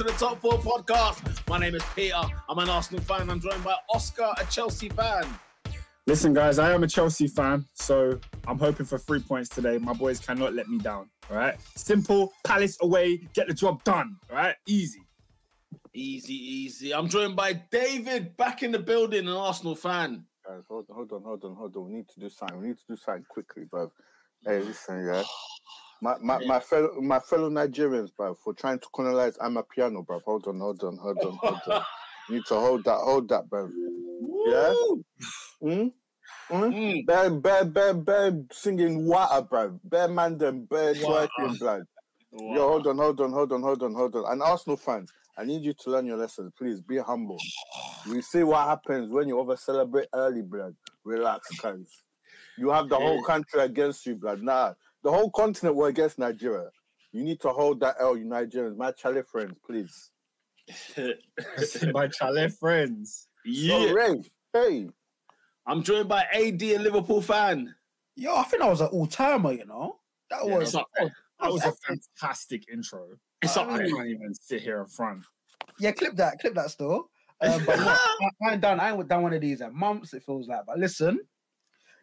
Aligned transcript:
to 0.00 0.04
the 0.04 0.12
Top 0.12 0.40
Four 0.40 0.54
podcast. 0.54 1.46
My 1.46 1.58
name 1.58 1.74
is 1.74 1.82
Peter. 1.94 2.14
I'm 2.48 2.58
an 2.58 2.70
Arsenal 2.70 3.02
fan. 3.02 3.28
I'm 3.28 3.38
joined 3.38 3.62
by 3.62 3.74
Oscar, 3.92 4.32
a 4.38 4.46
Chelsea 4.46 4.88
fan. 4.88 5.26
Listen, 6.06 6.32
guys, 6.32 6.58
I 6.58 6.72
am 6.72 6.82
a 6.84 6.86
Chelsea 6.86 7.28
fan, 7.28 7.66
so 7.74 8.18
I'm 8.46 8.58
hoping 8.58 8.86
for 8.86 8.96
three 8.96 9.20
points 9.20 9.50
today. 9.50 9.76
My 9.76 9.92
boys 9.92 10.18
cannot 10.18 10.54
let 10.54 10.70
me 10.70 10.78
down. 10.78 11.10
All 11.28 11.36
right, 11.36 11.54
simple. 11.76 12.32
Palace 12.44 12.78
away, 12.80 13.28
get 13.34 13.46
the 13.46 13.52
job 13.52 13.84
done. 13.84 14.16
All 14.30 14.36
right, 14.36 14.54
easy. 14.66 15.02
Easy, 15.92 16.32
easy. 16.32 16.94
I'm 16.94 17.10
joined 17.10 17.36
by 17.36 17.52
David, 17.70 18.38
back 18.38 18.62
in 18.62 18.72
the 18.72 18.78
building, 18.78 19.28
an 19.28 19.34
Arsenal 19.34 19.74
fan. 19.74 20.24
Guys, 20.46 20.62
hold 20.66 20.86
on, 20.88 20.96
hold 20.96 21.12
on, 21.12 21.22
hold 21.22 21.44
on, 21.44 21.54
hold 21.54 21.76
on. 21.76 21.84
We 21.84 21.92
need 21.92 22.08
to 22.08 22.20
do 22.20 22.30
something. 22.30 22.58
We 22.58 22.68
need 22.68 22.78
to 22.78 22.86
do 22.88 22.96
something 22.96 23.26
quickly, 23.28 23.64
bro. 23.70 23.92
Hey, 24.46 24.60
listen, 24.60 25.04
yeah. 25.04 25.24
My 26.02 26.16
my, 26.20 26.38
my 26.44 26.60
fellow 26.60 27.00
my 27.00 27.20
fellow 27.20 27.50
Nigerians, 27.50 28.10
bro, 28.16 28.34
for 28.34 28.54
trying 28.54 28.78
to 28.78 28.86
colonize 28.92 29.36
Amapiano, 29.38 30.06
bro. 30.06 30.20
Hold 30.24 30.46
on, 30.46 30.58
hold 30.60 30.82
on, 30.82 30.96
hold 30.96 31.22
on, 31.22 31.38
hold 31.42 31.60
on. 31.66 31.82
You 32.28 32.36
need 32.36 32.46
to 32.46 32.54
hold 32.54 32.84
that, 32.84 32.98
hold 32.98 33.28
that, 33.28 33.48
bro. 33.50 33.70
Yeah. 34.46 34.72
Hmm? 35.60 35.66
Mm? 35.68 35.92
Mm. 36.50 37.06
Bear, 37.06 37.30
bear, 37.30 37.64
bear, 37.64 37.94
bear 37.94 38.42
singing 38.50 39.04
water, 39.04 39.42
bro. 39.42 39.78
Bear 39.84 40.08
man 40.08 40.38
them, 40.38 40.64
bear 40.64 40.94
Water. 40.94 41.28
twerking, 41.38 41.58
blood. 41.58 41.82
Yo, 42.32 42.68
hold 42.68 42.86
on, 42.86 42.96
hold 42.96 43.20
on, 43.20 43.32
hold 43.32 43.52
on, 43.52 43.62
hold 43.62 43.82
on, 43.82 43.94
hold 43.94 44.16
on. 44.16 44.32
And 44.32 44.42
Arsenal 44.42 44.76
fans, 44.76 45.12
I 45.36 45.44
need 45.44 45.62
you 45.62 45.74
to 45.74 45.90
learn 45.90 46.06
your 46.06 46.16
lessons. 46.16 46.52
Please 46.56 46.80
be 46.80 46.98
humble. 46.98 47.40
We 48.08 48.22
see 48.22 48.42
what 48.42 48.66
happens 48.66 49.10
when 49.10 49.28
you 49.28 49.38
over 49.38 49.56
celebrate 49.56 50.08
early, 50.14 50.42
blood. 50.42 50.74
Relax, 51.04 51.50
guys. 51.56 51.86
You 52.56 52.70
have 52.70 52.88
the 52.88 52.96
whole 52.96 53.22
country 53.22 53.60
against 53.60 54.06
you, 54.06 54.16
blood. 54.16 54.42
Nah, 54.42 54.74
the 55.02 55.10
whole 55.10 55.30
continent 55.30 55.76
were 55.76 55.88
against 55.88 56.18
Nigeria. 56.18 56.70
You 57.12 57.24
need 57.24 57.40
to 57.40 57.48
hold 57.48 57.80
that 57.80 57.96
L, 57.98 58.16
you 58.16 58.24
Nigerians. 58.24 58.76
My 58.76 58.92
Charlie 58.92 59.22
friends, 59.22 59.58
please. 59.64 60.10
My 61.92 62.08
chalet 62.08 62.48
friends. 62.48 63.28
yeah. 63.44 63.86
So, 63.86 63.92
Ray, 63.92 64.22
hey, 64.52 64.88
I'm 65.66 65.82
joined 65.82 66.08
by 66.08 66.24
AD, 66.32 66.62
a 66.62 66.78
Liverpool 66.78 67.22
fan. 67.22 67.74
Yo, 68.16 68.34
I 68.36 68.44
think 68.44 68.62
I 68.62 68.68
was 68.68 68.80
an 68.80 68.88
all 68.88 69.06
timer, 69.06 69.52
you 69.52 69.66
know? 69.66 69.98
That 70.30 70.46
Yeah, 70.46 70.58
was 70.58 70.68
it's 70.68 70.74
up 70.74 70.88
That 70.98 71.52
was 71.52 71.64
a 71.64 71.72
fantastic 71.72 72.68
intro. 72.72 73.08
It's 73.42 73.56
I 73.56 73.62
up 73.62 73.68
I 73.70 73.78
can't 73.78 74.06
even 74.06 74.34
sit 74.34 74.62
here 74.62 74.80
in 74.82 74.86
front. 74.86 75.24
yeah, 75.78 75.92
clip 75.92 76.16
that, 76.16 76.38
clip 76.40 76.54
that 76.54 76.70
still. 76.70 77.10
Um, 77.40 77.64
but 77.64 77.78
no, 77.80 77.88
I, 77.88 78.30
I 78.44 78.52
ain't 78.52 78.60
done 78.60 78.80
I 78.80 78.92
ain't 78.92 79.08
done 79.08 79.22
one 79.22 79.32
of 79.32 79.40
these 79.40 79.60
in 79.60 79.76
months, 79.76 80.12
it 80.12 80.22
feels 80.22 80.46
like. 80.48 80.66
But 80.66 80.78
listen, 80.78 81.18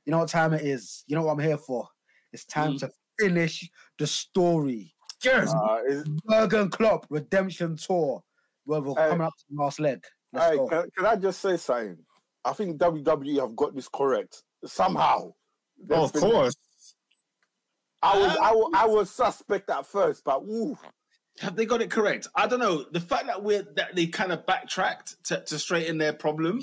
you 0.06 0.12
know 0.12 0.20
what 0.20 0.30
time 0.30 0.54
it 0.54 0.66
is. 0.66 1.04
You 1.08 1.16
know 1.16 1.24
what 1.24 1.34
I'm 1.34 1.40
here 1.40 1.58
for. 1.58 1.88
It's 2.34 2.46
time 2.46 2.74
Mm. 2.74 2.80
to 2.80 2.92
finish 3.20 3.70
the 3.98 4.08
story. 4.08 4.94
Cheers. 5.22 5.52
uh, 5.54 5.80
is, 5.88 6.04
Bergen 6.26 6.70
Klopp 6.70 7.08
Redemption 7.10 7.76
Tour. 7.78 8.24
Where 8.66 8.82
we're 8.82 8.94
Hey. 8.96 9.10
coming 9.10 9.26
up 9.28 9.34
to 9.38 9.44
the 9.50 9.62
last 9.62 9.80
leg. 9.80 10.04
Hey, 10.34 10.58
can, 10.70 10.90
can 10.96 11.06
I 11.06 11.16
just 11.16 11.40
say 11.42 11.58
something? 11.58 11.98
I 12.46 12.54
think 12.54 12.78
WWE 12.78 13.40
have 13.40 13.56
got 13.56 13.74
this 13.74 13.88
correct 13.88 14.44
somehow. 14.66 15.34
Oh, 15.90 16.04
of 16.04 16.12
There's 16.14 16.24
course. 16.24 16.56
I 18.04 18.18
was, 18.20 18.38
I 18.38 18.52
was, 18.52 18.72
I 18.76 18.86
was 18.86 19.10
suspect 19.10 19.70
at 19.70 19.86
first, 19.86 20.24
but 20.24 20.42
ooh, 20.42 20.78
Have 21.40 21.56
they 21.56 21.66
got 21.66 21.82
it 21.82 21.90
correct? 21.92 22.28
I 22.36 22.46
don't 22.48 22.60
know. 22.60 22.86
The 22.92 23.00
fact 23.00 23.26
that 23.28 23.42
we're 23.44 23.64
that 23.76 23.96
they 23.96 24.08
kind 24.08 24.32
of 24.32 24.46
backtracked 24.46 25.24
to, 25.26 25.42
to 25.46 25.58
straighten 25.60 25.98
their 25.98 26.14
problem, 26.14 26.60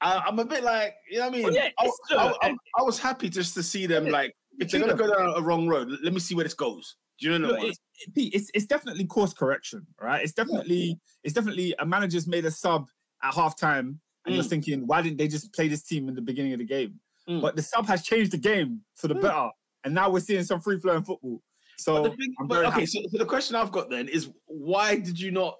I, 0.00 0.18
I'm 0.26 0.38
a 0.38 0.44
bit 0.44 0.62
like, 0.62 0.94
you 1.10 1.18
know 1.18 1.24
what 1.28 1.32
I 1.32 1.36
mean? 1.36 1.42
Well, 1.44 1.54
yeah, 1.54 1.68
I, 1.78 1.90
I- 2.16 2.34
I- 2.42 2.56
I 2.78 2.82
was 2.82 2.98
happy 2.98 3.28
just 3.28 3.54
to 3.54 3.62
see 3.62 3.86
them 3.86 4.06
like, 4.06 4.34
if 4.60 4.70
they're 4.70 4.80
gonna 4.80 4.94
go 4.94 5.12
down 5.12 5.34
a 5.36 5.40
wrong 5.42 5.66
road, 5.68 5.88
let 6.02 6.12
me 6.12 6.20
see 6.20 6.34
where 6.34 6.44
this 6.44 6.54
goes. 6.54 6.96
Do 7.20 7.30
you 7.30 7.38
know 7.38 7.48
Look, 7.48 7.58
what? 7.58 7.68
it's, 7.68 7.78
Pete, 8.14 8.34
it's 8.34 8.50
it's 8.54 8.66
definitely 8.66 9.04
course 9.06 9.32
correction, 9.32 9.86
right? 10.00 10.22
It's 10.22 10.32
definitely 10.32 10.98
it's 11.22 11.34
definitely 11.34 11.74
a 11.78 11.86
manager's 11.86 12.26
made 12.26 12.44
a 12.44 12.50
sub 12.50 12.88
at 13.22 13.34
halftime, 13.34 13.98
and 14.26 14.34
you're 14.34 14.44
Mm. 14.44 14.48
thinking, 14.48 14.86
why 14.86 15.00
didn't 15.02 15.18
they 15.18 15.28
just 15.28 15.52
play 15.52 15.68
this 15.68 15.82
team 15.84 16.08
in 16.08 16.14
the 16.14 16.22
beginning 16.22 16.52
of 16.52 16.58
the 16.58 16.64
game? 16.64 17.00
Mm. 17.28 17.40
But 17.40 17.56
the 17.56 17.62
sub 17.62 17.86
has 17.86 18.02
changed 18.02 18.32
the 18.32 18.38
game 18.38 18.80
for 18.96 19.08
the 19.08 19.14
Mm. 19.14 19.22
better, 19.22 19.48
and 19.84 19.94
now 19.94 20.10
we're 20.10 20.20
seeing 20.20 20.42
some 20.44 20.60
free 20.60 20.78
flowing 20.80 21.04
football. 21.04 21.42
So 21.78 22.04
thing- 22.14 22.34
but 22.46 22.64
okay, 22.66 22.86
so, 22.86 23.00
so 23.10 23.18
the 23.18 23.24
question 23.26 23.56
I've 23.56 23.72
got 23.72 23.90
then 23.90 24.08
is 24.08 24.30
why 24.46 24.96
did 24.96 25.18
you 25.18 25.30
not 25.30 25.56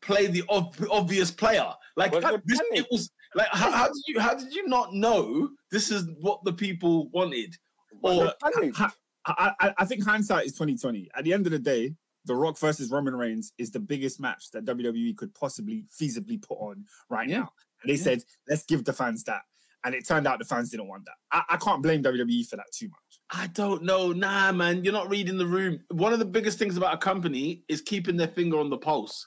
play 0.00 0.26
the 0.26 0.42
ob- 0.48 0.76
obvious 0.90 1.30
player? 1.30 1.72
Like 1.96 2.12
Was 2.12 2.24
it 2.24 2.42
this, 2.46 2.60
it 2.72 2.86
was 2.90 3.10
like 3.34 3.48
how, 3.48 3.70
how 3.70 3.86
did 3.88 4.02
you 4.08 4.18
how 4.20 4.34
did 4.34 4.54
you 4.54 4.66
not 4.66 4.94
know 4.94 5.50
this 5.70 5.90
is 5.90 6.08
what 6.20 6.42
the 6.44 6.52
people 6.52 7.08
wanted? 7.10 7.54
Or 8.02 8.14
Look, 8.14 8.38
panicked. 8.40 8.76
ha- 8.76 8.94
I, 9.26 9.52
I, 9.60 9.74
I 9.78 9.84
think 9.84 10.04
hindsight 10.04 10.46
is 10.46 10.52
2020. 10.52 11.08
At 11.14 11.24
the 11.24 11.32
end 11.32 11.46
of 11.46 11.52
the 11.52 11.58
day, 11.58 11.94
The 12.24 12.34
Rock 12.34 12.58
versus 12.58 12.90
Roman 12.90 13.14
Reigns 13.14 13.52
is 13.58 13.70
the 13.70 13.80
biggest 13.80 14.20
match 14.20 14.50
that 14.52 14.64
WWE 14.64 15.16
could 15.16 15.34
possibly 15.34 15.84
feasibly 15.90 16.40
put 16.40 16.58
on 16.58 16.84
right 17.10 17.28
Yeah. 17.28 17.40
now. 17.40 17.52
And 17.82 17.90
they 17.90 17.96
Yeah. 17.96 18.02
said, 18.04 18.24
let's 18.48 18.64
give 18.64 18.84
the 18.84 18.92
fans 18.92 19.24
that. 19.24 19.42
And 19.84 19.94
it 19.94 20.06
turned 20.06 20.26
out 20.26 20.38
the 20.38 20.44
fans 20.44 20.70
didn't 20.70 20.88
want 20.88 21.04
that. 21.06 21.14
I, 21.32 21.54
I 21.54 21.56
can't 21.56 21.82
blame 21.82 22.02
WWE 22.02 22.46
for 22.48 22.56
that 22.56 22.66
too 22.72 22.88
much. 22.88 23.20
I 23.32 23.46
don't 23.48 23.82
know. 23.84 24.12
Nah, 24.12 24.52
man, 24.52 24.84
you're 24.84 24.92
not 24.92 25.08
reading 25.10 25.38
the 25.38 25.46
room. 25.46 25.80
One 25.90 26.12
of 26.12 26.18
the 26.18 26.24
biggest 26.26 26.58
things 26.58 26.76
about 26.76 26.94
a 26.94 26.98
company 26.98 27.62
is 27.68 27.80
keeping 27.80 28.16
their 28.16 28.28
finger 28.28 28.58
on 28.58 28.68
the 28.70 28.76
pulse. 28.76 29.26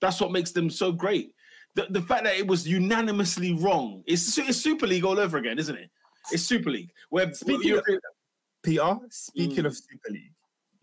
That's 0.00 0.20
what 0.20 0.30
makes 0.32 0.52
them 0.52 0.70
so 0.70 0.92
great. 0.92 1.32
The, 1.74 1.86
the 1.90 2.02
fact 2.02 2.24
that 2.24 2.36
it 2.36 2.46
was 2.46 2.66
unanimously 2.68 3.54
wrong. 3.54 4.02
It's, 4.06 4.36
it's 4.38 4.58
Super 4.58 4.86
League 4.86 5.04
all 5.04 5.18
over 5.18 5.38
again, 5.38 5.58
isn't 5.58 5.76
it? 5.76 5.90
It's 6.32 6.42
Super 6.42 6.70
League. 6.70 6.92
Where 7.10 7.32
Speaking 7.34 7.78
of- 7.78 7.84
PR, 8.62 9.06
speaking 9.10 9.64
Mm. 9.64 9.66
of 9.66 9.76
Super 9.76 10.10
League, 10.10 10.34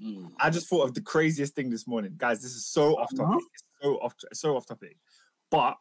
Mm. 0.02 0.32
I 0.40 0.50
just 0.50 0.68
thought 0.68 0.84
of 0.84 0.94
the 0.94 1.02
craziest 1.02 1.56
thing 1.56 1.70
this 1.70 1.88
morning. 1.88 2.16
Guys, 2.18 2.42
this 2.42 2.54
is 2.54 2.66
so 2.66 2.98
off 2.98 3.16
topic. 3.16 3.46
It's 3.54 3.64
so 3.82 3.96
off 4.00 4.14
so 4.34 4.58
off 4.58 4.66
topic. 4.66 4.98
But 5.50 5.78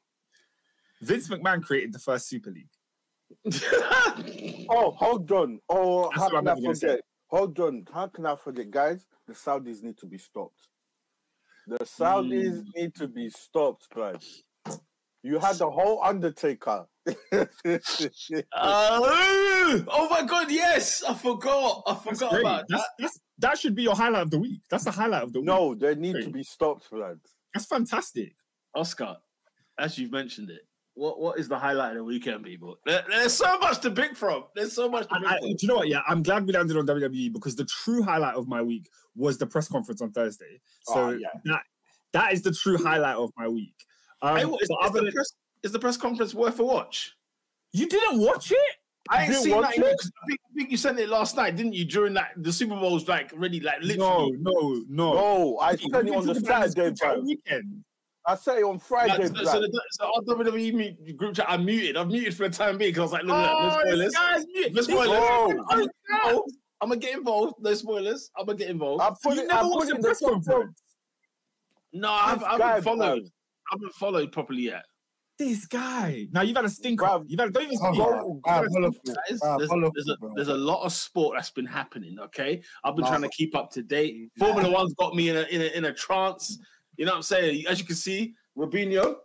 Vince 1.01 1.29
McMahon 1.29 1.63
created 1.65 1.93
the 1.93 1.99
first 1.99 2.29
Super 2.29 2.51
League. 2.51 2.69
Oh, 4.71 4.93
hold 4.93 5.31
on. 5.33 5.61
Oh, 5.69 6.05
That's 6.11 6.17
how 6.17 6.23
what 6.25 6.31
can 6.45 6.49
I 6.49 6.55
never 6.55 6.75
say. 6.75 6.87
forget? 6.89 7.01
Hold 7.29 7.59
on. 7.61 7.85
How 7.93 8.07
can 8.07 8.27
I 8.27 8.37
forget, 8.37 8.71
guys? 8.71 9.07
The 9.27 9.33
Saudis 9.33 9.83
need 9.83 9.99
to 9.99 10.07
be 10.07 10.19
stopped. 10.19 10.69
The 11.67 11.79
Saudis 11.79 12.63
Mm. 12.63 12.75
need 12.77 12.95
to 12.97 13.09
be 13.09 13.31
stopped, 13.31 13.89
guys. 13.95 14.43
You 15.23 15.39
had 15.39 15.57
the 15.57 15.71
whole 15.71 16.03
Undertaker. 16.03 16.87
Oh, 18.57 19.85
oh 19.89 20.09
my 20.09 20.23
god, 20.25 20.51
yes! 20.51 21.03
I 21.03 21.15
forgot. 21.15 21.83
I 21.87 21.95
forgot 21.95 22.31
great. 22.31 22.41
about 22.41 22.65
that. 22.69 22.85
that's, 22.99 23.21
that 23.39 23.59
should 23.59 23.75
be 23.75 23.83
your 23.83 23.95
highlight 23.97 24.23
of 24.23 24.31
the 24.31 24.39
week. 24.39 24.61
That's 24.71 24.85
the 24.85 24.91
highlight 24.91 25.23
of 25.23 25.33
the 25.33 25.41
week. 25.41 25.47
no, 25.47 25.75
they 25.75 25.95
need 25.95 26.15
to 26.15 26.23
Great. 26.23 26.33
be 26.35 26.43
stopped, 26.43 26.91
blood. 26.91 27.21
That's 27.53 27.67
fantastic. 27.67 28.35
Oscar, 28.75 29.17
as 29.79 29.99
you've 29.99 30.13
mentioned 30.13 30.51
it, 30.51 30.63
what, 30.95 31.21
what 31.21 31.39
is 31.39 31.49
the 31.49 31.59
highlight 31.59 31.91
of 31.93 31.97
the 31.99 32.05
weekend, 32.05 32.45
people? 32.45 32.77
There- 32.87 33.05
there's 33.09 33.33
so 33.33 33.59
much 33.59 33.81
to 33.81 33.91
pick 33.91 34.17
from. 34.17 34.45
There's 34.55 34.73
so 34.73 34.89
much 34.89 35.09
to 35.09 35.15
pick 35.17 35.27
I, 35.29 35.39
from. 35.39 35.49
do 35.51 35.57
you 35.61 35.69
know 35.69 35.77
what? 35.77 35.89
Yeah, 35.89 36.01
I'm 36.09 36.23
glad 36.23 36.47
we 36.47 36.53
landed 36.53 36.77
on 36.77 36.87
WWE 36.87 37.33
because 37.33 37.57
the 37.57 37.65
true 37.65 38.03
highlight 38.03 38.35
of 38.37 38.47
my 38.49 38.63
week 38.63 38.89
was 39.17 39.39
the 39.39 39.47
press 39.47 39.69
conference 39.69 40.01
on 40.03 40.13
Thursday. 40.13 40.61
So 40.85 40.95
Oh, 40.95 41.11
yeah. 41.11 41.29
that 41.45 41.63
that 42.13 42.33
is 42.33 42.43
the 42.43 42.53
true 42.53 42.79
highlight 42.79 43.17
of 43.17 43.31
my 43.37 43.49
week. 43.49 43.75
Um, 44.23 44.37
Hey, 44.37 44.45
what- 44.45 44.63
is, 44.63 44.69
but 44.69 44.85
is 44.85 44.91
other 44.91 45.05
the 45.05 45.13
press, 45.13 45.33
is 45.65 45.73
the 45.73 45.79
press 45.79 45.97
conference 45.97 46.35
worth 46.35 46.61
a 46.61 46.65
watch? 46.65 47.17
you 47.73 47.89
didn't 47.89 48.21
watch 48.21 48.53
it? 48.53 48.59
I 49.11 49.23
ain't 49.25 49.33
didn't 49.33 49.43
seen 49.45 49.57
watch 49.57 49.75
that. 49.77 49.85
it? 49.85 49.99
'cause 49.99 50.13
I 50.23 50.27
think, 50.29 50.41
I 50.49 50.55
think 50.57 50.71
you 50.71 50.77
sent 50.77 50.99
it 51.01 51.09
last 51.09 51.37
night, 51.37 51.57
didn't 51.57 51.73
you? 51.75 51.85
During 51.85 52.15
that, 52.15 52.31
the 52.37 52.53
Super 52.53 52.77
Bowl's 52.77 53.09
like 53.09 53.33
really, 53.35 53.59
like 53.61 53.83
No, 53.83 53.87
literally. 54.29 54.37
no, 54.41 54.85
no. 54.89 55.13
No, 55.15 55.59
I 55.59 55.73
We 55.73 55.79
sent 55.79 56.09
it 56.09 56.15
on 56.15 56.25
the 56.27 56.35
talked 56.35 56.47
about 56.47 56.63
this 56.63 56.73
Saturday, 56.75 56.97
bro. 57.01 57.21
Weekend. 57.21 57.85
I 58.27 58.35
said 58.37 58.59
it 58.59 58.65
on 58.65 58.75
Like, 58.75 58.83
Friday, 58.83 59.27
so, 59.27 59.33
blood. 59.35 59.47
so, 59.49 59.61
the, 59.61 59.83
so 59.91 60.05
our 60.07 60.23
WWE 60.23 61.17
group 61.17 61.35
chat, 61.35 61.45
I'm 61.49 61.65
muted. 61.67 61.97
I've 61.99 62.07
muted 62.09 62.35
for 62.35 62.49
the 62.49 62.55
time 62.57 62.79
being 62.79 62.93
because 62.93 63.01
I 63.01 63.03
was 63.03 63.13
like, 63.13 63.23
look, 63.25 63.37
look, 63.37 63.51
no 63.51 63.69
Oh, 63.69 63.81
spoilers. 63.81 63.99
this 63.99 64.15
guy's 64.17 64.47
mute. 64.47 64.73
No 64.75 64.83
spoilers. 64.83 65.09
Oh. 65.11 65.51
I'm 65.51 65.79
gonna 65.79 65.87
get 65.87 65.93
involved. 66.25 66.53
I'm 66.81 66.89
gonna 66.89 67.01
get 67.01 67.19
involved. 67.19 67.55
No 67.61 67.75
spoilers. 67.75 68.31
I'm 68.39 68.47
gonna 68.47 68.59
get 68.59 68.71
involved. 68.71 69.03
I 69.03 69.11
put 69.23 69.35
You 69.37 69.43
it. 69.43 69.49
never 69.49 69.59
I 69.59 69.63
put 69.63 69.71
watched 69.73 69.85
it 69.85 69.89
the 69.91 69.95
in 69.97 70.01
the 70.01 70.07
press 70.09 70.21
top 70.21 70.31
conference. 70.31 70.83
no, 71.93 72.09
I 72.11 72.29
haven't, 72.31 72.45
I 72.45 72.51
haven't 72.69 72.83
followed. 72.85 72.97
blood. 72.99 73.23
I 73.25 73.75
haven't 73.75 73.95
followed 73.95 74.33
properly 74.33 74.63
yet. 74.63 74.85
This 75.37 75.67
guy. 75.67 76.27
Now 76.31 76.43
you've 76.43 76.55
had 76.57 76.65
a 76.65 76.69
stinker. 76.69 77.05
Bruv. 77.05 77.25
You've 77.27 77.41
had 77.41 77.53
don't 77.53 77.65
even 77.65 77.79
Oh, 77.83 77.93
speak. 77.93 77.99
Go- 78.05 78.41
You've 78.45 78.55
had 78.55 78.65
a 78.65 78.71
follow- 78.71 78.91
stinker. 78.93 79.21
Guys, 79.29 79.41
Ah, 79.43 79.57
there's, 79.59 79.71
there's, 79.95 80.09
a, 80.09 80.17
bro. 80.19 80.33
there's 80.37 80.49
a 80.49 80.55
lot 80.55 80.85
of 80.85 80.93
sport 80.93 81.37
that's 81.37 81.51
been 81.51 81.67
happening. 81.67 82.17
Okay, 82.21 82.63
I've 82.85 82.95
been 82.95 83.05
No. 83.05 83.11
trying 83.11 83.23
to 83.23 83.29
keep 83.31 83.57
up 83.57 83.71
to 83.73 83.83
date. 83.83 84.31
Formula 84.39 84.71
One's 84.71 84.95
got 84.95 85.15
me 85.17 85.31
in 85.31 85.37
a, 85.37 85.43
in 85.43 85.61
a 85.61 85.65
in 85.77 85.85
a 85.87 85.93
trance. 85.93 86.59
You 86.97 87.05
know 87.05 87.13
what 87.13 87.17
I'm 87.17 87.23
saying? 87.23 87.67
As 87.67 87.81
you 87.81 87.85
can 87.87 87.97
see, 87.97 88.35
Rubinho, 88.57 89.17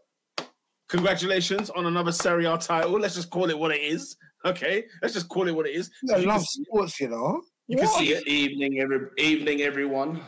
congratulations 0.88 1.70
on 1.70 1.86
another 1.86 2.12
Serie 2.12 2.46
A 2.46 2.58
title. 2.58 2.92
Let's 3.00 3.14
just 3.16 3.30
call 3.30 3.50
it 3.52 3.58
what 3.60 3.72
it 3.72 3.82
is. 3.82 4.18
Okay, 4.46 4.86
let's 5.04 5.14
just 5.14 5.30
call 5.30 5.48
it 5.48 5.52
what 5.52 5.68
it 5.68 5.76
is. 5.76 5.92
I 6.12 6.18
You 6.18 6.28
love 6.28 6.42
see- 6.44 6.64
sports, 6.64 7.00
you 7.00 7.10
know. 7.10 7.42
You 7.68 7.78
can 7.78 7.88
see 7.88 8.14
it. 8.14 8.28
evening, 8.28 8.80
every 8.80 9.10
evening, 9.20 9.62
everyone 9.62 10.24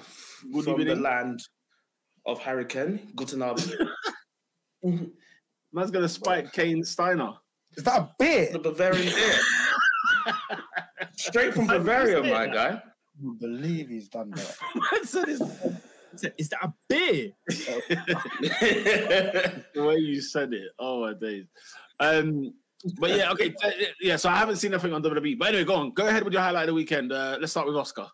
Good 0.54 0.66
from 0.66 0.84
the 0.86 0.96
land 0.96 1.40
of 2.28 2.40
Hurricane. 2.40 3.12
Guten 3.16 3.42
Abend. 3.42 3.74
Man's 5.74 5.92
gonna 5.92 6.10
spike 6.10 6.52
Kane 6.54 6.84
Steiner. 6.84 7.34
Is 7.78 7.84
that 7.86 8.00
a 8.00 8.10
beer? 8.20 8.50
the 8.52 8.60
Bavarian 8.60 9.06
beer. 9.14 9.40
Straight 11.16 11.54
from 11.54 11.68
Bavaria, 11.74 12.22
my 12.22 12.48
guy. 12.48 12.82
I 12.82 13.34
believe 13.40 13.90
he's 13.90 14.10
done 14.10 14.32
that. 14.32 14.58
Man 14.92 15.06
said 15.06 15.30
it's- 15.30 15.78
He 16.12 16.18
said, 16.18 16.34
Is 16.38 16.50
that 16.50 16.64
a 16.64 16.74
beer? 16.90 17.32
the 19.74 19.84
way 19.84 19.96
you 19.98 20.22
said 20.22 20.54
it. 20.54 20.72
Oh 20.80 21.02
my 21.02 21.14
days. 21.14 21.46
Um, 22.00 22.54
but 23.00 23.12
yeah, 23.12 23.32
okay, 23.32 23.54
yeah. 24.02 24.16
So 24.16 24.28
I 24.30 24.36
haven't 24.38 24.56
seen 24.58 24.72
nothing 24.72 24.92
on 24.94 25.04
WWE. 25.04 25.38
But 25.38 25.50
anyway, 25.50 25.64
go 25.64 25.76
on. 25.76 25.92
Go 25.92 26.08
ahead 26.08 26.24
with 26.24 26.34
your 26.34 26.42
highlight 26.42 26.64
of 26.64 26.68
the 26.68 26.74
weekend. 26.74 27.12
Uh, 27.14 27.38
let's 27.40 27.52
start 27.52 27.68
with 27.68 27.76
Oscar. 27.78 28.08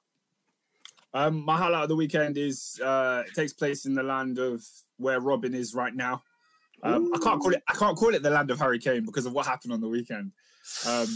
Um, 1.13 1.43
my 1.45 1.57
highlight 1.57 1.83
of 1.83 1.89
the 1.89 1.95
weekend 1.95 2.37
is 2.37 2.79
uh, 2.83 3.23
it 3.25 3.33
takes 3.33 3.53
place 3.53 3.85
in 3.85 3.93
the 3.95 4.03
land 4.03 4.39
of 4.39 4.63
where 4.97 5.21
Robin 5.21 5.53
is 5.55 5.73
right 5.73 5.95
now. 5.95 6.21
Um, 6.83 7.11
I 7.13 7.17
can't 7.17 7.41
call 7.41 7.53
it. 7.53 7.63
I 7.67 7.73
can't 7.73 7.97
call 7.97 8.13
it 8.13 8.21
the 8.23 8.29
land 8.29 8.51
of 8.51 8.59
Hurricane 8.59 9.03
because 9.05 9.25
of 9.25 9.33
what 9.33 9.45
happened 9.47 9.73
on 9.73 9.81
the 9.81 9.87
weekend. 9.89 10.31
Um, 10.85 11.07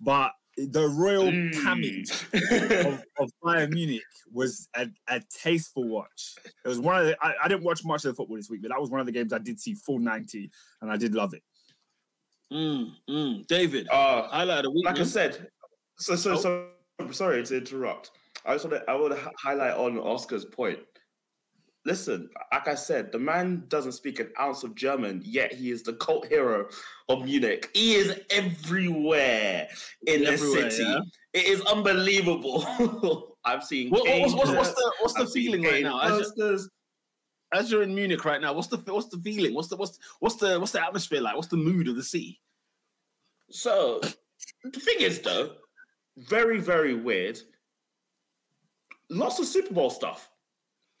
but 0.00 0.32
the 0.56 0.88
royal 0.88 1.30
Mm. 1.30 1.62
camage 1.62 2.10
of, 2.86 3.02
of 3.20 3.30
Bayern 3.42 3.70
Munich 3.72 4.02
was 4.32 4.68
a, 4.76 4.88
a 5.08 5.22
tasteful 5.42 5.84
watch. 5.88 6.34
It 6.64 6.68
was 6.68 6.80
one 6.80 7.00
of 7.00 7.06
the. 7.06 7.16
I, 7.24 7.34
I 7.44 7.48
didn't 7.48 7.64
watch 7.64 7.84
much 7.84 8.04
of 8.04 8.10
the 8.10 8.14
football 8.14 8.36
this 8.36 8.50
week, 8.50 8.62
but 8.62 8.68
that 8.70 8.80
was 8.80 8.90
one 8.90 9.00
of 9.00 9.06
the 9.06 9.12
games 9.12 9.32
I 9.32 9.38
did 9.38 9.58
see 9.60 9.74
full 9.74 9.98
ninety, 9.98 10.50
and 10.82 10.90
I 10.90 10.96
did 10.96 11.14
love 11.14 11.32
it. 11.34 11.42
Mm, 12.52 12.92
mm. 13.08 13.46
David, 13.46 13.88
Uh, 13.90 14.22
highlight 14.28 14.58
of 14.58 14.64
the 14.64 14.70
week. 14.70 14.84
like 14.86 14.98
I 14.98 15.04
said, 15.04 15.48
so 15.98 16.16
so 16.16 16.36
so. 16.36 16.68
Sorry 17.12 17.44
to 17.44 17.56
interrupt. 17.56 18.10
I 18.44 18.54
just 18.54 18.64
want 18.68 18.82
to 18.84 18.90
I 18.90 18.94
want 18.94 19.14
to 19.14 19.30
highlight 19.38 19.74
on 19.74 19.98
Oscar's 19.98 20.44
point. 20.44 20.80
Listen, 21.88 22.28
like 22.52 22.68
I 22.68 22.74
said, 22.74 23.12
the 23.12 23.18
man 23.18 23.64
doesn't 23.68 23.92
speak 23.92 24.20
an 24.20 24.30
ounce 24.38 24.62
of 24.62 24.74
German, 24.74 25.22
yet 25.24 25.54
he 25.54 25.70
is 25.70 25.82
the 25.82 25.94
cult 25.94 26.26
hero 26.26 26.68
of 27.08 27.24
Munich. 27.24 27.70
He 27.72 27.94
is 27.94 28.20
everywhere 28.28 29.68
in 30.06 30.22
the 30.24 30.36
city. 30.36 30.82
yeah? 30.82 30.98
It 31.32 31.46
is 31.46 31.62
unbelievable. 31.62 33.36
I've 33.46 33.64
seen. 33.64 33.88
What- 33.88 34.06
what- 34.06 34.20
what's- 34.20 34.34
what's- 34.34 34.50
what's 34.50 34.74
the- 34.74 34.92
what's 35.00 35.14
the 35.14 35.22
I've 35.22 35.32
feeling 35.32 35.62
right 35.62 35.82
now? 35.82 35.98
As 36.00 36.68
as 37.52 37.70
you're 37.72 37.82
in 37.82 37.94
Munich 37.94 38.22
right 38.26 38.42
now, 38.42 38.52
what's 38.52 38.68
the 38.68 38.76
what's 38.92 39.08
the 39.08 39.16
feeling? 39.18 39.54
What's 39.54 39.68
the 39.68 39.76
what's 39.76 39.98
what's 40.20 40.36
the 40.36 40.60
what's 40.60 40.72
the 40.72 40.84
atmosphere 40.84 41.22
like? 41.22 41.36
What's 41.36 41.48
the 41.48 41.56
mood 41.56 41.88
of 41.88 41.96
the 41.96 42.02
city? 42.02 42.38
So 43.50 44.00
the 44.62 44.78
thing 44.80 45.00
is, 45.00 45.20
though, 45.20 45.54
very 46.18 46.58
very 46.58 46.92
weird. 46.94 47.40
Lots 49.08 49.38
of 49.38 49.46
Super 49.46 49.72
Bowl 49.72 49.88
stuff. 49.88 50.28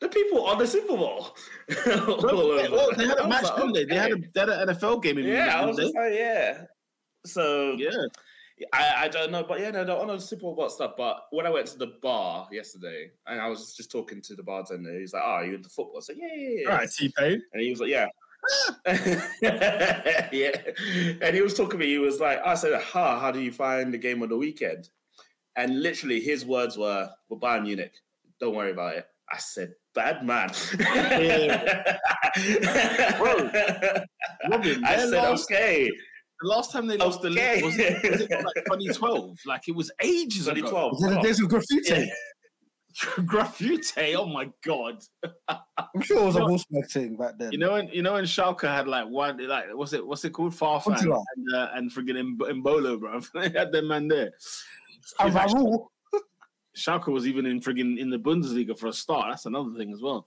The 0.00 0.08
people 0.08 0.46
on 0.46 0.58
the 0.58 0.66
Super 0.66 0.96
Bowl. 0.96 1.36
Well, 1.96 2.90
they 2.96 3.06
had 3.06 3.18
a 3.18 3.28
match, 3.28 3.54
didn't 3.56 3.72
they? 3.72 3.84
They 3.84 3.96
had, 3.96 4.12
a, 4.12 4.16
they 4.16 4.40
had 4.40 4.48
an 4.48 4.68
NFL 4.68 5.02
game 5.02 5.18
in 5.18 5.26
Yeah, 5.26 5.60
I 5.60 5.64
was 5.64 5.76
just 5.76 5.94
like, 5.94 6.12
yeah. 6.14 6.64
So 7.26 7.72
yeah. 7.72 7.90
I, 8.72 9.04
I 9.04 9.08
don't 9.08 9.30
know, 9.30 9.44
but 9.44 9.60
yeah, 9.60 9.70
no, 9.70 9.84
no, 9.84 10.00
on 10.00 10.08
the 10.08 10.18
Super 10.18 10.52
Bowl 10.52 10.68
stuff. 10.70 10.92
But 10.96 11.26
when 11.30 11.46
I 11.46 11.50
went 11.50 11.66
to 11.68 11.78
the 11.78 11.94
bar 12.02 12.48
yesterday, 12.50 13.10
and 13.26 13.40
I 13.40 13.48
was 13.48 13.74
just 13.74 13.90
talking 13.90 14.20
to 14.22 14.34
the 14.34 14.42
bartender, 14.42 14.98
he's 14.98 15.12
like, 15.12 15.22
"Oh, 15.24 15.40
you 15.40 15.54
into 15.54 15.68
football?" 15.68 16.00
Said, 16.00 16.16
"Yeah, 16.18 16.28
yeah, 16.34 16.60
yeah." 16.62 16.70
All 16.70 16.76
right, 16.78 16.90
T 16.90 17.12
Pain. 17.16 17.42
And 17.52 17.62
he 17.62 17.70
was 17.70 17.80
like, 17.80 17.90
"Yeah." 17.90 18.08
Ah. 18.50 18.78
yeah, 20.32 20.52
and 21.22 21.34
he 21.34 21.42
was 21.42 21.54
talking 21.54 21.78
to 21.78 21.78
me. 21.78 21.86
He 21.86 21.98
was 21.98 22.20
like, 22.20 22.40
"I 22.44 22.54
said, 22.54 22.80
ha, 22.80 23.20
how 23.20 23.30
do 23.30 23.40
you 23.40 23.52
find 23.52 23.92
the 23.92 23.98
game 23.98 24.22
on 24.22 24.28
the 24.28 24.36
weekend?" 24.36 24.88
And 25.56 25.82
literally, 25.82 26.20
his 26.20 26.44
words 26.44 26.76
were, 26.76 27.08
"We're 27.28 27.38
Bayern 27.38 27.62
Munich. 27.62 27.94
Don't 28.40 28.54
worry 28.54 28.72
about 28.72 28.96
it." 28.96 29.06
I 29.30 29.38
said, 29.38 29.74
"Bad 29.98 30.24
man." 30.24 30.48
Robin, 34.50 34.84
I 34.84 34.96
their 34.96 35.08
said, 35.08 35.12
last- 35.12 35.50
"Okay." 35.50 35.90
The 36.40 36.48
last 36.48 36.70
time 36.70 36.86
they 36.86 36.96
lost 36.96 37.20
the 37.20 37.30
league 37.30 37.64
was, 37.64 37.76
it, 37.78 38.00
was 38.12 38.20
it 38.20 38.30
like 38.30 38.54
2012? 38.66 39.38
Like 39.44 39.66
it 39.66 39.74
was 39.74 39.90
ages 40.00 40.46
ago. 40.46 40.60
2012. 40.60 41.00
The 41.00 41.20
days 41.20 41.40
of 41.42 41.48
graffiti. 41.48 41.94
Yeah. 41.94 42.04
Graffiti. 43.26 44.14
Oh 44.16 44.26
my 44.26 44.48
god. 44.64 44.98
I'm 45.48 46.00
sure 46.02 46.18
it 46.20 46.24
was 46.26 46.36
a 46.36 46.40
Wolfsburg 46.40 46.90
thing 46.90 47.16
back 47.16 47.34
then. 47.38 47.50
You 47.52 47.58
know 47.58 47.72
when 47.72 47.88
you 47.88 48.02
know 48.02 48.14
when 48.14 48.24
Schalke 48.24 48.62
had 48.62 48.86
like 48.88 49.06
one 49.08 49.36
like 49.48 49.66
what's 49.72 49.92
it 49.92 50.04
what's 50.04 50.24
it 50.24 50.30
called 50.30 50.52
Farfan 50.52 50.94
Huntelaar. 50.96 51.22
and 51.36 51.54
uh, 51.54 51.68
and 51.74 51.92
friggin' 51.92 52.36
Mb- 52.36 52.50
Embolo, 52.50 52.98
bro. 52.98 53.20
they 53.34 53.50
had 53.56 53.70
them 53.72 53.88
man 53.88 54.08
there. 54.08 54.30
and 55.20 55.32
Raul, 55.34 55.86
Schalke 56.78 57.08
was 57.08 57.26
even 57.26 57.44
in 57.46 57.60
friggin' 57.60 57.98
in 57.98 58.10
the 58.10 58.18
Bundesliga 58.18 58.78
for 58.78 58.86
a 58.88 58.92
start. 58.92 59.26
That's 59.30 59.46
another 59.46 59.70
thing 59.76 59.92
as 59.92 60.00
well. 60.00 60.26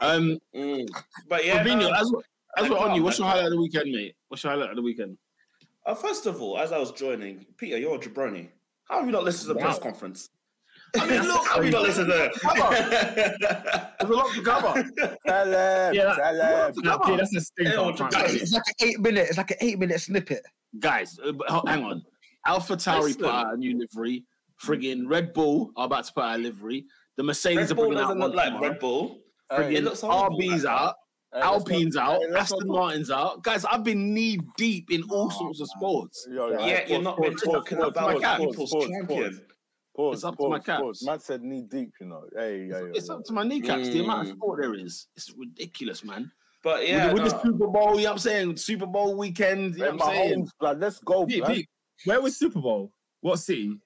Um, 0.00 0.38
Mm. 0.54 0.88
But 1.28 1.44
yeah, 1.46 1.62
Fabinho, 1.62 1.90
no, 1.90 1.92
as, 1.92 2.12
as 2.58 2.68
we're 2.70 2.76
on 2.78 2.90
on, 2.90 2.96
you, 2.96 3.02
what's 3.02 3.18
your 3.18 3.28
highlight 3.28 3.46
of 3.46 3.50
the 3.52 3.60
weekend, 3.60 3.92
mate? 3.92 4.14
What's 4.28 4.42
your 4.42 4.52
highlight 4.52 4.70
of 4.70 4.76
the 4.76 4.82
weekend? 4.82 5.16
uh, 5.86 5.94
first 5.94 6.26
of 6.26 6.40
all, 6.42 6.58
as 6.58 6.72
I 6.72 6.78
was 6.78 6.92
joining, 6.92 7.46
Peter, 7.56 7.78
you're 7.78 7.94
a 7.94 7.98
jabroni. 7.98 8.48
How 8.88 8.98
have 8.98 9.06
you 9.06 9.12
not 9.12 9.24
listened 9.24 9.48
to 9.48 9.54
the 9.54 9.60
press 9.60 9.78
conference? 9.78 10.28
I 10.96 11.08
mean, 11.08 11.22
look, 11.26 11.46
how 11.46 11.56
have 11.56 11.64
you 11.64 11.70
not 11.70 11.82
listened 11.82 12.08
to 12.08 12.30
There's 13.98 14.10
a 14.10 14.14
lot 14.14 14.34
to 14.34 14.42
cover. 14.42 14.72
Tell 15.26 15.46
him, 15.46 15.94
Yeah, 15.94 16.14
tell 16.14 16.68
him. 16.68 16.74
No, 16.82 16.98
P, 16.98 17.16
that's 17.16 17.34
a 17.36 17.40
stinker. 17.40 17.72
Yeah, 17.72 17.80
I'm 17.80 17.96
trying 17.96 18.10
to 18.10 18.16
guys, 18.18 18.30
say. 18.32 18.36
it's 18.38 18.52
like 18.52 18.62
an 18.68 18.88
eight 18.88 19.00
minute. 19.00 19.26
It's 19.28 19.38
like 19.38 19.50
an 19.52 19.56
eight 19.60 19.78
minute 19.78 20.00
snippet. 20.00 20.42
Guys, 20.80 21.18
uh, 21.24 21.62
hang 21.66 21.84
on. 21.84 22.04
Alpha 22.46 22.74
Tauri 22.76 23.16
put 23.16 23.26
out 23.28 23.54
a 23.54 23.56
new 23.56 23.78
livery. 23.78 24.24
Friggin' 24.64 25.04
Red 25.08 25.32
Bull 25.32 25.72
are 25.76 25.86
about 25.86 26.04
to 26.04 26.12
put 26.12 26.24
out 26.24 26.36
a 26.38 26.42
livery. 26.42 26.84
The 27.16 27.22
Mercedes 27.22 27.56
Red 27.58 27.70
are 27.70 27.74
Bull 27.74 27.84
bringing 27.86 27.98
out 28.04 28.08
doesn't 28.08 28.18
one 28.20 28.30
look 28.30 28.36
like. 28.36 28.60
Red 28.60 28.78
Bull. 28.78 29.20
Hey, 29.50 29.56
Friggin' 29.56 29.72
It 29.76 29.84
looks 29.84 30.00
RB's 30.02 30.64
man. 30.64 30.72
out. 30.72 30.94
hey, 31.34 31.40
Alpine's 31.40 31.94
not- 31.94 32.12
out, 32.14 32.20
hey, 32.28 32.34
Aston 32.38 32.58
not- 32.66 32.74
Martin's 32.74 33.10
out. 33.10 33.42
Guys, 33.42 33.64
I've 33.64 33.84
been 33.84 34.12
knee 34.14 34.38
deep 34.56 34.90
in 34.90 35.02
all 35.10 35.26
Oh, 35.26 35.38
sorts 35.38 35.60
of 35.60 35.68
sports. 35.68 36.26
Yo, 36.30 36.48
yo, 36.52 36.66
Yeah, 36.66 36.80
pause, 36.80 36.90
you're 36.90 37.02
not 37.02 37.16
pause, 37.16 37.24
been 37.24 37.32
pause, 37.34 37.42
talking 37.42 37.78
pause, 37.78 37.88
about 37.88 38.20
pause, 38.22 38.38
people's 38.46 38.70
pause, 38.72 38.88
champion. 38.88 39.40
Pause, 39.94 40.14
It's 40.16 40.24
up 40.24 40.36
to 40.38 40.48
my 40.48 40.56
pause, 40.58 40.66
caps. 40.66 40.80
pause. 40.82 41.02
Man 41.04 41.18
said 41.20 41.42
knee 41.42 41.62
deep, 41.62 41.90
you 42.00 42.06
know. 42.06 42.24
Hey, 42.34 42.66
yeah, 42.70 42.78
yeah, 42.80 42.84
It's 42.94 43.08
yeah. 43.08 43.14
up 43.14 43.24
to 43.24 43.32
my 43.34 43.42
kneecaps. 43.44 43.88
The 43.88 44.00
amount 44.04 44.28
of 44.28 44.34
Mm. 44.34 44.38
sport 44.38 44.60
there 44.62 44.74
is, 44.74 45.06
it's 45.16 45.30
ridiculous, 45.36 46.02
man. 46.04 46.30
But 46.62 46.86
yeah, 46.86 47.12
with, 47.12 47.24
with 47.24 47.32
the. 47.32 47.42
Super 47.42 47.66
Bowl, 47.66 47.90
you 47.98 48.04
know 48.04 48.10
what 48.10 48.12
I'm 48.12 48.18
saying? 48.18 48.56
Super 48.56 48.86
Bowl 48.86 49.16
weekend, 49.16 49.74
you 49.74 49.80
know 49.80 49.84
Hey, 49.84 49.96
what 49.96 50.02
I'm 50.08 50.14
saying? 50.14 50.44
Mahomes, 50.44 50.48
blood, 50.60 50.80
let's 50.80 50.98
go, 51.00 51.26
P, 51.26 51.38
blood. 51.40 51.52
P, 51.54 51.68
where 52.04 52.20
was 52.22 52.38
Super 52.38 52.60
Bowl? 52.60 52.92
What 53.20 53.36
city? 53.38 53.78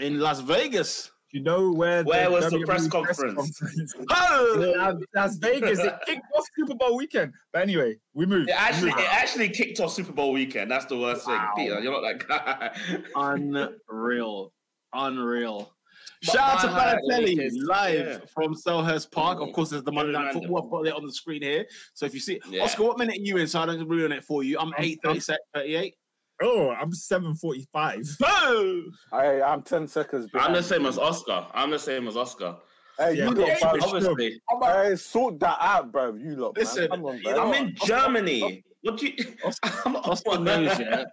In 0.00 0.20
Las 0.20 0.40
Vegas. 0.40 1.10
Do 1.32 1.38
you 1.38 1.44
know 1.44 1.72
where? 1.72 2.04
Where 2.04 2.30
was 2.30 2.50
the 2.50 2.60
press 2.64 2.86
conference? 2.88 3.34
conference- 3.58 3.94
Oh! 4.10 4.74
Las, 4.76 4.94
Las 5.14 5.36
Vegas. 5.38 5.78
It 5.80 5.94
kicked 6.06 6.22
off 6.36 6.44
Super 6.56 6.74
Bowl 6.74 6.96
weekend. 6.96 7.32
But 7.52 7.62
anyway, 7.62 7.96
we 8.14 8.26
moved. 8.26 8.48
It 8.48 8.52
actually, 8.56 8.90
We 8.90 8.94
moved. 8.96 9.00
it 9.04 9.12
actually 9.12 9.48
kicked 9.48 9.80
off 9.80 9.92
Super 9.92 10.12
Bowl 10.12 10.32
weekend. 10.32 10.70
That's 10.70 10.86
the 10.86 10.96
worst 10.96 11.26
Wow. 11.26 11.52
thing. 11.56 11.66
Peter, 11.66 11.80
you're 11.80 11.92
not 12.00 12.02
that 12.02 12.28
guy. 12.28 13.02
Unreal. 13.16 14.52
Unreal. 14.92 15.72
But 16.24 16.32
Shout 16.32 16.48
out 16.54 16.60
to 16.62 16.66
my 16.68 16.72
highlight 16.72 16.94
of 16.96 17.00
the 17.06 17.36
Balotelli 17.36 17.50
live 17.66 18.06
yeah. 18.06 18.18
from 18.32 18.54
Selhurst 18.54 19.10
Park. 19.10 19.40
Of 19.40 19.52
course, 19.52 19.70
there's 19.70 19.82
the 19.82 19.92
Monday 19.92 20.12
Night 20.12 20.32
Football. 20.32 20.64
I've 20.64 20.70
got 20.70 20.86
it 20.86 20.94
on 20.94 21.04
the 21.04 21.12
screen 21.12 21.42
here. 21.42 21.66
So 21.92 22.06
if 22.06 22.14
you 22.14 22.20
see, 22.20 22.40
Yeah. 22.48 22.62
Oscar, 22.62 22.84
what 22.84 22.98
minute 22.98 23.16
are 23.16 23.20
you 23.20 23.36
in? 23.36 23.46
So 23.48 23.60
I 23.60 23.66
don't 23.66 23.86
ruin 23.88 24.12
it 24.12 24.24
for 24.24 24.42
you. 24.42 24.58
I'm 24.58 24.68
I'm- 24.74 24.74
8 24.78 25.00
38. 25.02 25.94
Oh, 26.42 26.70
I'm 26.70 26.92
745. 26.92 28.04
Oh! 28.24 28.82
Hey, 29.12 29.40
I'm 29.42 29.62
10 29.62 29.88
seconds 29.88 30.28
I'm 30.34 30.52
the 30.52 30.62
same 30.62 30.84
as 30.86 30.98
Oscar. 30.98 31.46
I'm 31.54 31.70
the 31.70 31.78
same 31.78 32.06
as 32.08 32.16
Oscar. 32.16 32.56
Hey, 32.98 33.14
Yeah, 33.14 33.24
you 33.28 33.34
but 33.34 33.38
lot, 33.38 33.48
hey, 33.50 33.54
bruv. 33.60 33.74
it's 33.76 33.84
Obviously, 33.86 34.40
Hey, 34.62 34.96
sort 34.96 35.40
that 35.40 35.56
out, 35.60 35.92
bro. 35.92 36.14
You 36.14 36.36
lot, 36.36 36.56
Listen, 36.56 36.82
man. 36.82 36.90
Come 36.90 37.04
on, 37.06 37.22
bro. 37.22 37.32
I'm 37.52 37.54
in 37.54 37.74
Oscar- 37.74 37.86
Germany. 37.86 38.64
What 38.82 38.98
do 38.98 39.06
you? 39.06 39.14
I'm 39.84 39.96
Oscar 39.96 40.38
knows, 40.38 40.78
yeah. 40.78 41.04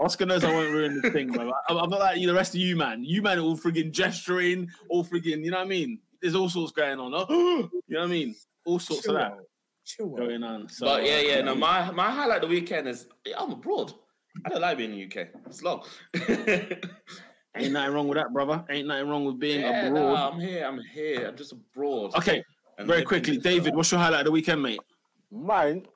Oscar 0.00 0.26
knows 0.26 0.44
I 0.44 0.52
won't 0.52 0.72
ruin 0.72 1.00
the 1.00 1.10
thing, 1.10 1.30
bro. 1.30 1.52
I'm, 1.68 1.76
I'm 1.76 1.90
not 1.90 2.00
like 2.00 2.18
you, 2.18 2.26
the 2.26 2.34
rest 2.34 2.54
of 2.54 2.60
you, 2.60 2.74
man. 2.76 3.04
You, 3.04 3.22
man, 3.22 3.38
are 3.38 3.42
all 3.42 3.56
friggin' 3.56 3.90
gesturing, 3.92 4.68
all 4.88 5.04
friggin', 5.04 5.44
you 5.44 5.50
know 5.50 5.58
what 5.58 5.66
I 5.66 5.68
mean? 5.68 5.98
There's 6.22 6.34
all 6.34 6.48
sorts 6.48 6.72
going 6.72 6.98
on. 6.98 7.12
Oh, 7.14 7.26
you 7.28 7.80
know 7.88 8.00
what 8.00 8.04
I 8.04 8.06
mean? 8.08 8.34
All 8.66 8.78
sorts 8.78 9.06
of 9.08 9.14
that 9.14 9.34
Chill 9.84 10.08
going 10.08 10.42
on. 10.42 10.68
So, 10.68 10.86
But 10.86 11.04
yeah, 11.06 11.16
uh, 11.16 11.20
yeah. 11.20 11.40
No, 11.42 11.54
my 11.54 11.90
my 11.90 12.10
highlight 12.10 12.42
of 12.44 12.50
the 12.50 12.54
weekend 12.54 12.86
is 12.88 13.06
yeah, 13.26 13.36
I'm 13.40 13.50
abroad. 13.52 13.92
I 14.44 14.48
don't 14.48 14.60
like 14.60 14.78
being 14.78 14.92
in 14.92 15.08
the 15.08 15.20
UK. 15.20 15.28
It's 15.46 15.62
long. 15.62 15.84
Ain't 17.56 17.72
nothing 17.72 17.94
wrong 17.94 18.08
with 18.08 18.16
that, 18.16 18.32
brother. 18.32 18.64
Ain't 18.70 18.86
nothing 18.86 19.08
wrong 19.08 19.24
with 19.24 19.38
being 19.40 19.60
yeah, 19.62 19.88
no, 19.88 20.10
abroad. 20.10 20.32
I'm 20.34 20.40
here. 20.40 20.64
I'm 20.64 20.80
here. 20.94 21.28
I'm 21.28 21.36
just 21.36 21.52
abroad. 21.52 22.14
Okay, 22.14 22.44
And 22.78 22.86
very 22.86 23.02
quickly, 23.02 23.38
David, 23.38 23.74
what's 23.74 23.90
your 23.90 24.00
highlight 24.00 24.20
of 24.20 24.26
the 24.26 24.30
weekend, 24.30 24.62
mate? 24.62 24.80
Mine, 25.32 25.86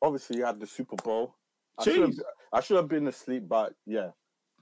obviously, 0.00 0.38
you 0.38 0.44
had 0.44 0.60
the 0.60 0.66
Super 0.66 0.96
Bowl. 0.96 1.34
I 1.78 1.84
should, 1.84 2.00
have, 2.00 2.14
I 2.52 2.60
should 2.60 2.76
have 2.76 2.88
been 2.88 3.08
asleep, 3.08 3.48
but 3.48 3.72
yeah, 3.86 4.10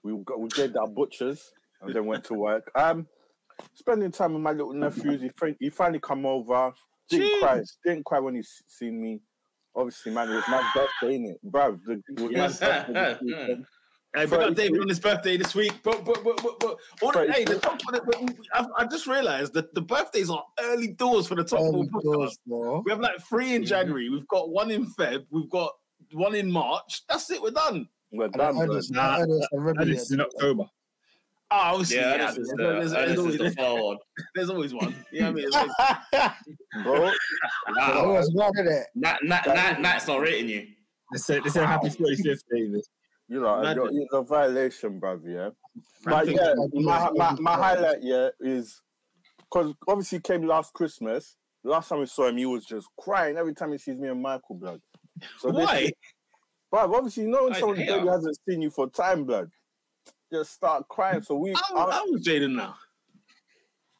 we 0.02 0.16
got 0.24 0.40
we 0.40 0.48
did 0.48 0.76
our 0.76 0.86
butchers 0.86 1.52
and 1.82 1.94
then 1.94 2.06
went 2.06 2.24
to 2.24 2.34
work. 2.34 2.70
Um, 2.74 3.06
spending 3.74 4.10
time 4.10 4.34
with 4.34 4.42
my 4.42 4.52
little 4.52 4.72
nephews. 4.72 5.20
He, 5.20 5.30
he 5.60 5.70
finally 5.70 6.00
come 6.00 6.24
over. 6.24 6.72
Didn't 7.08 7.40
cry. 7.40 7.62
Didn't 7.84 8.04
cry 8.04 8.20
when 8.20 8.34
he 8.34 8.42
seen 8.42 9.00
me. 9.00 9.20
Obviously, 9.76 10.12
man, 10.12 10.30
it 10.30 10.34
was 10.34 10.44
my 10.48 10.70
birthday, 10.74 11.18
innit, 11.18 11.34
bro? 11.44 11.78
The, 11.86 11.92
it 12.08 12.20
was 12.20 12.32
my 12.32 12.38
Yes. 12.38 12.58
birthday 12.60 13.18
this. 13.22 13.58
Hey, 14.16 14.24
big 14.24 14.40
up 14.40 14.54
David 14.54 14.80
on 14.80 14.88
his 14.88 14.98
birthday 14.98 15.36
this 15.36 15.54
week. 15.54 15.74
But 15.82 16.02
but 16.02 16.24
but 16.24 16.42
but, 16.42 16.58
but 16.60 16.76
all 17.02 17.12
the, 17.12 17.30
hey, 17.30 17.44
the 17.44 17.58
top, 17.58 17.78
but, 17.90 18.02
but 18.06 18.16
I, 18.54 18.64
I 18.78 18.86
just 18.86 19.06
realised 19.06 19.52
that 19.52 19.74
the 19.74 19.82
birthdays 19.82 20.30
are 20.30 20.42
early 20.60 20.88
doors 20.88 21.26
for 21.28 21.34
the 21.34 21.44
top 21.44 21.60
Oh, 21.60 21.72
ball 21.72 21.84
podcast. 21.88 22.02
doors, 22.02 22.38
bro. 22.46 22.82
We 22.86 22.90
have 22.90 23.00
like 23.00 23.20
three 23.28 23.54
in 23.54 23.62
mm. 23.62 23.66
January. 23.66 24.08
We've 24.08 24.26
got 24.28 24.48
one 24.48 24.70
in 24.70 24.86
Feb. 24.94 25.26
We've 25.30 25.50
got 25.50 25.72
one 26.12 26.34
in 26.34 26.50
March. 26.50 27.02
That's 27.06 27.30
it. 27.30 27.42
We're 27.42 27.50
done. 27.50 27.86
We're 28.10 28.24
I 28.24 28.28
done, 28.28 28.56
heard 28.56 28.66
bro. 28.68 28.76
this- 28.76 28.90
I 28.92 28.94
Nah, 28.96 29.16
heard 29.18 29.28
this 29.28 29.38
That 29.40 29.48
already, 29.58 29.92
is 29.92 30.10
in. 30.10 30.20
October. 30.22 30.64
Oh, 31.50 31.56
obviously, 31.56 31.96
Yeah, 31.96 32.02
yeah. 32.02 32.14
Ernest 32.14 32.38
is 32.38 32.46
there's, 32.48 32.48
the, 32.48 32.56
there's- 32.56 32.78
there's 32.78 32.92
Ernest 32.92 33.10
is 33.12 33.18
always, 33.18 33.54
the 33.56 33.82
one. 33.84 33.96
there's 34.34 34.50
always 34.50 34.74
one. 34.74 35.04
Yeah, 35.12 35.28
I 35.28 35.32
mean, 35.32 35.44
it's 35.46 35.54
like, 35.56 35.70
Bro, 36.84 37.00
There 37.00 37.12
Wow. 37.76 38.12
was 38.12 38.30
one 38.34 38.52
in 38.58 38.66
it. 38.68 38.86
Nat, 38.94 39.18
Nat, 39.22 39.46
Nat, 39.46 39.80
Nat's 39.80 40.06
not 40.06 40.20
rating 40.20 40.48
you. 40.50 40.66
They 41.12 41.18
said 41.18 41.42
they 41.44 41.48
said 41.50 41.66
happy 41.66 41.88
45th, 41.88 42.40
David. 42.52 42.84
you 43.28 43.40
know, 43.40 43.62
it's 43.62 44.12
a 44.12 44.22
violation, 44.22 45.00
bruv, 45.00 45.22
yeah. 45.26 45.50
But 46.04 46.28
yeah, 46.28 46.52
my, 46.74 47.10
my, 47.14 47.32
my 47.40 47.54
highlight, 47.54 48.02
yeah, 48.02 48.28
is 48.40 48.82
because 49.38 49.72
obviously 49.86 50.18
he 50.18 50.22
came 50.22 50.46
last 50.46 50.74
Christmas. 50.74 51.34
Last 51.64 51.88
time 51.88 52.00
we 52.00 52.06
saw 52.06 52.28
him, 52.28 52.36
he 52.36 52.44
was 52.46 52.66
just 52.66 52.88
crying 53.00 53.38
every 53.38 53.54
time 53.54 53.72
he 53.72 53.78
sees 53.78 53.98
me 53.98 54.08
and 54.08 54.20
Michael, 54.22 54.56
blood. 54.56 54.80
So 55.38 55.48
Why? 55.50 55.90
Bruv, 56.72 56.94
obviously, 56.94 57.22
you 57.24 57.30
know 57.30 57.44
when 57.44 57.54
someone 57.54 57.78
hate 57.78 57.88
baby 57.88 58.06
hasn't 58.06 58.36
seen 58.46 58.60
you 58.60 58.68
for 58.70 58.90
time, 58.90 59.24
blood, 59.24 59.50
just 60.32 60.52
start 60.52 60.86
crying. 60.88 61.22
So 61.22 61.36
we, 61.36 61.52
How, 61.54 61.76
uh, 61.76 61.90
how 61.92 62.10
was 62.10 62.22
Jaden 62.26 62.54
now? 62.54 62.76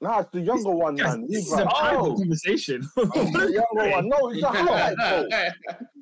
nah, 0.01 0.21
it's 0.21 0.31
the 0.31 0.41
younger 0.41 0.71
one, 0.71 0.97
Yes, 0.97 1.07
man. 1.07 1.23
this 1.23 1.31
Leave 1.31 1.39
is 1.39 1.53
a 1.53 1.65
private 1.67 1.99
Oh, 2.01 2.17
conversation. 2.17 2.89
the 2.97 3.63
younger 3.75 3.91
one. 3.97 4.09
No, 4.09 4.29
it's 4.31 4.43
a 4.43 4.49
highlight, 4.49 4.97
bro. 4.97 5.29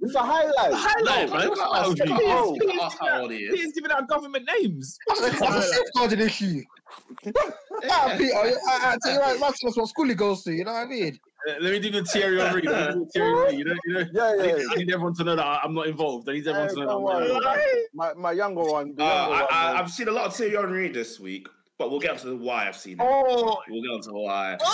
It's 0.02 0.14
a 0.14 0.18
highlight. 0.20 0.72
Highlight, 0.74 1.30
man. 1.30 1.48
What's 1.48 1.60
wrong 1.60 1.88
with 1.88 1.98
you? 1.98 2.18
Oh. 2.20 2.84
Ask 2.84 2.98
how 3.00 3.20
old 3.22 3.32
he 3.32 3.38
He 3.38 3.44
is. 3.44 3.60
is 3.68 3.72
giving 3.72 3.90
out 3.90 4.08
government 4.08 4.48
names. 4.60 4.98
That's 5.08 5.40
a 5.40 5.62
safeguarding 5.62 6.20
issue. 6.20 6.62
Ah, 7.90 8.14
Peter, 8.16 8.34
I, 8.36 8.54
I, 8.68 8.92
I 8.92 8.96
tell 9.02 9.14
you 9.14 9.20
right, 9.20 9.38
that's 9.40 9.60
just 9.60 9.76
what 9.76 9.88
school 9.88 10.06
he 10.08 10.14
goes 10.14 10.42
to. 10.44 10.52
You 10.52 10.64
know 10.64 10.72
what 10.72 10.86
I 10.86 10.86
mean? 10.86 11.18
Uh, 11.48 11.52
Let 11.60 11.72
me 11.72 11.78
do 11.78 11.90
the 11.90 12.04
Thierry 12.04 12.40
Henry. 12.40 12.62
Do 12.62 13.06
Thierry 13.14 13.36
Henry. 13.36 13.56
You 13.56 13.64
know, 13.64 13.74
you 13.84 13.94
know. 13.94 14.04
Yeah, 14.12 14.22
I 14.24 14.34
yeah. 14.46 14.56
need, 14.56 14.66
I 14.70 14.74
need 14.76 14.92
everyone 14.92 15.14
to 15.14 15.24
know 15.24 15.36
that 15.36 15.60
I'm 15.64 15.74
not 15.74 15.86
involved. 15.86 16.28
I 16.28 16.32
need 16.32 16.46
everyone 16.48 16.68
Hey, 16.68 16.74
to 16.74 16.80
know 16.80 16.86
that 16.86 16.94
I'm 16.96 17.02
not 17.04 17.14
worry. 17.20 17.26
involved. 17.36 17.60
My, 17.94 18.14
my 18.14 18.32
younger 18.32 18.62
one. 18.62 18.94
The 18.96 19.04
Uh, 19.04 19.28
younger 19.28 19.46
I, 19.52 19.72
I, 19.74 19.78
I've 19.78 19.90
seen 19.90 20.08
a 20.08 20.12
lot 20.12 20.26
of 20.26 20.34
Thierry 20.34 20.56
Henry 20.56 20.88
this 20.88 21.20
week, 21.20 21.46
but 21.78 21.90
we'll 21.90 22.00
get 22.00 22.12
onto 22.12 22.30
the 22.30 22.36
why 22.36 22.66
I've 22.68 22.76
seen 22.76 22.94
it. 22.94 22.98
Oh, 23.00 23.58
We'll 23.68 23.82
get 23.82 23.90
onto 23.90 24.12
why. 24.12 24.56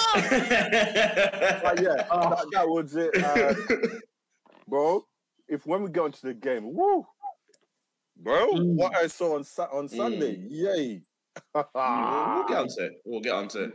But 1.62 1.81
yeah, 1.83 1.95
that, 2.11 2.47
that 2.52 2.69
was 2.69 2.95
it, 2.97 3.23
uh, 3.23 3.55
bro. 4.69 5.05
If 5.49 5.67
when 5.67 5.83
we 5.83 5.91
get 5.91 6.07
into 6.07 6.26
the 6.26 6.35
game, 6.35 6.73
woo, 6.73 7.07
bro, 8.17 8.52
Mm. 8.52 8.75
what 8.76 8.97
I 8.97 9.07
saw 9.09 9.35
on 9.37 9.45
Sa- 9.45 9.69
on 9.73 9.88
Sunday, 9.88 10.37
yay! 10.49 11.02
we'll 11.55 11.64
we'll 11.75 12.45
get 12.49 12.59
onto 12.59 12.81
it. 12.83 12.93
We'll 13.05 13.21
get 13.21 13.33
onto 13.35 13.59
it. 13.64 13.73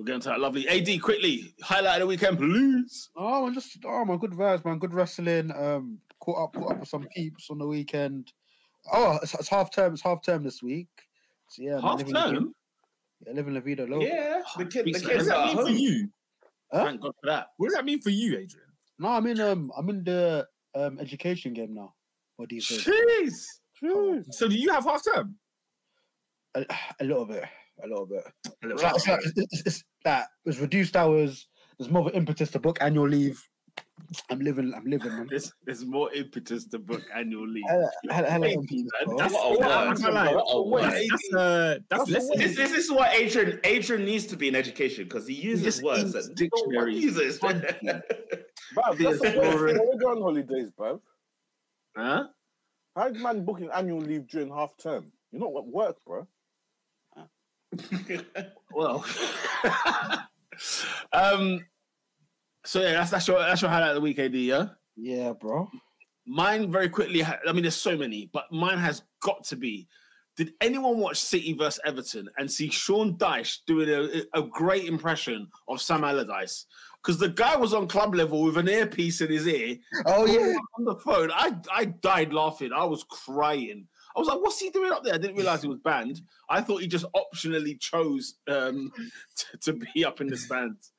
We're 0.00 0.06
going 0.06 0.20
to 0.20 0.30
that 0.30 0.40
lovely 0.40 0.66
AD 0.66 1.02
quickly. 1.02 1.54
Highlight 1.62 1.96
of 1.96 2.00
the 2.00 2.06
weekend, 2.06 2.38
please. 2.38 3.10
Oh, 3.14 3.44
man, 3.44 3.52
just 3.52 3.76
oh 3.84 4.02
man, 4.06 4.16
good 4.16 4.30
vibes, 4.30 4.64
man. 4.64 4.78
Good 4.78 4.94
wrestling. 4.94 5.52
Um, 5.54 5.98
caught 6.20 6.42
up, 6.42 6.54
caught 6.54 6.72
up 6.72 6.80
with 6.80 6.88
some 6.88 7.06
peeps 7.14 7.50
on 7.50 7.58
the 7.58 7.66
weekend. 7.66 8.32
Oh, 8.90 9.18
it's, 9.22 9.34
it's 9.34 9.50
half 9.50 9.70
term. 9.70 9.92
It's 9.92 10.00
half 10.02 10.22
term 10.24 10.42
this 10.42 10.62
week. 10.62 10.88
So 11.50 11.62
yeah, 11.62 11.82
Half 11.82 11.98
living 11.98 12.14
la 12.14 12.24
vida- 12.28 12.34
term. 12.40 12.54
Yeah, 13.26 13.32
living 13.34 13.52
la 13.54 13.60
vida 13.60 13.86
loca. 13.86 14.06
Yeah, 14.06 14.40
the, 14.56 14.64
kid, 14.64 14.86
the 14.86 14.92
What 14.92 15.02
What 15.02 15.10
kids 15.12 15.18
does 15.18 15.26
that 15.28 15.36
are 15.36 15.46
mean 15.48 15.58
at 15.58 15.64
for 15.64 15.70
you? 15.70 16.08
Huh? 16.72 16.84
Thank 16.86 17.00
God 17.02 17.12
for 17.20 17.26
that. 17.30 17.46
What 17.58 17.66
does 17.66 17.74
that 17.74 17.84
mean 17.84 18.00
for 18.00 18.10
you, 18.10 18.32
Adrian? 18.38 18.66
No, 18.98 19.08
I'm 19.08 19.26
in 19.26 19.38
um, 19.38 19.70
I'm 19.76 19.88
in 19.90 20.02
the 20.02 20.46
um 20.74 20.98
education 20.98 21.52
game 21.52 21.74
now. 21.74 21.92
What 22.36 22.48
do 22.48 22.54
you 22.54 22.62
think? 22.62 22.80
Jeez. 22.84 23.34
Jeez. 23.84 24.24
So 24.32 24.48
do 24.48 24.54
you 24.54 24.72
have 24.72 24.84
half 24.84 25.02
term? 25.04 25.36
A, 26.54 26.64
a 27.00 27.04
little 27.04 27.26
bit, 27.26 27.44
a 27.84 27.88
little 27.88 28.06
bit. 28.06 28.22
A 28.62 28.66
little 28.66 28.78
It's, 28.94 29.06
like, 29.06 29.20
it's, 29.24 29.32
it's, 29.36 29.52
it's, 29.52 29.66
it's 29.66 29.84
that 30.04 30.28
it's 30.44 30.58
reduced 30.58 30.96
hours. 30.96 31.46
There's 31.78 31.90
more 31.90 32.02
of 32.02 32.08
an 32.08 32.14
impetus 32.14 32.50
to 32.52 32.58
book 32.58 32.78
annual 32.80 33.08
leave. 33.08 33.42
I'm 34.28 34.40
living. 34.40 34.72
I'm 34.74 34.84
living. 34.84 35.12
Man. 35.16 35.26
There's, 35.30 35.52
there's 35.64 35.84
more 35.84 36.12
impetus 36.12 36.64
to 36.66 36.78
book 36.78 37.02
annual 37.14 37.46
leave. 37.46 37.62
That's 38.08 39.34
uh, 41.34 41.78
This, 42.06 42.28
this, 42.36 42.56
this 42.56 42.72
is 42.72 42.90
what 42.90 43.14
Adrian 43.14 43.60
Adrian 43.64 44.04
needs 44.04 44.26
to 44.26 44.36
be 44.36 44.48
in 44.48 44.54
education 44.56 45.04
because 45.04 45.26
he 45.26 45.34
uses 45.34 45.64
just 45.64 45.82
words 45.82 46.02
eats 46.02 46.12
that 46.26 46.34
dictionaries. 46.34 47.02
uses. 47.02 47.38
Bruv, 47.40 47.52
that's 48.74 48.98
There's 48.98 49.20
the 49.20 49.34
worst 49.38 49.58
already- 49.58 49.78
thing 49.78 49.86
when 49.88 49.96
we 49.98 49.98
go 50.04 50.10
on 50.10 50.20
holidays, 50.22 50.70
bro. 50.76 51.00
Huh? 51.96 52.24
How's 52.96 53.16
man 53.18 53.44
booking 53.44 53.70
annual 53.74 54.00
leave 54.00 54.26
during 54.28 54.48
half 54.52 54.76
term? 54.82 55.12
You're 55.32 55.40
not 55.40 55.56
at 55.58 55.66
work, 55.66 55.96
bro. 56.06 56.26
Well, 58.72 59.04
um, 61.12 61.64
so 62.64 62.80
yeah, 62.80 62.92
that's 62.92 63.10
that's 63.10 63.26
your 63.28 63.38
that's 63.38 63.62
your 63.62 63.70
highlight 63.70 63.90
of 63.90 63.94
the 63.96 64.00
week, 64.00 64.18
AD. 64.18 64.34
Yeah, 64.34 64.66
Yeah, 64.96 65.32
bro. 65.32 65.68
mine 66.26 66.70
very 66.70 66.88
quickly. 66.88 67.20
ha- 67.20 67.38
I 67.48 67.52
mean, 67.52 67.62
there's 67.62 67.76
so 67.76 67.96
many, 67.96 68.30
but 68.32 68.44
mine 68.52 68.78
has 68.78 69.02
got 69.22 69.44
to 69.44 69.56
be. 69.56 69.88
Did 70.36 70.52
anyone 70.60 70.98
watch 70.98 71.18
City 71.20 71.52
versus 71.52 71.80
Everton 71.84 72.28
and 72.38 72.50
see 72.50 72.70
Sean 72.70 73.16
Dyche 73.18 73.58
doing 73.66 73.88
a, 73.90 74.38
a 74.38 74.42
great 74.42 74.84
impression 74.84 75.48
of 75.68 75.82
Sam 75.82 76.04
Allardyce? 76.04 76.66
Because 77.02 77.18
the 77.18 77.28
guy 77.28 77.56
was 77.56 77.74
on 77.74 77.88
club 77.88 78.14
level 78.14 78.42
with 78.44 78.56
an 78.56 78.68
earpiece 78.68 79.20
in 79.20 79.30
his 79.30 79.46
ear 79.46 79.76
Oh 80.06 80.26
yeah. 80.26 80.54
on 80.78 80.84
the 80.84 80.96
phone. 80.96 81.30
I 81.32 81.56
I 81.72 81.86
died 81.86 82.32
laughing. 82.32 82.72
I 82.72 82.84
was 82.84 83.04
crying. 83.04 83.88
I 84.14 84.18
was 84.18 84.28
like, 84.28 84.40
"What's 84.40 84.60
he 84.60 84.70
doing 84.70 84.92
up 84.92 85.04
there?" 85.04 85.14
I 85.14 85.18
didn't 85.18 85.36
realize 85.36 85.62
he 85.62 85.68
was 85.68 85.78
banned. 85.78 86.20
I 86.48 86.60
thought 86.60 86.80
he 86.80 86.86
just 86.88 87.06
optionally 87.14 87.78
chose 87.80 88.34
um, 88.48 88.92
to, 89.36 89.56
to 89.58 89.72
be 89.94 90.04
up 90.04 90.20
in 90.20 90.28
the 90.28 90.36
stands. 90.36 90.92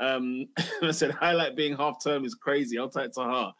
Um, 0.00 0.46
I 0.82 0.90
said, 0.90 1.10
"Highlight 1.10 1.56
being 1.56 1.76
half 1.76 2.02
term 2.02 2.24
is 2.24 2.34
crazy." 2.34 2.78
I'll 2.78 2.88
take 2.88 3.06
it 3.06 3.14
to 3.14 3.22
heart. 3.22 3.54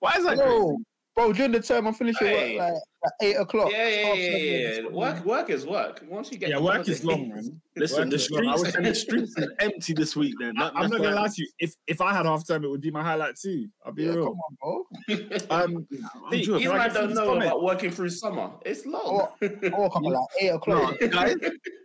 Why 0.00 0.16
is 0.16 0.24
that 0.24 0.36
Bro, 0.36 0.46
crazy? 0.46 0.84
bro, 1.14 1.32
during 1.32 1.52
the 1.52 1.60
term, 1.60 1.86
I'm 1.86 1.94
finishing 1.94 2.26
Hey. 2.26 2.56
work 2.56 2.72
like 2.72 2.82
eight 3.22 3.36
o'clock. 3.36 3.70
Yeah, 3.72 3.88
yeah, 3.88 4.12
yeah, 4.14 4.36
yeah, 4.36 4.80
yeah. 4.82 4.88
Work, 4.88 5.24
work 5.24 5.50
is 5.50 5.64
work. 5.66 6.04
Once 6.08 6.30
you 6.30 6.38
get 6.38 6.50
Yeah, 6.50 6.58
work 6.60 6.86
is 6.88 7.02
holiday- 7.02 7.20
long, 7.22 7.28
man. 7.30 7.60
Listen, 7.76 8.10
the 8.10 8.28
Work 8.32 8.44
long. 8.44 8.58
Streets, 8.58 8.76
the 8.88 8.94
streets 8.94 9.34
are 9.38 9.54
empty 9.60 9.92
this 9.94 10.14
week. 10.16 10.34
Then 10.38 10.54
That- 10.56 10.72
I'm 10.74 10.90
not 10.90 11.00
gonna 11.00 11.14
lie 11.16 11.28
to 11.28 11.34
you. 11.42 11.48
If 11.58 11.74
if 11.86 12.00
I 12.00 12.12
had 12.12 12.26
half 12.26 12.46
term, 12.46 12.64
it 12.64 12.68
would 12.68 12.80
be 12.82 12.90
my 12.90 13.02
highlight 13.02 13.36
too. 13.36 13.68
I'll 13.86 13.92
be 13.92 14.04
Yeah, 14.04 14.10
real. 14.12 14.24
come 14.26 14.38
on, 14.38 14.56
bro. 14.60 14.84
Um, 15.50 15.86
I'm 16.20 16.30
These 16.30 16.46
joking. 16.46 16.58
These 16.58 16.66
Can 16.68 16.70
I 16.72 16.78
man 16.78 16.86
get 16.88 16.94
don't 16.94 17.14
know 17.14 17.24
comment? 17.26 17.46
about 17.46 17.62
working 17.62 17.90
through 17.90 18.10
summer. 18.10 18.50
It's 18.66 18.84
long. 18.84 19.28
I 19.40 19.68
woke 19.72 19.96
up 19.96 20.02
at 20.04 20.10
like 20.12 20.26
eight 20.40 20.48
o'clock. 20.58 21.00
No, 21.00 21.08
guys, 21.08 21.36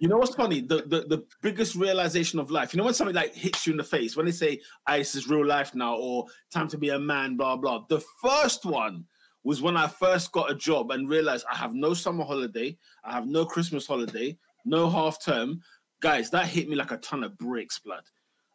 you 0.01 0.07
know 0.09 0.17
what's 0.17 0.35
funny? 0.35 0.59
The, 0.61 0.77
the 0.87 1.05
the 1.07 1.25
biggest 1.41 1.75
realization 1.75 2.39
of 2.39 2.51
life. 2.51 2.73
You 2.73 2.79
know 2.79 2.83
when 2.83 2.93
something 2.93 3.15
like 3.15 3.33
hits 3.33 3.65
you 3.65 3.71
in 3.71 3.77
the 3.77 3.83
face 3.83 4.17
when 4.17 4.25
they 4.25 4.31
say, 4.33 4.59
"Ah, 4.87 4.97
this 4.97 5.15
is 5.15 5.29
real 5.29 5.45
life 5.45 5.73
now," 5.75 5.95
or 5.95 6.25
"Time 6.51 6.67
to 6.69 6.77
be 6.77 6.89
a 6.89 6.99
man," 6.99 7.37
blah 7.37 7.55
blah. 7.55 7.85
The 7.87 8.01
first 8.21 8.65
one 8.65 9.05
was 9.45 9.61
when 9.61 9.77
I 9.77 9.87
first 9.87 10.31
got 10.31 10.51
a 10.51 10.55
job 10.55 10.91
and 10.91 11.07
realized 11.07 11.45
I 11.49 11.55
have 11.55 11.73
no 11.75 11.93
summer 11.93 12.25
holiday, 12.25 12.75
I 13.03 13.13
have 13.13 13.27
no 13.27 13.45
Christmas 13.45 13.85
holiday, 13.85 14.37
no 14.65 14.89
half 14.89 15.23
term. 15.23 15.61
Guys, 16.01 16.29
that 16.31 16.47
hit 16.47 16.67
me 16.67 16.75
like 16.75 16.91
a 16.91 16.97
ton 16.97 17.23
of 17.23 17.37
bricks, 17.37 17.79
blood. 17.79 18.03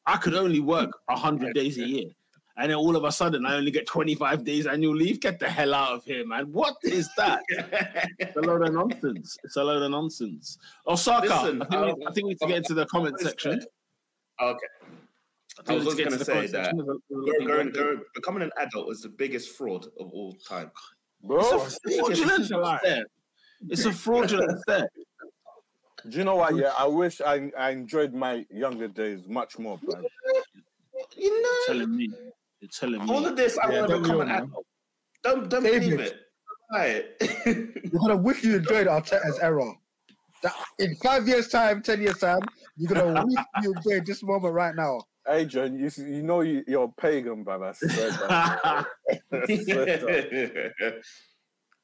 I 0.04 0.16
could 0.16 0.35
only 0.35 0.61
work 0.61 0.90
hundred 1.09 1.54
days 1.54 1.78
a 1.78 1.87
year. 1.87 2.11
And 2.56 2.70
then 2.70 2.76
all 2.76 2.97
of 2.97 3.04
a 3.04 3.12
sudden, 3.12 3.47
I 3.47 3.54
only 3.54 3.70
get 3.70 3.87
25 3.87 4.44
days 4.44 4.66
annual 4.66 4.94
leave. 4.94 5.20
Get 5.20 5.38
the 5.38 5.49
hell 5.49 5.73
out 5.73 5.92
of 5.92 6.04
here, 6.04 6.26
man. 6.26 6.52
What 6.52 6.75
is 6.82 7.09
that? 7.16 7.42
It's 8.18 8.37
a 8.37 8.40
load 8.40 8.66
of 8.66 8.75
nonsense. 8.75 9.38
It's 9.44 9.56
a 9.56 9.64
load 9.64 9.82
of 9.82 9.90
nonsense. 9.90 10.59
Osaka, 10.87 11.28
Listen, 11.28 11.62
I, 11.62 11.66
think 11.66 11.99
we, 11.99 12.06
I 12.06 12.12
think 12.12 12.25
we 12.25 12.30
need 12.30 12.40
to 12.40 12.47
get 12.49 12.56
into 12.59 12.75
the 12.75 12.85
comment 12.87 13.18
section. 13.20 13.62
Okay. 14.42 14.66
I, 15.59 15.62
think 15.62 15.69
we 15.69 15.75
I 15.75 15.85
was 15.85 15.97
need 15.97 16.04
gonna 16.04 16.25
say 16.25 16.47
that 16.47 16.50
section. 16.66 16.76
There's 16.78 16.88
a- 16.88 16.92
there's 17.11 17.11
a 17.11 17.14
lot 17.14 17.21
of 17.21 17.26
Go- 17.26 17.33
people 17.33 17.47
go- 17.47 17.61
on 17.61 17.73
there. 17.73 17.97
go- 17.97 18.02
becoming 18.14 18.42
an 18.42 18.50
adult 18.59 18.92
is 18.92 19.00
the 19.02 19.09
biggest 19.09 19.57
fraud 19.57 19.85
of 19.99 20.09
all 20.12 20.35
time. 20.49 20.71
Bro, 21.23 21.40
It's 21.64 21.78
a 21.85 21.90
fraudulent 21.99 22.47
step. 22.47 23.07
It's 23.69 23.85
a 23.85 23.92
fraudulent 23.92 24.61
step. 24.62 24.88
do 26.09 26.16
you 26.19 26.25
know 26.25 26.37
what? 26.37 26.57
Yeah, 26.57 26.73
I 26.78 26.87
wish 26.87 27.21
I, 27.21 27.50
I 27.59 27.71
enjoyed 27.71 28.14
my 28.14 28.47
younger 28.50 28.88
days 28.88 29.26
much 29.28 29.59
more, 29.59 29.78
bro. 29.78 30.00
You 31.16 31.42
know, 31.42 31.49
telling 31.66 31.95
me. 31.97 32.11
You're 32.61 32.71
telling 32.71 33.04
me. 33.04 33.12
all 33.12 33.26
of 33.26 33.37
this, 33.37 33.59
I 33.59 33.71
Yeah, 33.73 33.78
want 33.80 33.88
to 33.88 33.92
don't 33.95 34.02
become 34.02 34.21
an 34.23 34.30
adult. 34.30 34.66
Don't 35.23 35.49
don't 35.50 35.62
David. 35.62 35.80
believe 35.83 36.00
it. 36.00 36.16
Right. 36.73 37.07
You're 37.47 38.00
gonna 38.00 38.16
wish 38.16 38.42
you 38.45 38.57
enjoyed 38.57 38.87
Arteta's 38.87 39.38
error. 39.40 39.73
That, 40.42 40.54
in 40.78 40.95
five 41.02 41.26
years' 41.28 41.49
time, 41.49 41.83
ten 41.83 42.00
years' 42.00 42.19
time, 42.19 42.40
you're 42.76 42.95
gonna 42.95 43.25
wish 43.26 43.45
you 43.62 43.75
enjoyed 43.75 44.07
this 44.07 44.23
moment 44.23 44.54
right 44.54 44.75
now. 44.75 45.00
Adrian, 45.29 45.79
you, 45.79 45.91
you 45.99 46.23
know 46.23 46.41
you, 46.41 46.65
you're 46.67 46.93
pagan, 46.99 47.45
brother. 47.45 47.75
I 47.89 48.85
bro. 49.31 49.33
I 49.33 50.93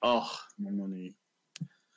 oh, 0.02 0.30
my 0.58 0.70
money. 0.70 1.14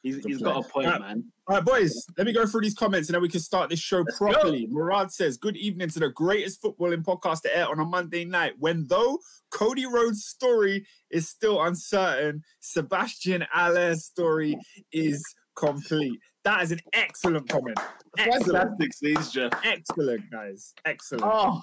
he's, 0.04 0.16
Good 0.18 0.26
he's 0.26 0.38
play. 0.42 0.52
got 0.54 0.66
a 0.66 0.70
point, 0.70 0.88
Right. 0.88 1.02
man. 1.02 1.24
All 1.48 1.56
right, 1.56 1.66
boys, 1.66 2.06
let 2.18 2.28
me 2.28 2.34
go 2.34 2.46
through 2.46 2.62
these 2.62 2.76
comments 2.76 3.10
and 3.10 3.16
then 3.16 3.22
we 3.22 3.30
can 3.30 3.40
start 3.40 3.70
this 3.70 3.80
show 3.80 4.00
Let's 4.00 4.20
go. 4.20 4.32
properly. 4.32 4.68
Murad 4.70 5.12
says, 5.12 5.38
Good 5.38 5.58
evening 5.58 5.90
to 5.90 6.00
the 6.00 6.10
greatest 6.10 6.62
footballing 6.62 7.04
podcast 7.04 7.42
to 7.44 7.56
air 7.58 7.68
on 7.70 7.80
a 7.80 7.86
Monday 7.86 8.26
night. 8.26 8.54
When 8.60 8.86
though 8.88 9.18
Cody 9.52 9.86
Rhodes' 9.86 10.26
story 10.26 10.86
is 11.10 11.28
still 11.28 11.62
uncertain, 11.64 12.44
Sebastien 12.60 13.46
Haller's 13.52 14.06
story 14.06 14.58
is 14.92 15.24
complete. 15.56 16.20
That 16.46 16.64
is 16.64 16.72
an 16.72 16.80
excellent 16.94 17.50
comment. 17.50 17.78
Excellent. 18.18 18.80
Fantastic 18.80 18.94
scenes, 18.94 19.32
Jeff. 19.32 19.52
Excellent, 19.64 20.30
guys. 20.32 20.74
Excellent. 20.86 21.24
Oh, 21.26 21.62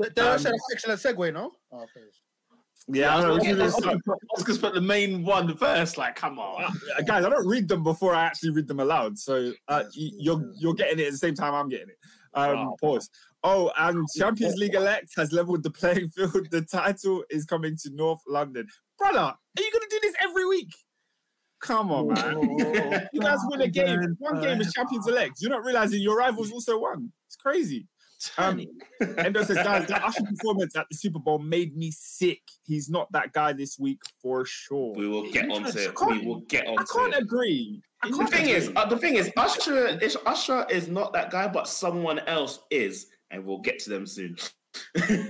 Th- 0.00 0.12
That's 0.14 0.44
Um, 0.46 0.52
an 0.52 0.58
excellent 0.72 1.00
segue, 1.00 1.32
no? 1.32 1.52
Oh, 1.72 1.78
okay. 1.82 2.06
Yeah, 2.88 3.16
I 3.16 3.20
don't 3.20 3.42
know. 3.42 3.64
Oscar's 3.64 4.00
put- 4.04 4.18
Oscar's 4.36 4.58
put 4.58 4.74
the 4.74 4.80
main 4.80 5.24
one 5.24 5.56
first. 5.56 5.96
Like, 5.98 6.14
come 6.14 6.38
on. 6.38 6.64
Uh, 6.64 7.02
guys, 7.02 7.24
I 7.24 7.28
don't 7.28 7.46
read 7.46 7.66
them 7.68 7.82
before 7.82 8.14
I 8.14 8.24
actually 8.24 8.50
read 8.50 8.68
them 8.68 8.78
aloud. 8.80 9.18
So 9.18 9.52
uh, 9.68 9.82
y- 9.96 10.10
you're 10.18 10.52
you're 10.56 10.74
getting 10.74 11.00
it 11.00 11.06
at 11.06 11.12
the 11.12 11.18
same 11.18 11.34
time 11.34 11.52
I'm 11.54 11.68
getting 11.68 11.88
it. 11.88 11.98
Um, 12.34 12.56
Oh. 12.58 12.76
pause. 12.80 13.08
Oh, 13.42 13.72
and 13.76 14.06
Champions 14.16 14.54
League 14.56 14.74
elect 14.74 15.12
has 15.16 15.32
leveled 15.32 15.62
the 15.64 15.70
playing 15.70 16.08
field. 16.14 16.48
The 16.50 16.62
title 16.62 17.24
is 17.30 17.44
coming 17.44 17.76
to 17.82 17.90
North 17.90 18.20
London, 18.28 18.68
brother. 18.98 19.18
Are 19.18 19.38
you 19.58 19.70
gonna 19.72 19.84
do 19.90 20.00
this 20.02 20.14
every 20.22 20.46
week? 20.46 20.72
Come 21.66 21.90
on, 21.90 22.08
man. 22.08 23.08
You 23.12 23.20
guys 23.20 23.38
win 23.46 23.60
a 23.62 23.68
game. 23.68 24.16
One 24.18 24.40
game 24.40 24.60
is 24.60 24.72
Champions 24.72 25.06
elect. 25.08 25.36
You're 25.40 25.50
not 25.50 25.64
realizing 25.64 26.00
your 26.00 26.16
rivals 26.16 26.52
also 26.52 26.78
won. 26.78 27.12
It's 27.26 27.36
crazy. 27.36 27.86
Um, 28.38 28.64
Endo 29.18 29.42
says, 29.42 29.56
guys, 29.58 29.86
the 29.88 30.02
Usher 30.04 30.22
performance 30.24 30.74
at 30.76 30.86
the 30.90 30.96
Super 30.96 31.18
Bowl 31.18 31.38
made 31.38 31.76
me 31.76 31.90
sick. 31.90 32.40
He's 32.64 32.88
not 32.88 33.10
that 33.12 33.32
guy 33.32 33.52
this 33.52 33.78
week 33.78 34.00
for 34.22 34.44
sure. 34.46 34.94
We 34.94 35.06
will 35.08 35.30
get 35.30 35.50
onto 35.50 35.76
it. 35.78 35.92
We 36.06 36.24
will 36.26 36.40
get 36.48 36.66
on 36.66 36.76
to. 36.76 36.82
I 36.82 36.84
can't 36.98 37.14
it. 37.14 37.22
agree. 37.22 37.82
I 38.02 38.10
The 38.10 38.16
can't 38.16 38.30
thing 38.30 38.48
is, 38.48 38.72
uh, 38.74 38.86
the 38.86 38.96
thing 38.96 39.16
is, 39.16 39.30
Usher 39.36 39.98
is 40.00 40.16
Usher 40.24 40.66
is 40.70 40.88
not 40.88 41.12
that 41.12 41.30
guy, 41.30 41.46
but 41.48 41.68
someone 41.68 42.20
else 42.20 42.60
is, 42.70 43.06
and 43.30 43.44
we'll 43.44 43.58
get 43.60 43.78
to 43.80 43.90
them 43.90 44.06
soon. 44.06 44.36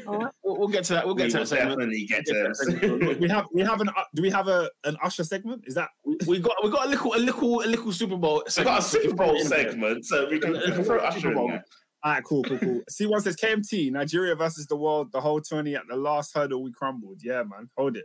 All 0.06 0.18
right, 0.18 0.32
we'll, 0.44 0.58
we'll 0.58 0.68
get 0.68 0.84
to 0.84 0.94
that. 0.94 1.06
We'll 1.06 1.14
we 1.14 1.22
get 1.22 1.30
to 1.32 1.38
that 1.38 1.48
segment. 1.48 1.70
definitely 1.78 2.06
get 2.06 2.24
to 2.26 2.32
We'll 2.32 2.72
get 2.78 2.80
to 2.80 2.98
that 3.06 3.20
we 3.20 3.28
have 3.28 3.46
we 3.52 3.62
have 3.62 3.80
an 3.80 3.88
uh, 3.90 4.02
do 4.14 4.22
we 4.22 4.30
have 4.30 4.48
a 4.48 4.70
an 4.84 4.96
Usher 5.02 5.24
segment? 5.24 5.64
Is 5.66 5.74
that 5.74 5.88
We- 6.04 6.16
We 6.26 6.38
got 6.40 6.56
we 6.64 6.70
got 6.70 6.86
a 6.86 6.88
little 6.90 7.14
a 7.14 7.18
little 7.18 7.62
a 7.62 7.66
little 7.66 7.92
Super 7.92 8.16
Bowl. 8.16 8.42
We 8.56 8.64
got 8.64 8.80
a 8.80 8.82
Super 8.82 9.14
Bowl 9.14 9.38
segment, 9.54 10.04
so 10.06 10.28
we 10.28 10.38
can, 10.38 10.52
we 10.52 10.60
can 10.72 10.84
throw 10.84 10.98
Usher 10.98 11.28
in 11.30 11.34
there. 11.34 11.64
all 12.04 12.12
right? 12.12 12.24
Cool, 12.24 12.44
cool, 12.44 12.58
cool. 12.58 12.80
C1 12.90 13.22
says 13.22 13.36
KMT 13.36 13.90
Nigeria 13.92 14.34
versus 14.34 14.66
the 14.66 14.76
world. 14.76 15.10
The 15.12 15.20
whole 15.20 15.40
twenty 15.40 15.74
at 15.76 15.82
the 15.88 15.96
last 15.96 16.34
hurdle 16.34 16.62
we 16.62 16.72
crumbled. 16.72 17.20
Yeah, 17.22 17.42
man, 17.42 17.68
hold 17.76 17.96
it. 17.96 18.04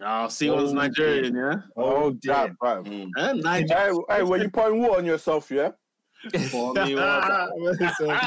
Oh, 0.00 0.28
see 0.28 0.48
what's 0.48 0.70
Oh, 0.70 0.74
Nigerian, 0.74 1.34
yeah. 1.34 1.54
Oh, 1.76 2.10
dear. 2.12 2.32
damn, 2.32 2.56
bro. 2.60 2.84
Mm. 2.84 3.08
Eh, 3.18 3.32
Hey, 3.32 3.40
Nigeria. 3.40 3.94
hey, 4.08 4.22
when 4.22 4.40
you 4.42 4.48
pouring 4.48 4.80
water 4.80 4.98
on 4.98 5.04
yourself, 5.04 5.50
yeah? 5.50 5.70
For 6.50 6.72
me, 6.74 6.94
what? 6.96 7.50
Listen, 7.58 8.08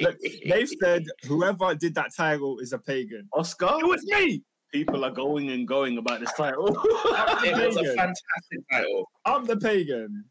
Look, 0.00 0.16
they've 0.48 0.68
said 0.82 1.04
whoever 1.26 1.74
did 1.74 1.94
that 1.94 2.10
title 2.16 2.58
is 2.60 2.72
a 2.72 2.78
pagan. 2.78 3.28
Oscar, 3.34 3.76
It 3.80 3.86
was 3.86 4.02
me. 4.04 4.42
people 4.72 5.04
are 5.04 5.10
going 5.10 5.50
and 5.50 5.66
going 5.68 5.98
about 5.98 6.20
this 6.20 6.32
title. 6.34 6.68
it 6.84 7.66
was 7.66 7.76
a 7.76 7.84
fantastic 7.94 8.60
title. 8.72 9.06
I'm 9.24 9.44
the 9.44 9.56
pagan. 9.58 10.24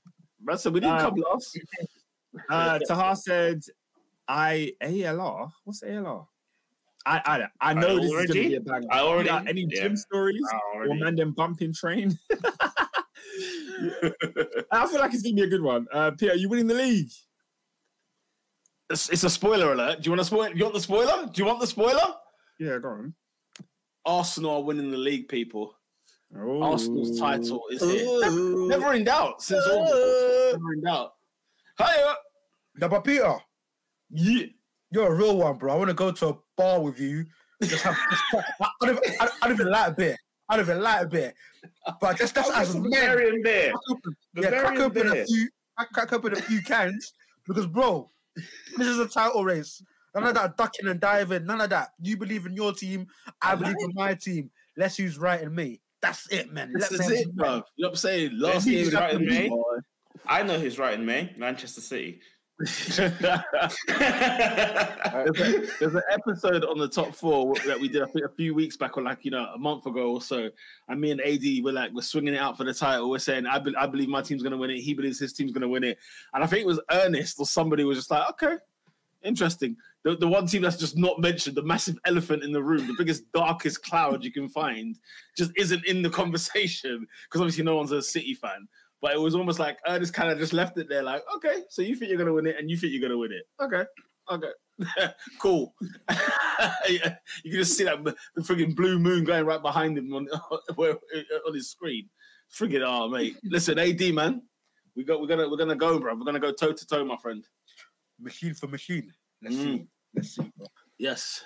So 0.57 0.69
we 0.71 0.79
didn't 0.79 0.95
Uh, 0.97 1.09
come 1.09 1.15
last. 1.31 1.59
Uh, 2.49 2.79
Taha 2.87 3.15
said, 3.15 3.61
"I 4.27 4.71
ALR. 4.81 5.51
What's 5.65 5.83
ALR? 5.83 6.25
I 7.05 7.47
I 7.61 7.71
I 7.71 7.73
know 7.73 7.95
this 7.97 8.05
is 8.05 8.11
going 8.11 8.27
to 8.27 8.33
be 8.33 8.55
a 8.55 8.61
banger. 8.61 8.87
I 8.91 8.99
already- 8.99 9.29
any 9.49 9.67
yeah. 9.69 9.81
gym 9.83 9.97
stories 9.97 10.41
I 10.51 10.55
or 10.73 10.85
already- 10.85 10.99
man 11.01 11.15
them 11.15 11.33
bumping 11.33 11.73
train? 11.73 12.17
I 14.71 14.87
feel 14.87 14.99
like 14.99 15.13
it's 15.13 15.21
going 15.23 15.35
to 15.35 15.41
be 15.41 15.43
a 15.43 15.47
good 15.47 15.61
one. 15.61 15.87
Uh, 15.91 16.11
Peter, 16.11 16.35
you 16.35 16.49
winning 16.49 16.67
the 16.67 16.73
league? 16.75 17.09
It's, 18.89 19.09
it's 19.09 19.23
a 19.23 19.29
spoiler 19.29 19.73
alert. 19.73 20.01
Do 20.01 20.07
you 20.07 20.11
want 20.11 20.21
to 20.21 20.25
spoil? 20.25 20.49
You 20.49 20.63
want 20.63 20.73
the 20.73 20.81
spoiler? 20.81 21.29
Do 21.31 21.41
you 21.41 21.45
want 21.45 21.59
the 21.59 21.67
spoiler? 21.67 22.15
Yeah, 22.59 22.77
go 22.79 22.89
on. 22.89 23.13
Arsenal 24.05 24.51
are 24.57 24.63
winning 24.63 24.91
the 24.91 24.97
league, 24.97 25.27
people. 25.27 25.75
Oh. 26.37 26.61
Arsenal's 26.63 27.19
title 27.19 27.61
is 27.71 27.81
here. 27.81 28.19
Never, 28.21 28.67
never 28.67 28.93
in 28.93 29.03
doubt 29.03 29.41
since 29.41 29.65
August. 29.67 30.53
Never 30.57 30.73
in 30.73 30.81
doubt. 30.83 31.13
Hiya. 31.77 32.15
No, 32.79 32.87
but 32.89 33.03
Peter, 33.03 33.35
Yeah. 34.11 34.45
you're 34.91 35.11
a 35.11 35.15
real 35.15 35.37
one, 35.37 35.57
bro. 35.57 35.73
I 35.73 35.77
want 35.77 35.89
to 35.89 35.93
go 35.93 36.11
to 36.11 36.27
a 36.29 36.37
bar 36.57 36.81
with 36.81 36.99
you. 36.99 37.25
Just 37.63 37.83
have, 37.83 37.95
just, 38.09 38.23
I, 38.33 38.65
I, 38.81 38.85
don't, 38.85 38.97
even- 39.05 39.19
I, 39.19 39.29
I 39.41 39.47
don't 39.47 39.59
even 39.59 39.71
like 39.71 39.87
a 39.89 39.91
beer. 39.91 40.17
I 40.49 40.57
don't 40.57 40.65
even 40.65 40.81
like 40.81 41.03
a 41.03 41.07
beer. 41.07 41.33
But 42.01 42.17
just 42.17 42.35
that's 42.35 42.49
as 42.49 42.75
men. 42.75 42.89
Bavarian 42.89 43.41
beer. 43.43 43.71
Yeah, 44.35 44.49
crack 44.49 44.75
Bavarian 44.75 44.81
open 44.81 45.11
beer. 45.11 45.21
a 45.21 45.25
few, 45.25 45.49
crack, 45.93 46.13
open 46.13 46.33
a 46.33 46.35
few 46.37 46.61
cans 46.61 47.13
because, 47.47 47.67
bro, 47.67 48.09
this 48.77 48.87
is 48.87 48.99
a 48.99 49.07
title 49.07 49.43
race. 49.45 49.81
None 50.15 50.25
of 50.25 50.33
that 50.33 50.57
ducking 50.57 50.87
and 50.87 50.99
diving. 50.99 51.45
None 51.45 51.61
of 51.61 51.69
that. 51.69 51.89
You 52.01 52.17
believe 52.17 52.45
in 52.45 52.53
your 52.55 52.73
team. 52.73 53.07
I 53.41 53.55
believe 53.55 53.75
in 53.79 53.91
my 53.93 54.15
team. 54.15 54.49
Let's 54.75 54.97
who's 54.97 55.19
right 55.19 55.41
in 55.41 55.53
me. 55.53 55.81
That's 56.01 56.27
it, 56.31 56.51
man. 56.51 56.71
This 56.73 56.91
Let 56.91 57.01
is 57.01 57.11
it, 57.11 57.35
bro. 57.35 57.47
You 57.47 57.55
know 57.55 57.63
what 57.77 57.89
I'm 57.89 57.95
saying? 57.95 58.31
Last 58.39 58.65
Who's 58.65 58.89
game 58.89 58.99
right 58.99 59.13
in 59.13 59.49
boy. 59.49 59.63
I 60.25 60.43
know 60.43 60.57
who's 60.57 60.79
right 60.79 60.93
in 60.93 61.05
me. 61.05 61.33
Manchester 61.37 61.81
City. 61.81 62.21
There's, 62.59 62.99
a, 62.99 63.45
there's 65.79 65.95
an 65.95 66.01
episode 66.11 66.65
on 66.65 66.77
the 66.77 66.89
top 66.91 67.13
four 67.13 67.55
that 67.65 67.79
we 67.79 67.87
did 67.87 68.05
think 68.11 68.25
a 68.25 68.29
few 68.29 68.53
weeks 68.53 68.75
back 68.75 68.97
or 68.97 69.03
like 69.03 69.23
you 69.23 69.31
know 69.31 69.45
a 69.55 69.57
month 69.57 69.85
ago 69.85 70.11
or 70.11 70.21
so. 70.21 70.49
And 70.89 70.99
me 70.99 71.11
and 71.11 71.21
AD 71.21 71.63
were 71.63 71.71
like 71.71 71.91
we're 71.93 72.01
swinging 72.01 72.33
it 72.33 72.37
out 72.37 72.57
for 72.57 72.65
the 72.65 72.73
title. 72.73 73.09
We're 73.09 73.19
saying 73.19 73.45
I, 73.45 73.59
be- 73.59 73.75
I 73.77 73.87
believe 73.87 74.09
my 74.09 74.21
team's 74.21 74.43
going 74.43 74.51
to 74.51 74.57
win 74.57 74.71
it. 74.71 74.79
He 74.79 74.93
believes 74.93 75.19
his 75.19 75.31
team's 75.31 75.53
going 75.53 75.61
to 75.61 75.69
win 75.69 75.85
it. 75.85 75.99
And 76.33 76.43
I 76.43 76.47
think 76.47 76.61
it 76.61 76.67
was 76.67 76.81
Ernest 76.91 77.39
or 77.39 77.45
somebody 77.45 77.85
was 77.85 77.97
just 77.97 78.11
like 78.11 78.29
okay 78.31 78.57
interesting. 79.23 79.75
The, 80.03 80.15
the 80.15 80.27
one 80.27 80.45
team 80.45 80.61
that's 80.61 80.77
just 80.77 80.97
not 80.97 81.19
mentioned 81.19 81.57
the 81.57 81.63
massive 81.63 81.97
elephant 82.05 82.43
in 82.43 82.53
the 82.53 82.63
room 82.63 82.87
the 82.87 82.95
biggest 82.97 83.29
darkest 83.33 83.83
cloud 83.83 84.23
you 84.23 84.31
can 84.31 84.47
find 84.47 84.97
just 85.37 85.51
isn't 85.57 85.85
in 85.85 86.01
the 86.01 86.09
conversation 86.09 87.05
because 87.25 87.41
obviously 87.41 87.65
no 87.65 87.75
one's 87.75 87.91
a 87.91 88.01
City 88.01 88.33
fan 88.33 88.67
but 89.01 89.13
it 89.13 89.19
was 89.19 89.35
almost 89.35 89.59
like 89.59 89.77
Ernest 89.87 90.13
kind 90.13 90.31
of 90.31 90.37
just 90.37 90.53
left 90.53 90.77
it 90.77 90.89
there, 90.89 91.03
like, 91.03 91.23
okay, 91.35 91.63
so 91.69 91.81
you 91.81 91.95
think 91.95 92.09
you're 92.09 92.17
gonna 92.17 92.33
win 92.33 92.47
it, 92.47 92.57
and 92.59 92.69
you 92.69 92.77
think 92.77 92.91
you're 92.93 93.01
gonna 93.01 93.17
win 93.17 93.31
it. 93.31 93.43
Okay, 93.61 93.83
okay, 94.31 95.09
cool. 95.39 95.73
Yeah, 96.89 97.15
you 97.43 97.51
can 97.51 97.59
just 97.61 97.77
see 97.77 97.85
that 97.85 98.03
the 98.03 98.15
frigging 98.41 98.75
blue 98.75 98.99
moon 98.99 99.23
going 99.23 99.45
right 99.45 99.61
behind 99.61 99.97
him 99.97 100.11
on 100.13 100.27
on 100.77 101.53
his 101.53 101.69
screen. 101.71 102.09
Friggin' 102.53 102.81
oh 102.85 103.07
mate. 103.07 103.37
Listen, 103.43 103.77
AD 103.79 104.01
man, 104.13 104.41
we 104.95 105.03
got 105.05 105.21
we're 105.21 105.27
gonna 105.27 105.47
we're 105.49 105.55
gonna 105.57 105.75
go, 105.75 105.99
bro. 105.99 106.15
We're 106.15 106.25
gonna 106.25 106.39
go 106.39 106.51
toe 106.51 106.73
to 106.73 106.85
toe, 106.87 107.05
my 107.05 107.15
friend. 107.17 107.45
Machine 108.19 108.53
for 108.55 108.67
machine. 108.67 109.13
Let's 109.41 109.55
Mm. 109.55 109.63
see. 109.63 109.87
Let's 110.15 110.35
see, 110.35 110.51
bro. 110.57 110.67
Yes. 110.97 111.43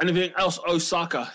Anything 0.00 0.32
else, 0.38 0.58
Osaka? 0.66 1.30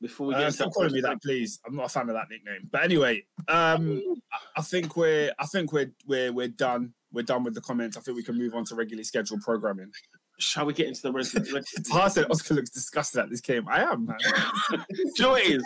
Before 0.00 0.28
we 0.28 0.34
get 0.34 0.42
Uh, 0.42 0.46
into 0.46 0.56
stop 0.56 0.72
calling 0.72 0.92
me 0.92 1.00
that, 1.00 1.20
please. 1.22 1.58
I'm 1.66 1.74
not 1.74 1.86
a 1.86 1.88
fan 1.88 2.08
of 2.08 2.14
that 2.14 2.28
nickname. 2.30 2.68
But 2.70 2.84
anyway, 2.84 3.24
um, 3.48 4.00
I- 4.32 4.38
I 4.58 4.62
think 4.62 4.96
we're 4.96 5.32
I 5.38 5.46
think 5.46 5.72
we're 5.72 5.92
we're 6.06 6.32
we're 6.32 6.48
done. 6.48 6.94
We're 7.12 7.22
done 7.22 7.42
with 7.42 7.54
the 7.54 7.60
comments. 7.60 7.96
I 7.96 8.00
think 8.00 8.16
we 8.16 8.22
can 8.22 8.36
move 8.38 8.54
on 8.54 8.64
to 8.66 8.74
regularly 8.74 9.02
scheduled 9.04 9.40
programming. 9.40 9.90
Shall 10.38 10.66
we 10.66 10.72
get 10.72 10.86
into 10.86 11.02
the 11.02 11.10
rest? 11.12 11.34
Do 11.34 11.62
Tahar 11.82 12.10
said 12.10 12.26
Oscar 12.30 12.54
looks 12.54 12.70
disgusted 12.70 13.20
at 13.20 13.28
this 13.30 13.40
game. 13.40 13.66
I 13.68 13.82
am, 13.82 14.06
man. 14.06 14.18
you 14.90 15.12
know 15.18 15.30
what 15.30 15.42
it 15.44 15.56
is? 15.56 15.64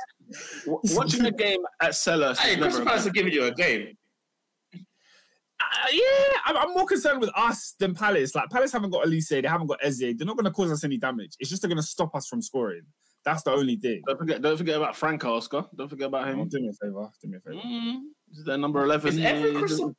W- 0.65 0.81
Watching 0.97 1.25
the 1.25 1.31
game 1.33 1.59
at 1.83 1.95
Sellers. 1.95 2.39
hey, 2.39 2.53
is 2.53 2.57
never 2.57 2.65
Crystal 2.69 2.87
Palace 2.87 3.07
are 3.07 3.11
giving 3.11 3.33
you 3.35 3.45
a 3.45 3.51
game. 3.55 3.95
Uh, 4.75 5.89
yeah, 5.93 6.03
I'm, 6.47 6.57
I'm 6.57 6.75
more 6.75 6.87
concerned 6.87 7.21
with 7.21 7.31
us 7.37 7.75
than 7.79 7.95
Palace. 7.95 8.35
Like 8.35 8.49
Palace 8.51 8.73
haven't 8.73 8.91
got 8.91 9.05
Olise, 9.07 9.29
they 9.43 9.47
haven't 9.49 9.67
got 9.69 9.79
Eze. 9.83 9.99
They're 10.01 10.27
not 10.27 10.37
going 10.37 10.45
to 10.45 10.51
cause 10.51 10.73
us 10.73 10.85
any 10.85 10.97
damage. 10.97 11.35
It's 11.39 11.51
just 11.51 11.63
they're 11.63 11.69
going 11.69 11.77
to 11.77 11.83
stop 11.83 12.15
us 12.15 12.27
from 12.27 12.41
scoring. 12.43 12.83
That's 13.25 13.43
the 13.45 13.53
only 13.53 13.77
thing. 13.77 14.03
Don't 14.07 14.19
forget, 14.19 14.43
don't 14.43 14.57
forget 14.57 14.77
about 14.77 14.97
Frank 14.97 15.25
Oscar. 15.25 15.65
Don't 15.77 15.89
forget 15.89 16.09
about 16.09 16.27
Oh, 16.29 16.33
him. 16.33 16.49
do 16.49 16.61
me 16.61 16.69
a 16.69 16.73
favor. 16.73 17.09
Do 17.23 17.29
me 17.29 17.37
a 17.37 17.41
favor. 17.41 17.61
Mm, 17.65 17.97
this 18.29 18.39
is 18.39 18.45
their 18.45 18.59
number 18.59 18.83
eleven. 18.83 19.11
Is 19.19 19.25
every 19.25 19.55
uh, 19.55 19.59
Crystal 19.61 19.95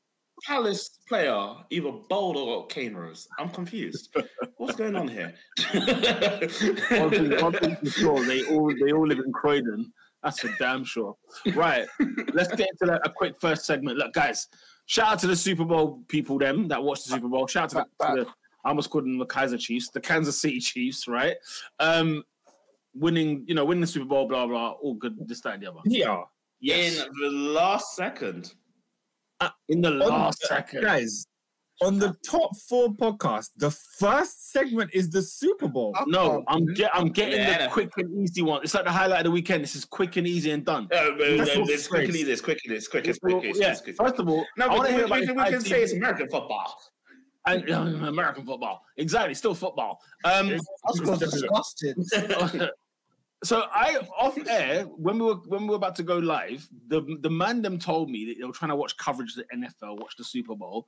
Palace 0.45 0.99
player 1.07 1.53
either 1.69 1.91
bold 2.09 2.35
or 2.35 2.67
Kane 2.67 2.95
Rose? 2.95 3.27
I'm 3.39 3.49
confused. 3.49 4.13
What's 4.57 4.75
going 4.75 4.95
on 4.95 5.07
here? 5.07 5.33
one, 5.73 7.09
thing, 7.09 7.41
one 7.41 7.53
thing 7.53 7.75
for 7.77 7.85
sure, 7.89 8.25
they 8.25 8.43
all 8.45 8.73
they 8.83 8.91
all 8.91 9.07
live 9.07 9.19
in 9.19 9.31
Croydon. 9.31 9.91
That's 10.21 10.39
for 10.39 10.49
damn 10.57 10.83
sure. 10.85 11.15
Right, 11.53 11.85
let's 12.33 12.53
get 12.55 12.69
into 12.71 12.85
that, 12.91 13.01
a 13.05 13.09
quick 13.09 13.35
first 13.41 13.65
segment. 13.65 13.97
Look, 13.97 14.13
guys, 14.13 14.47
shout 14.85 15.07
out 15.13 15.19
to 15.19 15.27
the 15.27 15.35
Super 15.35 15.65
Bowl 15.65 16.01
people, 16.07 16.37
them 16.39 16.67
that 16.69 16.81
watched 16.81 17.05
the 17.07 17.11
Super 17.15 17.27
Bowl. 17.27 17.45
Shout 17.47 17.73
out 17.75 17.85
to, 17.87 17.89
the, 17.99 18.15
to 18.15 18.23
the 18.25 18.29
I 18.65 18.69
almost 18.69 18.89
called 18.89 19.03
them 19.03 19.17
the 19.17 19.25
Kaiser 19.25 19.57
Chiefs, 19.57 19.89
the 19.89 19.99
Kansas 19.99 20.39
City 20.39 20.59
Chiefs, 20.61 21.07
right? 21.09 21.35
Um, 21.79 22.23
winning, 22.95 23.43
you 23.47 23.55
know, 23.55 23.65
winning 23.65 23.81
the 23.81 23.87
Super 23.87 24.05
Bowl, 24.05 24.27
blah 24.27 24.45
blah, 24.47 24.71
all 24.71 24.93
good. 24.95 25.15
This, 25.27 25.41
that, 25.41 25.55
and 25.55 25.63
the 25.63 25.69
other. 25.71 25.79
Yeah. 25.85 26.21
Yes, 26.59 27.01
In 27.03 27.11
the 27.21 27.29
last 27.29 27.95
second. 27.95 28.53
in 29.69 29.81
the 29.81 29.89
On- 29.89 29.99
last 29.99 30.41
second. 30.43 30.81
Guys, 30.83 31.27
on 31.81 31.99
the 31.99 32.15
top 32.25 32.55
four 32.69 32.89
podcast, 32.93 33.49
the 33.57 33.71
first 33.71 34.51
segment 34.53 34.89
is 34.93 35.09
the 35.09 35.21
Super 35.21 35.67
Bowl. 35.67 35.93
No, 36.07 36.43
I'm 36.47 36.65
get, 36.73 36.91
I'm 36.95 37.09
getting 37.09 37.39
Yeah. 37.41 37.65
the 37.65 37.71
quick 37.73 37.89
and 37.97 38.17
easy 38.23 38.41
one. 38.43 38.61
It's 38.63 38.73
like 38.73 38.85
the 38.85 38.91
highlight 38.91 39.19
of 39.21 39.23
the 39.25 39.31
weekend. 39.31 39.63
This 39.63 39.75
is 39.75 39.83
quick 39.83 40.15
and 40.15 40.25
easy 40.25 40.51
and 40.51 40.63
done. 40.63 40.85
Uh, 40.85 41.11
That's 41.17 41.55
uh, 41.57 41.59
what 41.61 41.69
it's 41.69 41.87
quick 41.87 42.05
and 42.07 42.15
easy. 42.15 42.31
It's 42.31 42.39
quick 42.41 42.59
and 42.65 42.73
it's 42.75 42.87
quick. 42.87 43.07
It's 43.07 43.19
Well, 43.21 43.39
quick. 43.39 43.49
It's 43.49 43.59
yeah. 43.59 43.75
quick. 43.75 43.95
First 43.97 44.19
of 44.19 44.29
all, 44.29 44.45
No, 44.57 44.67
I 44.67 44.75
want 44.75 44.85
to 44.87 44.91
we, 44.93 44.95
hear 44.97 45.05
about 45.05 45.19
we, 45.19 45.27
we 45.27 45.49
can 45.49 45.61
say 45.61 45.81
it's. 45.83 45.91
American 45.93 46.29
football. 46.29 46.73
and 47.47 47.69
uh, 47.69 47.75
American 48.07 48.45
football. 48.45 48.81
Exactly, 48.95 49.33
still 49.33 49.55
football. 49.55 49.99
Um, 50.23 50.57
Oscar's 50.87 51.19
disgusted. 51.19 51.97
so 53.43 53.65
I 53.73 53.97
off 54.17 54.37
air 54.47 54.83
when 54.83 55.19
we 55.19 55.25
were 55.25 55.35
when 55.47 55.63
we 55.63 55.69
were 55.69 55.75
about 55.75 55.95
to 55.97 56.03
go 56.03 56.17
live, 56.17 56.67
the 56.87 57.01
the 57.21 57.29
man 57.29 57.61
them 57.61 57.77
told 57.77 58.09
me 58.09 58.25
that 58.25 58.35
they 58.39 58.45
were 58.45 58.53
trying 58.53 58.69
to 58.69 58.75
watch 58.75 58.95
coverage 58.97 59.35
of 59.37 59.43
the 59.49 59.57
NFL, 59.57 59.99
watch 59.99 60.15
the 60.17 60.23
Super 60.23 60.55
Bowl. 60.55 60.87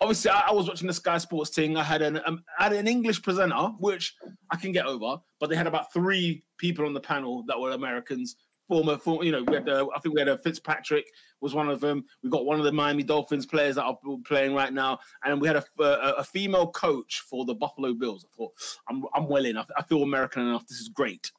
obviously 0.00 0.30
I, 0.30 0.48
I 0.48 0.52
was 0.52 0.68
watching 0.68 0.86
the 0.86 0.92
Sky 0.92 1.18
Sports 1.18 1.50
thing. 1.50 1.76
I 1.76 1.82
had 1.82 2.02
an 2.02 2.20
um, 2.26 2.42
I 2.58 2.64
had 2.64 2.74
an 2.74 2.86
English 2.86 3.22
presenter, 3.22 3.72
which 3.78 4.14
I 4.50 4.56
can 4.56 4.72
get 4.72 4.86
over, 4.86 5.16
but 5.40 5.48
they 5.48 5.56
had 5.56 5.66
about 5.66 5.92
three 5.92 6.44
people 6.58 6.86
on 6.86 6.92
the 6.92 7.00
panel 7.00 7.44
that 7.48 7.58
were 7.58 7.70
Americans. 7.70 8.36
Former, 8.66 8.96
former 8.96 9.24
you 9.24 9.32
know, 9.32 9.42
we 9.42 9.54
had 9.54 9.68
uh, 9.68 9.86
I 9.94 10.00
think 10.00 10.14
we 10.14 10.20
had 10.20 10.28
a 10.28 10.38
Fitzpatrick 10.38 11.04
was 11.40 11.54
one 11.54 11.68
of 11.68 11.80
them. 11.80 12.04
We 12.22 12.30
got 12.30 12.46
one 12.46 12.58
of 12.58 12.64
the 12.64 12.72
Miami 12.72 13.02
Dolphins 13.02 13.44
players 13.44 13.74
that 13.74 13.84
are 13.84 13.98
playing 14.26 14.54
right 14.54 14.72
now, 14.72 15.00
and 15.22 15.38
we 15.38 15.46
had 15.46 15.56
a, 15.56 15.64
a, 15.80 16.12
a 16.18 16.24
female 16.24 16.70
coach 16.70 17.22
for 17.28 17.44
the 17.44 17.54
Buffalo 17.54 17.92
Bills. 17.92 18.24
I 18.24 18.32
thought 18.36 18.52
I'm 18.88 19.04
I'm 19.14 19.28
well 19.28 19.44
enough. 19.44 19.68
I 19.76 19.82
feel 19.82 20.02
American 20.02 20.48
enough. 20.48 20.66
This 20.66 20.80
is 20.80 20.88
great. 20.88 21.30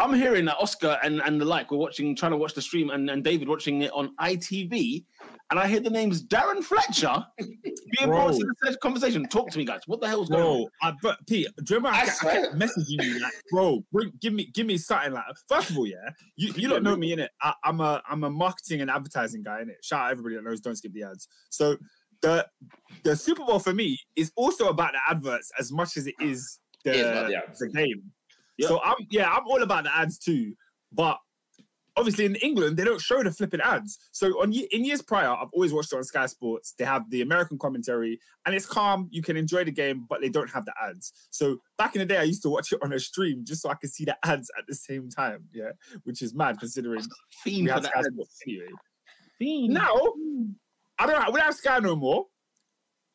I'm 0.00 0.12
hearing 0.12 0.44
that 0.46 0.56
Oscar 0.58 0.98
and, 1.04 1.20
and 1.20 1.40
the 1.40 1.44
like, 1.44 1.70
we're 1.70 1.78
watching, 1.78 2.16
trying 2.16 2.32
to 2.32 2.36
watch 2.36 2.54
the 2.54 2.62
stream, 2.62 2.90
and, 2.90 3.08
and 3.08 3.22
David 3.22 3.48
watching 3.48 3.82
it 3.82 3.92
on 3.92 4.14
ITV, 4.20 5.04
and 5.50 5.60
I 5.60 5.68
hear 5.68 5.78
the 5.78 5.90
names 5.90 6.24
Darren 6.24 6.64
Fletcher 6.64 7.24
being 7.38 8.08
brought 8.10 8.34
to 8.34 8.46
the 8.62 8.76
conversation. 8.78 9.24
Talk 9.26 9.50
to 9.50 9.58
me, 9.58 9.64
guys. 9.64 9.82
What 9.86 10.00
the 10.00 10.08
hell's 10.08 10.28
going 10.28 10.42
Bro, 10.42 10.52
on? 10.52 10.68
I, 10.82 10.92
but 11.00 11.18
Pete, 11.28 11.46
do 11.62 11.74
you 11.74 11.76
remember 11.76 11.96
I, 11.96 12.02
I 12.02 12.06
kept- 12.06 12.24
I 12.24 12.34
kept 12.40 12.54
messaging 12.56 13.04
you 13.04 13.20
like, 13.20 13.32
bro, 13.52 13.84
bring, 13.92 14.12
give 14.20 14.32
me, 14.32 14.50
give 14.52 14.66
me 14.66 14.78
something 14.78 15.12
like. 15.12 15.24
First 15.48 15.70
of 15.70 15.78
all, 15.78 15.86
yeah, 15.86 16.10
you, 16.36 16.52
you 16.56 16.68
don't 16.68 16.82
know 16.82 16.96
me 16.96 17.12
in 17.12 17.20
it. 17.20 17.30
I'm 17.62 17.80
a, 17.80 18.02
I'm 18.08 18.24
a 18.24 18.30
marketing 18.30 18.80
and 18.80 18.90
advertising 18.90 19.42
guy 19.44 19.62
in 19.62 19.70
it. 19.70 19.76
Shout 19.84 20.06
out 20.06 20.10
everybody 20.10 20.34
that 20.34 20.42
knows. 20.42 20.60
Don't 20.60 20.76
skip 20.76 20.92
the 20.92 21.04
ads. 21.04 21.28
So 21.50 21.76
the, 22.20 22.46
the 23.04 23.14
Super 23.14 23.44
Bowl 23.44 23.60
for 23.60 23.72
me 23.72 23.98
is 24.16 24.32
also 24.34 24.68
about 24.68 24.92
the 24.92 24.98
adverts 25.08 25.52
as 25.58 25.70
much 25.70 25.96
as 25.96 26.06
it 26.08 26.14
is 26.20 26.58
the, 26.84 26.90
It 26.90 26.96
is 26.96 27.58
the 27.58 27.66
the 27.66 27.72
game. 27.72 28.02
Yeah. 28.58 28.68
So 28.68 28.80
I'm, 28.82 28.96
yeah, 29.10 29.30
I'm 29.30 29.46
all 29.46 29.62
about 29.62 29.84
the 29.84 29.96
ads 29.96 30.18
too, 30.18 30.54
but. 30.92 31.18
Obviously, 31.96 32.24
in 32.24 32.34
England, 32.34 32.76
they 32.76 32.82
don't 32.82 33.00
show 33.00 33.22
the 33.22 33.30
flipping 33.30 33.60
ads. 33.60 34.00
So, 34.10 34.26
on 34.42 34.52
in 34.52 34.84
years 34.84 35.00
prior, 35.00 35.28
I've 35.28 35.52
always 35.52 35.72
watched 35.72 35.92
it 35.92 35.96
on 35.96 36.02
Sky 36.02 36.26
Sports. 36.26 36.74
They 36.76 36.84
have 36.84 37.08
the 37.08 37.22
American 37.22 37.56
commentary, 37.56 38.18
and 38.44 38.52
it's 38.52 38.66
calm. 38.66 39.06
You 39.12 39.22
can 39.22 39.36
enjoy 39.36 39.62
the 39.62 39.70
game, 39.70 40.04
but 40.10 40.20
they 40.20 40.28
don't 40.28 40.50
have 40.50 40.64
the 40.64 40.72
ads. 40.82 41.12
So 41.30 41.58
back 41.78 41.94
in 41.94 42.00
the 42.00 42.04
day, 42.04 42.16
I 42.16 42.24
used 42.24 42.42
to 42.42 42.48
watch 42.48 42.72
it 42.72 42.80
on 42.82 42.92
a 42.92 42.98
stream 42.98 43.44
just 43.44 43.62
so 43.62 43.70
I 43.70 43.74
could 43.74 43.90
see 43.90 44.04
the 44.04 44.16
ads 44.26 44.50
at 44.58 44.66
the 44.66 44.74
same 44.74 45.08
time. 45.08 45.44
Yeah, 45.52 45.70
which 46.02 46.20
is 46.20 46.34
mad 46.34 46.58
considering 46.58 47.00
Fiend 47.44 47.62
we 47.62 47.68
for 47.68 47.74
have 47.74 47.82
the 47.82 47.88
Sky 47.90 47.98
ads. 48.00 48.08
Sports 48.08 48.40
anyway. 48.44 48.66
Fiend. 49.38 49.74
Now 49.74 49.94
I 50.98 51.06
don't. 51.06 51.26
We 51.26 51.38
don't 51.38 51.46
have 51.46 51.54
Sky 51.54 51.78
no 51.78 51.94
more. 51.94 52.26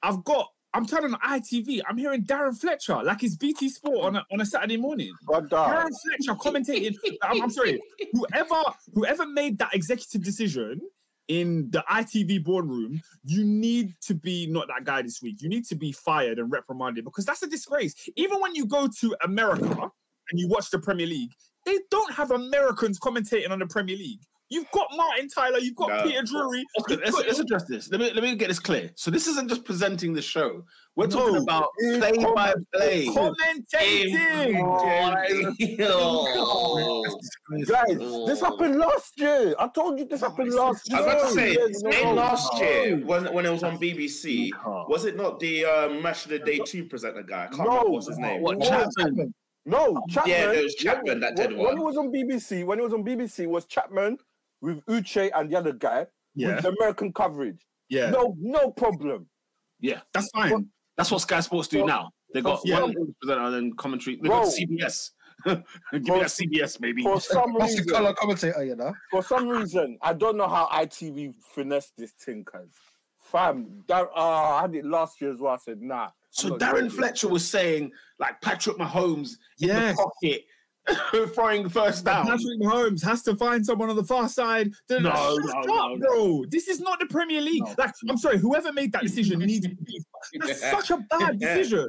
I've 0.01 0.23
got. 0.23 0.47
I'm 0.73 0.85
turning 0.85 1.13
on 1.13 1.19
ITV. 1.21 1.81
I'm 1.87 1.97
hearing 1.97 2.23
Darren 2.23 2.55
Fletcher 2.55 3.01
like 3.03 3.23
it's 3.23 3.35
BT 3.35 3.69
Sport 3.69 4.05
on 4.05 4.15
a, 4.17 4.25
on 4.31 4.41
a 4.41 4.45
Saturday 4.45 4.77
morning. 4.77 5.11
Brother, 5.23 5.47
Darren 5.47 5.89
Fletcher 6.03 6.37
commentating. 6.39 6.95
I'm, 7.23 7.41
I'm 7.43 7.49
sorry. 7.49 7.81
Whoever 8.13 8.61
whoever 8.93 9.25
made 9.25 9.57
that 9.59 9.73
executive 9.73 10.23
decision 10.23 10.79
in 11.27 11.69
the 11.71 11.83
ITV 11.89 12.43
boardroom, 12.43 13.01
you 13.23 13.43
need 13.43 13.93
to 14.01 14.13
be 14.13 14.47
not 14.47 14.67
that 14.67 14.83
guy 14.83 15.01
this 15.01 15.21
week. 15.21 15.41
You 15.41 15.49
need 15.49 15.65
to 15.67 15.75
be 15.75 15.91
fired 15.91 16.39
and 16.39 16.51
reprimanded 16.51 17.03
because 17.03 17.25
that's 17.25 17.43
a 17.43 17.47
disgrace. 17.47 17.95
Even 18.15 18.39
when 18.39 18.55
you 18.55 18.65
go 18.65 18.87
to 18.99 19.15
America 19.23 19.91
and 20.31 20.39
you 20.39 20.47
watch 20.47 20.69
the 20.69 20.79
Premier 20.79 21.07
League, 21.07 21.33
they 21.65 21.77
don't 21.89 22.13
have 22.13 22.31
Americans 22.31 22.99
commentating 22.99 23.51
on 23.51 23.59
the 23.59 23.67
Premier 23.67 23.97
League. 23.97 24.21
You've 24.51 24.69
got 24.71 24.87
Martin 24.95 25.27
Tyler, 25.29 25.59
you've 25.59 25.75
got 25.75 25.89
No. 25.89 26.03
Peter 26.03 26.23
Drury. 26.23 26.65
Oscar, 26.79 26.93
you've 26.93 27.01
let's, 27.03 27.15
got- 27.15 27.27
let's 27.27 27.39
address 27.39 27.63
this. 27.65 27.89
Let 27.91 27.99
me 28.01 28.11
let 28.13 28.23
me 28.23 28.35
get 28.35 28.47
this 28.47 28.59
clear. 28.59 28.89
So 28.95 29.11
this 29.11 29.27
isn't 29.27 29.47
just 29.47 29.63
presenting 29.63 30.13
the 30.13 30.21
show. 30.23 30.63
We're 30.95 31.07
No. 31.07 31.17
talking 31.19 31.35
about 31.43 31.67
It's 31.77 31.97
play 31.99 32.23
by 32.33 32.53
play. 32.73 33.05
commentating. 33.07 34.59
Oh, 35.91 37.05
guys, 37.67 37.97
this 38.27 38.41
happened 38.41 38.77
last 38.77 39.19
year. 39.19 39.55
I 39.59 39.67
told 39.67 39.99
you 39.99 40.05
this 40.05 40.21
happened 40.21 40.53
last 40.53 40.89
year. 40.89 40.99
I 40.99 41.01
was 41.01 41.13
about 41.13 41.27
to 41.29 41.33
say, 41.33 41.51
Years 41.53 41.79
Spain 41.79 42.15
last 42.15 42.59
year 42.59 42.97
when 43.05 43.31
when 43.33 43.45
it 43.45 43.51
was 43.51 43.63
on 43.63 43.77
BBC, 43.77 44.49
was 44.89 45.05
it 45.05 45.15
not 45.15 45.39
the 45.39 45.65
um, 45.65 46.01
Match 46.01 46.25
of 46.25 46.31
the 46.31 46.39
Day 46.39 46.59
two 46.65 46.85
presenter 46.85 47.23
guy? 47.23 47.43
I 47.45 47.47
can't 47.47 47.59
No. 47.59 47.65
remember 47.69 47.89
what's 47.91 48.07
his 48.07 48.17
name. 48.17 48.41
What 48.41 48.57
No, 48.57 48.65
Chapman? 48.67 49.33
No, 49.65 50.01
Chapman. 50.09 50.31
Yeah, 50.35 50.51
it 50.51 50.63
was 50.63 50.75
Chapman 50.75 51.19
that 51.19 51.35
did 51.35 51.49
when, 51.51 51.57
one. 51.59 51.67
When 51.67 51.77
it 51.77 51.83
was 51.85 51.97
on 51.97 52.11
BBC, 52.11 52.65
when 52.65 52.79
it 52.79 52.83
was 52.83 52.93
on 52.93 53.03
BBC, 53.03 53.45
was 53.47 53.65
Chapman 53.65 54.17
with 54.61 54.85
Uche 54.85 55.29
and 55.33 55.49
the 55.51 55.55
other 55.57 55.73
guy 55.73 56.05
Yeah, 56.35 56.55
with 56.55 56.63
the 56.63 56.69
American 56.69 57.13
coverage. 57.13 57.65
yeah, 57.89 58.09
No, 58.09 58.35
no 58.39 58.71
problem. 58.71 59.27
Yeah, 59.79 60.01
that's 60.13 60.29
fine. 60.31 60.67
that's 60.97 61.09
what 61.11 61.21
Sky 61.21 61.39
Sports 61.39 61.67
do 61.69 61.79
Well, 61.79 61.87
now. 61.87 62.11
They 62.33 62.41
got 62.41 62.61
yeah. 62.65 62.81
one 62.81 62.93
presenter 63.21 63.41
and 63.43 63.53
then 63.55 63.73
commentary. 63.75 64.19
They 64.21 64.27
got 64.29 64.45
CBS. 64.47 65.11
Give 65.45 65.57
me 65.93 65.99
Bro. 66.01 66.19
that 66.19 66.25
CBS, 66.27 66.79
maybe. 66.81 67.01
For 67.01 67.19
some 67.21 67.55
That's 67.57 67.75
the 67.75 67.81
reason, 67.81 67.93
color 67.93 68.13
commentator, 68.13 68.63
you 68.65 68.75
know. 68.75 68.93
for 69.09 69.23
some 69.23 69.47
reason, 69.47 69.97
I 70.01 70.13
don't 70.13 70.35
know 70.37 70.47
how 70.49 70.67
ITV 70.67 71.33
finessed 71.55 71.93
this 71.97 72.11
thing, 72.11 72.43
cuz. 72.43 72.69
Fam, 73.21 73.83
that, 73.87 74.07
uh, 74.15 74.19
I 74.55 74.61
had 74.61 74.75
it 74.75 74.85
last 74.85 75.21
year 75.21 75.31
as 75.31 75.39
well. 75.39 75.53
I 75.53 75.57
said, 75.57 75.81
nah. 75.81 76.09
So 76.31 76.57
Darren 76.57 76.83
this. 76.83 76.93
Fletcher 76.93 77.29
was 77.29 77.47
saying 77.47 77.91
like 78.19 78.41
Patrick 78.41 78.77
Mahomes 78.77 79.37
in 79.61 79.69
the 79.69 79.95
pocket, 79.95 80.43
throwing 81.33 81.69
first 81.69 82.05
down. 82.05 82.25
Patrick 82.25 82.59
Mahomes 82.61 83.03
has 83.03 83.23
to 83.23 83.35
find 83.35 83.65
someone 83.65 83.89
on 83.89 83.95
the 83.95 84.03
far 84.03 84.29
side. 84.29 84.71
No, 84.89 84.99
no, 84.99 85.09
up, 85.09 85.65
no, 85.65 85.95
no. 85.95 85.97
bro. 85.97 86.45
This 86.49 86.67
is 86.67 86.79
not 86.79 86.99
the 86.99 87.05
Premier 87.07 87.41
League. 87.41 87.63
No. 87.65 87.75
Like, 87.77 87.93
I'm 88.07 88.17
sorry, 88.17 88.37
whoever 88.37 88.71
made 88.73 88.91
that 88.93 89.03
decision 89.03 89.39
needs 89.45 89.67
to 89.67 89.75
be. 89.75 90.03
That's 90.39 90.61
such 90.61 90.91
a 90.91 90.97
bad 91.09 91.39
decision. 91.39 91.87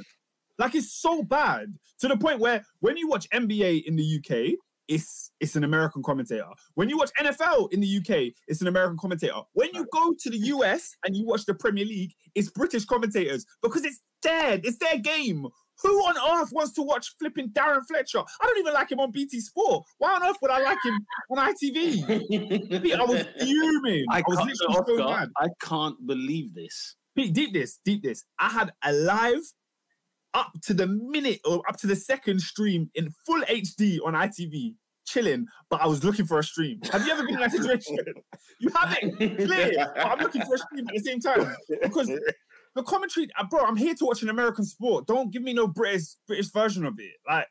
Like, 0.59 0.75
it's 0.75 0.93
so 0.93 1.23
bad 1.23 1.73
to 2.01 2.09
the 2.09 2.17
point 2.17 2.41
where 2.41 2.65
when 2.81 2.97
you 2.97 3.09
watch 3.09 3.29
NBA 3.31 3.85
in 3.85 3.97
the 3.97 4.19
UK, 4.19 4.57
it's 4.91 5.31
it's 5.39 5.55
an 5.55 5.63
American 5.63 6.03
commentator. 6.03 6.49
When 6.75 6.89
you 6.89 6.99
watch 6.99 7.13
NFL 7.19 7.73
in 7.73 7.81
the 7.81 7.99
UK, 7.99 8.33
it's 8.49 8.61
an 8.61 8.67
American 8.67 8.99
commentator. 8.99 9.41
When 9.53 9.71
you 9.73 9.87
go 9.93 10.15
to 10.19 10.31
the 10.31 10.37
US 10.37 10.97
and 11.05 11.17
you 11.17 11.25
watch 11.25 11.45
the 11.47 11.55
Premier 11.55 11.85
League, 11.85 12.13
it's 12.35 12.51
British 12.51 12.85
commentators 12.85 13.47
because 13.63 13.85
it's 13.85 14.01
dead. 14.21 14.63
It's 14.65 14.79
their 14.79 14.99
game. 14.99 15.47
Who 15.83 15.89
on 16.01 16.41
earth 16.41 16.51
wants 16.53 16.73
to 16.75 16.83
watch 16.83 17.15
flipping 17.19 17.51
Darren 17.51 17.87
Fletcher? 17.87 18.19
I 18.19 18.47
don't 18.47 18.59
even 18.59 18.75
like 18.75 18.91
him 18.91 19.01
on 19.01 19.11
BT 19.11 19.41
Sport. 19.41 19.85
Why 19.99 20.15
on 20.15 20.23
earth 20.23 20.37
would 20.43 20.51
I 20.51 20.63
like 20.63 20.79
him 20.85 21.07
on 21.31 21.39
ITV? 21.39 22.95
I 22.99 23.05
was 23.05 23.27
fuming. 23.39 24.05
I, 24.11 24.19
I 24.19 24.23
was 24.27 24.39
literally 24.39 24.55
so 24.55 24.67
Oscar, 24.69 24.97
mad. 24.97 25.29
I 25.39 25.49
can't 25.63 26.07
believe 26.07 26.55
this. 26.55 26.97
Pete, 27.17 27.33
deep 27.33 27.53
this, 27.53 27.81
deep 27.85 28.03
this. 28.03 28.25
I 28.39 28.51
had 28.51 28.73
a 28.85 28.93
live 28.93 29.41
up 30.35 30.53
to 30.63 30.75
the 30.75 30.87
minute 30.87 31.41
or 31.45 31.63
up 31.69 31.77
to 31.79 31.87
the 31.87 31.97
second 31.97 32.41
stream 32.41 32.91
in 32.95 33.13
full 33.27 33.41
HD 33.43 33.99
on 34.05 34.15
ITV, 34.15 34.75
chilling, 35.07 35.47
but 35.69 35.81
I 35.81 35.87
was 35.87 36.05
looking 36.05 36.27
for 36.27 36.39
a 36.39 36.45
stream. 36.45 36.81
Have 36.93 37.05
you 37.07 37.13
ever 37.13 37.25
been 37.25 37.35
in 37.35 37.41
that 37.41 37.53
situation? 37.53 37.97
You 38.63 38.71
have 38.77 38.95
it 39.01 39.39
clear, 39.39 39.73
but 39.97 40.07
I'm 40.07 40.19
looking 40.19 40.43
for 40.43 40.55
a 40.55 40.59
stream 40.59 40.87
at 40.87 40.95
the 40.95 41.01
same 41.01 41.19
time 41.19 41.57
because 41.83 42.11
the 42.75 42.83
commentary, 42.83 43.29
uh, 43.39 43.45
bro. 43.51 43.65
I'm 43.65 43.77
here 43.77 43.95
to 43.95 44.05
watch 44.05 44.23
an 44.23 44.29
American 44.29 44.65
sport. 44.65 45.07
Don't 45.07 45.33
give 45.33 45.43
me 45.43 45.53
no 45.53 45.67
British 45.67 46.15
British 46.27 46.51
version 46.51 46.85
of 46.85 46.99
it. 46.99 47.13
Like 47.29 47.47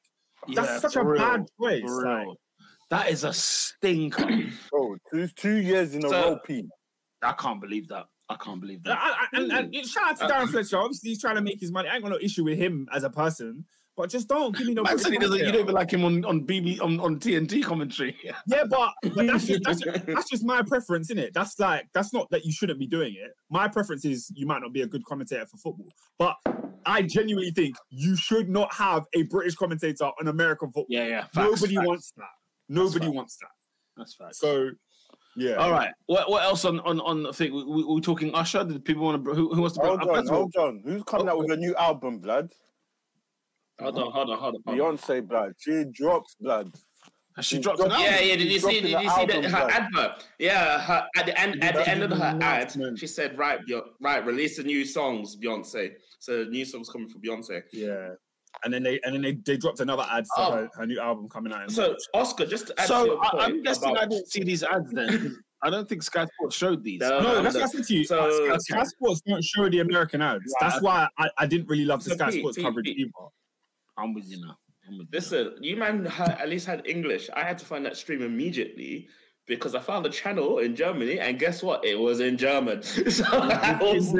that's 0.53 0.69
Yeah, 0.69 0.79
such 0.79 0.95
a 0.95 1.03
real, 1.03 1.19
bad 1.21 1.45
choice. 1.62 1.84
Like. 1.86 2.27
That 2.89 3.10
is 3.10 3.23
a 3.23 3.34
stinker. 3.34 4.25
Bro, 4.71 4.95
two, 5.13 5.27
two 5.27 5.58
years 5.58 5.93
in 5.93 6.03
a 6.05 6.10
So- 6.10 6.29
row, 6.32 6.39
P. 6.45 6.65
I 7.21 7.34
can't 7.34 7.60
believe 7.62 7.88
that. 7.89 8.05
I 8.29 8.36
can't 8.36 8.62
believe 8.62 8.84
that. 8.84 8.97
I- 8.99 9.25
and, 9.34 9.51
and, 9.51 9.75
and 9.75 9.86
shout 9.88 10.12
out 10.12 10.17
to 10.19 10.25
Darren 10.34 10.47
Fletcher. 10.49 10.77
Obviously, 10.77 11.10
he's 11.10 11.19
trying 11.21 11.36
to 11.36 11.41
make 11.41 11.60
his 11.60 11.71
money. 11.71 11.89
I 11.89 11.95
ain't 11.95 12.03
got 12.03 12.10
no 12.12 12.19
issue 12.21 12.43
with 12.45 12.58
him 12.58 12.88
as 12.93 13.03
a 13.03 13.10
person, 13.10 13.65
but 13.99 14.09
just 14.09 14.29
don't 14.29 14.55
give 14.55 14.65
me 14.65 14.73
no. 14.73 14.83
Man 14.83 14.97
said 14.97 15.12
he 15.12 15.17
doesn't. 15.17 15.39
You 15.39 15.51
don't 15.51 15.59
even 15.59 15.75
like 15.75 15.91
him 15.91 16.05
on 16.05 16.23
on 16.23 16.47
BB 16.47 16.79
on, 16.79 17.01
on 17.01 17.19
TNT 17.19 17.62
commentary. 17.62 18.15
Yeah, 18.47 18.63
but, 18.69 18.93
but 19.13 19.27
that's 19.27 19.45
just 19.45 19.62
that's, 19.63 19.83
that's 20.07 20.29
just 20.29 20.45
my 20.45 20.62
preference, 20.62 21.07
isn't 21.07 21.21
it? 21.21 21.33
That's 21.33 21.59
like 21.59 21.85
that's 21.93 22.13
not 22.13 22.29
that 22.31 22.45
you 22.45 22.53
shouldn't 22.53 22.79
be 22.79 22.88
doing 22.88 23.13
it. 23.15 23.31
My 23.49 23.67
preference 23.67 24.05
is 24.05 24.31
you 24.33 24.47
might 24.47 24.62
not 24.62 24.71
be 24.71 24.83
a 24.83 24.88
good 24.88 25.03
commentator 25.03 25.45
for 25.47 25.57
football, 25.57 25.91
but 26.17 26.38
I 26.85 27.01
genuinely 27.01 27.51
think 27.51 27.75
you 27.89 28.15
should 28.15 28.47
not 28.47 28.73
have 28.73 29.05
a 29.15 29.23
British 29.23 29.55
commentator 29.55 30.05
on 30.05 30.29
American 30.29 30.69
football. 30.69 30.85
Yeah, 30.88 31.07
yeah. 31.07 31.21
Facts, 31.23 31.35
Nobody 31.35 31.75
facts. 31.75 31.88
wants 31.88 32.13
that. 32.15 32.33
Nobody 32.69 33.07
wants 33.09 33.38
that. 33.38 33.51
That's 33.97 34.13
fact. 34.13 34.35
So, 34.35 34.69
yeah. 35.35 35.55
all 35.55 35.71
right. 35.71 35.91
What 36.05 36.29
what 36.29 36.43
else 36.43 36.63
on 36.63 36.79
on 36.81 37.01
on 37.01 37.23
the 37.23 37.33
thing? 37.33 37.53
We, 37.53 37.65
we, 37.65 37.83
we 37.83 37.99
talking 37.99 38.33
Usher? 38.33 38.63
Did 38.63 38.85
people 38.85 39.03
want 39.03 39.25
to? 39.25 39.33
Who, 39.33 39.53
who 39.53 39.59
wants 39.62 39.75
to? 39.75 39.83
Hold 39.83 39.99
uh, 39.99 40.03
on, 40.03 40.15
first 40.15 40.29
of 40.29 40.35
all, 40.35 40.49
hold 40.55 40.55
on. 40.55 40.81
Who's 40.85 41.03
coming 41.03 41.27
out 41.27 41.38
with 41.38 41.51
a 41.51 41.57
new 41.57 41.75
album, 41.75 42.19
blood? 42.19 42.49
Hold 43.82 43.98
on, 43.98 44.12
hold 44.12 44.30
on, 44.30 44.38
hold 44.39 44.56
on. 44.56 44.62
hold 44.65 44.82
on. 44.82 44.98
Beyonce, 44.98 45.28
blood. 45.28 45.54
She 45.60 45.86
drops, 45.94 46.36
blood. 46.39 46.74
She 47.42 47.56
She 47.56 47.62
dropped 47.62 47.80
an 47.80 47.92
album? 47.92 48.02
Yeah, 48.02 48.20
yeah. 48.20 48.36
Did 48.36 48.52
you 48.52 48.60
see? 48.60 48.82
dropping 48.82 48.82
Did 48.82 48.92
you 48.92 48.98
see 48.98 49.26
the, 49.26 49.36
album, 49.36 49.44
her 49.44 49.68
guys. 49.68 49.72
advert? 49.96 50.26
Yeah, 50.39 50.80
her, 50.82 51.08
at 51.15 51.26
the 51.26 51.39
end, 51.39 51.63
at 51.63 51.74
the 51.76 51.88
end 51.89 52.04
of 52.04 52.12
her 52.12 52.24
ad, 52.24 52.36
announcement. 52.36 53.00
she 53.00 53.08
said, 53.08 53.38
"Right, 53.38 53.65
Bey- 53.65 53.82
right, 54.02 54.26
release 54.26 54.58
the 54.58 54.63
new 54.63 54.84
songs, 54.84 55.38
Beyonce." 55.38 55.92
So 56.20 56.44
new 56.44 56.65
songs 56.65 56.89
coming 56.89 57.08
from 57.08 57.22
Beyonce. 57.22 57.62
Yeah. 57.72 58.10
And 58.65 58.74
then 58.74 58.84
they 58.84 59.00
and 59.06 59.13
then 59.15 59.22
they, 59.22 59.34
they 59.46 59.56
dropped 59.56 59.80
another 59.80 60.06
ad 60.12 60.26
for 60.36 60.42
Oh. 60.44 60.52
her, 60.52 60.70
her 60.76 60.86
new 60.86 61.00
album 61.00 61.30
coming 61.30 61.54
out. 61.54 61.63
in 61.63 61.70
So 61.70 61.89
March. 61.89 62.00
Oscar, 62.13 62.46
just 62.46 62.68
to 62.68 62.74
add 62.80 62.88
to 62.88 62.88
So 62.89 63.06
your 63.06 63.24
I, 63.24 63.30
point 63.30 63.44
I'm 63.44 63.63
guessing 63.63 63.92
about- 63.92 64.04
I 64.04 64.06
didn't 64.08 64.28
see 64.30 64.44
these 64.44 64.63
ads 64.63 64.92
then. 64.92 65.38
I 65.62 65.70
don't 65.70 65.88
think 65.88 66.02
Sky 66.04 66.26
Sports 66.26 66.56
showed 66.58 66.84
these. 66.84 67.00
No, 67.00 67.20
no, 67.22 67.42
that's 67.42 67.54
the- 67.54 67.60
what 67.62 67.70
I 67.70 67.72
said 67.78 67.86
to 67.86 67.94
you. 67.94 68.04
so- 68.06 68.48
Sky, 68.48 68.58
Sky 68.58 68.84
Sports 68.84 69.22
don't 69.26 69.44
show 69.44 69.70
the 69.70 69.80
American 69.80 70.22
ads. 70.22 70.42
Right, 70.62 70.70
That's 70.72 70.82
why 70.82 71.08
I, 71.18 71.30
I 71.38 71.46
didn't 71.46 71.68
really 71.70 71.86
love 71.86 72.04
the 72.04 72.10
So 72.10 72.15
Sky 72.15 72.32
Pete, 72.32 72.39
Sports 72.39 72.58
Pete, 72.58 72.65
coverage 72.65 72.86
Pete. 72.88 72.98
either. 73.00 73.12
I'm 73.99 74.13
with 74.13 74.29
you 74.29 74.39
now. 74.41 74.57
I'm 74.88 74.97
with 74.97 75.07
you 75.12 75.13
now. 75.13 75.17
Listen, 75.17 75.53
you 75.62 75.75
man 75.77 76.05
had, 76.05 76.31
at 76.39 76.49
least 76.49 76.65
had 76.65 76.85
English. 76.88 77.29
I 77.35 77.43
had 77.43 77.57
to 77.59 77.65
find 77.65 77.85
that 77.85 77.97
stream 77.97 78.21
immediately 78.21 79.07
because 79.49 79.73
I 79.73 79.79
found 79.79 80.05
the 80.05 80.09
channel 80.12 80.59
in 80.59 80.75
Germany, 80.75 81.19
and 81.19 81.39
guess 81.39 81.63
what? 81.63 81.83
It 81.83 81.97
was 81.99 82.19
in 82.19 82.38
German. 82.38 82.81
So 83.09 83.25
I 83.27 83.77
was, 83.81 84.13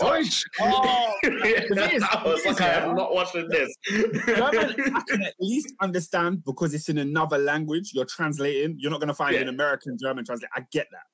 Deutsch. 0.00 0.42
Oh, 0.60 1.12
is, 1.22 2.02
I 2.02 2.22
was 2.24 2.44
like, 2.46 2.60
I 2.62 2.66
yeah. 2.66 2.88
am 2.88 2.96
not 2.96 3.12
watching 3.14 3.46
this. 3.48 3.70
German, 3.86 4.22
I 4.96 5.02
can 5.06 5.22
at 5.22 5.34
least 5.38 5.74
understand 5.82 6.42
because 6.44 6.72
it's 6.72 6.88
in 6.88 6.98
another 6.98 7.36
language. 7.36 7.90
You're 7.92 8.06
translating. 8.06 8.76
You're 8.78 8.90
not 8.90 9.00
going 9.00 9.08
to 9.08 9.14
find 9.14 9.34
Yeah. 9.34 9.42
an 9.42 9.48
American 9.48 9.98
German 10.00 10.24
translate. 10.24 10.50
I 10.56 10.62
get 10.72 10.88
that, 10.92 11.02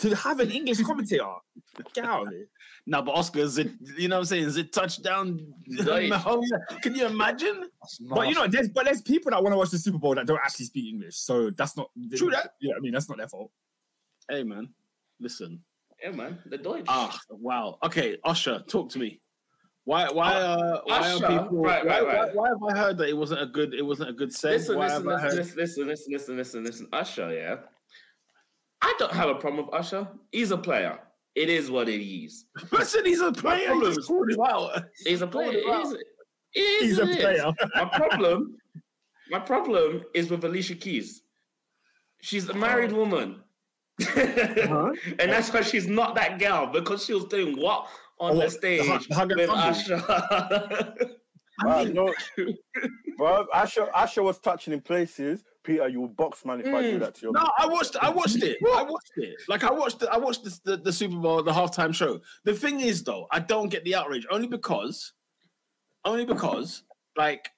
to 0.00 0.14
have 0.14 0.40
an 0.40 0.50
English 0.50 0.80
commentator, 0.82 1.24
get 1.94 2.04
out 2.04 2.26
of 2.26 2.32
here. 2.32 2.46
No, 2.86 3.02
but 3.02 3.12
Oscar, 3.12 3.40
is 3.40 3.58
it, 3.58 3.70
you 3.98 4.08
know 4.08 4.16
what 4.16 4.20
I'm 4.20 4.24
saying? 4.24 4.44
Is 4.44 4.56
it 4.56 4.72
touchdown? 4.72 5.46
Deutsch. 5.76 6.08
No, 6.24 6.42
Can 6.80 6.94
you 6.94 7.06
imagine? 7.06 7.68
But 8.00 8.28
you 8.28 8.34
know, 8.34 8.46
there's 8.48 8.70
but 8.70 8.86
there's 8.86 9.02
people 9.02 9.30
that 9.30 9.42
want 9.42 9.52
to 9.52 9.58
watch 9.58 9.70
the 9.70 9.78
Super 9.78 9.98
Bowl 9.98 10.14
that 10.14 10.26
don't 10.26 10.40
actually 10.42 10.64
speak 10.64 10.92
English, 10.94 11.16
so 11.16 11.50
that's 11.50 11.76
not 11.76 11.90
True 12.16 12.30
that. 12.30 12.54
Yeah, 12.60 12.74
I 12.76 12.80
mean 12.80 12.92
that's 12.92 13.08
not 13.08 13.18
their 13.18 13.28
fault. 13.28 13.50
Hey, 14.30 14.44
man, 14.44 14.70
listen. 15.20 15.60
yeah, 16.02 16.10
man, 16.12 16.38
the 16.46 16.56
Deutsch. 16.56 16.86
Ah, 16.88 17.16
wow. 17.28 17.78
Okay, 17.84 18.16
Usher, 18.24 18.64
talk 18.66 18.88
to 18.90 18.98
me. 18.98 19.20
Why? 19.84 20.08
Why? 20.08 20.32
Uh, 20.32 20.80
why 20.84 20.98
Usher, 20.98 21.26
are 21.26 21.42
people? 21.42 21.58
right, 21.58 21.84
why, 21.84 22.00
right, 22.00 22.06
right. 22.06 22.34
Why, 22.34 22.48
why 22.48 22.48
have 22.48 22.76
I 22.76 22.80
heard 22.80 22.98
that 22.98 23.08
it 23.08 23.16
wasn't 23.16 23.42
a 23.42 23.46
good? 23.46 23.74
It 23.74 23.82
wasn't 23.82 24.08
a 24.08 24.14
good 24.14 24.32
set. 24.32 24.52
listen, 24.52 24.78
why 24.78 24.86
listen, 24.86 25.10
have 25.10 25.34
listen, 25.34 25.56
listen, 25.56 25.86
listen, 25.86 26.12
listen, 26.12 26.36
listen, 26.36 26.64
listen, 26.64 26.88
Usher, 26.92 27.32
yeah. 27.32 27.56
I 28.82 28.94
don't 28.98 29.12
have 29.12 29.28
a 29.28 29.34
problem 29.34 29.66
with 29.66 29.74
Usher. 29.74 30.08
He's 30.32 30.50
a 30.50 30.58
player. 30.58 30.98
It 31.34 31.48
is 31.48 31.70
what 31.70 31.88
it 31.88 32.02
is. 32.02 32.46
Listen, 32.72 33.04
he's 33.04 33.20
a 33.20 33.30
player. 33.32 33.66
problem 33.66 33.88
He's 33.90 33.98
is- 33.98 34.06
called 34.06 34.30
him 34.30 34.40
out. 34.44 34.82
He's 35.04 35.22
a 35.22 35.26
player. 35.26 35.50
It 35.52 35.56
is, 35.86 35.92
it 36.54 36.60
is 36.60 36.82
He's 36.82 36.98
a 36.98 37.02
what 37.02 37.10
it 37.10 37.16
is. 37.16 37.22
player. 37.22 37.52
My 37.76 37.84
problem, 37.96 38.56
my 39.30 39.38
problem 39.38 40.02
is 40.14 40.30
with 40.30 40.44
Alicia 40.44 40.74
Keys. 40.74 41.22
She's 42.22 42.48
a 42.48 42.54
married 42.54 42.92
woman. 42.92 43.42
Uh-huh. 44.02 44.92
and 45.18 45.30
that's 45.30 45.52
why 45.52 45.60
she's 45.62 45.86
not 45.86 46.14
that 46.16 46.38
girl 46.38 46.66
because 46.66 47.04
she 47.04 47.12
was 47.14 47.26
doing 47.26 47.56
what 47.60 47.86
on 48.18 48.32
Oh, 48.32 48.34
the 48.36 48.44
the 48.46 48.50
stage 48.50 48.86
hug- 48.86 49.04
the 49.08 49.14
hug 49.14 49.30
and 49.32 49.40
with 49.40 49.48
fumble. 49.50 49.68
Usher. 49.68 50.94
Bro, 51.60 51.84
no, 51.84 52.14
bro, 53.18 53.46
Usher, 53.52 53.90
Usher 53.94 54.22
was 54.22 54.38
touching 54.38 54.72
in 54.72 54.80
places. 54.80 55.44
Peter, 55.62 55.88
you 55.88 56.00
would 56.00 56.16
box 56.16 56.44
man 56.46 56.60
if 56.60 56.66
I 56.74 56.82
do 56.82 56.96
Mm. 56.96 57.00
that 57.00 57.14
to 57.16 57.26
you. 57.26 57.32
No, 57.32 57.46
I 57.58 57.66
watched. 57.66 57.96
I 58.02 58.08
watched 58.08 58.42
it. 58.42 58.56
I 58.74 58.82
watched 58.82 59.12
it. 59.16 59.36
Like 59.48 59.62
I 59.62 59.70
watched. 59.70 59.98
The, 60.00 60.10
I 60.12 60.16
watched 60.16 60.44
the, 60.44 60.58
the 60.64 60.76
the 60.78 60.92
Super 60.92 61.16
Bowl, 61.16 61.42
the 61.42 61.52
halftime 61.52 61.94
show. 61.94 62.20
The 62.44 62.54
thing 62.54 62.80
is, 62.80 63.02
though, 63.04 63.26
I 63.30 63.40
don't 63.40 63.68
get 63.68 63.84
the 63.84 63.94
outrage 63.94 64.26
only 64.30 64.46
because, 64.48 65.12
only 66.04 66.24
because, 66.24 66.82
like, 67.16 67.50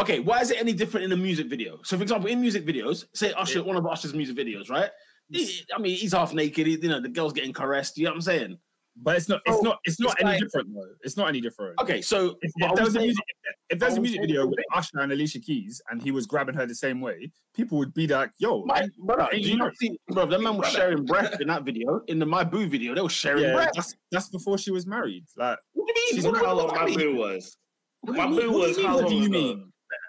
okay, 0.00 0.20
why 0.20 0.40
is 0.40 0.50
it 0.50 0.58
any 0.60 0.72
different 0.74 1.04
in 1.04 1.12
a 1.12 1.16
music 1.16 1.46
video? 1.48 1.80
So, 1.84 1.96
for 1.96 2.02
example, 2.02 2.28
in 2.28 2.40
music 2.40 2.66
videos, 2.66 3.06
say 3.14 3.32
Usher, 3.32 3.62
one 3.62 3.76
of 3.76 3.86
Usher's 3.86 4.12
music 4.14 4.36
videos, 4.36 4.68
right? 4.68 4.90
He- 5.30 5.64
I 5.74 5.78
mean, 5.80 5.96
he's 5.96 6.12
half 6.12 6.34
naked. 6.34 6.66
He, 6.66 6.74
you 6.78 6.88
know, 6.88 7.00
the 7.00 7.08
girl's 7.08 7.32
getting 7.32 7.52
caressed. 7.54 7.96
You 7.96 8.04
know 8.04 8.10
what 8.10 8.16
I'm 8.16 8.20
saying? 8.22 8.58
But 8.96 9.16
it's 9.16 9.28
not. 9.28 9.40
It's 9.44 9.56
Oh, 9.58 9.60
not. 9.62 9.78
It's 9.84 9.98
not 10.00 10.12
it's 10.12 10.22
any 10.22 10.30
like- 10.30 10.40
different 10.40 10.68
though. 10.72 10.94
It's 11.02 11.16
not 11.16 11.28
any 11.28 11.40
different. 11.40 11.80
Okay, 11.80 12.00
so 12.00 12.36
If, 12.42 12.52
but 12.60 12.70
if 12.70 12.74
there 12.76 12.84
was 12.84 12.94
was 12.94 12.96
a 12.96 13.00
music, 13.00 13.24
if 13.70 13.78
there's 13.80 13.94
I 13.94 13.96
a 13.96 14.00
was 14.00 14.08
music 14.10 14.20
video 14.20 14.46
with 14.46 14.58
Usher 14.74 15.00
and 15.00 15.10
Alicia 15.12 15.40
Keys, 15.40 15.82
and 15.90 16.00
he 16.00 16.12
was 16.12 16.26
grabbing 16.26 16.54
her 16.54 16.64
the 16.64 16.74
same 16.76 17.00
way, 17.00 17.32
people 17.56 17.76
would 17.78 17.92
be 17.92 18.06
like, 18.06 18.30
"Yo, 18.38 18.64
My, 18.66 18.88
brother, 18.98 19.28
do 19.32 19.38
you 19.40 19.48
you 19.50 19.56
not 19.56 19.64
know- 19.66 19.72
see, 19.80 19.98
bro? 20.08 20.26
That 20.26 20.40
man 20.40 20.56
was 20.56 20.68
sharing 20.70 21.04
breath 21.04 21.40
in 21.40 21.48
that 21.48 21.64
video. 21.64 22.02
In 22.06 22.20
the 22.20 22.26
My 22.26 22.44
Boo 22.44 22.66
video, 22.68 22.94
they 22.94 23.00
were 23.00 23.08
sharing 23.08 23.42
yeah, 23.42 23.54
breath. 23.54 23.72
that's 23.74 23.94
that's 24.12 24.28
before 24.28 24.58
she 24.58 24.70
was 24.70 24.86
married. 24.86 25.24
Like, 25.36 25.58
What 25.72 25.86
do 25.88 26.00
you 26.00 26.06
mean? 26.06 26.14
She's 26.14 26.24
What 26.24 26.34
not 26.34 26.40
do 26.40 26.46
how 26.46 26.54
long 26.54 26.68
my 26.68 26.94
boo 26.94 27.16
was. 27.16 27.56
My 28.04 28.26
boo 28.28 28.34
What 28.34 28.40
do 28.42 28.50
was 28.52 28.70
you 28.70 28.76
mean? 28.76 28.86
how 28.86 28.96
What 28.96 29.08
do 29.08 29.14
you 29.16 29.24
ago? 29.26 29.64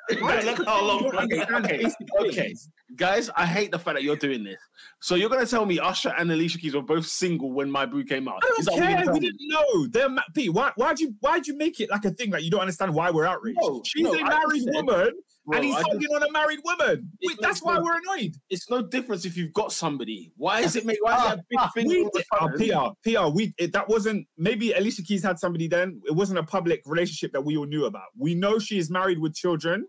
Look 0.10 0.66
how 0.66 0.86
long. 0.86 1.06
Okay, 1.16 1.86
okay. 2.22 2.56
Guys, 2.96 3.30
I 3.36 3.46
hate 3.46 3.72
the 3.72 3.80
fact 3.80 3.96
that 3.98 4.04
you're 4.04 4.16
doing 4.16 4.44
this. 4.44 4.58
So 5.02 5.16
you're 5.16 5.30
gonna 5.30 5.46
tell 5.46 5.66
me 5.66 5.80
Usher 5.80 6.14
and 6.18 6.32
Alicia 6.32 6.60
Keys 6.60 6.76
were 6.76 6.82
both 6.82 7.06
single 7.06 7.52
when 7.52 7.70
My 7.70 7.86
Boo 7.86 8.04
came 8.04 8.28
out? 8.28 8.42
I 8.44 8.48
don't 8.48 8.66
that 8.66 9.04
care. 9.06 9.14
We 9.14 9.20
didn't 9.20 9.40
know. 9.42 9.88
They're 9.88 10.10
ma- 10.10 10.22
Pete. 10.34 10.54
Why? 10.54 10.72
Why'd 10.76 11.00
you? 11.00 11.16
Why'd 11.20 11.48
you 11.48 11.58
make 11.58 11.80
it 11.80 11.90
like 11.90 12.06
a 12.06 12.12
thing 12.12 12.30
that 12.32 12.44
you 12.44 12.52
don't 12.52 12.62
understand 12.62 12.94
why 12.94 13.10
we're 13.12 13.26
outraged? 13.26 13.60
No, 13.62 13.82
She's 13.86 14.04
no, 14.04 14.14
a 14.14 14.24
married 14.24 14.64
woman, 14.68 15.12
Bro, 15.46 15.58
and 15.58 15.66
he's 15.66 15.76
just- 15.76 15.88
on 15.88 16.24
a 16.24 16.32
married 16.32 16.60
woman. 16.64 17.12
Wait, 17.24 17.38
that's 17.42 17.62
makes 17.62 17.62
why 17.64 17.80
we're 17.80 17.98
annoyed. 17.98 18.36
it's 18.50 18.70
no 18.70 18.82
difference 18.82 19.26
if 19.26 19.36
you've 19.36 19.54
got 19.54 19.72
somebody. 19.72 20.32
Why 20.38 20.62
is 20.62 20.76
it 20.76 20.86
make? 20.86 20.98
Why 21.02 21.18
is 21.18 21.34
it 21.34 21.40
a 21.40 21.44
big 21.50 21.60
ah, 21.60 21.66
ah, 21.66 21.72
thing? 21.74 21.88
We 21.88 22.10
did, 22.14 22.26
oh, 22.34 22.48
time? 22.48 22.96
PR, 23.04 23.10
PR. 23.10 23.34
We 23.34 23.54
it, 23.58 23.74
that 23.74 23.88
wasn't 23.90 24.28
maybe 24.38 24.74
Alicia 24.74 25.04
Keys 25.04 25.24
had 25.24 25.40
somebody 25.40 25.68
then. 25.68 26.02
It 26.06 26.14
wasn't 26.14 26.40
a 26.40 26.44
public 26.44 26.82
relationship 26.86 27.32
that 27.34 27.42
we 27.42 27.58
all 27.58 27.66
knew 27.66 27.86
about. 27.86 28.08
We 28.18 28.36
know 28.36 28.60
she 28.60 28.78
is 28.78 28.90
married 28.90 29.20
with 29.20 29.34
children. 29.36 29.86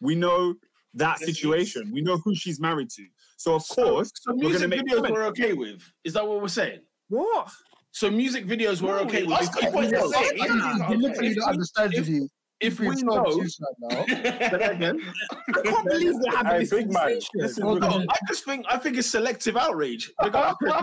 We 0.00 0.14
know 0.14 0.54
that 0.94 1.18
situation. 1.18 1.90
We 1.92 2.00
know 2.00 2.16
who 2.18 2.34
she's 2.34 2.60
married 2.60 2.90
to. 2.90 3.04
So 3.36 3.54
of 3.54 3.68
course, 3.68 4.10
So 4.14 4.32
we're 4.32 4.48
music 4.50 4.60
gonna 4.62 4.68
make 4.68 4.80
videos 4.86 4.96
comments. 4.96 5.12
we're 5.12 5.26
okay 5.26 5.52
with. 5.52 5.82
Is 6.04 6.12
that 6.14 6.26
what 6.26 6.40
we're 6.42 6.48
saying? 6.48 6.80
what? 7.08 7.48
So 7.90 8.10
music 8.10 8.46
videos 8.46 8.82
we're 8.82 8.98
okay 9.00 9.22
with. 9.24 9.32
Oscar 9.32 9.58
If 9.60 9.64
we 9.66 9.70
points 9.72 9.92
the 9.92 10.08
same. 10.10 10.24
if- 10.24 10.36
Yeah. 10.38 10.90
You 10.90 10.96
literally 10.98 11.28
if 11.30 11.36
don't 11.36 11.46
we- 11.46 11.52
understand, 11.52 11.94
if- 11.94 12.06
Judy. 12.06 12.28
If 12.60 12.80
You're 12.80 12.90
we 12.90 12.96
so 12.96 13.06
know, 13.06 13.22
right 13.22 13.48
now. 13.78 14.06
Say 14.08 14.22
that 14.58 14.72
again. 14.72 15.00
I 15.30 15.60
can't 15.62 15.88
believe 15.88 16.12
we're 16.14 16.36
having 16.36 16.52
Hey, 16.52 16.58
this 16.58 16.70
big 16.70 16.86
man, 16.92 16.94
conversation. 16.94 17.30
listen, 17.34 17.64
No. 17.78 18.04
I 18.10 18.16
just 18.26 18.44
think 18.44 18.66
I 18.68 18.76
think 18.78 18.98
it's 18.98 19.08
selective 19.08 19.56
outrage. 19.56 20.10
They 20.20 20.28
got 20.30 20.58
Chris 20.58 20.74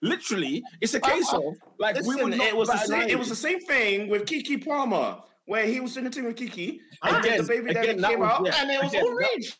Literally, 0.00 0.62
it's 0.80 0.94
a 0.94 1.00
case 1.00 1.28
of 1.32 1.42
like 1.80 1.96
we 1.96 2.02
Listen, 2.02 2.30
would 2.30 2.38
not 2.38 2.46
it 2.46 2.56
was 2.56 2.68
the 2.68 2.76
same. 2.78 3.08
It 3.08 3.18
was 3.18 3.28
the 3.28 3.34
same 3.34 3.58
thing 3.62 4.08
with 4.08 4.26
Keke 4.26 4.64
Palmer, 4.64 5.18
where 5.48 5.64
he 5.66 5.80
was 5.80 5.96
in 5.96 6.04
the 6.04 6.10
team 6.10 6.24
with 6.26 6.36
Keke, 6.36 6.78
and 7.02 7.16
Again, 7.24 7.38
the 7.38 7.44
baby 7.44 7.70
again, 7.70 7.84
daddy 7.96 8.00
that 8.02 8.10
came 8.10 8.20
was- 8.20 8.30
out, 8.30 8.46
yeah, 8.46 8.60
and 8.60 8.70
it 8.70 8.82
was 8.82 8.92
again, 8.92 9.02
all 9.04 9.16
that- 9.18 9.28
rage. 9.34 9.56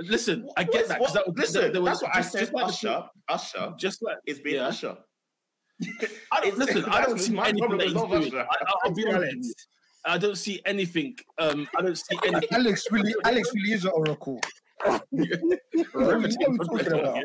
Listen, 0.00 0.48
I 0.56 0.62
What- 0.64 0.72
get 0.72 0.88
that. 0.88 0.98
'cause 0.98 1.00
what- 1.00 1.14
that 1.14 1.26
was, 1.28 1.36
listen, 1.38 1.60
there- 1.62 1.70
there 1.72 1.82
was- 1.82 2.00
that's 2.00 2.02
what 2.02 2.16
I 2.16 2.20
said. 2.20 2.40
just 2.40 2.52
like 2.52 2.66
the 2.66 2.72
Usher, 2.72 3.08
Usher 3.28 3.74
Just 3.78 4.02
like 4.02 4.16
is 4.26 4.40
being 4.40 4.56
yeah. 4.56 4.66
Usher. 4.66 4.96
I 6.32 6.40
don't, 6.40 6.58
listen, 6.58 6.84
I 6.86 7.04
don't 7.04 7.18
see 7.20 7.32
my 7.32 7.48
anything 7.48 7.78
that 7.78 7.86
he's 7.86 7.92
doing. 8.30 8.34
I, 8.34 8.42
I, 8.42 8.72
I'll 8.84 8.92
be 8.92 9.06
honest 9.06 9.20
with 9.20 9.32
you. 9.34 9.40
Alex. 9.44 9.54
I 10.06 10.18
don't 10.18 10.36
see 10.36 10.60
anything. 10.66 11.16
Um, 11.38 11.68
I 11.78 11.82
don't 11.82 11.96
see 11.96 12.18
anything. 12.26 12.48
Alex 12.50 12.86
really, 12.90 13.14
Alex 13.24 13.50
really 13.54 13.72
is 13.72 13.84
an 13.84 13.92
oracle. 13.94 14.40
What 14.84 15.02
are 15.94 16.18
you 16.18 16.58
talking 16.58 16.92
about? 16.92 17.18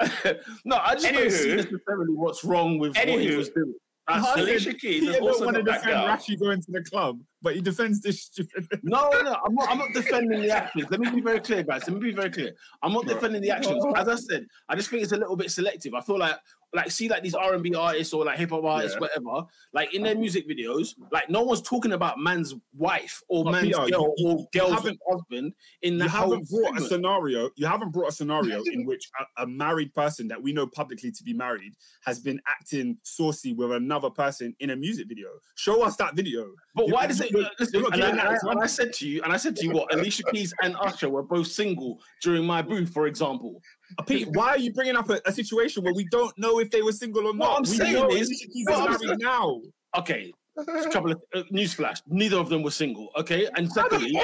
no, 0.64 0.76
I 0.78 0.94
just 0.94 1.12
don't 1.12 1.30
see 1.30 1.54
necessarily 1.56 2.14
what's 2.14 2.42
wrong 2.44 2.78
with 2.78 2.96
what 2.96 3.08
he 3.08 3.36
was 3.36 3.50
doing. 3.50 3.74
That's 4.08 4.24
Huh? 4.24 4.34
Alicia 4.36 4.74
Keys 4.74 5.02
He 5.02 5.18
also 5.18 5.44
want 5.44 5.56
to 5.56 5.62
defend. 5.62 5.84
Rashi 5.84 6.38
going 6.38 6.62
to 6.62 6.70
the 6.70 6.82
club, 6.84 7.20
but 7.42 7.56
he 7.56 7.60
defends 7.60 8.00
this 8.00 8.22
stupid. 8.22 8.68
No, 8.82 9.10
no, 9.10 9.22
no. 9.22 9.36
I'm 9.44 9.54
not. 9.54 9.68
I'm 9.70 9.78
not 9.78 9.92
defending 9.92 10.42
the 10.42 10.50
actions. 10.50 10.86
Let 10.90 11.00
me 11.00 11.10
be 11.10 11.20
very 11.20 11.40
clear, 11.40 11.62
guys. 11.64 11.82
Let 11.88 11.94
me 11.94 12.00
be 12.00 12.12
very 12.12 12.30
clear. 12.30 12.52
I'm 12.82 12.92
not 12.92 13.06
defending 13.06 13.42
the 13.42 13.50
actions. 13.50 13.84
As 13.96 14.08
I 14.08 14.14
said, 14.14 14.46
I 14.68 14.76
just 14.76 14.90
think 14.90 15.02
it's 15.02 15.12
a 15.12 15.16
little 15.16 15.36
bit 15.36 15.50
selective. 15.50 15.94
I 15.94 16.00
feel 16.02 16.18
like, 16.18 16.36
like, 16.76 16.90
see, 16.90 17.08
like 17.08 17.22
these 17.22 17.34
R 17.34 17.54
and 17.54 17.62
B 17.62 17.74
artists 17.74 18.12
or 18.14 18.24
like 18.24 18.38
hip 18.38 18.50
hop 18.50 18.62
artists, 18.64 18.96
Yeah. 18.96 19.08
whatever. 19.22 19.46
Like 19.72 19.94
in 19.94 20.02
their 20.02 20.14
music 20.14 20.48
videos, 20.48 20.94
like 21.10 21.28
no 21.28 21.42
one's 21.42 21.62
talking 21.62 21.92
about 21.92 22.18
man's 22.18 22.54
wife 22.76 23.20
or 23.28 23.44
But 23.44 23.50
man's 23.52 23.66
Peter, 23.68 23.78
girl 23.90 24.14
you- 24.18 24.28
or 24.28 24.46
girl's 24.54 24.72
husband 25.10 25.52
in 25.82 25.98
the 25.98 26.04
You 26.04 26.10
haven't 26.10 26.48
brought 26.48 26.78
a 26.78 26.82
scenario. 26.82 27.50
You 27.56 27.66
haven't 27.66 27.90
brought 27.92 28.08
a 28.10 28.12
scenario 28.12 28.62
in 28.72 28.84
which 28.86 29.08
a, 29.38 29.42
a 29.42 29.46
married 29.46 29.94
person 29.94 30.28
that 30.28 30.40
we 30.42 30.52
know 30.52 30.66
publicly 30.66 31.10
to 31.10 31.22
be 31.24 31.32
married 31.32 31.72
has 32.04 32.20
been 32.20 32.40
acting 32.48 32.96
saucy 33.02 33.52
with 33.54 33.72
another 33.72 34.10
person 34.10 34.54
in 34.60 34.70
a 34.70 34.76
music 34.76 35.08
video. 35.08 35.28
Show 35.56 35.82
us 35.82 35.96
that 35.96 36.14
video. 36.14 36.46
But 36.74 36.88
You- 36.88 36.94
why 36.94 37.06
does 37.06 37.20
it? 37.20 37.32
listen, 37.58 37.84
and 37.84 37.94
I, 37.94 37.96
giving 37.96 38.16
that 38.16 38.26
and 38.26 38.38
I- 38.48 38.52
and 38.52 38.60
I 38.62 38.66
said 38.66 38.92
to 38.94 39.08
you, 39.08 39.22
and 39.22 39.32
I 39.32 39.36
said 39.36 39.56
to 39.56 39.64
you, 39.64 39.72
what 39.72 39.92
Alicia 39.94 40.22
Keys 40.32 40.52
and 40.62 40.76
Usher 40.76 41.08
were 41.08 41.22
both 41.22 41.46
single 41.46 42.00
during 42.22 42.44
my 42.44 42.62
booth, 42.62 42.92
for 42.92 43.06
example. 43.06 43.60
Pete, 44.06 44.28
why 44.32 44.48
are 44.48 44.58
you 44.58 44.72
bringing 44.72 44.96
up 44.96 45.08
a, 45.10 45.20
a 45.26 45.32
situation 45.32 45.84
where 45.84 45.94
we 45.94 46.04
don't 46.10 46.36
know 46.38 46.58
if 46.60 46.70
they 46.70 46.82
were 46.82 46.92
single 46.92 47.26
or 47.26 47.34
not? 47.34 47.38
What? 47.38 47.56
I'm 47.56 47.62
we 47.62 47.76
saying 47.76 48.10
is- 48.12 48.28
Alicia 48.28 48.48
Keys 48.48 48.66
what 48.66 48.90
is 48.90 49.00
I'm 49.00 49.06
married 49.06 49.20
now. 49.22 49.60
Okay, 49.96 50.32
a 50.58 50.90
couple 50.90 51.12
of 51.12 51.22
uh, 51.34 51.42
newsflash. 51.52 52.02
Neither 52.06 52.36
of 52.36 52.48
them 52.48 52.62
were 52.62 52.70
single. 52.70 53.08
Okay, 53.16 53.48
and 53.56 53.70
secondly, 53.70 54.18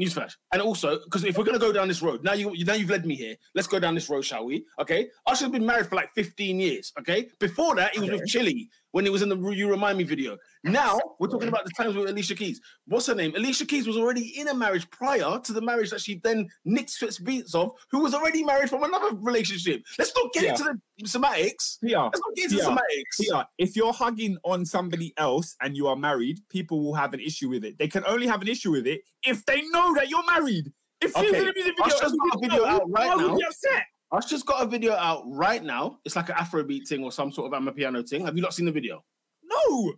newsflash. 0.00 0.34
And 0.52 0.62
also, 0.62 0.98
because 1.04 1.24
if 1.24 1.36
we're 1.36 1.44
gonna 1.44 1.58
go 1.58 1.72
down 1.72 1.88
this 1.88 2.02
road, 2.02 2.22
now 2.22 2.32
you 2.32 2.52
now 2.64 2.74
you've 2.74 2.90
led 2.90 3.06
me 3.06 3.14
here. 3.14 3.36
Let's 3.54 3.66
go 3.68 3.78
down 3.78 3.94
this 3.94 4.08
road, 4.08 4.22
shall 4.22 4.44
we? 4.44 4.64
Okay, 4.80 5.08
Usher's 5.26 5.50
been 5.50 5.66
married 5.66 5.86
for 5.86 5.96
like 5.96 6.10
15 6.14 6.60
years. 6.60 6.92
Okay, 6.98 7.28
before 7.40 7.74
that, 7.76 7.94
he 7.94 8.00
was 8.00 8.10
with 8.10 8.22
Chilli 8.28 8.68
when 8.92 9.04
he 9.04 9.10
was 9.10 9.22
in 9.22 9.28
the 9.28 9.36
"You 9.50 9.68
Remind 9.70 9.98
Me" 9.98 10.04
video. 10.04 10.36
Now 10.64 10.98
we're 11.18 11.28
talking 11.28 11.48
about 11.48 11.64
the 11.64 11.72
times 11.72 11.96
with 11.96 12.08
Alicia 12.08 12.36
Keys. 12.36 12.60
What's 12.86 13.06
her 13.06 13.14
name? 13.14 13.34
Alicia 13.34 13.66
Keys 13.66 13.86
was 13.86 13.96
already 13.96 14.38
in 14.38 14.48
a 14.48 14.54
marriage 14.54 14.88
prior 14.90 15.38
to 15.40 15.52
the 15.52 15.60
marriage 15.60 15.90
that 15.90 16.00
she 16.00 16.20
then 16.22 16.48
nicks 16.64 16.98
Swizz 17.00 17.20
Beatz 17.20 17.54
of, 17.54 17.72
who 17.90 18.00
was 18.00 18.14
already 18.14 18.44
married 18.44 18.70
from 18.70 18.84
another 18.84 19.16
relationship. 19.16 19.82
Let's 19.98 20.12
not 20.14 20.32
get 20.32 20.44
Yeah. 20.44 20.50
into 20.50 20.64
the 20.98 21.08
semantics. 21.08 21.78
Peter, 21.82 21.98
Let's 21.98 22.20
not 22.24 22.36
get 22.36 22.44
into 22.44 22.56
Yeah. 22.58 22.62
semantics. 22.64 23.16
Peter, 23.20 23.44
if 23.58 23.74
you're 23.76 23.92
hugging 23.92 24.36
on 24.44 24.64
somebody 24.64 25.12
else 25.16 25.56
and 25.60 25.76
you 25.76 25.88
are 25.88 25.96
married, 25.96 26.38
people 26.48 26.82
will 26.84 26.94
have 26.94 27.12
an 27.12 27.20
issue 27.20 27.48
with 27.48 27.64
it. 27.64 27.76
They 27.78 27.88
can 27.88 28.04
only 28.06 28.28
have 28.28 28.40
an 28.42 28.48
issue 28.48 28.70
with 28.70 28.86
it 28.86 29.02
if 29.24 29.44
they 29.46 29.62
know 29.68 29.92
that 29.94 30.08
you're 30.08 30.24
married. 30.26 30.72
If 31.00 31.10
she's 31.16 31.30
Okay, 31.30 31.42
in 31.42 31.48
a 31.48 31.52
music 31.52 31.74
video, 31.76 31.84
Usher's 31.96 32.12
got 32.12 32.36
a 32.36 32.38
video 32.40 32.64
out 32.64 32.82
right 32.88 33.08
why 33.08 33.14
would 33.16 33.26
now. 33.26 33.34
we 33.34 33.40
be 33.40 33.46
upset? 33.46 33.82
I've 34.12 34.28
just 34.28 34.46
got 34.46 34.62
a 34.62 34.66
video 34.66 34.92
out 34.92 35.24
right 35.26 35.64
now. 35.64 35.98
It's 36.04 36.14
like 36.14 36.28
an 36.28 36.36
Afrobeat 36.36 36.86
thing 36.86 37.02
or 37.02 37.10
some 37.10 37.32
sort 37.32 37.52
of 37.52 37.60
Amapiano 37.60 38.08
thing. 38.08 38.24
Have 38.24 38.36
you 38.36 38.42
not 38.42 38.54
seen 38.54 38.66
the 38.66 38.70
video? 38.72 39.02
No, 39.42 39.94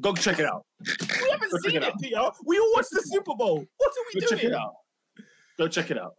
Go 0.00 0.12
check 0.14 0.38
it 0.38 0.46
out. 0.46 0.64
we 0.80 1.30
haven't 1.30 1.50
Go 1.50 1.58
seen 1.58 1.76
it 1.76 1.82
it, 1.82 1.84
out. 1.84 1.98
Peter. 2.00 2.20
We 2.44 2.58
all 2.58 2.72
watched 2.74 2.90
the 2.90 3.00
Super 3.02 3.34
Bowl. 3.34 3.64
What 3.76 3.88
are 3.90 4.04
we 4.14 4.20
Go 4.20 4.26
check 4.28 4.40
doing? 4.40 4.52
it 4.52 4.56
out. 4.56 4.74
Go 5.58 5.68
check 5.68 5.90
it 5.90 5.98
out. 5.98 6.14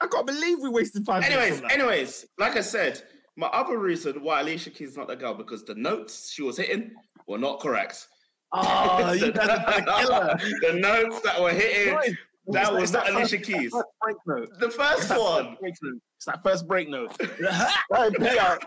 I 0.00 0.06
can't 0.06 0.26
believe 0.26 0.58
we 0.60 0.68
wasted 0.68 1.06
five 1.06 1.22
Anyways, 1.22 1.56
minutes. 1.56 1.74
anyways, 1.74 2.26
like 2.38 2.56
I 2.56 2.60
said, 2.60 3.02
my 3.36 3.46
other 3.48 3.78
reason 3.78 4.22
why 4.22 4.40
Alicia 4.40 4.70
Keys 4.70 4.96
not 4.96 5.06
the 5.08 5.16
girl 5.16 5.34
because 5.34 5.64
the 5.64 5.74
notes 5.76 6.30
she 6.32 6.42
was 6.42 6.56
hitting 6.58 6.90
were 7.26 7.38
not 7.38 7.60
correct. 7.60 8.06
Oh, 8.52 9.12
you 9.14 9.32
guys 9.32 9.48
are 9.48 9.80
gonna 9.80 10.38
the 10.60 10.72
notes 10.74 11.20
that 11.20 11.40
were 11.40 11.52
hitting, 11.52 11.94
Right. 11.94 12.14
that 12.48 12.62
It's 12.64 12.80
was 12.80 12.92
that 12.92 13.10
not 13.10 13.20
first- 13.20 13.32
Alicia 13.32 13.38
Keys. 13.38 13.70
first 13.72 13.86
break 14.02 14.16
note. 14.26 14.48
The 14.58 14.70
first 14.70 15.10
one. 15.10 15.56
Break 15.60 15.74
note. 15.82 16.00
It's 16.16 16.26
that 16.26 16.42
first 16.42 16.66
break 16.66 16.88
note. 16.90 17.16
Hey, 17.20 18.10
Peter. 18.10 18.58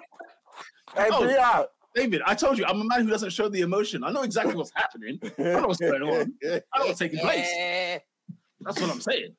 Hey, 0.96 1.10
Oh. 1.12 1.20
Peter. 1.28 1.66
David, 1.96 2.22
I 2.26 2.36
told 2.36 2.58
you, 2.58 2.66
I'm 2.66 2.82
a 2.82 2.84
man 2.84 3.02
who 3.06 3.10
doesn't 3.10 3.32
show 3.32 3.48
the 3.50 3.62
emotion. 3.62 4.04
I 4.04 4.12
know 4.12 4.22
exactly 4.24 4.54
what's 4.56 4.72
happening. 4.76 5.18
I 5.40 5.42
know 5.44 5.68
what's 5.68 5.80
going 5.80 6.02
on. 6.04 6.34
I 6.44 6.48
know 6.80 6.86
what's 6.88 7.00
taking 7.00 7.20
place. 7.20 7.48
That's 8.62 8.82
what 8.82 8.92
I'm 8.92 9.00
saying. 9.02 9.36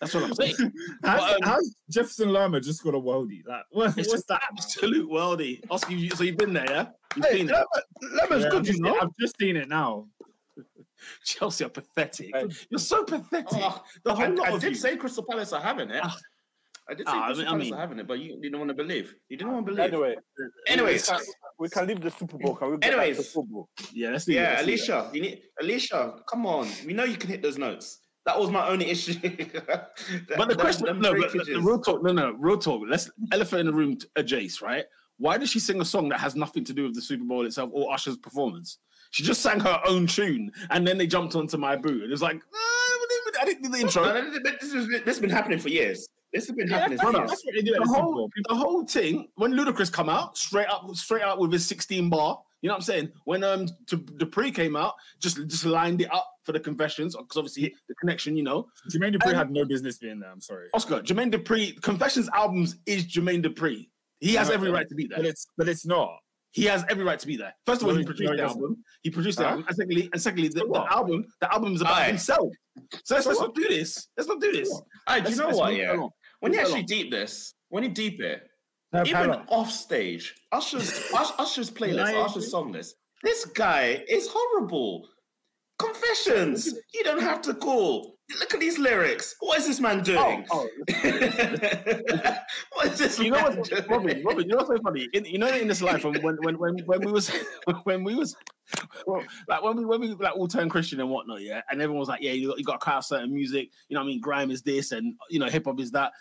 That's 0.00 0.14
what 0.14 0.24
I'm 0.24 0.34
saying. 0.34 0.54
How's, 1.04 1.20
But, 1.20 1.32
um, 1.34 1.38
how's 1.42 1.74
Jefferson 1.90 2.30
Lerma 2.32 2.58
just 2.62 2.82
got 2.82 2.94
a 2.94 2.98
worldie? 2.98 3.46
Like, 3.46 3.64
what, 3.70 3.98
It's 3.98 4.08
what's 4.08 4.24
that? 4.26 4.40
absolute 4.50 5.10
worldie. 5.10 5.60
Oscar, 5.70 5.92
you, 5.92 6.08
so 6.10 6.24
you've 6.24 6.38
been 6.38 6.54
there, 6.54 6.64
yeah? 6.70 6.86
You've 7.16 7.26
Hey, 7.26 7.36
seen 7.38 7.50
it. 7.50 7.52
Lemon- 7.52 8.16
Lemon's 8.16 8.44
Yeah, 8.44 8.50
good, 8.50 8.60
I've, 8.60 8.66
you 8.66 8.72
just, 8.72 8.80
know. 8.80 8.98
I've 8.98 9.10
just 9.20 9.38
seen 9.38 9.56
it 9.56 9.68
now. 9.68 10.06
Chelsea 11.26 11.64
are 11.64 11.68
pathetic. 11.68 12.30
Hey. 12.34 12.46
You're 12.70 12.78
so 12.78 13.04
pathetic. 13.04 13.48
Oh, 13.52 13.82
the 14.04 14.12
I, 14.12 14.24
whole 14.24 14.34
lot 14.36 14.48
I 14.48 14.52
of 14.54 14.60
did 14.62 14.70
you. 14.70 14.74
say 14.76 14.96
Crystal 14.96 15.22
Palace 15.28 15.52
are 15.52 15.60
having 15.60 15.90
it. 15.90 16.02
I 16.90 16.94
did 16.94 17.06
say 17.06 17.12
Ah, 17.14 17.22
I 17.22 17.26
Crystal 17.26 17.44
mean- 17.44 17.46
I 17.46 17.50
Palace 17.52 17.64
mean- 17.64 17.74
are 17.74 17.80
having 17.80 17.98
it, 18.00 18.06
but 18.08 18.18
you 18.18 18.40
didn't 18.40 18.58
want 18.58 18.68
to 18.68 18.74
believe. 18.74 19.14
You 19.28 19.36
didn't 19.36 19.52
want 19.52 19.66
to 19.66 19.72
believe. 19.72 19.92
Anyway, 19.92 20.16
Anyways. 20.66 21.08
we 21.10 21.16
can, 21.16 21.24
we 21.60 21.68
can 21.68 21.86
leave 21.86 22.00
the 22.00 22.10
Super 22.10 22.36
Bowl. 22.38 22.56
Can 22.56 22.70
we 22.72 22.78
get 22.78 22.92
Anyways. 22.92 23.16
back 23.16 23.26
to 23.26 23.32
football? 23.32 23.68
yeah, 23.92 24.10
let's 24.10 24.26
leave 24.26 24.38
it, 24.38 24.40
Yeah, 24.40 24.50
let's 24.54 24.66
leave 24.66 24.74
it. 24.78 24.82
Alicia, 24.82 25.10
you 25.14 25.20
need 25.22 25.42
Alicia. 25.60 26.14
Come 26.28 26.46
on, 26.46 26.68
we 26.86 26.92
know 26.92 27.04
you 27.04 27.16
can 27.16 27.30
hit 27.30 27.42
those 27.42 27.58
notes. 27.58 27.98
That 28.26 28.38
was 28.38 28.50
my 28.50 28.68
only 28.68 28.86
issue. 28.90 29.14
But 30.36 30.48
the 30.48 30.56
question, 30.58 30.86
no, 31.00 31.14
but 31.14 31.32
the, 31.32 31.44
the 31.54 31.60
real 31.60 31.80
talk, 31.80 32.02
no, 32.02 32.12
no, 32.12 32.32
real 32.32 32.58
talk. 32.58 32.82
Let's 32.88 33.10
elephant 33.32 33.60
in 33.60 33.66
the 33.66 33.72
room, 33.72 33.96
uh, 34.16 34.20
Jace, 34.22 34.60
right? 34.60 34.84
Why 35.18 35.38
did 35.38 35.48
she 35.48 35.58
sing 35.60 35.80
a 35.80 35.84
song 35.84 36.08
that 36.10 36.18
has 36.20 36.34
nothing 36.34 36.64
to 36.64 36.72
do 36.72 36.84
with 36.84 36.94
the 36.94 37.02
Super 37.02 37.24
Bowl 37.24 37.46
itself 37.46 37.70
or 37.72 37.92
Usher's 37.92 38.16
performance? 38.16 38.78
She 39.10 39.22
just 39.22 39.42
sang 39.42 39.58
her 39.60 39.80
own 39.86 40.06
tune, 40.06 40.52
and 40.70 40.86
then 40.86 40.96
they 40.98 41.06
jumped 41.06 41.34
onto 41.34 41.56
my 41.56 41.76
boot, 41.76 42.04
and 42.04 42.12
it's 42.12 42.22
like, 42.22 42.40
ah, 42.54 42.96
I 43.40 43.44
didn't 43.46 43.62
do 43.64 43.68
the 43.70 43.78
intro. 43.78 44.04
this, 44.04 44.72
has 44.72 44.86
been, 44.86 44.90
this 44.90 45.04
has 45.06 45.18
been 45.20 45.30
happening 45.30 45.58
for 45.58 45.68
years. 45.68 46.06
This 46.32 46.46
has 46.46 46.56
been 46.56 46.68
Yeah, 46.68 46.78
happening 46.78 46.98
that's, 46.98 47.08
for 47.10 47.12
no, 47.12 47.18
years. 47.20 47.30
that's 47.30 47.44
what 47.44 47.54
they 47.54 47.62
do 47.62 47.74
at 47.74 47.80
the 47.80 47.86
the 47.86 47.92
whole, 47.92 48.30
the 48.48 48.54
whole 48.54 48.84
thing 48.86 49.28
when 49.34 49.52
Ludacris 49.52 49.92
come 49.92 50.08
out 50.08 50.36
straight 50.38 50.68
up, 50.68 50.86
straight 50.94 51.22
out 51.22 51.38
with 51.40 51.52
his 51.52 51.66
16 51.66 52.08
bar. 52.08 52.38
You 52.62 52.68
know 52.68 52.74
what 52.74 52.78
I'm 52.78 52.82
saying? 52.82 53.12
When 53.24 53.42
um 53.42 53.66
to, 53.86 53.96
Dupri 53.98 54.54
came 54.54 54.76
out, 54.76 54.94
just 55.18 55.36
just 55.48 55.64
lined 55.64 56.02
it 56.02 56.12
up 56.14 56.26
for 56.44 56.52
the 56.52 56.60
confessions 56.60 57.16
because 57.16 57.36
obviously 57.36 57.74
the 57.88 57.94
connection, 57.96 58.36
you 58.36 58.42
know. 58.44 58.68
Jermaine 58.94 59.14
Dupri 59.16 59.30
Um, 59.30 59.34
had 59.34 59.50
no 59.50 59.64
business 59.64 59.98
being 59.98 60.20
there. 60.20 60.30
I'm 60.30 60.40
sorry. 60.42 60.68
Oscar 60.74 61.00
Jermaine 61.00 61.32
Dupri 61.32 61.80
Confessions 61.82 62.28
albums 62.34 62.76
is 62.86 63.06
Jermaine 63.06 63.44
Dupri. 63.44 63.88
He 64.20 64.34
has 64.34 64.48
No, 64.48 64.54
every 64.54 64.68
no, 64.68 64.74
right 64.74 64.88
to 64.88 64.94
be 64.94 65.06
there, 65.06 65.16
But 65.18 65.22
there. 65.22 65.30
it's 65.30 65.46
but 65.56 65.68
it's 65.68 65.86
not. 65.86 66.10
He 66.52 66.64
has 66.64 66.84
every 66.90 67.04
right 67.04 67.18
to 67.18 67.26
be 67.28 67.36
there. 67.36 67.54
First 67.64 67.80
of 67.80 67.86
all, 67.88 67.94
No, 67.94 67.98
he 67.98 68.02
he- 68.02 68.06
produced 68.06 68.36
the 68.36 68.42
album. 68.42 68.84
He 69.02 69.10
produced 69.10 69.38
the 69.38 69.44
Huh? 69.44 69.50
album, 69.50 69.64
and 69.68 69.76
secondly, 69.76 70.10
and 70.12 70.20
secondly, 70.20 70.48
the, 70.48 70.66
the 70.66 70.86
album, 70.92 71.24
the 71.40 71.52
album 71.54 71.74
is 71.74 71.80
about 71.80 71.94
Aye. 71.98 72.06
himself. 72.08 72.48
So 73.04 73.14
let's, 73.14 73.24
So 73.24 73.30
let's 73.30 73.40
not 73.40 73.54
do 73.54 73.68
this. 73.68 74.08
Let's 74.16 74.28
not 74.28 74.40
do 74.40 74.52
this. 74.52 74.68
Hey, 75.08 75.20
do 75.22 75.30
you 75.30 75.36
know 75.36 75.46
let's 75.46 75.58
what? 75.58 75.74
Yeah, 75.74 75.94
along. 75.94 76.10
When 76.40 76.52
you 76.52 76.60
actually 76.60 76.82
deep 76.82 77.10
this, 77.10 77.54
when 77.68 77.82
you 77.84 77.90
deep 77.90 78.20
it, 78.20 78.42
No, 78.92 79.02
even 79.04 79.30
off 79.48 79.70
stage, 79.70 80.34
Usher's 80.52 81.10
Usher's 81.14 81.70
playlist, 81.70 82.14
Usher's 82.14 82.50
song 82.50 82.72
list. 82.72 82.96
This 83.22 83.44
guy 83.44 84.02
is 84.08 84.28
horrible. 84.30 85.06
Confessions. 85.78 86.74
You 86.92 87.04
don't 87.04 87.22
have 87.22 87.40
to 87.42 87.54
call. 87.54 88.16
Look 88.38 88.54
at 88.54 88.60
these 88.60 88.78
lyrics. 88.78 89.34
What 89.40 89.58
is 89.58 89.66
this 89.66 89.80
man 89.80 90.00
oh, 90.00 90.02
doing? 90.02 90.46
Oh, 90.50 90.68
what 92.74 92.86
is 92.86 92.98
this 92.98 93.18
you 93.18 93.30
know 93.30 93.42
man 93.42 93.56
what, 93.56 93.68
doing? 93.68 93.84
Robin? 93.88 94.22
Robin, 94.24 94.44
you 94.44 94.50
know 94.50 94.58
what's 94.58 94.68
so 94.68 94.78
funny? 94.82 95.08
In, 95.12 95.24
you 95.24 95.38
know, 95.38 95.48
in 95.48 95.66
this 95.66 95.82
life, 95.82 96.04
when 96.04 96.14
when 96.22 96.36
when 96.42 96.58
when, 96.58 96.78
when 96.86 97.00
we 97.00 97.10
was 97.10 97.30
when 97.84 98.04
we 98.04 98.14
was 98.14 98.36
well, 99.06 99.24
like 99.48 99.62
when 99.62 99.76
we 99.76 99.84
when 99.84 100.00
we 100.00 100.14
like 100.14 100.36
all 100.36 100.46
turned 100.46 100.70
Christian 100.70 101.00
and 101.00 101.10
whatnot, 101.10 101.40
yeah, 101.40 101.62
and 101.70 101.80
everyone 101.80 102.00
was 102.00 102.08
like, 102.08 102.22
yeah, 102.22 102.32
you 102.32 102.48
got, 102.48 102.58
you 102.58 102.64
got 102.64 102.80
to 102.80 102.84
cut 102.84 102.94
out 102.94 103.04
certain 103.04 103.34
music. 103.34 103.70
You 103.88 103.94
know, 103.94 104.00
what 104.00 104.06
I 104.06 104.08
mean, 104.08 104.20
grime 104.20 104.50
is 104.50 104.62
this, 104.62 104.92
and 104.92 105.14
you 105.28 105.38
know, 105.38 105.46
hip 105.46 105.64
hop 105.64 105.80
is 105.80 105.90
that. 105.92 106.12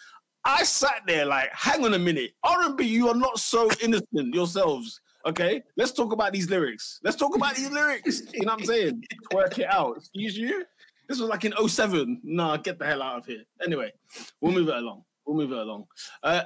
I 0.46 0.64
sat 0.64 1.02
there 1.06 1.26
like, 1.26 1.50
hang 1.54 1.84
on 1.86 1.94
a 1.94 2.00
minute, 2.00 2.32
R 2.44 2.64
and 2.64 2.78
B, 2.78 2.86
you 2.86 3.10
are 3.10 3.16
not 3.16 3.40
so 3.40 3.70
innocent 3.82 4.34
yourselves. 4.34 5.02
Okay, 5.26 5.62
let's 5.76 5.92
talk 5.92 6.14
about 6.14 6.32
these 6.32 6.50
lyrics. 6.50 7.00
Let's 7.04 7.18
talk 7.18 7.36
about 7.36 7.56
these 7.56 7.70
lyrics. 7.70 8.22
You 8.34 8.46
know 8.46 8.54
what 8.54 8.62
I'm 8.62 8.66
saying? 8.66 9.04
Work 9.34 9.60
it 9.60 9.68
out. 9.70 9.98
Excuse 9.98 10.38
you. 10.38 10.64
This 11.10 11.20
was 11.20 11.28
like 11.28 11.44
in 11.44 11.54
07. 11.68 12.22
Nah, 12.24 12.58
get 12.58 12.78
the 12.78 12.86
hell 12.86 13.02
out 13.02 13.18
of 13.18 13.26
here. 13.26 13.44
Anyway, 13.66 13.92
we'll 14.40 14.54
move 14.54 14.70
it 14.70 14.76
along. 14.76 15.04
We'll 15.26 15.36
move 15.36 15.52
it 15.52 15.58
along. 15.58 15.86
Uh, 16.22 16.44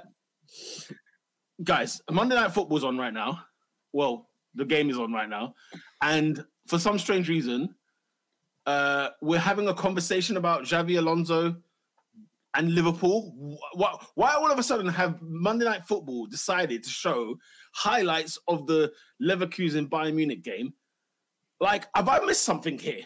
guys, 1.61 2.01
Monday 2.09 2.35
Night 2.35 2.53
Football's 2.53 2.85
on 2.85 2.97
right 2.97 3.13
now. 3.13 3.43
Well, 3.91 4.29
the 4.55 4.63
game 4.63 4.89
is 4.89 4.97
on 4.97 5.11
right 5.11 5.27
now. 5.27 5.53
And 6.01 6.45
for 6.67 6.79
some 6.79 6.97
strange 6.97 7.27
reason, 7.27 7.75
uh, 8.65 9.09
we're 9.21 9.37
having 9.37 9.67
a 9.67 9.73
conversation 9.73 10.37
about 10.37 10.63
Xabi 10.63 10.97
Alonso 10.97 11.57
and 12.53 12.73
Liverpool. 12.73 13.57
Why, 13.73 13.97
why 14.15 14.33
all 14.33 14.49
of 14.49 14.57
a 14.57 14.63
sudden 14.63 14.87
have 14.87 15.21
Monday 15.21 15.65
Night 15.65 15.85
Football 15.85 16.27
decided 16.27 16.83
to 16.83 16.89
show 16.89 17.35
highlights 17.73 18.39
of 18.47 18.65
the 18.67 18.93
Leverkusen 19.21 19.89
Bayern 19.89 20.13
Munich 20.13 20.41
game? 20.41 20.73
Like, 21.59 21.87
have 21.93 22.07
I 22.07 22.19
missed 22.19 22.45
something 22.45 22.79
here? 22.79 23.03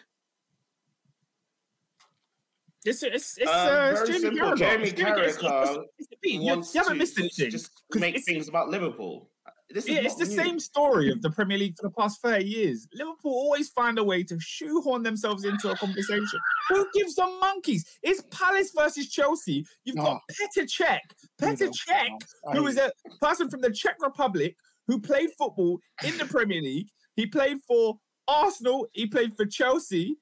It's 2.88 3.04
it's 3.04 3.38
it's, 3.38 3.50
Um, 3.52 3.56
uh, 3.56 3.89
it's 3.91 4.00
very 4.00 4.08
Jamie 4.08 4.19
simple. 4.19 4.47
Carragher. 4.47 4.58
Jamie 4.58 4.84
It's 4.84 4.93
Jamie- 4.93 5.12
it's- 5.21 5.38
Carragher 5.38 5.62
it's- 5.71 5.78
it's- 6.00 6.19
you, 6.23 6.39
you 6.39 6.45
wants 6.45 6.73
haven't 6.73 6.93
to 6.93 6.97
missed 7.00 7.19
anything. 7.19 7.50
Just 7.52 7.71
'Cause 7.91 8.00
make 8.02 8.23
things 8.23 8.47
about 8.47 8.69
Liverpool. 8.69 9.30
This 9.69 9.84
is 9.84 9.89
Yeah, 9.89 10.00
it's 10.00 10.15
the 10.15 10.23
new. 10.26 10.36
same 10.36 10.60
story 10.62 11.12
of 11.12 11.21
the 11.21 11.30
Premier 11.30 11.58
League 11.58 11.76
for 11.76 11.89
the 11.89 11.93
past 11.93 12.21
30 12.21 12.45
years. 12.45 12.88
Liverpool 12.93 13.34
always 13.34 13.67
find 13.69 14.00
a 14.00 14.04
way 14.04 14.23
to 14.23 14.39
shoehorn 14.39 15.04
themselves 15.04 15.43
into 15.43 15.69
a 15.69 15.76
conversation. 15.76 16.39
Who 16.69 16.88
gives 16.93 17.15
them 17.15 17.38
monkeys? 17.41 17.84
It's 18.02 18.23
Palace 18.32 18.71
versus 18.73 19.10
Chelsea. 19.10 19.65
You've 19.84 19.97
got 19.97 20.21
Petr 20.32 20.63
Cech. 20.63 21.00
Petr 21.41 21.69
Cech, 21.69 22.54
who 22.54 22.65
is 22.67 22.78
a 22.78 22.89
person 23.19 23.50
from 23.50 23.60
the 23.60 23.69
Czech 23.71 23.97
Republic 24.02 24.56
who 24.88 25.02
played 25.02 25.32
football 25.38 25.82
in 26.06 26.17
the 26.17 26.26
Premier 26.26 26.62
League. 26.62 26.88
He 27.17 27.26
played 27.28 27.58
for 27.67 28.00
Arsenal. 28.26 28.88
He 28.93 29.06
played 29.06 29.36
for 29.36 29.45
Chelsea. 29.45 30.15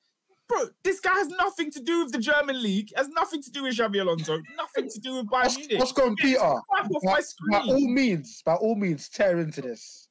Bro, 0.48 0.66
this 0.84 1.00
guy 1.00 1.14
has 1.14 1.28
nothing 1.30 1.72
to 1.72 1.80
do 1.82 2.04
with 2.04 2.12
the 2.14 2.20
German 2.20 2.62
league. 2.62 2.92
Has 2.96 3.10
nothing 3.10 3.42
to 3.42 3.50
do 3.52 3.64
with 3.64 3.76
Xabi 3.76 4.02
Alonso. 4.02 4.40
Nothing 4.58 4.90
to 4.90 5.00
do 5.00 5.16
with 5.16 5.26
Bayern 5.28 5.58
Munich. 5.58 5.82
Oscar 5.82 6.04
and 6.06 6.18
Peter, 6.18 6.40
Wipe 6.40 6.64
off 6.94 7.04
my 7.04 7.22
by, 7.50 7.60
by 7.60 7.66
all 7.68 7.88
means, 7.88 8.42
by 8.46 8.54
all 8.54 8.76
means, 8.76 9.10
tear 9.10 9.40
into 9.40 9.62
this. 9.62 10.08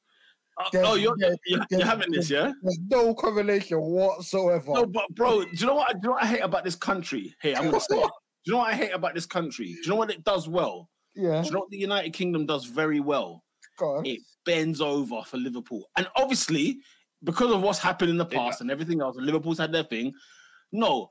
Oh, 0.59 0.63
There's- 0.71 0.87
oh, 0.89 0.95
you're, 0.95 1.15
there's- 1.17 1.37
you're, 1.45 1.61
you're 1.69 1.85
having 1.85 2.11
this, 2.11 2.29
yeah? 2.29 2.51
There's 2.63 2.79
no 2.89 3.13
correlation 3.13 3.77
whatsoever. 3.79 4.73
No, 4.73 4.85
but 4.85 5.07
bro, 5.15 5.43
do 5.43 5.49
you 5.53 5.65
know 5.65 5.75
what? 5.75 5.91
Do 5.93 5.99
you 6.03 6.07
know 6.09 6.11
what 6.15 6.23
I 6.23 6.27
hate 6.27 6.39
about 6.41 6.63
this 6.63 6.75
country? 6.75 7.33
Hey, 7.41 7.55
I'm 7.55 7.65
gonna 7.65 7.79
say. 7.89 7.95
Do 7.95 8.01
you 8.45 8.53
know 8.53 8.59
what 8.59 8.71
I 8.73 8.75
hate 8.75 8.91
about 8.91 9.15
this 9.15 9.25
country? 9.25 9.65
Do 9.67 9.71
you 9.83 9.89
know 9.89 9.95
what 9.95 10.11
it 10.11 10.23
does 10.23 10.47
well? 10.47 10.89
yeah, 11.15 11.41
Do 11.41 11.47
you 11.47 11.53
know 11.53 11.59
what 11.61 11.69
the 11.71 11.77
United 11.77 12.11
Kingdom 12.13 12.45
does 12.45 12.65
very 12.65 12.99
well? 12.99 13.41
go 13.77 13.97
on. 13.97 14.05
It 14.05 14.19
bends 14.45 14.79
over 14.81 15.21
for 15.23 15.37
Liverpool, 15.37 15.83
and 15.97 16.07
obviously 16.15 16.77
because 17.25 17.51
of 17.51 17.61
what's 17.61 17.79
happened 17.79 18.09
in 18.11 18.17
the 18.17 18.27
Yeah. 18.31 18.37
past 18.39 18.61
and 18.61 18.71
everything 18.71 19.01
else, 19.01 19.17
and 19.17 19.25
Liverpool's 19.25 19.57
had 19.57 19.71
their 19.73 19.83
thing. 19.83 20.13
No, 20.71 21.09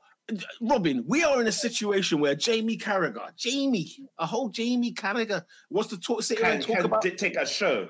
Robin, 0.61 1.03
we 1.07 1.23
are 1.23 1.39
in 1.41 1.47
a 1.47 1.51
situation 1.51 2.19
where 2.19 2.33
Jamie 2.35 2.77
Carragher, 2.77 3.35
Jamie, 3.37 3.95
a 4.17 4.25
whole 4.25 4.49
Jamie 4.49 4.93
Carragher 4.93 5.43
wants 5.69 5.89
to 5.91 5.99
talk, 5.99 6.23
sit 6.23 6.37
here 6.39 6.45
Can, 6.47 6.55
and 6.55 6.63
talk 6.65 6.75
can 6.77 6.85
about, 6.85 7.01
dictate 7.01 7.35
a 7.39 7.45
show. 7.45 7.87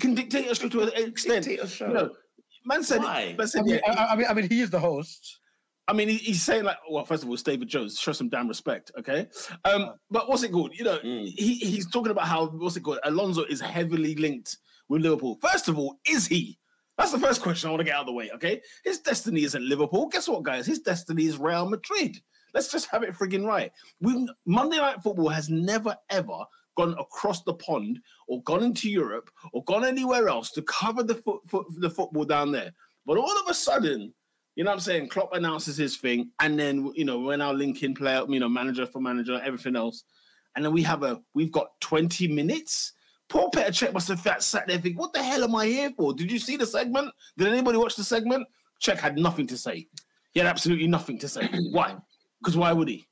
can 0.00 0.14
dictate 0.14 0.48
us 0.50 0.58
to 0.58 0.82
an 0.82 0.90
extent. 1.08 1.44
Dictate 1.46 1.64
a 1.64 1.68
show. 1.68 1.88
You 1.88 1.94
know, 1.94 2.10
man 2.66 2.82
said, 2.82 3.00
Why? 3.02 3.34
man 3.38 3.48
I 3.56 3.62
mean, 3.62 3.80
yeah, 3.86 3.92
I, 3.92 4.06
I 4.12 4.16
mean, 4.16 4.26
I 4.28 4.34
mean, 4.34 4.48
he 4.50 4.60
is 4.60 4.68
the 4.70 4.80
host. 4.80 5.38
I 5.88 5.92
mean, 5.92 6.08
he- 6.08 6.16
he's 6.16 6.42
saying 6.42 6.64
like, 6.64 6.78
well, 6.90 7.04
first 7.04 7.22
of 7.22 7.28
all, 7.28 7.34
it's 7.34 7.42
David 7.44 7.68
Jones, 7.68 7.98
show 7.98 8.12
some 8.12 8.28
damn 8.28 8.48
respect, 8.48 8.90
okay? 8.98 9.28
Um, 9.64 9.94
but 10.10 10.28
what's 10.28 10.42
it 10.42 10.50
called? 10.52 10.72
You 10.76 10.84
know, 10.84 10.98
Mm. 10.98 11.26
he, 11.28 11.54
he's 11.54 11.88
talking 11.88 12.10
about 12.10 12.26
how 12.26 12.46
what's 12.48 12.76
it 12.76 12.80
called? 12.82 12.98
Alonso 13.04 13.44
is 13.44 13.60
heavily 13.60 14.16
linked 14.16 14.58
with 14.88 15.02
Liverpool. 15.02 15.38
First 15.40 15.68
of 15.68 15.78
all, 15.78 15.98
is 16.06 16.26
he? 16.26 16.58
That's 16.98 17.12
the 17.12 17.18
first 17.18 17.42
question 17.42 17.68
I 17.68 17.72
want 17.72 17.80
to 17.80 17.84
get 17.84 17.94
out 17.94 18.00
of 18.00 18.06
the 18.06 18.12
way, 18.12 18.30
okay? 18.34 18.62
His 18.84 19.00
destiny 19.00 19.44
isn't 19.44 19.68
Liverpool. 19.68 20.08
Guess 20.08 20.28
what, 20.28 20.44
guys? 20.44 20.66
His 20.66 20.80
destiny 20.80 21.26
is 21.26 21.38
Real 21.38 21.68
Madrid. 21.68 22.16
Let's 22.54 22.72
just 22.72 22.88
have 22.90 23.02
it 23.02 23.12
frigging 23.12 23.46
right. 23.46 23.70
We 24.00 24.26
Monday 24.46 24.78
Night 24.78 25.02
Football 25.02 25.28
has 25.28 25.50
never 25.50 25.94
ever 26.08 26.44
gone 26.76 26.94
across 26.98 27.42
the 27.42 27.54
pond 27.54 27.98
or 28.28 28.42
gone 28.44 28.62
into 28.62 28.88
Europe 28.88 29.30
or 29.52 29.64
gone 29.64 29.84
anywhere 29.84 30.28
else 30.28 30.50
to 30.52 30.62
cover 30.62 31.02
the 31.02 31.16
foot, 31.16 31.40
foot, 31.48 31.66
the 31.78 31.90
football 31.90 32.24
down 32.24 32.52
there. 32.52 32.70
But 33.04 33.18
all 33.18 33.40
of 33.40 33.48
a 33.48 33.54
sudden, 33.54 34.14
you 34.54 34.64
know 34.64 34.70
what 34.70 34.76
I'm 34.76 34.80
saying? 34.80 35.08
Klopp 35.08 35.34
announces 35.34 35.76
his 35.76 35.98
thing, 35.98 36.30
and 36.40 36.58
then 36.58 36.90
you 36.94 37.04
know 37.04 37.20
we're 37.20 37.36
now 37.36 37.52
linking 37.52 37.94
player, 37.94 38.24
you 38.26 38.40
know, 38.40 38.48
manager 38.48 38.86
for 38.86 39.00
manager, 39.00 39.40
everything 39.44 39.76
else, 39.76 40.04
and 40.54 40.64
then 40.64 40.72
we 40.72 40.82
have 40.82 41.02
a 41.02 41.20
we've 41.34 41.52
got 41.52 41.68
20 41.80 42.28
minutes. 42.28 42.92
Poor 43.28 43.48
Petr 43.50 43.68
Cech 43.70 43.92
must 43.92 44.08
have 44.08 44.20
sat- 44.20 44.42
sat 44.42 44.66
there 44.68 44.78
thinking, 44.78 44.98
"What 44.98 45.12
the 45.12 45.22
hell 45.22 45.44
am 45.44 45.54
I 45.56 45.66
here 45.66 45.90
for?" 45.96 46.14
Did 46.14 46.30
you 46.30 46.38
see 46.38 46.56
the 46.56 46.66
segment? 46.66 47.12
Did 47.36 47.48
anybody 47.48 47.78
watch 47.78 47.96
the 47.96 48.04
segment? 48.04 48.46
Cech 48.82 48.98
had 48.98 49.18
nothing 49.18 49.46
to 49.48 49.56
say. 49.58 49.88
He 50.32 50.40
had 50.40 50.46
absolutely 50.46 50.86
nothing 50.86 51.18
to 51.18 51.28
say. 51.28 51.48
Why? 51.72 51.96
Because 52.40 52.56
why 52.56 52.72
would 52.72 52.88
he? 52.88 53.08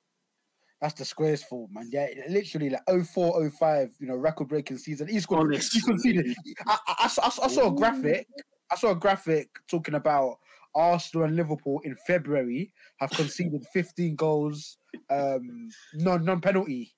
That's 0.81 0.93
disgraceful, 0.95 1.69
man. 1.73 1.89
Yeah, 1.91 2.09
literally 2.29 2.69
like 2.71 2.83
04, 3.07 3.51
05, 3.51 3.95
you 3.99 4.07
know, 4.07 4.17
record 4.17 4.49
breaking 4.49 4.77
season. 4.77 5.09
He 5.09 5.19
scored, 5.19 5.51
he 5.51 5.57
Honestly. 5.57 5.81
conceded. 5.81 6.37
I, 6.67 6.79
I, 6.87 6.95
I, 7.05 7.09
saw- 7.09 7.23
I 7.23 7.47
I 7.47 7.49
saw 7.49 7.69
a 7.69 7.75
graphic. 7.75 8.29
I 8.71 8.77
saw 8.77 8.91
a 8.91 8.95
graphic 8.95 9.49
talking 9.71 9.95
about 9.95 10.37
Arsenal 10.75 11.25
and 11.27 11.37
Liverpool 11.37 11.81
in 11.85 11.97
February 12.07 12.71
have 12.99 13.11
conceded 13.12 13.65
15 13.73 14.15
goals, 14.17 14.77
um, 15.11 15.71
non 15.95 16.23
non 16.25 16.41
penalty. 16.43 16.95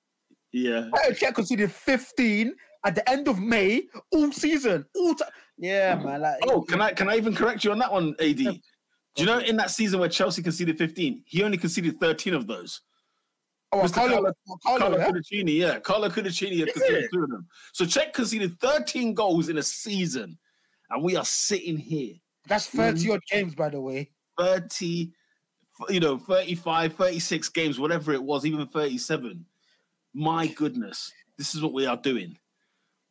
Yeah. 0.51 0.89
Cech 1.11 1.33
conceded 1.35 1.71
15 1.71 2.53
at 2.85 2.95
the 2.95 3.07
end 3.09 3.27
of 3.27 3.39
May, 3.39 3.83
all 4.11 4.31
season, 4.31 4.85
all 4.95 5.15
time. 5.15 5.29
Yeah, 5.57 5.95
man. 5.95 6.21
Like, 6.21 6.39
Oh, 6.47 6.61
can 6.61 6.81
I 6.81 6.91
can 6.93 7.09
I 7.09 7.17
even 7.17 7.33
correct 7.35 7.63
you 7.63 7.71
on 7.71 7.79
that 7.79 7.91
one, 7.91 8.15
AD? 8.19 8.37
Do 8.37 9.23
you 9.23 9.25
know 9.25 9.39
in 9.39 9.57
that 9.57 9.71
season 9.71 9.99
where 9.99 10.09
Chelsea 10.09 10.43
conceded 10.43 10.77
15, 10.77 11.23
he 11.25 11.41
only 11.43 11.57
conceded 11.57 11.99
13 11.99 12.35
of 12.35 12.45
those. 12.45 12.81
oh, 13.71 13.79
Mr. 13.81 13.93
Carlo, 13.93 14.09
Carlo- 14.11 14.33
Carlo, 14.63 14.79
Carlo 14.79 14.97
yeah? 14.97 15.09
Cudicini, 15.11 15.57
yeah. 15.57 15.79
Carlo 15.79 16.09
Cudicini 16.09 16.59
had 16.59 16.71
conceded 16.73 17.09
two 17.11 17.23
of 17.23 17.29
them. 17.31 17.47
So 17.73 17.83
Cech 17.85 18.13
conceded 18.13 18.59
13 18.59 19.13
goals 19.15 19.49
in 19.49 19.57
a 19.57 19.63
season, 19.63 20.37
and 20.91 21.03
we 21.03 21.15
are 21.15 21.25
sitting 21.25 21.77
here 21.77 22.13
That's 22.47 22.67
30 22.67 23.11
odd 23.11 23.19
games, 23.31 23.55
by 23.55 23.69
the 23.69 23.81
way. 23.81 24.11
30, 24.37 25.11
you 25.89 25.99
know, 25.99 26.17
35, 26.19 26.93
36 26.93 27.49
games, 27.49 27.79
whatever 27.79 28.13
it 28.13 28.21
was, 28.21 28.45
even 28.45 28.67
37. 28.67 29.43
My 30.13 30.45
goodness, 30.45 31.11
this 31.39 31.55
is 31.55 31.61
what 31.63 31.73
we 31.73 31.87
are 31.87 31.97
doing. 31.97 32.37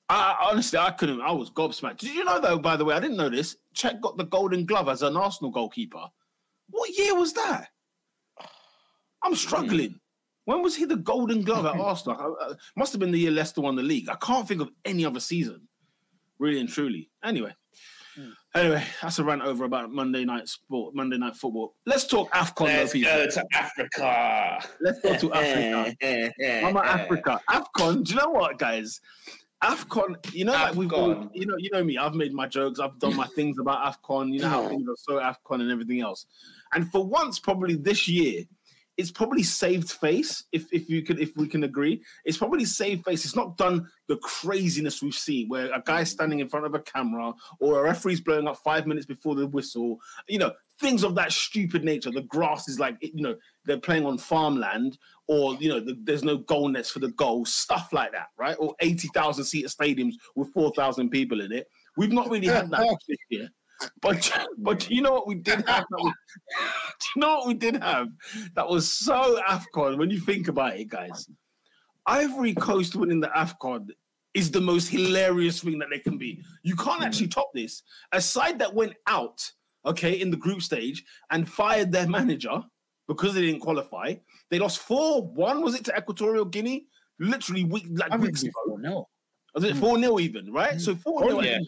I, 0.08 0.14
I- 0.40 0.50
honestly, 0.50 0.78
I 0.78 0.90
couldn't. 0.90 1.20
I 1.20 1.32
was 1.32 1.50
gobsmacked. 1.50 1.98
Did 1.98 2.14
you 2.14 2.24
know, 2.24 2.40
though, 2.40 2.58
by 2.58 2.76
the 2.76 2.84
way, 2.84 2.94
I 2.94 3.00
didn't 3.00 3.16
know 3.16 3.28
this. 3.28 3.56
Cech 3.74 4.00
got 4.00 4.16
the 4.16 4.24
golden 4.24 4.64
glove 4.64 4.88
as 4.88 5.02
an 5.02 5.16
Arsenal 5.16 5.50
goalkeeper. 5.50 6.04
What 6.70 6.96
year 6.96 7.14
was 7.14 7.32
that? 7.34 7.68
I'm 9.22 9.32
hmm. 9.32 9.36
struggling. 9.36 10.00
When 10.44 10.62
was 10.62 10.76
he 10.76 10.84
the 10.84 10.96
golden 10.96 11.42
glove 11.42 11.66
at 11.66 11.76
Arsenal? 11.80 12.36
I- 12.40 12.44
I- 12.50 12.54
must 12.76 12.92
have 12.92 13.00
been 13.00 13.10
the 13.10 13.18
year 13.18 13.30
Leicester 13.30 13.60
won 13.60 13.76
the 13.76 13.82
league. 13.82 14.08
I 14.08 14.16
can't 14.16 14.46
think 14.46 14.60
of 14.60 14.70
any 14.84 15.04
other 15.04 15.20
season, 15.20 15.66
really 16.38 16.60
and 16.60 16.68
truly. 16.68 17.10
Anyway, 17.24 17.52
hmm. 18.14 18.30
anyway, 18.54 18.84
that's 19.02 19.18
a 19.18 19.24
rant 19.24 19.42
over 19.42 19.64
about 19.64 19.90
Monday 19.90 20.24
night 20.24 20.48
sport, 20.48 20.94
Monday 20.94 21.18
night 21.18 21.34
football. 21.34 21.74
Let's 21.84 22.06
talk 22.06 22.30
Afcon, 22.30 22.66
though, 22.66 22.80
Let's 22.80 22.92
people. 22.92 23.12
go 23.12 23.26
to 23.28 23.44
Africa. 23.54 24.68
Let's 24.80 25.00
go 25.00 25.16
to 25.16 25.32
Africa. 25.32 26.34
I'm 26.64 26.76
Africa. 26.76 27.40
Afcon. 27.50 28.04
Do 28.04 28.14
you 28.14 28.20
know 28.20 28.30
what, 28.30 28.58
guys? 28.58 29.00
Afcon. 29.66 30.16
You 30.32 30.44
know, 30.44 30.52
like 30.52 30.74
we've 30.74 30.92
all, 30.92 31.28
you 31.34 31.46
know, 31.46 31.56
you 31.58 31.70
know 31.72 31.82
me. 31.82 31.98
I've 31.98 32.14
made 32.14 32.32
my 32.32 32.46
jokes. 32.46 32.78
I've 32.78 32.98
done 32.98 33.16
my 33.16 33.26
things 33.26 33.58
about 33.58 33.78
Afcon. 33.92 34.32
You 34.32 34.40
know 34.40 34.48
how 34.48 34.62
mm. 34.62 34.68
things 34.70 34.88
are 34.88 34.96
so 34.96 35.14
Afcon 35.14 35.60
and 35.60 35.70
everything 35.70 36.00
else. 36.00 36.26
And 36.72 36.90
for 36.90 37.04
once, 37.04 37.38
probably 37.38 37.74
this 37.74 38.08
year, 38.08 38.44
it's 38.96 39.10
probably 39.10 39.42
saved 39.42 39.90
face. 39.90 40.44
If 40.52 40.72
if 40.72 40.88
you 40.88 41.02
could, 41.02 41.20
if 41.20 41.36
we 41.36 41.48
can 41.48 41.64
agree, 41.64 42.02
it's 42.24 42.38
probably 42.38 42.64
saved 42.64 43.04
face. 43.04 43.24
It's 43.24 43.36
not 43.36 43.56
done 43.56 43.88
the 44.08 44.16
craziness 44.18 45.02
we've 45.02 45.14
seen, 45.14 45.48
where 45.48 45.66
a 45.72 45.82
guy's 45.84 46.10
standing 46.10 46.40
in 46.40 46.48
front 46.48 46.66
of 46.66 46.74
a 46.74 46.80
camera 46.80 47.34
or 47.60 47.80
a 47.80 47.82
referee's 47.82 48.20
blowing 48.20 48.48
up 48.48 48.58
five 48.64 48.86
minutes 48.86 49.06
before 49.06 49.34
the 49.34 49.46
whistle. 49.46 49.98
You 50.28 50.38
know, 50.38 50.52
things 50.80 51.04
of 51.04 51.14
that 51.16 51.32
stupid 51.32 51.84
nature. 51.84 52.10
The 52.10 52.22
grass 52.22 52.68
is 52.68 52.78
like, 52.78 52.96
you 53.00 53.22
know, 53.22 53.36
they're 53.64 53.78
playing 53.78 54.06
on 54.06 54.18
farmland, 54.18 54.96
or 55.28 55.54
you 55.56 55.68
know, 55.68 55.80
the, 55.80 55.96
there's 56.04 56.24
no 56.24 56.38
goal 56.38 56.68
nets 56.68 56.90
for 56.90 57.00
the 57.00 57.08
goals, 57.12 57.52
stuff 57.52 57.92
like 57.92 58.12
that, 58.12 58.28
right? 58.38 58.56
Or 58.58 58.74
eighty 58.80 59.08
thousand 59.08 59.44
seater 59.44 59.68
stadiums 59.68 60.14
with 60.34 60.52
four 60.52 60.72
thousand 60.72 61.10
people 61.10 61.40
in 61.40 61.52
it. 61.52 61.66
We've 61.96 62.12
not 62.12 62.30
really 62.30 62.48
had 62.48 62.70
that 62.70 62.98
this 63.08 63.18
year. 63.30 63.48
But 64.00 64.30
but 64.58 64.88
you 64.90 65.02
know 65.02 65.12
what 65.12 65.26
we 65.26 65.34
did 65.34 65.66
have? 65.66 65.84
That 65.90 65.98
was, 65.98 66.14
do 67.00 67.06
you 67.14 67.20
know 67.20 67.36
what 67.36 67.48
we 67.48 67.54
did 67.54 67.82
have? 67.82 68.08
That 68.54 68.68
was 68.68 68.90
so 68.90 69.40
Afcon 69.48 69.98
when 69.98 70.10
you 70.10 70.20
think 70.20 70.48
about 70.48 70.76
it, 70.76 70.88
guys. 70.88 71.28
Ivory 72.06 72.54
Coast 72.54 72.94
winning 72.94 73.20
the 73.20 73.28
Afcon 73.28 73.88
is 74.32 74.50
the 74.50 74.60
most 74.60 74.88
hilarious 74.88 75.60
thing 75.60 75.78
that 75.78 75.88
they 75.90 75.98
can 75.98 76.18
be. 76.18 76.42
You 76.62 76.76
can't 76.76 77.00
mm. 77.00 77.06
actually 77.06 77.28
top 77.28 77.50
this. 77.54 77.82
A 78.12 78.20
side 78.20 78.58
that 78.60 78.74
went 78.74 78.92
out, 79.06 79.40
okay, 79.84 80.20
in 80.20 80.30
the 80.30 80.36
group 80.36 80.62
stage 80.62 81.04
and 81.30 81.48
fired 81.48 81.90
their 81.90 82.06
manager 82.06 82.62
because 83.08 83.34
they 83.34 83.42
didn't 83.42 83.60
qualify. 83.60 84.14
They 84.50 84.58
lost 84.58 84.78
four 84.80 85.22
one. 85.22 85.62
Was 85.62 85.74
it 85.74 85.84
to 85.86 85.96
Equatorial 85.96 86.44
Guinea? 86.44 86.86
Literally 87.18 87.64
week 87.64 87.86
like 87.90 88.12
I 88.12 88.16
weeks 88.16 88.42
ago. 88.42 88.76
no. 88.78 89.08
Was 89.54 89.64
it 89.64 89.74
mm. 89.76 89.80
four 89.80 89.98
0 89.98 90.18
even? 90.20 90.52
Right. 90.52 90.74
Mm. 90.74 90.80
So 90.80 90.94
four 90.96 91.22
0 91.22 91.38
Oh, 91.38 91.40
yeah. 91.42 91.58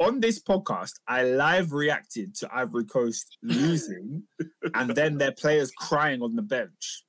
on 0.00 0.18
this 0.18 0.42
podcast, 0.42 0.94
I 1.06 1.22
live 1.22 1.72
reacted 1.72 2.34
to 2.36 2.52
Ivory 2.52 2.84
Coast 2.84 3.38
losing 3.42 4.24
and 4.74 4.90
then 4.90 5.18
their 5.18 5.30
players 5.32 5.70
crying 5.70 6.20
on 6.20 6.34
the 6.34 6.42
bench. 6.42 7.04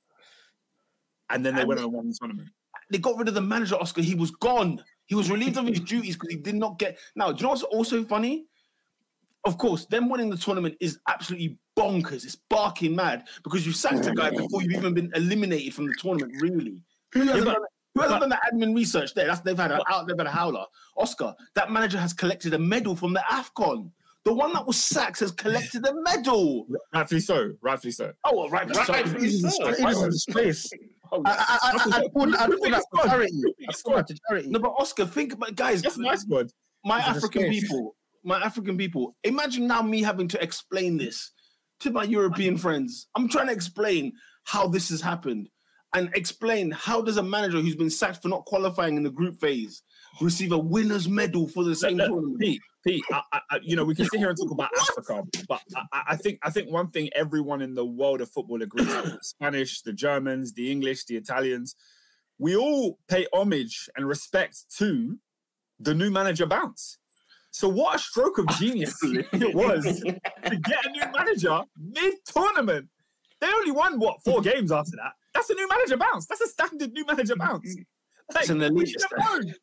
And 1.32 1.44
then 1.44 1.56
they 1.56 1.62
And- 1.62 1.68
went 1.70 1.82
and 1.82 1.92
won 1.92 2.10
the 2.10 2.16
tournament. 2.20 2.50
they 2.92 3.00
got 3.00 3.18
rid 3.18 3.28
of 3.28 3.34
the 3.34 3.42
manager, 3.42 3.76
Oscar. 3.76 4.02
He 4.04 4.14
was 4.14 4.30
gone. 4.30 4.84
He 5.08 5.16
was 5.16 5.32
relieved 5.32 5.58
of 5.58 5.66
his 5.66 5.80
duties 5.80 6.16
because 6.16 6.30
he 6.30 6.38
did 6.38 6.56
not 6.56 6.78
get. 6.78 7.00
Now, 7.16 7.32
do 7.32 7.38
you 7.38 7.44
know 7.44 7.50
what's 7.50 7.64
also 7.64 8.04
funny? 8.04 8.46
Of 9.46 9.58
course, 9.58 9.86
them 9.86 10.10
winning 10.10 10.30
the 10.30 10.38
tournament 10.38 10.76
is 10.80 11.00
absolutely 11.10 11.58
bonkers. 11.78 12.24
It's 12.24 12.38
barking 12.50 12.96
mad 12.96 13.28
because 13.44 13.66
you 13.66 13.74
sacked 13.74 14.06
a 14.08 14.14
guy 14.14 14.30
before 14.30 14.62
you've 14.62 14.72
even 14.72 14.94
been 14.94 15.12
eliminated 15.16 15.74
from 15.74 15.88
the 15.88 15.96
tournament. 16.00 16.34
Really, 16.42 16.78
who 17.12 17.22
hasn't, 17.22 17.46
done, 17.46 17.56
who 17.94 18.02
hasn't 18.02 18.22
done 18.22 18.30
the 18.30 18.40
admin 18.52 18.74
research 18.74 19.14
there? 19.14 19.28
That's 19.28 19.42
they've 19.42 19.58
had 19.58 19.72
a 19.72 19.82
out. 19.92 20.08
They've 20.08 20.18
had 20.18 20.28
a 20.28 20.32
howler. 20.32 20.66
Oscar, 20.96 21.34
that 21.56 21.72
manager 21.72 22.00
has 22.00 22.14
collected 22.14 22.54
a 22.54 22.60
medal 22.60 22.96
from 22.96 23.12
the 23.12 23.24
Afcon. 23.30 23.92
The 24.24 24.34
one 24.34 24.54
that 24.54 24.66
was 24.66 24.78
sacked 24.82 25.20
has 25.20 25.34
collected 25.34 25.86
a 25.86 25.94
medal. 26.04 26.66
Rightfully 26.94 27.20
so. 27.20 27.52
Rightfully 27.62 27.92
so. 27.92 28.14
Oh, 28.24 28.38
well, 28.38 28.50
right, 28.50 28.66
Rightfully 28.74 29.30
so. 29.30 29.68
It 29.68 29.80
is 29.90 30.02
a 30.02 30.10
disgrace. 30.10 30.72
Oh, 31.12 31.22
I, 31.26 31.32
I, 31.32 31.58
I, 31.62 31.98
I, 31.98 32.00
I'd 32.00 32.14
call 32.14 32.34
I'd 32.34 32.50
call 32.50 32.72
that 32.72 32.84
for 32.90 33.08
charity. 33.10 33.44
I'd 33.68 33.84
call 33.84 33.96
that 33.98 34.08
to 34.08 34.18
charity. 34.30 34.50
No, 34.50 34.60
but 34.60 34.74
Oscar, 34.80 35.06
think 35.06 35.34
about 35.34 35.56
guys. 35.56 35.82
That's 35.82 35.98
my 35.98 36.16
squad. 36.16 36.52
my 36.86 37.00
It's 37.00 37.08
a 37.08 37.10
African 37.12 37.52
disgrace. 37.52 37.64
people, 37.64 37.96
my 38.24 38.40
African 38.42 38.78
people. 38.78 39.16
Imagine 39.24 39.68
now 39.68 39.82
me 39.82 40.02
having 40.02 40.28
to 40.30 40.42
explain 40.42 40.98
this 40.98 41.32
to 41.82 41.92
my 41.92 42.04
European 42.04 42.58
friends. 42.58 43.08
I'm 43.16 43.28
trying 43.28 43.48
to 43.48 43.54
explain 43.54 44.14
how 44.46 44.68
this 44.68 44.90
has 44.90 45.02
happened 45.02 45.50
and 45.96 46.10
explain 46.16 46.72
how 46.72 47.02
does 47.02 47.18
a 47.18 47.24
manager 47.24 47.60
who's 47.62 47.76
been 47.76 47.90
sacked 47.90 48.22
for 48.22 48.30
not 48.30 48.46
qualifying 48.46 48.98
in 48.98 49.04
the 49.04 49.12
group 49.12 49.40
phase 49.40 49.84
receive 50.22 50.52
a 50.52 50.58
winner's 50.58 51.08
medal 51.08 51.48
for 51.48 51.64
the 51.64 51.76
same 51.76 51.98
Look, 51.98 52.08
tournament? 52.08 52.40
Pete, 52.40 52.62
Pete, 52.86 53.04
I, 53.12 53.22
I, 53.52 53.60
you 53.62 53.76
know, 53.76 53.84
we 53.86 53.94
can 53.96 54.06
sit 54.06 54.20
here 54.20 54.30
and 54.30 54.38
talk 54.38 54.52
about 54.52 54.70
Africa, 54.80 55.24
but 55.48 55.62
I, 55.92 56.04
I- 56.10 56.16
think 56.16 56.40
I 56.44 56.50
think 56.50 56.72
one 56.72 56.90
thing 56.90 57.10
everyone 57.16 57.62
in 57.62 57.76
the 57.76 57.86
world 57.86 58.22
of 58.22 58.30
football 58.32 58.62
agrees: 58.62 58.88
the 58.88 59.20
Spanish, 59.22 59.82
the 59.82 59.94
Germans, 59.94 60.54
the 60.54 60.72
English, 60.72 61.06
the 61.06 61.16
Italians, 61.18 61.76
we 62.40 62.56
all 62.56 62.98
pay 63.08 63.28
homage 63.34 63.90
and 63.96 64.08
respect 64.08 64.58
to 64.78 65.18
the 65.80 65.94
new 65.94 66.10
manager 66.10 66.46
bounce. 66.46 66.98
So 67.54 67.70
what 67.70 67.96
a 67.96 68.00
stroke 68.00 68.40
of 68.40 68.48
genius 68.58 68.98
it 69.04 69.54
was 69.54 69.84
to 69.84 70.56
get 70.56 70.86
a 70.86 70.90
new 70.90 71.04
manager 71.16 71.62
mid-tournament. 71.78 72.90
They 73.40 73.48
only 73.48 73.72
won 73.72 74.00
what 74.00 74.24
four 74.24 74.42
games 74.52 74.72
after 74.72 74.98
that. 74.98 75.12
That's 75.36 75.52
a 75.52 75.54
new 75.54 75.68
manager 75.68 75.98
bounce. 75.98 76.26
That's 76.26 76.42
a 76.42 76.48
standard 76.48 76.92
new 76.94 77.06
manager 77.06 77.36
bounce. 77.36 77.76
Like, 78.34 78.44
It's 78.44 78.50
an 78.50 78.74
we 78.74 78.88
should 78.88 79.02
have 79.02 79.20
known. 79.20 79.54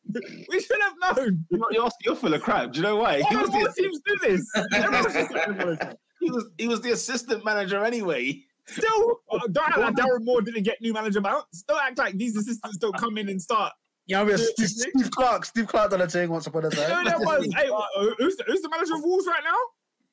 We 0.49 0.61
should 0.61 0.81
have 0.81 1.17
known. 1.17 1.45
You're, 1.51 1.89
you're, 2.05 2.15
full 2.15 2.33
of 2.33 2.41
crap. 2.41 2.71
Do 2.71 2.79
you 2.79 2.83
know 2.83 2.95
why? 2.97 3.17
He 3.17 3.35
Why 3.35 3.41
was, 3.41 3.49
do 3.49 3.63
the, 3.63 3.73
teams 3.73 3.99
do 4.05 4.17
this? 4.21 4.51
Everyone's 4.73 5.13
just 5.13 5.31
like, 5.31 5.47
"Everyone's-" 5.47 5.79
he, 6.21 6.31
was, 6.31 6.45
he 6.57 6.67
was 6.67 6.81
the 6.81 6.91
assistant 6.91 7.43
manager 7.43 7.83
anyway. 7.83 8.41
Still, 8.67 9.19
uh, 9.31 9.39
don't 9.51 9.67
act 9.67 9.79
like 9.79 9.95
Darren 9.95 10.23
Moore 10.23 10.41
didn't 10.41 10.63
get 10.63 10.79
new 10.79 10.93
manager 10.93 11.19
bounce. 11.19 11.63
Don't 11.67 11.81
act 11.81 11.97
like 11.97 12.17
these 12.17 12.37
assistants 12.37 12.77
don't 12.77 12.95
come 12.95 13.17
in 13.17 13.27
and 13.27 13.41
start. 13.41 13.73
You 14.07 14.15
know, 14.17 14.23
what 14.25 14.33
I 14.33 14.37
mean? 14.37 14.45
Steve, 14.55 14.69
Steve 14.69 15.11
Clarke, 15.11 15.45
Steve 15.45 15.67
Clarke 15.67 15.91
done 15.91 16.01
a 16.01 16.07
thing 16.07 16.29
once 16.29 16.47
upon 16.47 16.65
a 16.65 16.69
You 16.69 16.75
know, 16.75 16.87
time. 16.89 17.05
that 17.05 17.19
was, 17.19 17.47
hey, 17.55 17.69
uh, 17.69 18.05
who's, 18.17 18.35
the, 18.35 18.43
who's 18.47 18.61
the 18.61 18.69
manager 18.69 18.95
of 18.95 19.03
Wolves 19.03 19.27
right 19.27 19.43
now? 19.43 19.55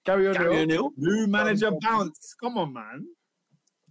Gary 0.05 0.33
Gary 0.33 0.47
O'Neill. 0.49 0.61
O'Neill. 0.63 0.91
New 0.97 1.27
manager 1.27 1.71
bounce. 1.81 2.35
Come 2.41 2.59
on, 2.59 2.73
man. 2.73 3.07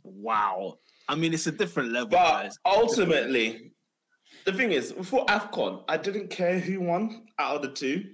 Wow. 0.04 0.76
I 1.10 1.16
mean, 1.16 1.34
it's 1.34 1.48
a 1.48 1.52
different 1.52 1.91
level, 1.91 2.10
But 2.10 2.41
guys. 2.43 2.58
ultimately, 2.66 3.74
the 4.45 4.54
thing 4.54 4.72
is, 4.72 4.91
before 4.93 5.26
AFCON, 5.26 5.84
I 5.89 5.98
didn't 5.98 6.30
care 6.30 6.60
who 6.60 6.82
won 6.82 7.26
out 7.39 7.58
of 7.58 7.62
the 7.64 7.70
two. 7.70 8.06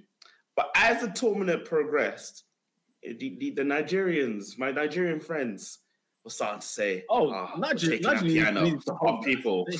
But 0.56 0.70
as 0.76 1.00
the 1.02 1.08
tournament 1.08 1.64
progressed, 1.64 2.44
the, 3.02 3.36
the, 3.38 3.50
the 3.56 3.62
Nigerians, 3.62 4.58
my 4.58 4.70
Nigerian 4.70 5.20
friends, 5.20 5.78
were 6.24 6.30
starting 6.30 6.60
to 6.60 6.66
say, 6.66 7.04
Oh, 7.10 7.30
"Ah, 7.32 7.54
Niger- 7.58 7.86
we're 7.86 7.90
taking 7.92 8.06
our 8.06 8.14
Nigeria 8.14 8.42
piano 8.44 8.62
needs 8.62 8.84
to 8.86 8.92
off 8.92 9.24
that. 9.24 9.78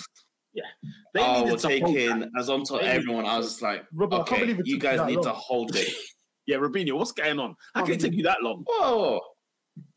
People. 0.55 0.69
They 1.13 1.21
oh, 1.21 1.45
needed 1.45 1.59
to 1.59 1.69
hold 1.69 1.95
taking 1.97 2.31
as 2.39 2.51
on 2.51 2.65
to 2.65 2.75
They 2.75 2.81
everyone. 2.81 3.27
I 3.27 3.37
was 3.39 3.47
just 3.47 3.63
like, 3.63 3.85
Robert, 3.93 4.27
can't 4.27 4.43
okay, 4.43 4.53
believe 4.53 4.67
you 4.67 4.79
guys 4.79 4.99
that 4.99 5.09
need 5.09 5.23
to 5.23 5.33
hold 5.33 5.75
it. 5.77 5.93
Yeah, 6.47 6.57
Robinho, 6.57 6.99
what's 6.99 7.13
going 7.13 7.39
on? 7.39 7.57
How 7.75 7.85
can 7.87 7.95
it 7.95 8.01
take 8.01 8.13
you 8.13 8.23
that 8.25 8.43
long? 8.43 8.65
Whoa. 8.67 9.19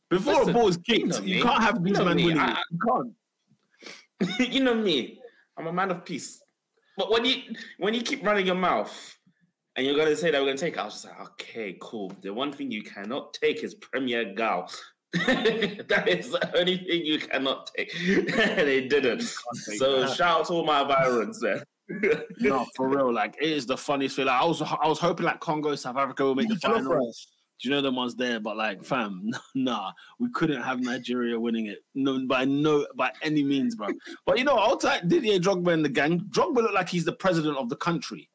Before 0.10 0.36
Listen, 0.36 0.50
a 0.50 0.54
ball 0.54 0.68
is 0.70 0.80
you 0.88 0.96
kicked, 0.96 1.08
know 1.08 1.26
you, 1.26 1.44
can't 1.44 1.62
have 1.62 1.76
You 1.76 1.84
these 1.84 1.98
know 1.98 2.06
men 2.06 2.16
winning. 2.16 2.38
I- 2.40 2.64
you 2.72 2.80
can't. 4.20 4.50
you 4.54 4.64
know 4.64 4.74
me. 4.74 5.20
I'm 5.58 5.68
a 5.68 5.74
man 5.74 5.92
of 5.92 6.06
peace. 6.06 6.42
But 6.98 7.12
when 7.12 7.26
you 7.26 7.36
when 7.78 7.94
you 7.94 8.02
keep 8.02 8.26
running 8.26 8.46
your 8.46 8.56
mouth 8.56 9.18
and 9.76 9.86
you're 9.86 9.98
gonna 9.98 10.16
say 10.16 10.32
that 10.32 10.40
we're 10.40 10.48
gonna 10.48 10.58
take 10.58 10.74
it, 10.74 10.80
I 10.80 10.86
was 10.86 10.94
just 10.94 11.06
like, 11.06 11.20
okay, 11.32 11.78
cool. 11.82 12.12
The 12.22 12.34
one 12.34 12.52
thing 12.52 12.72
you 12.72 12.84
cannot 12.84 13.34
take 13.34 13.64
is 13.64 13.76
Premier 13.76 14.34
Gal. 14.34 14.72
that 15.14 16.06
is 16.08 16.32
the 16.32 16.58
only 16.58 16.78
thing 16.78 17.06
you 17.06 17.20
cannot 17.20 17.72
take. 17.76 17.92
they 17.98 18.88
didn't. 18.88 19.24
So 19.78 20.06
shout 20.08 20.42
out 20.42 20.48
to 20.48 20.54
all 20.54 20.66
my 20.66 20.84
virons 20.84 21.40
there. 21.40 21.64
no, 22.40 22.66
for 22.76 22.90
real. 22.90 23.14
Like 23.14 23.36
it 23.42 23.50
is 23.50 23.66
the 23.66 23.78
funniest 23.78 24.18
thing. 24.18 24.26
Like, 24.26 24.42
I 24.42 24.46
was, 24.46 24.62
I 24.62 24.88
was 24.88 25.00
hoping 25.00 25.26
like 25.26 25.40
Congo, 25.40 25.76
South 25.76 25.98
Africa 25.98 26.24
will 26.24 26.36
make 26.36 26.50
the 26.50 26.58
final. 26.58 27.14
Do 27.60 27.70
you 27.70 27.74
know 27.74 27.82
the 27.82 27.92
ones 27.92 28.14
there? 28.16 28.40
But 28.40 28.56
like, 28.56 28.84
fam, 28.84 29.32
nah, 29.56 29.92
we 30.20 30.30
couldn't 30.32 30.62
have 30.62 30.80
Nigeria 30.80 31.40
winning 31.40 31.68
it. 31.68 31.80
No, 31.96 32.24
by 32.28 32.46
no, 32.46 32.86
by 32.96 33.12
any 33.24 33.44
means, 33.44 33.76
bro. 33.76 33.88
But 34.26 34.38
you 34.38 34.44
know, 34.44 34.56
I'll 34.56 34.78
take 34.78 35.08
Didier 35.08 35.40
Drogba 35.40 35.74
and 35.74 35.84
the 35.84 35.90
gang. 35.90 36.20
Drogba 36.30 36.58
looked 36.58 36.76
like 36.76 36.90
he's 36.90 37.06
the 37.06 37.14
president 37.14 37.58
of 37.58 37.70
the 37.70 37.78
country. 37.78 38.30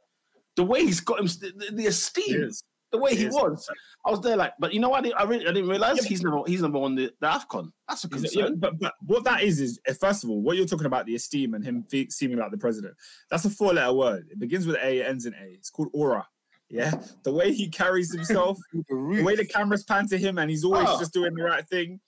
The 0.57 0.65
way 0.65 0.85
he's 0.85 1.01
got 1.01 1.21
him, 1.21 1.27
the, 1.27 1.71
the 1.73 1.87
esteem, 1.87 2.51
the 2.93 2.99
way 2.99 3.15
he, 3.15 3.23
he 3.23 3.27
was. 3.29 3.69
I 4.07 4.11
was 4.11 4.21
there, 4.21 4.37
like, 4.37 4.53
but 4.59 4.73
you 4.73 4.81
know 4.81 4.91
what? 4.91 4.99
I 4.99 5.03
didn't, 5.03 5.21
I, 5.21 5.23
really, 5.25 5.47
I 5.47 5.53
didn't 5.53 5.69
realize 5.69 5.97
yeah, 5.97 6.09
he's 6.09 6.23
never, 6.23 6.43
he's 6.47 6.63
never 6.63 6.79
won 6.79 6.95
the, 6.95 7.13
the 7.21 7.27
Afcon. 7.27 7.73
That's 7.89 8.05
a 8.05 8.09
concern. 8.09 8.43
Yeah, 8.43 8.51
but, 8.57 8.79
but 8.79 8.95
what 9.07 9.25
that 9.25 9.43
is 9.43 9.61
is, 9.61 9.81
eh, 9.87 9.95
first 9.99 10.23
of 10.25 10.31
all, 10.31 10.41
what 10.41 10.57
you're 10.57 10.67
talking 10.67 10.87
about 10.87 11.07
the 11.07 11.15
esteem 11.15 11.55
and 11.55 11.65
him 11.65 11.85
seeming 12.11 12.39
like 12.39 12.51
the 12.51 12.59
president. 12.59 12.95
That's 13.31 13.45
a 13.45 13.51
four-letter 13.51 13.93
word. 13.93 14.29
It 14.31 14.39
begins 14.39 14.67
with 14.67 14.77
A, 14.77 14.99
it 14.99 15.07
ends 15.07 15.27
in 15.27 15.35
A. 15.35 15.53
It's 15.53 15.71
called 15.71 15.89
aura. 15.93 16.27
Yeah, 16.69 16.93
the 17.23 17.33
way 17.33 17.53
he 17.53 17.69
carries 17.69 18.13
himself, 18.15 18.59
the 18.73 19.23
way 19.23 19.37
the 19.37 19.45
cameras 19.45 19.85
pan 19.85 20.07
to 20.09 20.17
him, 20.17 20.39
and 20.39 20.51
he's 20.51 20.65
always 20.65 20.89
oh. 20.89 20.99
just 20.99 21.13
doing 21.13 21.35
the 21.35 21.43
right 21.43 21.67
thing. 21.69 22.01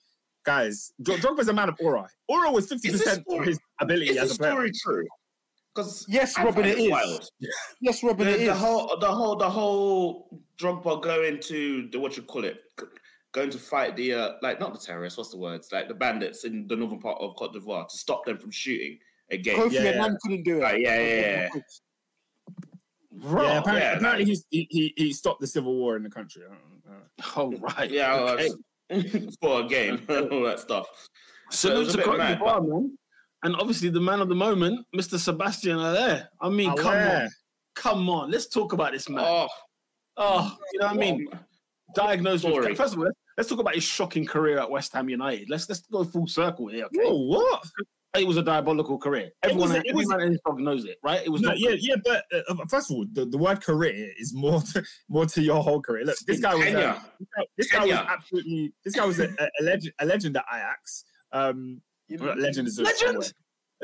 Guys, 0.43 0.91
Drogba's 1.01 1.47
a 1.47 1.53
man 1.53 1.69
of 1.69 1.77
aura. 1.79 2.07
Aura 2.27 2.51
was 2.51 2.67
fifty 2.67 2.91
percent 2.91 3.23
of 3.29 3.45
his 3.45 3.59
ability 3.79 4.11
is 4.11 4.17
as 4.17 4.35
a 4.35 4.37
player. 4.37 4.51
story 4.51 4.71
true? 4.71 5.05
Because 5.75 6.05
yes, 6.07 6.37
Robin, 6.37 6.65
it 6.65 6.79
is. 6.79 6.89
Wild. 6.89 7.29
Yes, 7.81 8.01
Robin, 8.01 8.25
the, 8.25 8.33
it 8.33 8.37
the 8.45 8.51
is. 8.53 8.57
whole, 8.57 8.97
the 8.99 9.11
whole, 9.11 9.35
the 9.35 9.49
whole 9.49 10.41
Drogba 10.57 11.01
going 11.01 11.39
to 11.41 11.89
the 11.91 11.99
what 11.99 12.15
you 12.17 12.23
call 12.23 12.45
it, 12.45 12.61
going 13.31 13.49
to 13.49 13.59
fight 13.59 13.95
the 13.95 14.13
uh, 14.13 14.29
like 14.41 14.59
not 14.59 14.73
the 14.73 14.79
terrorists. 14.79 15.17
What's 15.17 15.31
the 15.31 15.37
words? 15.37 15.71
Like 15.71 15.87
the 15.87 15.93
bandits 15.93 16.45
in 16.45 16.67
the 16.67 16.75
northern 16.75 16.99
part 16.99 17.17
of 17.21 17.35
Cote 17.35 17.53
d'Ivoire 17.53 17.87
to 17.87 17.97
stop 17.97 18.25
them 18.25 18.37
from 18.37 18.51
shooting 18.51 18.97
again. 19.31 19.57
Kofi 19.57 19.73
yeah, 19.73 19.81
Annan 19.81 20.17
couldn't 20.21 20.43
do 20.43 20.59
it. 20.59 20.61
Right, 20.61 20.81
yeah, 20.81 20.99
yeah. 20.99 21.49
yeah. 21.53 21.61
Yeah, 23.17 23.59
apparently, 23.59 23.81
yeah, 23.81 23.97
apparently 23.97 24.25
he's, 24.25 24.45
he, 24.49 24.67
he 24.69 24.93
he 24.97 25.13
stopped 25.13 25.39
the 25.39 25.47
civil 25.47 25.73
war 25.75 25.95
in 25.95 26.03
the 26.03 26.09
country. 26.09 26.43
Oh 27.35 27.53
right, 27.59 27.89
yeah, 27.89 28.13
okay. 28.13 28.49
for 29.41 29.61
a 29.61 29.67
game, 29.67 30.01
all 30.09 30.43
that 30.43 30.59
stuff. 30.59 30.87
Salute 31.49 31.91
so 31.91 31.97
to 31.97 32.03
Cote 32.03 32.19
d'Ivoire, 32.19 32.67
man. 32.67 32.97
And 33.43 33.55
obviously, 33.55 33.89
the 33.89 34.01
man 34.01 34.21
of 34.21 34.29
the 34.29 34.35
moment, 34.35 34.85
Mr. 34.95 35.17
Sebastien 35.17 35.77
Haller. 35.77 36.27
I 36.41 36.49
mean, 36.49 36.69
Haller. 36.69 36.81
come 36.81 36.97
on, 36.97 37.29
come 37.75 38.09
on, 38.09 38.31
let's 38.31 38.47
talk 38.47 38.73
about 38.73 38.91
this 38.91 39.07
man. 39.07 39.23
Oh, 39.25 39.47
oh 40.17 40.57
you 40.73 40.79
know 40.79 40.87
what 40.87 40.95
I 40.95 40.99
mean? 40.99 41.27
Diagnosed 41.93 42.43
with 42.43 42.77
first 42.77 42.93
of 42.93 42.99
all, 42.99 43.09
let's 43.37 43.49
talk 43.49 43.59
about 43.59 43.75
his 43.75 43.83
shocking 43.83 44.25
career 44.25 44.59
at 44.59 44.69
West 44.69 44.93
Ham 44.93 45.09
United. 45.09 45.49
Let's 45.49 45.69
let's 45.69 45.81
go 45.81 46.03
full 46.03 46.27
circle 46.27 46.67
here. 46.67 46.85
Okay? 46.85 46.99
Whoa, 47.03 47.15
what? 47.15 47.63
it 48.19 48.27
was 48.27 48.37
a 48.37 48.43
diabolical 48.43 48.97
career. 48.97 49.31
Everyone, 49.43 49.69
was, 49.69 49.83
every 49.87 50.05
man 50.05 50.21
in 50.21 50.31
his 50.31 50.41
dog 50.45 50.59
knows 50.59 50.85
it, 50.85 50.97
right? 51.03 51.21
It 51.25 51.29
was 51.29 51.41
no, 51.41 51.49
not 51.49 51.59
yeah, 51.59 51.71
good. 51.71 51.87
yeah. 51.87 51.95
But 52.03 52.23
uh, 52.33 52.55
first 52.69 52.89
of 52.89 52.97
all, 52.97 53.05
the, 53.11 53.25
the 53.25 53.37
word 53.37 53.61
career 53.61 54.11
is 54.17 54.33
more 54.33 54.61
to, 54.61 54.83
more 55.09 55.25
to 55.25 55.41
your 55.41 55.61
whole 55.61 55.81
career. 55.81 56.05
Look, 56.05 56.17
this 56.27 56.39
guy 56.39 56.55
was 56.55 56.67
uh, 56.67 56.99
this, 57.57 57.71
guy, 57.71 57.85
was 57.85 57.91
absolutely 57.93 58.73
this 58.83 58.95
guy 58.95 59.05
was 59.05 59.19
a, 59.19 59.29
a, 59.39 59.63
legend, 59.63 59.93
a 59.99 60.05
legend 60.05 60.37
at 60.37 60.45
Ajax. 60.53 61.05
Um, 61.31 61.81
you 62.07 62.17
know, 62.17 62.33
legend 62.33 62.67
is 62.67 62.79
a 62.79 62.83
legend. 62.83 63.33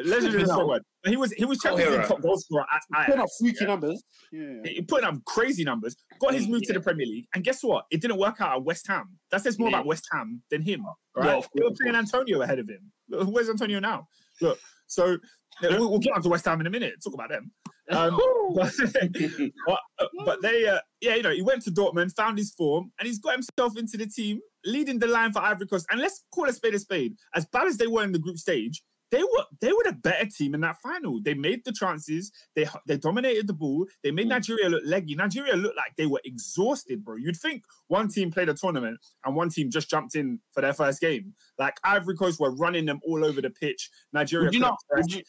Legend 0.05 0.35
is 0.35 0.49
a. 0.49 0.79
He 1.09 1.17
was 1.17 1.31
he 1.33 1.45
was 1.45 1.57
Champions 1.59 1.97
League 1.97 2.07
top 2.07 2.21
goal 2.21 2.37
scorer 2.37 2.65
at 2.73 2.81
Ajax. 2.93 3.05
Putting 3.05 3.21
up 3.21 3.29
freaky 3.39 3.57
yeah. 3.61 3.67
numbers. 3.67 4.03
Yeah. 4.31 4.61
He 4.63 4.81
put 4.81 5.03
up 5.03 5.15
crazy 5.25 5.63
numbers. 5.63 5.95
Got 6.19 6.33
his 6.33 6.47
move 6.47 6.61
yeah. 6.63 6.67
to 6.67 6.73
the 6.73 6.81
Premier 6.81 7.05
League, 7.05 7.25
and 7.33 7.43
guess 7.43 7.63
what? 7.63 7.85
It 7.89 8.01
didn't 8.01 8.19
work 8.19 8.39
out 8.39 8.57
at 8.57 8.63
West 8.63 8.87
Ham. 8.87 9.17
That 9.31 9.41
says 9.41 9.57
more 9.57 9.69
yeah. 9.69 9.77
about 9.77 9.87
West 9.87 10.07
Ham 10.11 10.41
than 10.51 10.61
him. 10.61 10.85
Right? 11.15 11.25
Yeah, 11.25 11.41
they 11.55 11.63
were 11.63 11.75
playing 11.81 11.95
Antonio 11.95 12.41
ahead 12.41 12.59
of 12.59 12.69
him. 12.69 12.91
Where's 13.09 13.49
Antonio 13.49 13.79
now? 13.79 14.07
Look, 14.41 14.59
so 14.87 15.17
we'll, 15.61 15.89
we'll, 15.89 15.99
get 15.99 16.13
on 16.13 16.21
to 16.21 16.29
West 16.29 16.45
Ham 16.45 16.61
in 16.61 16.67
a 16.67 16.69
minute. 16.69 16.95
Talk 17.03 17.13
about 17.13 17.29
them. 17.29 17.51
Um, 17.89 18.17
but, 18.55 18.71
but, 19.67 20.09
but, 20.25 20.41
they, 20.41 20.67
uh, 20.67 20.79
yeah, 21.01 21.15
you 21.15 21.23
know, 21.23 21.31
he 21.31 21.41
went 21.41 21.63
to 21.63 21.71
Dortmund, 21.71 22.15
found 22.15 22.37
his 22.37 22.51
form, 22.51 22.91
and 22.99 23.07
he's 23.07 23.19
got 23.19 23.33
himself 23.33 23.77
into 23.77 23.97
the 23.97 24.07
team, 24.07 24.39
leading 24.65 24.99
the 24.99 25.07
line 25.07 25.31
for 25.31 25.41
Ivory 25.41 25.67
Coast. 25.67 25.85
And 25.91 25.99
let's 25.99 26.23
call 26.33 26.47
a 26.47 26.53
spade 26.53 26.75
a 26.75 26.79
spade. 26.79 27.15
As 27.35 27.45
bad 27.45 27.67
as 27.67 27.77
they 27.77 27.87
were 27.87 28.03
in 28.03 28.11
the 28.11 28.19
group 28.19 28.37
stage, 28.37 28.81
they 29.11 29.23
were 29.23 29.45
they 29.59 29.71
were 29.71 29.83
the 29.83 29.93
better 29.93 30.25
team 30.25 30.55
in 30.55 30.61
that 30.61 30.77
final. 30.81 31.21
They 31.21 31.33
made 31.33 31.63
the 31.65 31.73
chances. 31.73 32.31
They 32.55 32.65
they 32.87 32.97
dominated 32.97 33.47
the 33.47 33.53
ball. 33.53 33.85
They 34.03 34.11
made 34.11 34.27
mm. 34.27 34.29
Nigeria 34.29 34.69
look 34.69 34.83
leggy. 34.85 35.15
Nigeria 35.15 35.55
looked 35.55 35.77
like 35.77 35.95
they 35.97 36.05
were 36.05 36.21
exhausted, 36.23 37.03
bro. 37.03 37.17
You'd 37.17 37.37
think 37.37 37.63
one 37.87 38.07
team 38.07 38.31
played 38.31 38.49
a 38.49 38.53
tournament 38.53 38.99
and 39.25 39.35
one 39.35 39.49
team 39.49 39.69
just 39.69 39.89
jumped 39.89 40.15
in 40.15 40.39
for 40.51 40.61
their 40.61 40.73
first 40.73 41.01
game. 41.01 41.33
Like 41.59 41.77
Ivory 41.83 42.15
Coast 42.15 42.39
were 42.39 42.55
running 42.55 42.85
them 42.85 43.01
all 43.05 43.25
over 43.25 43.41
the 43.41 43.49
pitch. 43.49 43.89
Nigeria. 44.13 44.45
Would 44.45 44.53
you 44.53 44.61
not? 44.61 44.77
Would 44.95 45.13
you, 45.13 45.23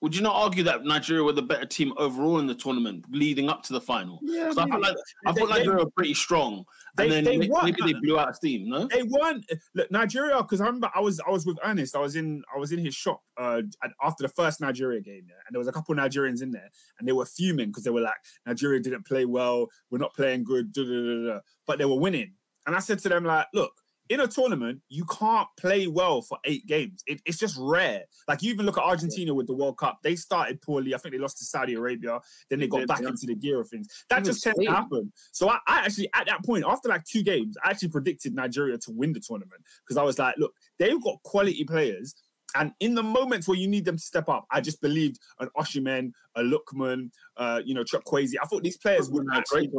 would 0.00 0.14
you 0.14 0.22
not 0.22 0.36
argue 0.36 0.62
that 0.62 0.84
Nigeria 0.84 1.24
were 1.24 1.32
the 1.32 1.42
better 1.42 1.66
team 1.66 1.92
overall 1.96 2.38
in 2.38 2.46
the 2.46 2.54
tournament 2.54 3.04
leading 3.10 3.48
up 3.48 3.62
to 3.64 3.72
the 3.72 3.80
final? 3.80 4.20
Yeah, 4.22 4.50
I, 4.50 4.54
felt 4.54 4.80
like 4.80 4.96
I 5.26 5.32
thought 5.32 5.48
Nigeria 5.50 5.84
were 5.84 5.90
pretty 5.90 6.14
strong, 6.14 6.64
and 6.98 7.10
then 7.10 7.24
they 7.24 7.36
maybe 7.36 7.76
they 7.84 7.94
blew 7.94 8.18
out 8.18 8.36
steam. 8.36 8.68
No, 8.68 8.86
they 8.86 9.02
weren't. 9.02 9.44
Look, 9.74 9.90
Nigeria, 9.90 10.36
because 10.40 10.60
I 10.60 10.66
remember 10.66 10.90
I 10.94 11.00
was 11.00 11.20
I 11.26 11.30
was 11.30 11.46
with 11.46 11.58
Ernest. 11.64 11.96
I 11.96 12.00
was 12.00 12.14
in 12.14 12.42
I 12.54 12.58
was 12.58 12.70
in 12.70 12.78
his 12.78 12.94
shop 12.94 13.22
uh, 13.36 13.62
after 14.02 14.22
the 14.22 14.28
first 14.28 14.60
Nigeria 14.60 15.00
game, 15.00 15.24
yeah, 15.28 15.34
and 15.46 15.52
there 15.52 15.58
was 15.58 15.68
a 15.68 15.72
couple 15.72 15.98
of 15.98 15.98
Nigerians 15.98 16.42
in 16.42 16.52
there, 16.52 16.70
and 16.98 17.08
they 17.08 17.12
were 17.12 17.26
fuming 17.26 17.68
because 17.68 17.82
they 17.82 17.90
were 17.90 18.00
like, 18.00 18.14
Nigeria 18.46 18.80
didn't 18.80 19.06
play 19.06 19.24
well. 19.24 19.66
We're 19.90 19.98
not 19.98 20.14
playing 20.14 20.44
good, 20.44 20.72
da, 20.72 20.84
da, 20.84 21.26
da, 21.34 21.40
but 21.66 21.78
they 21.78 21.84
were 21.86 21.98
winning. 21.98 22.34
And 22.66 22.76
I 22.76 22.80
said 22.80 22.98
to 23.00 23.08
them 23.08 23.24
like, 23.24 23.46
look 23.52 23.72
in 24.08 24.20
a 24.20 24.26
tournament, 24.26 24.80
you 24.88 25.04
can't 25.04 25.48
play 25.58 25.86
well 25.86 26.22
for 26.22 26.38
eight 26.44 26.66
games. 26.66 27.02
It, 27.06 27.20
it's 27.26 27.38
just 27.38 27.56
rare. 27.58 28.04
Like 28.26 28.42
you 28.42 28.52
even 28.52 28.66
look 28.66 28.78
at 28.78 28.84
Argentina 28.84 29.34
with 29.34 29.46
the 29.46 29.54
World 29.54 29.78
Cup. 29.78 29.98
They 30.02 30.16
started 30.16 30.62
poorly. 30.62 30.94
I 30.94 30.98
think 30.98 31.14
they 31.14 31.18
lost 31.18 31.38
to 31.38 31.44
Saudi 31.44 31.74
Arabia. 31.74 32.20
Then 32.48 32.60
they 32.60 32.68
got 32.68 32.86
back 32.86 33.00
into 33.00 33.26
the 33.26 33.34
gear 33.34 33.60
of 33.60 33.68
things. 33.68 33.88
That 34.08 34.24
just 34.24 34.42
tends 34.42 34.58
to 34.58 34.70
happen. 34.70 35.12
So 35.32 35.48
I, 35.48 35.58
I, 35.66 35.80
actually, 35.80 36.08
at 36.14 36.26
that 36.26 36.44
point, 36.44 36.64
after 36.66 36.88
like 36.88 37.04
two 37.04 37.22
games, 37.22 37.56
I 37.64 37.70
actually 37.70 37.88
predicted 37.88 38.34
Nigeria 38.34 38.78
to 38.78 38.90
win 38.90 39.12
the 39.12 39.20
tournament 39.20 39.62
because 39.84 39.96
I 39.96 40.02
was 40.02 40.18
like, 40.18 40.34
look, 40.38 40.52
they've 40.78 41.02
got 41.02 41.22
quality 41.22 41.64
players. 41.64 42.14
And 42.54 42.72
in 42.80 42.94
the 42.94 43.02
moments 43.02 43.46
where 43.46 43.58
you 43.58 43.68
need 43.68 43.84
them 43.84 43.96
to 43.96 44.02
step 44.02 44.28
up, 44.28 44.46
I 44.50 44.60
just 44.60 44.80
believed 44.80 45.18
an 45.38 45.48
Osimhen, 45.56 46.12
a 46.34 46.40
Lookman, 46.40 47.10
uh, 47.36 47.60
you 47.64 47.74
know, 47.74 47.84
Chukwueze. 47.84 48.32
I 48.42 48.46
thought 48.46 48.62
these 48.62 48.78
players 48.78 49.10
would 49.10 49.26
actually, 49.34 49.70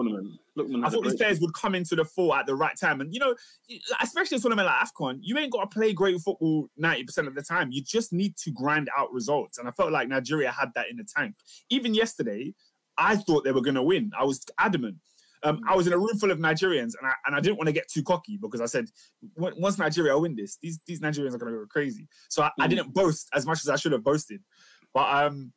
I 0.84 0.90
thought 0.90 1.04
these 1.04 1.16
players 1.16 1.40
would 1.40 1.54
come 1.54 1.74
into 1.74 1.96
the 1.96 2.06
fore 2.06 2.38
at 2.38 2.46
the 2.46 2.56
right 2.56 2.78
time. 2.80 3.02
And 3.02 3.12
you 3.14 3.20
know, 3.20 3.36
especially 4.02 4.38
a 4.38 4.40
tournament 4.40 4.68
like 4.68 4.88
AFCON, 4.88 5.20
you 5.22 5.38
ain't 5.40 5.52
got 5.52 5.70
to 5.70 5.80
play 5.80 5.94
great 5.94 6.20
football 6.22 6.70
90% 6.80 7.28
of 7.28 7.36
the 7.36 7.42
time. 7.42 7.72
You 7.72 7.82
just 7.82 8.14
need 8.14 8.38
to 8.38 8.52
grind 8.52 8.90
out 8.96 9.12
results. 9.12 9.58
And 9.58 9.68
I 9.68 9.72
felt 9.72 9.92
like 9.92 10.08
Nigeria 10.08 10.52
had 10.52 10.72
that 10.76 10.90
in 10.92 10.98
the 10.98 11.06
tank. 11.06 11.36
Even 11.70 11.96
yesterday, 11.96 12.54
I 13.00 13.16
thought 13.16 13.46
they 13.46 13.52
were 13.52 13.62
going 13.62 13.76
to 13.76 13.84
win. 13.84 14.12
I 14.18 14.26
was 14.26 14.46
adamant. 14.60 14.98
Um, 15.44 15.62
I 15.68 15.76
was 15.76 15.88
in 15.88 15.94
a 15.94 15.98
room 15.98 16.18
full 16.20 16.32
of 16.32 16.40
Nigerians, 16.40 16.94
and 17.00 17.06
I 17.06 17.14
and 17.26 17.36
I 17.36 17.40
didn't 17.40 17.58
want 17.58 17.68
to 17.68 17.74
get 17.74 17.88
too 17.90 18.04
cocky 18.04 18.38
because 18.42 18.62
I 18.62 18.66
said, 18.66 18.90
once 19.36 19.78
Nigeria 19.78 20.18
win 20.18 20.36
this, 20.36 20.58
these 20.62 20.80
these 20.86 21.00
Nigerians 21.00 21.34
are 21.34 21.38
going 21.38 21.54
to 21.54 21.60
go 21.60 21.66
crazy. 21.70 22.08
So 22.30 22.44
I, 22.44 22.48
mm. 22.48 22.52
I, 22.60 22.68
didn't 22.68 22.94
boast 22.94 23.30
as 23.34 23.46
much 23.46 23.60
as 23.62 23.70
I 23.70 23.76
should 23.76 23.94
have 23.94 24.04
boasted. 24.04 24.42
But 24.94 25.26
um, 25.26 25.54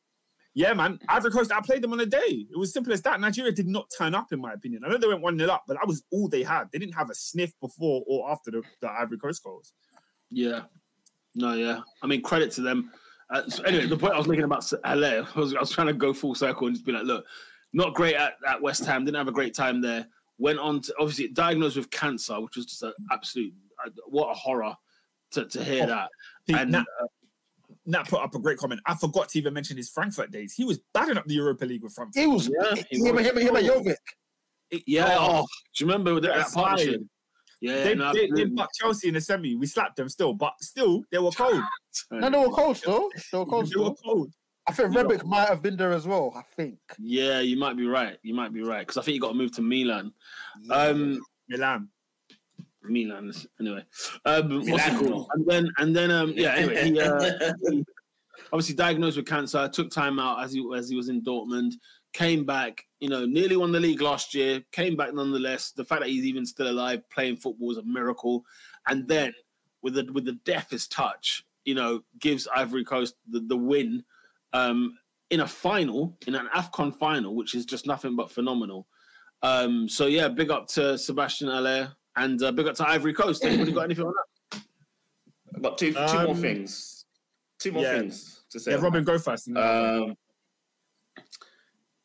yeah, 0.55 0.75
man, 0.75 0.99
Ivory 1.09 1.31
Coast, 1.31 1.51
I 1.51 1.61
played 1.61 1.83
them 1.83 1.93
on 1.93 2.01
a 2.01 2.07
day. 2.07 2.47
It 2.51 2.59
was 2.59 2.73
simple 2.73 2.93
as 2.93 3.01
that. 3.03 3.21
Nigeria 3.21 3.53
did 3.53 3.67
not 3.67 3.91
turn 3.97 4.15
up, 4.15 4.33
in 4.33 4.41
my 4.41 4.53
opinion. 4.53 4.83
I 4.85 4.89
know 4.89 4.99
they 4.99 5.09
went 5.09 5.23
one 5.23 5.39
0 5.39 5.51
up, 5.51 5.65
but 5.67 5.79
that 5.79 5.87
was 5.87 6.03
all 6.13 6.29
they 6.29 6.43
had. 6.43 6.65
They 6.73 6.79
didn't 6.79 6.95
have 6.95 7.11
a 7.11 7.15
sniff 7.15 7.53
before 7.61 8.05
or 8.07 8.31
after 8.31 8.51
the, 8.51 8.63
the 8.81 8.91
Ivory 8.91 9.19
Coast 9.19 9.43
goals. 9.43 9.73
Yeah, 10.31 10.63
no, 11.35 11.55
yeah. 11.55 11.81
I 12.03 12.07
mean, 12.07 12.23
credit 12.23 12.51
to 12.53 12.61
them. 12.61 12.91
Uh, 13.31 13.49
so 13.49 13.63
anyway, 13.63 13.87
the 13.87 13.97
point 13.97 14.13
I 14.13 14.19
was 14.19 14.29
making 14.29 14.45
about 14.45 14.71
Haller, 14.85 15.27
I 15.35 15.41
was, 15.41 15.55
I 15.55 15.61
was 15.61 15.71
trying 15.71 15.87
to 15.87 15.95
go 15.95 16.13
full 16.13 16.35
circle 16.35 16.67
and 16.67 16.77
just 16.77 16.85
be 16.85 16.93
like, 16.93 17.05
look, 17.05 17.25
not 17.73 17.95
great 17.95 18.15
at, 18.15 18.35
at 18.47 18.61
West 18.61 18.85
Ham. 18.85 19.05
Didn't 19.05 19.17
have 19.17 19.29
a 19.29 19.33
great 19.33 19.55
time 19.55 19.81
there. 19.81 20.07
Went 20.39 20.59
on 20.59 20.81
to 20.83 20.95
obviously 20.99 21.29
diagnosed 21.29 21.77
with 21.77 21.91
cancer, 21.91 22.41
which 22.41 22.57
was 22.57 22.67
just 22.67 22.83
an 22.83 22.93
absolute 23.11 23.53
uh, 23.85 23.91
what 24.07 24.31
a 24.31 24.35
horror 24.35 24.75
to, 25.33 25.47
to 25.47 25.65
hear 25.65 25.85
oh, 25.85 25.87
that. 25.87 26.09
and 26.59 26.73
Nat, 26.73 26.85
uh, 27.01 27.07
Nat 27.87 28.09
put 28.09 28.21
up 28.21 28.35
a 28.35 28.39
great 28.39 28.59
comment. 28.59 28.81
I 28.87 28.95
forgot 28.95 29.29
to 29.31 29.39
even 29.39 29.55
mention 29.55 29.77
his 29.77 29.91
Frankfurt 29.91 30.31
days. 30.31 30.55
He 30.55 30.65
was 30.65 30.79
battering 30.93 31.19
up 31.19 31.27
the 31.27 31.35
Europa 31.35 31.65
League 31.65 31.83
with 31.83 31.93
Frankfurt. 31.93 32.21
He 32.21 32.27
was. 32.27 32.49
Yeah, 32.49 32.83
he 32.91 32.99
him, 32.99 33.17
was. 33.17 33.27
Him, 33.27 33.37
him, 33.37 33.57
him, 33.57 33.65
Jovic. 33.65 33.97
Yeah. 34.87 35.17
Oh, 35.19 35.47
do 35.75 35.85
you 35.85 35.91
remember 35.91 36.21
that, 36.21 36.35
that 36.35 36.53
partnership? 36.53 37.03
Yeah, 37.61 37.85
they, 37.85 37.95
no, 37.95 38.13
they, 38.13 38.29
they 38.29 38.51
Chelsea 38.75 39.07
in 39.07 39.15
the 39.15 39.21
semi. 39.21 39.55
We 39.55 39.67
slapped 39.67 39.95
them 39.95 40.09
still, 40.09 40.35
but 40.35 40.55
still 40.61 41.05
they 41.13 41.19
were 41.19 41.31
cold. 41.31 41.63
no, 42.11 42.29
they 42.29 42.39
were 42.39 42.51
cold 42.51 42.77
still. 42.77 43.09
They 43.31 43.39
were 43.39 43.47
cold. 43.47 43.71
They 43.73 43.81
were 43.81 43.95
cold. 44.05 44.33
I 44.67 44.73
think 44.73 44.95
Rebic 44.95 45.25
might 45.25 45.49
have 45.49 45.63
been 45.63 45.77
there 45.77 45.93
as 45.93 46.07
well. 46.07 46.33
I 46.37 46.43
think. 46.55 46.79
Yeah, 46.99 47.41
you 47.41 47.57
might 47.57 47.77
be 47.77 47.87
right. 47.87 48.19
You 48.23 48.35
might 48.35 48.53
be 48.53 48.63
right 48.63 48.81
because 48.81 48.97
I 48.97 49.03
think 49.03 49.15
you 49.15 49.21
got 49.21 49.33
to 49.33 49.35
move 49.35 49.53
to 49.53 49.63
Milan. 49.63 50.13
Um, 50.71 51.21
Milan. 51.49 51.89
Milan. 52.85 53.33
Anyway, 53.61 53.85
um, 54.25 54.67
what's 54.67 54.87
it 54.87 54.97
called? 54.97 55.29
And 55.35 55.47
then, 55.47 55.69
and 55.79 55.95
then, 55.95 56.11
um, 56.11 56.33
yeah. 56.37 56.55
Anyway, 56.57 56.91
he, 56.91 57.01
uh, 57.01 57.53
he 57.71 57.85
obviously 58.53 58.75
diagnosed 58.75 59.17
with 59.17 59.27
cancer. 59.27 59.69
Took 59.69 59.91
time 59.91 60.19
out 60.19 60.43
as 60.43 60.53
he 60.53 60.65
as 60.77 60.89
he 60.89 60.97
was 60.97 61.09
in 61.09 61.23
Dortmund. 61.23 61.73
Came 62.13 62.45
back. 62.45 62.85
You 63.01 63.09
know, 63.09 63.25
nearly 63.27 63.57
won 63.57 63.73
the 63.73 63.81
league 63.81 64.01
last 64.01 64.35
year. 64.35 64.63
Came 64.71 64.97
back 64.97 65.13
nonetheless. 65.13 65.73
The 65.73 65.85
fact 65.85 66.03
that 66.03 66.11
he's 66.11 66.25
even 66.25 66.47
still 66.47 66.71
alive, 66.71 67.09
playing 67.11 67.39
football, 67.39 67.73
is 67.73 67.79
a 67.79 67.83
miracle. 67.83 68.45
And 68.87 69.09
then 69.09 69.35
with 69.83 69.95
the 69.95 70.09
with 70.13 70.25
the 70.25 70.39
deafest 70.45 70.93
touch, 70.93 71.45
you 71.65 71.75
know, 71.75 72.03
gives 72.21 72.47
Ivory 72.55 72.85
Coast 72.85 73.17
the, 73.29 73.41
the 73.41 73.57
win 73.57 74.05
um, 74.53 74.97
in 75.31 75.41
a 75.41 75.47
final, 75.47 76.17
in 76.27 76.35
an 76.35 76.49
AFCON 76.55 76.95
final, 76.99 77.35
which 77.35 77.55
is 77.55 77.65
just 77.65 77.87
nothing 77.87 78.17
but 78.17 78.31
phenomenal. 78.31 78.87
Um, 79.43 79.89
so 79.89 80.07
yeah, 80.07 80.29
big 80.29 80.51
up 80.51 80.69
to 80.69 80.97
Sebastien 80.97 81.51
Haller 81.51 81.93
and 82.17 82.43
uh, 82.43 82.53
big 82.53 82.67
up 82.67 82.75
to 82.77 82.89
Ivory 82.89 83.13
Coast. 83.15 83.45
Anybody 83.47 83.73
got 83.73 83.85
anything 83.85 84.05
on 84.07 84.13
that? 84.13 84.63
Got 85.63 85.79
two 85.79 85.93
two 85.93 86.01
more 86.01 86.29
Um, 86.29 86.37
things. 86.37 87.07
Two 87.59 87.73
more 87.73 87.83
yeah. 87.83 87.99
things 87.99 88.43
to 88.51 88.61
say. 88.61 88.73
Yeah, 88.73 88.79
on 88.79 88.85
Robin, 88.85 89.05
that. 89.05 89.13
go 89.13 89.19
first. 89.19 89.49
Um, 89.49 90.17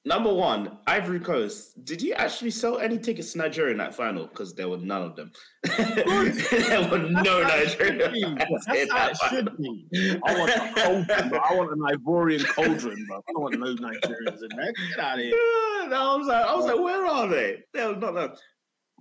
number 0.07 0.33
one, 0.33 0.77
Ivory 0.87 1.19
Coast. 1.19 1.83
Did 1.83 2.01
you 2.01 2.13
actually 2.13 2.51
sell 2.51 2.79
any 2.79 2.97
tickets 2.97 3.33
to 3.33 3.39
Nigeria 3.39 3.71
in 3.71 3.77
that 3.79 3.93
final? 3.93 4.25
Because 4.25 4.55
there 4.55 4.69
were 4.69 4.77
none 4.77 5.01
of 5.01 5.15
them. 5.15 5.31
there 5.77 6.89
were 6.89 6.99
no 6.99 7.43
Nigerian 7.43 8.35
That's 8.37 8.65
how 8.67 8.73
that 8.73 9.11
it 9.11 9.17
should 9.29 9.57
be. 9.57 10.19
I 10.25 10.39
want 10.39 10.51
a 10.51 10.81
cauldron, 10.81 11.29
bro. 11.29 11.39
I 11.39 11.53
want 11.53 11.71
an 11.71 11.97
Ivorian 11.97 12.47
cauldron, 12.47 13.05
bro. 13.07 13.17
I 13.17 13.31
don't 13.33 13.41
want 13.41 13.59
no 13.59 13.75
Nigerians 13.75 14.41
in 14.41 14.57
there. 14.57 14.73
Get 14.95 14.99
out 14.99 15.19
of 15.19 15.25
here. 15.25 15.33
Yeah, 15.77 15.89
no, 15.89 16.13
I 16.13 16.17
was 16.17 16.27
like, 16.27 16.45
I 16.45 16.55
was 16.55 16.65
like, 16.65 16.79
where 16.79 17.05
are 17.05 17.27
they? 17.27 17.63
They're 17.73 17.95
not 17.95 18.13
there. 18.13 18.29
All 18.29 18.37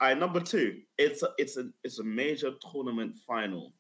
right, 0.02 0.18
number 0.18 0.40
two, 0.40 0.80
it's 0.98 1.22
a, 1.22 1.30
it's 1.38 1.56
a 1.56 1.70
it's 1.82 1.98
a 1.98 2.04
major 2.04 2.52
tournament 2.70 3.16
final. 3.26 3.72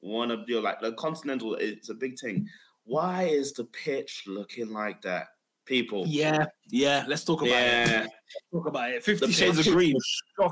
One 0.00 0.30
of 0.30 0.40
your 0.48 0.60
like 0.60 0.80
the 0.80 0.92
continental, 0.94 1.54
it's 1.54 1.90
a 1.90 1.94
big 1.94 2.18
thing. 2.18 2.46
Why 2.84 3.22
is 3.22 3.52
the 3.52 3.64
pitch 3.64 4.24
looking 4.26 4.72
like 4.72 5.00
that, 5.02 5.28
people? 5.70 6.04
Yeah, 6.06 6.44
yeah. 6.70 7.04
Let's 7.08 7.24
talk 7.24 7.40
about 7.40 7.52
it. 7.52 7.88
yeah. 7.88 8.00
Let's 8.02 8.12
talk 8.52 8.66
about 8.66 8.90
it. 8.90 9.02
Fifty 9.04 9.26
The 9.26 9.32
Shades 9.32 9.58
of 9.66 9.72
Green. 9.72 9.96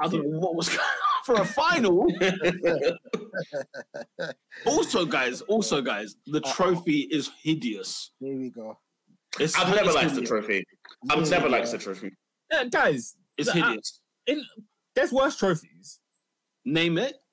I 0.00 0.08
don't 0.08 0.30
know 0.30 0.38
what 0.38 0.54
was 0.56 0.68
going 0.70 0.80
on 0.80 1.24
for 1.26 1.34
a 1.42 1.44
final. 1.44 2.06
also, 4.66 5.04
guys, 5.04 5.40
also, 5.42 5.80
guys, 5.82 6.16
the 6.26 6.40
trophy 6.40 7.00
is 7.10 7.30
hideous. 7.42 8.12
Here 8.20 8.36
we 8.38 8.50
go. 8.50 8.78
It's, 9.38 9.56
I've 9.56 9.74
never 9.74 9.92
liked 9.92 10.10
the 10.14 10.22
hideous. 10.22 10.28
trophy. 10.28 10.64
I've 11.10 11.18
It's 11.20 11.30
never 11.30 11.48
hideous. 11.48 11.72
liked 11.72 11.84
the 11.84 11.92
trophy. 11.92 12.10
Yeah, 12.50 12.64
guys, 12.64 13.14
It's 13.36 13.48
uh, 13.50 13.52
hideous. 13.52 14.00
in, 14.26 14.42
there's 14.94 15.12
worse 15.12 15.36
trophies. 15.36 16.00
Name 16.64 16.98
it. 16.98 17.14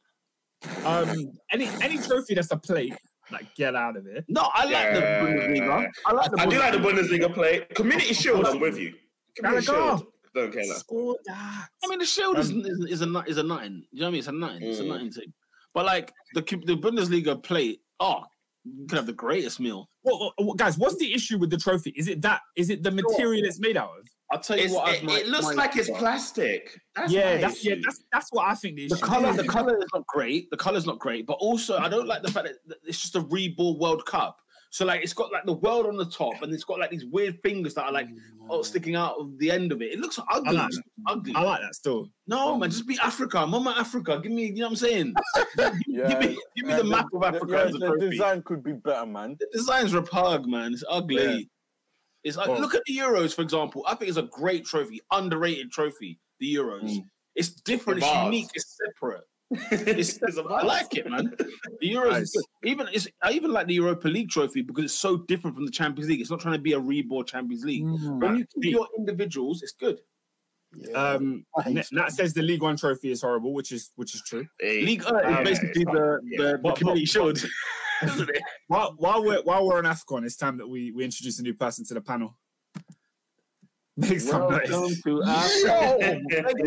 Um, 0.83 1.31
any 1.51 1.67
any 1.81 1.97
trophy 1.99 2.33
that's 2.33 2.49
a 2.49 2.57
plate, 2.57 2.95
like 3.31 3.53
get 3.55 3.75
out 3.75 3.97
of 3.97 4.05
it. 4.07 4.25
No, 4.27 4.49
I 4.53 4.63
like 4.65 4.71
Yeah. 4.71 4.93
the 5.23 5.29
Bundesliga. 5.29 5.91
I 6.05 6.11
like 6.13 6.31
the 6.31 6.41
I 6.41 6.45
do 6.45 6.59
like 6.59 6.71
the 6.73 6.77
Bundesliga. 6.79 7.27
Bundesliga 7.27 7.33
play. 7.33 7.67
Community 7.75 8.13
Shield, 8.13 8.45
I'm 8.45 8.59
with 8.59 8.77
you. 8.77 8.93
Community 9.35 9.65
Shield, 9.65 10.05
don't 10.33 10.51
care. 10.53 10.65
That. 10.67 10.77
Score 10.77 11.15
that. 11.25 11.67
I 11.83 11.87
mean, 11.87 11.99
the 11.99 12.05
Shield 12.05 12.37
is, 12.39 12.51
Um, 12.51 12.61
is, 12.65 12.79
is 12.91 13.01
a 13.01 13.05
nut- 13.05 13.27
is 13.27 13.37
a 13.37 13.43
nine. 13.43 13.83
You 13.91 13.99
know 14.01 14.05
what 14.05 14.09
I 14.09 14.11
mean? 14.11 14.19
It's 14.19 14.27
a 14.27 14.31
nine. 14.31 14.61
It's 14.63 14.79
a 14.79 14.83
Mm. 14.83 14.87
nine 14.89 15.11
thing. 15.11 15.33
But 15.73 15.85
like 15.85 16.13
the 16.33 16.41
the 16.41 16.75
Bundesliga 16.77 17.41
play, 17.41 17.79
oh, 17.99 18.23
you 18.63 18.85
could 18.87 18.97
have 18.97 19.05
the 19.05 19.13
greatest 19.13 19.59
meal. 19.59 19.89
What, 20.03 20.33
what- 20.37 20.57
guys, 20.57 20.77
what's 20.77 20.97
the 20.97 21.13
issue 21.13 21.37
with 21.37 21.49
the 21.49 21.57
trophy? 21.57 21.91
Is 21.95 22.07
it 22.07 22.21
that? 22.21 22.41
Is 22.55 22.69
it 22.69 22.83
the 22.83 22.91
material 22.91 23.43
it's 23.45 23.59
made 23.59 23.77
out 23.77 23.89
of? 23.99 24.07
I'll 24.35 24.41
tell 24.41 24.57
you 24.57 24.65
It's- 24.65 24.75
what. 24.75 24.93
it, 24.93 25.03
my- 25.03 25.17
it 25.17 25.27
looks 25.27 25.55
like 25.55 25.77
it's 25.77 25.89
plastic. 25.89 26.79
That's 26.95 27.11
yeah, 27.11 27.35
my 27.35 27.41
that's 27.41 27.65
yeah, 27.65 27.75
that's 27.83 28.03
that's 28.11 28.29
what 28.31 28.47
I 28.47 28.55
think 28.55 28.75
the 28.75 28.87
the 28.87 28.97
color. 28.97 29.29
is. 29.29 29.37
The 29.37 29.43
color 29.45 29.77
is 29.77 29.85
not 29.93 30.05
great. 30.07 30.49
The 30.51 30.57
color's 30.57 30.85
not 30.85 30.99
great. 30.99 31.25
But 31.25 31.37
also, 31.39 31.77
I 31.77 31.87
don't 31.87 32.07
like 32.07 32.21
the 32.21 32.31
fact 32.31 32.49
that 32.67 32.77
it's 32.83 33.01
just 33.01 33.15
a 33.15 33.21
reball 33.21 33.79
World 33.79 34.05
Cup. 34.05 34.39
So 34.71 34.83
like, 34.83 35.03
it's 35.03 35.13
got 35.13 35.31
like 35.31 35.45
the 35.45 35.53
world 35.53 35.85
on 35.85 35.95
the 35.95 36.05
top, 36.05 36.41
and 36.41 36.53
it's 36.53 36.65
got 36.65 36.79
like 36.79 36.89
these 36.89 37.05
weird 37.05 37.39
fingers 37.41 37.73
that 37.75 37.85
are 37.85 37.93
like 37.93 38.09
oh, 38.49 38.61
sticking 38.61 38.95
out 38.95 39.15
of 39.17 39.37
the 39.39 39.49
end 39.49 39.71
of 39.71 39.81
it. 39.81 39.93
It 39.93 39.99
looks 39.99 40.19
ugly. 40.29 40.57
like 40.57 40.71
ugly. 41.07 41.33
I 41.33 41.43
like 41.43 41.61
that 41.61 41.75
still. 41.75 42.09
No, 42.27 42.49
oh. 42.49 42.57
man, 42.57 42.71
just 42.71 42.85
be 42.85 42.97
Africa. 43.01 43.39
I'm 43.39 43.53
on 43.53 43.63
my 43.63 43.71
Africa. 43.71 44.19
Give 44.21 44.33
me, 44.33 44.47
you 44.47 44.55
know 44.55 44.65
what 44.65 44.69
I'm 44.71 44.75
saying? 44.75 45.15
Yeah, 45.87 46.09
give 46.09 46.19
me, 46.19 46.37
give 46.57 46.65
me 46.65 46.71
yeah, 46.71 46.77
the 46.77 46.83
map 46.83 47.05
of 47.13 47.23
Africa 47.23 47.51
yeah, 47.51 47.63
as 47.63 47.75
a 47.75 47.77
the 47.77 48.09
design 48.11 48.41
could 48.41 48.63
be 48.63 48.73
better, 48.73 49.05
man. 49.05 49.37
The 49.39 49.47
design's 49.53 49.93
repug, 49.93 50.45
man. 50.45 50.73
It's 50.73 50.83
ugly. 50.89 51.49
Yeah. 52.25 52.29
It's 52.29 52.37
like, 52.37 52.47
Well- 52.49 52.59
look 52.59 52.75
at 52.75 52.81
the 52.85 52.97
Euros, 52.97 53.33
for 53.35 53.41
example. 53.43 53.83
I 53.87 53.95
think 53.95 54.09
it's 54.09 54.17
a 54.17 54.23
great 54.23 54.65
trophy, 54.65 54.99
underrated 55.11 55.71
trophy. 55.71 56.19
The 56.39 56.55
Euros. 56.55 56.83
Mm. 56.83 57.05
It's 57.35 57.49
different. 57.49 58.01
The 58.01 58.05
It's 58.07 58.23
unique. 58.25 58.49
It's 58.55 58.77
separate. 58.85 59.23
it's, 59.71 60.17
it's 60.21 60.37
a 60.37 60.43
I 60.43 60.63
like 60.63 60.97
it, 60.97 61.07
man. 61.09 61.31
The 61.79 61.93
Euros 61.93 62.11
Nice. 62.11 62.21
is 62.23 62.31
good. 62.61 62.69
Even 62.69 62.87
it's, 62.91 63.07
I 63.21 63.31
even 63.31 63.51
like 63.51 63.67
the 63.67 63.75
Europa 63.75 64.07
League 64.07 64.29
trophy 64.29 64.61
because 64.63 64.85
it's 64.85 64.93
so 64.95 65.17
different 65.17 65.55
from 65.55 65.65
the 65.65 65.71
Champions 65.71 66.09
League. 66.09 66.19
It's 66.19 66.31
not 66.31 66.39
trying 66.39 66.55
to 66.55 66.59
be 66.59 66.73
a 66.73 66.79
reborn 66.79 67.25
Champions 67.25 67.63
League. 67.63 67.83
When 67.85 68.37
you 68.37 68.45
keep 68.61 68.73
your 68.73 68.87
individuals, 68.97 69.61
it's 69.61 69.73
good. 69.73 69.99
Um, 70.93 71.45
Nat 71.67 71.85
Nat 71.93 72.11
says 72.11 72.33
the 72.33 72.41
League 72.41 72.61
One 72.63 72.75
trophy 72.75 73.11
is 73.11 73.21
horrible, 73.21 73.53
which 73.53 73.71
is 73.71 73.91
which 73.95 74.13
is 74.15 74.23
true. 74.23 74.45
Hey, 74.59 74.81
League 74.81 75.05
uh, 75.05 75.21
Um, 75.23 75.37
is 75.47 75.59
basically 75.59 75.83
the, 75.85 76.19
yeah. 76.25 76.37
the, 76.41 76.51
the 76.53 76.57
But- 76.57 76.75
community 76.77 77.05
shield, 77.05 77.37
isn't 78.09 78.29
it? 78.29 78.41
While 78.67 78.95
while 78.97 79.23
we're 79.23 79.41
while 79.43 79.65
we're 79.67 79.77
on 79.77 79.83
Afcon, 79.85 80.25
it's 80.25 80.35
time 80.35 80.57
that 80.57 80.67
we 80.67 80.91
we 80.91 81.03
introduce 81.03 81.39
a 81.39 81.43
new 81.43 81.53
person 81.53 81.85
to 81.85 81.93
the 81.93 82.01
panel. 82.01 82.37
Make 83.97 84.19
some 84.19 84.41
Welcome 84.47 84.71
noise. 84.71 85.01
to 85.03 85.09
Lola 85.19 85.37
is 85.47 85.63
back 85.63 86.01
in 86.01 86.23
the 86.25 86.63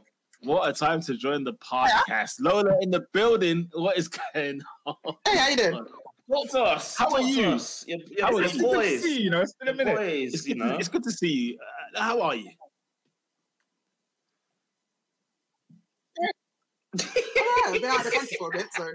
What 0.44 0.70
a 0.70 0.74
time 0.74 1.02
to 1.02 1.18
join 1.18 1.44
the 1.44 1.54
podcast. 1.54 2.34
Lola 2.40 2.78
in 2.82 2.92
the 2.92 3.06
building. 3.14 3.68
What 3.74 3.98
is 3.98 4.08
going 4.08 4.62
on? 4.86 4.96
Hey, 5.26 5.38
how 5.38 5.50
you 5.50 5.56
doing? 5.58 5.86
Talk 6.32 6.50
to 6.52 6.62
us. 6.62 6.96
How 6.98 7.06
are 7.06 7.10
talk 7.12 7.20
to 7.22 7.26
you? 7.28 7.48
us. 7.48 7.84
Your, 7.88 8.00
your, 8.10 8.26
How 8.26 8.28
are 8.36 8.42
your 8.42 8.50
you? 8.52 8.60
Good 8.60 8.60
to 8.60 8.76
boys. 8.78 9.02
see 9.02 9.18
you, 9.18 9.24
you 9.24 9.30
know, 9.32 9.42
it's 9.42 9.54
been 9.54 9.70
a 9.70 9.74
minute. 9.74 9.96
boys, 9.96 10.34
It's 10.36 10.46
you 10.48 10.56
good, 10.56 10.64
know. 10.66 10.72
to, 10.74 10.78
it's 10.78 10.90
good 10.90 11.04
to 11.04 11.12
see 11.12 11.32
you. 11.32 11.58
Uh, 11.96 12.02
how 12.04 12.22
are 12.22 12.36
you? 12.36 12.52
Yeah, 17.36 17.44
I've 17.68 17.74
been 17.74 17.86
out 17.86 18.00
of 18.00 18.06
the 18.06 18.12
country 18.12 18.38
for 18.40 18.50
a 18.50 18.58
bit, 18.58 18.68
so 18.76 18.92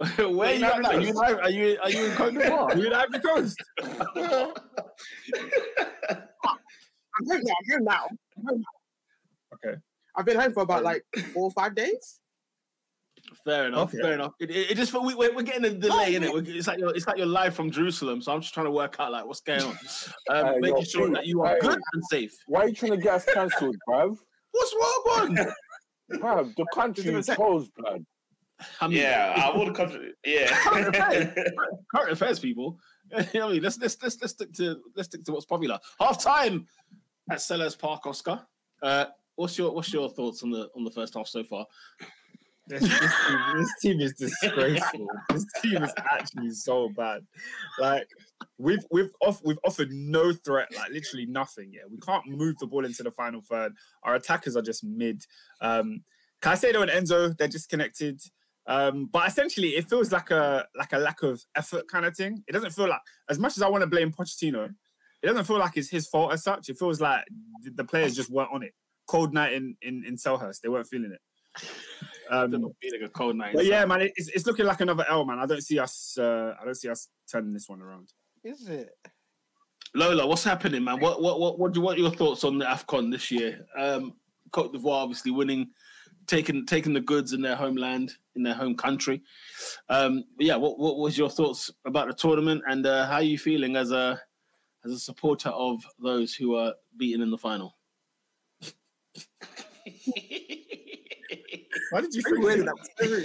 Where 0.30 0.50
are 0.50 0.54
you 0.54 0.64
at 0.64 0.80
now? 0.80 0.90
Are 0.90 1.00
you, 1.00 1.08
in, 1.08 1.18
Ivory- 1.18 1.42
are 1.42 1.50
you 1.50 1.78
are 1.82 1.90
you 1.90 2.04
in 2.06 2.12
Cote 2.12 2.34
d'Ivoire? 2.34 2.76
You 2.76 2.86
in 2.86 2.92
Ivory 2.92 3.18
Coast? 3.20 3.56
I'm 3.82 3.90
home 7.26 7.40
now. 7.42 7.54
I'm 7.58 7.70
home 7.70 7.84
now. 7.84 8.06
I'm 8.36 8.44
home 8.46 8.60
now. 8.60 9.54
Okay. 9.54 9.76
I've 10.16 10.24
been 10.24 10.38
home 10.38 10.52
for 10.52 10.62
about 10.62 10.84
like 10.84 11.04
four 11.32 11.44
or 11.44 11.50
five 11.50 11.74
days. 11.74 12.20
Fair 13.44 13.66
enough. 13.66 13.92
Okay. 13.92 14.02
Fair 14.02 14.12
enough. 14.14 14.32
It, 14.40 14.50
it, 14.50 14.70
it 14.70 14.76
just 14.76 14.92
we, 14.94 15.14
we're, 15.14 15.34
we're 15.34 15.42
getting 15.42 15.64
a 15.64 15.70
delay 15.70 16.14
in 16.14 16.22
it. 16.22 16.30
It's 16.48 16.66
like 16.68 16.78
you're, 16.78 16.94
it's 16.94 17.06
like 17.06 17.18
you're 17.18 17.26
live 17.26 17.54
from 17.54 17.70
Jerusalem, 17.70 18.22
so 18.22 18.32
I'm 18.32 18.40
just 18.40 18.54
trying 18.54 18.66
to 18.66 18.72
work 18.72 18.96
out 19.00 19.12
like 19.12 19.26
what's 19.26 19.40
going 19.40 19.62
on, 19.62 19.70
um, 20.30 20.46
Hey, 20.46 20.58
making 20.60 20.84
sure 20.84 21.06
Pete, 21.06 21.14
that 21.14 21.26
you 21.26 21.42
are 21.42 21.54
hey. 21.54 21.60
good 21.60 21.78
and 21.92 22.04
safe. 22.10 22.32
Why 22.46 22.60
are 22.62 22.68
you 22.68 22.74
trying 22.74 22.92
to 22.92 22.98
get 22.98 23.14
us 23.14 23.24
cancelled, 23.24 23.76
bruv? 23.88 24.16
What's 24.52 24.74
wrong, 24.74 25.34
man? 25.34 25.46
Bruv, 26.12 26.54
the 26.56 26.66
country 26.74 27.14
is 27.14 27.26
closed, 27.26 27.72
blood. 27.74 28.04
I 28.80 28.88
mean, 28.88 28.98
yeah, 28.98 29.34
I 29.52 29.56
would 29.56 29.74
country. 29.74 30.12
Yeah. 30.24 30.48
current 31.94 32.12
affairs, 32.12 32.40
people. 32.40 32.78
You 33.10 33.18
know 33.18 33.24
what 33.24 33.50
I 33.50 33.52
mean, 33.52 33.62
let's 33.62 33.78
let's 33.78 33.96
let's 34.02 34.20
let's 34.20 34.32
stick 34.32 34.52
to 34.54 34.80
let's 34.96 35.08
stick 35.08 35.24
to 35.24 35.32
what's 35.32 35.46
popular. 35.46 35.78
Half 36.00 36.22
time 36.22 36.66
at 37.30 37.38
Selhurst 37.38 37.78
Park, 37.78 38.06
Oscar. 38.06 38.40
Uh, 38.82 39.06
what's 39.36 39.56
your 39.56 39.72
what's 39.74 39.92
your 39.92 40.08
thoughts 40.10 40.42
on 40.42 40.50
the 40.50 40.68
on 40.76 40.84
the 40.84 40.90
first 40.90 41.14
half 41.14 41.28
so 41.28 41.42
far? 41.44 41.66
This, 42.68 42.80
team, 42.82 43.38
this 43.56 43.72
team 43.80 44.00
is 44.00 44.12
disgraceful. 44.14 45.06
this 45.30 45.44
team 45.62 45.82
is 45.82 45.92
actually 46.12 46.50
so 46.50 46.88
bad. 46.90 47.26
Like 47.78 48.08
we've 48.58 48.84
we've 48.90 49.10
off 49.22 49.40
we've 49.44 49.58
offered 49.64 49.90
no 49.90 50.32
threat, 50.32 50.68
like 50.76 50.90
literally 50.90 51.26
nothing. 51.26 51.70
Yeah, 51.72 51.82
we 51.90 51.98
can't 51.98 52.26
move 52.26 52.56
the 52.58 52.66
ball 52.66 52.84
into 52.84 53.02
the 53.02 53.10
final 53.10 53.40
third. 53.40 53.72
Our 54.02 54.14
attackers 54.16 54.56
are 54.56 54.62
just 54.62 54.84
mid. 54.84 55.22
Um, 55.60 56.02
Caicedo 56.42 56.82
and 56.82 56.90
Enzo, 56.90 57.36
they're 57.36 57.48
disconnected. 57.48 58.20
Um, 58.66 59.08
but 59.10 59.26
essentially, 59.26 59.70
it 59.70 59.88
feels 59.88 60.12
like 60.12 60.30
a 60.30 60.66
like 60.76 60.92
a 60.92 60.98
lack 60.98 61.22
of 61.22 61.42
effort 61.56 61.88
kind 61.88 62.04
of 62.04 62.14
thing. 62.16 62.44
It 62.46 62.52
doesn't 62.52 62.72
feel 62.72 62.88
like 62.88 63.00
as 63.30 63.38
much 63.38 63.56
as 63.56 63.62
I 63.62 63.68
want 63.68 63.80
to 63.82 63.86
blame 63.88 64.12
Pochettino, 64.12 64.66
it 65.22 65.26
doesn't 65.26 65.44
feel 65.46 65.58
like 65.58 65.76
it's 65.76 65.88
his 65.88 66.06
fault 66.06 66.32
as 66.34 66.44
such. 66.44 66.68
It 66.68 66.78
feels 66.78 67.00
like 67.00 67.24
the- 67.62 67.70
the 67.70 67.84
players 67.84 68.14
just 68.14 68.30
weren't 68.30 68.50
on 68.52 68.62
it. 68.62 68.74
Cold 69.08 69.32
night 69.32 69.54
in 69.54 69.74
in, 69.80 70.04
in 70.04 70.16
Selhurst, 70.16 70.60
they 70.60 70.68
weren't 70.68 70.86
feeling 70.86 71.12
it. 71.12 71.20
Um, 72.30 72.50
Doesn't 72.50 72.76
feel 72.80 72.92
like 73.00 73.08
a 73.08 73.12
cold 73.12 73.36
night. 73.36 73.54
but 73.54 73.64
yeah, 73.64 73.84
man, 73.84 74.02
it's, 74.02 74.28
it's 74.28 74.46
looking 74.46 74.66
like 74.66 74.80
another 74.80 75.04
L, 75.08 75.24
man. 75.24 75.38
I 75.38 75.46
don't 75.46 75.62
see 75.62 75.78
us. 75.78 76.16
Uh, 76.18 76.54
I 76.60 76.64
don't 76.64 76.74
see 76.74 76.88
us 76.88 77.08
turning 77.30 77.52
this 77.52 77.68
one 77.68 77.80
around. 77.80 78.12
Is 78.44 78.68
it? 78.68 78.90
Lola, 79.94 80.26
what's 80.26 80.44
happening, 80.44 80.84
man? 80.84 81.00
What 81.00 81.22
what 81.22 81.40
what 81.40 81.58
what 81.58 81.72
do 81.72 81.80
you 81.80 81.84
what 81.84 81.96
are 81.96 82.00
your 82.00 82.10
thoughts 82.10 82.44
on 82.44 82.58
the 82.58 82.64
Afcon 82.64 83.10
this 83.10 83.30
year? 83.30 83.66
Um, 83.76 84.14
Cote 84.52 84.72
d'Ivoire 84.72 85.02
obviously 85.02 85.30
winning, 85.30 85.68
taking 86.26 86.66
taking 86.66 86.92
the 86.92 87.00
goods 87.00 87.32
in 87.32 87.40
their 87.40 87.56
homeland, 87.56 88.12
in 88.36 88.42
their 88.42 88.54
home 88.54 88.76
country. 88.76 89.22
Um, 89.88 90.24
yeah, 90.38 90.56
what 90.56 90.78
what 90.78 90.98
was 90.98 91.16
your 91.16 91.30
thoughts 91.30 91.70
about 91.86 92.08
the 92.08 92.14
tournament 92.14 92.62
and 92.68 92.86
uh, 92.86 93.06
how 93.06 93.14
are 93.14 93.22
you 93.22 93.38
feeling 93.38 93.76
as 93.76 93.90
a 93.90 94.20
as 94.84 94.92
a 94.92 94.98
supporter 94.98 95.48
of 95.50 95.82
those 95.98 96.34
who 96.34 96.54
are 96.54 96.74
beaten 96.96 97.22
in 97.22 97.30
the 97.30 97.38
final? 97.38 97.76
Why 101.90 102.00
did 102.00 102.14
you 102.14 102.22
weird, 102.26 102.60
that? 102.60 102.66
that 102.66 102.76
was 102.76 102.88
so. 102.96 103.22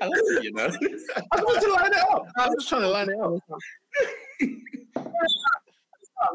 I 0.00 0.06
like 0.06 0.20
it, 0.20 0.44
you 0.44 0.52
know. 0.52 0.64
I 1.32 1.40
was 1.40 1.62
to 1.62 1.72
line 1.72 1.92
it 1.92 1.98
up. 2.10 2.26
I 2.36 2.46
was 2.48 2.56
just 2.56 2.68
trying 2.68 2.82
to 2.82 2.88
line 2.88 3.08
it 3.08 3.20
up. 3.20 3.32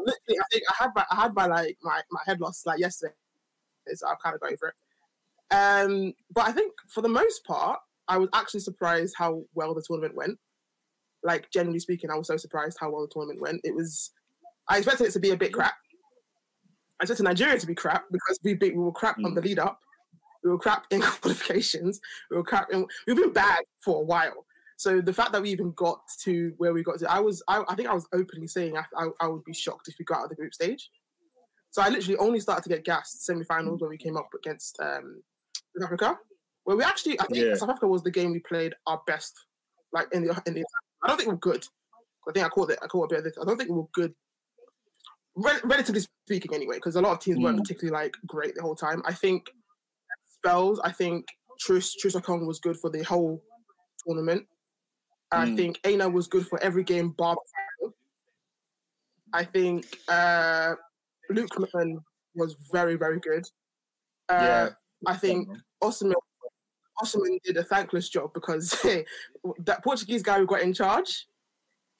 literally, 0.04 0.38
I 0.38 0.44
think 0.50 0.62
I 0.70 0.74
had 0.78 0.90
my 0.94 1.04
I 1.10 1.16
had 1.16 1.34
my 1.34 1.46
like 1.46 1.76
my, 1.82 2.00
my 2.10 2.20
head 2.26 2.40
loss 2.40 2.64
like 2.66 2.78
yesterday, 2.78 3.14
so 3.94 4.06
I'm 4.06 4.16
kind 4.22 4.34
of 4.34 4.40
going 4.40 4.56
for 4.56 4.68
it. 4.68 4.74
Um, 5.50 6.12
but 6.32 6.46
I 6.46 6.52
think 6.52 6.72
for 6.88 7.00
the 7.00 7.08
most 7.08 7.44
part, 7.44 7.80
I 8.06 8.18
was 8.18 8.28
actually 8.34 8.60
surprised 8.60 9.14
how 9.16 9.42
well 9.54 9.74
the 9.74 9.82
tournament 9.86 10.14
went. 10.14 10.38
Like 11.22 11.50
generally 11.50 11.80
speaking, 11.80 12.10
I 12.10 12.16
was 12.16 12.26
so 12.26 12.36
surprised 12.36 12.78
how 12.80 12.90
well 12.90 13.02
the 13.02 13.12
tournament 13.12 13.40
went. 13.40 13.60
It 13.64 13.74
was 13.74 14.10
I 14.68 14.78
expected 14.78 15.06
it 15.06 15.12
to 15.12 15.20
be 15.20 15.30
a 15.30 15.36
bit 15.36 15.52
crap. 15.52 15.74
I 17.00 17.04
expected 17.04 17.24
Nigeria 17.24 17.58
to 17.58 17.66
be 17.66 17.74
crap 17.74 18.04
because 18.10 18.38
we 18.42 18.54
we 18.54 18.70
were 18.72 18.92
crap 18.92 19.18
on 19.24 19.34
the 19.34 19.40
lead 19.40 19.58
up. 19.58 19.80
We 20.42 20.50
were 20.50 20.58
crap 20.58 20.86
in 20.90 21.00
qualifications. 21.20 22.00
We 22.30 22.36
were 22.36 22.44
crap. 22.44 22.72
In, 22.72 22.86
we've 23.06 23.16
been 23.16 23.32
bad 23.32 23.60
for 23.84 24.00
a 24.00 24.04
while. 24.04 24.44
So 24.76 25.00
the 25.00 25.12
fact 25.12 25.32
that 25.32 25.42
we 25.42 25.50
even 25.50 25.72
got 25.72 26.00
to 26.22 26.52
where 26.56 26.72
we 26.72 26.84
got 26.84 27.00
to, 27.00 27.10
I 27.10 27.18
was, 27.18 27.42
I, 27.48 27.64
I 27.68 27.74
think 27.74 27.88
I 27.88 27.94
was 27.94 28.06
openly 28.12 28.46
saying 28.46 28.76
I, 28.76 28.84
I, 28.96 29.08
I, 29.20 29.26
would 29.26 29.42
be 29.44 29.52
shocked 29.52 29.88
if 29.88 29.96
we 29.98 30.04
got 30.04 30.18
out 30.18 30.24
of 30.24 30.30
the 30.30 30.36
group 30.36 30.54
stage. 30.54 30.88
So 31.70 31.82
I 31.82 31.88
literally 31.88 32.16
only 32.18 32.38
started 32.38 32.62
to 32.62 32.68
get 32.68 32.84
gassed 32.84 33.26
semi-finals 33.26 33.80
when 33.80 33.90
we 33.90 33.98
came 33.98 34.16
up 34.16 34.28
against 34.36 34.78
um, 34.80 35.20
South 35.76 35.86
Africa, 35.86 36.16
where 36.62 36.76
we 36.76 36.84
actually, 36.84 37.18
I 37.20 37.24
think 37.24 37.44
Yeah. 37.44 37.54
South 37.54 37.70
Africa 37.70 37.88
was 37.88 38.04
the 38.04 38.12
game 38.12 38.30
we 38.32 38.38
played 38.38 38.72
our 38.86 39.02
best, 39.04 39.34
like 39.92 40.06
in 40.12 40.24
the 40.24 40.40
in 40.46 40.54
the. 40.54 40.64
I 41.02 41.08
don't 41.08 41.16
think 41.16 41.28
we 41.28 41.34
we're 41.34 41.40
good. 41.40 41.64
I 42.28 42.32
think 42.32 42.46
I 42.46 42.48
called 42.48 42.70
it. 42.70 42.78
I 42.80 42.86
called 42.86 43.10
it 43.10 43.16
a 43.16 43.16
bit 43.16 43.18
of 43.18 43.24
this. 43.24 43.42
I 43.42 43.44
don't 43.44 43.56
think 43.56 43.70
we 43.70 43.76
we're 43.76 43.86
good. 43.92 44.14
Rel- 45.40 45.60
relatively 45.64 46.00
speaking, 46.26 46.52
anyway, 46.54 46.76
because 46.76 46.96
a 46.96 47.00
lot 47.00 47.12
of 47.12 47.20
teams 47.20 47.38
weren't 47.38 47.58
particularly 47.58 47.94
like 48.04 48.16
great 48.26 48.54
the 48.56 48.62
whole 48.62 48.74
time. 48.74 49.02
I 49.04 49.12
think 49.14 49.46
spells. 50.26 50.80
I 50.84 50.90
think 50.92 51.26
Trus 51.60 51.94
Troost-Ekong 51.94 52.46
was 52.46 52.58
good 52.58 52.76
for 52.76 52.90
the 52.90 53.02
whole 53.04 53.42
tournament. 54.06 54.46
I 55.30 55.46
Mm. 55.46 55.56
think 55.56 55.80
Aina 55.84 56.08
was 56.08 56.26
good 56.26 56.46
for 56.48 56.58
every 56.62 56.82
game 56.82 57.10
bar. 57.10 57.36
I 59.32 59.44
think 59.44 59.86
uh, 60.08 60.74
Luke 61.30 61.50
Mann 61.74 62.00
was 62.34 62.56
very, 62.72 62.96
very 62.96 63.20
good. 63.20 63.44
Uh, 64.28 64.34
Yeah. 64.42 64.68
I 65.06 65.16
think 65.16 65.48
Osimhen, 65.82 66.14
Osimhen 67.00 67.38
did 67.44 67.56
a 67.58 67.62
thankless 67.62 68.08
job 68.08 68.32
because 68.34 68.70
that 69.60 69.84
Portuguese 69.84 70.22
guy 70.22 70.38
who 70.38 70.46
got 70.46 70.62
in 70.62 70.72
charge 70.72 71.27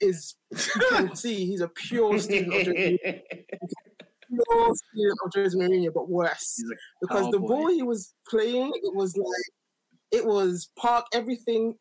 is, 0.01 0.35
you 0.53 0.89
can 0.91 1.17
see 1.17 1.47
he's 1.47 1.61
a 1.61 1.69
pure 1.69 2.19
student 2.19 2.55
of 2.55 2.67
Jose, 2.67 3.23
pure 4.29 4.75
student 4.75 5.19
of 5.25 5.33
Jose 5.35 5.59
Mourinho, 5.59 5.93
but 5.93 6.09
worse 6.09 6.63
because 7.01 7.31
the 7.31 7.41
ball 7.41 7.69
he 7.69 7.83
was 7.83 8.15
playing, 8.29 8.71
it 8.75 8.95
was 8.95 9.17
like 9.17 9.27
it 10.11 10.25
was 10.25 10.71
park 10.79 11.07
everything 11.13 11.75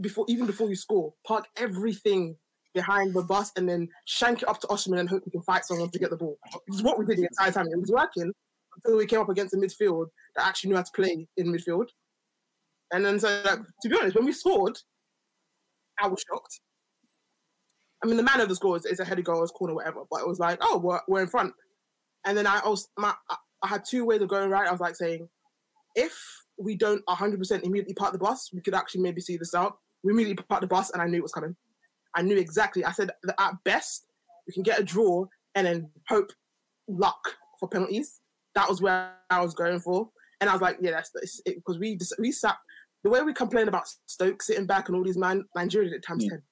before 0.00 0.24
even 0.28 0.46
before 0.46 0.68
you 0.68 0.76
score, 0.76 1.12
park 1.26 1.46
everything 1.56 2.36
behind 2.74 3.14
the 3.14 3.22
bus 3.22 3.50
and 3.56 3.68
then 3.68 3.88
shank 4.04 4.42
it 4.42 4.48
up 4.48 4.60
to 4.60 4.66
Osimhen 4.66 5.00
and 5.00 5.08
hope 5.08 5.22
we 5.24 5.32
can 5.32 5.42
fight 5.42 5.64
someone 5.64 5.90
to 5.90 5.98
get 5.98 6.10
the 6.10 6.16
ball. 6.16 6.38
Is 6.68 6.82
what 6.82 6.98
we 6.98 7.06
did 7.06 7.16
the 7.18 7.24
entire 7.24 7.50
time. 7.50 7.66
It 7.72 7.80
was 7.80 7.90
working 7.90 8.30
until 8.76 8.98
we 8.98 9.06
came 9.06 9.20
up 9.20 9.30
against 9.30 9.54
a 9.54 9.56
midfield 9.56 10.08
that 10.36 10.46
actually 10.46 10.70
knew 10.70 10.76
how 10.76 10.82
to 10.82 10.92
play 10.94 11.26
in 11.36 11.46
midfield. 11.52 11.86
And 12.92 13.04
then 13.04 13.18
so 13.18 13.42
like, 13.44 13.60
to 13.82 13.88
be 13.88 13.96
honest, 13.98 14.14
when 14.14 14.26
we 14.26 14.32
scored, 14.32 14.78
I 16.00 16.06
was 16.08 16.22
shocked. 16.28 16.60
I 18.06 18.08
mean, 18.08 18.16
the 18.16 18.22
man 18.22 18.40
of 18.40 18.48
the 18.48 18.54
score 18.54 18.76
is, 18.76 18.86
is 18.86 19.00
a 19.00 19.04
header 19.04 19.22
goal, 19.22 19.44
corner, 19.48 19.74
whatever. 19.74 20.02
But 20.10 20.20
it 20.20 20.28
was 20.28 20.38
like, 20.38 20.58
oh, 20.60 20.78
we're, 20.78 21.00
we're 21.08 21.22
in 21.22 21.28
front. 21.28 21.52
And 22.24 22.38
then 22.38 22.46
I 22.46 22.60
also 22.60 22.86
my 22.96 23.12
I- 23.30 23.66
had 23.68 23.84
two 23.84 24.04
ways 24.04 24.22
of 24.22 24.28
going 24.28 24.48
right. 24.48 24.68
I 24.68 24.70
was 24.70 24.80
like 24.80 24.94
saying, 24.94 25.28
if 25.96 26.16
we 26.56 26.76
don't 26.76 27.04
100% 27.06 27.62
immediately 27.64 27.94
park 27.94 28.12
the 28.12 28.18
bus, 28.18 28.50
we 28.52 28.60
could 28.60 28.74
actually 28.74 29.00
maybe 29.00 29.20
see 29.20 29.36
this 29.36 29.54
out. 29.54 29.78
We 30.04 30.12
immediately 30.12 30.44
parked 30.48 30.60
the 30.60 30.68
bus, 30.68 30.90
and 30.90 31.02
I 31.02 31.06
knew 31.06 31.18
it 31.18 31.22
was 31.22 31.32
coming. 31.32 31.56
I 32.14 32.22
knew 32.22 32.36
exactly. 32.36 32.84
I 32.84 32.92
said 32.92 33.10
that 33.24 33.34
at 33.40 33.54
best 33.64 34.06
we 34.46 34.52
can 34.52 34.62
get 34.62 34.78
a 34.78 34.84
draw 34.84 35.26
and 35.56 35.66
then 35.66 35.90
hope 36.08 36.30
luck 36.88 37.18
for 37.58 37.68
penalties. 37.68 38.20
That 38.54 38.68
was 38.68 38.80
where 38.80 39.12
I 39.30 39.40
was 39.42 39.54
going 39.54 39.80
for, 39.80 40.08
and 40.40 40.48
I 40.48 40.52
was 40.52 40.62
like, 40.62 40.78
yeah, 40.80 40.92
that's 40.92 41.10
that's 41.12 41.40
it 41.44 41.56
because 41.56 41.78
we 41.78 41.96
just, 41.96 42.14
we 42.18 42.30
sat 42.30 42.56
the 43.04 43.10
way 43.10 43.22
we 43.22 43.32
complain 43.34 43.68
about 43.68 43.84
Stoke 44.06 44.42
sitting 44.42 44.66
back 44.66 44.88
and 44.88 44.96
all 44.96 45.04
these 45.04 45.18
man 45.18 45.44
Nigeria 45.54 45.90
did 45.90 45.96
it 45.96 46.04
times 46.06 46.24
Yeah. 46.24 46.30
ten, 46.30 46.42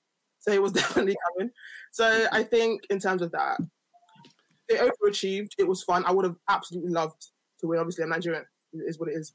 so 0.44 0.52
it 0.52 0.62
was 0.62 0.72
definitely 0.80 1.16
coming. 1.28 1.50
So 1.92 2.26
I 2.32 2.42
think 2.42 2.82
in 2.90 2.98
terms 2.98 3.22
of 3.22 3.32
that, 3.32 3.58
they 4.68 4.76
overachieved. 4.76 5.50
It 5.58 5.66
was 5.66 5.82
fun. 5.82 6.04
I 6.06 6.12
would 6.12 6.24
have 6.24 6.36
absolutely 6.48 6.90
loved 6.90 7.26
to 7.60 7.66
win. 7.66 7.78
Obviously, 7.78 8.04
I'm 8.04 8.10
Nigerian. 8.10 8.44
It 8.72 8.84
is 8.86 8.98
what 8.98 9.08
it 9.08 9.12
is. 9.12 9.32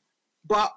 But 0.48 0.72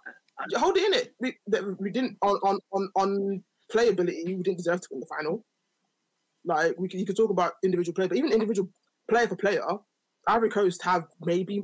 hold 0.55 0.77
it 0.77 0.87
in 0.87 0.95
it. 0.95 1.15
We, 1.21 1.37
we 1.79 1.91
didn't 1.91 2.17
on 2.23 2.37
on 2.43 2.59
on 2.73 2.89
on 2.97 3.45
playability. 3.73 4.25
We 4.27 4.43
didn't 4.43 4.59
deserve 4.59 4.81
to 4.83 4.89
win 4.91 5.01
the 5.01 5.07
final. 5.07 5.45
Like 6.45 6.79
we 6.79 6.89
could, 6.89 7.01
you 7.01 7.07
could 7.07 7.17
talk 7.17 7.31
about 7.31 7.53
individual 7.63 7.95
player, 7.95 8.09
but 8.09 8.19
even 8.19 8.33
individual 8.33 8.69
player 9.09 9.29
for 9.29 9.37
player, 9.37 9.63
Ivory 10.27 10.51
Coast 10.51 10.83
have 10.83 11.05
maybe 11.25 11.63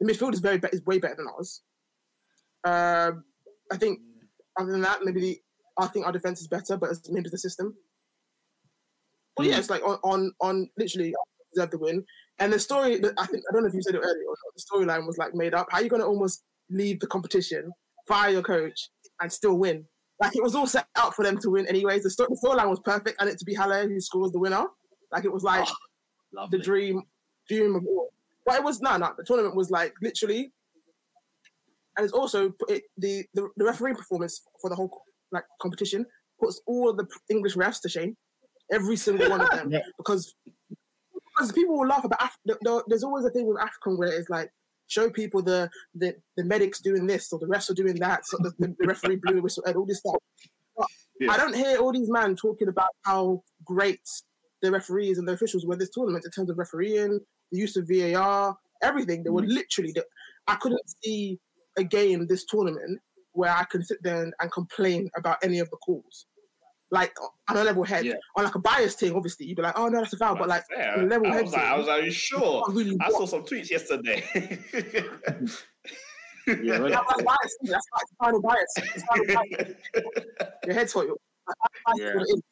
the 0.00 0.12
midfield 0.12 0.32
is 0.32 0.40
very 0.40 0.60
is 0.72 0.84
way 0.84 0.98
better 0.98 1.16
than 1.16 1.28
ours. 1.28 1.62
Um, 2.64 3.24
I 3.72 3.76
think 3.76 4.00
other 4.58 4.72
than 4.72 4.82
that, 4.82 5.00
maybe 5.04 5.20
the, 5.20 5.38
I 5.78 5.86
think 5.86 6.06
our 6.06 6.12
defense 6.12 6.40
is 6.40 6.48
better, 6.48 6.76
but 6.76 6.90
it's 6.90 7.08
maybe 7.10 7.30
the 7.30 7.38
system. 7.38 7.74
But 9.38 9.46
yeah, 9.46 9.58
it's 9.58 9.70
like 9.70 9.82
on 9.82 9.98
on, 10.02 10.32
on 10.40 10.68
literally 10.76 11.14
deserve 11.54 11.70
the 11.70 11.78
win. 11.78 12.04
And 12.40 12.52
the 12.52 12.58
story, 12.58 12.96
I 12.96 13.26
think 13.26 13.44
I 13.48 13.52
don't 13.52 13.62
know 13.62 13.68
if 13.68 13.74
you 13.74 13.82
said 13.82 13.94
it 13.94 13.98
earlier. 13.98 14.26
Or 14.28 14.36
not, 14.44 14.54
the 14.56 14.62
storyline 14.70 15.06
was 15.06 15.18
like 15.18 15.34
made 15.34 15.54
up. 15.54 15.68
How 15.70 15.78
are 15.78 15.82
you 15.82 15.88
going 15.88 16.02
to 16.02 16.06
almost 16.06 16.44
leave 16.70 17.00
the 17.00 17.06
competition, 17.06 17.72
fire 18.06 18.30
your 18.30 18.42
coach, 18.42 18.90
and 19.20 19.32
still 19.32 19.58
win? 19.58 19.84
Like 20.20 20.36
it 20.36 20.42
was 20.42 20.54
all 20.54 20.66
set 20.66 20.86
out 20.96 21.14
for 21.14 21.24
them 21.24 21.38
to 21.38 21.50
win, 21.50 21.66
anyways. 21.66 22.02
The, 22.02 22.10
sto- 22.10 22.26
the 22.28 22.38
storyline 22.44 22.68
was 22.68 22.80
perfect, 22.80 23.20
and 23.20 23.30
it 23.30 23.38
to 23.38 23.44
be 23.44 23.54
Haller 23.54 23.88
who 23.88 24.00
scores 24.00 24.32
the 24.32 24.38
winner. 24.38 24.64
Like 25.12 25.24
it 25.24 25.32
was 25.32 25.42
like 25.42 25.66
oh, 25.68 25.74
Lovely. 26.32 26.58
the 26.58 26.64
dream, 26.64 27.02
dream 27.48 27.76
of 27.76 27.84
all. 27.86 28.10
But 28.44 28.56
it 28.56 28.64
was 28.64 28.80
no, 28.80 28.96
no. 28.96 29.12
The 29.16 29.24
tournament 29.24 29.54
was 29.54 29.70
like 29.70 29.94
literally, 30.02 30.52
and 31.96 32.04
it's 32.04 32.12
also 32.12 32.52
it, 32.68 32.82
the, 32.96 33.24
the 33.34 33.48
the 33.56 33.64
referee 33.64 33.94
performance 33.94 34.42
for 34.60 34.70
the 34.70 34.76
whole 34.76 34.90
like 35.30 35.44
competition 35.60 36.04
puts 36.40 36.60
all 36.66 36.88
of 36.90 36.96
the 36.96 37.06
English 37.30 37.56
refs 37.56 37.80
to 37.82 37.88
shame, 37.88 38.16
every 38.72 38.96
single 38.96 39.28
one 39.30 39.40
of 39.40 39.50
them, 39.56 39.70
Yeah. 39.72 39.80
because 39.96 40.34
because 41.36 41.52
people 41.52 41.78
will 41.78 41.86
laugh 41.86 42.04
about. 42.04 42.22
Af- 42.22 42.38
there- 42.44 42.58
there- 42.62 42.82
there's 42.88 43.04
always 43.04 43.24
a 43.24 43.30
thing 43.30 43.46
with 43.46 43.60
African 43.60 43.96
where 43.96 44.08
it's 44.12 44.28
like 44.28 44.50
show 44.88 45.10
people 45.10 45.42
the 45.42 45.70
the, 45.94 46.16
the 46.36 46.44
medics 46.44 46.80
doing 46.80 47.06
this 47.06 47.32
or 47.32 47.38
the 47.38 47.46
refs 47.46 47.70
are 47.70 47.74
doing 47.74 47.94
that, 47.96 48.26
so 48.26 48.36
the, 48.40 48.52
the, 48.58 48.74
the 48.78 48.86
referee 48.86 49.16
blew 49.16 49.34
the 49.36 49.42
whistle 49.42 49.62
and 49.66 49.76
all 49.76 49.86
this 49.86 49.98
stuff. 49.98 50.16
But 50.76 50.86
Yeah. 51.20 51.32
I 51.32 51.36
don't 51.36 51.54
hear 51.54 51.78
all 51.78 51.92
these 51.92 52.10
men 52.10 52.36
talking 52.36 52.68
about 52.68 52.90
how 53.04 53.42
great 53.64 54.00
the 54.62 54.70
referees 54.70 55.18
and 55.18 55.26
the 55.28 55.32
officials 55.32 55.66
were 55.66 55.76
this 55.76 55.90
tournament 55.90 56.24
in 56.24 56.30
terms 56.30 56.50
of 56.50 56.58
refereeing, 56.58 57.20
the 57.52 57.58
use 57.58 57.76
of 57.76 57.88
VAR, 57.88 58.56
everything. 58.82 59.22
They 59.22 59.30
were 59.30 59.42
mm-hmm. 59.42 59.50
literally. 59.52 59.92
The, 59.92 60.04
I 60.46 60.56
couldn't 60.56 60.80
see 61.04 61.38
a 61.76 61.84
game 61.84 62.26
this 62.26 62.44
tournament 62.44 63.00
where 63.32 63.52
I 63.52 63.64
can 63.64 63.84
sit 63.84 64.02
there 64.02 64.22
and, 64.22 64.34
and 64.40 64.50
complain 64.50 65.10
about 65.16 65.38
any 65.42 65.58
of 65.60 65.70
the 65.70 65.76
calls. 65.76 66.26
Like 66.90 67.12
on 67.50 67.56
a 67.58 67.64
level 67.64 67.84
head, 67.84 68.06
Yeah. 68.06 68.14
on 68.36 68.44
like 68.44 68.54
a 68.54 68.58
biased 68.58 68.98
thing, 68.98 69.14
obviously 69.14 69.44
you'd 69.46 69.56
be 69.56 69.62
like, 69.62 69.78
"Oh 69.78 69.88
no, 69.88 70.00
that's 70.00 70.14
a 70.14 70.16
foul," 70.16 70.36
but 70.36 70.48
like 70.48 70.64
Yeah, 70.70 70.94
on 70.94 71.00
a 71.04 71.06
level 71.06 71.26
I 71.30 71.34
head 71.34 71.44
was 71.44 71.52
like, 71.52 71.62
I 71.62 71.76
was 71.76 71.86
like, 71.86 72.10
sure. 72.12 72.64
really 72.70 72.96
I 73.00 73.10
saw 73.10 73.26
some 73.26 73.44
tweets 73.44 73.70
yesterday. 73.70 74.24
Yeah, 76.62 76.78
right. 76.78 76.92
That- 76.92 77.04
that's 77.08 77.22
bias. 77.22 77.58
That's 77.62 77.86
like 77.92 78.06
final 78.18 78.40
bias. 78.40 78.74
It's 78.78 79.04
final 79.04 79.26
bias. 79.34 79.74
Your 80.64 80.74
head's 80.74 80.92
for 80.94 81.04
you. 81.04 81.16
Like, 81.46 82.00
Yeah. 82.00 82.14
what 82.14 82.22
it 82.22 82.32
is. 82.34 82.42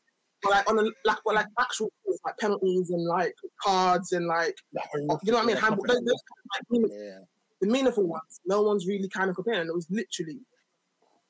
But 0.43 0.51
like 0.51 0.71
on 0.71 0.79
a 0.79 0.83
like, 0.83 1.19
but 1.25 1.35
like 1.35 1.47
actual 1.59 1.91
things, 2.05 2.21
like 2.25 2.37
penalties 2.37 2.91
and 2.91 3.05
like 3.07 3.35
cards 3.63 4.13
and 4.13 4.27
like 4.27 4.55
oh, 4.77 5.19
you 5.23 5.33
know 5.33 5.39
what 5.39 5.45
I 5.45 5.47
mean. 5.47 5.57
Handball, 5.57 5.87
those, 5.87 5.97
those 5.97 6.05
kind 6.05 6.41
of, 6.45 6.51
like, 6.55 6.63
meaning- 6.71 6.91
Yeah. 6.93 7.19
the 7.63 7.69
meaningful 7.69 8.07
ones. 8.07 8.41
No 8.45 8.61
one's 8.63 8.87
really 8.87 9.09
kind 9.09 9.31
of 9.31 9.37
comparing. 9.37 9.67
It 9.67 9.75
was 9.75 9.87
literally 9.91 10.41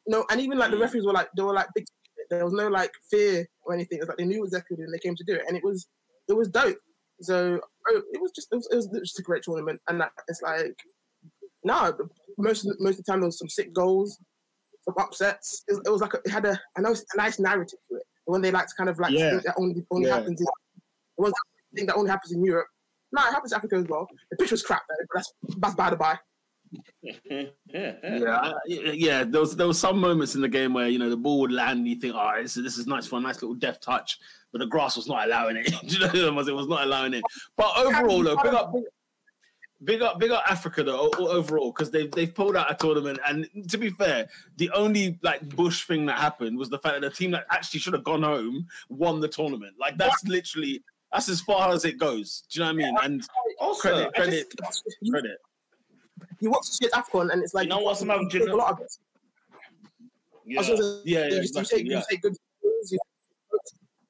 no, 0.09 0.25
and 0.31 0.41
even 0.41 0.59
like 0.59 0.71
the 0.71 0.77
mm. 0.77 0.83
referees 0.83 1.05
were 1.05 1.13
like 1.13 1.29
they 1.37 1.43
were 1.43 1.55
like 1.55 1.69
big. 1.75 1.85
There 2.31 2.45
was 2.45 2.55
no 2.55 2.69
like 2.69 2.93
fear 3.11 3.47
or 3.65 3.75
anything. 3.75 3.99
It 3.99 4.03
was 4.03 4.09
like 4.09 4.19
they 4.19 4.25
knew 4.25 4.45
exactly 4.45 4.77
when 4.77 4.91
they 4.91 4.99
came 4.99 5.15
to 5.17 5.25
do 5.25 5.35
it, 5.35 5.43
and 5.49 5.57
it 5.57 5.65
was 5.65 5.87
it 6.29 6.33
was 6.35 6.49
dope. 6.49 6.79
So 7.21 7.61
oh, 7.89 8.03
it 8.13 8.21
was 8.21 8.33
just 8.33 8.49
it 8.53 8.57
was, 8.57 8.69
it 8.71 8.77
was 8.77 8.89
just 9.01 9.19
a 9.19 9.23
great 9.23 9.43
tournament, 9.43 9.81
and 9.89 10.01
that, 10.01 10.13
it's 10.29 10.43
like 10.43 10.77
no, 11.65 11.97
most 12.39 12.65
of 12.65 12.77
the, 12.77 12.85
most 12.85 12.99
of 12.99 13.05
the 13.05 13.11
time 13.13 13.21
there 13.21 13.29
was 13.29 13.39
some 13.39 13.49
sick 13.49 13.73
goals, 13.73 14.19
some 14.85 14.95
upsets. 14.99 15.65
It, 15.69 15.79
it 15.85 15.91
was 15.91 16.01
like 16.01 16.15
a, 16.15 16.19
it 16.25 16.31
had 16.31 16.45
a 16.45 16.61
I 16.77 16.81
know 16.81 16.93
a 16.93 17.17
nice 17.17 17.39
narrative 17.39 17.79
to 17.91 17.97
it. 17.97 18.03
When 18.27 18.43
they 18.43 18.51
like 18.51 18.67
to 18.67 18.75
kind 18.77 18.91
of 18.91 18.99
like 18.99 19.13
Yeah. 19.13 19.31
think 19.31 19.43
that 19.45 19.55
only 19.59 19.85
only 19.91 20.09
Yeah. 20.09 20.17
happens 20.17 20.41
in 20.41 20.47
the 20.47 21.33
that 21.73 21.87
that 21.87 21.97
only 21.97 22.11
happens 22.11 22.33
in 22.33 22.45
Europe. 22.45 22.69
No, 23.13 23.23
it 23.23 23.33
happens 23.33 23.53
in 23.53 23.57
Africa 23.57 23.77
as 23.77 23.87
well. 23.89 24.09
The 24.31 24.37
pitch 24.37 24.51
was 24.51 24.63
crap 24.63 24.83
though, 24.89 25.05
but 25.13 25.19
that's 25.19 25.33
that's 25.59 25.75
by 25.75 25.91
the 25.91 25.97
by. 25.97 26.19
Yeah, 27.03 28.53
Yeah, 28.67 29.25
There 29.25 29.41
was 29.41 29.57
there 29.57 29.67
was 29.67 29.79
some 29.79 29.99
moments 29.99 30.35
in 30.35 30.41
the 30.41 30.49
game 30.49 30.73
where 30.75 30.89
you 30.89 30.99
know 30.99 31.11
the 31.11 31.17
ball 31.17 31.41
would 31.41 31.53
land 31.53 31.79
and 31.81 31.89
you 31.89 31.97
think, 31.97 32.15
oh, 32.17 32.33
this 32.43 32.57
is 32.57 32.65
this 32.65 32.79
is 32.79 32.87
nice 32.87 33.07
for 33.07 33.19
a 33.19 33.21
nice 33.21 33.43
little 33.43 33.55
deft 33.55 33.83
touch, 33.83 34.19
but 34.53 34.59
the 34.59 34.67
grass 34.67 34.97
was 34.97 35.07
not 35.09 35.27
allowing 35.27 35.57
it. 35.57 35.67
Do 35.87 35.99
you 35.99 36.01
know, 36.01 36.29
it 36.29 36.35
was 36.35 36.49
it 36.49 36.55
was 36.55 36.69
not 36.69 36.85
allowing 36.85 37.15
it. 37.15 37.23
But 37.57 37.71
overall, 37.77 38.23
though, 38.23 38.37
big 38.37 38.55
up, 38.55 38.73
big 39.85 40.03
up, 40.03 40.19
big 40.19 40.31
up 40.31 40.45
Africa 40.49 40.83
though 40.83 41.11
overall 41.19 41.73
because 41.73 41.91
they've 41.91 42.11
they've 42.11 42.35
pulled 42.35 42.57
out 42.57 42.71
a 42.71 42.75
tournament. 42.75 43.19
And 43.27 43.49
to 43.69 43.79
be 43.79 43.91
fair, 43.91 44.29
the 44.57 44.71
only 44.71 45.19
like 45.23 45.49
bush 45.57 45.85
thing 45.85 46.07
that 46.07 46.19
happened 46.19 46.59
was 46.59 46.69
the 46.71 46.79
fact 46.79 47.01
that 47.01 47.09
the 47.09 47.15
team 47.15 47.31
that 47.33 47.47
actually 47.51 47.81
should 47.81 47.93
have 47.95 48.05
gone 48.05 48.23
home 48.23 48.67
won 48.89 49.21
the 49.21 49.29
tournament. 49.29 49.75
Like 49.79 49.97
that's 49.99 50.25
literally 50.25 50.83
That's 51.13 51.29
as 51.29 51.41
far 51.41 51.73
as 51.73 51.85
it 51.85 51.99
goes. 51.99 52.43
Do 52.51 52.59
you 52.61 52.67
know 52.67 52.73
what 52.73 52.85
I 52.85 52.87
mean? 52.87 52.97
And 53.03 53.29
Also, 53.61 54.11
credit, 54.11 54.15
credit, 54.15 54.55
just- 54.67 54.85
credit. 55.11 55.39
You 56.41 56.51
watch 56.51 56.67
shit 56.81 56.93
AFCON 56.93 57.31
and 57.33 57.43
it's 57.43 57.55
like 57.55 57.65
You 57.65 57.71
know 57.71 57.81
what's 57.81 58.03
another 58.03 58.23
you 58.23 58.29
take 58.29 58.49
a 58.49 58.55
lot 58.57 58.73
of 58.73 58.81
it. 58.81 58.93
yeah. 60.45 60.59
I 60.59 60.61
was 60.61 60.69
gonna 60.69 60.83
say, 60.83 61.01
Yeah, 61.05 61.19
yeah, 61.21 61.27
you, 61.35 61.37
exactly, 61.41 61.79
take, 61.79 61.91
yeah. 61.91 61.99
you 61.99 62.05
take 62.11 62.23
good 62.23 62.37
memes, 62.65 62.93
you, 62.93 62.99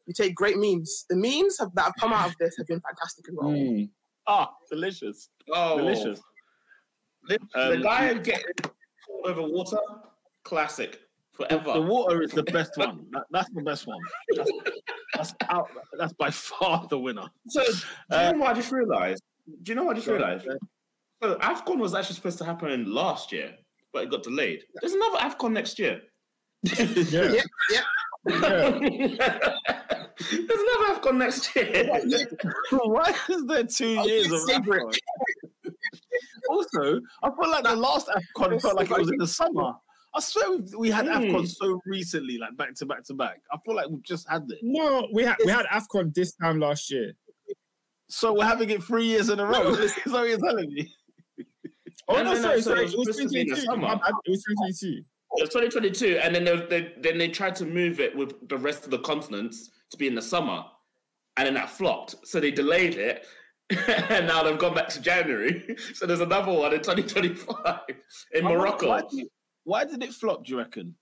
you 0.07 0.13
take 0.15 0.35
great 0.35 0.57
memes. 0.59 1.05
The 1.09 1.17
memes 1.17 1.59
have, 1.59 1.75
that 1.75 1.85
have 1.85 1.95
come 1.99 2.13
out 2.13 2.29
of 2.29 2.37
this 2.39 2.57
have 2.59 2.67
been 2.67 2.81
fantastic 2.81 3.29
as 3.29 3.35
well. 3.37 3.51
Mm. 3.51 3.89
Ah, 4.27 4.51
delicious, 4.71 5.29
Oh, 5.53 5.79
delicious. 5.79 6.21
The, 7.29 7.39
the 7.55 7.61
Um, 7.77 7.83
guy 7.83 8.15
getting 8.15 8.45
pulled 9.07 9.27
over 9.27 9.43
water, 9.43 9.79
classic 10.45 11.01
forever. 11.33 11.73
The 11.75 11.83
water 11.83 12.23
is 12.23 12.31
the 12.33 12.43
best 12.45 12.73
one. 12.77 13.07
That, 13.13 13.25
that's 13.31 13.51
the 13.51 13.63
best 13.63 13.87
one. 13.87 13.99
That's, 14.37 14.51
that's 15.15 15.35
out. 15.49 15.69
That's 15.99 16.13
by 16.15 16.31
far 16.31 16.87
the 16.89 16.99
winner. 16.99 17.29
So, 17.49 17.63
do 17.65 17.71
you 17.71 17.77
Uh, 18.11 18.33
know 18.33 18.39
what 18.39 18.51
I 18.51 18.55
just 18.55 18.73
realized? 18.73 19.23
Do 19.63 19.71
you 19.73 19.77
know 19.77 19.85
what 19.85 19.93
I 19.97 19.99
just 20.01 20.07
Go 20.09 20.15
ahead, 21.23 21.39
realized? 21.39 21.41
go 21.41 21.49
ahead. 21.53 21.59
So, 21.67 21.73
AFCON 21.73 21.79
was 21.79 21.95
actually 21.95 22.17
supposed 22.17 22.39
to 22.39 22.45
happen 22.45 22.93
last 22.93 23.33
year, 23.33 23.55
but 23.93 24.05
it 24.05 24.11
got 24.11 24.23
delayed. 24.23 24.63
There's 24.81 24.95
another 24.95 25.19
AFCON 25.19 25.53
next 25.53 25.79
year. 25.79 26.01
Yeah. 26.63 27.33
Yeah, 27.33 27.43
yeah. 27.71 27.83
There's 30.19 30.61
another 30.61 31.01
AFCON 31.01 31.17
next 31.17 31.55
year. 31.55 31.87
Why 32.71 33.15
is 33.29 33.45
there 33.47 33.65
two 33.65 33.97
I'll 33.99 34.09
years 34.09 34.33
of. 34.33 34.41
AFCON? 34.49 34.95
Also, 36.51 37.01
I 37.23 37.31
feel 37.41 37.51
like 37.51 37.65
the 37.65 37.77
last 37.77 38.09
AFCON 38.09 38.61
felt 38.61 38.77
like 38.77 38.91
it 38.91 38.99
was 38.99 39.11
in 39.11 39.19
the 39.19 39.27
summer. 39.27 39.73
I 40.15 40.21
swear 40.21 40.53
we, 40.53 40.63
we 40.79 40.91
had 40.91 41.07
Hmm. 41.07 41.13
AFCON 41.13 41.47
so 41.47 41.81
recently, 41.87 42.39
like 42.39 42.57
back 42.57 42.75
to 42.77 42.87
back 42.87 43.05
to 43.05 43.15
back. 43.15 43.41
I 43.53 43.59
feel 43.65 43.77
like 43.77 43.89
we've 43.91 44.03
just 44.03 44.29
had 44.29 44.45
it. 44.49 44.59
No, 44.63 45.07
we 45.13 45.25
had 45.25 45.37
we 45.45 45.53
had 45.53 45.67
Afcon 45.67 46.15
this 46.15 46.33
time 46.35 46.59
last 46.59 46.91
year. 46.91 47.13
So 48.09 48.33
we're 48.33 48.45
having 48.45 48.71
it 48.71 48.83
three 48.83 49.05
years 49.05 49.29
in 49.29 49.41
a 49.41 49.45
row. 49.45 49.71
Is 49.75 49.95
that 49.95 50.13
what 50.13 50.29
you're 50.29 50.39
telling 50.39 50.73
me? 50.73 50.93
Oh 52.09 52.15
No, 52.17 52.23
no, 52.23 52.31
no, 52.31 52.35
no, 52.37 52.43
sorry, 52.43 52.63
so 52.63 52.71
sorry. 52.71 52.85
it 52.85 52.93
It 52.93 52.99
was 52.99 53.07
was 53.09 53.17
supposed 53.17 53.33
to 53.33 53.35
be 53.35 53.41
in 53.41 53.47
the 53.49 53.55
2022. 53.57 53.67
summer. 53.67 53.83
My 53.89 53.95
bad, 53.97 54.13
It 54.25 54.31
was 54.31 54.45
2022. 54.45 55.05
It 55.39 55.43
was 55.43 55.49
2022, 55.51 56.19
and 56.23 56.35
then 56.35 56.45
they, 56.45 56.57
they 56.67 56.93
then 57.01 57.19
they 57.19 57.29
tried 57.29 57.55
to 57.57 57.67
move 57.67 58.01
it 58.01 58.17
with 58.17 58.49
the 58.49 58.57
rest 58.57 58.85
of 58.85 58.91
the 58.91 58.99
continents 59.01 59.71
to 59.91 59.97
be 59.97 60.07
in 60.07 60.15
the 60.15 60.23
summer, 60.23 60.65
and 61.37 61.47
then 61.47 61.55
that 61.55 61.69
flopped. 61.69 62.15
So 62.27 62.39
they 62.41 62.51
delayed 62.53 62.95
it, 62.95 63.27
and 64.09 64.27
now 64.27 64.43
they've 64.45 64.59
gone 64.59 64.75
back 64.75 64.89
to 64.91 65.01
January. 65.01 65.77
So 65.95 66.07
there's 66.07 66.21
another 66.21 66.53
one 66.53 66.73
in 66.73 66.79
2025 66.81 67.81
in 68.33 68.45
Why- 68.45 68.51
Morocco. 68.53 68.89
Why, 68.89 69.03
did- 69.11 69.29
why 69.65 69.85
did 69.85 70.03
it 70.03 70.13
flop? 70.15 70.45
Do 70.45 70.53
you 70.53 70.59
reckon? 70.59 70.95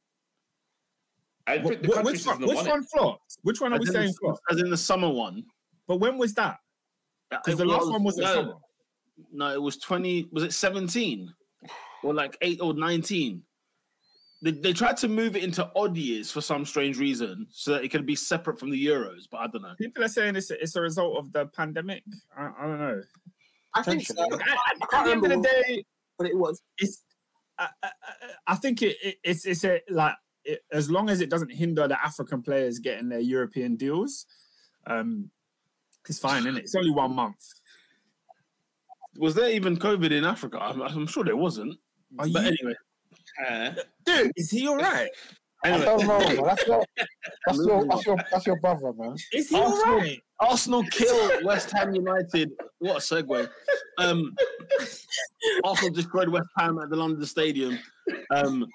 I 1.47 1.59
think 1.59 1.83
the 1.83 1.89
wh- 1.89 2.05
which 2.05 2.25
one? 2.27 2.41
Which 2.41 2.57
have 2.57 2.57
won 2.57 2.67
one 2.67 2.85
flopped? 2.85 3.37
Which 3.43 3.61
one 3.61 3.75
are 3.75 3.79
we 3.79 3.83
As 3.83 3.89
in 3.91 3.95
saying 3.95 4.07
the- 4.13 4.19
flopped? 4.21 4.41
As 4.51 4.59
in 4.61 4.71
the 4.71 4.77
summer 4.79 5.11
one. 5.11 5.45
But 5.87 5.97
when 5.97 6.17
was 6.17 6.33
that? 6.35 6.57
Because 7.31 7.59
the 7.59 7.65
It 7.65 7.69
last 7.69 7.91
one 7.91 8.03
was 8.03 8.17
in 8.17 8.25
no, 8.25 8.35
summer. 8.35 8.55
No, 9.33 9.53
it 9.53 9.61
was 9.61 9.77
20. 9.79 10.29
Was 10.33 10.43
it 10.43 10.53
17? 10.53 11.33
Or 12.03 12.15
like 12.15 12.37
8 12.41 12.61
or 12.61 12.75
19? 12.75 13.43
They, 14.43 14.51
they 14.51 14.73
tried 14.73 14.97
to 14.99 15.09
move 15.09 15.37
it 15.37 15.45
into 15.45 15.71
odd 15.75 15.97
years 15.97 16.31
for 16.31 16.41
some 16.41 16.67
strange 16.67 16.99
reason 16.99 17.47
so 17.51 17.73
that 17.73 17.85
it 17.85 17.89
could 17.89 18.05
be 18.05 18.15
separate 18.15 18.61
from 18.61 18.71
the 18.71 18.87
Euros, 18.87 19.23
but 19.31 19.39
I 19.39 19.47
don't 19.47 19.63
know. 19.63 19.75
People 19.79 20.05
are 20.05 20.09
saying 20.09 20.37
it's 20.37 20.51
it's 20.51 20.77
a 20.77 20.83
result 20.83 21.17
of 21.17 21.33
the 21.33 21.47
pandemic. 21.47 22.03
I, 22.37 22.51
I 22.59 22.67
don't 22.67 22.79
know. 22.79 23.03
I 23.75 23.83
think 23.83 24.03
so. 24.03 24.23
At, 24.23 24.33
at 24.33 24.41
I 24.83 24.87
can't 24.91 25.07
the 25.07 25.13
end 25.13 25.25
of 25.25 25.31
the 25.31 25.49
day, 25.49 25.85
but 26.19 26.27
it 26.27 26.37
was. 26.37 26.61
it's. 26.79 27.03
I, 27.59 27.69
I, 27.83 27.91
I 28.49 28.55
think 28.57 28.83
it, 28.83 28.97
it, 29.03 29.17
it's 29.25 29.47
it's 29.47 29.65
a 29.65 29.81
like 29.89 30.15
it, 30.45 30.61
as 30.73 30.91
long 30.91 31.09
as 31.09 31.21
it 31.21 31.31
doesn't 31.31 31.53
hinder 31.53 31.89
the 31.89 32.03
African 32.05 32.43
players 32.43 32.79
getting 32.79 33.09
their 33.09 33.21
European 33.21 33.77
deals, 33.77 34.27
um, 34.87 35.31
it's 36.09 36.19
fine, 36.19 36.41
isn't 36.41 36.59
it? 36.59 36.65
It's 36.65 36.75
only 36.75 36.91
one 36.91 37.15
month. 37.15 37.43
Was 39.19 39.35
there 39.35 39.51
even 39.51 39.77
COVID 39.77 40.11
in 40.11 40.25
Africa? 40.25 40.59
I'm, 40.61 40.81
I'm 40.83 41.07
sure 41.07 41.25
there 41.25 41.37
wasn't. 41.37 41.79
Are 42.19 42.27
But 42.29 42.43
you, 42.43 42.49
anyway, 42.49 42.75
Uh, 43.49 43.73
dude? 44.05 44.33
Is 44.37 44.51
he 44.51 44.67
all 44.69 44.77
right? 44.77 45.11
I 45.65 45.79
don't 45.79 46.07
know. 46.07 46.19
man. 46.19 46.43
That's 46.45 46.67
your, 46.67 46.85
that's 47.47 47.59
your, 47.59 47.87
that's 47.87 48.07
your, 48.07 48.17
that's 48.31 48.47
your 48.47 48.61
brother, 48.61 48.93
man. 48.99 49.17
Is 49.33 49.49
he 49.49 49.57
all 49.57 49.73
Arsenal- 49.73 49.99
right? 49.99 50.21
Arsenal 50.41 50.85
kill 50.91 51.45
West 51.45 51.71
Ham 51.71 51.95
United. 51.95 52.51
What 52.81 52.97
a 52.97 53.01
segue. 53.01 53.49
Um, 53.99 54.35
Arsenal 55.65 55.95
destroyed 55.95 56.29
West 56.29 56.49
Ham 56.59 56.79
at 56.83 56.91
the 56.91 56.97
London 56.97 57.25
Stadium. 57.25 57.79
Um, 58.31 58.67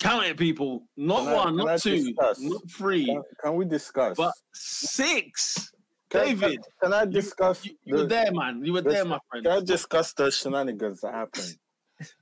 count 0.00 0.26
it, 0.26 0.36
people. 0.36 0.82
Not 0.98 1.24
Can 1.24 1.32
one, 1.32 1.60
I 1.60 1.64
not 1.64 1.80
two, 1.80 1.96
discuss? 1.96 2.40
not 2.40 2.60
three, 2.70 3.06
Can, 3.06 3.22
can 3.42 3.54
we 3.56 3.64
discuss? 3.64 4.16
but 4.18 4.32
six. 4.52 5.72
Can- 6.14 6.26
David, 6.26 6.60
can 6.82 6.92
I 6.92 7.04
discuss? 7.04 7.64
you, 7.64 7.72
you 7.84 7.94
were 7.94 8.00
the- 8.02 8.06
there, 8.08 8.32
man. 8.32 8.64
You 8.64 8.72
were 8.72 8.80
the- 8.82 8.90
there, 8.90 9.04
my 9.04 9.18
friend. 9.30 9.44
Can 9.44 9.52
I 9.56 9.60
discuss 9.60 10.12
the 10.14 10.30
shenanigans 10.30 11.00
that 11.02 11.12
happened? 11.14 11.56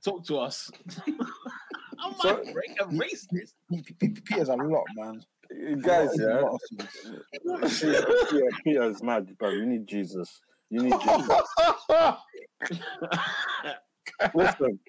Talk 0.03 0.25
to 0.25 0.37
us. 0.39 0.69
I'm 1.99 2.13
So- 2.21 2.43
break 2.53 2.77
erase 2.91 3.27
this. 3.31 3.53
P- 3.69 3.81
P- 3.81 3.93
P- 3.93 4.21
Peter's 4.21 4.49
a 4.49 4.55
lot, 4.55 4.83
man. 4.95 5.23
You 5.51 5.75
guys, 5.77 6.17
A 6.19 6.23
yeah. 6.23 6.39
lot. 6.39 6.59
Peter, 7.69 8.05
Peter, 8.29 8.49
Peter's 8.63 9.03
mad, 9.03 9.37
bro. 9.37 9.49
You 9.49 9.65
need 9.65 9.85
Jesus. 9.87 10.41
You 10.69 10.81
need 10.83 10.93
Jesus. 10.99 11.41
listen, 14.33 14.79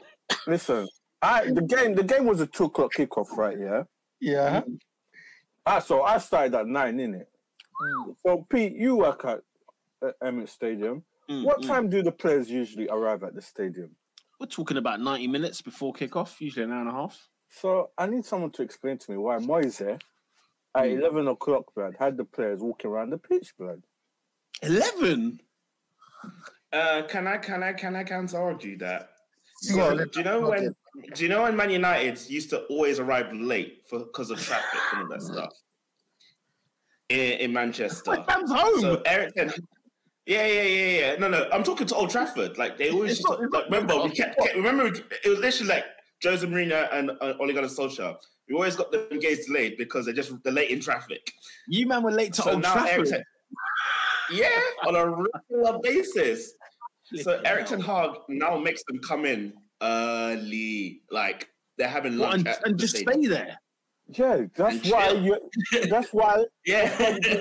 listen. 0.46 0.88
I 1.22 1.50
the 1.50 1.62
game. 1.62 1.94
The 1.94 2.02
game 2.04 2.24
was 2.26 2.40
a 2.40 2.46
two 2.46 2.64
o'clock 2.64 2.92
kickoff, 2.96 3.36
right? 3.36 3.58
Yeah. 3.58 3.82
Yeah. 4.20 4.62
Ah, 5.66 5.78
so 5.80 6.02
I 6.02 6.18
started 6.18 6.54
at 6.54 6.66
nine, 6.66 6.96
innit? 7.82 8.16
So 8.22 8.46
Pete, 8.48 8.74
you 8.74 8.96
work 8.96 9.24
at 9.24 9.40
uh, 10.02 10.10
Emirates 10.22 10.50
Stadium. 10.50 11.04
Mm, 11.30 11.44
What 11.44 11.60
mm. 11.60 11.66
time 11.66 11.88
do 11.88 12.02
the 12.02 12.12
players 12.12 12.50
usually 12.50 12.88
arrive 12.88 13.22
at 13.22 13.34
the 13.34 13.42
stadium? 13.42 13.90
We're 14.38 14.46
talking 14.46 14.76
about 14.76 15.00
90 15.00 15.28
minutes 15.28 15.62
before 15.62 15.92
kickoff, 15.92 16.40
usually 16.40 16.64
an 16.64 16.72
hour 16.72 16.80
and 16.80 16.88
a 16.88 16.92
half. 16.92 17.28
So 17.48 17.90
I 17.96 18.06
need 18.06 18.24
someone 18.24 18.50
to 18.52 18.62
explain 18.62 18.98
to 18.98 19.10
me 19.10 19.16
why 19.16 19.36
Moyes 19.38 19.80
at 19.80 20.02
Hmm. 20.76 20.98
eleven 20.98 21.28
o'clock, 21.28 21.72
blood, 21.74 21.94
had 21.98 22.16
the 22.16 22.24
players 22.24 22.60
walking 22.60 22.90
around 22.90 23.10
the 23.10 23.18
pitch, 23.18 23.54
blood. 23.56 23.80
11? 24.62 25.40
uh, 26.72 27.02
can 27.08 27.26
I 27.28 27.36
can 27.38 27.62
I 27.62 27.72
can 27.72 27.94
I 27.94 28.02
counter 28.04 28.38
argue 28.38 28.76
that? 28.78 29.10
So, 29.58 29.76
gotta 29.76 30.06
do 30.06 30.18
you 30.18 30.24
know 30.24 30.40
when? 30.48 30.74
Do 31.14 31.22
you 31.22 31.28
know 31.28 31.42
when 31.42 31.56
Man 31.56 31.70
United 31.70 32.20
used 32.28 32.50
to 32.50 32.62
always 32.64 32.98
arrive 32.98 33.32
late 33.32 33.82
for 33.88 34.00
because 34.00 34.30
of 34.30 34.40
traffic 34.40 34.80
and 34.92 35.02
all 35.02 35.08
that 35.08 35.22
stuff 35.22 35.52
in, 37.14 37.40
in 37.40 37.52
Manchester? 37.52 38.16
Home. 38.28 38.80
So 38.80 39.02
yeah, 39.06 39.28
yeah, 40.26 40.46
yeah, 40.46 40.62
yeah. 40.62 41.16
No, 41.16 41.28
no, 41.28 41.48
I'm 41.52 41.62
talking 41.62 41.86
to 41.86 41.94
Old 41.94 42.10
Trafford. 42.10 42.56
Like 42.56 42.78
they 42.78 42.90
always 42.90 43.10
used 43.18 43.24
not- 43.28 43.40
like, 43.52 43.64
remember 43.66 44.02
we 44.02 44.10
kept, 44.10 44.38
kept 44.38 44.56
remember 44.56 44.86
it 44.86 45.28
was 45.28 45.38
literally 45.38 45.68
like 45.68 45.84
Jose 46.22 46.46
Mourinho 46.46 46.88
and 46.92 47.10
uh, 47.20 47.34
Ole 47.40 47.52
Gunnar 47.52 47.68
Solskjaer. 47.68 48.16
We 48.48 48.54
always 48.54 48.76
got 48.76 48.90
them 48.90 49.18
games 49.20 49.46
delayed 49.46 49.76
because 49.78 50.06
they're 50.06 50.14
just 50.14 50.32
they're 50.42 50.52
late 50.52 50.70
in 50.70 50.80
traffic. 50.80 51.30
you 51.68 51.86
man 51.86 52.02
were 52.02 52.10
late 52.10 52.32
to 52.34 52.42
So 52.42 52.52
Old 52.52 52.62
now 52.62 52.72
Trafford. 52.74 53.06
Ten, 53.06 53.22
yeah, 54.30 54.48
on 54.86 54.96
a 54.96 55.06
regular 55.50 55.78
basis. 55.82 56.54
So 57.16 57.40
Erik. 57.44 57.66
Ten 57.66 57.80
Hag 57.80 58.10
now 58.28 58.56
makes 58.58 58.82
them 58.84 58.98
come 59.06 59.26
in 59.26 59.52
early, 59.82 61.02
like 61.10 61.48
they're 61.76 61.88
having 61.88 62.16
lunch 62.16 62.46
and, 62.46 62.56
and 62.64 62.74
the 62.78 62.82
just 62.82 62.96
stadium. 62.96 63.22
stay 63.24 63.28
there. 63.28 63.58
Yeah, 64.08 64.42
that's 64.56 64.88
why 64.90 65.10
you. 65.10 65.38
That's 65.88 66.12
why 66.12 66.44
Yeah, 66.66 67.40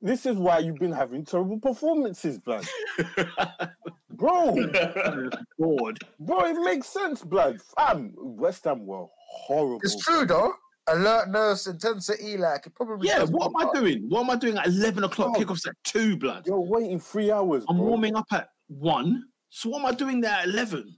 this 0.00 0.26
is 0.26 0.36
why 0.36 0.58
you've 0.58 0.78
been 0.78 0.92
having 0.92 1.24
terrible 1.24 1.58
performances, 1.60 2.38
blood. 2.38 2.66
Bro, 4.10 4.54
Bored. 5.58 5.98
bro, 6.20 6.44
it 6.46 6.60
makes 6.62 6.86
sense, 6.88 7.22
blood. 7.22 7.60
Fam, 7.76 8.12
West 8.16 8.64
Ham 8.64 8.86
were 8.86 9.06
horrible. 9.28 9.80
It's 9.82 9.96
true 10.04 10.26
though. 10.26 10.52
Alertness, 10.88 11.66
intensity, 11.66 12.36
like 12.36 12.66
it 12.66 12.74
probably. 12.74 13.08
Yeah, 13.08 13.24
what 13.24 13.46
am 13.46 13.56
I 13.68 13.72
doing? 13.72 14.04
What 14.08 14.20
am 14.24 14.30
I 14.30 14.36
doing 14.36 14.58
at 14.58 14.66
11 14.66 15.02
o'clock? 15.04 15.32
Oh. 15.34 15.40
Kickoff's 15.40 15.66
at 15.66 15.74
2, 15.84 16.16
blood. 16.18 16.44
You're 16.46 16.60
waiting 16.60 17.00
three 17.00 17.32
hours, 17.32 17.64
I'm 17.68 17.78
bro. 17.78 17.86
warming 17.86 18.14
up 18.14 18.26
at 18.32 18.48
1. 18.68 19.24
So 19.48 19.70
what 19.70 19.80
am 19.80 19.86
I 19.86 19.92
doing 19.92 20.20
there 20.20 20.32
at 20.32 20.44
11? 20.46 20.94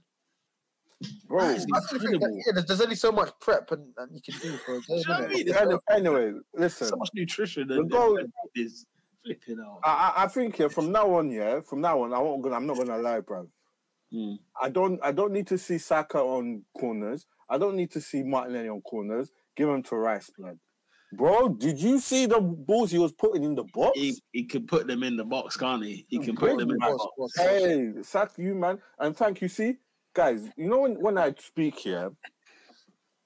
Bro. 1.27 1.41
That 1.47 1.57
is 1.57 1.65
I 1.73 1.79
that, 1.79 2.43
yeah, 2.45 2.51
there's, 2.53 2.65
there's 2.65 2.81
only 2.81 2.95
so 2.95 3.11
much 3.11 3.31
prep 3.39 3.71
and, 3.71 3.93
and 3.97 4.11
you 4.13 4.21
can 4.21 4.39
do 4.41 4.57
for 4.57 4.75
a 4.75 4.81
game. 4.81 4.97
you 4.99 5.03
know 5.07 5.13
I 5.15 5.27
mean? 5.27 5.47
It's 5.47 5.57
Anyway, 5.57 5.79
anyway, 5.91 6.33
listen. 6.53 6.87
So 6.87 6.95
much 6.95 7.09
nutrition 7.13 7.67
The 7.67 7.75
and, 7.79 7.89
goal- 7.89 8.17
and 8.17 8.31
is 8.55 8.85
flipping 9.23 9.57
out. 9.65 9.79
I, 9.83 10.13
I 10.17 10.23
I 10.23 10.27
think 10.27 10.59
yeah, 10.59 10.67
from 10.67 10.91
now 10.91 11.15
on, 11.15 11.31
yeah, 11.31 11.61
from 11.61 11.81
now 11.81 12.03
on, 12.03 12.13
I 12.13 12.19
won't 12.19 12.41
gonna, 12.43 12.55
I'm 12.55 12.67
not 12.67 12.77
gonna 12.77 12.97
lie, 12.97 13.19
bro. 13.21 13.47
Mm. 14.13 14.37
I 14.61 14.69
don't, 14.69 14.99
I 15.03 15.11
don't 15.11 15.33
need 15.33 15.47
to 15.47 15.57
see 15.57 15.77
Saka 15.77 16.19
on 16.19 16.63
corners. 16.77 17.25
I 17.49 17.57
don't 17.57 17.75
need 17.75 17.91
to 17.91 18.01
see 18.01 18.23
Martinelli 18.23 18.69
on 18.69 18.81
corners. 18.81 19.31
Give 19.55 19.69
him 19.69 19.83
to 19.83 19.95
Rice, 19.95 20.29
blood. 20.37 20.59
Bro, 21.13 21.49
did 21.59 21.79
you 21.79 21.99
see 21.99 22.25
the 22.25 22.41
balls 22.41 22.91
he 22.91 22.97
was 22.97 23.13
putting 23.13 23.43
in 23.43 23.55
the 23.55 23.63
box? 23.73 23.97
He, 23.97 24.21
he 24.31 24.43
can 24.43 24.67
put 24.67 24.85
them 24.87 25.01
in 25.03 25.15
the 25.15 25.23
box, 25.23 25.55
can't 25.55 25.83
he? 25.83 26.05
He 26.09 26.19
can 26.19 26.35
Great 26.35 26.53
put 26.53 26.59
them 26.59 26.71
in 26.71 26.75
the 26.77 26.79
Boss, 26.79 26.97
box. 26.97 27.11
boss. 27.17 27.35
Hey, 27.37 27.93
sack 28.01 28.31
you, 28.37 28.53
man. 28.53 28.79
And 28.99 29.15
thank 29.15 29.41
you. 29.41 29.47
See, 29.47 29.77
guys, 30.15 30.49
you 30.57 30.67
know 30.67 30.79
when, 30.79 30.93
when 30.99 31.17
I 31.17 31.33
speak 31.37 31.77
here 31.77 32.11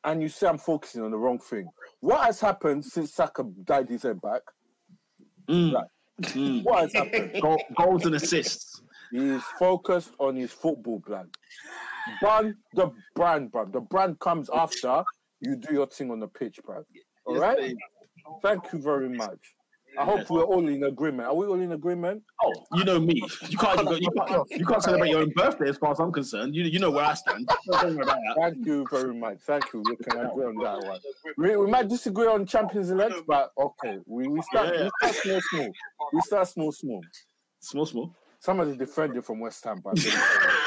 and 0.03 0.21
you 0.21 0.27
say 0.27 0.47
I'm 0.47 0.57
focusing 0.57 1.03
on 1.03 1.11
the 1.11 1.17
wrong 1.17 1.39
thing, 1.39 1.69
what 2.01 2.25
has 2.25 2.41
happened 2.41 2.83
since 2.83 3.13
Saka 3.13 3.43
died 3.63 3.87
his 3.87 4.03
head 4.03 4.19
back? 4.21 4.41
Mm. 5.47 5.73
Right. 5.73 5.87
Mm. 6.21 6.63
What 6.63 6.81
has 6.81 6.93
happened? 6.93 7.41
Goal, 7.41 7.61
goals 7.77 8.05
and 8.05 8.15
assists. 8.15 8.81
He's 9.11 9.41
focused 9.57 10.13
on 10.19 10.35
his 10.35 10.51
football 10.51 10.99
brand. 10.99 11.33
Ban 12.21 12.55
the 12.73 12.91
brand, 13.15 13.51
bro. 13.51 13.65
The 13.65 13.79
brand 13.79 14.19
comes 14.19 14.49
after 14.53 15.03
you 15.39 15.55
do 15.55 15.73
your 15.73 15.87
thing 15.87 16.11
on 16.11 16.19
the 16.19 16.27
pitch, 16.27 16.59
bro. 16.65 16.83
All 17.25 17.35
Yes, 17.35 17.41
right. 17.41 17.57
babe. 17.57 17.77
Thank 18.41 18.63
you 18.73 18.79
very 18.79 19.09
much. 19.09 19.39
I 19.97 20.05
hope 20.05 20.29
we're 20.29 20.43
all 20.43 20.67
in 20.67 20.83
agreement. 20.83 21.27
Are 21.27 21.35
we 21.35 21.45
all 21.47 21.59
in 21.59 21.71
agreement? 21.71 22.23
Oh, 22.41 22.53
you 22.73 22.83
know 22.83 22.99
me. 22.99 23.21
You 23.49 23.57
can't, 23.57 23.79
you 23.99 24.09
can't, 24.11 24.51
you 24.51 24.65
can't 24.65 24.83
celebrate 24.83 25.09
your 25.09 25.21
own 25.21 25.31
birthday 25.35 25.69
as 25.69 25.77
far 25.77 25.91
as 25.91 25.99
I'm 25.99 26.11
concerned. 26.11 26.55
You, 26.55 26.63
you 26.63 26.79
know 26.79 26.91
where 26.91 27.05
I 27.05 27.13
stand. 27.15 27.49
Don't 27.71 27.95
worry 27.95 28.03
about 28.03 28.17
that. 28.17 28.35
Thank 28.39 28.65
you 28.65 28.85
very 28.91 29.13
much. 29.13 29.39
Thank 29.45 29.65
you. 29.73 29.83
We 29.85 29.95
can 29.97 30.25
agree 30.25 30.45
on 30.45 30.55
that 30.57 30.87
one. 30.87 30.99
We, 31.37 31.55
we 31.57 31.67
might 31.67 31.89
disagree 31.89 32.27
on 32.27 32.45
Champions 32.45 32.91
League, 32.91 33.25
but 33.27 33.51
okay. 33.57 33.97
We, 34.05 34.27
we 34.27 34.41
start 34.43 34.73
Yeah. 34.75 34.89
we 35.01 35.11
start 35.11 35.15
small, 35.23 35.41
small. 35.51 35.71
We 36.13 36.21
start 36.21 36.47
small, 36.47 36.71
small. 36.71 37.01
Small, 37.59 37.85
small. 37.85 38.15
Somebody 38.39 38.77
defended 38.77 39.25
from 39.25 39.39
West 39.41 39.63
Ham, 39.65 39.81
but 39.83 39.95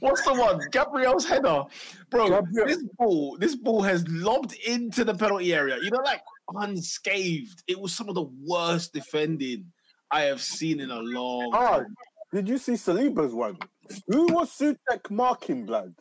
What's 0.00 0.22
the 0.24 0.34
one? 0.34 0.60
Gabriel's 0.70 1.26
header, 1.26 1.64
bro. 2.10 2.28
Gabriel- 2.28 2.66
This 2.66 2.82
ball, 2.98 3.36
this 3.38 3.56
ball 3.56 3.82
has 3.82 4.06
lobbed 4.08 4.54
into 4.66 5.04
the 5.04 5.14
penalty 5.14 5.54
area. 5.54 5.78
You 5.82 5.90
know, 5.90 6.00
like 6.04 6.22
unscathed. 6.54 7.62
It 7.66 7.78
was 7.80 7.92
some 7.94 8.08
of 8.08 8.14
the 8.14 8.28
worst 8.46 8.92
defending 8.92 9.72
I 10.10 10.22
have 10.22 10.40
seen 10.40 10.80
in 10.80 10.90
a 10.90 10.98
long. 11.00 11.50
ah, 11.54 11.78
time. 11.78 11.94
did 12.32 12.48
you 12.48 12.58
see 12.58 12.72
Saliba's 12.74 13.34
one? 13.34 13.56
Who 14.08 14.26
was 14.32 14.50
Soucek 14.50 15.10
marking, 15.10 15.66
blood? 15.66 15.94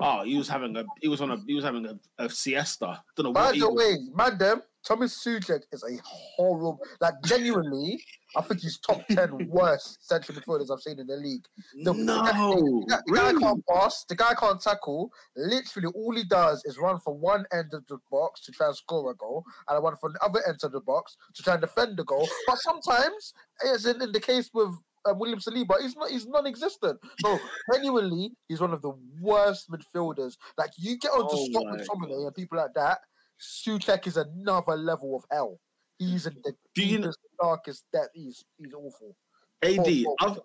Oh, 0.00 0.22
he 0.24 0.36
was 0.36 0.48
having 0.48 0.76
a. 0.76 0.84
He 1.00 1.08
was 1.08 1.20
on 1.20 1.30
a. 1.30 1.38
He 1.46 1.54
was 1.54 1.64
having 1.64 1.86
a, 1.86 1.98
a 2.18 2.28
siesta. 2.30 3.02
Don't 3.16 3.24
know 3.26 3.32
By 3.32 3.46
what. 3.46 3.54
He 3.54 3.60
the 3.60 3.70
was. 3.70 3.76
way, 3.76 3.98
man, 4.14 4.38
them 4.38 4.62
Thomas 4.86 5.22
Soucek 5.24 5.62
is 5.72 5.82
a 5.82 6.00
horrible. 6.04 6.80
Like 7.00 7.14
genuinely, 7.24 8.02
I 8.36 8.42
think 8.42 8.60
he's 8.60 8.78
top 8.78 9.06
ten 9.08 9.48
worst 9.50 10.06
central 10.08 10.38
midfielders 10.38 10.70
I've 10.72 10.80
seen 10.80 10.98
in 10.98 11.06
the 11.06 11.16
league. 11.16 11.44
The, 11.82 11.92
no, 11.92 12.24
the 12.24 12.86
guy, 12.88 12.98
the 13.06 13.14
guy 13.14 13.32
can't 13.38 13.66
pass. 13.66 14.04
The 14.08 14.16
guy 14.16 14.34
can't 14.34 14.60
tackle. 14.60 15.10
Literally, 15.36 15.88
all 15.94 16.14
he 16.14 16.24
does 16.24 16.62
is 16.64 16.78
run 16.78 16.98
from 17.00 17.20
one 17.20 17.44
end 17.52 17.74
of 17.74 17.86
the 17.88 17.98
box 18.10 18.40
to 18.42 18.52
try 18.52 18.68
and 18.68 18.76
score 18.76 19.10
a 19.10 19.14
goal, 19.14 19.44
and 19.68 19.82
run 19.82 19.96
from 19.96 20.12
the 20.14 20.24
other 20.24 20.40
end 20.46 20.58
of 20.62 20.72
the 20.72 20.80
box 20.80 21.16
to 21.34 21.42
try 21.42 21.54
and 21.54 21.60
defend 21.60 21.96
the 21.96 22.04
goal. 22.04 22.28
But 22.46 22.58
sometimes, 22.58 23.34
as 23.72 23.86
in, 23.86 24.00
in 24.00 24.12
the 24.12 24.20
case 24.20 24.50
with 24.54 24.70
um, 25.06 25.18
William 25.18 25.38
Saliba, 25.38 25.80
he's 25.80 25.96
not. 25.96 26.10
He's 26.10 26.26
non-existent. 26.26 26.98
So 27.20 27.38
genuinely, 27.74 28.32
he's 28.48 28.60
one 28.60 28.72
of 28.72 28.82
the 28.82 28.92
worst 29.20 29.70
midfielders. 29.70 30.36
Like 30.58 30.70
you 30.78 30.98
get 30.98 31.10
onto 31.10 31.36
Oh 31.36 31.46
Scott 31.50 31.64
McTominay 31.66 32.26
and 32.26 32.34
people 32.34 32.58
like 32.58 32.74
that. 32.74 33.00
Soucek 33.40 34.06
is 34.06 34.16
another 34.16 34.76
level 34.76 35.16
of 35.16 35.24
hell. 35.30 35.58
He's 35.98 36.26
in 36.26 36.34
the 36.44 36.52
Do 36.74 36.84
you 36.84 36.98
deepest, 36.98 37.18
darkest 37.40 37.84
depth. 37.92 38.10
He's 38.14 38.44
he's 38.58 38.72
awful. 38.74 39.14
AD, 39.62 39.78
Awful. 39.78 40.16
I've 40.20 40.38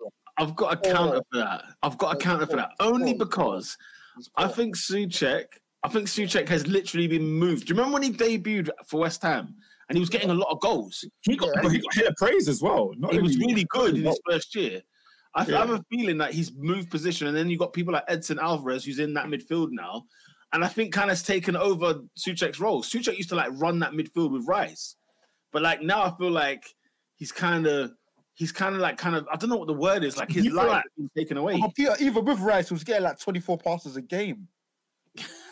I've 0.48 0.56
got 0.56 0.74
a 0.74 0.78
Oh. 0.90 0.92
counter 0.94 1.20
for 1.32 1.38
that. 1.38 1.64
I've 1.82 1.98
got 1.98 2.14
a 2.14 2.18
counter 2.18 2.46
for 2.46 2.56
that 2.56 2.70
only 2.80 3.14
because 3.14 3.76
I 4.36 4.48
think 4.48 4.76
Soucek. 4.76 5.46
I 5.82 5.88
think 5.88 6.08
Soucek 6.08 6.48
has 6.48 6.66
literally 6.66 7.06
been 7.06 7.24
moved. 7.24 7.66
Do 7.66 7.74
you 7.74 7.78
remember 7.78 7.94
when 7.94 8.02
he 8.02 8.10
debuted 8.12 8.70
for 8.86 9.00
West 9.00 9.22
Ham 9.22 9.54
and 9.88 9.96
he 9.96 10.00
was 10.00 10.08
getting 10.10 10.30
a 10.30 10.34
lot 10.34 10.48
of 10.50 10.60
goals? 10.60 11.04
He 11.22 11.36
got, 11.36 11.50
Yeah. 11.62 11.70
he 11.70 11.78
got 11.78 11.94
hella 11.94 12.14
praise 12.18 12.48
as 12.48 12.60
well. 12.60 12.92
Not 12.98 13.12
He 13.12 13.20
was 13.20 13.38
really 13.38 13.64
good 13.70 13.96
in 13.96 14.04
his 14.04 14.18
first 14.28 14.54
year. 14.54 14.82
I, 15.34 15.42
I 15.42 15.46
Yeah. 15.46 15.58
have 15.58 15.70
a 15.70 15.84
feeling 15.90 16.18
that 16.18 16.32
he's 16.34 16.52
moved 16.54 16.90
position, 16.90 17.28
and 17.28 17.36
then 17.36 17.48
you've 17.48 17.60
got 17.60 17.72
people 17.72 17.92
like 17.92 18.04
Edson 18.08 18.38
Alvarez 18.38 18.84
who's 18.84 18.98
in 18.98 19.14
that 19.14 19.26
midfield 19.26 19.68
now, 19.70 20.06
and 20.52 20.64
I 20.64 20.68
think 20.68 20.92
kind 20.92 21.10
of 21.10 21.22
taken 21.22 21.56
over 21.56 22.00
Soucek's 22.18 22.60
role. 22.60 22.82
Soucek 22.82 23.16
used 23.16 23.28
to 23.30 23.34
like 23.34 23.50
run 23.54 23.78
that 23.80 23.92
midfield 23.92 24.32
with 24.32 24.46
Rice, 24.46 24.96
but 25.52 25.62
like 25.62 25.82
now 25.82 26.02
I 26.02 26.16
feel 26.16 26.30
like 26.30 26.64
he's 27.16 27.32
kind 27.32 27.66
of 27.66 27.92
he's 28.34 28.52
kind 28.52 28.74
of 28.74 28.80
like 28.80 28.96
kind 28.98 29.16
of 29.16 29.26
I 29.32 29.36
don't 29.36 29.50
know 29.50 29.56
what 29.56 29.66
the 29.66 29.74
word 29.74 30.04
is 30.04 30.16
like 30.16 30.30
his 30.30 30.46
life 30.46 30.68
like- 30.68 30.76
has 30.76 30.92
been 30.96 31.10
taken 31.16 31.36
away. 31.36 31.60
Even 32.00 32.24
with 32.24 32.40
Rice, 32.40 32.70
was 32.70 32.84
getting 32.84 33.04
like 33.04 33.18
24 33.18 33.58
passes 33.58 33.96
a 33.96 34.02
game. 34.02 34.48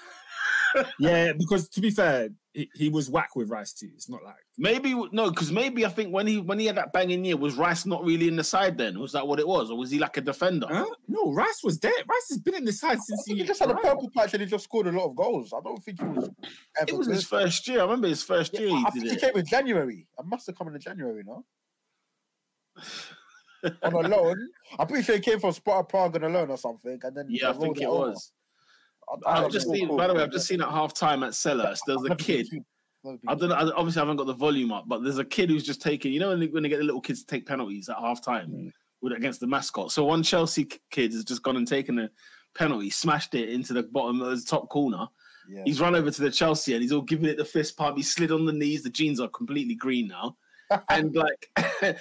Yeah, 0.99 1.33
because 1.33 1.69
to 1.71 1.81
be 1.81 1.91
fair, 1.91 2.31
he, 2.53 2.71
he 2.75 2.89
was 2.89 3.11
whack 3.11 3.35
with 3.37 3.49
Rice 3.51 3.73
too. 3.73 3.91
It's 3.95 4.09
not 4.09 4.23
like 4.23 4.37
Maybe 4.57 4.95
no, 5.13 5.31
because 5.31 5.51
maybe 5.51 5.85
I 5.85 5.89
think 5.89 6.13
when 6.13 6.27
he 6.27 6.39
when 6.41 6.59
he 6.59 6.67
had 6.67 6.77
that 6.77 6.93
banging 6.93 7.25
year, 7.25 7.37
was 7.37 7.57
Rice 7.57 7.85
not 7.87 8.05
really 8.05 8.29
in 8.29 8.37
the 8.37 8.45
side 8.45 8.79
then? 8.79 8.99
Was 8.99 9.13
that 9.13 9.27
what 9.27 9.41
it 9.41 9.47
was, 9.49 9.71
or 9.71 9.77
was 9.79 9.91
he 9.91 9.99
like 9.99 10.17
a 10.17 10.21
defender? 10.21 10.67
huh? 10.71 10.87
no. 11.09 11.33
Rice 11.33 11.61
was 11.65 11.79
there. 11.81 11.93
Rice 11.93 12.29
has 12.31 12.39
been 12.39 12.55
in 12.55 12.65
the 12.65 12.73
side 12.73 12.99
I 12.99 13.01
since 13.01 13.25
he 13.27 13.35
he 13.37 13.45
just 13.45 13.61
had 13.61 13.71
a 13.71 13.75
purple 13.75 14.11
patch 14.17 14.35
and 14.35 14.43
he 14.43 14.49
just 14.49 14.65
scored 14.65 14.87
a 14.87 14.93
lot 14.93 15.07
of 15.07 15.17
goals. 15.17 15.53
I 15.53 15.61
don't 15.63 15.83
think 15.83 15.99
he 16.01 16.07
was 16.07 16.31
ever 16.81 16.91
It 16.91 16.97
was 16.99 17.07
his 17.09 17.25
first 17.25 17.67
year. 17.67 17.81
I 17.81 17.83
remember 17.83 18.09
his 18.09 18.23
first 18.23 18.53
Yeah, 18.55 18.61
year. 18.61 18.71
I 18.71 18.73
He 18.73 18.85
think 18.85 18.95
did 19.05 19.11
he 19.11 19.17
it. 19.17 19.21
came 19.21 19.37
in 19.37 19.47
January. 19.47 20.07
I 20.19 20.23
must 20.23 20.47
have 20.47 20.57
come 20.57 20.69
in 20.69 20.81
January, 20.81 21.23
no? 21.27 21.45
on 23.83 23.95
a 23.95 24.09
loan. 24.09 24.49
I'm 24.79 24.87
pretty 24.87 25.03
sure 25.05 25.15
he 25.17 25.21
came 25.21 25.41
from 25.41 25.53
Sparta 25.53 25.85
Prague 25.85 26.17
on 26.17 26.25
a 26.25 26.29
loan 26.29 26.51
or 26.51 26.59
something, 26.59 26.99
and 27.03 27.17
then 27.17 27.27
Yeah, 27.29 27.51
I 27.51 27.53
think 27.55 27.81
it 27.81 27.87
over. 27.87 28.11
was. 28.11 28.33
I've 29.27 29.51
just 29.51 29.69
seen. 29.71 29.95
By 29.97 30.07
the 30.07 30.15
way, 30.15 30.23
I've 30.23 30.33
just 30.33 30.47
seen 30.47 30.61
at 30.63 30.69
half 30.69 30.95
time 30.95 31.23
at 31.23 31.35
Sellers. 31.35 31.81
There 31.87 31.97
was 31.99 32.11
a 32.11 32.15
kid. 32.17 32.49
to- 32.51 32.61
never 33.05 33.17
been 33.19 33.29
I 33.29 33.35
don't 33.35 33.49
know. 33.51 33.55
I- 33.55 33.77
Obviously, 33.77 34.01
I 34.01 34.03
haven't 34.05 34.17
got 34.17 34.27
the 34.27 34.35
volume 34.35 34.73
up, 34.73 34.85
but 34.87 35.03
there's 35.03 35.19
a 35.19 35.25
kid 35.25 35.51
who's 35.51 35.65
just 35.65 35.83
taking. 35.83 36.13
You 36.13 36.21
know 36.21 36.29
when 36.31 36.41
they, 36.41 36.47
when 36.49 36.63
they 36.63 36.69
get 36.69 36.79
the 36.79 36.85
little 36.85 37.01
kids 37.01 37.21
to 37.21 37.27
take 37.27 37.47
penalties 37.47 37.89
at 37.89 37.97
half 37.99 38.23
time 38.23 38.73
with 39.03 39.13
against 39.13 39.41
the 39.41 39.47
mascot. 39.47 39.93
So 39.93 40.05
one 40.05 40.23
Chelsea 40.23 40.67
kid 40.91 41.13
has 41.13 41.25
just 41.25 41.43
gone 41.43 41.57
and 41.57 41.69
taken 41.69 41.99
a 41.99 42.11
penalty, 42.57 42.91
smashed 42.91 43.35
it 43.35 43.51
into 43.51 43.73
the 43.73 43.83
bottom 43.83 44.21
of 44.23 44.31
the 44.39 44.45
top 44.45 44.69
corner. 44.71 45.07
Yeah. 45.51 45.63
He's 45.67 45.79
run 45.81 45.95
over 45.95 46.11
to 46.11 46.23
the 46.23 46.31
Chelsea 46.31 46.73
and 46.73 46.81
he's 46.81 46.93
all 46.93 47.03
giving 47.03 47.27
it 47.27 47.37
the 47.37 47.45
fist 47.45 47.77
pump. 47.77 47.99
He 47.99 48.03
slid 48.03 48.33
on 48.33 48.47
the 48.47 48.53
knees. 48.53 48.83
The 48.83 48.89
jeans 48.89 49.21
are 49.21 49.29
completely 49.29 49.75
green 49.75 50.09
now, 50.09 50.37
and 50.89 51.15
like, 51.15 51.51
and, 51.83 51.97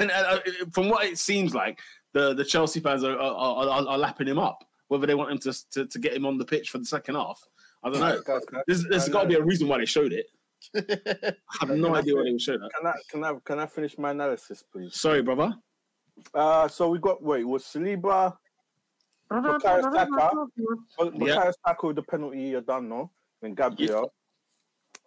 and, 0.00 0.10
uh, 0.10 0.40
from 0.72 0.88
what 0.88 1.06
it 1.06 1.18
seems 1.18 1.54
like, 1.54 1.78
the, 2.12 2.34
the 2.34 2.44
Chelsea 2.44 2.80
fans 2.80 3.04
are 3.04 3.16
are, 3.16 3.68
are, 3.68 3.86
are 3.86 3.98
lapping 3.98 4.26
him 4.26 4.40
up. 4.40 4.64
Whether 4.88 5.06
they 5.06 5.14
want 5.14 5.30
him 5.30 5.38
to, 5.38 5.70
to 5.70 5.86
to 5.86 5.98
get 5.98 6.14
him 6.14 6.26
on 6.26 6.38
the 6.38 6.44
pitch 6.44 6.70
for 6.70 6.78
the 6.78 6.84
second 6.84 7.14
half, 7.14 7.40
I 7.82 7.90
don't 7.90 8.00
know. 8.00 8.20
Guys, 8.24 8.44
can 8.46 8.58
I- 8.58 8.62
There's, 8.66 8.84
there's 8.88 9.08
got 9.08 9.22
to 9.22 9.28
be 9.28 9.34
a 9.34 9.42
reason 9.42 9.68
why 9.68 9.78
they 9.78 9.86
showed 9.86 10.12
it. 10.12 10.26
I 10.74 11.66
have 11.66 11.70
no 11.70 11.94
idea 11.94 12.14
why 12.16 12.24
they 12.24 12.32
would 12.32 12.40
show 12.42 12.58
that. 12.58 12.70
Can 12.76 12.86
I 12.86 12.94
can 13.10 13.24
I 13.24 13.34
can 13.44 13.58
I 13.60 13.66
finish 13.66 13.96
my 13.98 14.10
analysis, 14.10 14.64
please? 14.72 14.94
Sorry, 14.94 15.22
brother. 15.22 15.54
Uh, 16.34 16.66
so 16.66 16.88
we 16.88 16.98
got 16.98 17.22
wait, 17.22 17.44
was 17.44 17.62
Saliba, 17.64 18.36
Bukayo 19.30 19.82
Saka, 19.92 20.46
Yeah. 20.56 20.64
Bukayo 20.98 21.52
Saka 21.64 21.86
with 21.86 21.96
the 21.96 22.02
penalty 22.02 22.40
you're 22.40 22.60
done, 22.60 22.88
no? 22.88 23.10
Then 23.40 23.54
Gabriel, 23.54 24.12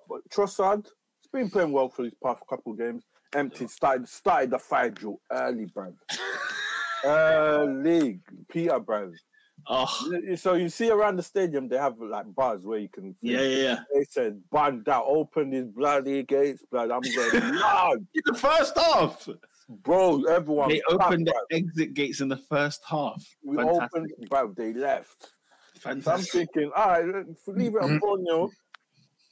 but 0.08 0.22
Trossard, 0.30 0.86
he's 1.20 1.28
been 1.34 1.50
playing 1.50 1.74
well 1.74 1.90
for 1.90 2.04
these 2.04 2.16
past 2.24 2.42
couple 2.50 2.72
games. 2.74 3.04
Empty 3.36 3.68
started 3.68 4.08
started 4.08 4.52
the 4.52 4.60
fire 4.60 4.90
drill 4.90 5.20
early, 5.32 5.66
bruv. 5.66 5.96
Early, 7.04 8.20
Peter, 8.50 8.80
bruv. 8.80 9.12
Oh, 9.68 10.12
So 10.36 10.54
you 10.54 10.70
see 10.70 10.90
around 10.90 11.18
the 11.18 11.24
stadium, 11.24 11.68
they 11.68 11.78
have 11.78 12.00
like 12.00 12.34
bars 12.34 12.64
where 12.66 12.80
you 12.80 12.90
can. 12.90 13.16
yeah, 13.22 13.42
yeah, 13.42 13.58
yeah. 13.64 13.80
They 13.94 14.04
said, 14.10 14.42
"Band 14.52 14.86
that, 14.86 15.04
open 15.04 15.50
these 15.52 15.66
bloody 15.66 16.24
gates, 16.24 16.64
blood." 16.70 16.92
I'm 16.92 17.02
going, 17.02 17.56
loud, 17.60 18.00
In 18.14 18.22
the 18.26 18.34
first 18.34 18.78
half, 18.78 19.28
bro. 19.70 20.24
Everyone, 20.24 20.70
they 20.70 20.82
packed, 20.90 21.02
opened 21.04 21.28
the 21.28 21.32
bruv. 21.34 21.58
exit 21.58 21.94
gates 21.94 22.22
in 22.22 22.30
the 22.30 22.38
first 22.38 22.82
half. 22.88 23.24
We 23.44 23.58
Fantastic. 23.58 24.02
opened, 24.02 24.30
bro. 24.30 24.54
They 24.56 24.74
left. 24.74 25.30
So 25.82 25.90
I'm 25.90 26.02
Fantastic. 26.02 26.32
thinking, 26.54 26.72
all 26.76 26.88
right, 26.88 27.26
leave 27.48 27.76
it 27.76 27.82
on 27.82 28.00
Borneo. 28.00 28.50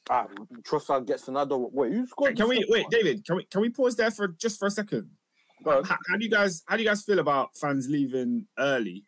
Ah, 0.09 0.27
Trossard 0.63 1.05
gets 1.05 1.27
another. 1.27 1.57
one. 1.57 1.71
Wait, 1.73 1.91
you 1.91 2.07
scored? 2.07 2.35
Can 2.35 2.49
we 2.49 2.65
wait, 2.69 2.85
David? 2.89 3.23
Can 3.25 3.35
we 3.37 3.43
can 3.45 3.61
we 3.61 3.69
pause 3.69 3.95
there 3.95 4.09
for 4.11 4.27
just 4.29 4.57
for 4.57 4.67
a 4.67 4.71
second? 4.71 5.09
Go. 5.63 5.83
How, 5.83 5.97
how 6.09 6.17
do 6.17 6.23
you 6.23 6.31
guys 6.31 6.63
how 6.67 6.77
do 6.77 6.83
you 6.83 6.89
guys 6.89 7.03
feel 7.03 7.19
about 7.19 7.49
fans 7.57 7.87
leaving 7.89 8.47
early? 8.57 9.03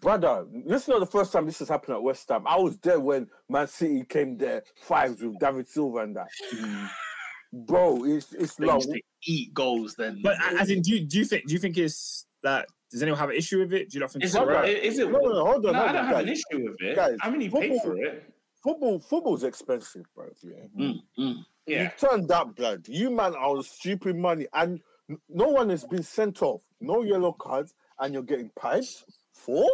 Brother? 0.00 0.46
This 0.66 0.82
is 0.82 0.88
not 0.88 1.00
the 1.00 1.06
first 1.06 1.32
time 1.32 1.46
this 1.46 1.58
has 1.60 1.68
happened 1.68 1.96
at 1.96 2.02
West 2.02 2.28
Ham. 2.28 2.44
I 2.46 2.56
was 2.56 2.78
there 2.78 3.00
when 3.00 3.28
Man 3.48 3.66
City 3.66 4.04
came 4.04 4.36
there 4.36 4.62
fives 4.76 5.22
with 5.22 5.38
David 5.38 5.68
Silva 5.68 5.98
and 5.98 6.16
that. 6.16 6.28
Bro, 7.52 8.04
it's 8.04 8.32
it's 8.34 8.56
They 8.56 8.66
long. 8.66 8.80
to 8.80 9.00
eat 9.26 9.54
goals 9.54 9.94
then. 9.96 10.20
But 10.22 10.36
a- 10.38 10.60
as 10.60 10.68
in, 10.70 10.82
do 10.82 10.92
you, 10.92 11.00
do 11.06 11.18
you 11.18 11.24
think 11.24 11.46
do 11.46 11.54
you 11.54 11.58
think 11.58 11.78
it's 11.78 12.26
that? 12.42 12.66
Does 12.90 13.02
anyone 13.02 13.18
have 13.18 13.30
an 13.30 13.36
issue 13.36 13.58
with 13.58 13.72
it? 13.72 13.90
Do 13.90 13.96
you 13.96 14.00
not 14.00 14.10
think 14.12 14.24
Is 14.24 14.30
it's 14.34 14.36
it, 14.36 14.40
alright? 14.40 14.68
is 14.68 14.98
it 14.98 15.10
No, 15.10 15.18
no, 15.18 15.44
hold 15.44 15.66
on, 15.66 15.72
No, 15.72 15.78
hold 15.78 15.90
I 15.90 15.92
don't 15.92 15.96
on, 15.96 16.04
have 16.08 16.18
an 16.20 16.28
issue 16.28 16.42
with 16.52 16.76
it. 16.80 16.96
Guys, 16.96 17.16
I 17.22 17.30
mean, 17.30 17.40
he 17.42 17.48
paid 17.48 17.72
football- 17.72 17.80
for 17.96 17.96
it. 18.02 18.34
Football, 18.62 18.98
football's 18.98 19.44
expensive, 19.44 20.04
bro. 20.14 20.26
Yeah. 20.42 20.52
Mm, 20.78 21.00
mm. 21.18 21.36
Yeah. 21.66 21.82
You 21.84 21.90
turned 22.08 22.28
that 22.28 22.54
blood. 22.56 22.86
You 22.88 23.10
man 23.10 23.34
are 23.34 23.56
on 23.56 23.62
stupid 23.62 24.16
money, 24.16 24.46
and 24.52 24.80
no 25.28 25.48
one 25.48 25.70
has 25.70 25.84
been 25.84 26.02
sent 26.02 26.42
off. 26.42 26.62
No 26.80 27.02
yellow 27.02 27.32
cards, 27.32 27.72
and 28.00 28.12
you're 28.12 28.22
getting 28.24 28.50
piped. 28.58 29.04
Four? 29.38 29.68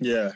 Yeah, 0.00 0.32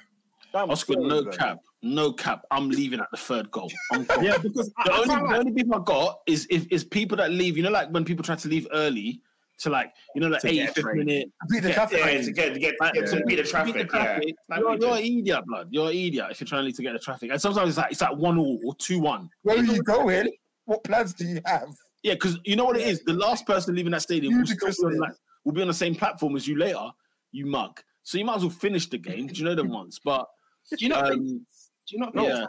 Damn, 0.52 0.70
Oscar, 0.70 0.94
sorry, 0.94 1.06
no 1.06 1.22
blood. 1.22 1.38
cap, 1.38 1.58
no 1.82 2.12
cap. 2.12 2.44
I'm 2.50 2.70
leaving 2.70 3.00
at 3.00 3.10
the 3.10 3.16
third 3.16 3.50
goal. 3.50 3.70
I'm 3.92 4.06
yeah. 4.22 4.38
Because 4.38 4.70
The 4.84 4.92
I 4.92 4.96
only, 4.96 5.08
can't 5.08 5.28
the 5.28 5.36
only 5.38 5.52
people 5.52 5.74
I 5.74 5.84
got 5.84 6.20
is 6.26 6.46
if 6.50 6.66
is 6.70 6.84
people 6.84 7.16
that 7.18 7.30
leave. 7.30 7.56
You 7.56 7.62
know, 7.64 7.70
like 7.70 7.88
when 7.90 8.04
people 8.04 8.24
try 8.24 8.36
to 8.36 8.48
leave 8.48 8.66
early 8.72 9.20
to 9.58 9.70
like 9.70 9.92
you 10.14 10.20
know, 10.20 10.28
like 10.28 10.40
To 10.42 10.48
85th 10.48 10.74
train. 10.74 11.04
minute. 11.04 11.32
Beat 11.50 11.62
the 11.64 11.72
traffic. 11.72 11.98
Yeah, 11.98 12.20
to 12.22 12.32
get 12.32 12.54
to 12.54 12.60
get, 12.60 12.74
to, 12.78 13.06
to 13.06 13.24
beat 13.26 13.36
the 13.36 13.42
traffic. 13.42 13.74
Beat 13.74 13.90
the 13.90 13.96
Yeah. 13.98 14.04
traffic. 14.04 14.34
Like 14.48 14.60
You're, 14.60 14.76
you're 14.78 14.96
an 14.96 14.98
idiot, 15.04 15.44
blood. 15.46 15.68
You're 15.70 15.90
an 15.90 15.96
idiot 15.96 16.26
if 16.30 16.40
you're 16.40 16.46
trying 16.48 16.72
to 16.72 16.82
get 16.82 16.92
the 16.92 16.98
traffic. 16.98 17.30
And 17.30 17.40
sometimes 17.40 17.70
it's 17.70 17.78
like 17.78 17.92
it's 17.92 18.00
like 18.00 18.16
one 18.16 18.38
all 18.38 18.58
or 18.64 18.74
two 18.76 19.00
one. 19.00 19.28
Where 19.42 19.58
are 19.58 19.64
you 19.64 19.82
going? 19.82 20.30
what 20.64 20.82
plans 20.84 21.12
do 21.14 21.24
you 21.26 21.40
have? 21.44 21.68
Yeah, 22.02 22.14
because 22.14 22.38
you 22.44 22.56
know 22.56 22.64
what 22.64 22.76
it 22.76 22.86
is. 22.88 23.02
The 23.04 23.12
last 23.12 23.46
person 23.46 23.74
leaving 23.74 23.92
that 23.92 24.02
stadium 24.02 24.36
will, 24.38 24.46
still 24.46 24.90
be 24.90 24.94
on, 24.96 24.98
like, 25.00 25.12
will 25.44 25.52
be 25.52 25.60
on 25.62 25.68
the 25.68 25.74
same 25.74 25.94
platform 25.94 26.34
as 26.36 26.46
you 26.48 26.56
later. 26.58 26.88
You 27.32 27.46
mug. 27.46 27.80
So 28.06 28.18
you 28.18 28.24
might 28.24 28.36
as 28.36 28.42
well 28.42 28.50
finish 28.50 28.88
the 28.88 28.98
game. 28.98 29.26
Do 29.26 29.34
you 29.34 29.44
know 29.44 29.56
them 29.56 29.68
once? 29.68 29.98
But 29.98 30.28
Do 30.70 30.76
you 30.78 30.88
know? 30.90 31.00
um, 31.00 31.26
do 31.26 31.90
you 31.90 31.98
not 31.98 32.14
know? 32.14 32.24
yeah, 32.28 32.46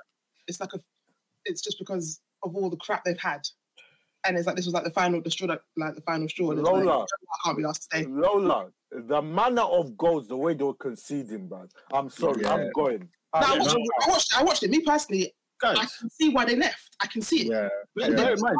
It's 0.47 0.59
like 0.59 0.71
a. 0.73 0.79
It's 1.45 1.63
just 1.63 1.79
because 1.79 2.21
of 2.43 2.55
all 2.55 2.69
the 2.69 2.77
crap 2.77 3.03
they've 3.03 3.17
had, 3.19 3.41
and 4.23 4.37
it's 4.37 4.45
like 4.45 4.55
this 4.55 4.65
was 4.65 4.75
like 4.75 4.83
the 4.83 4.91
final, 4.91 5.19
the 5.19 5.31
straw, 5.31 5.47
that, 5.47 5.61
like 5.75 5.95
the 5.95 6.01
final 6.01 6.29
straw. 6.29 6.51
And 6.51 6.59
it's 6.59 6.69
like, 6.69 6.83
Lola. 6.85 7.03
I 7.05 7.37
can't 7.43 7.57
be 7.57 7.65
asked 7.65 7.89
to 7.89 7.97
stay. 7.97 8.05
Lola, 8.05 8.67
the 8.91 9.19
manner 9.19 9.63
of 9.63 9.97
goals, 9.97 10.27
the 10.27 10.37
way 10.37 10.53
they 10.53 10.63
were 10.63 10.75
conceding, 10.75 11.49
man. 11.49 11.69
I'm 11.91 12.11
sorry, 12.11 12.43
Yeah. 12.43 12.53
I'm 12.53 12.69
going. 12.75 13.09
No, 13.33 13.41
I, 13.41 13.57
watched, 13.57 13.73
going. 13.73 13.85
I 14.05 14.09
watched. 14.09 14.37
I 14.37 14.43
watched 14.43 14.61
it. 14.63 14.69
Me 14.69 14.81
personally, 14.81 15.33
I 15.63 15.73
can 15.99 16.09
see 16.11 16.29
why 16.29 16.45
they 16.45 16.55
left. 16.55 16.95
I 17.01 17.07
can 17.07 17.23
see 17.23 17.47
it. 17.47 17.47
Yeah. 17.47 17.69
bear- 17.95 18.11
Yeah. 18.11 18.15
bear 18.15 18.35
mind, 18.37 18.57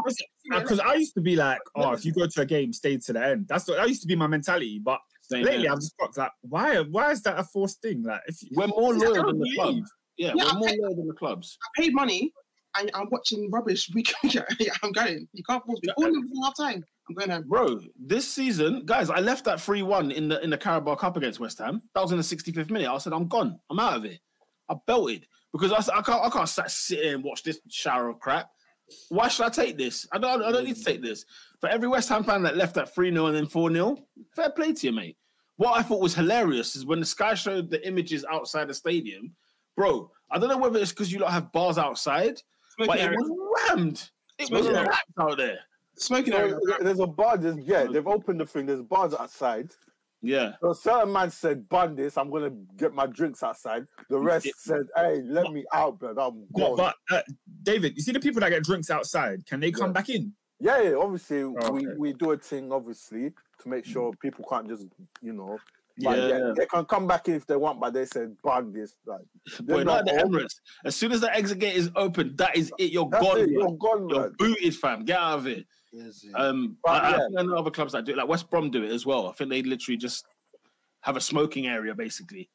Because 0.50 0.80
I 0.80 0.96
used 0.96 1.14
to 1.14 1.22
be 1.22 1.36
like, 1.36 1.60
oh, 1.76 1.92
if 1.92 2.04
you 2.06 2.12
go 2.12 2.26
to 2.26 2.42
a 2.42 2.46
game, 2.46 2.74
stay 2.74 2.98
to 2.98 3.14
the 3.14 3.24
end. 3.24 3.48
That's 3.48 3.68
what 3.68 3.78
that 3.78 3.88
used 3.88 4.02
to 4.02 4.08
be 4.08 4.16
my 4.16 4.26
mentality. 4.28 4.80
But 4.84 5.00
same 5.30 5.44
lately, 5.46 5.62
here. 5.64 5.72
I've 5.72 5.80
just 5.80 5.98
got 5.98 6.16
like, 6.18 6.32
why? 6.42 6.80
Why 6.82 7.12
is 7.12 7.22
that 7.24 7.40
a 7.40 7.44
forced 7.44 7.82
thing? 7.82 8.04
Like, 8.04 8.22
if 8.28 8.42
you, 8.42 8.50
we're 8.54 8.68
more 8.68 8.94
loyal 8.94 9.26
than 9.28 9.40
the 9.40 9.44
leave. 9.46 9.56
club. 9.58 9.76
Yeah, 10.18 10.32
Yeah, 10.36 10.44
we're 10.46 10.50
I 10.50 10.54
more 10.54 10.68
pay- 10.70 10.78
loyal 10.82 10.96
than 10.96 11.08
the 11.08 11.14
clubs. 11.14 11.58
I 11.64 11.82
paid 11.82 11.94
money, 11.94 12.32
and 12.80 12.90
I'm 12.94 13.08
watching 13.12 13.50
rubbish 13.52 13.90
week. 13.94 14.14
yeah, 14.24 14.42
I'm 14.84 14.92
going. 14.92 15.28
You 15.34 15.44
can't 15.44 15.64
force 15.66 15.80
me. 15.84 15.94
Four 15.98 16.10
nil 16.10 16.22
before 16.22 16.46
half 16.46 16.58
time. 16.58 16.84
I'm 17.10 17.16
going 17.16 17.30
home. 17.30 17.44
Bro, 17.48 17.80
this 17.98 18.28
season, 18.28 18.84
guys, 18.86 19.10
I 19.10 19.20
left 19.20 19.46
that 19.46 19.62
3 19.62 19.82
1 19.82 20.12
in 20.12 20.28
the 20.28 20.44
in 20.44 20.50
the 20.50 20.58
Carabao 20.58 20.96
Cup 20.96 21.16
against 21.16 21.40
West 21.40 21.58
Ham. 21.60 21.82
That 21.96 22.02
was 22.02 22.12
in 22.12 22.18
the 22.18 22.24
65th 22.24 22.70
minute. 22.70 22.90
I 22.90 22.98
said, 22.98 23.14
I'm 23.14 23.28
gone. 23.28 23.58
I'm 23.70 23.80
out 23.80 23.96
of 23.98 24.04
it. 24.06 24.20
I 24.70 24.76
belted 24.86 25.26
because 25.54 25.72
I, 25.72 25.98
I 25.98 26.02
can't 26.02 26.22
I 26.26 26.30
can't 26.30 26.50
sat, 26.50 26.70
sit 26.70 27.00
here 27.00 27.16
and 27.16 27.24
watch 27.24 27.44
this 27.44 27.60
shower 27.70 28.10
of 28.10 28.20
crap. 28.20 28.50
Why 29.10 29.28
should 29.28 29.46
I 29.46 29.50
take 29.50 29.78
this? 29.78 30.08
I 30.12 30.18
don't 30.18 30.44
I 30.44 30.52
don't 30.52 30.66
need 30.66 30.78
to 30.78 30.84
take 30.84 31.02
this. 31.02 31.26
For 31.60 31.70
every 31.70 31.88
West 31.88 32.10
Ham 32.10 32.24
fan 32.24 32.42
that 32.44 32.56
left 32.58 32.78
at 32.78 32.94
3 32.94 33.12
0 33.12 33.28
and 33.28 33.36
then 33.36 33.48
4 33.48 33.72
0, 33.72 33.98
fair 34.36 34.50
play 34.52 34.74
to 34.74 34.88
you, 34.88 34.94
mate. 34.94 35.18
What 35.58 35.78
I 35.78 35.82
thought 35.82 36.02
was 36.02 36.14
hilarious 36.14 36.76
is 36.76 36.86
when 36.86 37.00
the 37.00 37.06
Sky 37.06 37.34
showed 37.34 37.70
the 37.70 37.86
images 37.88 38.24
outside 38.32 38.68
the 38.68 38.74
stadium, 38.74 39.34
bro. 39.76 40.12
I 40.30 40.38
don't 40.38 40.50
know 40.50 40.58
whether 40.58 40.80
it's 40.80 40.92
because 40.92 41.12
you 41.12 41.20
lot 41.20 41.32
have 41.32 41.52
bars 41.52 41.78
outside, 41.78 42.42
Smoking 42.76 42.88
but 42.88 43.00
it 43.00 43.12
was 43.12 43.70
rammed. 43.70 44.10
It 44.38 44.52
was 44.52 44.62
Smoking 44.62 44.76
area. 44.78 44.90
packed 44.90 45.12
out 45.20 45.38
there. 45.38 45.60
Smoking 45.96 46.34
area. 46.34 46.60
there's 46.82 47.00
a 47.00 47.08
bar. 47.08 47.38
There's, 47.38 47.58
yeah, 47.66 47.86
they've 47.86 48.06
opened 48.06 48.40
the 48.40 48.46
thing. 48.46 48.68
There's 48.68 48.84
bars 48.84 49.16
outside. 49.16 49.72
Yeah. 50.22 50.54
So 50.62 50.72
a 50.72 50.76
certain 50.76 51.12
man 51.14 51.30
said, 51.32 51.70
"Ban 51.70 51.96
this. 51.96 52.18
I'm 52.18 52.30
gonna 52.32 52.50
get 52.76 52.94
my 52.94 53.06
drinks 53.06 53.44
outside." 53.44 53.86
The 54.10 54.20
rest 54.20 54.48
said, 54.58 54.88
"Hey, 54.96 55.22
let 55.24 55.52
me 55.52 55.64
out, 55.74 56.00
bro. 56.00 56.10
I'm 56.10 56.46
but, 56.52 56.76
gone." 56.76 56.76
but 56.78 56.96
uh, 57.12 57.22
David, 57.64 57.94
you 57.96 58.02
see 58.04 58.12
the 58.12 58.20
people 58.20 58.40
that 58.42 58.50
get 58.50 58.64
drinks 58.64 58.90
outside, 58.90 59.46
can 59.46 59.60
they 59.60 59.72
come 59.72 59.88
Yeah. 59.90 59.94
back 59.94 60.10
in? 60.10 60.34
yeah, 60.60 60.82
yeah, 60.82 60.96
obviously 60.96 61.44
we, 61.44 61.58
okay. 61.60 61.86
we 62.00 62.14
do 62.14 62.32
a 62.32 62.38
thing, 62.38 62.72
obviously, 62.72 63.32
to 63.62 63.70
make 63.70 63.86
sure 63.86 64.12
people 64.22 64.44
can't 64.50 64.68
just, 64.68 64.88
you 65.22 65.34
know. 65.34 65.60
But 66.00 66.18
yeah. 66.18 66.28
Yeah. 66.28 66.54
they 66.56 66.66
can 66.68 66.86
come 66.86 67.08
back 67.08 67.28
in 67.28 67.36
if 67.36 67.46
they 67.48 67.56
want, 67.56 67.80
but 67.80 67.94
they 67.94 68.06
said 68.06 68.36
ban 68.44 68.72
this. 68.72 68.96
Like, 69.06 69.22
Boy, 69.62 69.78
they're 69.78 69.86
not 69.86 70.06
not 70.06 70.06
the. 70.06 70.24
Emirates. 70.24 70.56
As 70.86 70.96
soon 70.96 71.12
as 71.12 71.22
the 71.22 71.36
exit 71.36 71.60
gate 71.60 71.76
is 71.76 71.90
open, 71.96 72.36
that 72.38 72.56
is 72.56 72.72
it. 72.80 72.92
You're 72.92 73.08
That's 73.10 73.24
gone. 73.24 73.40
it, 73.40 73.50
you're 73.50 73.72
gone, 73.78 74.10
You're 74.10 74.22
man. 74.22 74.36
booted, 74.38 74.76
fam. 74.76 75.06
Get 75.06 75.20
out 75.20 75.40
of 75.40 75.48
it. 75.48 75.66
Um, 76.36 76.78
But 76.84 77.04
I, 77.04 77.10
I 77.10 77.18
think 77.18 77.40
I 77.40 77.44
know 77.44 77.56
other 77.56 77.72
clubs 77.72 77.94
that 77.94 78.06
do 78.06 78.12
it. 78.14 78.18
Like 78.18 78.28
West 78.28 78.50
Brom 78.50 78.70
do 78.72 78.84
it 78.84 78.92
as 78.92 79.06
well. 79.06 79.28
I 79.28 79.32
think 79.34 79.50
they 79.50 79.62
literally 79.64 79.98
just 79.98 80.26
have 81.02 81.16
a 81.18 81.22
smoking 81.22 81.68
area 81.68 81.94
basically, 81.96 82.50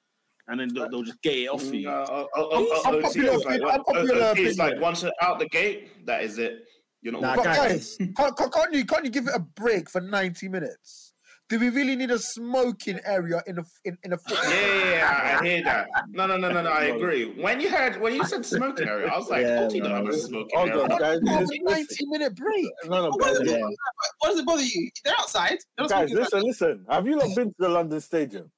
and 0.49 0.59
then 0.61 0.73
they'll, 0.75 0.89
they'll 0.91 1.03
just 1.03 1.23
get 1.23 1.35
it 1.37 1.47
off 1.49 1.63
for 1.63 1.75
you. 1.77 1.89
Uh, 1.89 2.27
uh, 2.37 2.41
uh, 2.41 2.41
uh, 2.43 2.83
Unpopular 2.95 3.31
OT 3.33 3.39
is 3.39 3.45
like, 3.45 3.61
opinion- 3.61 3.63
uh, 3.65 3.73
unpopular 3.75 4.25
OT 4.31 4.43
is 4.45 4.59
like 4.59 4.67
opinion. 4.69 4.83
once 4.83 5.03
you're 5.03 5.13
out 5.23 5.39
the 5.39 5.49
gate, 5.49 6.07
that 6.07 6.23
is 6.25 6.39
it. 6.39 6.65
You're 7.03 7.13
not. 7.13 7.23
Nah, 7.23 7.37
But 7.37 7.45
guys. 7.45 7.97
guys, 7.97 7.97
can't, 8.17 8.37
can't, 8.37 8.53
can't 8.53 8.75
you 8.75 8.85
can't 8.85 9.05
you 9.05 9.11
give 9.11 9.27
it 9.27 9.35
a 9.35 9.41
break 9.41 9.89
for 9.91 10.01
90 10.01 10.49
minutes? 10.49 11.12
Do 11.53 11.59
we 11.59 11.69
really 11.69 11.97
need 11.97 12.11
a 12.11 12.19
smoking 12.19 12.99
area 13.05 13.43
in 13.47 13.59
a 13.59 13.65
in, 13.85 13.99
in 14.05 14.15
a 14.15 14.17
football? 14.17 14.51
Yeah, 14.51 14.57
yeah, 14.57 14.91
yeah, 14.95 15.39
I 15.39 15.45
hear 15.45 15.65
that. 15.65 15.87
No, 16.09 16.27
no, 16.27 16.39
no, 16.39 16.51
no, 16.51 16.63
no. 16.63 16.71
I 16.71 16.85
agree. 16.85 17.27
When 17.39 17.61
you 17.61 17.69
heard 17.71 18.01
when 18.01 18.15
you 18.15 18.25
said 18.25 18.47
smoking 18.47 18.89
area, 18.89 19.09
I 19.09 19.19
was 19.19 19.29
like, 19.29 19.43
Yeah, 19.45 19.61
OT 19.65 19.81
don't 19.81 19.91
no, 19.91 19.97
have 19.97 20.07
a 20.07 20.09
it's- 20.09 20.25
smoking 20.25 20.49
Hold 20.57 20.71
area. 20.71 20.83
on, 20.85 20.89
guys. 20.99 21.19
What 21.23 21.41
Listen, 21.43 21.67
a 21.67 21.71
90 21.71 22.07
minute 22.07 22.37
break. 22.37 22.67
No, 22.87 23.03
no, 23.03 23.11
What 23.11 23.21
guys, 23.21 23.39
does, 23.39 23.41
it, 23.53 23.59
Yeah. 23.59 23.67
what 24.21 24.29
does 24.31 24.39
it 24.39 24.47
bother 24.47 24.63
you? 24.63 24.91
They're 25.05 25.13
outside. 25.19 25.59
They're 25.77 25.89
guys, 25.89 26.09
smoking 26.11 26.17
listen, 26.17 26.43
listen. 26.43 26.87
Have 26.89 27.07
you 27.07 27.17
not 27.17 27.37
been 27.37 27.49
to 27.49 27.55
the 27.59 27.69
London 27.69 28.01
Stadium? 28.01 28.51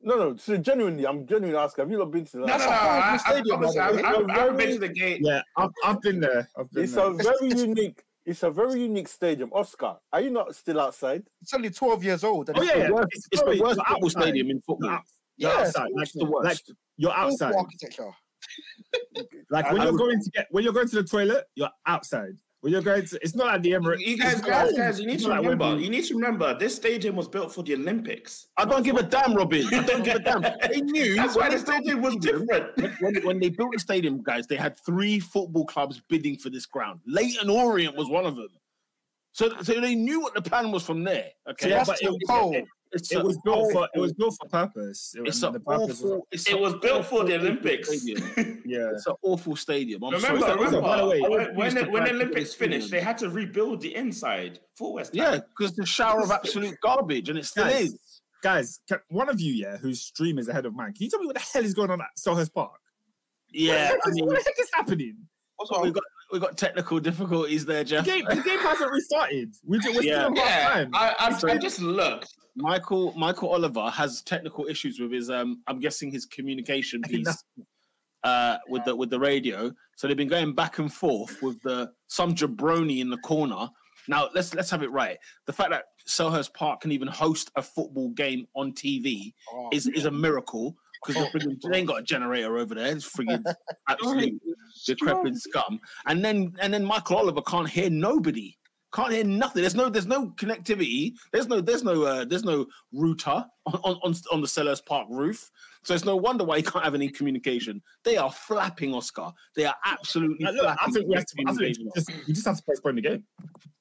No, 0.00 0.14
no. 0.18 0.36
So 0.36 0.56
genuinely, 0.56 1.04
I'm 1.04 1.26
genuinely 1.26 1.58
asking. 1.58 1.82
Have 1.82 1.90
you 1.90 1.98
not 1.98 2.12
been 2.12 2.26
to 2.26 2.32
the? 2.36 2.46
No, 2.46 2.56
no, 2.58 2.64
no. 2.64 2.70
I, 2.70 3.14
I've, 3.14 3.20
I've. 3.26 3.74
I've, 3.74 3.98
a 4.04 4.40
I've 4.40 4.56
been 4.56 4.70
to 4.74 4.78
the 4.78 4.88
gate. 4.88 5.20
Yeah, 5.20 5.42
I've, 5.56 5.70
I've 5.84 6.00
been 6.00 6.20
there. 6.20 6.48
I've 6.56 6.70
been 6.70 6.84
It's 6.84 6.92
there. 6.92 7.06
a 7.06 7.12
very 7.14 7.48
unique. 7.58 8.04
It's 8.28 8.42
a 8.42 8.50
very 8.50 8.82
unique 8.82 9.08
stadium. 9.08 9.50
Oscar, 9.54 9.96
are 10.12 10.20
you 10.20 10.28
not 10.28 10.54
still 10.54 10.80
outside? 10.80 11.22
It's 11.40 11.54
only 11.54 11.70
12 11.70 12.04
years 12.04 12.24
old. 12.24 12.50
and 12.50 12.58
Oh 12.58 12.62
it's 12.62 12.70
yeah, 12.70 12.76
yeah. 12.82 12.90
worst- 12.90 13.08
It's, 13.12 13.28
It's 13.32 13.42
the 13.42 13.62
worst 13.62 13.80
you're 14.00 14.10
stadium 14.10 14.50
in 14.50 14.60
football. 14.60 15.00
You're, 15.38 15.50
Yeah, 15.50 15.60
outside. 15.60 15.88
Like, 15.94 16.02
it's 16.02 16.12
the 16.12 16.24
worst. 16.26 16.44
like 16.44 16.76
you're 16.98 17.10
awful 17.10 17.32
outside. 17.32 17.54
architecture. 17.54 18.10
Like 19.50 19.72
when 19.72 19.80
I- 19.80 19.84
you're 19.86 19.94
I- 19.94 19.96
going 19.96 20.22
to 20.22 20.30
get 20.30 20.46
when 20.50 20.62
you're 20.62 20.74
going 20.74 20.88
to 20.88 20.96
the 20.96 21.04
toilet, 21.08 21.46
you're 21.54 21.70
outside. 21.86 22.36
When 22.60 22.72
you're 22.72 22.82
going 22.82 23.06
to, 23.06 23.18
it's 23.22 23.36
not 23.36 23.46
like 23.46 23.62
the 23.62 23.70
Emirates. 23.70 24.00
You 24.00 24.18
guys, 24.18 24.40
guys, 24.40 24.72
guys, 24.72 24.98
you 24.98 25.06
need 25.06 25.14
it's 25.14 25.22
to 25.22 25.28
not 25.28 25.34
like 25.36 25.44
remember. 25.44 25.64
Wembley. 25.66 25.84
You 25.84 25.90
need 25.90 26.04
to 26.06 26.14
remember. 26.14 26.58
This 26.58 26.74
stadium 26.74 27.14
was 27.14 27.28
built 27.28 27.54
for 27.54 27.62
the 27.62 27.74
Olympics. 27.74 28.48
I 28.56 28.64
don't 28.64 28.82
give 28.82 28.96
a 28.96 29.02
damn, 29.04 29.32
Robin. 29.34 29.64
I 29.72 29.82
don't 29.84 30.02
give 30.02 30.16
a 30.16 30.18
damn. 30.18 30.42
They 30.72 30.80
knew 30.80 31.14
That's 31.14 31.36
why 31.36 31.48
when 31.48 31.58
the 31.58 31.64
they 31.64 31.64
built 31.64 31.82
stadium 31.84 32.02
was 32.02 32.16
different. 32.16 32.76
when, 32.76 32.96
when, 33.14 33.26
when 33.26 33.38
they 33.38 33.50
built 33.50 33.72
the 33.74 33.78
stadium, 33.78 34.22
guys, 34.24 34.48
they 34.48 34.56
had 34.56 34.76
three 34.84 35.20
football 35.20 35.66
clubs 35.66 36.02
bidding 36.08 36.36
for 36.36 36.50
this 36.50 36.66
ground. 36.66 36.98
Leighton 37.06 37.48
Orient 37.48 37.96
was 37.96 38.08
one 38.08 38.26
of 38.26 38.34
them. 38.34 38.48
So, 39.32 39.50
so 39.62 39.80
they 39.80 39.94
knew 39.94 40.20
what 40.20 40.34
the 40.34 40.42
plan 40.42 40.72
was 40.72 40.82
from 40.84 41.04
there. 41.04 41.26
Okay, 41.48 41.70
Yeah, 41.70 41.76
That's 41.84 41.90
but 41.90 42.02
it, 42.02 42.06
too 42.08 42.18
cold. 42.28 42.56
it, 42.56 42.64
it's 42.92 43.12
it 43.12 43.20
a 43.20 43.24
was 43.24 43.38
built 43.44 43.72
for 43.72 43.88
it 43.94 43.98
was 44.00 44.12
built 44.12 44.36
for 44.40 44.48
purpose. 44.48 45.14
It 45.16 45.26
It's 45.28 45.42
and 45.42 45.48
an 45.48 45.52
the 45.54 45.60
purpose 45.60 45.88
was- 46.00 46.04
awful. 46.04 46.26
It's 46.30 46.48
It 46.48 46.58
was 46.58 46.74
built 46.76 47.06
for 47.06 47.24
the 47.24 47.36
Olympics. 47.36 47.88
yeah. 48.06 48.90
It's 48.92 49.06
an 49.06 49.14
awful 49.22 49.56
stadium. 49.56 50.02
I'm 50.04 50.14
Remember, 50.14 50.40
sorry. 50.40 50.52
Remember, 50.54 50.76
remember 50.76 50.80
by 50.80 50.96
the 50.98 51.06
way, 51.08 51.20
when, 51.20 51.54
when, 51.56 51.74
the, 51.74 51.84
when 51.90 52.04
the 52.04 52.10
Olympics 52.12 52.54
finished, 52.54 52.90
them. 52.90 52.98
they 52.98 53.04
had 53.04 53.18
to 53.18 53.28
rebuild 53.30 53.80
the 53.80 53.94
inside 53.94 54.60
for 54.76 54.92
West 54.94 55.14
Ham. 55.14 55.34
Yeah, 55.34 55.40
because 55.56 55.74
the 55.76 55.84
shower 55.86 56.22
of 56.22 56.30
absolute 56.30 56.76
garbage, 56.82 57.28
and 57.28 57.38
it 57.38 57.44
still 57.46 57.64
Guys, 57.64 57.84
is. 57.92 57.98
Guys, 58.42 58.80
can, 58.88 58.98
one 59.08 59.28
of 59.28 59.40
you, 59.40 59.52
yeah, 59.52 59.76
whose 59.76 60.00
stream 60.00 60.38
is 60.38 60.48
ahead 60.48 60.64
of 60.64 60.74
mine, 60.74 60.92
can 60.94 61.04
you 61.04 61.10
tell 61.10 61.18
me 61.20 61.26
what 61.26 61.34
the 61.36 61.42
hell 61.52 61.64
is 61.64 61.74
going 61.74 61.90
on 61.90 62.00
at 62.00 62.08
Selhurst 62.18 62.52
Park? 62.54 62.72
Yeah, 63.50 63.92
I 64.04 64.10
mean, 64.10 64.26
what 64.26 64.36
the 64.38 64.44
heck 64.44 64.58
is 64.60 64.68
happening? 64.72 65.16
What's 65.56 65.70
we 65.72 65.76
wrong? 65.78 65.92
got 65.92 66.02
we 66.30 66.38
got 66.38 66.56
technical 66.58 67.00
difficulties 67.00 67.64
there, 67.64 67.78
The 67.82 67.84
Jeff. 67.84 68.04
game, 68.04 68.24
the 68.28 68.36
game 68.36 68.58
hasn't 68.58 68.92
restarted. 68.92 69.54
We, 69.66 69.78
we're 69.78 69.92
Yeah. 69.92 70.00
still 70.00 70.26
on 70.26 70.36
half 70.36 70.46
Yeah, 70.46 70.68
time. 70.68 70.90
I, 70.94 71.14
I, 71.18 71.32
So- 71.38 71.48
I 71.48 71.56
just 71.56 71.80
looked. 71.80 72.32
Michael 72.58 73.12
Michael 73.16 73.50
Oliver 73.50 73.88
has 73.90 74.22
technical 74.22 74.66
issues 74.66 75.00
with 75.00 75.12
his 75.12 75.30
um 75.30 75.62
I'm 75.66 75.80
guessing 75.80 76.10
his 76.10 76.26
communication 76.26 77.02
piece 77.08 77.44
uh 78.24 78.58
with 78.68 78.84
the 78.84 78.94
with 78.94 79.10
the 79.10 79.18
radio. 79.20 79.72
So 79.96 80.08
they've 80.08 80.16
been 80.16 80.28
going 80.28 80.54
back 80.54 80.78
and 80.78 80.92
forth 80.92 81.40
with 81.42 81.62
the 81.62 81.92
some 82.08 82.34
jabroni 82.34 83.00
in 83.00 83.10
the 83.10 83.18
corner. 83.18 83.68
Now 84.08 84.28
let's 84.34 84.54
let's 84.54 84.70
have 84.70 84.82
it 84.82 84.90
right. 84.90 85.18
The 85.46 85.52
fact 85.52 85.70
that 85.70 85.84
Selhurst 86.06 86.54
Park 86.54 86.80
can 86.80 86.92
even 86.92 87.08
host 87.08 87.50
a 87.56 87.62
football 87.62 88.10
game 88.10 88.46
on 88.54 88.72
TV 88.72 89.34
Oh, 89.52 89.68
is 89.72 89.86
is 89.86 90.06
a 90.06 90.10
miracle 90.10 90.76
because 91.06 91.32
they 91.70 91.78
ain't 91.78 91.86
got 91.86 92.00
a 92.00 92.02
generator 92.02 92.58
over 92.58 92.74
there. 92.74 92.86
It's 92.86 93.08
friggin' 93.08 93.44
absolute 93.88 94.40
decrepit 94.86 95.36
scum. 95.36 95.80
And 96.06 96.24
then 96.24 96.54
and 96.60 96.72
then 96.72 96.84
Michael 96.84 97.18
Oliver 97.18 97.42
can't 97.42 97.68
hear 97.68 97.90
nobody. 97.90 98.56
Can't 98.94 99.12
hear 99.12 99.24
nothing. 99.24 99.60
There's 99.62 99.74
no 99.74 99.90
there's 99.90 100.06
no 100.06 100.28
connectivity. 100.30 101.12
There's 101.32 101.46
no 101.46 101.60
there's 101.60 101.84
no 101.84 102.02
uh, 102.04 102.24
there's 102.24 102.44
no 102.44 102.66
router 102.92 103.44
on, 103.66 103.74
on 103.84 103.96
on 104.02 104.14
on 104.32 104.40
the 104.40 104.46
Selhurst 104.46 104.86
Park 104.86 105.06
roof. 105.10 105.50
So 105.84 105.92
it's 105.94 106.04
no 106.06 106.16
wonder 106.16 106.42
why 106.44 106.56
he 106.56 106.62
can't 106.62 106.84
have 106.84 106.94
any 106.94 107.08
communication. 107.10 107.82
They 108.04 108.16
are 108.16 108.32
flapping 108.32 108.94
Oscar. 108.94 109.30
They 109.54 109.66
are 109.66 109.76
absolutely 109.84 110.44
Now, 110.44 110.52
look, 110.52 110.64
I 110.66 110.74
flapping. 110.74 110.94
think 110.94 111.08
we 111.08 111.14
have 111.16 111.26
to. 111.26 111.34
I 111.46 111.52
think 111.52 111.78
we 111.78 111.90
just, 111.94 112.10
we 112.26 112.32
just 112.32 112.46
have 112.46 112.56
to 112.56 112.62
postpone 112.62 112.96
the 112.96 113.02
game. 113.02 113.24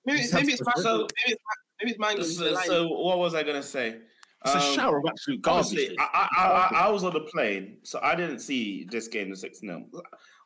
Maybe, 0.06 0.20
Just 0.20 0.34
maybe 0.34 0.52
it's 0.54 0.62
postpone 0.62 0.84
mango. 0.84 1.08
Maybe 1.26 1.32
it's, 1.34 1.42
maybe 1.82 1.92
it's 1.92 2.00
mango. 2.00 2.24
So, 2.24 2.56
so 2.66 2.88
what 2.90 3.18
was 3.20 3.34
I 3.34 3.44
gonna 3.44 3.64
say? 3.64 4.00
It's 4.46 4.54
a 4.54 4.58
Um, 4.58 4.76
shower 4.76 5.00
of 5.00 5.06
absolute 5.08 5.42
garbage. 5.42 5.72
Honestly, 5.72 5.96
I, 6.00 6.28
I, 6.38 6.46
I, 6.46 6.86
I 6.86 6.90
was 6.92 7.04
on 7.04 7.14
the 7.14 7.22
plane, 7.22 7.78
so 7.84 8.00
I 8.04 8.14
didn't 8.14 8.40
see 8.40 8.86
this 8.92 9.08
game, 9.08 9.32
the 9.32 9.36
6 9.36 9.60
0. 9.62 9.86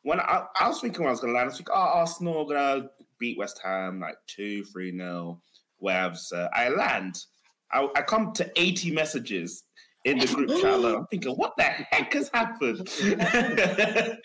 When 0.02 0.18
I, 0.18 0.44
I 0.58 0.68
was 0.68 0.80
thinking 0.80 1.00
when 1.02 1.08
I 1.08 1.10
was 1.10 1.20
going 1.20 1.32
to 1.32 1.36
land, 1.36 1.44
I 1.44 1.48
was 1.48 1.56
thinking, 1.58 1.74
oh, 1.76 1.78
Arsenal 1.78 2.38
are 2.38 2.44
going 2.46 2.82
to 2.82 2.90
beat 3.22 3.38
West 3.38 3.60
Ham 3.62 4.00
like 4.00 4.16
2 4.26 4.64
3 4.64 4.98
0. 4.98 5.40
Whereas 5.78 6.32
uh, 6.34 6.48
I 6.52 6.70
land, 6.70 7.16
I, 7.72 7.88
I 7.96 8.02
come 8.02 8.32
to 8.32 8.50
80 8.56 8.90
messages 8.90 9.64
in 10.04 10.18
the 10.18 10.26
group 10.26 10.48
chat. 10.60 10.72
alone. 10.72 10.96
I'm 10.96 11.06
thinking, 11.06 11.32
what 11.34 11.52
the 11.56 11.62
heck 11.62 12.12
has 12.14 12.28
happened? 12.34 12.88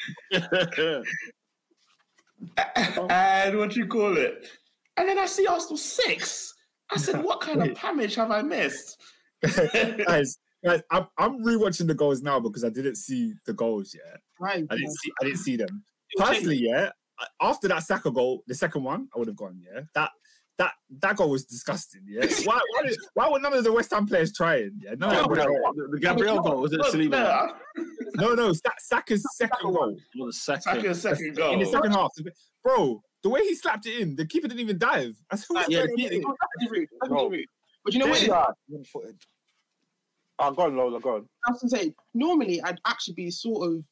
and 3.09 3.57
what 3.57 3.75
you 3.75 3.87
call 3.87 4.17
it? 4.17 4.47
And 4.97 5.07
then 5.07 5.19
I 5.19 5.27
see 5.27 5.45
Arsenal 5.45 5.77
6. 5.77 6.53
I 6.91 6.97
said, 6.97 7.23
what 7.23 7.41
kind 7.41 7.61
of 7.61 7.79
damage 7.79 8.15
have 8.15 8.31
I 8.31 8.41
missed? 8.41 8.99
guys, 9.43 10.39
guys, 10.65 10.81
I'm, 10.89 11.05
I'm 11.19 11.43
rewatching 11.43 11.85
the 11.85 11.93
goals 11.93 12.23
now 12.23 12.39
because 12.39 12.63
I 12.63 12.69
didn't 12.69 12.95
see 12.95 13.35
the 13.45 13.53
goals 13.53 13.93
yet. 13.93 14.21
Right. 14.39 14.65
I 14.69 14.75
didn't 14.75 14.95
see. 14.95 15.11
I 15.21 15.25
didn't 15.25 15.39
see 15.39 15.55
them. 15.55 15.83
Personally, 16.17 16.57
yeah, 16.57 16.89
after 17.41 17.67
that 17.69 17.83
Saka 17.83 18.11
goal, 18.11 18.43
the 18.47 18.55
second 18.55 18.83
one, 18.83 19.07
I 19.15 19.19
would 19.19 19.27
have 19.27 19.37
gone. 19.37 19.59
Yeah, 19.61 19.81
that 19.95 20.11
that 20.57 20.73
that 21.01 21.15
goal 21.17 21.29
was 21.29 21.45
disgusting. 21.45 22.01
Yeah, 22.07 22.25
why 22.45 22.59
why, 22.73 22.87
did, 22.87 22.97
why 23.13 23.29
were 23.29 23.39
none 23.39 23.53
of 23.53 23.63
the 23.63 23.71
West 23.71 23.91
Ham 23.91 24.05
players 24.07 24.33
trying? 24.33 24.71
Yeah, 24.81 24.95
none 24.97 25.15
of 25.15 25.21
them 25.21 25.29
were 25.29 25.35
trying. 25.35 25.47
The, 25.75 25.87
the 25.93 25.99
Gabriel 25.99 26.41
goal 26.41 26.61
was 26.61 26.73
it 26.73 26.79
Look, 26.79 26.93
Saliba? 26.93 27.53
no, 28.15 28.33
No, 28.33 28.47
no, 28.49 28.53
Saka's 28.79 29.23
second 29.35 29.73
goal 29.73 29.95
Well, 30.17 30.27
the 30.27 30.33
second. 30.33 30.61
Saka's 30.63 31.01
second 31.01 31.35
goal. 31.35 31.53
in 31.53 31.59
the 31.59 31.65
second 31.65 31.91
half, 31.91 32.11
bro. 32.63 33.01
The 33.23 33.29
way 33.29 33.41
he 33.41 33.55
slapped 33.55 33.85
it 33.87 33.99
in, 33.99 34.15
the 34.15 34.25
keeper 34.27 34.47
didn't 34.47 34.61
even 34.61 34.77
dive. 34.77 35.15
I 35.31 35.35
said, 35.37 35.45
what's 35.49 35.69
Yeah, 35.69 35.85
going 35.85 35.95
the 35.97 36.03
on 36.05 36.09
keeper- 36.11 36.13
here? 36.13 36.35
That's 36.59 36.71
rude. 36.71 36.87
That's 37.01 37.11
No. 37.11 37.29
rude. 37.29 37.45
But 37.83 37.93
you 37.93 37.99
know 37.99 38.05
what? 38.07 38.17
it 38.19 38.21
is? 38.23 38.27
Yeah, 38.27 38.45
one-footed. 38.67 39.17
Ah, 40.39 40.51
go 40.51 40.63
on, 40.63 40.77
Lola, 40.77 40.99
go 41.01 41.15
on. 41.15 41.29
I 41.47 41.51
was 41.51 41.61
gonna 41.61 41.83
say, 41.83 41.93
normally 42.13 42.61
I'd 42.61 42.79
actually 42.85 43.15
be 43.15 43.31
sort 43.31 43.67
of 43.71 43.83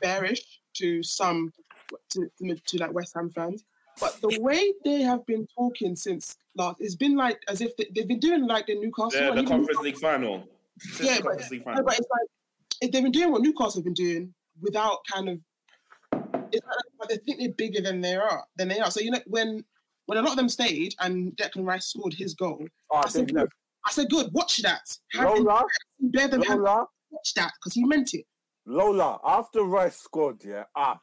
bearish 0.00 0.42
to 0.74 1.02
some 1.02 1.52
to, 2.10 2.30
to, 2.38 2.54
to 2.54 2.76
like 2.78 2.92
West 2.92 3.12
Ham 3.14 3.30
fans, 3.30 3.64
but 4.00 4.18
the 4.20 4.38
way 4.40 4.72
they 4.84 5.02
have 5.02 5.24
been 5.26 5.46
talking 5.56 5.94
since 5.96 6.36
last, 6.56 6.76
it's 6.80 6.94
been 6.96 7.16
like 7.16 7.40
as 7.48 7.60
if 7.60 7.76
they, 7.76 7.86
they've 7.94 8.08
been 8.08 8.20
doing 8.20 8.46
like 8.46 8.66
the 8.66 8.74
Newcastle. 8.78 9.20
Yeah, 9.20 9.28
and 9.30 9.38
the 9.38 9.44
Conference 9.44 9.80
League 9.80 9.98
final. 9.98 10.48
Yeah, 11.00 11.16
but- 11.16 11.24
Conference 11.24 11.50
League 11.50 11.60
No, 11.66 11.72
final. 11.72 11.84
but 11.84 11.98
it's 11.98 12.08
like 12.10 12.28
if 12.80 12.90
they've 12.92 13.02
been 13.02 13.12
doing 13.12 13.32
what 13.32 13.42
Newcastle 13.42 13.80
have 13.80 13.84
been 13.84 13.94
doing 13.94 14.34
without 14.60 14.98
kind 15.12 15.28
of. 15.28 15.40
It's 16.54 16.66
like, 16.66 16.84
like 17.00 17.08
they 17.08 17.16
think 17.16 17.38
they're 17.38 17.52
bigger 17.52 17.80
than 17.80 18.00
they 18.02 18.14
are. 18.14 18.44
Than 18.56 18.68
they 18.68 18.78
are. 18.78 18.90
So 18.90 19.00
you 19.00 19.10
know 19.10 19.20
when 19.26 19.64
when 20.06 20.18
a 20.18 20.22
lot 20.22 20.32
of 20.32 20.36
them 20.36 20.48
stayed 20.48 20.94
and 21.00 21.34
Declan 21.36 21.66
Rice 21.66 21.86
scored 21.86 22.12
his 22.12 22.34
goal, 22.34 22.66
Ah, 22.92 23.02
I 23.04 23.08
said, 23.08 23.28
they 23.28 23.32
left. 23.32 23.52
I 23.86 23.90
said, 23.90 24.10
"Good, 24.10 24.30
watch 24.32 24.58
that. 24.62 24.96
Have 25.14 25.24
Lola, 25.38 25.64
bear 26.00 26.28
them 26.28 26.42
have 26.42 26.58
Lola, 26.58 26.86
watch 27.10 27.34
that 27.34 27.52
because 27.58 27.72
he 27.74 27.84
meant 27.84 28.12
it. 28.14 28.26
Lola. 28.66 29.18
After 29.24 29.62
Rice 29.64 29.96
scored, 29.96 30.42
yeah, 30.44 30.64
ah, 30.76 30.98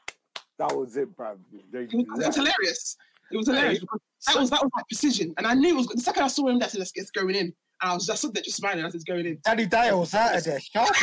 that 0.60 0.76
was 0.76 0.95
it, 0.98 1.15
bruv. 1.18 1.38
They 1.72 1.84
It 1.84 1.94
was, 1.94 2.19
it 2.19 2.27
was 2.27 2.36
hilarious. 2.36 2.98
It 3.31 3.38
was 3.38 3.48
hilarious 3.48 3.80
because 3.80 3.99
that 4.27 4.40
was 4.40 4.49
that 4.52 4.61
was 4.61 4.72
like 4.76 4.88
precision, 4.88 5.34
and 5.38 5.48
I 5.48 5.53
knew 5.53 5.73
it 5.73 5.77
was. 5.77 5.88
The 5.88 6.02
second 6.02 6.23
I 6.23 6.27
saw 6.27 6.48
him, 6.48 6.60
that's 6.60 6.76
it. 6.76 6.91
It's 6.95 7.11
going 7.11 7.36
in, 7.36 7.53
I 7.81 7.93
was 7.93 8.06
just 8.06 8.19
stood 8.19 8.34
there 8.34 8.43
just 8.43 8.57
smiling 8.57 8.84
as 8.84 8.93
it's 8.93 9.06
going 9.06 9.26
in. 9.26 9.39
Danny 9.45 9.65
Dyer 9.65 9.95
was 9.95 10.14
out 10.14 10.35
of 10.35 10.43
there. 10.43 10.60
That's 10.73 10.99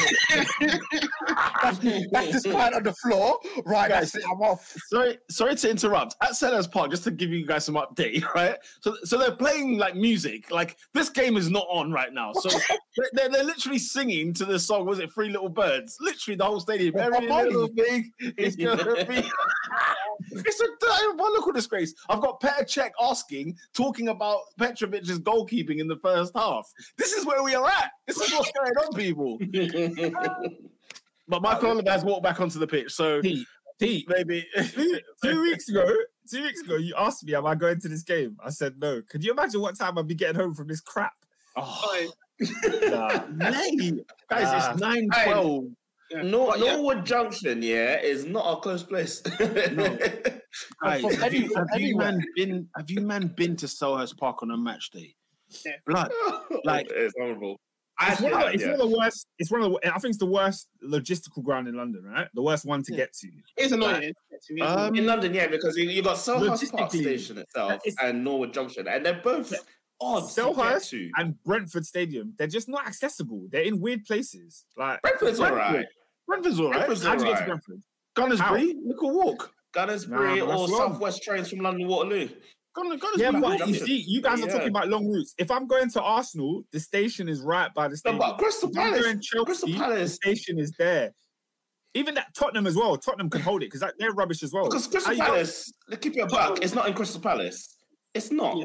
that's 1.62 1.78
the 1.80 2.40
spine 2.40 2.74
on 2.74 2.82
the 2.82 2.94
floor. 3.02 3.38
Right, 3.64 3.88
that's 3.88 4.14
it. 4.14 4.24
I'm 4.30 4.40
off. 4.42 4.74
Sorry, 4.88 5.18
sorry 5.30 5.54
to 5.56 5.70
interrupt. 5.70 6.16
At 6.22 6.30
Selhurst 6.30 6.70
Park, 6.70 6.90
just 6.90 7.04
to 7.04 7.10
give 7.10 7.30
you 7.30 7.46
guys 7.46 7.64
some 7.64 7.76
update, 7.76 8.22
right? 8.34 8.56
So, 8.80 8.96
so 9.04 9.18
they're 9.18 9.36
playing 9.36 9.78
like 9.78 9.96
music. 9.96 10.50
Like 10.50 10.76
this 10.92 11.08
game 11.08 11.36
is 11.36 11.50
not 11.50 11.66
on 11.70 11.92
right 11.92 12.12
now. 12.12 12.32
So 12.34 12.48
they're, 12.96 13.10
they're, 13.14 13.28
they're 13.30 13.44
literally 13.44 13.78
singing 13.78 14.34
to 14.34 14.44
the 14.44 14.58
song. 14.58 14.86
Was 14.86 14.98
it 14.98 15.12
Three 15.12 15.30
Little 15.30 15.48
Birds? 15.48 15.96
Literally 16.00 16.36
the 16.36 16.44
whole 16.44 16.60
stadium. 16.60 16.94
Every 16.98 17.26
little 17.26 17.68
thing 17.68 18.12
is 18.36 18.56
gonna 18.56 19.04
be. 19.06 19.22
it's 20.30 20.60
a 20.60 20.66
diabolical 20.80 21.52
disgrace. 21.52 21.94
I've 22.08 22.20
got 22.20 22.40
Petr 22.40 22.62
Cech 22.64 22.90
asking, 23.00 23.56
talking 23.74 24.08
about 24.08 24.40
Petrovic's 24.58 25.10
goalkeeping 25.18 25.78
in 25.78 25.88
the 25.88 25.96
first 26.02 26.32
half. 26.34 26.70
This 26.96 27.12
is 27.12 27.24
where 27.26 27.42
we 27.42 27.54
are 27.54 27.66
at. 27.66 27.90
This 28.06 28.18
is 28.20 28.32
what's 28.32 28.50
going 28.52 28.72
on, 28.76 28.92
people. 28.94 29.38
But 31.28 31.42
Michael 31.42 31.70
Oliver 31.70 31.90
has 31.90 32.04
walked 32.04 32.22
back 32.22 32.40
onto 32.40 32.60
the 32.60 32.68
pitch, 32.68 32.92
so 32.92 33.20
Pete, 33.20 33.48
Pete, 33.80 34.06
maybe. 34.08 34.46
two, 34.70 35.00
two 35.24 35.42
weeks 35.42 35.68
ago, 35.68 35.84
two 36.30 36.42
weeks 36.44 36.60
ago, 36.60 36.76
you 36.76 36.94
asked 36.96 37.24
me, 37.24 37.34
"Am 37.34 37.44
I 37.46 37.56
going 37.56 37.80
to 37.80 37.88
this 37.88 38.04
game?" 38.04 38.36
I 38.44 38.50
said 38.50 38.74
no. 38.78 39.02
Could 39.10 39.24
you 39.24 39.32
imagine 39.32 39.60
what 39.60 39.76
time 39.76 39.98
I'd 39.98 40.06
be 40.06 40.14
getting 40.14 40.40
home 40.40 40.54
from 40.54 40.68
this 40.68 40.80
crap? 40.80 41.14
Oh. 41.56 42.06
Nah. 42.38 43.08
Guys, 43.08 44.02
Ah. 44.30 44.70
it's 44.70 44.80
nine 44.80 45.08
twelve. 45.24 45.64
Nor- 46.12 46.52
But 46.52 46.60
yeah. 46.60 46.74
Norwood 46.76 47.04
Junction, 47.06 47.62
yeah, 47.62 48.00
is 48.00 48.24
not 48.26 48.58
a 48.58 48.60
close 48.60 48.82
place. 48.82 49.20
Guys, 50.82 51.02
have, 51.16 51.34
you, 51.34 51.52
have 51.70 51.80
you 51.80 51.96
man 51.96 52.20
been? 52.36 52.68
Have 52.76 52.90
you 52.90 53.00
man 53.00 53.28
been 53.36 53.56
to 53.56 53.66
Selhurst 53.66 54.16
Park 54.16 54.42
on 54.42 54.50
a 54.50 54.56
match 54.56 54.90
day? 54.90 55.14
Yeah. 55.64 55.72
Blood. 55.86 56.12
Like- 56.64 56.88
it's 56.90 57.14
horrible. 57.18 57.60
It's 57.98 58.20
one, 58.20 58.34
of 58.34 58.40
the, 58.40 58.46
it's 58.52 58.62
yeah. 58.62 58.72
one 58.72 58.80
of 58.82 58.90
the 58.90 58.98
worst. 58.98 59.26
It's 59.38 59.50
one 59.50 59.62
of 59.62 59.72
the. 59.72 59.78
I 59.88 59.98
think 59.98 60.10
it's 60.10 60.18
the 60.18 60.26
worst 60.26 60.68
logistical 60.84 61.42
ground 61.42 61.66
in 61.66 61.76
London, 61.76 62.04
right? 62.04 62.28
The 62.34 62.42
worst 62.42 62.66
one 62.66 62.82
to 62.82 62.92
Yeah. 62.92 62.98
get 62.98 63.14
to. 63.14 63.28
It's 63.56 63.72
annoying. 63.72 64.12
It's. 64.30 64.50
Um, 64.60 64.94
in 64.94 65.06
London, 65.06 65.32
yeah, 65.32 65.46
because 65.46 65.78
you, 65.78 65.88
you 65.88 66.02
got 66.02 66.16
Selhurst 66.16 66.70
Park 66.72 66.90
Station 66.92 67.38
itself 67.38 67.72
it's- 67.86 67.96
and 68.02 68.22
Norwood 68.22 68.52
Junction, 68.52 68.86
and 68.86 69.04
they're 69.04 69.14
both 69.24 69.50
odd 69.98 70.28
to 70.28 70.42
get 70.42 70.44
Selhurst 70.44 70.90
to. 70.90 71.10
and 71.16 71.42
Brentford 71.42 71.86
Stadium, 71.86 72.34
they're 72.36 72.46
just 72.46 72.68
not 72.68 72.86
accessible. 72.86 73.46
They're 73.50 73.62
in 73.62 73.80
weird 73.80 74.04
places. 74.04 74.66
Like 74.76 75.00
Brentford's 75.00 75.40
all 75.40 75.48
Brentford. 75.52 75.76
right. 75.76 75.86
Brentford's 76.26 76.60
all 76.60 76.70
right. 76.70 76.86
Brentford's 76.86 77.04
how 77.04 77.14
do 77.16 77.24
you 77.24 77.30
get 77.32 77.38
to 77.38 77.44
alright. 77.44 77.62
Brentford? 77.64 77.82
Gunnersbury, 78.16 78.74
look 78.84 79.02
a 79.02 79.06
walk. 79.06 79.52
Gunnersbury 79.74 80.38
Nah, 80.38 80.44
or 80.44 80.58
that's 80.58 80.72
long. 80.72 80.92
Southwest 80.92 81.22
trains 81.22 81.50
from 81.50 81.60
London 81.60 81.86
Waterloo. 81.86 82.28
Gunner, 82.74 82.94
Yeah, 83.16 83.30
Gunnersbury. 83.30 83.40
but 83.40 83.58
Junction. 83.58 83.68
you 83.68 83.74
see, 83.86 83.96
you 84.06 84.20
guys 84.22 84.40
are 84.42 84.46
Yeah. 84.46 84.52
talking 84.52 84.68
about 84.68 84.88
long 84.88 85.06
routes. 85.08 85.34
If 85.38 85.50
I'm 85.50 85.66
going 85.66 85.90
to 85.90 86.02
Arsenal, 86.02 86.62
the 86.72 86.80
station 86.80 87.28
is 87.28 87.40
right 87.40 87.72
by 87.74 87.88
the 87.88 87.92
No, 87.92 87.96
stadium. 87.96 88.18
but 88.18 88.38
Crystal 88.38 88.70
If 88.70 88.76
I'm 88.78 88.84
Palace, 88.90 89.02
going 89.04 89.20
Chelsea, 89.20 89.44
Crystal 89.44 89.68
the 89.68 89.74
Palace, 89.76 90.14
station 90.14 90.58
is 90.58 90.72
there. 90.78 91.12
Even 91.94 92.14
that 92.14 92.34
Tottenham 92.34 92.66
as 92.66 92.76
well. 92.76 92.96
Tottenham 92.98 93.30
can 93.30 93.40
hold 93.40 93.62
it 93.62 93.70
because 93.72 93.90
they're 93.98 94.12
rubbish 94.12 94.42
as 94.42 94.52
well. 94.52 94.64
because 94.64 94.84
How 94.86 94.90
Crystal 94.92 95.12
you 95.14 95.18
got- 95.18 95.26
Palace, 95.28 95.72
they 95.88 95.96
keep 95.96 96.14
your 96.14 96.26
back. 96.26 96.58
It's 96.62 96.74
not 96.74 96.88
in 96.88 96.94
Crystal 96.94 97.20
Palace. 97.20 97.76
It's 98.12 98.30
not. 98.30 98.58
Yeah. 98.58 98.64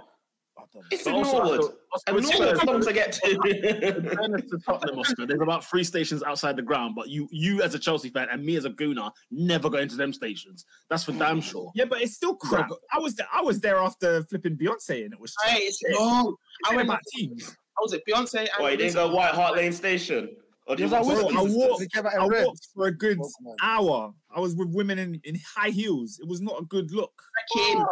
It's 0.91 1.03
But 1.03 1.09
in 1.11 1.15
also, 1.17 1.37
Norwood. 1.37 1.59
also, 1.61 1.75
And 2.07 2.15
with 2.15 2.23
Norwood's 2.25 2.59
Spurs, 2.61 2.67
long 2.67 2.81
to 2.81 2.93
get 2.93 3.19
in 3.23 3.41
to. 3.41 4.15
fairness 4.15 4.49
to 4.49 4.59
Tottenham, 4.65 4.99
Oscar, 4.99 5.25
there's 5.25 5.41
about 5.41 5.63
three 5.65 5.83
stations 5.83 6.23
outside 6.23 6.55
the 6.55 6.61
ground, 6.61 6.95
but 6.95 7.09
you, 7.09 7.27
you 7.31 7.61
as 7.61 7.75
a 7.75 7.79
Chelsea 7.79 8.09
fan 8.09 8.27
and 8.31 8.43
me 8.45 8.55
as 8.55 8.65
a 8.65 8.69
gooner, 8.69 9.11
never 9.31 9.69
go 9.69 9.77
into 9.77 9.95
them 9.95 10.13
stations. 10.13 10.65
That's 10.89 11.03
for 11.03 11.11
damn 11.13 11.41
sure. 11.41 11.71
Yeah, 11.75 11.85
but 11.85 12.01
it's 12.01 12.13
still 12.15 12.35
crap. 12.35 12.69
I 12.93 12.99
was 12.99 13.15
there, 13.15 13.27
I 13.33 13.41
was 13.41 13.59
there 13.59 13.77
after 13.77 14.23
flipping 14.23 14.57
Beyonce 14.57 15.03
and 15.05 15.13
it 15.13 15.19
was 15.19 15.33
Hey, 15.45 15.59
it's 15.59 15.81
long. 15.99 16.35
I 16.65 16.73
I 16.73 16.75
went. 16.75 16.87
about 16.89 16.99
I 16.99 17.17
teams. 17.17 17.55
was 17.81 17.93
at 17.93 18.01
Beyonce. 18.07 18.39
And 18.39 18.49
Why 18.59 18.71
you 18.71 18.77
didn't 18.77 18.93
go 18.93 19.13
White 19.13 19.33
Hart 19.33 19.55
Lane 19.57 19.71
Station? 19.73 20.29
Or 20.67 20.75
did 20.75 20.93
I 20.93 20.99
was. 21.01 21.07
Bro, 21.19 21.29
I 21.37 21.41
walked, 21.41 21.79
They 21.79 21.87
came 21.87 22.05
out 22.05 22.13
I 22.13 22.25
walked 22.43 22.67
for 22.75 22.85
a 22.85 22.91
good 22.91 23.17
Pokemon. 23.17 23.55
hour. 23.63 24.13
I 24.33 24.39
was 24.39 24.55
with 24.55 24.69
women 24.69 24.99
in, 24.99 25.19
in 25.23 25.37
high 25.55 25.71
heels. 25.71 26.19
It 26.21 26.27
was 26.27 26.39
not 26.39 26.61
a 26.61 26.65
good 26.65 26.91
look. 26.91 27.11
King. 27.53 27.83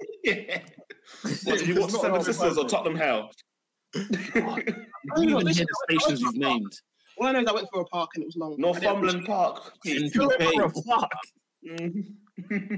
Ah, 0.00 0.60
What, 1.44 1.66
you 1.66 1.74
watch 1.80 1.90
It's 1.92 2.00
Seven 2.00 2.22
Sisters 2.22 2.58
or 2.58 2.68
Tottenham 2.68 2.96
Hale? 2.96 3.30
You 3.94 4.02
even 5.16 5.46
hear 5.48 5.64
the 5.66 5.76
stations 5.90 6.20
you've 6.20 6.36
named. 6.36 6.72
All 7.18 7.26
I 7.26 7.32
know 7.32 7.40
is 7.40 7.46
I 7.48 7.52
went 7.52 7.68
for 7.72 7.80
a 7.82 7.84
park 7.86 8.10
and 8.14 8.22
it 8.22 8.26
was 8.26 8.36
long. 8.36 8.54
Northumberland 8.58 9.26
Park. 9.26 9.72
NPK. 9.86 10.72
Mhm. 11.68 12.04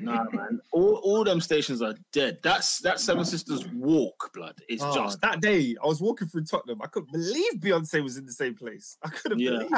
Nah, 0.02 0.24
man. 0.32 0.60
All, 0.72 0.96
all 1.04 1.22
them 1.24 1.40
stations 1.40 1.80
are 1.80 1.94
dead. 2.12 2.38
That's 2.42 2.80
that 2.80 2.98
Seven 2.98 3.24
Sisters 3.24 3.64
walk, 3.68 4.32
blood. 4.34 4.56
It's 4.68 4.82
Oh, 4.82 4.92
just 4.94 5.20
that 5.20 5.40
day 5.40 5.76
I 5.82 5.86
was 5.86 6.00
walking 6.02 6.26
through 6.26 6.44
Tottenham. 6.44 6.82
I 6.82 6.88
couldn't 6.88 7.12
believe 7.12 7.52
Beyonce 7.60 8.02
was 8.02 8.16
in 8.18 8.26
the 8.26 8.32
same 8.32 8.56
place. 8.56 8.98
I 9.04 9.10
couldn't 9.10 9.38
Yeah. 9.38 9.50
believe 9.50 9.70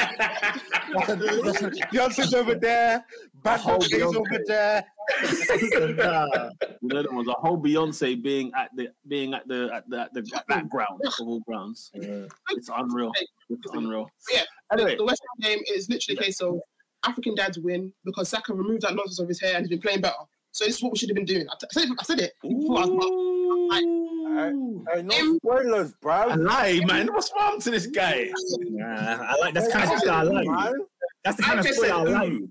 it. 0.00 0.62
Beyonce's 0.92 2.34
over 2.34 2.54
there. 2.54 3.04
Bad 3.42 3.60
whole 3.60 3.78
Bunny's 3.78 3.92
Beyonce. 3.94 4.16
over 4.16 4.38
there. 4.46 4.84
Nah. 5.94 6.50
you 6.80 6.88
know, 6.88 7.02
there 7.02 7.12
was 7.12 7.26
a 7.28 7.32
whole 7.32 7.58
Beyonce 7.58 8.20
being 8.22 8.50
at 8.56 8.70
the 8.76 8.88
being 9.08 9.34
at 9.34 9.46
the 9.48 9.70
at 9.74 9.88
the 9.88 10.00
at 10.00 10.14
the 10.14 10.30
at 10.34 10.44
that 10.48 10.68
ground 10.68 11.00
of 11.06 11.12
all 11.26 11.40
grounds. 11.40 11.90
It's 11.94 12.70
unreal. 12.74 13.12
It's 13.50 13.72
unreal. 13.72 14.10
Yeah. 14.32 14.42
Anyway, 14.72 14.96
The 14.96 15.04
West 15.04 15.22
Ham 15.42 15.50
game 15.52 15.62
is 15.68 15.88
literally 15.88 16.18
a 16.18 16.22
case 16.22 16.40
of 16.40 16.58
African 17.04 17.34
dads 17.34 17.58
win 17.58 17.92
because 18.04 18.28
Saka 18.30 18.54
removed 18.54 18.82
that 18.82 18.94
nonsense 18.94 19.18
of 19.20 19.28
his 19.28 19.40
hair 19.40 19.56
and 19.56 19.62
he's 19.64 19.70
been 19.70 19.80
playing 19.80 20.00
better. 20.00 20.14
So 20.52 20.64
this 20.64 20.76
is 20.76 20.82
what 20.82 20.92
we 20.92 20.98
should 20.98 21.08
have 21.10 21.16
been 21.16 21.24
doing. 21.26 21.46
I, 21.50 21.54
t- 21.60 21.66
I 21.68 21.72
said, 21.80 21.90
it, 21.90 21.96
I 21.98 22.02
said 22.04 22.20
it. 22.20 22.32
before 22.40 22.78
I 22.78 22.84
was- 22.86 23.93
hey, 24.94 25.02
no 25.02 25.36
spoilers, 25.36 25.92
bro. 26.00 26.12
I 26.12 26.26
bruv. 26.36 26.44
lie, 26.46 26.80
man. 26.86 27.06
What's 27.12 27.30
wrong 27.38 27.60
to 27.60 27.70
this 27.70 27.86
guy? 27.86 28.30
Nah, 28.58 28.86
I 29.22 29.36
like 29.40 29.54
that's 29.54 29.66
the 29.66 29.72
kind 29.72 29.90
of 29.92 29.98
spoiler 29.98 30.12
I 30.14 30.22
like. 30.22 30.46
Man. 30.48 30.72
That's 31.24 31.36
the 31.38 31.42
I 31.44 31.46
kind 31.46 31.58
of 31.60 31.66
just 31.66 31.80
said 31.80 31.88
spoiler 31.88 32.08
I 32.16 32.20
like. 32.20 32.32
ooh. 32.32 32.48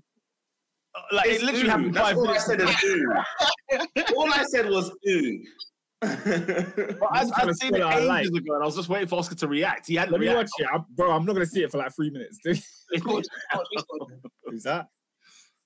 Like 1.12 1.26
It's 1.26 1.42
it 1.42 1.46
literally 1.46 1.66
ooh. 1.66 1.70
happened 1.70 1.94
That's 1.94 2.06
five 2.08 2.16
all 2.16 2.24
I 2.24 2.26
minutes. 2.28 2.46
said 2.46 2.60
is 2.60 2.84
ooh. 2.84 4.16
all 4.16 4.32
I 4.32 4.44
said 4.44 4.68
was 4.70 4.90
ooh. 5.08 5.44
But 6.04 6.10
I, 7.10 7.24
That's 7.24 7.32
I'd 7.32 7.34
kind 7.36 7.50
of 7.50 7.56
seen 7.56 7.74
it 7.74 7.78
spoiler 7.80 7.86
I 7.86 7.96
ages 8.20 8.30
like. 8.32 8.42
ago, 8.42 8.54
and 8.54 8.62
I 8.62 8.66
was 8.66 8.76
just 8.76 8.88
waiting 8.88 9.08
for 9.08 9.18
Oscar 9.18 9.34
to 9.36 9.48
react. 9.48 9.86
He 9.86 9.94
hadn't 9.94 10.12
Let 10.12 10.20
me 10.20 10.28
watch 10.34 10.50
it, 10.58 10.66
I, 10.72 10.78
bro. 10.90 11.10
I'm 11.12 11.24
not 11.24 11.32
gonna 11.32 11.46
see 11.46 11.62
it 11.62 11.70
for 11.70 11.78
like 11.78 11.94
three 11.94 12.10
minutes. 12.10 12.38
Dude. 12.44 12.60
Who's 14.44 14.62
that? 14.64 14.86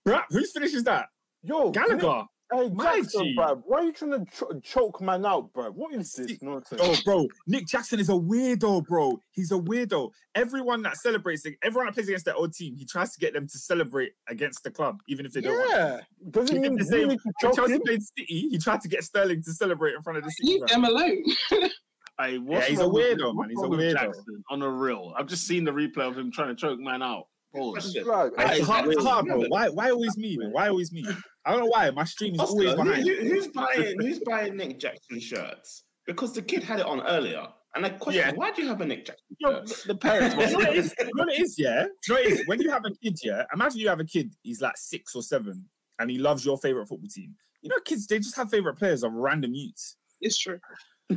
Bruh, 0.06 0.22
whose 0.30 0.52
finish 0.52 0.72
is 0.74 0.84
that? 0.84 1.06
Yo, 1.42 1.70
Gallagher. 1.70 2.24
Hey, 2.50 2.70
My 2.70 2.96
Jackson, 2.96 3.24
G. 3.24 3.36
bruv. 3.38 3.62
Why 3.66 3.78
are 3.80 3.84
you 3.84 3.92
trying 3.92 4.12
to 4.12 4.24
ch- 4.24 4.62
choke 4.64 5.02
man 5.02 5.26
out, 5.26 5.52
bruv? 5.52 5.74
What 5.74 5.92
is 5.94 6.12
this 6.14 6.40
nonsense? 6.40 6.80
Oh, 6.82 6.96
bro, 7.04 7.26
Nick 7.46 7.66
Jackson 7.66 8.00
is 8.00 8.08
a 8.08 8.12
weirdo, 8.12 8.86
bro. 8.86 9.20
He's 9.32 9.52
a 9.52 9.56
weirdo. 9.56 10.10
Everyone 10.34 10.80
that 10.82 10.96
celebrates, 10.96 11.44
everyone 11.62 11.86
that 11.86 11.94
plays 11.94 12.08
against 12.08 12.24
their 12.24 12.36
old 12.36 12.54
team, 12.54 12.74
he 12.74 12.86
tries 12.86 13.12
to 13.12 13.18
get 13.20 13.34
them 13.34 13.46
to 13.46 13.58
celebrate 13.58 14.12
against 14.28 14.64
the 14.64 14.70
club, 14.70 15.00
even 15.08 15.26
if 15.26 15.32
they 15.32 15.42
don't. 15.42 15.58
want. 15.58 15.70
Yeah. 15.72 16.00
Does 16.30 16.48
it 16.50 16.54
He 16.54 16.58
mean 16.60 16.76
did 16.76 16.86
the 16.86 16.90
same. 16.90 17.08
need 17.08 17.20
When 17.42 17.54
Chelsea 17.54 17.72
him? 17.74 17.82
played 17.84 18.02
City, 18.02 18.48
he 18.50 18.58
tried 18.58 18.80
to 18.80 18.88
get 18.88 19.04
Sterling 19.04 19.42
to 19.42 19.52
celebrate 19.52 19.94
in 19.94 20.00
front 20.02 20.18
of 20.18 20.24
the 20.24 20.30
City. 20.30 20.52
Leave 20.52 20.60
crowd. 20.62 20.70
them 20.70 20.84
alone. 20.84 21.24
Hey, 22.20 22.36
what's 22.38 22.66
he's 22.66 22.80
a 22.80 22.82
wrong 22.82 22.94
with- 22.94 23.16
weirdo, 23.18 23.32
man. 23.36 23.48
He's 23.50 23.62
a 23.62 23.66
weirdo. 23.66 23.92
Jackson 23.92 24.42
on 24.50 24.60
a 24.62 24.68
real. 24.68 25.14
I've 25.16 25.28
just 25.28 25.46
seen 25.46 25.62
the 25.62 25.70
replay 25.70 25.98
of 26.08 26.18
him 26.18 26.32
trying 26.32 26.48
to 26.48 26.56
choke 26.56 26.80
man 26.80 27.00
out. 27.00 27.26
Pause. 27.54 27.98
Right. 28.04 28.30
I- 28.38 28.54
It's 28.56 28.66
hard, 28.66 28.88
it's 28.92 29.04
hard, 29.04 29.26
bro. 29.26 29.40
Why, 29.48 29.68
why 29.68 29.90
always 29.90 30.16
me, 30.18 30.36
man? 30.36 30.52
Why 30.52 30.68
always 30.68 30.92
me? 30.92 31.04
I 31.44 31.52
don't 31.52 31.60
know 31.60 31.66
why. 31.66 31.90
My 31.90 32.04
stream 32.04 32.34
is 32.34 32.40
Oscar, 32.40 32.52
always 32.52 32.74
behind. 32.74 33.08
who- 33.08 33.14
who's 33.28 33.48
buying 33.48 33.96
who's 34.00 34.20
buying 34.20 34.56
Nick 34.56 34.78
Jackson 34.78 35.18
shirts? 35.20 35.84
Because 36.06 36.32
the 36.34 36.42
kid 36.42 36.62
had 36.62 36.80
it 36.80 36.86
on 36.86 37.00
earlier. 37.06 37.46
And 37.74 37.84
I 37.84 37.90
question, 37.90 38.22
Yeah. 38.22 38.32
why 38.34 38.50
do 38.50 38.62
you 38.62 38.68
have 38.68 38.80
a 38.80 38.86
Nick 38.86 39.04
Jackson 39.06 39.36
Yo, 39.38 39.50
shirt? 39.64 39.82
the 39.86 39.94
parents 39.94 40.34
You 40.34 40.40
know 40.40 40.58
what 40.58 40.68
it 40.74 40.76
must 40.76 40.86
is? 40.88 40.94
You 41.06 41.10
know 41.14 41.24
it 41.32 41.40
is, 41.40 41.58
yeah? 41.58 41.84
You 42.06 42.14
know 42.14 42.20
it 42.20 42.26
is? 42.26 42.46
When 42.46 42.60
you 42.60 42.70
have 42.70 42.84
a 42.84 42.90
kid, 43.02 43.18
yeah, 43.22 43.44
imagine 43.54 43.78
you 43.80 43.88
have 43.88 44.00
a 44.00 44.04
kid, 44.04 44.34
he's 44.42 44.60
like 44.60 44.76
six 44.76 45.14
or 45.14 45.22
seven, 45.22 45.68
and 45.98 46.10
he 46.10 46.18
loves 46.18 46.44
your 46.44 46.56
favorite 46.58 46.86
football 46.88 47.08
team. 47.08 47.34
You 47.62 47.68
know, 47.70 47.76
kids, 47.84 48.06
they 48.06 48.18
just 48.18 48.36
have 48.36 48.50
favorite 48.50 48.76
players 48.76 49.02
of 49.04 49.12
random 49.12 49.54
youths. 49.54 49.96
It's 50.20 50.38
true. 50.38 50.58
Yeah, 51.10 51.16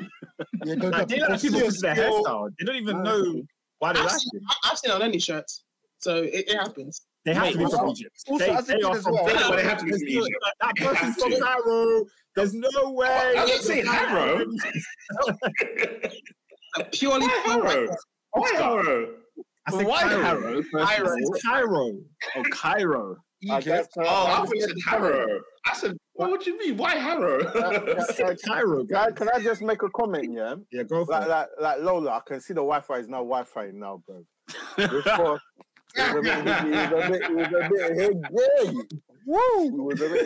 Like, 0.76 1.08
they 1.08 1.20
like 1.22 1.42
people 1.42 1.60
because 1.60 1.80
their 1.80 1.96
hairstyle. 1.96 2.50
They 2.60 2.66
don't 2.66 2.76
even 2.76 3.02
know 3.04 3.44
why 3.80 3.94
they 3.94 4.00
I've 4.00 4.06
like 4.08 4.16
seen, 4.20 4.30
it. 4.36 4.44
I- 4.48 4.70
I've 4.72 4.78
seen 4.78 4.92
it 4.92 4.94
on 4.96 5.02
any 5.02 5.20
shirts, 5.20 5.64
so 6.02 6.18
it, 6.24 6.48
it 6.50 6.56
happens. 6.58 7.02
They 7.26 7.34
have 7.36 7.44
Mate, 7.44 7.52
to 7.54 7.58
be 7.60 7.66
from 7.70 7.90
Egypt. 7.90 8.16
also 8.28 8.46
they, 8.46 8.52
as 8.52 8.66
they 8.68 8.82
are 8.82 8.96
as 8.98 9.04
from 9.04 9.14
well- 9.14 9.26
Cairo. 9.28 9.50
Yeah, 9.50 9.56
they 9.56 9.64
have 9.64 9.78
to 9.80 9.86
be 9.86 9.92
from 9.92 10.02
Egypt. 10.08 10.36
That 10.62 10.74
They 10.78 10.86
person's 10.86 11.16
from. 11.22 11.32
Cairo. 11.40 12.06
There's 12.36 12.54
no 12.54 12.92
way. 12.94 13.36
I 13.38 13.46
didn't 13.46 13.64
say 13.64 13.86
Harrow. 13.86 14.46
A 16.78 16.84
purely 16.86 17.28
Why 17.28 17.42
pure 17.46 17.68
Harrow? 17.68 17.88
white 17.88 17.98
Why 18.32 18.52
Harrow? 18.54 19.08
I 19.68 19.72
said 19.72 19.86
Why 19.88 20.02
Cairo. 20.04 20.22
Harrow? 20.24 20.64
first 20.72 20.74
of 20.74 20.88
Cairo. 20.90 21.16
It's 21.18 21.44
Cairo. 21.44 21.98
Oh, 22.38 22.44
Cairo. 22.52 23.16
I 23.50 23.58
Egypt. 23.58 23.66
guess, 23.66 23.88
uh, 23.98 24.02
Oh, 24.08 24.26
I 24.26 24.36
can 24.38 24.46
thought 24.46 24.56
you 24.56 24.62
said 24.62 24.70
just- 24.76 24.88
Harrow. 24.88 25.40
I 25.68 25.74
said, 25.76 25.98
what 26.14 26.44
do 26.44 26.52
you 26.52 26.58
mean? 26.58 26.78
Why 26.78 26.96
Harrow? 26.96 27.40
uh, 27.44 27.60
uh, 27.60 28.36
Cairo. 28.48 28.86
Can 28.86 28.96
I, 28.96 29.12
can 29.12 29.30
I 29.34 29.40
just 29.42 29.62
make 29.62 29.84
a 29.84 29.90
comment, 29.90 30.34
yeah? 30.34 30.56
Yeah, 30.72 30.84
go 30.84 31.06
for 31.06 31.12
Like, 31.12 31.24
it. 31.26 31.30
like, 31.30 31.48
like 31.60 31.80
Lola, 31.82 32.12
I 32.12 32.22
can 32.26 32.40
see 32.40 32.54
the 32.54 32.62
Wi-Fi 32.62 32.98
is 33.00 33.10
now 33.10 33.18
Wi-Fi 33.18 33.70
now, 33.74 34.02
bro. 34.08 34.24
Before, 34.78 35.40
it 35.96 36.16
was 36.16 36.16
a 36.16 36.22
bit, 37.10 37.22
it 37.22 37.36
was 37.36 37.48
a 37.48 37.50
bit, 37.70 37.72
it 37.98 38.14
was 38.16 38.68
a 38.68 38.72
bit. 38.72 38.94
Woo! 39.26 39.66
It 39.66 39.74
was 39.74 40.02
a 40.02 40.10
bit 40.10 40.26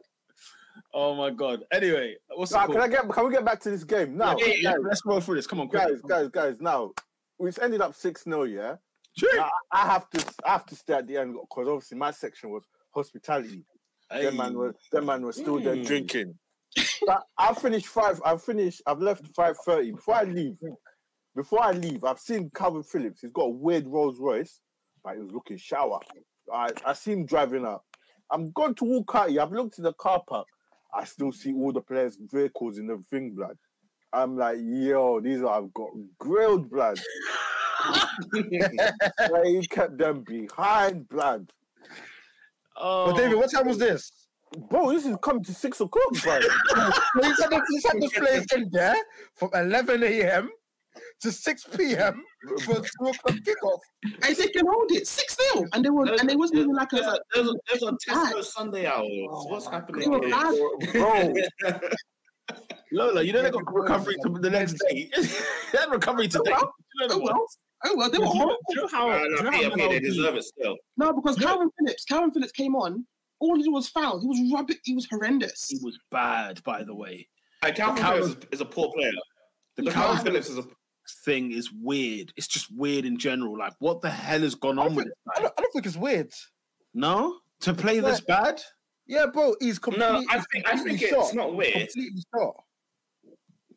oh 0.94 1.14
my 1.14 1.30
god. 1.30 1.62
Anyway, 1.72 2.16
what's 2.34 2.52
it 2.52 2.58
can 2.66 2.76
I 2.80 2.88
get? 2.88 3.08
Can 3.08 3.26
we 3.26 3.32
get 3.32 3.44
back 3.44 3.60
to 3.60 3.70
this 3.70 3.84
game 3.84 4.16
now? 4.16 4.36
Yeah, 4.38 4.46
yeah, 4.46 4.54
yeah, 4.54 4.62
guys, 4.72 4.80
let's 4.84 5.02
roll 5.06 5.20
through 5.20 5.36
this. 5.36 5.46
Come 5.46 5.60
on, 5.60 5.68
quick. 5.68 5.82
guys, 5.82 6.00
guys, 6.06 6.28
guys. 6.28 6.60
Now 6.60 6.90
we've 7.38 7.58
ended 7.60 7.80
up 7.80 7.94
six 7.94 8.24
0 8.24 8.42
Yeah. 8.44 8.74
Now, 9.34 9.50
I 9.72 9.86
have 9.86 10.08
to, 10.10 10.24
I 10.44 10.52
have 10.52 10.66
to 10.66 10.76
stay 10.76 10.94
at 10.94 11.06
the 11.06 11.16
end 11.18 11.34
because 11.34 11.68
obviously 11.68 11.98
my 11.98 12.10
section 12.12 12.50
was 12.50 12.64
hospitality. 12.94 13.64
That 14.10 14.34
man 14.34 14.56
was, 14.56 14.74
that 14.92 15.04
man 15.04 15.24
was 15.24 15.36
still 15.36 15.60
there 15.60 15.76
Mm. 15.76 15.86
drinking. 15.86 16.34
But 17.06 17.22
I 17.36 17.52
finished 17.54 17.86
five. 17.88 18.20
I 18.24 18.36
finished. 18.36 18.82
I've 18.86 19.00
left 19.00 19.26
five 19.34 19.56
thirty. 19.66 19.90
Before 19.92 20.14
I 20.16 20.22
leave, 20.24 20.56
before 21.40 21.62
I 21.62 21.70
leave, 21.70 22.04
I've 22.04 22.20
seen 22.20 22.50
Kalvin 22.50 22.84
Phillips. 22.84 23.22
He's 23.22 23.32
got 23.32 23.44
a 23.44 23.48
weird 23.48 23.86
Rolls 23.86 24.18
Royce, 24.20 24.60
but 25.02 25.14
he 25.14 25.22
was 25.22 25.32
looking 25.32 25.56
shower. 25.56 25.98
I 26.52 26.68
I 26.84 26.92
see 26.92 27.12
him 27.12 27.24
driving 27.24 27.64
up. 27.64 27.82
I'm 28.30 28.50
going 28.50 28.74
to 28.74 28.84
walk 28.84 29.12
out 29.14 29.30
here. 29.30 29.40
I've 29.40 29.50
looked 29.50 29.78
in 29.78 29.84
the 29.84 29.94
car 29.94 30.22
park. 30.28 30.46
I 30.94 31.04
still 31.04 31.32
see 31.32 31.54
all 31.54 31.72
the 31.72 31.80
players' 31.80 32.18
vehicles 32.20 32.76
in 32.76 32.88
the 32.88 33.02
thing, 33.08 33.34
blood. 33.34 33.56
I'm 34.12 34.36
like, 34.36 34.58
yo, 34.60 35.20
these 35.20 35.40
are 35.42 35.62
I've 35.62 35.72
got 35.72 35.88
grilled 36.18 36.70
blood. 36.70 37.00
Like, 38.34 39.46
he 39.46 39.66
kept 39.66 39.96
them 39.96 40.22
behind, 40.24 41.08
blood. 41.08 41.50
Oh, 42.76 43.06
But 43.06 43.16
David, 43.16 43.38
what 43.38 43.50
time 43.50 43.66
was 43.66 43.78
this? 43.78 44.12
Bro, 44.68 44.92
this 44.92 45.06
is 45.06 45.16
coming 45.22 45.42
to 45.44 45.54
six 45.54 45.80
o'clock, 45.80 46.12
bro. 46.22 46.38
He's 46.38 47.40
had, 47.40 47.50
the, 47.50 47.62
he's 47.70 47.82
this 47.82 48.12
place 48.12 48.44
in 48.54 48.68
there 48.70 48.96
from 49.36 49.48
11 49.54 50.02
a.m. 50.02 50.50
to 51.20 51.30
6 51.32 51.64
p.m. 51.76 52.22
for 52.64 52.72
a 52.72 52.74
2 52.80 52.80
o'clock 52.80 53.14
kickoff. 53.26 53.78
And 54.22 54.36
they 54.36 54.48
can 54.48 54.66
hold 54.66 54.90
it 54.92 55.06
6 55.06 55.36
0. 55.54 55.66
And 55.72 55.84
they 55.84 55.90
were 55.90 56.06
and 56.18 56.28
they 56.28 56.36
wasn't 56.36 56.60
even 56.60 56.74
like 56.74 56.90
There's 56.90 57.06
a 57.06 57.10
a, 57.10 57.18
there's 57.34 57.48
a, 57.48 57.54
there's 57.68 57.82
a 57.82 57.92
Tesco 58.10 58.44
Sunday 58.44 58.86
hours. 58.86 59.06
What's 59.48 59.66
happening 59.66 60.10
were 60.10 60.20
here? 60.20 60.30
bad. 60.30 61.32
bro, 61.80 61.80
Lola, 62.92 63.22
you 63.22 63.32
know 63.32 63.42
they 63.42 63.50
got 63.50 63.72
recovery 63.72 64.16
to 64.24 64.28
the 64.40 64.50
next 64.50 64.74
day. 64.88 65.08
they 65.16 65.78
had 65.78 65.90
recovery 65.90 66.26
today. 66.28 66.50
well. 66.50 66.72
You 67.00 67.08
know 67.08 67.14
Oh 67.14 67.20
well. 67.22 67.46
Oh 67.84 67.94
well, 67.96 68.10
they 68.10 68.18
were 68.18 68.24
Do 68.26 68.30
you 68.32 68.38
know, 68.38 68.40
horrible. 68.40 68.58
do 68.68 68.74
you 68.74 68.82
know 68.82 68.88
how? 68.88 69.10
Uh, 69.10 69.18
do 69.18 69.24
you 69.24 69.36
no, 69.36 69.42
know 69.42 69.50
how 69.50 69.58
they 69.60 69.64
I 69.84 69.86
would 69.88 70.02
be? 70.02 70.08
deserve 70.08 70.34
it 70.36 70.42
still. 70.44 70.76
No, 70.96 71.12
because 71.12 71.40
Yeah. 71.40 71.48
Kalvin 71.48 71.68
Phillips, 71.78 72.04
Kalvin 72.10 72.32
Phillips 72.34 72.52
came 72.52 72.74
on. 72.76 73.06
All 73.38 73.56
he 73.56 73.62
did 73.62 73.70
was 73.72 73.88
foul. 73.88 74.20
He 74.20 74.26
was 74.26 74.52
rubbish. 74.52 74.76
He 74.84 74.94
was 74.94 75.06
horrendous. 75.10 75.68
He 75.70 75.78
was 75.82 75.98
bad, 76.10 76.62
by 76.64 76.82
the 76.82 76.94
way. 76.94 77.26
And 77.62 77.74
Kalvin 77.74 77.96
Kalvin- 77.96 78.16
Phillips 78.22 78.28
is, 78.46 78.48
is 78.52 78.60
a 78.60 78.64
poor 78.66 78.92
player. 78.92 79.12
The 79.76 79.82
Kalvin 79.84 79.92
Kalvin 79.92 80.22
Phillips 80.24 80.48
is 80.50 80.58
a 80.58 80.64
thing 81.24 81.52
is 81.52 81.70
weird. 81.72 82.32
It's 82.36 82.46
just 82.46 82.74
weird 82.74 83.04
in 83.04 83.18
general. 83.18 83.58
Like, 83.58 83.74
what 83.78 84.00
the 84.00 84.10
hell 84.10 84.40
has 84.40 84.54
gone 84.54 84.78
on 84.78 84.94
with 84.94 85.06
this 85.06 85.14
I 85.36 85.40
don't, 85.40 85.54
I 85.58 85.62
don't 85.62 85.72
think 85.72 85.86
it's 85.86 85.96
weird. 85.96 86.32
No, 86.94 87.36
to 87.60 87.74
play 87.74 88.00
this 88.00 88.20
bad. 88.20 88.60
Yeah, 89.06 89.26
bro, 89.26 89.54
he's 89.60 89.78
completely. 89.78 90.24
no. 90.24 90.24
I 90.30 90.40
think 90.52 90.66
I 90.66 90.70
completely 90.70 90.98
think 90.98 91.12
it's 91.12 91.28
shot. 91.28 91.34
not 91.34 91.54
weird. 91.54 91.72
Completely 91.74 92.22
shot. 92.34 92.54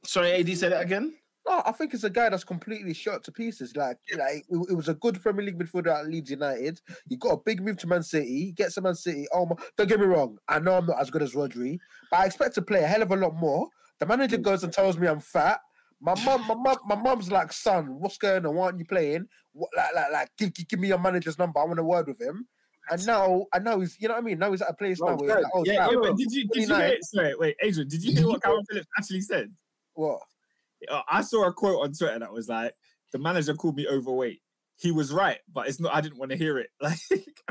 Sorry, 0.06 0.32
AD, 0.34 0.58
say 0.58 0.70
that 0.70 0.82
again. 0.82 1.14
No, 1.48 1.62
I 1.66 1.72
think 1.74 1.94
it's 1.94 2.06
a 2.06 2.10
guy 2.10 2.30
that's 2.30 2.44
completely 2.44 2.94
shot 2.94 3.24
to 3.26 3.32
pieces. 3.32 3.76
Like, 3.76 3.98
like 4.18 4.46
it, 4.50 4.68
it 4.70 4.74
was 4.76 4.88
a 4.88 4.94
good 4.94 5.22
Premier 5.22 5.46
League 5.46 5.60
midfielder 5.60 5.94
at 5.94 6.08
Leeds 6.08 6.32
United. 6.32 6.80
He 7.10 7.18
got 7.18 7.32
a 7.34 7.42
big 7.46 7.62
move 7.62 7.78
to 7.78 7.88
Man 7.88 8.04
City. 8.04 8.46
He 8.46 8.52
gets 8.52 8.76
to 8.76 8.82
Man 8.82 8.96
City. 8.96 9.28
Oh, 9.34 9.46
my, 9.46 9.56
don't 9.78 9.90
get 9.90 10.00
me 10.00 10.06
wrong. 10.06 10.38
I 10.48 10.60
know 10.60 10.78
I'm 10.78 10.86
not 10.86 11.02
as 11.02 11.10
good 11.10 11.22
as 11.22 11.34
Rodri, 11.34 11.80
but 12.12 12.22
I 12.22 12.26
expect 12.26 12.56
to 12.56 12.62
play 12.62 12.84
a 12.84 12.88
hell 12.88 13.02
of 13.02 13.12
a 13.12 13.16
lot 13.16 13.36
more. 13.36 13.68
The 14.00 14.06
manager 14.06 14.38
goes 14.38 14.64
and 14.64 14.72
tells 14.72 14.98
me 14.98 15.08
I'm 15.08 15.20
fat. 15.20 15.60
My 16.06 16.14
mum, 16.26 16.46
my 16.48 16.54
mum, 16.56 16.78
my 16.86 16.96
mum's 16.96 17.32
like, 17.32 17.54
son, 17.54 17.98
what's 18.00 18.18
going 18.18 18.46
on? 18.46 18.54
Why 18.56 18.66
aren't 18.66 18.80
you 18.80 18.86
playing? 18.86 19.26
What, 19.54 19.70
like, 19.78 19.96
like, 19.96 20.12
like, 20.12 20.30
give, 20.38 20.54
give, 20.54 20.68
give 20.68 20.80
me 20.80 20.90
your 20.90 21.00
manager's 21.00 21.40
number. 21.40 21.60
I 21.60 21.64
want 21.64 21.80
a 21.80 21.84
word 21.84 22.08
with 22.08 22.20
him. 22.20 22.46
And 22.90 23.06
now, 23.08 23.46
and 23.54 23.64
now 23.64 23.80
he's, 23.80 23.96
you 24.02 24.10
know 24.10 24.16
what 24.16 24.20
I 24.24 24.26
mean? 24.26 24.38
Now 24.40 24.52
he's 24.52 24.62
at 24.62 24.70
a 24.70 24.74
place 24.74 25.00
No, 25.00 25.08
now 25.12 25.16
where 25.16 25.28
he's 25.30 25.36
good. 25.36 25.44
like, 25.44 25.52
oh, 25.56 25.64
Yeah, 25.66 25.86
fam, 25.86 25.94
yeah, 25.94 26.00
but 26.10 26.18
did 26.18 26.32
you 26.34 26.48
did 26.50 26.62
you 26.64 26.68
29. 26.68 26.90
hear? 26.90 26.98
Sorry, 27.04 27.36
wait, 27.36 27.56
Adrian, 27.64 27.88
did 27.88 28.04
you 28.04 28.12
hear 28.14 28.28
what 28.28 28.42
Kalvin 28.42 28.64
Phillips 28.70 28.88
actually 28.98 29.22
said? 29.22 29.50
what? 29.94 30.20
Uh, 30.92 31.02
I 31.10 31.22
saw 31.22 31.48
a 31.48 31.54
quote 31.54 31.82
on 31.82 31.94
Twitter 31.94 32.20
that 32.20 32.34
was 32.34 32.50
like, 32.50 32.74
"The 33.14 33.20
manager 33.20 33.54
called 33.54 33.78
me 33.78 33.88
overweight. 33.88 34.42
He 34.76 34.92
was 34.92 35.14
right, 35.14 35.40
but 35.54 35.70
it's 35.70 35.80
not. 35.80 35.96
I 35.96 36.02
didn't 36.02 36.18
want 36.18 36.32
to 36.32 36.38
hear 36.38 36.58
it." 36.58 36.72
Like, 36.82 37.00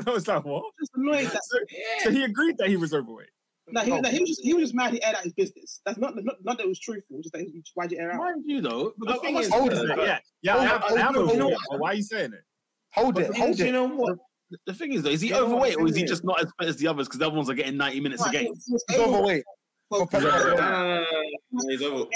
I 0.05 0.11
was 0.11 0.27
like, 0.27 0.45
"What?" 0.45 0.65
Just 0.79 0.91
annoyed 0.93 1.25
that, 1.25 1.41
So, 1.43 1.57
so 2.03 2.11
he 2.11 2.23
agreed 2.25 2.59
that 2.59 2.67
he 2.69 2.77
was 2.77 2.93
overweight. 2.93 3.31
That, 3.71 3.85
he, 3.85 3.91
oh. 3.93 4.01
that 4.01 4.11
he 4.13 4.19
was 4.19 4.29
just 4.29 4.41
he 4.43 4.53
was 4.53 4.63
just 4.63 4.75
mad 4.75 4.93
he 4.93 5.01
aired 5.03 5.15
out 5.15 5.23
his 5.23 5.33
business. 5.33 5.79
That's 5.85 5.97
not 5.97 6.15
not, 6.15 6.35
not 6.43 6.57
that 6.57 6.65
it 6.65 6.69
was 6.69 6.79
truthful. 6.79 7.21
Just 7.21 7.33
that 7.33 7.41
he 7.41 7.47
was 7.47 7.71
why'd 7.73 7.91
you 7.91 7.97
air 7.99 8.11
out? 8.11 8.17
Mind 8.19 8.43
you, 8.45 8.61
though, 8.61 8.93
But 8.97 9.07
the 9.07 9.17
oh, 9.17 9.21
thing 9.21 9.37
oh, 9.37 9.39
is, 9.39 9.49
Hold 9.49 9.73
it. 9.73 9.97
yeah, 9.97 10.19
yeah, 10.41 10.57
I 10.57 10.65
have, 10.65 10.83
I 10.83 10.99
have 10.99 11.15
hold 11.15 11.29
it, 11.31 11.39
hold 11.39 11.39
overweight. 11.39 11.53
it. 11.53 11.59
but 11.69 11.79
Why 11.79 11.89
are 11.91 11.93
you 11.93 12.03
saying 12.03 12.33
it? 12.33 12.43
Hold 12.93 13.15
But 13.15 13.23
it, 13.23 13.27
the 13.27 13.33
thing 13.33 13.41
hold 13.41 13.51
is, 13.53 13.59
you 13.59 13.65
it. 13.67 13.71
know 13.71 13.85
what? 13.87 14.17
the 14.67 14.73
thing 14.73 14.91
is, 14.93 15.01
though, 15.03 15.09
is 15.09 15.21
he 15.21 15.29
You 15.29 15.33
know 15.35 15.45
what 15.45 15.51
overweight 15.53 15.77
or 15.77 15.87
is 15.87 15.95
he 15.95 16.01
thing 16.01 16.07
just 16.07 16.23
not 16.23 16.39
as 16.41 16.51
fit 16.59 16.67
as 16.69 16.75
the 16.77 16.87
others 16.87 17.07
because 17.07 17.19
the 17.19 17.25
other 17.25 17.35
ones 17.35 17.49
are 17.49 17.53
getting 17.55 17.77
90 17.77 17.99
minutes 18.01 18.25
a 18.25 18.29
game? 18.31 18.53
he 18.53 18.77
He's 18.87 18.99
over- 18.99 19.15
overweight. 19.17 19.43
well, 19.89 20.05
For 20.07 20.19
he 20.19 20.25
No, 20.27 20.31
was 20.33 20.43
no, 20.43 20.55
no, 20.55 21.05
no, 21.51 21.89
no, 21.89 21.97
no. 21.97 22.09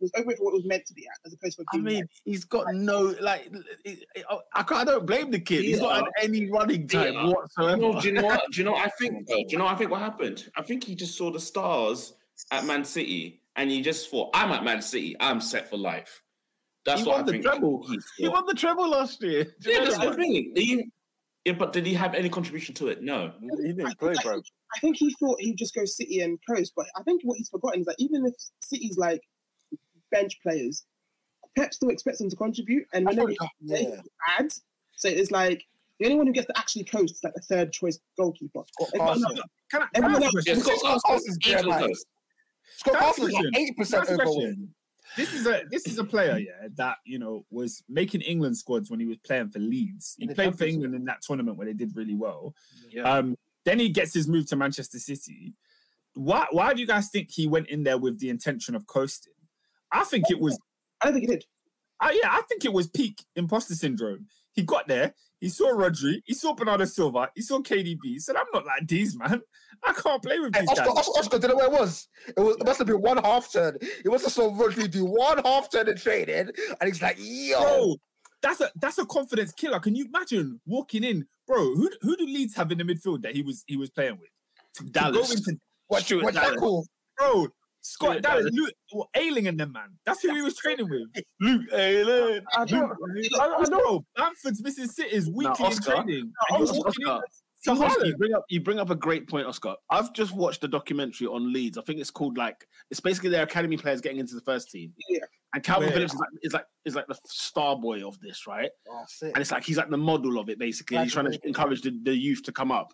He's 0.00 0.10
over. 0.16 0.30
for 0.36 0.44
what 0.44 0.50
it 0.52 0.56
was 0.56 0.64
meant 0.66 0.84
to 0.86 0.94
be 0.94 1.06
at, 1.06 1.18
as 1.26 1.32
opposed 1.32 1.56
to. 1.58 1.64
I 1.72 1.78
mean, 1.78 2.06
he's 2.24 2.44
got 2.44 2.66
no 2.74 3.14
like. 3.20 3.50
it- 3.84 4.04
it- 4.14 4.24
oh, 4.30 4.40
I 4.54 4.62
can't. 4.62 4.80
I 4.88 4.92
don't 4.92 5.06
blame 5.06 5.30
the 5.30 5.40
kid. 5.40 5.64
He's 5.64 5.80
not 5.80 5.96
had 5.96 6.04
any 6.22 6.50
running 6.50 6.86
time 6.86 7.14
Yeah. 7.14 7.26
whatsoever. 7.28 7.76
No, 7.80 8.00
do 8.00 8.08
you 8.08 8.14
know 8.14 8.24
what? 8.24 8.42
Do 8.52 8.58
you 8.58 8.64
know? 8.64 8.72
What 8.72 8.86
I 8.86 8.90
think. 8.98 9.26
Do 9.28 9.44
you 9.48 9.58
know? 9.58 9.64
What 9.64 9.74
I 9.74 9.78
think 9.78 9.90
what 9.90 10.00
happened. 10.00 10.50
I 10.56 10.62
think 10.62 10.84
he 10.84 10.94
just 10.94 11.16
saw 11.16 11.30
the 11.30 11.40
stars 11.40 12.12
at 12.50 12.64
Man 12.66 12.84
City, 12.84 13.40
and 13.56 13.70
he 13.70 13.80
just 13.82 14.10
thought, 14.10 14.30
"I'm 14.34 14.52
at 14.52 14.64
Man 14.64 14.82
City. 14.82 15.16
I'm 15.20 15.40
set 15.40 15.68
for 15.70 15.76
life." 15.78 16.22
That's 16.84 17.00
He 17.00 17.06
what 17.08 17.14
won 17.16 17.22
I 17.22 17.26
the 17.26 17.32
think. 17.32 17.44
treble. 17.44 17.86
He, 17.88 17.98
He 18.18 18.28
won 18.28 18.44
the 18.46 18.54
treble 18.54 18.88
last 18.90 19.22
year. 19.22 19.44
Do 19.60 19.70
yeah, 19.70 19.84
that's 19.84 19.98
the 19.98 20.14
thing. 20.14 20.52
He- 20.54 20.88
yeah, 21.44 21.52
but 21.52 21.72
did 21.72 21.86
he 21.86 21.94
have 21.94 22.14
any 22.14 22.28
contribution 22.28 22.74
to 22.74 22.88
it? 22.88 23.02
No. 23.02 23.32
he 23.40 23.72
didn't 23.72 23.96
play, 24.00 24.14
bro. 24.24 24.42
I 24.74 24.78
think 24.80 24.96
he 24.96 25.14
thought 25.20 25.40
he'd 25.40 25.56
just 25.56 25.76
go 25.76 25.84
City 25.84 26.20
and 26.20 26.40
coast, 26.50 26.72
but 26.76 26.86
I 26.96 27.04
think 27.04 27.20
what 27.22 27.38
he's 27.38 27.48
forgotten 27.48 27.80
is 27.82 27.86
that 27.86 27.94
even 28.00 28.26
if 28.26 28.34
City's 28.60 28.98
like 28.98 29.20
bench 30.10 30.40
players, 30.42 30.84
Pep 31.56 31.72
still 31.74 31.88
expects 31.90 32.18
them 32.18 32.28
to 32.30 32.36
contribute, 32.36 32.86
and 32.92 33.06
whenever 33.06 33.30
Yeah. 33.30 33.36
they 33.62 33.98
add, 34.38 34.52
so 34.96 35.08
it's 35.08 35.30
like 35.30 35.64
the 35.98 36.06
only 36.06 36.16
one 36.18 36.26
who 36.26 36.32
gets 36.32 36.46
to 36.48 36.58
actually 36.58 36.84
coast 36.84 37.14
is 37.14 37.24
like 37.24 37.34
the 37.34 37.40
third 37.40 37.72
choice 37.72 37.98
goalkeeper. 38.18 38.62
Everyone 38.94 39.22
Carson. 39.22 39.42
Can 39.70 39.82
I, 39.82 39.86
can 39.94 40.04
I 40.04 40.08
ask 40.08 40.20
a 40.20 40.24
else- 40.24 40.32
question? 40.32 40.56
Yeah, 40.56 40.62
Scott 40.62 40.78
Scott 40.78 41.00
Carson's 41.06 41.38
Carson's 41.38 41.38
angel 41.46 41.70
bare 41.70 41.80
light. 41.80 41.88
dust. 41.88 42.06
Scott 42.76 42.94
Can 42.94 43.02
I 43.02 43.06
ask 43.06 43.18
a 43.18 43.20
Carson's 43.20 43.32
like 43.32 43.42
question? 43.42 43.56
eighty 43.56 43.66
Can 43.66 43.74
I 43.74 43.82
percent 43.82 44.20
ask 44.20 44.20
a 44.20 44.54
This 45.16 45.32
is 45.32 45.46
a 45.46 45.62
this 45.70 45.86
is 45.86 45.98
a 45.98 46.04
player, 46.04 46.36
yeah, 46.38 46.68
that 46.76 46.96
you 47.06 47.18
know 47.18 47.46
was 47.50 47.82
making 47.88 48.20
England 48.20 48.58
squads 48.58 48.90
when 48.90 49.00
he 49.00 49.06
was 49.06 49.16
playing 49.24 49.48
for 49.48 49.58
Leeds. 49.60 50.16
He 50.18 50.28
played 50.28 50.58
for 50.58 50.64
England 50.64 50.94
in 50.94 51.04
that 51.06 51.22
tournament 51.22 51.56
where 51.56 51.66
they 51.66 51.72
did 51.72 51.96
really 51.96 52.14
well. 52.14 52.54
Yeah. 52.90 53.02
Um, 53.10 53.36
then 53.64 53.78
he 53.78 53.88
gets 53.88 54.12
his 54.12 54.28
move 54.28 54.46
to 54.48 54.56
Manchester 54.56 54.98
City. 54.98 55.54
Why 56.14 56.46
why 56.50 56.74
do 56.74 56.80
you 56.80 56.86
guys 56.86 57.08
think 57.08 57.30
he 57.30 57.46
went 57.46 57.68
in 57.68 57.82
there 57.84 57.98
with 57.98 58.18
the 58.20 58.28
intention 58.30 58.74
of 58.74 58.86
coasting? 58.86 59.32
I 60.00 60.04
think 60.04 60.30
it 60.30 60.38
was 60.40 60.58
I 61.00 61.06
don't 61.06 61.14
think 61.14 61.28
he 61.28 61.34
did. 61.36 61.44
uh, 62.00 62.10
yeah, 62.12 62.30
I 62.30 62.42
think 62.48 62.64
it 62.64 62.72
was 62.72 62.88
peak 62.88 63.24
imposter 63.36 63.74
syndrome. 63.74 64.26
He 64.52 64.62
got 64.62 64.88
there, 64.88 65.14
he 65.40 65.48
saw 65.50 65.66
Rodri, 65.72 66.22
he 66.24 66.32
saw 66.34 66.54
Bernardo 66.54 66.86
Silva, 66.86 67.28
he 67.34 67.42
saw 67.42 67.58
KDB. 67.58 67.98
He 68.04 68.18
said, 68.18 68.36
I'm 68.36 68.46
not 68.54 68.64
like 68.64 68.86
these, 68.88 69.16
man. 69.18 69.42
I 69.84 69.92
can't 69.92 70.22
play 70.22 70.38
with 70.38 70.54
Hey, 70.54 70.62
these 70.62 70.70
Oscar, 70.70 70.86
guys. 70.86 70.96
Oscar, 70.96 71.18
Oscar, 71.20 71.38
do 71.38 71.46
you 71.46 71.48
know 71.52 71.56
where 71.56 71.66
it 71.66 71.72
was? 71.72 72.08
It 72.28 72.40
was 72.40 72.56
it 72.56 72.64
must 72.66 72.78
have 72.78 72.86
been 72.86 73.02
one 73.02 73.18
half 73.18 73.52
turn. 73.52 73.76
It 73.82 74.06
must 74.06 74.24
have 74.24 74.32
saw 74.32 74.50
Rodri 74.50 74.90
do 74.90 75.04
one 75.04 75.38
half 75.44 75.70
turn 75.70 75.88
in 75.88 75.96
training, 75.96 76.48
and 76.80 76.86
he's 76.86 77.02
like, 77.02 77.16
"Yo, 77.20 77.60
Bro, 77.60 77.96
that's 78.42 78.60
a 78.62 78.70
that's 78.80 78.96
a 78.98 79.04
confidence 79.04 79.52
killer. 79.52 79.78
Can 79.78 79.94
you 79.94 80.06
imagine 80.06 80.58
walking 80.64 81.04
in, 81.04 81.26
bro? 81.46 81.58
Who 81.74 81.90
who 82.00 82.16
do 82.16 82.24
Leeds 82.24 82.54
have 82.56 82.72
in 82.72 82.78
the 82.78 82.84
midfield 82.84 83.20
that 83.22 83.34
he 83.34 83.42
was 83.42 83.62
he 83.66 83.76
was 83.76 83.90
playing 83.90 84.18
with? 84.18 84.30
To, 84.76 84.84
to 84.84 84.90
go 84.90 85.12
Dallas. 85.12 85.34
into, 85.34 85.58
Watch, 85.90 86.04
Stuart 86.04 86.24
watch 86.24 86.34
that 86.34 86.42
Dallas. 86.44 86.60
call. 86.60 86.86
bro, 87.18 87.48
Scott 87.86 88.10
Stuart 88.10 88.22
Dallas, 88.22 88.44
Dallas. 88.44 88.54
Luke, 88.54 88.74
well, 88.92 89.10
Ayling 89.14 89.46
and 89.46 89.60
them 89.60 89.72
man. 89.72 89.90
That's 90.04 90.22
who 90.22 90.34
he 90.34 90.42
was 90.42 90.56
training 90.56 90.88
with. 90.88 91.24
Luke 91.40 91.62
Ayling. 91.72 92.40
I 92.56 92.64
don't, 92.64 92.92
I, 93.38 93.38
I 93.38 93.64
don't, 93.64 93.70
Bro, 93.70 94.04
Bamford's 94.16 94.62
missing 94.62 94.88
cities 94.88 95.28
weekly 95.28 95.54
in 95.60 95.66
Oscar. 95.66 95.92
training. 95.94 96.32
No, 96.50 96.56
and 96.58 96.68
you're 96.68 96.86
Oscar, 96.86 96.88
Oscar. 97.08 97.26
to 97.64 97.70
Oscar, 97.70 98.00
Haaland. 98.00 98.06
you 98.08 98.16
bring 98.16 98.34
up 98.34 98.44
you 98.48 98.60
bring 98.60 98.78
up 98.80 98.90
a 98.90 98.96
great 98.96 99.28
point, 99.28 99.46
Oscar. 99.46 99.74
I've 99.88 100.12
just 100.12 100.34
watched 100.34 100.64
a 100.64 100.68
documentary 100.68 101.28
on 101.28 101.52
Leeds. 101.52 101.78
I 101.78 101.82
think 101.82 102.00
it's 102.00 102.10
called 102.10 102.36
like 102.36 102.66
it's 102.90 103.00
basically 103.00 103.30
their 103.30 103.44
academy 103.44 103.76
players 103.76 104.00
getting 104.00 104.18
into 104.18 104.34
the 104.34 104.40
first 104.40 104.70
team. 104.70 104.92
Yeah. 105.08 105.20
And 105.54 105.62
Kalvin 105.62 105.86
Yeah. 105.86 105.92
Phillips 105.92 106.12
is 106.12 106.18
like, 106.18 106.28
is 106.42 106.52
like 106.54 106.64
is 106.86 106.94
like 106.96 107.06
the 107.06 107.18
star 107.26 107.76
boy 107.76 108.06
of 108.06 108.18
this, 108.20 108.48
right? 108.48 108.70
Oh, 108.90 109.04
sick. 109.06 109.30
And 109.32 109.40
it's 109.40 109.52
like 109.52 109.62
he's 109.64 109.76
like 109.76 109.90
the 109.90 109.96
model 109.96 110.40
of 110.40 110.48
it, 110.48 110.58
basically. 110.58 110.98
He's 110.98 111.12
trying 111.12 111.30
to 111.30 111.38
encourage 111.44 111.82
the, 111.82 111.96
the 112.02 112.16
youth 112.16 112.42
to 112.44 112.52
come 112.52 112.72
up. 112.72 112.92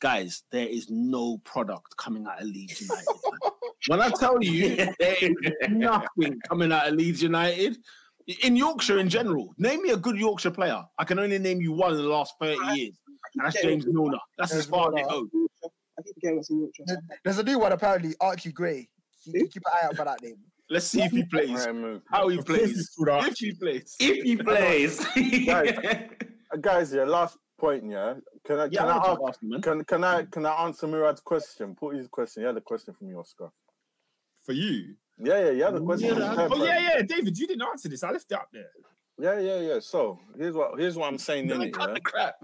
Guys, 0.00 0.42
there 0.50 0.66
is 0.66 0.88
no 0.90 1.38
product 1.44 1.96
coming 1.98 2.26
out 2.26 2.40
of 2.40 2.46
Leeds 2.46 2.80
United. 2.80 3.06
when 3.88 4.00
I 4.00 4.08
tell 4.10 4.42
you 4.42 4.76
there 4.98 5.16
is 5.20 5.30
nothing 5.68 6.40
coming 6.48 6.72
out 6.72 6.88
of 6.88 6.94
Leeds 6.94 7.22
United, 7.22 7.76
in 8.42 8.56
Yorkshire 8.56 8.98
in 8.98 9.08
general, 9.10 9.54
name 9.58 9.82
me 9.82 9.90
a 9.90 9.96
good 9.96 10.16
Yorkshire 10.16 10.52
player. 10.52 10.82
I 10.98 11.04
can 11.04 11.18
only 11.18 11.38
name 11.38 11.60
you 11.60 11.72
one 11.72 11.92
in 11.92 11.98
the 11.98 12.04
last 12.08 12.34
30 12.40 12.56
years. 12.78 12.98
And 13.34 13.44
that's 13.46 13.60
James 13.62 13.86
Milner. 13.86 14.18
That's 14.38 14.52
as 14.52 14.64
James 14.64 14.70
far 14.70 14.88
as 14.88 15.00
it 15.02 15.06
Milner. 15.06 15.26
goes. 15.32 15.70
I 15.98 16.02
keep 16.02 16.16
getting 16.22 16.42
some 16.42 16.58
Yorkshire. 16.60 16.84
There- 16.86 17.02
There's 17.24 17.38
a 17.38 17.42
new 17.42 17.58
one 17.58 17.72
apparently, 17.72 18.14
Archie 18.20 18.52
Gray. 18.52 18.88
Keep, 19.24 19.52
keep 19.52 19.62
an 19.66 19.72
eye 19.74 19.86
out 19.86 19.96
for 19.96 20.04
that 20.06 20.22
name. 20.22 20.36
Let's 20.70 20.86
see 20.86 21.02
if 21.02 21.10
he 21.12 21.24
plays. 21.24 21.66
How 22.10 22.28
he 22.28 22.38
plays. 22.40 22.70
he's 22.70 22.90
stood 22.92 23.08
up. 23.10 23.26
If 23.26 23.36
he 23.38 23.52
plays. 23.52 23.96
if 24.00 24.22
he 24.24 24.36
plays. 24.42 25.04
Uh, 26.52 26.56
guys, 26.56 26.92
yeah, 26.92 27.04
last 27.04 27.38
point, 27.60 27.84
yeah. 27.90 28.14
Can 28.44 28.58
I, 28.58 28.64
Yeah, 28.64 28.80
can, 28.80 28.88
I 28.88 28.96
I, 28.96 29.10
ask, 29.12 29.20
ask 29.28 29.40
can, 29.62 29.84
can 29.84 30.04
I, 30.04 30.24
can 30.24 30.46
I 30.46 30.64
answer 30.64 30.86
Murad's 30.88 31.20
question? 31.20 31.74
Put 31.74 31.96
his 31.96 32.08
question. 32.08 32.42
He 32.42 32.46
had 32.46 32.56
a 32.56 32.60
question 32.60 32.94
for 32.94 33.04
me, 33.04 33.14
Oscar. 33.14 33.50
For 34.44 34.52
you. 34.52 34.94
Yeah, 35.22 35.44
yeah, 35.44 35.50
you 35.50 35.62
had 35.64 35.74
a 35.74 35.80
question. 35.80 36.16
Yeah, 36.18 36.48
for 36.48 36.54
Oh, 36.56 36.64
yeah, 36.64 36.78
yeah. 36.96 37.02
David, 37.02 37.38
you 37.38 37.46
didn't 37.46 37.62
answer 37.62 37.88
this. 37.88 38.02
I 38.02 38.10
left 38.10 38.30
it 38.30 38.34
up 38.34 38.48
there. 38.52 38.70
yeah, 39.18 39.38
yeah, 39.38 39.60
yeah. 39.60 39.78
So 39.80 40.18
here's 40.38 40.54
what 40.54 40.78
here's 40.80 40.96
what 40.96 41.08
I'm 41.08 41.18
saying 41.18 41.46
Then 41.46 41.58
Man, 41.58 41.68
it. 41.68 41.74
cut 41.74 41.88
Yeah? 41.90 41.94
the 41.94 42.00
crap. 42.00 42.34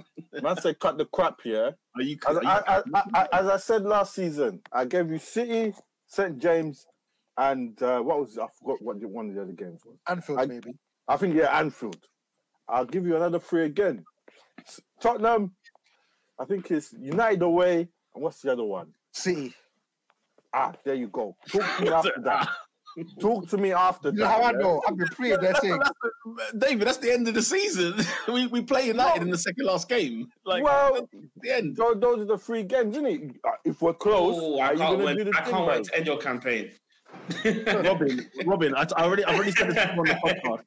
Man 0.42 0.56
say 0.58 0.74
cut 0.74 0.98
the 0.98 1.06
crap, 1.06 1.38
yeah. 1.44 1.70
Are 1.96 2.02
you, 2.02 2.18
As 2.28 2.36
are 2.36 2.42
you 2.42 2.48
I, 2.48 2.58
I, 2.66 2.82
I, 2.94 3.02
I, 3.14 3.28
as 3.40 3.46
I 3.48 3.56
said 3.56 3.82
last 3.84 4.14
season, 4.14 4.60
I 4.70 4.84
gave 4.84 5.10
you 5.10 5.18
City, 5.18 5.74
St 6.06 6.38
James, 6.38 6.86
and 7.38 7.80
uh, 7.82 8.00
what 8.00 8.20
was 8.20 8.36
I 8.38 8.46
forgot 8.58 8.82
what 8.82 9.00
the- 9.00 9.08
one 9.08 9.30
of 9.30 9.34
the 9.34 9.40
other 9.42 9.52
games 9.52 9.80
was. 9.86 9.96
Anfield, 10.06 10.40
I- 10.40 10.46
maybe. 10.46 10.72
I 11.08 11.16
think 11.16 11.34
yeah, 11.34 11.58
Anfield. 11.58 12.06
I'll 12.68 12.84
give 12.84 13.06
you 13.06 13.16
another 13.16 13.38
three 13.38 13.64
again. 13.64 14.04
S- 14.60 14.80
Tottenham. 15.00 15.54
I 16.38 16.44
think 16.44 16.70
it's 16.70 16.92
United 16.92 17.42
away. 17.42 17.88
And 18.14 18.22
what's 18.22 18.40
the 18.42 18.52
other 18.52 18.64
one? 18.64 18.92
City. 19.12 19.54
Ah, 20.54 20.72
there 20.84 20.94
you 20.94 21.08
go. 21.08 21.36
Talk 21.48 21.62
to 21.78 21.82
me 21.84 21.90
after 21.92 22.12
that. 22.22 22.48
Talk 23.20 23.46
to 23.50 23.58
me 23.58 23.72
after 23.72 24.08
You 24.08 24.14
know 24.16 24.24
that. 24.24 24.30
how 24.30 24.40
I 24.42 24.52
yeah? 24.52 24.58
know? 24.58 24.82
I've 24.88 24.96
been 24.96 25.08
pre 25.08 25.32
aggressive. 25.32 25.78
David, 26.56 26.86
that's 26.88 26.96
the 26.96 27.12
end 27.12 27.28
of 27.28 27.34
the 27.34 27.42
season. 27.42 27.94
we 28.32 28.46
we 28.46 28.62
play 28.62 28.86
United 28.86 29.20
in 29.22 29.28
the 29.30 29.36
second 29.36 29.66
last 29.66 29.86
game. 29.88 30.28
Like 30.46 30.64
Well, 30.64 31.06
the 31.42 31.50
end. 31.50 31.76
Those, 31.76 32.00
those 32.00 32.20
are 32.20 32.24
the 32.24 32.38
three 32.38 32.62
games, 32.62 32.94
isn't 32.96 33.06
it? 33.06 33.36
Uh, 33.44 33.50
If 33.66 33.82
we're 33.82 33.92
close, 33.92 34.36
Oh, 34.38 34.58
are 34.60 34.68
I 34.68 34.72
you 34.72 34.78
can't 34.78 34.92
gonna 34.94 35.04
wait. 35.04 35.18
do 35.18 35.24
the 35.24 35.32
I 35.36 35.40
can't 35.42 35.66
wait 35.66 35.84
to 35.84 35.96
end 35.96 36.06
your 36.06 36.16
campaign. 36.18 36.70
Robin, 37.84 38.26
Robin, 38.44 38.74
I, 38.74 38.86
I 38.96 39.04
already, 39.04 39.24
I've 39.24 39.36
already 39.36 39.52
said 39.52 39.70
this 39.70 39.74
before 39.86 40.00
on 40.00 40.04
the 40.06 40.14
podcast. 40.24 40.62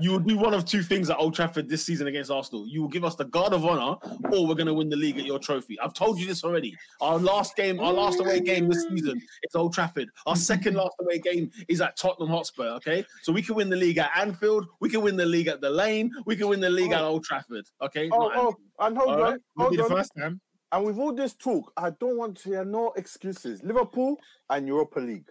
You 0.00 0.12
will 0.12 0.18
do 0.20 0.38
one 0.38 0.54
of 0.54 0.64
two 0.64 0.82
things 0.82 1.10
at 1.10 1.18
Old 1.18 1.34
Trafford 1.34 1.68
this 1.68 1.84
season 1.84 2.06
against 2.06 2.30
Arsenal. 2.30 2.66
You 2.66 2.82
will 2.82 2.88
give 2.88 3.04
us 3.04 3.14
the 3.16 3.24
guard 3.24 3.52
of 3.52 3.64
honor, 3.64 3.96
or 4.32 4.46
we're 4.46 4.54
going 4.54 4.66
to 4.66 4.74
win 4.74 4.88
the 4.88 4.96
league 4.96 5.18
at 5.18 5.24
your 5.26 5.38
trophy. 5.38 5.78
I've 5.80 5.94
told 5.94 6.18
you 6.18 6.26
this 6.26 6.44
already. 6.44 6.76
Our 7.00 7.18
last 7.18 7.56
game, 7.56 7.80
our 7.80 7.92
last 7.92 8.20
away 8.20 8.40
game 8.40 8.68
this 8.68 8.86
season, 8.88 9.20
it's 9.42 9.54
Old 9.56 9.72
Trafford. 9.74 10.08
Our 10.26 10.36
second 10.36 10.74
last 10.74 10.94
away 11.00 11.18
game 11.18 11.50
is 11.68 11.80
at 11.80 11.96
Tottenham 11.96 12.30
Hotspur. 12.30 12.68
Okay, 12.76 13.04
so 13.22 13.32
we 13.32 13.42
can 13.42 13.54
win 13.56 13.68
the 13.68 13.76
league 13.76 13.98
at 13.98 14.10
Anfield, 14.16 14.66
we 14.80 14.88
can 14.88 15.02
win 15.02 15.16
the 15.16 15.26
league 15.26 15.48
at 15.48 15.60
the 15.60 15.70
Lane, 15.70 16.10
we 16.26 16.36
can 16.36 16.48
win 16.48 16.60
the 16.60 16.70
league 16.70 16.92
at 16.92 17.02
Old 17.02 17.24
Trafford. 17.24 17.66
Okay, 17.82 18.08
Oh, 18.12 18.30
oh, 18.34 18.56
and 18.86 18.96
hold 18.96 19.08
All 19.10 19.14
on, 19.14 19.20
right. 19.20 19.40
Maybe 19.56 19.76
hold 19.76 19.78
the 19.78 19.82
on. 19.84 19.90
first 19.90 20.12
time. 20.18 20.40
And 20.70 20.84
with 20.84 20.98
all 20.98 21.14
this 21.14 21.34
talk, 21.34 21.72
I 21.76 21.90
don't 21.90 22.18
want 22.18 22.36
to 22.38 22.50
hear 22.50 22.64
no 22.64 22.92
excuses. 22.96 23.62
Liverpool 23.62 24.16
and 24.50 24.66
Europa 24.66 25.00
League. 25.00 25.26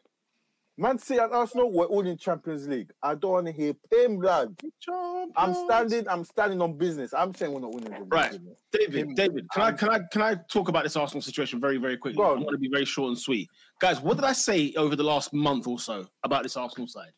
Man 0.79 0.99
City 0.99 1.19
and 1.19 1.33
Arsenal, 1.33 1.71
we're 1.71 1.85
all 1.85 2.05
in 2.05 2.17
Champions 2.17 2.67
League. 2.67 2.91
I 3.01 3.15
don't 3.15 3.31
want 3.31 3.45
to 3.47 3.51
hear 3.51 3.73
pain 3.91 4.19
blood. 4.19 4.55
I'm 5.35 5.53
standing, 5.55 6.07
I'm 6.07 6.23
standing 6.23 6.61
on 6.61 6.77
business. 6.77 7.13
I'm 7.15 7.33
saying 7.33 7.51
we're 7.51 7.61
not 7.61 7.73
winning 7.73 7.91
the. 7.91 8.05
Right. 8.05 8.33
you 8.33 8.39
know. 8.39 8.55
David, 8.71 9.15
David, 9.15 9.47
can 9.51 9.63
I 9.63 9.71
can 9.71 9.89
I 9.89 9.99
can 10.11 10.21
I 10.21 10.35
talk 10.47 10.69
about 10.69 10.83
this 10.83 10.95
Arsenal 10.95 11.21
situation 11.23 11.59
very 11.59 11.77
very 11.77 11.97
quickly? 11.97 12.21
I 12.23 12.27
on. 12.27 12.41
want 12.41 12.51
to 12.51 12.59
be 12.59 12.69
very 12.69 12.85
short 12.85 13.07
and 13.09 13.17
sweet, 13.17 13.49
guys. 13.79 13.99
What 14.01 14.17
did 14.17 14.25
I 14.25 14.33
say 14.33 14.71
over 14.77 14.95
the 14.95 15.03
last 15.03 15.33
month 15.33 15.65
or 15.65 15.79
so 15.79 16.05
about 16.23 16.43
this 16.43 16.55
Arsenal 16.55 16.87
side? 16.87 17.11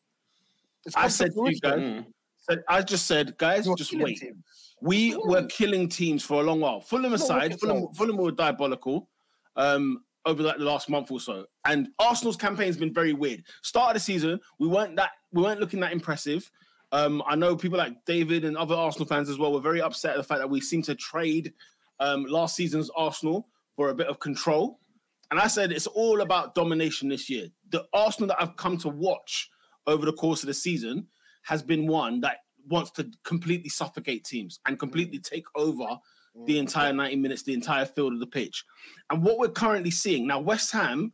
It's 0.85 0.95
I 0.95 1.09
said 1.09 1.33
to 1.33 1.49
you 1.49 1.59
guys, 1.59 1.79
Mm. 1.79 2.05
said, 2.37 2.63
I 2.69 2.81
just 2.81 3.07
said, 3.07 3.37
guys, 3.37 3.65
You're 3.65 3.75
just 3.75 3.93
wait. 3.93 4.19
teams. 4.19 4.37
We 4.81 5.17
were 5.17 5.45
killing 5.47 5.89
teams 5.89 6.23
for 6.23 6.39
a 6.41 6.43
long 6.45 6.61
while. 6.61 6.79
Fulham 6.79 7.11
aside, 7.11 7.51
look 7.51 7.59
Fulham, 7.59 7.75
yourself. 7.79 7.97
Fulham 7.97 8.15
were 8.15 8.31
diabolical 8.31 9.09
um, 9.57 10.05
over 10.29 10.43
like 10.43 10.57
the 10.57 10.63
last 10.63 10.89
month 10.89 11.11
or 11.11 11.19
so, 11.19 11.45
and 11.65 11.89
Arsenal's 11.99 12.37
campaign's 12.37 12.77
been 12.77 12.93
very 12.93 13.13
weird. 13.13 13.43
Start 13.63 13.89
of 13.89 13.93
the 13.95 13.99
season, 13.99 14.39
we 14.59 14.67
weren't 14.67 14.95
that 14.95 15.11
we 15.31 15.43
weren't 15.43 15.59
looking 15.59 15.79
that 15.81 15.91
impressive. 15.91 16.49
Um, 16.91 17.21
I 17.27 17.35
know 17.35 17.55
people 17.55 17.77
like 17.77 17.93
David 18.05 18.45
and 18.45 18.57
other 18.57 18.75
Arsenal 18.75 19.07
fans 19.07 19.29
as 19.29 19.37
well 19.37 19.53
were 19.53 19.59
very 19.59 19.81
upset 19.81 20.11
at 20.11 20.17
the 20.17 20.23
fact 20.23 20.39
that 20.39 20.49
we 20.49 20.59
seemed 20.59 20.85
to 20.85 20.95
trade 20.95 21.53
um, 21.99 22.25
last 22.25 22.55
season's 22.55 22.89
Arsenal 22.95 23.47
for 23.75 23.89
a 23.89 23.95
bit 23.95 24.07
of 24.07 24.19
control. 24.19 24.79
And 25.31 25.39
I 25.39 25.47
said 25.47 25.71
it's 25.71 25.87
all 25.87 26.21
about 26.21 26.55
domination 26.55 27.09
this 27.09 27.29
year. 27.29 27.47
The 27.69 27.85
Arsenal 27.93 28.29
that 28.29 28.41
I've 28.41 28.55
come 28.55 28.77
to 28.79 28.89
watch 28.89 29.49
over 29.85 30.05
the 30.05 30.13
course 30.13 30.41
of 30.41 30.47
the 30.47 30.53
season 30.53 31.07
has 31.43 31.61
been 31.61 31.85
one 31.85 32.21
that 32.21 32.37
wants 32.67 32.91
to 32.91 33.11
completely 33.23 33.69
suffocate 33.69 34.23
teams 34.23 34.59
and 34.65 34.79
completely 34.79 35.19
take 35.19 35.45
over 35.55 35.85
the 36.45 36.59
entire 36.59 36.93
90 36.93 37.15
minutes, 37.17 37.43
the 37.43 37.53
entire 37.53 37.85
field 37.85 38.13
of 38.13 38.19
the 38.19 38.27
pitch. 38.27 38.63
And 39.09 39.23
what 39.23 39.39
we're 39.39 39.49
currently 39.49 39.91
seeing 39.91 40.27
now, 40.27 40.39
West 40.39 40.71
Ham, 40.71 41.11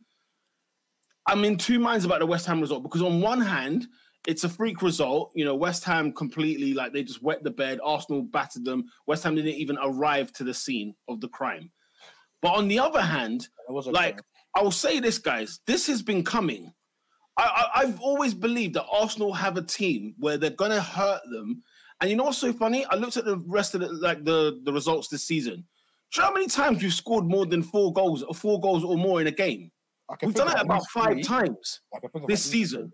I'm 1.26 1.44
in 1.44 1.56
two 1.56 1.78
minds 1.78 2.04
about 2.04 2.20
the 2.20 2.26
West 2.26 2.46
Ham 2.46 2.60
result 2.60 2.82
because 2.82 3.02
on 3.02 3.20
one 3.20 3.40
hand, 3.40 3.86
it's 4.26 4.44
a 4.44 4.48
freak 4.48 4.82
result. 4.82 5.32
You 5.34 5.44
know, 5.44 5.54
West 5.54 5.84
Ham 5.84 6.12
completely 6.12 6.74
like 6.74 6.92
they 6.92 7.02
just 7.02 7.22
wet 7.22 7.42
the 7.44 7.50
bed. 7.50 7.78
Arsenal 7.82 8.22
battered 8.22 8.64
them. 8.64 8.84
West 9.06 9.24
Ham 9.24 9.34
didn't 9.34 9.54
even 9.54 9.78
arrive 9.82 10.32
to 10.34 10.44
the 10.44 10.54
scene 10.54 10.94
of 11.08 11.20
the 11.20 11.28
crime. 11.28 11.70
But 12.42 12.54
on 12.54 12.68
the 12.68 12.78
other 12.78 13.02
hand, 13.02 13.48
like. 13.68 14.20
I 14.56 14.62
will 14.62 14.70
say 14.70 15.00
this, 15.00 15.18
guys, 15.18 15.60
this 15.66 15.86
has 15.86 16.00
been 16.02 16.24
coming. 16.24 16.72
I, 17.36 17.42
I, 17.44 17.80
I've 17.82 18.00
always 18.00 18.32
believed 18.32 18.74
that 18.74 18.86
Arsenal 18.90 19.34
have 19.34 19.58
a 19.58 19.62
team 19.62 20.14
where 20.18 20.38
they're 20.38 20.48
gonna 20.48 20.80
hurt 20.80 21.20
them. 21.30 21.62
And 22.00 22.10
you 22.10 22.16
know 22.16 22.24
what's 22.24 22.38
so 22.38 22.52
funny? 22.52 22.84
I 22.86 22.96
looked 22.96 23.16
at 23.16 23.24
the 23.24 23.38
rest 23.46 23.74
of 23.74 23.80
the 23.80 23.88
like 23.88 24.24
the, 24.24 24.60
the 24.64 24.72
results 24.72 25.08
this 25.08 25.24
season. 25.24 25.64
Do 26.12 26.20
you 26.20 26.22
know 26.22 26.28
how 26.28 26.34
many 26.34 26.46
times 26.46 26.82
we've 26.82 26.92
scored 26.92 27.24
more 27.24 27.46
than 27.46 27.62
four 27.62 27.92
goals 27.92 28.22
or 28.22 28.34
four 28.34 28.60
goals 28.60 28.84
or 28.84 28.96
more 28.96 29.20
in 29.20 29.26
a 29.26 29.32
game? 29.32 29.70
We've 30.22 30.34
done 30.34 30.48
it 30.48 30.60
about 30.60 30.86
five 30.88 31.14
three. 31.14 31.22
times 31.22 31.80
I 31.94 31.98
can 31.98 32.10
think 32.10 32.24
of 32.24 32.28
this 32.28 32.44
season. 32.44 32.92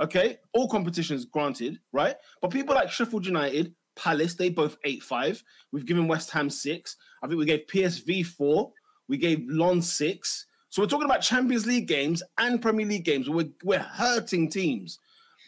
Okay, 0.00 0.38
all 0.54 0.68
competitions 0.68 1.24
granted, 1.26 1.78
right? 1.92 2.16
But 2.40 2.50
people 2.50 2.74
like 2.74 2.90
Sheffield 2.90 3.26
United, 3.26 3.74
Palace, 3.96 4.34
they 4.34 4.50
both 4.50 4.76
eight 4.84 5.02
five. 5.02 5.42
We've 5.72 5.86
given 5.86 6.08
West 6.08 6.30
Ham 6.30 6.50
six. 6.50 6.96
I 7.22 7.28
think 7.28 7.38
we 7.38 7.46
gave 7.46 7.66
PSV 7.66 8.26
four. 8.26 8.72
We 9.08 9.16
gave 9.16 9.46
Lens 9.48 9.90
six. 9.90 10.46
So 10.68 10.82
we're 10.82 10.88
talking 10.88 11.06
about 11.06 11.20
Champions 11.20 11.66
League 11.66 11.88
games 11.88 12.22
and 12.38 12.62
Premier 12.62 12.86
League 12.86 13.04
games. 13.04 13.28
We're 13.28 13.50
we're 13.64 13.78
hurting 13.78 14.50
teams. 14.50 14.98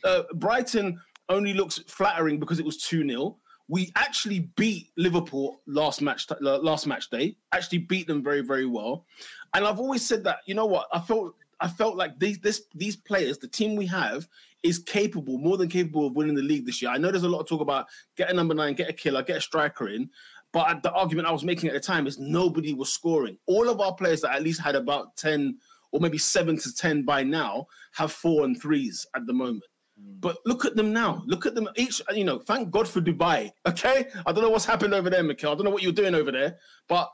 Uh, 0.04 0.22
Brighton 0.34 0.98
only 1.28 1.54
looks 1.54 1.78
flattering 1.86 2.38
because 2.38 2.58
it 2.58 2.64
was 2.64 2.76
two 2.76 3.06
0 3.06 3.38
We 3.68 3.90
actually 3.96 4.50
beat 4.56 4.88
Liverpool 4.96 5.60
last 5.66 6.02
match 6.02 6.26
uh, 6.30 6.58
last 6.58 6.86
match 6.86 7.10
day. 7.10 7.36
Actually 7.52 7.78
beat 7.78 8.06
them 8.06 8.22
very 8.22 8.40
very 8.40 8.66
well. 8.66 9.06
And 9.54 9.64
I've 9.64 9.80
always 9.80 10.06
said 10.06 10.24
that 10.24 10.38
you 10.46 10.54
know 10.54 10.66
what 10.66 10.88
I 10.92 11.00
felt 11.00 11.34
I 11.60 11.68
felt 11.68 11.96
like 11.96 12.18
these 12.18 12.38
this 12.38 12.64
these 12.74 12.96
players, 12.96 13.38
the 13.38 13.48
team 13.48 13.76
we 13.76 13.86
have, 13.86 14.28
is 14.62 14.78
capable, 14.78 15.38
more 15.38 15.56
than 15.56 15.68
capable 15.68 16.06
of 16.06 16.16
winning 16.16 16.34
the 16.34 16.42
league 16.42 16.66
this 16.66 16.82
year. 16.82 16.90
I 16.90 16.98
know 16.98 17.10
there's 17.10 17.22
a 17.22 17.28
lot 17.28 17.40
of 17.40 17.48
talk 17.48 17.60
about 17.60 17.86
get 18.16 18.30
a 18.30 18.34
number 18.34 18.54
nine, 18.54 18.74
get 18.74 18.90
a 18.90 18.92
killer, 18.92 19.22
get 19.22 19.36
a 19.36 19.40
striker 19.40 19.88
in. 19.88 20.10
But 20.52 20.82
the 20.82 20.92
argument 20.92 21.28
I 21.28 21.32
was 21.32 21.44
making 21.44 21.70
at 21.70 21.74
the 21.74 21.80
time 21.80 22.06
is 22.06 22.18
nobody 22.18 22.74
was 22.74 22.92
scoring. 22.92 23.38
All 23.46 23.70
of 23.70 23.80
our 23.80 23.94
players 23.94 24.20
that 24.20 24.34
at 24.34 24.42
least 24.42 24.60
had 24.60 24.74
about 24.74 25.16
10 25.16 25.56
or 25.92 26.00
maybe 26.00 26.18
seven 26.18 26.58
to 26.58 26.74
10 26.74 27.04
by 27.04 27.22
now 27.22 27.66
have 27.92 28.12
four 28.12 28.44
and 28.44 28.60
threes 28.60 29.06
at 29.14 29.26
the 29.26 29.32
moment. 29.32 29.64
But 29.96 30.38
look 30.46 30.64
at 30.64 30.76
them 30.76 30.92
now. 30.92 31.22
Look 31.26 31.46
at 31.46 31.54
them 31.54 31.68
each. 31.76 32.00
You 32.12 32.24
know, 32.24 32.38
thank 32.38 32.70
God 32.70 32.88
for 32.88 33.00
Dubai. 33.00 33.50
Okay, 33.66 34.06
I 34.26 34.32
don't 34.32 34.42
know 34.42 34.50
what's 34.50 34.64
happened 34.64 34.94
over 34.94 35.10
there, 35.10 35.22
Mikel. 35.22 35.52
I 35.52 35.54
don't 35.54 35.64
know 35.64 35.70
what 35.70 35.82
you're 35.82 35.92
doing 35.92 36.14
over 36.14 36.32
there, 36.32 36.58
but 36.88 37.10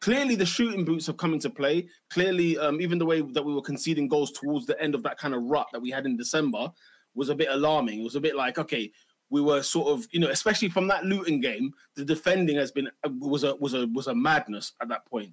clearly 0.00 0.34
the 0.34 0.46
shooting 0.46 0.84
boots 0.84 1.06
have 1.06 1.16
come 1.16 1.34
into 1.34 1.50
play. 1.50 1.88
Clearly, 2.10 2.58
um, 2.58 2.80
even 2.80 2.98
the 2.98 3.06
way 3.06 3.20
that 3.20 3.44
we 3.44 3.54
were 3.54 3.62
conceding 3.62 4.08
goals 4.08 4.32
towards 4.32 4.66
the 4.66 4.80
end 4.80 4.94
of 4.94 5.02
that 5.02 5.18
kind 5.18 5.34
of 5.34 5.42
rut 5.42 5.66
that 5.72 5.82
we 5.82 5.90
had 5.90 6.06
in 6.06 6.16
December 6.16 6.70
was 7.14 7.28
a 7.28 7.34
bit 7.34 7.48
alarming. 7.50 8.00
It 8.00 8.04
was 8.04 8.16
a 8.16 8.20
bit 8.20 8.36
like, 8.36 8.58
okay, 8.58 8.90
we 9.30 9.40
were 9.40 9.62
sort 9.62 9.88
of, 9.88 10.06
you 10.12 10.20
know, 10.20 10.28
especially 10.28 10.68
from 10.68 10.88
that 10.88 11.04
Luton 11.04 11.40
game, 11.40 11.72
the 11.96 12.04
defending 12.04 12.56
has 12.56 12.70
been 12.70 12.88
was 13.18 13.44
a 13.44 13.56
was 13.56 13.74
a 13.74 13.86
was 13.88 14.06
a 14.06 14.14
madness 14.14 14.72
at 14.80 14.88
that 14.88 15.06
point. 15.06 15.32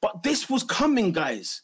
But 0.00 0.22
this 0.22 0.50
was 0.50 0.62
coming, 0.62 1.12
guys. 1.12 1.62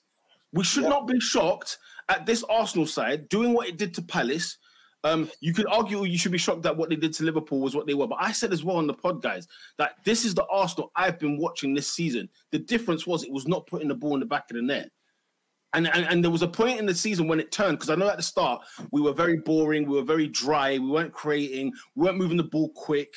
We 0.53 0.65
should 0.65 0.85
yeah. 0.85 0.91
not 0.91 1.07
be 1.07 1.21
shocked 1.21 1.79
at 2.09 2.27
this 2.27 2.45
Arsenal 2.45 2.87
side 2.87 3.29
doing 3.29 3.53
what 3.53 3.69
it 3.69 3.77
did 3.77 3.95
to 3.95 4.03
Palace. 4.03 4.59
Um, 5.05 5.31
you 5.41 5.55
could 5.55 5.67
argue 5.69 6.05
you 6.05 6.19
should 6.19 6.33
be 6.33 6.39
shocked 6.39 6.63
that 6.63 6.77
what 6.77 6.89
they 6.89 6.97
did 6.97 7.13
to 7.15 7.25
Liverpool 7.25 7.61
was 7.61 7.77
what 7.77 7.87
they 7.87 7.95
were, 7.95 8.09
but 8.09 8.19
I 8.21 8.33
said 8.33 8.53
as 8.53 8.65
well 8.65 8.77
on 8.77 8.87
the 8.87 8.95
pod, 8.95 9.23
guys, 9.23 9.47
that 9.79 9.93
this 10.05 10.25
is 10.25 10.35
the 10.35 10.45
Arsenal 10.47 10.91
I've 10.97 11.19
been 11.19 11.39
watching 11.39 11.73
this 11.73 11.93
season. 11.93 12.29
The 12.51 12.59
difference 12.59 13.07
was 13.07 13.23
it 13.23 13.33
was 13.33 13.47
not 13.47 13.67
putting 13.67 13.89
the 13.89 13.95
ball 13.95 14.15
in 14.15 14.21
the 14.21 14.27
back 14.27 14.51
of 14.51 14.57
the 14.57 14.63
net. 14.63 14.91
And, 15.75 15.87
and, 15.87 16.07
and 16.07 16.25
there 16.25 16.31
was 16.31 16.43
a 16.43 16.49
point 16.49 16.81
in 16.81 16.87
the 16.87 16.95
season 16.95 17.29
when 17.29 17.41
it 17.41 17.53
turned 17.53 17.79
because 17.79 17.91
I 17.91 17.95
know 17.95 18.09
at 18.09 18.17
the 18.17 18.23
start 18.23 18.63
we 18.91 19.03
were 19.03 19.13
very 19.13 19.37
boring, 19.37 19.87
we 19.87 19.97
were 19.97 20.03
very 20.03 20.27
dry, 20.27 20.79
we 20.79 20.91
weren't 20.91 21.13
creating, 21.13 21.73
we 21.95 22.07
weren't 22.07 22.19
moving 22.19 22.39
the 22.39 22.45
ball 22.45 22.71
quick. 22.71 23.15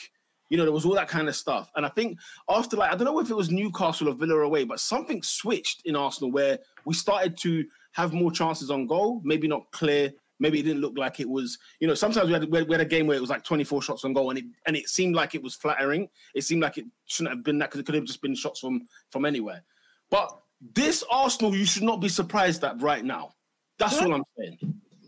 You 0.51 0.57
know, 0.57 0.63
there 0.63 0.73
was 0.73 0.85
all 0.85 0.95
that 0.95 1.07
kind 1.07 1.29
of 1.29 1.35
stuff. 1.35 1.71
And 1.77 1.85
I 1.85 1.89
think 1.89 2.19
after 2.49 2.75
like 2.75 2.91
I 2.91 2.95
don't 2.95 3.05
know 3.05 3.19
if 3.19 3.29
it 3.29 3.35
was 3.35 3.49
Newcastle 3.49 4.09
or 4.09 4.13
Villa 4.13 4.35
away, 4.41 4.65
but 4.65 4.81
something 4.81 5.23
switched 5.23 5.81
in 5.85 5.95
Arsenal 5.95 6.29
where 6.29 6.59
we 6.83 6.93
started 6.93 7.37
to 7.37 7.65
have 7.93 8.11
more 8.11 8.31
chances 8.31 8.69
on 8.69 8.85
goal, 8.85 9.21
maybe 9.23 9.47
not 9.47 9.71
clear, 9.71 10.11
maybe 10.41 10.59
it 10.59 10.63
didn't 10.63 10.81
look 10.81 10.97
like 10.97 11.21
it 11.21 11.29
was. 11.29 11.57
You 11.79 11.87
know, 11.87 11.93
sometimes 11.93 12.27
we 12.27 12.33
had, 12.33 12.51
we 12.51 12.59
had 12.69 12.81
a 12.81 12.85
game 12.85 13.07
where 13.07 13.15
it 13.15 13.21
was 13.21 13.29
like 13.29 13.45
24 13.45 13.81
shots 13.81 14.03
on 14.03 14.11
goal, 14.11 14.29
and 14.29 14.39
it 14.39 14.45
and 14.65 14.75
it 14.75 14.89
seemed 14.89 15.15
like 15.15 15.35
it 15.35 15.41
was 15.41 15.55
flattering. 15.55 16.09
It 16.35 16.43
seemed 16.43 16.61
like 16.61 16.77
it 16.77 16.85
shouldn't 17.05 17.33
have 17.33 17.45
been 17.45 17.57
that 17.59 17.69
because 17.69 17.79
it 17.79 17.85
could 17.85 17.95
have 17.95 18.03
just 18.03 18.21
been 18.21 18.35
shots 18.35 18.59
from 18.59 18.87
from 19.09 19.23
anywhere. 19.23 19.63
But 20.09 20.37
this 20.75 21.01
Arsenal, 21.09 21.55
you 21.55 21.65
should 21.65 21.83
not 21.83 22.01
be 22.01 22.09
surprised 22.09 22.63
at 22.65 22.81
right 22.81 23.05
now. 23.05 23.35
That's 23.79 23.97
all 24.01 24.13
I'm 24.13 24.23
saying. 24.37 24.57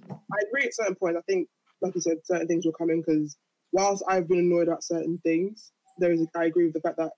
I 0.09 0.37
agree 0.47 0.63
at 0.63 0.73
certain 0.73 0.95
points. 0.95 1.17
I 1.19 1.31
think, 1.31 1.49
like 1.81 1.93
you 1.95 2.01
said, 2.01 2.17
certain 2.23 2.47
things 2.47 2.65
will 2.65 2.73
come 2.73 2.89
in 2.89 3.01
because 3.01 3.35
whilst 3.73 4.03
I've 4.07 4.27
been 4.29 4.39
annoyed 4.39 4.69
at 4.69 4.83
certain 4.83 5.19
things, 5.23 5.73
there 5.97 6.11
is. 6.11 6.25
I 6.35 6.45
agree 6.45 6.65
with 6.65 6.73
the 6.73 6.79
fact 6.79 6.97
that 6.97 7.11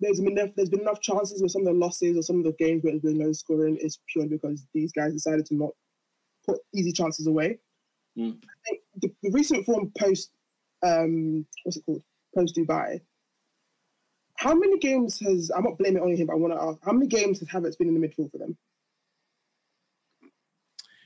there's 0.00 0.20
been 0.20 0.36
enough, 0.36 0.50
there's 0.56 0.70
been 0.70 0.80
enough 0.80 1.00
chances 1.00 1.40
with 1.40 1.52
some 1.52 1.62
of 1.62 1.66
the 1.66 1.72
losses 1.72 2.16
or 2.16 2.22
some 2.22 2.38
of 2.38 2.44
the 2.44 2.52
games 2.58 2.82
where 2.82 2.92
there's 2.92 3.02
been 3.02 3.18
low 3.18 3.32
scoring 3.32 3.76
is 3.76 3.98
purely 4.12 4.30
because 4.30 4.66
these 4.74 4.92
guys 4.92 5.12
decided 5.12 5.46
to 5.46 5.54
not 5.54 5.70
put 6.46 6.58
easy 6.74 6.92
chances 6.92 7.26
away. 7.26 7.58
Mm. 8.18 8.36
I 8.42 8.68
think 8.68 8.80
the, 9.00 9.12
the, 9.22 9.30
recent 9.30 9.64
form 9.64 9.92
post, 9.98 10.30
um, 10.82 11.46
what's 11.62 11.76
it 11.76 11.86
called, 11.86 12.02
post 12.34 12.56
Dubai, 12.56 13.00
how 14.36 14.54
many 14.54 14.78
games 14.78 15.20
has 15.20 15.50
I'm 15.56 15.64
not 15.64 15.78
blaming 15.78 16.02
only 16.02 16.16
him, 16.16 16.26
but 16.26 16.34
I 16.34 16.36
want 16.36 16.54
to 16.54 16.60
ask 16.60 16.78
how 16.84 16.92
many 16.92 17.06
games 17.06 17.40
has 17.40 17.48
Havertz 17.48 17.78
been 17.78 17.88
in 17.88 18.00
the 18.00 18.06
midfield 18.06 18.30
for 18.30 18.38
them? 18.38 18.56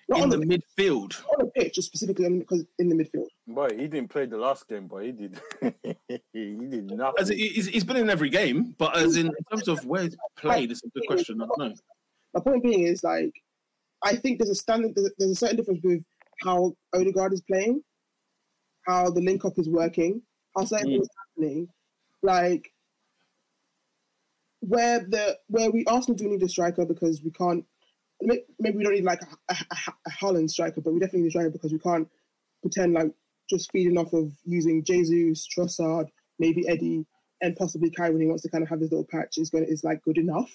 Not 0.08 0.22
in 0.22 0.30
the, 0.30 0.38
the 0.38 0.46
midfield, 0.46 1.22
on 1.32 1.44
the 1.44 1.50
pitch, 1.54 1.74
just 1.74 1.88
specifically 1.88 2.28
because 2.38 2.64
in 2.78 2.88
the 2.88 2.94
midfield. 2.94 3.26
Boy, 3.46 3.68
he 3.76 3.88
didn't 3.88 4.08
play 4.08 4.24
the 4.24 4.38
last 4.38 4.66
game, 4.66 4.86
but 4.86 5.04
he 5.04 5.12
did. 5.12 5.38
he 6.32 6.54
did 6.54 6.90
nothing. 6.90 7.14
As 7.20 7.28
he's, 7.28 7.66
he's 7.66 7.84
been 7.84 7.96
in 7.96 8.08
every 8.08 8.30
game, 8.30 8.74
but 8.78 8.96
as 8.96 9.16
in, 9.16 9.26
in 9.26 9.44
terms 9.50 9.68
of 9.68 9.84
where 9.84 10.04
he's 10.04 10.16
played, 10.38 10.70
it's 10.70 10.82
a 10.82 10.88
good 10.88 11.06
question. 11.06 11.42
I 11.42 11.46
don't 11.46 11.58
know. 11.58 11.74
My 12.32 12.40
point 12.40 12.62
being 12.62 12.86
is 12.86 13.04
like, 13.04 13.32
I 14.02 14.16
think 14.16 14.38
there's 14.38 14.50
a 14.50 14.54
standard. 14.54 14.92
There's, 14.94 15.10
there's 15.18 15.32
a 15.32 15.34
certain 15.34 15.56
difference 15.56 15.80
with 15.84 16.02
how 16.42 16.74
Odegaard 16.94 17.34
is 17.34 17.42
playing, 17.42 17.82
how 18.86 19.10
the 19.10 19.20
link 19.20 19.44
up 19.44 19.58
is 19.58 19.68
working, 19.68 20.22
how 20.56 20.64
certain 20.64 20.88
mm. 20.88 20.92
things 20.92 21.08
happening. 21.36 21.68
Like 22.22 22.72
where 24.60 25.00
the 25.00 25.38
where 25.48 25.70
we 25.70 25.84
Arsenal 25.86 26.16
do 26.16 26.28
need 26.28 26.42
a 26.42 26.48
striker 26.48 26.84
because 26.84 27.22
we 27.22 27.30
can't. 27.30 27.64
Maybe 28.20 28.76
we 28.76 28.82
don't 28.82 28.94
need 28.94 29.04
like 29.04 29.20
a, 29.22 29.54
a, 29.54 30.36
a 30.42 30.48
striker, 30.48 30.80
but 30.80 30.92
we 30.92 31.00
definitely 31.00 31.22
need 31.22 31.28
a 31.28 31.30
striker 31.30 31.50
because 31.50 31.72
we 31.72 31.78
can't 31.78 32.08
pretend 32.62 32.94
like 32.94 33.12
just 33.48 33.70
feeding 33.70 33.96
off 33.96 34.12
of 34.12 34.32
using 34.44 34.84
Jesus, 34.84 35.46
Trossard, 35.46 36.08
maybe 36.38 36.68
Eddie, 36.68 37.06
and 37.40 37.56
possibly 37.56 37.90
Kai 37.90 38.10
when 38.10 38.20
he 38.20 38.26
wants 38.26 38.42
to 38.42 38.50
kind 38.50 38.62
of 38.62 38.68
have 38.68 38.80
his 38.80 38.90
little 38.90 39.06
patch 39.10 39.38
is 39.38 39.50
going 39.50 39.64
is 39.64 39.84
like 39.84 40.02
good 40.02 40.18
enough. 40.18 40.50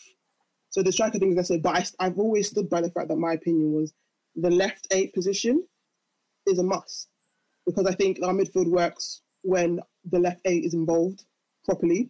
So 0.69 0.81
the 0.81 0.91
striker 0.91 1.19
thing 1.19 1.31
is 1.31 1.37
I 1.37 1.43
said, 1.43 1.63
but 1.63 1.75
I, 1.77 2.05
I've 2.05 2.19
always 2.19 2.49
stood 2.49 2.69
by 2.69 2.81
the 2.81 2.89
fact 2.89 3.07
that 3.09 3.17
my 3.17 3.33
opinion 3.33 3.73
was 3.73 3.93
the 4.35 4.49
left 4.49 4.87
eight 4.91 5.13
position 5.13 5.65
is 6.47 6.59
a 6.59 6.63
must 6.63 7.09
because 7.65 7.85
I 7.85 7.93
think 7.93 8.19
our 8.23 8.33
midfield 8.33 8.69
works 8.69 9.21
when 9.43 9.79
the 10.09 10.19
left 10.19 10.41
eight 10.45 10.65
is 10.65 10.73
involved 10.73 11.25
properly. 11.65 12.09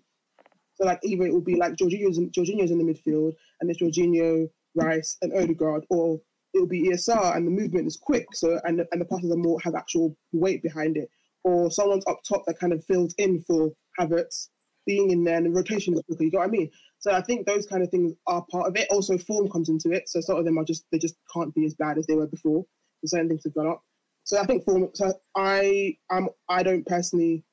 So 0.76 0.86
like 0.86 1.00
either 1.04 1.26
it 1.26 1.34
will 1.34 1.42
be 1.42 1.56
like 1.56 1.76
Jorginho's 1.76 2.18
in, 2.18 2.32
Jorginho's 2.32 2.72
in 2.72 2.80
the 2.80 2.84
midfield 2.84 3.36
and 3.60 3.70
it's 3.70 3.82
Jorginho, 3.82 4.50
Rice, 4.76 5.18
and 5.22 5.34
Odegaard, 5.34 5.86
or 5.90 6.20
it'll 6.54 6.68
be 6.68 6.90
ESR 6.90 7.36
and 7.36 7.48
the 7.48 7.52
movement 7.52 7.88
is 7.88 7.98
quick. 7.98 8.28
So 8.34 8.60
and 8.66 8.86
and 8.92 9.02
the 9.02 9.06
passes 9.06 9.32
are 9.32 9.38
more 9.38 9.60
have 9.62 9.76
actual 9.76 10.16
weight 10.32 10.62
behind 10.64 10.98
it, 10.98 11.10
or 11.44 11.72
someone's 11.72 12.06
up 12.08 12.22
top 12.28 12.44
that 12.48 12.60
kind 12.60 12.74
of 12.74 12.84
fills 12.86 13.14
in 13.18 13.42
for 13.42 13.72
Havertz 14.00 14.50
being 14.86 15.12
in 15.12 15.24
there 15.24 15.38
and 15.38 15.46
the 15.46 15.50
rotation 15.50 15.94
is 15.94 16.02
quicker. 16.02 16.24
You 16.24 16.32
know 16.32 16.40
what 16.40 16.48
I 16.48 16.52
mean? 16.52 16.70
So 17.00 17.12
I 17.12 17.22
think 17.22 17.46
those 17.46 17.66
kind 17.66 17.84
of 17.84 17.90
things 17.90 18.14
are 18.28 18.46
part 18.52 18.68
of 18.68 18.76
it. 18.76 18.88
Also, 18.92 19.18
form 19.18 19.50
comes 19.50 19.70
into 19.70 19.92
it. 19.92 20.10
So 20.10 20.22
some 20.22 20.38
of 20.38 20.46
them 20.46 20.58
are 20.58 20.64
just 20.64 20.86
they 20.92 20.98
just 20.98 21.16
can't 21.34 21.54
be 21.54 21.66
as 21.66 21.76
bad 21.76 21.98
as 21.98 22.08
they 22.08 22.16
were 22.16 22.28
before. 22.28 22.66
Certain 23.06 23.28
things 23.28 23.44
have 23.44 23.54
gone 23.54 23.68
up. 23.68 23.82
So 24.24 24.40
I 24.40 24.46
think 24.46 24.64
form. 24.64 24.90
So 24.94 25.14
I 25.36 25.98
am. 26.12 26.30
I 26.50 26.64
don't 26.64 26.86
personally 26.86 27.44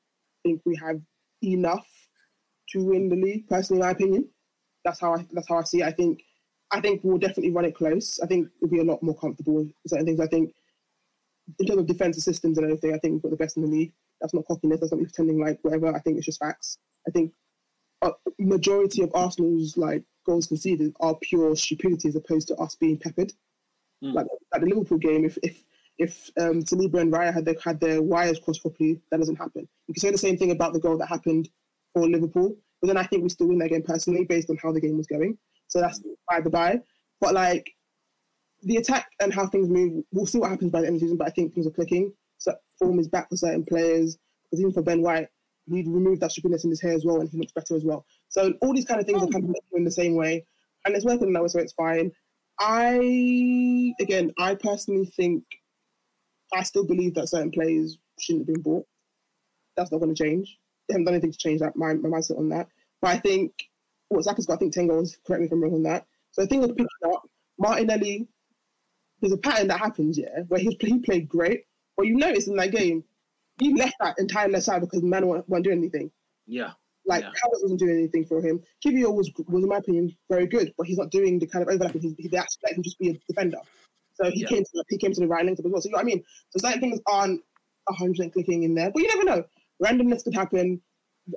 think 0.43 0.61
we 0.65 0.75
have 0.77 1.01
enough 1.43 1.87
to 2.69 2.83
win 2.83 3.09
the 3.09 3.15
league. 3.15 3.47
Personally, 3.47 3.81
in 3.81 3.85
my 3.85 3.91
opinion, 3.91 4.29
that's 4.85 4.99
how 4.99 5.15
I 5.15 5.25
that's 5.33 5.49
how 5.49 5.57
I 5.57 5.63
see 5.63 5.81
it. 5.81 5.85
I 5.85 5.91
think 5.91 6.21
I 6.71 6.79
think 6.81 7.01
we'll 7.03 7.17
definitely 7.17 7.51
run 7.51 7.65
it 7.65 7.75
close. 7.75 8.19
I 8.21 8.27
think 8.27 8.47
we'll 8.59 8.71
be 8.71 8.79
a 8.79 8.83
lot 8.83 9.03
more 9.03 9.15
comfortable 9.15 9.55
with 9.55 9.73
certain 9.87 10.05
things. 10.05 10.19
I 10.19 10.27
think 10.27 10.53
in 11.59 11.65
terms 11.65 11.79
of 11.79 11.87
defensive 11.87 12.23
systems 12.23 12.57
and 12.57 12.65
everything, 12.65 12.93
I 12.93 12.97
think 12.97 13.13
we've 13.13 13.23
got 13.23 13.31
the 13.31 13.37
best 13.37 13.57
in 13.57 13.63
the 13.63 13.69
league. 13.69 13.93
That's 14.19 14.33
not 14.33 14.45
cockiness. 14.45 14.79
That's 14.79 14.91
not 14.91 14.99
me 14.99 15.05
pretending 15.05 15.39
like 15.39 15.59
whatever. 15.63 15.93
I 15.93 15.99
think 15.99 16.17
it's 16.17 16.25
just 16.25 16.39
facts. 16.39 16.77
I 17.07 17.11
think 17.11 17.33
a 18.01 18.11
majority 18.39 19.03
of 19.03 19.11
Arsenal's 19.13 19.77
like 19.77 20.03
goals 20.25 20.47
conceded 20.47 20.93
are 20.99 21.15
pure 21.21 21.55
stupidity 21.55 22.07
as 22.09 22.15
opposed 22.15 22.47
to 22.49 22.55
us 22.55 22.75
being 22.75 22.97
peppered. 22.97 23.33
Mm. 24.03 24.13
Like, 24.13 24.27
like 24.53 24.61
the 24.61 24.67
Liverpool 24.67 24.97
game, 24.97 25.25
if 25.25 25.37
if 25.43 25.63
if 25.97 26.31
um, 26.39 26.63
Saliba 26.63 26.99
and 27.01 27.13
Raya 27.13 27.33
had 27.33 27.45
their, 27.45 27.55
had 27.63 27.79
their 27.79 28.01
wires 28.01 28.39
crossed 28.39 28.61
properly, 28.61 28.99
that 29.11 29.17
doesn't 29.17 29.35
happen. 29.35 29.67
You 29.87 29.93
can 29.93 30.01
say 30.01 30.11
the 30.11 30.17
same 30.17 30.37
thing 30.37 30.51
about 30.51 30.73
the 30.73 30.79
goal 30.79 30.97
that 30.97 31.07
happened 31.07 31.49
for 31.93 32.07
Liverpool. 32.07 32.55
But 32.81 32.87
then 32.87 32.97
I 32.97 33.03
think 33.03 33.21
we 33.21 33.29
still 33.29 33.47
win 33.47 33.59
that 33.59 33.69
game 33.69 33.83
personally 33.83 34.25
based 34.25 34.49
on 34.49 34.57
how 34.57 34.71
the 34.71 34.81
game 34.81 34.97
was 34.97 35.05
going. 35.05 35.37
So 35.67 35.79
that's 35.79 36.01
by 36.31 36.41
the 36.41 36.49
by. 36.49 36.79
But 37.19 37.33
like 37.33 37.71
the 38.63 38.77
attack 38.77 39.07
and 39.19 39.33
how 39.33 39.47
things 39.47 39.69
move, 39.69 40.03
we'll 40.11 40.25
see 40.25 40.39
what 40.39 40.49
happens 40.49 40.71
by 40.71 40.81
the 40.81 40.87
end 40.87 40.95
of 40.95 41.01
the 41.01 41.05
season. 41.05 41.17
But 41.17 41.27
I 41.27 41.31
think 41.31 41.53
things 41.53 41.67
are 41.67 41.71
clicking. 41.71 42.13
So 42.37 42.53
form 42.79 42.99
is 42.99 43.07
back 43.07 43.29
for 43.29 43.37
certain 43.37 43.65
players. 43.65 44.17
Because 44.45 44.61
even 44.61 44.73
for 44.73 44.81
Ben 44.81 45.01
White, 45.01 45.27
he 45.69 45.83
removed 45.83 46.21
that 46.21 46.31
stupidness 46.31 46.63
in 46.63 46.69
his 46.69 46.81
hair 46.81 46.93
as 46.93 47.05
well, 47.05 47.21
and 47.21 47.29
he 47.29 47.37
looks 47.37 47.53
better 47.53 47.75
as 47.75 47.85
well. 47.85 48.05
So 48.29 48.53
all 48.61 48.73
these 48.73 48.85
kind 48.85 48.99
of 48.99 49.05
things 49.05 49.21
are 49.21 49.27
kind 49.27 49.45
of 49.45 49.55
in 49.73 49.85
the 49.85 49.91
same 49.91 50.15
way, 50.15 50.45
and 50.85 50.95
it's 50.95 51.05
working 51.05 51.31
now, 51.31 51.47
so 51.47 51.59
it's 51.59 51.73
fine. 51.73 52.11
I 52.59 53.93
again, 54.01 54.33
I 54.37 54.55
personally 54.55 55.05
think 55.15 55.43
I 56.53 56.63
still 56.63 56.85
believe 56.85 57.13
that 57.13 57.29
certain 57.29 57.51
players 57.51 57.97
shouldn't 58.19 58.47
have 58.47 58.55
been 58.55 58.63
bought. 58.63 58.85
That's 59.77 59.91
not 59.91 59.99
going 59.99 60.13
to 60.13 60.23
change 60.23 60.59
they 60.91 60.93
haven't 60.93 61.05
done 61.05 61.13
anything 61.15 61.31
to 61.31 61.37
change 61.37 61.61
that 61.61 61.75
my, 61.75 61.93
my 61.93 62.09
mindset 62.09 62.37
on 62.37 62.49
that. 62.49 62.67
But 63.01 63.11
I 63.11 63.19
think 63.19 63.53
what 64.09 64.17
well, 64.17 64.23
Saka's 64.23 64.45
got, 64.45 64.55
I 64.55 64.57
think 64.57 64.73
ten 64.73 64.87
goals. 64.87 65.17
Correct 65.25 65.41
me 65.41 65.47
if 65.47 65.51
I'm 65.51 65.63
wrong 65.63 65.73
on 65.73 65.83
that. 65.83 66.05
So 66.31 66.43
I 66.43 66.45
think 66.45 66.63
of 66.63 66.71
picking 66.71 66.87
up 67.05 67.27
Martinelli. 67.57 68.27
There's 69.21 69.33
a 69.33 69.37
pattern 69.37 69.67
that 69.67 69.79
happens, 69.79 70.17
yeah, 70.17 70.39
where 70.47 70.59
he 70.59 70.77
he 70.81 70.99
played 70.99 71.29
great, 71.29 71.65
but 71.95 72.07
you 72.07 72.15
notice 72.15 72.47
in 72.47 72.55
that 72.55 72.71
game 72.71 73.03
he 73.59 73.75
left 73.75 73.93
that 73.99 74.15
entire 74.17 74.49
left 74.49 74.65
side 74.65 74.81
because 74.81 75.03
man 75.03 75.27
wasn't 75.27 75.63
doing 75.63 75.77
anything. 75.77 76.11
Yeah. 76.47 76.71
Like 77.05 77.23
yeah. 77.23 77.31
wasn't 77.51 77.79
doing 77.79 77.97
anything 77.97 78.25
for 78.25 78.41
him. 78.41 78.61
Kiwior 78.83 79.13
was, 79.13 79.31
was 79.47 79.63
in 79.63 79.69
my 79.69 79.77
opinion, 79.77 80.15
very 80.29 80.47
good, 80.47 80.73
but 80.77 80.87
he's 80.87 80.97
not 80.97 81.11
doing 81.11 81.39
the 81.39 81.47
kind 81.47 81.61
of 81.67 81.73
overlapping. 81.73 82.01
He, 82.01 82.15
he 82.17 82.37
actually 82.37 82.59
let 82.63 82.73
him 82.73 82.83
just 82.83 82.99
be 82.99 83.09
a 83.09 83.19
defender. 83.27 83.57
So 84.13 84.29
he 84.29 84.41
yeah. 84.41 84.47
came 84.47 84.63
to 84.63 84.83
he 84.89 84.97
came 84.97 85.11
to 85.13 85.19
the 85.19 85.27
right 85.27 85.45
length 85.45 85.59
as 85.59 85.65
well. 85.71 85.81
So 85.81 85.89
you 85.89 85.91
know 85.91 85.97
what 85.97 86.03
I 86.03 86.05
mean? 86.05 86.23
So 86.49 86.59
certain 86.59 86.79
things 86.79 86.99
aren't 87.07 87.41
hundred 87.89 88.13
percent 88.13 88.33
clicking 88.33 88.63
in 88.63 88.73
there, 88.75 88.89
but 88.91 89.01
you 89.01 89.07
never 89.09 89.23
know 89.23 89.43
randomness 89.83 90.23
could 90.23 90.35
happen. 90.35 90.81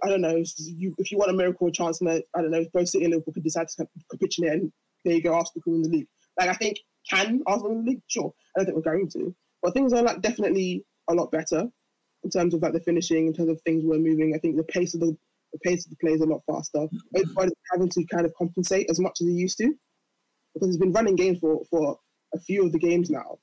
I 0.02 0.08
don't 0.08 0.20
know. 0.20 0.42
You, 0.58 0.94
if 0.98 1.10
you 1.10 1.18
want 1.18 1.30
a 1.30 1.34
miracle 1.34 1.70
chance, 1.70 2.00
I 2.02 2.22
don't 2.36 2.50
know, 2.50 2.64
both 2.72 2.88
City 2.88 3.04
and 3.04 3.12
Liverpool 3.12 3.34
could 3.34 3.44
decide 3.44 3.68
to 3.68 3.86
capitulate, 4.10 4.52
and 4.52 4.72
there 5.04 5.14
you 5.14 5.22
go, 5.22 5.34
Arsenal 5.34 5.62
can 5.62 5.72
win 5.74 5.82
the 5.82 5.88
league. 5.88 6.08
Like 6.38 6.48
I 6.48 6.54
think 6.54 6.78
can 7.08 7.42
Arsenal 7.46 7.74
win 7.74 7.84
the 7.84 7.90
league? 7.92 8.02
Sure. 8.08 8.32
I 8.54 8.60
don't 8.60 8.66
think 8.66 8.76
we're 8.76 8.92
going 8.92 9.08
to, 9.10 9.34
but 9.62 9.74
things 9.74 9.92
are 9.92 10.02
like 10.02 10.20
definitely 10.20 10.84
a 11.08 11.14
lot 11.14 11.30
better 11.30 11.68
in 12.22 12.30
terms 12.30 12.54
of 12.54 12.62
like 12.62 12.72
the 12.72 12.80
finishing, 12.80 13.26
in 13.26 13.34
terms 13.34 13.50
of 13.50 13.60
things 13.62 13.84
we're 13.84 13.98
moving. 13.98 14.32
I 14.34 14.38
think 14.38 14.56
the 14.56 14.64
pace 14.64 14.94
of 14.94 15.00
the 15.00 15.16
the 15.52 15.58
pace 15.60 15.84
of 15.84 15.90
the 15.90 15.96
play 15.96 16.12
is 16.12 16.20
a 16.20 16.26
lot 16.26 16.42
faster. 16.50 16.86
Everybody's 17.14 17.52
having 17.70 17.88
to 17.88 18.04
kind 18.06 18.26
of 18.26 18.34
compensate 18.34 18.90
as 18.90 18.98
much 18.98 19.20
as 19.20 19.28
he 19.28 19.34
used 19.34 19.58
to 19.58 19.72
because 20.52 20.68
he's 20.68 20.78
been 20.78 20.92
running 20.92 21.16
games 21.16 21.38
for 21.38 21.62
for 21.70 21.98
a 22.34 22.40
few 22.40 22.64
of 22.64 22.72
the 22.72 22.78
games 22.78 23.10
now, 23.10 23.38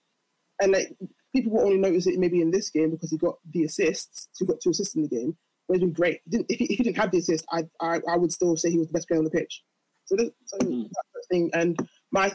and 0.62 0.74
like 0.74 0.88
people 1.34 1.54
will 1.54 1.62
only 1.62 1.78
notice 1.78 2.08
it 2.08 2.20
maybe 2.20 2.42
in 2.42 2.52
this 2.52 2.70
game 2.70 2.92
because 2.92 3.12
he 3.12 3.18
got 3.18 3.36
the 3.54 3.64
assists. 3.64 4.28
He 4.38 4.46
got 4.46 4.60
two 4.62 4.72
assists 4.72 4.96
in 4.96 5.04
the 5.04 5.08
game. 5.08 5.38
But 5.68 5.76
he's 5.76 5.82
been 5.82 5.94
great. 5.94 6.20
If, 6.30 6.60
he, 6.60 6.66
if, 6.66 6.78
he, 6.78 6.84
didn't 6.84 6.98
have 6.98 7.12
the 7.12 7.20
assist, 7.20 7.46
I, 7.52 7.64
I, 7.80 8.02
I 8.10 8.18
would 8.18 8.32
still 8.32 8.58
say 8.58 8.72
he 8.72 8.78
was 8.78 8.88
the 8.88 8.94
best 8.94 9.08
player 9.08 9.20
on 9.20 9.24
the 9.24 9.32
pitch. 9.32 9.64
So, 10.12 10.18
this, 10.18 10.30
so 10.46 10.58
mm. 10.58 10.84
that's 10.84 11.08
the 11.14 11.22
thing. 11.30 11.50
And 11.54 11.78
my 12.12 12.34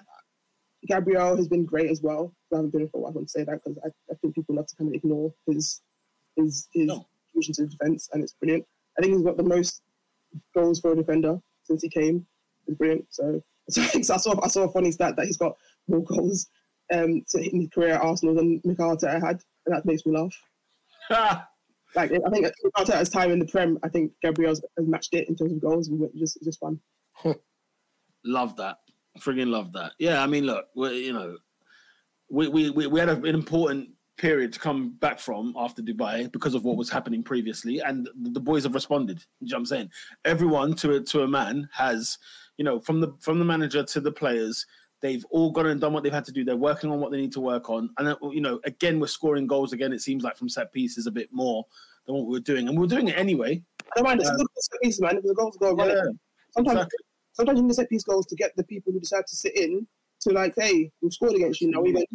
Gabriel 0.87 1.37
has 1.37 1.47
been 1.49 1.67
great 1.67 1.91
as 1.91 2.01
well. 2.01 2.33
I 2.53 2.57
haven't 2.57 2.73
been 2.73 2.89
for 2.89 2.99
a 2.99 3.01
while. 3.03 3.11
I 3.11 3.13
wouldn't 3.13 3.31
say 3.31 3.45
that 3.45 3.61
because 3.63 3.79
I, 3.85 3.89
I 4.11 4.15
think 4.17 4.35
people 4.35 4.55
love 4.55 4.67
to 4.67 4.77
kind 4.77 4.89
of 4.89 4.95
ignore 4.95 5.33
his 5.47 5.83
his 6.37 6.69
his 6.73 6.87
No. 6.87 7.07
contribution 7.35 7.55
to 7.55 7.67
defense, 7.67 8.09
and 8.13 8.23
it's 8.23 8.33
brilliant. 8.41 8.65
I 8.99 9.03
think 9.03 9.15
he's 9.15 9.25
got 9.25 9.37
the 9.37 9.43
most 9.43 9.83
goals 10.55 10.81
for 10.81 10.93
a 10.93 10.97
defender 10.97 11.39
since 11.65 11.83
he 11.83 11.91
came. 11.91 12.27
It's 12.67 12.79
brilliant. 12.79 13.05
So, 13.11 13.43
so 13.69 13.83
I 13.83 13.87
think 13.87 14.05
so 14.07 14.15
I 14.15 14.17
saw 14.17 14.43
I 14.43 14.49
saw 14.49 14.63
a 14.63 14.73
funny 14.73 14.91
stat 14.91 15.17
that 15.17 15.27
he's 15.27 15.37
got 15.37 15.55
more 15.87 16.03
goals 16.03 16.47
um 16.95 17.23
to 17.29 17.43
in 17.43 17.61
his 17.61 17.69
career 17.75 17.95
at 17.95 18.01
Arsenal 18.01 18.35
than 18.35 18.63
Mikel 18.65 18.97
Arteta 18.97 19.21
had, 19.21 19.43
and 19.67 19.77
that 19.77 19.85
makes 19.85 20.07
me 20.07 20.17
laugh. 20.17 21.43
Like 21.95 22.13
I 22.13 22.29
think 22.29 22.47
Arteta's 22.77 23.09
time 23.09 23.31
in 23.31 23.39
the 23.39 23.47
Prem, 23.47 23.79
I 23.83 23.89
think 23.89 24.13
Gabriel's 24.23 24.61
has 24.77 24.87
matched 24.87 25.15
it 25.15 25.29
in 25.31 25.37
terms 25.37 25.53
of 25.53 25.63
goals. 25.63 25.89
and 25.89 26.03
It's 26.03 26.19
just 26.19 26.37
it's 26.37 26.45
just 26.45 26.61
fun. 26.61 26.79
Love 28.27 28.57
that. 28.57 28.79
Friggin' 29.19 29.49
love 29.49 29.73
that. 29.73 29.93
Yeah, 29.99 30.23
I 30.23 30.27
mean, 30.27 30.45
look, 30.45 30.67
we 30.75 31.07
you 31.07 31.13
know, 31.13 31.39
we, 32.29 32.49
we, 32.49 32.71
we, 32.71 33.01
had 33.01 33.09
a, 33.09 33.17
an 33.17 33.35
important 33.35 33.91
period 34.19 34.53
to 34.53 34.59
come 34.59 34.91
back 34.99 35.19
from 35.19 35.55
after 35.57 35.83
Dubai 35.83 36.31
because 36.33 36.55
of 36.55 36.65
what 36.65 36.77
was 36.77 36.91
happening 36.91 37.23
previously, 37.23 37.81
and 37.81 38.09
the, 38.15 38.41
boys 38.41 38.65
have 38.65 38.75
responded. 38.75 39.25
You 39.41 39.49
know 39.49 39.57
what 39.57 39.61
I'm 39.61 39.67
saying? 39.67 39.91
Everyone 40.25 40.75
to 40.77 40.97
a, 40.97 41.01
to 41.01 41.23
a 41.23 41.29
man 41.29 41.69
has, 41.73 42.19
you 42.57 42.65
know, 42.65 42.81
from 42.81 43.01
the 43.01 43.15
from 43.21 43.39
the 43.39 43.45
manager 43.45 43.83
to 43.83 44.01
the 44.01 44.13
players, 44.13 44.67
they've 45.01 45.25
all 45.31 45.51
gone 45.51 45.67
and 45.67 45.81
done 45.81 45.93
what 45.93 46.03
they've 46.03 46.13
had 46.13 46.25
to 46.27 46.33
do. 46.33 46.45
They're 46.45 46.57
working 46.57 46.91
on 46.91 47.01
what 47.01 47.11
they 47.11 47.19
need 47.19 47.33
to 47.33 47.41
work 47.41 47.71
on, 47.71 47.91
and 47.99 48.09
uh, 48.09 48.17
you 48.31 48.41
know, 48.41 48.61
again, 48.65 49.01
we're 49.01 49.07
scoring 49.07 49.47
goals 49.47 49.73
again. 49.73 49.93
It 49.93 50.03
seems 50.03 50.25
like 50.25 50.37
from 50.37 50.49
set 50.49 50.73
pieces 50.73 51.07
a 51.07 51.13
bit 51.13 51.29
more 51.33 51.65
than 52.07 52.17
what 52.17 52.27
we 52.27 52.33
were 52.33 52.41
doing, 52.41 52.69
and 52.69 52.79
we 52.79 52.85
are 52.85 52.89
doing 52.89 53.09
it 53.09 53.19
anyway. 53.19 53.63
I 53.83 53.91
don't 53.97 54.05
mind. 54.05 54.21
It's 54.21 54.31
good 54.31 54.47
set 54.57 54.81
piece, 54.83 55.01
man. 55.01 55.17
If 55.17 55.25
the 55.25 55.35
goals 55.35 55.57
go 55.59 55.71
it. 55.79 56.17
Sometimes 56.51 56.77
exactly. 56.77 56.99
Sometimes 57.37 57.59
you 57.59 57.65
need 57.65 57.69
to 57.69 57.75
set 57.75 57.91
piece 57.91 58.03
goals 58.03 58.25
to 58.27 58.35
get 58.35 58.57
the 58.57 58.65
people 58.65 58.93
who 58.93 58.99
decide 58.99 59.27
to 59.27 59.37
sit 59.37 59.55
in 59.57 59.87
to 60.21 60.31
like, 60.31 60.55
hey, 60.57 60.91
we've 61.03 61.13
scored 61.13 61.35
against 61.35 61.61
you 61.61 61.71
now. 61.71 61.83
We 61.83 61.93
went. 61.93 62.09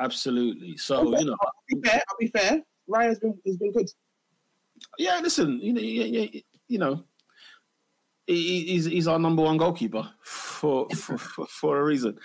Absolutely. 0.00 0.76
So 0.76 1.16
you 1.16 1.26
know, 1.26 1.36
I'll 1.40 1.52
be 1.68 1.80
fair. 1.88 2.02
I'll 2.08 2.16
be 2.18 2.26
fair. 2.26 2.62
Raya 2.90 3.08
has 3.08 3.20
been 3.20 3.38
has 3.46 3.56
been 3.56 3.72
good. 3.72 3.88
yeah. 4.98 5.20
Listen, 5.22 5.60
you 5.60 5.72
know, 5.72 5.80
yeah, 5.80 6.04
yeah, 6.04 6.40
you 6.66 6.78
know, 6.78 7.04
he, 8.26 8.64
he's 8.64 8.86
he's 8.86 9.06
our 9.06 9.20
number 9.20 9.42
one 9.42 9.58
goalkeeper 9.58 10.10
for 10.22 10.88
for, 10.90 11.16
for, 11.16 11.46
for 11.46 11.80
a 11.80 11.84
reason. 11.84 12.18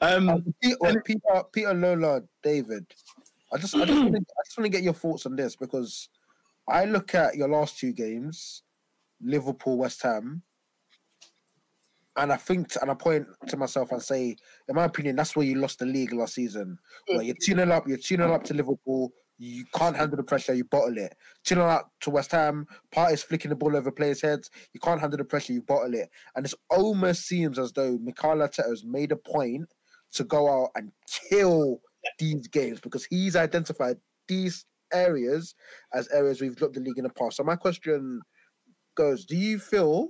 Um, 0.00 0.28
Um, 0.28 0.54
Peter, 0.62 1.02
Peter, 1.04 1.42
Peter 1.52 1.74
Lola, 1.74 2.22
David. 2.42 2.86
I 3.52 3.56
just, 3.56 3.74
I 3.74 3.84
just, 3.84 3.98
want 3.98 4.12
to, 4.12 4.20
I 4.20 4.42
just 4.44 4.58
want 4.58 4.66
to 4.66 4.68
get 4.68 4.82
your 4.82 4.92
thoughts 4.92 5.24
on 5.24 5.34
this 5.34 5.56
because 5.56 6.10
I 6.68 6.84
look 6.84 7.14
at 7.14 7.34
your 7.34 7.48
last 7.48 7.78
two 7.78 7.92
games, 7.92 8.62
Liverpool, 9.22 9.78
West 9.78 10.02
Ham, 10.02 10.42
and 12.18 12.32
I 12.32 12.36
think, 12.36 12.72
and 12.82 12.90
I 12.90 12.94
point 12.94 13.26
to 13.46 13.56
myself 13.56 13.92
and 13.92 14.02
say, 14.02 14.36
in 14.68 14.74
my 14.74 14.84
opinion, 14.84 15.16
that's 15.16 15.36
where 15.36 15.46
you 15.46 15.54
lost 15.54 15.78
the 15.78 15.86
league 15.86 16.12
last 16.12 16.34
season. 16.34 16.78
Where 17.06 17.22
you're 17.22 17.36
tuning 17.40 17.70
up, 17.70 17.86
you're 17.86 17.96
tuning 17.96 18.30
up 18.30 18.42
to 18.44 18.54
Liverpool. 18.54 19.12
You 19.38 19.64
can't 19.72 19.96
handle 19.96 20.16
the 20.16 20.24
pressure, 20.24 20.52
you 20.52 20.64
bottle 20.64 20.98
it. 20.98 21.16
Tuning 21.44 21.64
up 21.64 21.92
to 22.00 22.10
West 22.10 22.32
Ham, 22.32 22.66
Partey's 22.92 23.22
flicking 23.22 23.50
the 23.50 23.56
ball 23.56 23.76
over 23.76 23.92
players' 23.92 24.20
heads. 24.20 24.50
You 24.74 24.80
can't 24.80 25.00
handle 25.00 25.16
the 25.16 25.24
pressure, 25.24 25.52
you 25.52 25.62
bottle 25.62 25.94
it. 25.94 26.10
And 26.34 26.44
it 26.44 26.52
almost 26.70 27.26
seems 27.26 27.56
as 27.56 27.72
though 27.72 27.98
Mikel 27.98 28.36
Arteta 28.36 28.68
has 28.68 28.82
made 28.84 29.12
a 29.12 29.16
point 29.16 29.72
to 30.14 30.24
go 30.24 30.48
out 30.48 30.70
and 30.74 30.90
kill 31.30 31.78
these 32.18 32.48
games 32.48 32.80
because 32.80 33.04
he's 33.04 33.36
identified 33.36 33.98
these 34.26 34.64
areas 34.92 35.54
as 35.94 36.08
areas 36.08 36.40
we've 36.40 36.56
dropped 36.56 36.74
the 36.74 36.80
league 36.80 36.98
in 36.98 37.04
the 37.04 37.10
past. 37.10 37.36
So 37.36 37.44
my 37.44 37.56
question 37.56 38.22
goes: 38.96 39.24
Do 39.24 39.36
you 39.36 39.60
feel 39.60 40.08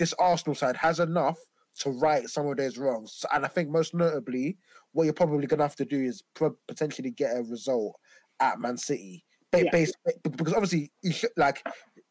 this 0.00 0.14
Arsenal 0.18 0.56
side 0.56 0.76
has 0.76 0.98
enough 0.98 1.38
to 1.80 1.90
right 1.90 2.28
some 2.28 2.48
of 2.48 2.56
those 2.56 2.76
wrongs? 2.78 3.24
And 3.32 3.44
I 3.44 3.48
think 3.48 3.68
most 3.70 3.94
notably, 3.94 4.56
what 4.92 5.04
you're 5.04 5.12
probably 5.12 5.46
going 5.46 5.58
to 5.58 5.64
have 5.64 5.76
to 5.76 5.84
do 5.84 6.00
is 6.02 6.24
pro- 6.34 6.56
potentially 6.66 7.10
get 7.12 7.36
a 7.36 7.42
result 7.42 7.94
at 8.40 8.58
Man 8.58 8.76
City. 8.76 9.24
Ba- 9.52 9.64
Yeah. 9.64 9.70
based- 9.70 9.96
because 10.22 10.54
obviously, 10.54 10.90
he 11.02 11.12
should, 11.12 11.30
like 11.36 11.64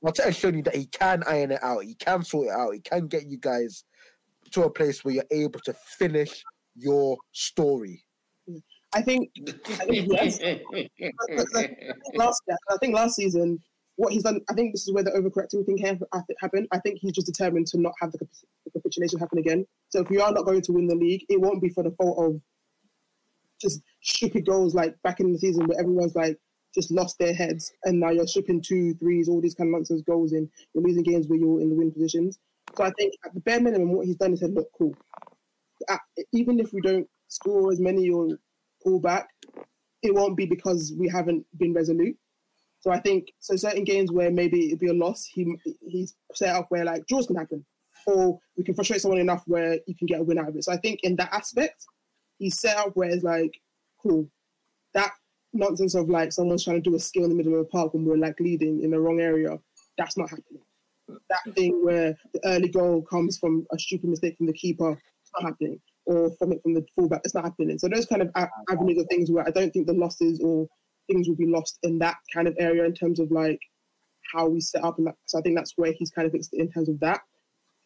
Arteta's 0.03 0.38
shown 0.38 0.56
you 0.56 0.64
that 0.64 0.76
he 0.76 0.86
can 0.86 1.24
iron 1.28 1.52
it 1.52 1.64
out, 1.64 1.84
he 1.84 1.95
can 1.95 2.24
sort 2.24 2.48
it 2.48 2.52
out, 2.52 2.74
he 2.74 2.80
can 2.80 3.07
get 3.07 3.28
you 3.28 3.38
guys 3.38 3.84
to 4.52 4.64
a 4.64 4.70
place 4.70 5.03
where 5.03 5.16
you're 5.16 5.24
able 5.32 5.60
to 5.61 5.74
finish 5.98 6.44
your 6.76 7.18
story. 7.34 8.06
I 8.94 9.02
think, 9.03 9.30
I 9.48 9.86
think 9.86 10.07
yes. 10.11 10.40
last 12.16 12.41
year, 12.48 12.57
I 12.70 12.78
think 12.80 12.95
last 12.95 13.16
season, 13.16 13.60
what 14.00 14.14
he's 14.14 14.24
done, 14.24 14.40
I 14.50 14.54
think 14.54 14.74
this 14.74 14.88
is 14.88 14.94
where 14.94 15.04
the 15.04 15.12
overcorrecting 15.12 15.66
thing 15.66 15.78
happened. 16.40 16.68
I 16.72 16.80
think 16.80 17.00
he's 17.02 17.12
just 17.12 17.28
determined 17.28 17.68
to 17.68 17.82
not 17.82 17.92
have 18.00 18.14
the, 18.14 18.20
the 18.64 18.72
capitulation 18.72 19.20
happen 19.20 19.40
again. 19.40 19.66
So 19.90 20.00
if 20.00 20.10
we 20.10 20.22
are 20.22 20.32
not 20.32 20.46
going 20.46 20.62
to 20.62 20.72
win 20.72 20.88
the 20.88 20.96
league, 20.96 21.26
it 21.28 21.42
won't 21.42 21.62
be 21.62 21.68
for 21.68 21.84
the 21.84 21.92
fault 21.92 22.18
of 22.18 22.42
just 23.60 23.82
stupid 24.02 24.46
goals 24.46 24.74
like 24.74 24.96
back 25.04 25.20
in 25.20 25.34
the 25.34 25.38
season 25.38 25.66
where 25.66 25.78
everyone's 25.78 26.16
like 26.16 26.40
just 26.74 26.92
lost 26.92 27.20
their 27.20 27.34
heads 27.34 27.74
and 27.84 28.00
now 28.00 28.10
you're 28.10 28.26
shipping 28.26 28.62
two, 28.62 28.94
threes, 29.02 29.28
all 29.28 29.42
these 29.42 29.54
kind 29.54 29.68
of 29.68 29.74
nonsense 29.74 30.02
goals 30.08 30.32
in. 30.32 30.50
You're 30.74 30.86
losing 30.86 31.04
games 31.04 31.28
where 31.28 31.38
you're 31.38 31.60
in 31.60 31.70
the 31.70 31.76
win 31.76 31.92
positions. 31.92 32.40
So 32.78 32.86
I 32.86 32.92
think 32.98 33.16
at 33.26 33.34
the 33.34 33.42
bare 33.42 33.60
minimum, 33.60 33.92
what 33.92 34.06
he's 34.06 34.16
done 34.16 34.32
is 34.32 34.40
said, 34.40 34.54
look, 34.54 34.70
cool. 34.78 34.96
Even 36.32 36.58
if 36.62 36.72
we 36.72 36.80
don't 36.80 37.10
score 37.28 37.70
as 37.74 37.82
many 37.82 38.10
or 38.10 38.30
pull 38.82 39.02
back, 39.02 39.28
it 40.04 40.16
won't 40.16 40.38
be 40.38 40.46
because 40.46 40.94
we 40.98 41.10
haven't 41.10 41.46
been 41.58 41.74
resolute. 41.74 42.16
So 42.80 42.91
I 42.91 42.99
think 42.99 43.34
so 43.39 43.56
certain 43.56 43.84
games 43.84 44.11
where 44.11 44.31
maybe 44.31 44.68
it'd 44.68 44.80
be 44.80 44.88
a 44.88 44.93
loss, 44.93 45.26
he 45.26 45.56
he's 45.88 46.15
set 46.34 46.56
up 46.56 46.68
where 46.69 46.85
like 46.85 47.06
draws 47.07 47.27
can 47.27 47.35
happen, 47.35 47.65
or 48.06 48.39
we 48.57 48.64
can 48.64 48.73
frustrate 48.73 49.01
someone 49.01 49.19
enough 49.19 49.43
where 49.47 49.80
you 49.85 49.95
can 49.95 50.07
get 50.07 50.22
a 50.22 50.23
win 50.23 50.39
out 50.39 50.49
of 50.49 50.56
it. 50.56 50.64
So 50.64 50.72
I 50.72 50.77
think 50.77 51.01
in 51.03 51.15
that 51.18 51.34
aspect, 51.34 51.85
he's 52.38 52.60
set 52.60 52.77
up 52.77 52.91
where 52.95 53.10
it's 53.10 53.23
like 53.23 53.60
cool. 54.01 54.30
That 54.93 55.11
nonsense 55.53 55.95
of 55.95 56.10
like 56.10 56.31
someone's 56.31 56.64
trying 56.64 56.81
to 56.81 56.89
do 56.89 56.95
a 56.95 56.99
skill 56.99 57.23
in 57.23 57.30
the 57.30 57.35
middle 57.35 57.53
of 57.53 57.61
a 57.61 57.65
park 57.65 57.93
when 57.93 58.06
we're 58.06 58.18
like 58.18 58.39
leading 58.39 58.81
in 58.81 58.91
the 58.91 58.99
wrong 58.99 59.19
area, 59.19 59.57
that's 59.97 60.18
not 60.18 60.30
happening. 60.30 60.61
That 61.07 61.56
thing 61.56 61.84
where 61.84 62.15
the 62.34 62.39
early 62.45 62.69
goal 62.69 63.01
comes 63.01 63.38
from 63.38 63.65
a 63.73 63.80
stupid 63.80 64.10
mistake 64.10 64.38
from 64.38 64.45
the 64.45 64.53
keeper, 64.53 64.91
it's 64.91 65.31
not 65.38 65.49
happening 65.49 65.81
or 66.06 66.31
from 66.38 66.53
it 66.53 66.61
from 66.64 66.73
the 66.73 66.85
fullback. 66.95 67.22
It's 67.23 67.35
not 67.35 67.43
happening. 67.43 67.77
So 67.77 67.88
those 67.88 68.06
kind 68.06 68.22
of 68.22 68.31
avenues 68.69 69.01
of 69.01 69.07
things 69.10 69.30
where 69.30 69.45
I 69.47 69.51
don't 69.51 69.72
think 69.72 69.88
the 69.88 69.93
losses 69.93 70.39
or 70.39 70.68
things 71.10 71.27
will 71.27 71.36
be 71.36 71.48
lost 71.48 71.80
in 71.84 71.99
that 71.99 72.18
kind 72.34 72.48
of 72.48 72.56
area 72.60 72.86
in 72.86 72.94
terms 72.94 73.19
of 73.19 73.31
like 73.31 73.60
how 74.34 74.48
we 74.48 74.61
set 74.61 74.84
up 74.84 74.98
and 74.98 75.07
that. 75.07 75.15
So 75.26 75.40
I 75.40 75.41
think 75.41 75.56
that's 75.56 75.73
where 75.76 75.91
he's 75.91 76.11
kind 76.11 76.26
of 76.26 76.31
fixed 76.31 76.53
in 76.53 76.72
terms 76.72 76.90
of 76.90 76.99
that. 76.99 77.22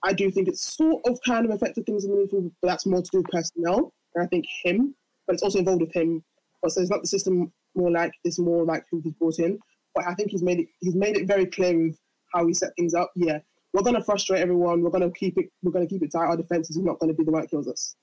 I 0.03 0.13
do 0.13 0.29
think 0.29 0.47
it's 0.47 0.75
sort 0.75 1.01
of 1.07 1.17
kind 1.25 1.45
of 1.45 1.51
affected 1.51 1.85
things 1.85 2.03
in 2.03 2.11
the 2.11 2.17
midfield, 2.17 2.51
but 2.61 2.67
that's 2.67 2.85
more 2.85 3.01
to 3.01 3.09
do 3.11 3.19
with 3.19 3.27
personnel. 3.27 3.93
And 4.15 4.23
I 4.23 4.27
think 4.27 4.45
him, 4.63 4.93
but 5.25 5.33
it's 5.33 5.43
also 5.43 5.59
involved 5.59 5.81
with 5.81 5.93
him. 5.93 6.23
But 6.61 6.71
so 6.71 6.81
it's 6.81 6.89
not 6.89 7.01
the 7.01 7.07
system 7.07 7.51
more 7.75 7.91
like 7.91 8.11
it's 8.23 8.39
more 8.39 8.65
like 8.65 8.83
who 8.91 9.01
he's 9.03 9.13
brought 9.13 9.39
in. 9.39 9.57
But 9.95 10.05
I 10.07 10.13
think 10.15 10.31
he's 10.31 10.43
made 10.43 10.59
it 10.59 10.67
he's 10.81 10.95
made 10.95 11.17
it 11.17 11.27
very 11.27 11.45
clear 11.45 11.77
with 11.77 11.97
how 12.33 12.45
we 12.45 12.53
set 12.53 12.71
things 12.77 12.93
up. 12.93 13.11
Yeah, 13.15 13.39
we're 13.73 13.83
gonna 13.83 14.03
frustrate 14.03 14.41
everyone. 14.41 14.81
We're 14.81 14.89
gonna 14.89 15.11
keep 15.11 15.37
it. 15.37 15.49
We're 15.61 15.71
gonna 15.71 15.87
keep 15.87 16.03
it 16.03 16.11
tight. 16.11 16.27
Our 16.27 16.37
defense 16.37 16.69
is 16.69 16.77
not 16.77 16.99
gonna 16.99 17.13
be 17.13 17.23
the 17.23 17.31
that 17.31 17.49
kills 17.49 17.67
us. 17.67 17.95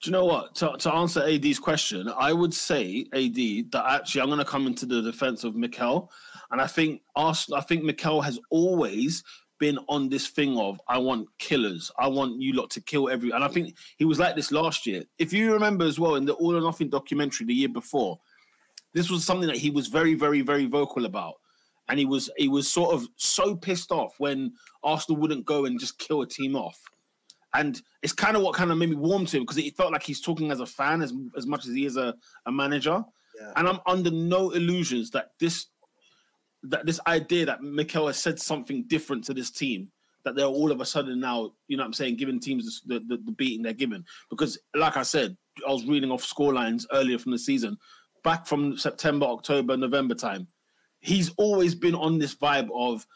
Do 0.00 0.10
you 0.10 0.12
know 0.12 0.26
what? 0.26 0.54
To, 0.56 0.76
to 0.78 0.94
answer 0.94 1.24
AD's 1.24 1.58
question, 1.58 2.08
I 2.16 2.32
would 2.32 2.54
say 2.54 3.06
AD 3.12 3.72
that 3.72 3.84
actually 3.86 4.20
I'm 4.20 4.28
going 4.28 4.38
to 4.38 4.44
come 4.44 4.68
into 4.68 4.86
the 4.86 5.02
defense 5.02 5.42
of 5.42 5.56
Mikel, 5.56 6.10
and 6.52 6.60
I 6.60 6.68
think 6.68 7.02
Arsenal. 7.16 7.58
I 7.58 7.62
think 7.62 7.82
Mikel 7.82 8.20
has 8.20 8.38
always 8.50 9.24
been 9.58 9.78
on 9.88 10.08
this 10.08 10.28
thing 10.28 10.56
of 10.56 10.80
I 10.88 10.98
want 10.98 11.28
killers. 11.38 11.90
I 11.98 12.06
want 12.06 12.40
you 12.40 12.52
lot 12.52 12.70
to 12.70 12.80
kill 12.80 13.08
every. 13.08 13.30
And 13.30 13.42
I 13.42 13.48
think 13.48 13.76
he 13.96 14.04
was 14.04 14.20
like 14.20 14.36
this 14.36 14.52
last 14.52 14.86
year. 14.86 15.02
If 15.18 15.32
you 15.32 15.52
remember 15.52 15.84
as 15.84 15.98
well 15.98 16.14
in 16.14 16.24
the 16.24 16.34
All 16.34 16.56
or 16.56 16.60
Nothing 16.60 16.88
documentary 16.88 17.46
the 17.46 17.54
year 17.54 17.68
before, 17.68 18.20
this 18.94 19.10
was 19.10 19.24
something 19.24 19.48
that 19.48 19.56
he 19.56 19.70
was 19.70 19.88
very, 19.88 20.14
very, 20.14 20.42
very 20.42 20.66
vocal 20.66 21.06
about. 21.06 21.34
And 21.88 21.98
he 21.98 22.06
was 22.06 22.30
he 22.36 22.48
was 22.48 22.70
sort 22.70 22.94
of 22.94 23.08
so 23.16 23.56
pissed 23.56 23.90
off 23.90 24.14
when 24.18 24.52
Arsenal 24.84 25.20
wouldn't 25.20 25.46
go 25.46 25.64
and 25.64 25.80
just 25.80 25.98
kill 25.98 26.22
a 26.22 26.26
team 26.26 26.54
off. 26.54 26.78
And 27.54 27.80
it's 28.02 28.12
kind 28.12 28.36
of 28.36 28.42
what 28.42 28.54
kind 28.54 28.70
of 28.70 28.78
made 28.78 28.90
me 28.90 28.96
warm 28.96 29.26
to 29.26 29.36
him 29.36 29.42
because 29.42 29.58
it 29.58 29.76
felt 29.76 29.92
like 29.92 30.02
he's 30.02 30.20
talking 30.20 30.50
as 30.50 30.60
a 30.60 30.66
fan 30.66 31.02
as, 31.02 31.12
as 31.36 31.46
much 31.46 31.66
as 31.66 31.74
he 31.74 31.86
is 31.86 31.96
a, 31.96 32.14
a 32.46 32.52
manager. 32.52 33.02
Yeah. 33.40 33.52
And 33.56 33.68
I'm 33.68 33.80
under 33.86 34.10
no 34.10 34.50
illusions 34.50 35.10
that 35.10 35.30
this 35.40 35.66
that 36.64 36.84
this 36.84 37.00
idea 37.06 37.46
that 37.46 37.62
Mikel 37.62 38.08
has 38.08 38.18
said 38.18 38.38
something 38.40 38.84
different 38.88 39.24
to 39.24 39.34
this 39.34 39.50
team, 39.50 39.90
that 40.24 40.34
they're 40.34 40.44
all 40.44 40.72
of 40.72 40.80
a 40.80 40.84
sudden 40.84 41.20
now, 41.20 41.52
you 41.68 41.76
know 41.76 41.82
what 41.82 41.88
I'm 41.88 41.92
saying, 41.92 42.16
giving 42.16 42.40
teams 42.40 42.82
the, 42.84 42.98
the, 42.98 43.16
the 43.24 43.32
beating 43.32 43.62
they're 43.62 43.72
given. 43.72 44.04
Because 44.28 44.58
like 44.74 44.96
I 44.96 45.04
said, 45.04 45.36
I 45.66 45.72
was 45.72 45.86
reading 45.86 46.10
off 46.10 46.24
score 46.24 46.52
lines 46.52 46.86
earlier 46.92 47.18
from 47.18 47.32
the 47.32 47.38
season, 47.38 47.78
back 48.24 48.46
from 48.46 48.76
September, 48.76 49.26
October, 49.26 49.76
November 49.76 50.14
time. 50.14 50.48
He's 51.00 51.30
always 51.38 51.76
been 51.76 51.94
on 51.94 52.18
this 52.18 52.34
vibe 52.34 52.68
of 52.74 53.06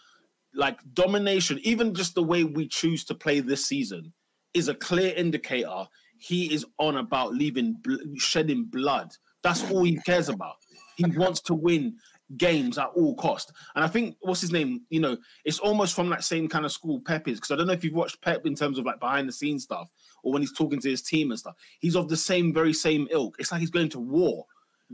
like 0.54 0.78
domination, 0.94 1.58
even 1.64 1.94
just 1.94 2.14
the 2.14 2.22
way 2.22 2.44
we 2.44 2.68
choose 2.68 3.04
to 3.06 3.14
play 3.14 3.40
this 3.40 3.66
season 3.66 4.12
is 4.54 4.68
a 4.68 4.74
clear 4.74 5.14
indicator 5.14 5.86
he 6.18 6.52
is 6.54 6.64
on 6.78 6.96
about 6.96 7.34
leaving 7.34 7.76
shedding 8.16 8.64
blood. 8.64 9.12
That's 9.42 9.68
all 9.70 9.82
he 9.82 9.96
cares 10.06 10.28
about. 10.28 10.54
He 10.96 11.04
wants 11.06 11.40
to 11.42 11.54
win 11.54 11.96
games 12.36 12.78
at 12.78 12.90
all 12.94 13.14
cost. 13.16 13.52
And 13.74 13.84
I 13.84 13.88
think 13.88 14.16
what's 14.20 14.40
his 14.40 14.52
name? 14.52 14.82
You 14.88 15.00
know, 15.00 15.16
it's 15.44 15.58
almost 15.58 15.94
from 15.94 16.08
that 16.10 16.24
same 16.24 16.48
kind 16.48 16.64
of 16.64 16.72
school 16.72 17.00
Pep 17.00 17.28
is 17.28 17.38
because 17.38 17.50
I 17.50 17.56
don't 17.56 17.66
know 17.66 17.72
if 17.72 17.82
you've 17.82 17.94
watched 17.94 18.22
Pep 18.22 18.46
in 18.46 18.54
terms 18.54 18.78
of 18.78 18.84
like 18.84 19.00
behind 19.00 19.28
the 19.28 19.32
scenes 19.32 19.64
stuff 19.64 19.90
or 20.22 20.32
when 20.32 20.42
he's 20.42 20.52
talking 20.52 20.80
to 20.80 20.90
his 20.90 21.02
team 21.02 21.30
and 21.30 21.38
stuff. 21.38 21.56
He's 21.80 21.96
of 21.96 22.08
the 22.08 22.16
same 22.16 22.52
very 22.52 22.72
same 22.72 23.08
ilk. 23.10 23.36
It's 23.38 23.50
like 23.50 23.60
he's 23.60 23.70
going 23.70 23.88
to 23.90 24.00
war, 24.00 24.46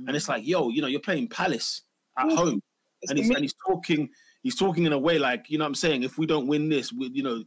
and 0.06 0.16
it's 0.16 0.28
like, 0.28 0.46
yo, 0.46 0.70
you 0.70 0.80
know, 0.80 0.88
you're 0.88 1.00
playing 1.00 1.28
Palace. 1.28 1.82
at 2.16 2.32
home, 2.32 2.62
It's 3.02 3.10
and 3.10 3.18
he's 3.18 3.30
and 3.30 3.40
he's 3.40 3.54
talking 3.66 4.08
he's 4.42 4.56
talking 4.56 4.86
in 4.86 4.92
a 4.92 4.98
way 4.98 5.18
like 5.18 5.50
you 5.50 5.58
know 5.58 5.64
what 5.64 5.68
I'm 5.68 5.74
saying 5.74 6.02
if 6.02 6.18
we 6.18 6.26
don't 6.26 6.46
win 6.46 6.68
this, 6.68 6.92
we, 6.92 7.08
you 7.08 7.22
know, 7.22 7.44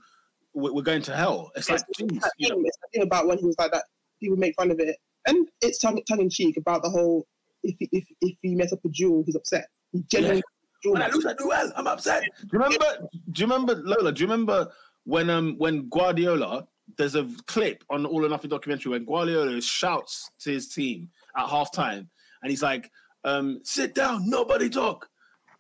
we're, 0.54 0.74
we're 0.74 0.82
going 0.82 1.02
to 1.04 1.16
hell. 1.16 1.52
It's 1.56 1.70
like, 1.70 1.82
geez, 1.98 2.10
you 2.38 2.50
know, 2.50 2.56
thing, 2.56 2.66
it's 2.66 2.78
the 2.78 2.88
thing 2.94 3.04
about 3.04 3.28
when 3.28 3.38
he 3.38 3.46
was 3.46 3.56
like 3.58 3.72
that. 3.72 3.86
People 4.22 4.38
make 4.38 4.56
fun 4.56 4.72
of 4.72 4.80
it, 4.80 4.98
and 5.28 5.48
it's 5.62 5.78
tongue, 5.80 6.00
tongue 6.08 6.22
in 6.22 6.30
cheek 6.30 6.58
about 6.58 6.84
the 6.84 6.90
whole. 6.90 7.26
If 7.64 7.76
he- 7.80 7.90
if 7.92 8.06
if 8.22 8.38
he 8.42 8.56
mess 8.56 8.72
up 8.74 8.80
a 8.86 8.90
duel, 8.90 9.24
he's 9.26 9.36
upset. 9.36 9.68
He 9.92 10.04
genuinely. 10.12 10.44
duel 10.84 10.94
when 10.94 11.02
I 11.04 11.10
lose, 11.10 11.26
I 11.26 11.34
do 11.34 11.48
well. 11.48 11.72
I'm 11.76 11.88
upset. 11.88 12.24
Do 12.24 12.48
you 12.54 12.60
remember? 12.60 12.86
Do 13.32 13.40
you 13.42 13.46
remember 13.48 13.76
Lola? 13.84 14.12
Do 14.12 14.22
you 14.22 14.28
remember 14.28 14.68
when 15.06 15.30
um 15.30 15.56
when 15.58 15.90
Guardiola? 15.90 16.68
There's 16.98 17.16
a 17.16 17.26
clip 17.48 17.84
on 17.90 18.06
All 18.06 18.26
or 18.26 18.30
Nothing 18.30 18.50
documentary 18.50 18.92
when 18.92 19.06
Guardiola 19.06 19.62
shouts 19.62 20.30
to 20.42 20.52
his 20.52 20.68
team 20.68 21.10
at 21.38 21.48
halftime, 21.48 22.08
and 22.44 22.50
he's 22.50 22.62
like, 22.64 22.92
um, 23.24 23.62
"Sit 23.64 23.96
down, 23.96 24.30
nobody 24.30 24.70
talk." 24.70 25.08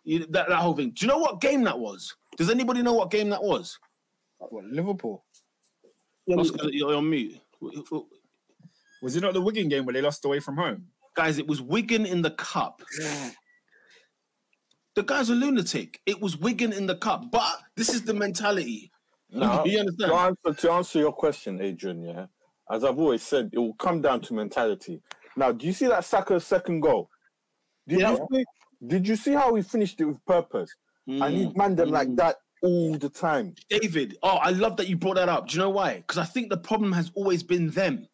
You, 0.03 0.19
that 0.31 0.49
that 0.49 0.57
whole 0.57 0.75
thing. 0.75 0.89
Do 0.91 1.05
you 1.05 1.11
know 1.11 1.19
what 1.19 1.39
game 1.39 1.63
that 1.63 1.77
was? 1.79 2.15
Does 2.35 2.49
anybody 2.49 2.81
know 2.81 2.93
what 2.93 3.11
game 3.11 3.29
that 3.29 3.43
was? 3.43 3.77
What, 4.49 4.65
Liverpool. 4.65 5.23
Yeah, 6.25 6.37
Oscar, 6.37 6.69
you're 6.71 6.95
on 6.95 7.09
mute. 7.09 7.39
Was 9.01 9.15
it 9.15 9.21
not 9.21 9.33
the 9.33 9.41
Wigan 9.41 9.69
game 9.69 9.85
where 9.85 9.93
they 9.93 10.01
lost 10.01 10.23
away 10.25 10.39
from 10.39 10.57
home? 10.57 10.87
Guys, 11.15 11.37
it 11.37 11.47
was 11.47 11.61
Wigan 11.61 12.05
in 12.05 12.21
the 12.21 12.31
cup. 12.31 12.81
The 14.95 15.03
guy's 15.03 15.29
a 15.29 15.35
lunatic. 15.35 15.99
It 16.05 16.21
was 16.21 16.37
Wigan 16.37 16.73
in 16.73 16.85
the 16.85 16.95
cup, 16.95 17.31
but 17.31 17.59
this 17.75 17.93
is 17.93 18.03
the 18.03 18.13
mentality. 18.13 18.91
Now, 19.29 19.63
you 19.65 19.73
to 19.77 19.79
understand? 19.81 20.11
answer, 20.45 20.61
to 20.61 20.71
answer 20.73 20.99
your 20.99 21.13
question, 21.13 21.61
Adrian, 21.61 22.03
yeah, 22.03 22.25
as 22.69 22.83
I've 22.83 22.99
always 22.99 23.23
said, 23.23 23.49
it 23.53 23.59
will 23.59 23.73
come 23.75 24.01
down 24.01 24.21
to 24.21 24.33
mentality. 24.33 25.01
Now, 25.37 25.51
do 25.53 25.65
you 25.65 25.73
see 25.73 25.87
that 25.87 26.03
Saka's 26.05 26.45
second 26.45 26.81
goal? 26.81 27.09
Did 27.87 27.99
Yeah. 28.01 28.11
you 28.11 28.27
see? 28.31 28.45
Did 28.85 29.07
you 29.07 29.15
see 29.15 29.31
how 29.33 29.53
he 29.55 29.61
finished 29.61 30.01
it 30.01 30.05
with 30.05 30.23
purpose? 30.25 30.73
I 31.07 31.11
Mm. 31.11 31.33
need 31.33 31.57
man 31.57 31.75
them 31.75 31.89
like 31.89 32.07
Mm. 32.09 32.17
that 32.17 32.37
all 32.61 32.97
the 32.97 33.09
time. 33.09 33.55
David, 33.69 34.17
oh, 34.23 34.37
I 34.37 34.51
love 34.51 34.77
that 34.77 34.87
you 34.87 34.95
brought 34.97 35.15
that 35.15 35.29
up. 35.29 35.47
Do 35.47 35.53
you 35.55 35.59
know 35.59 35.69
why? 35.69 35.95
Because 35.97 36.17
I 36.17 36.25
think 36.25 36.49
the 36.49 36.57
problem 36.57 36.91
has 36.91 37.11
always 37.15 37.43
been 37.43 37.69
them, 37.71 38.07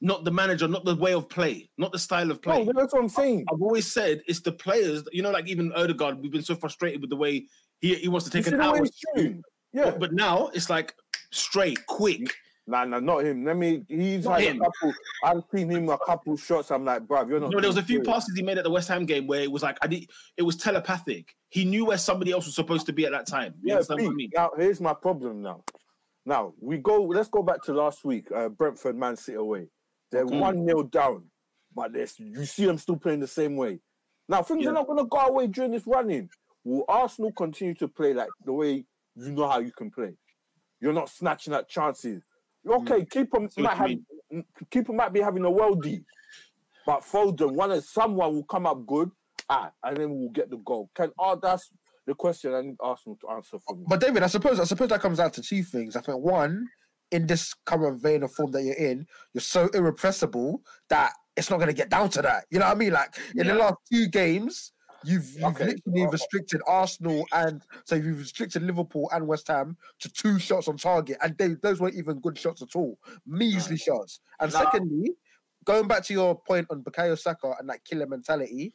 not 0.00 0.24
the 0.24 0.30
manager, 0.30 0.66
not 0.68 0.84
the 0.84 0.96
way 0.96 1.12
of 1.14 1.28
play, 1.28 1.70
not 1.78 1.92
the 1.92 1.98
style 1.98 2.30
of 2.30 2.42
play. 2.42 2.64
No, 2.64 2.72
that's 2.74 2.92
what 2.92 3.02
I'm 3.02 3.08
saying. 3.08 3.44
I've 3.52 3.62
always 3.62 3.90
said 3.90 4.22
it's 4.26 4.40
the 4.40 4.52
players. 4.52 5.04
You 5.12 5.22
know, 5.22 5.30
like 5.30 5.46
even 5.48 5.72
Odegaard, 5.72 6.20
we've 6.20 6.32
been 6.32 6.42
so 6.42 6.54
frustrated 6.56 7.00
with 7.00 7.10
the 7.10 7.16
way 7.16 7.46
he, 7.80 7.94
he 7.94 8.08
wants 8.08 8.28
to 8.28 8.32
take 8.32 8.46
an 8.52 8.60
hour. 8.60 8.80
Yeah, 9.16 9.84
But, 9.84 10.00
but 10.00 10.12
now 10.12 10.48
it's 10.48 10.68
like 10.68 10.94
straight, 11.30 11.86
quick. 11.86 12.34
nah, 12.66 12.84
nah, 12.84 13.00
not 13.00 13.24
him. 13.24 13.44
Let 13.44 13.56
me. 13.56 13.84
He's 13.88 14.24
Not 14.24 14.40
had 14.40 14.56
him. 14.56 14.60
a 14.60 14.64
couple. 14.64 14.94
I've 15.24 15.42
seen 15.54 15.70
him 15.70 15.88
a 15.88 15.98
couple 16.04 16.36
shots. 16.36 16.70
I'm 16.70 16.84
like, 16.84 17.06
bruv, 17.06 17.28
you're 17.28 17.40
not. 17.40 17.50
No, 17.52 17.60
there 17.60 17.70
was 17.70 17.78
a 17.78 17.82
few 17.82 18.02
passes 18.02 18.36
he 18.36 18.42
made 18.42 18.58
at 18.58 18.64
the 18.64 18.70
West 18.70 18.88
Ham 18.88 19.06
game 19.06 19.26
where 19.26 19.40
it 19.40 19.50
was 19.50 19.62
like 19.62 19.78
I 19.82 19.86
did. 19.86 20.10
It 20.36 20.42
was 20.42 20.56
telepathic. 20.56 21.34
He 21.52 21.66
knew 21.66 21.84
where 21.84 21.98
somebody 21.98 22.32
else 22.32 22.46
was 22.46 22.54
supposed 22.54 22.86
to 22.86 22.94
be 22.94 23.04
at 23.04 23.12
that 23.12 23.26
time. 23.26 23.54
You 23.60 23.68
Yeah, 23.68 23.74
understand 23.74 24.00
what 24.00 24.12
I 24.12 24.14
mean? 24.14 24.30
now 24.34 24.50
here's 24.56 24.80
my 24.80 24.94
problem. 24.94 25.42
Now, 25.42 25.62
now 26.24 26.54
we 26.58 26.78
go. 26.78 27.02
Let's 27.02 27.28
go 27.28 27.42
back 27.42 27.60
to 27.64 27.74
last 27.74 28.04
week. 28.04 28.32
Uh, 28.32 28.48
Brentford, 28.48 28.96
Man 28.96 29.16
City 29.16 29.36
away. 29.36 29.68
They're 30.10 30.24
Okay. 30.24 30.38
one 30.38 30.64
0 30.66 30.84
down, 30.84 31.30
but 31.74 31.92
you 32.18 32.44
see 32.46 32.64
them 32.64 32.78
still 32.78 32.96
playing 32.96 33.20
the 33.20 33.26
same 33.26 33.56
way. 33.56 33.80
Now 34.30 34.42
things 34.42 34.64
Yeah. 34.64 34.70
are 34.70 34.74
not 34.74 34.86
going 34.86 34.98
to 34.98 35.04
go 35.04 35.18
away 35.18 35.46
during 35.46 35.72
this 35.72 35.86
running. 35.86 36.30
Will 36.64 36.84
Arsenal 36.88 37.32
continue 37.32 37.74
to 37.74 37.88
play 37.88 38.14
like 38.14 38.30
the 38.44 38.52
way 38.52 38.86
you 39.14 39.32
know 39.32 39.46
how 39.46 39.58
you 39.58 39.72
can 39.72 39.90
play? 39.90 40.14
You're 40.80 40.94
not 40.94 41.10
snatching 41.10 41.52
at 41.52 41.68
chances. 41.68 42.22
Okay, 42.66 43.04
keeper 43.04 43.46
See 43.50 43.62
what 43.62 43.76
might 43.76 43.76
have 43.76 43.90
keeper 44.70 44.92
might 44.94 45.12
be 45.12 45.20
having 45.20 45.44
a 45.44 45.50
worldie, 45.50 46.04
but 46.86 47.00
Foden, 47.00 47.52
one 47.52 47.72
of 47.72 47.84
someone 47.84 48.32
will 48.32 48.44
come 48.44 48.66
up 48.66 48.86
good, 48.86 49.10
ah, 49.52 49.72
and 49.84 49.96
then 49.96 50.10
we'll 50.18 50.30
get 50.30 50.50
the 50.50 50.56
goal. 50.58 50.90
Can 50.94 51.10
oh, 51.18 51.38
that's 51.40 51.70
the 52.06 52.14
question 52.14 52.54
I 52.54 52.62
need 52.62 52.76
Arsenal 52.80 53.16
to 53.20 53.28
answer 53.30 53.58
for 53.58 53.76
me. 53.76 53.84
But 53.86 54.00
David, 54.00 54.22
I 54.22 54.26
suppose 54.26 54.58
I 54.60 54.64
suppose 54.64 54.88
that 54.88 55.00
comes 55.00 55.18
down 55.18 55.30
to 55.32 55.42
two 55.42 55.62
things. 55.62 55.96
I 55.96 56.00
think 56.00 56.18
one, 56.18 56.68
in 57.10 57.26
this 57.26 57.54
current 57.66 58.02
vein 58.02 58.22
of 58.22 58.32
form 58.32 58.52
that 58.52 58.62
you're 58.62 58.74
in, 58.74 59.06
you're 59.34 59.40
so 59.42 59.68
irrepressible 59.68 60.62
that 60.88 61.12
it's 61.36 61.50
not 61.50 61.56
going 61.56 61.68
to 61.68 61.74
get 61.74 61.90
down 61.90 62.08
to 62.10 62.22
that. 62.22 62.44
You 62.50 62.58
know 62.58 62.66
what 62.66 62.76
I 62.76 62.78
mean? 62.78 62.92
Like 62.92 63.16
in 63.36 63.46
the 63.46 63.54
last 63.54 63.76
two 63.90 64.08
games, 64.08 64.72
you've 65.04 65.28
you've 65.36 65.56
Okay. 65.60 65.66
literally 65.66 66.06
restricted 66.10 66.60
Arsenal 66.66 67.26
and 67.32 67.62
so 67.84 67.94
you've 67.94 68.18
restricted 68.18 68.62
Liverpool 68.62 69.08
and 69.12 69.26
West 69.26 69.48
Ham 69.48 69.76
to 70.00 70.10
two 70.10 70.38
shots 70.38 70.68
on 70.68 70.76
target, 70.76 71.18
and 71.22 71.36
they, 71.38 71.48
those 71.62 71.80
weren't 71.80 71.94
even 71.94 72.20
good 72.20 72.38
shots 72.38 72.62
at 72.62 72.74
all, 72.74 72.98
measly 73.26 73.76
shots. 73.76 74.20
And 74.40 74.52
No. 74.52 74.58
secondly, 74.58 75.12
going 75.64 75.86
back 75.88 76.02
to 76.04 76.12
your 76.12 76.40
point 76.40 76.66
on 76.70 76.82
Bukayo 76.82 77.18
Saka 77.18 77.54
and 77.58 77.68
that 77.68 77.84
killer 77.84 78.06
mentality, 78.06 78.74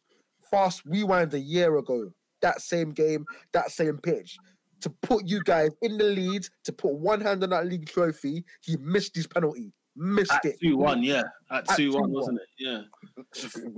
fast 0.49 0.82
rewind 0.86 1.34
a 1.34 1.40
year 1.40 1.78
ago, 1.78 2.11
that 2.41 2.61
same 2.61 2.91
game, 2.91 3.26
that 3.53 3.72
same 3.72 3.98
pitch. 3.98 4.38
To 4.82 4.90
put 5.02 5.28
you 5.28 5.41
guys 5.44 5.72
in 5.82 5.98
the 5.98 6.03
lead, 6.03 6.48
to 6.65 6.72
put 6.72 6.94
one 6.94 7.19
hand 7.19 7.44
on 7.44 7.49
that 7.49 7.65
league 7.65 7.88
trophy, 7.88 8.45
he 8.61 8.78
missed 8.78 9.15
his 9.15 9.26
penalty. 9.26 9.74
Missed 9.99 10.32
At 10.32 10.45
it. 10.45 10.60
two 10.61 10.78
one, 10.78 11.02
yeah. 11.02 11.24
At 11.52 11.69
At 11.69 11.76
two 11.76 11.91
one, 11.94 12.10
2-1. 12.11 12.14
wasn't 12.14 12.40
it? 12.40 12.48
Yeah. 12.60 12.82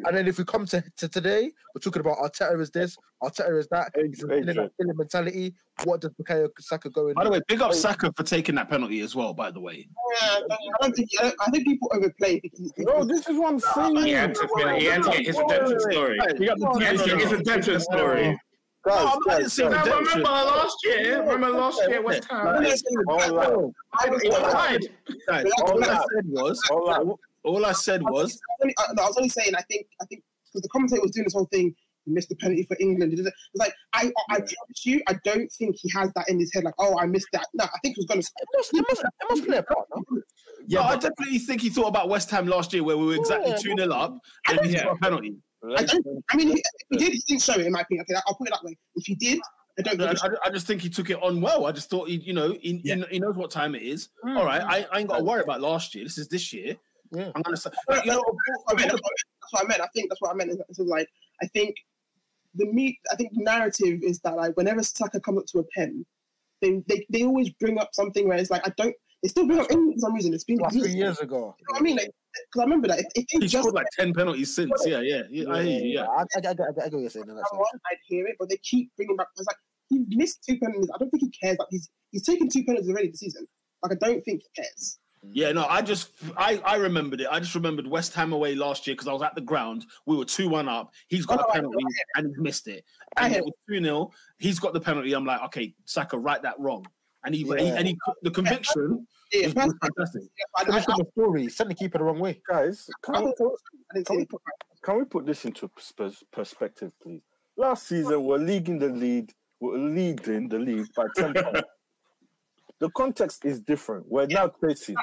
And 0.06 0.18
then 0.18 0.28
if 0.28 0.38
we 0.38 0.44
come 0.44 0.66
to, 0.68 0.84
to 0.98 1.08
today, 1.08 1.52
we're 1.74 1.80
talking 1.80 2.02
about 2.02 2.18
Arteta 2.18 2.60
is 2.60 2.70
this, 2.72 2.98
Arteta 3.24 3.58
is 3.58 3.68
that. 3.70 3.92
He's 3.96 4.24
Adrian. 4.24 4.50
instilling 4.50 4.56
that 4.66 4.72
killer 4.78 4.94
mentality. 4.96 5.54
What 5.86 6.02
does 6.02 6.12
Bukayo 6.22 6.50
Saka 6.60 6.90
go 6.90 7.08
in? 7.08 7.14
By 7.14 7.24
the 7.24 7.32
way, 7.32 7.40
big 7.48 7.62
up 7.62 7.74
Saka 7.74 8.12
for 8.14 8.24
taking 8.24 8.56
that 8.56 8.70
penalty 8.70 9.00
as 9.00 9.16
well. 9.16 9.34
By 9.34 9.50
the 9.52 9.62
way, 9.62 9.88
Yeah, 10.22 10.40
I 10.52 10.58
don't 10.82 10.94
think. 10.96 11.10
I, 11.22 11.32
I 11.40 11.50
think 11.52 11.66
people 11.66 11.90
overplay 11.94 12.40
because 12.42 12.74
No, 12.80 13.06
this 13.06 13.28
is 13.30 13.38
what 13.38 13.54
I'm 13.54 13.60
saying. 13.60 13.96
He 14.06 14.12
had 14.12 14.36
to, 14.36 14.48
he 14.78 14.86
had 14.86 15.04
to 15.04 15.10
get 15.12 15.26
his 15.26 15.38
redemption 15.38 15.80
story. 15.80 16.18
He 16.38 16.46
had 16.46 16.98
to 16.98 17.06
get 17.06 17.22
his 17.22 17.32
redemption 17.32 17.80
story. 17.80 18.38
Guys, 18.90 19.04
No, 19.04 19.12
I'm 19.12 19.20
not 19.26 19.40
guys, 19.42 19.54
saying 19.54 19.72
guys. 19.72 19.86
that. 19.86 19.90
Now, 19.92 20.00
remember 20.00 20.30
last 20.30 20.78
year? 20.84 21.20
Remember 21.24 21.50
last 21.52 21.82
year, 21.88 22.02
West 22.02 22.26
Ham? 22.30 22.46
Hold 23.08 23.38
on. 23.38 23.74
He 24.22 24.30
got 24.30 24.52
tied. 24.52 24.82
all 25.62 25.84
I 25.84 25.88
said 25.88 26.26
was, 26.26 26.62
Hold 26.70 26.90
on. 26.90 27.16
all 27.44 27.66
I 27.66 27.72
said 27.74 28.02
was, 28.04 28.12
I 28.12 28.12
was, 28.14 28.40
only, 28.64 28.76
I, 28.80 28.84
no, 28.94 29.04
I 29.04 29.08
was 29.08 29.18
only 29.18 29.30
saying. 29.30 29.54
I 29.56 29.62
think. 29.64 29.86
I 30.02 30.06
think 30.06 30.24
because 30.52 30.62
the 30.64 30.70
commentator 30.70 31.02
was 31.02 31.12
doing 31.12 31.26
this 31.26 31.34
whole 31.34 31.46
thing. 31.52 31.76
He 32.06 32.12
missed 32.14 32.30
the 32.30 32.36
penalty 32.38 32.64
for 32.64 32.78
England. 32.80 33.14
It's 33.14 33.30
like 33.56 33.74
I, 33.94 34.06
I, 34.30 34.36
I 34.36 34.36
promise 34.38 34.86
you, 34.86 35.02
I 35.08 35.16
don't 35.26 35.52
think 35.52 35.76
he 35.80 35.92
has 35.94 36.10
that 36.16 36.28
in 36.30 36.40
his 36.40 36.52
head. 36.54 36.64
Like, 36.64 36.74
oh, 36.80 36.98
I 36.98 37.06
missed 37.06 37.28
that. 37.34 37.46
No, 37.54 37.66
I 37.66 37.78
think 37.84 37.98
he 37.98 38.00
was 38.00 38.06
going 38.08 38.22
to. 38.22 38.28
It 38.40 38.48
must, 38.56 38.74
it 38.74 38.86
must, 38.90 39.02
it 39.04 39.26
must 39.30 39.46
play 39.46 39.58
a 39.58 39.64
part, 39.64 39.88
no? 39.96 40.04
yeah, 40.66 40.82
I 40.82 40.96
definitely 40.96 41.40
think 41.40 41.62
he 41.62 41.70
thought 41.70 41.88
about 41.90 42.08
West 42.10 42.32
Ham 42.32 42.48
last 42.48 42.74
year, 42.74 42.84
where 42.84 42.98
we 42.98 43.06
were 43.06 43.16
exactly 43.16 43.52
Yeah. 43.52 43.58
two 43.58 43.76
0 43.78 43.92
up, 43.94 44.18
and 44.48 44.60
he 44.62 44.72
Yeah. 44.72 44.86
got 44.86 44.96
a 44.96 45.00
penalty. 45.00 45.36
I 45.78 45.84
don't. 45.84 46.06
I 46.32 46.38
mean, 46.38 46.52
if 46.52 46.62
he 46.90 46.98
did, 46.98 47.14
he 47.14 47.20
didn't 47.28 47.42
show 47.42 47.54
it. 47.54 47.66
In 47.66 47.72
my 47.72 47.82
opinion, 47.82 48.06
okay, 48.10 48.20
I'll 48.28 48.36
put 48.36 48.48
it 48.48 48.52
that 48.54 48.64
way. 48.64 48.78
If 48.96 49.06
he 49.06 49.16
did, 49.16 49.40
I 49.78 49.82
don't. 49.82 50.02
I, 50.02 50.14
Think 50.14 50.34
I- 50.44 50.48
I 50.48 50.50
just 50.52 50.68
think 50.68 50.82
he 50.82 50.90
took 50.90 51.10
it 51.10 51.22
on 51.22 51.42
well. 51.42 51.66
I 51.66 51.72
just 51.72 51.90
thought 51.90 52.08
he, 52.10 52.16
you 52.18 52.34
know, 52.34 52.54
he, 52.62 52.78
he- 52.84 53.04
he 53.12 53.20
knows 53.20 53.36
what 53.36 53.52
time 53.52 53.76
it 53.76 53.82
is. 53.82 54.10
Hmm. 54.24 54.38
All 54.38 54.46
right, 54.46 54.62
I, 54.62 54.88
I 54.92 55.00
ain't 55.00 55.10
got 55.10 55.18
to 55.18 55.24
worry 55.24 55.42
about 55.42 55.62
last 55.62 55.94
year. 55.96 56.04
This 56.06 56.18
is 56.18 56.28
this 56.28 56.54
year. 56.54 56.76
Yeah. 57.12 57.32
I'm 57.36 57.42
gonna 57.42 57.58
say, 57.58 57.72
But, 57.88 58.06
you 58.06 58.12
know, 58.12 58.24
I 58.70 58.76
mean, 58.76 58.88
that's 58.88 59.02
what 59.52 59.64
I 59.64 59.68
meant. 59.68 59.82
I 59.82 59.88
think 59.96 60.10
that's 60.10 60.22
what 60.22 60.32
I 60.32 60.36
meant. 60.36 60.52
It's 60.70 60.80
like 60.80 61.08
I 61.42 61.48
think 61.48 61.76
the 62.56 62.66
meat. 62.68 62.98
I 63.12 63.16
think 63.16 63.32
the 63.34 63.44
narrative 63.44 64.00
is 64.04 64.20
that 64.20 64.36
like 64.36 64.56
whenever 64.56 64.84
Saka 64.84 65.20
comes 65.20 65.40
up 65.40 65.46
to 65.48 65.60
a 65.60 65.64
pen, 65.76 66.06
they 66.62 66.82
they, 66.88 67.06
they 67.10 67.24
always 67.24 67.50
bring 67.50 67.80
up 67.80 67.90
something 67.94 68.28
where 68.28 68.38
it's 68.38 68.52
like 68.52 68.66
I 68.68 68.72
don't. 68.78 68.96
They 69.22 69.30
still 69.30 69.46
bring 69.48 69.60
up 69.60 69.70
England 69.70 69.96
for 69.96 70.00
some 70.00 70.14
reason. 70.14 70.34
It's 70.34 70.44
been 70.46 70.58
Like 70.58 70.74
years. 70.74 70.84
three 70.86 70.94
You 70.94 71.00
know 71.00 71.06
years 71.08 71.20
ago. 71.20 71.56
what 71.68 71.80
I 71.80 71.84
mean? 71.84 71.98
Like, 71.98 72.10
because 72.48 72.60
I 72.62 72.64
remember 72.64 72.88
that 72.88 73.00
if, 73.00 73.06
if 73.16 73.26
they 73.28 73.40
he 73.40 73.48
just 73.48 73.64
scored 73.64 73.76
like 73.76 73.86
ten 73.98 74.14
penalties 74.14 74.56
since. 74.56 74.72
Yeah, 74.86 75.02
yeah, 75.02 75.24
yeah. 75.30 75.50
I 75.52 75.64
hear 75.64 75.82
you. 75.82 75.94
Yeah. 75.96 76.04
I, 76.06 76.22
I, 76.22 76.24
I, 76.24 76.48
I, 76.48 76.50
I 76.50 76.52
get 76.54 76.94
what 76.94 77.00
you're 77.02 77.10
saying. 77.10 77.28
in 77.28 77.36
that 77.36 77.50
sense. 77.50 77.62
I'd 77.92 77.98
hear 78.08 78.26
it, 78.28 78.36
but 78.40 78.50
they 78.50 78.58
keep 78.58 78.92
bringing 78.96 79.18
back. 79.18 79.28
It's 79.36 79.46
like 79.48 79.58
he 79.90 80.06
missed 80.10 80.44
two 80.48 80.58
penalties. 80.60 80.90
I 80.94 80.98
don't 81.00 81.10
think 81.10 81.24
he 81.24 81.30
cares. 81.32 81.58
Like 81.60 81.68
he's 81.72 81.90
he's 82.12 82.24
taken 82.24 82.48
two 82.50 82.64
penalties 82.64 82.90
already 82.90 83.10
this 83.10 83.20
season. 83.20 83.46
Like 83.84 83.92
I 83.94 83.96
don't 84.08 84.22
think 84.24 84.42
he 84.44 84.62
cares. 84.62 85.00
Yeah, 85.34 85.52
no, 85.52 85.66
I 85.66 85.82
just 85.82 86.12
I 86.38 86.62
I 86.64 86.76
remembered 86.78 87.20
it. 87.20 87.28
I 87.30 87.40
just 87.42 87.54
remembered 87.56 87.86
West 87.88 88.14
Ham 88.14 88.32
away 88.32 88.56
last 88.56 88.88
year 88.88 88.96
because 88.96 89.10
I 89.10 89.12
was 89.12 89.22
at 89.22 89.36
the 89.36 89.42
ground. 89.42 89.86
We 90.06 90.16
were 90.16 90.24
two 90.24 90.48
one 90.48 90.70
up. 90.70 90.94
He's 91.10 91.26
got 91.26 91.40
Oh, 91.42 91.44
a 91.44 91.50
I 91.50 91.56
penalty 91.56 91.84
and 92.16 92.34
he 92.34 92.42
missed 92.42 92.70
it. 92.70 92.86
And 93.18 93.34
hear 93.34 93.42
it 93.42 93.46
was 93.46 93.54
two 93.70 93.84
0 93.84 94.12
He's 94.38 94.60
got 94.60 94.72
the 94.72 94.80
penalty. 94.80 95.12
I'm 95.12 95.26
like, 95.26 95.42
okay, 95.48 95.76
Saka, 95.84 96.18
right 96.18 96.42
that 96.44 96.58
wrong. 96.58 96.86
And 97.26 97.36
he, 97.36 97.44
he 97.44 97.50
Yeah. 97.50 97.76
and 97.78 97.88
he 97.88 97.98
the 98.24 98.32
conviction 98.32 99.06
Yeah, 99.34 99.48
was, 99.48 99.56
was 99.56 99.74
fantastic. 99.82 100.22
I, 100.58 100.62
I, 100.62 100.66
Finish 100.66 100.86
I, 100.88 100.92
on 100.94 100.98
the 101.00 101.06
story. 101.12 101.50
Send 101.50 101.70
the 101.72 101.76
keeper 101.76 101.98
the 101.98 102.04
wrong 102.06 102.20
way. 102.20 102.42
Guys, 102.50 102.90
can 103.04 103.26
we, 103.26 103.34
can, 104.06 104.18
we 104.18 104.26
put, 104.26 104.42
can 104.84 104.98
we 105.00 105.06
put 105.06 105.26
this 105.26 105.46
into 105.46 105.70
perspective, 106.32 106.92
please? 107.02 107.22
Last 107.58 107.88
season, 107.88 108.24
we're 108.24 108.38
leading 108.38 108.80
the 108.80 108.88
lead. 108.90 109.32
We're 109.60 109.78
leading 109.78 110.48
the 110.48 110.60
league 110.60 110.88
by 110.96 111.06
10 111.16 111.34
points. 111.44 111.62
The 112.80 112.90
context 112.92 113.44
is 113.44 113.60
different. 113.60 114.06
We're 114.08 114.28
now 114.28 114.50
chasing. 114.64 114.96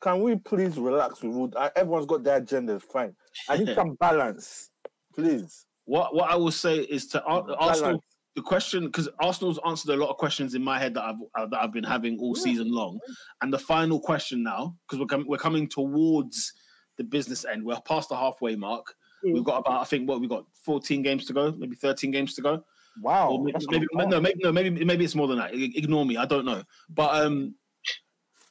Can 0.00 0.22
we 0.22 0.36
please 0.36 0.78
relax? 0.78 1.20
with 1.22 1.34
all- 1.34 1.52
uh, 1.56 1.70
Everyone's 1.74 2.06
got 2.06 2.22
their 2.22 2.40
agendas, 2.40 2.82
fine. 2.84 3.14
I 3.48 3.56
need 3.58 3.74
some 3.74 3.96
balance, 3.98 4.70
please. 5.14 5.66
What 5.84 6.14
what 6.14 6.30
I 6.30 6.36
will 6.36 6.52
say 6.52 6.76
is 6.76 7.08
to 7.08 7.22
Ar- 7.24 7.44
Arsenal. 7.58 8.04
The 8.40 8.44
question, 8.44 8.86
because 8.86 9.06
Arsenal's 9.22 9.60
answered 9.66 9.92
a 9.92 9.96
lot 9.96 10.08
of 10.08 10.16
questions 10.16 10.54
in 10.54 10.64
my 10.64 10.78
head 10.78 10.94
that 10.94 11.04
I've 11.04 11.20
uh, 11.38 11.44
that 11.48 11.62
I've 11.62 11.74
been 11.74 11.84
having 11.84 12.18
all 12.18 12.34
season 12.34 12.72
long, 12.72 12.98
and 13.42 13.52
the 13.52 13.58
final 13.58 14.00
question 14.00 14.42
now, 14.42 14.78
because 14.88 14.98
we're 14.98 15.04
com- 15.04 15.26
we're 15.28 15.36
coming 15.36 15.68
towards 15.68 16.54
the 16.96 17.04
business 17.04 17.44
end. 17.44 17.62
We're 17.62 17.78
past 17.82 18.08
the 18.08 18.16
halfway 18.16 18.56
mark. 18.56 18.94
Mm. 19.22 19.34
We've 19.34 19.44
got 19.44 19.58
about 19.58 19.82
I 19.82 19.84
think 19.84 20.08
what 20.08 20.22
we've 20.22 20.30
got 20.30 20.46
14 20.64 21.02
games 21.02 21.26
to 21.26 21.34
go, 21.34 21.52
maybe 21.52 21.76
13 21.76 22.12
games 22.12 22.34
to 22.36 22.40
go. 22.40 22.64
Wow. 23.02 23.42
Maybe, 23.44 23.58
maybe 23.68 23.86
no, 23.92 24.20
maybe 24.22 24.40
no, 24.42 24.52
maybe 24.52 24.84
maybe 24.86 25.04
it's 25.04 25.14
more 25.14 25.28
than 25.28 25.36
that. 25.36 25.50
Ignore 25.52 26.06
me. 26.06 26.16
I 26.16 26.24
don't 26.24 26.46
know. 26.46 26.62
But 26.88 27.22
um, 27.22 27.56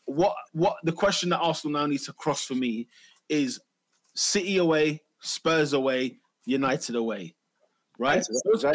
what 0.05 0.35
what 0.51 0.75
the 0.83 0.91
question 0.91 1.29
that 1.29 1.39
Arsenal 1.39 1.79
now 1.81 1.87
needs 1.87 2.05
to 2.05 2.13
cross 2.13 2.45
for 2.45 2.53
me 2.53 2.89
is 3.27 3.59
City 4.15 4.57
away, 4.57 5.01
Spurs 5.19 5.73
away, 5.73 6.19
United 6.45 6.93
away, 6.93 7.33
right? 7.99 8.25
Those, 8.27 8.41
those 8.45 8.65
are, 8.65 8.73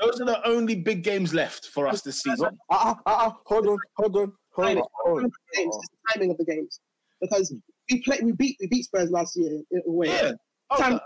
those 0.00 0.20
are 0.20 0.24
the 0.24 0.40
only 0.46 0.76
big 0.76 1.02
games 1.02 1.34
left 1.34 1.66
for 1.66 1.86
us 1.86 2.00
this 2.00 2.22
season. 2.22 2.58
Ah, 2.70 2.94
ah, 2.96 3.00
ah, 3.06 3.26
ah, 3.26 3.36
hold 3.44 3.66
on, 3.66 3.78
hold 3.96 4.16
on, 4.16 4.32
hold 4.52 4.78
on. 4.78 4.82
Hold 5.04 5.24
on. 5.24 5.32
games, 5.54 5.76
it's 5.76 5.88
the 5.88 6.14
timing 6.14 6.30
of 6.30 6.38
the 6.38 6.44
games 6.44 6.80
because 7.20 7.54
we 7.90 8.02
play, 8.02 8.20
we 8.22 8.32
beat, 8.32 8.56
we 8.60 8.68
beat 8.68 8.84
Spurs 8.84 9.10
last 9.10 9.36
year 9.36 9.60
in 9.70 9.82
a 9.86 9.90
way. 9.90 10.06
Yeah. 10.06 10.32
Oh, 10.70 10.78
Time, 10.78 11.00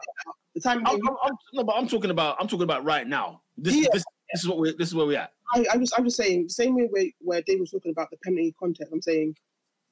the 0.55 0.61
time, 0.61 0.87
I'm, 0.87 0.97
I'm, 1.09 1.17
I'm, 1.25 1.33
no, 1.55 1.65
but 1.65 1.75
I'm 1.77 1.89
talking 1.89 2.11
about 2.11 2.37
I'm 2.39 2.47
talking 2.47 2.63
about 2.63 2.85
right 2.85 3.07
now. 3.07 3.43
This 3.57 3.75
Yeah. 3.75 3.89
this, 3.93 4.05
this 4.33 4.43
is 4.43 4.49
what 4.49 4.59
we 4.59 4.73
this 4.79 4.89
is 4.89 4.95
where 4.95 5.07
we're 5.07 5.19
at. 5.19 5.33
I, 5.55 5.65
I'm 5.73 5.81
just, 5.81 5.95
I'm 5.99 6.05
just 6.05 6.17
saying, 6.17 6.45
the 6.45 6.51
same 6.51 6.75
way 6.77 6.87
where, 6.91 7.07
where 7.21 7.43
Dave 7.43 7.61
was 7.61 7.71
talking 7.71 7.91
about 7.91 8.11
the 8.11 8.19
penalty 8.23 8.55
content. 8.59 8.91
I'm 8.93 9.03
saying 9.03 9.35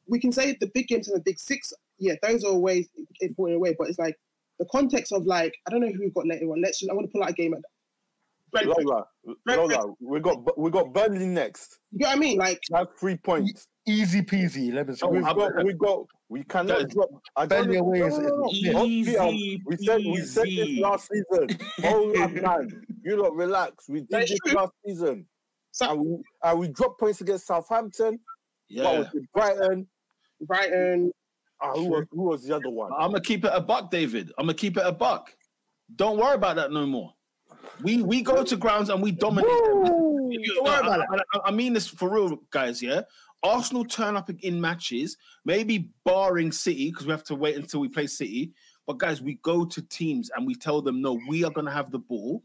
we 0.07 0.21
can 0.21 0.31
say 0.31 0.57
the 0.61 0.71
big 0.73 0.87
games 0.87 1.09
and 1.09 1.17
the 1.17 1.23
big 1.23 1.39
six. 1.39 1.73
Yeah, 1.99 2.15
those 2.23 2.45
are 2.45 2.49
always 2.53 2.89
important 3.21 3.57
away, 3.57 3.75
but 3.79 3.89
it's 3.89 3.99
like 3.99 4.17
the 4.59 4.67
context 4.73 5.13
of 5.13 5.27
like 5.27 5.55
I 5.67 5.71
don't 5.71 5.81
know 5.81 5.89
who 5.93 6.01
we've 6.01 6.15
got 6.15 6.27
later 6.27 6.47
on. 6.47 6.61
Let's 6.63 6.81
just, 6.81 6.91
I 6.91 6.95
want 6.95 7.07
to 7.07 7.13
pull 7.13 7.23
out 7.23 7.31
a 7.31 7.35
game 7.35 7.55
at 7.55 7.61
Brentford. 8.53 8.85
Lola, 8.85 9.05
Brentford. 9.45 9.71
Lola, 9.77 9.95
we 10.01 10.21
got 10.21 10.59
we 10.59 10.71
got 10.71 10.93
Burnley 10.93 11.27
next. 11.27 11.79
You 11.93 12.01
know 12.01 12.09
what 12.09 12.17
I 12.17 12.21
mean? 12.21 12.39
Like 12.39 12.61
That's 12.71 12.91
three 12.99 13.17
points. 13.17 13.67
Easy 13.89 14.23
peasy. 14.23 14.73
Let 14.73 14.89
me 14.89 14.95
see. 14.95 15.01
Oh, 15.05 15.09
We've 15.11 15.23
got 15.25 15.65
we 15.65 15.73
got 15.75 16.07
we 16.29 16.43
cannot 16.45 16.81
Guys, 16.81 16.93
drop. 16.95 17.09
I 17.37 17.47
don't 17.47 17.65
Burnley 17.65 17.77
know- 17.77 17.83
away 17.85 17.99
no, 18.01 18.07
is- 18.07 18.19
no, 18.19 18.29
no, 18.29 18.37
no. 18.39 18.49
is- 18.51 19.07
Peter, 19.07 19.23
Easy 19.25 19.63
we 19.67 19.77
said 19.77 19.97
we 19.99 20.17
said 20.23 20.45
this 20.47 20.79
last 20.79 21.09
season. 21.11 21.59
Hold 21.83 22.17
up, 22.17 22.31
man. 22.33 22.87
You 23.05 23.23
lot 23.23 23.35
relax. 23.35 23.89
We 23.89 24.01
did 24.01 24.09
That's 24.11 24.31
this 24.31 24.39
true. 24.45 24.55
last 24.55 24.73
season. 24.85 25.27
so, 25.73 25.91
And 25.93 26.01
we, 26.01 26.17
and 26.43 26.59
we 26.59 26.69
dropped 26.69 26.99
points 26.99 27.21
against 27.21 27.47
Southampton. 27.47 28.19
Yeah. 28.69 28.99
was? 29.01 29.07
Brighton. 29.35 29.87
Brighton. 30.41 31.13
Ah, 31.61 31.73
who, 31.73 31.87
was, 31.87 32.05
who 32.11 32.23
was 32.25 32.43
the 32.45 32.55
other 32.55 32.69
one? 32.71 32.93
I'm 32.93 33.11
gonna 33.11 33.21
keep 33.21 33.45
it 33.45 33.51
a 33.55 33.61
buck, 33.61 33.91
David. 33.91 34.31
I'm 34.39 34.47
gonna 34.47 34.55
keep 34.55 34.77
it 34.77 34.83
a 34.85 34.93
buck. 34.93 35.35
Don't 35.95 36.19
worry 36.19 36.35
about 36.35 36.57
that 36.57 36.73
no 36.73 36.85
more. 36.87 37.13
We 37.83 38.03
we 38.03 38.23
go 38.23 38.43
to 38.45 38.57
grounds 38.57 38.91
and 38.91 39.03
we 39.03 39.13
dominate. 39.13 39.49
them. 39.51 39.85
Don't 39.85 40.29
worry 40.29 40.43
no, 40.63 40.63
about 40.63 41.01
I, 41.01 41.17
I- 41.35 41.41
I 41.47 41.51
mean 41.51 41.73
this 41.73 41.87
for 41.89 42.11
real, 42.11 42.39
guys. 42.51 42.83
Yeah, 42.83 43.03
Arsenal 43.43 43.85
turn 43.85 44.17
up 44.17 44.29
in 44.31 44.61
matches, 44.61 45.17
maybe 45.45 45.91
barring 46.05 46.53
City 46.53 46.91
because 46.91 47.07
we 47.07 47.13
have 47.13 47.25
to 47.25 47.35
wait 47.35 47.57
until 47.57 47.81
we 47.81 47.89
play 47.89 48.07
City. 48.07 48.53
But 48.87 48.99
guys, 48.99 49.21
we 49.23 49.35
go 49.43 49.65
to 49.65 49.83
teams 49.89 50.31
and 50.37 50.47
we 50.47 50.55
tell 50.55 50.81
them, 50.83 51.01
no, 51.01 51.19
we 51.29 51.45
are 51.45 51.51
gonna 51.51 51.73
have 51.73 51.91
the 51.91 51.99
ball, 51.99 52.43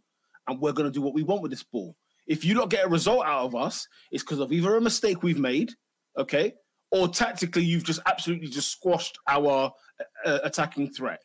and 0.48 0.60
we're 0.60 0.74
gonna 0.74 0.92
do 0.92 1.02
what 1.02 1.14
we 1.14 1.24
want 1.24 1.42
with 1.42 1.52
this 1.52 1.64
ball. 1.64 1.96
If 2.28 2.46
you 2.46 2.54
don't 2.54 2.70
get 2.70 2.86
a 2.86 2.90
result 2.90 3.26
out 3.26 3.46
of 3.46 3.56
us, 3.56 3.88
it's 4.12 4.24
because 4.24 4.40
of 4.40 4.52
either 4.54 4.76
a 4.78 4.82
mistake 4.82 5.22
we've 5.22 5.40
made, 5.40 5.72
okay, 6.18 6.54
or 6.92 7.08
tactically 7.08 7.64
you've 7.64 7.84
just 7.84 8.00
absolutely 8.06 8.48
just 8.48 8.72
squashed 8.72 9.18
our 9.28 9.72
uh, 10.26 10.40
attacking 10.44 10.92
threat. 10.92 11.22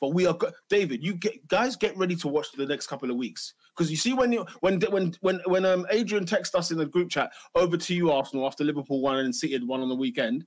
But 0.00 0.14
we 0.14 0.26
are, 0.26 0.36
David. 0.70 1.02
You 1.02 1.14
get 1.14 1.46
guys 1.48 1.76
get 1.76 1.96
ready 1.96 2.14
to 2.16 2.28
watch 2.28 2.52
the 2.52 2.66
next 2.66 2.86
couple 2.86 3.10
of 3.10 3.16
weeks 3.16 3.54
because 3.76 3.90
you 3.90 3.96
see 3.96 4.12
when 4.12 4.32
you 4.32 4.46
when 4.60 4.80
when 4.82 5.14
when 5.20 5.40
when 5.46 5.64
um 5.64 5.86
Adrian 5.90 6.24
texted 6.24 6.54
us 6.54 6.70
in 6.70 6.78
the 6.78 6.86
group 6.86 7.10
chat 7.10 7.32
over 7.54 7.76
to 7.76 7.94
you 7.94 8.12
Arsenal 8.12 8.46
after 8.46 8.64
Liverpool 8.64 9.00
won 9.00 9.18
and 9.18 9.34
City 9.34 9.54
had 9.54 9.66
won 9.66 9.80
on 9.80 9.88
the 9.88 9.96
weekend. 9.96 10.44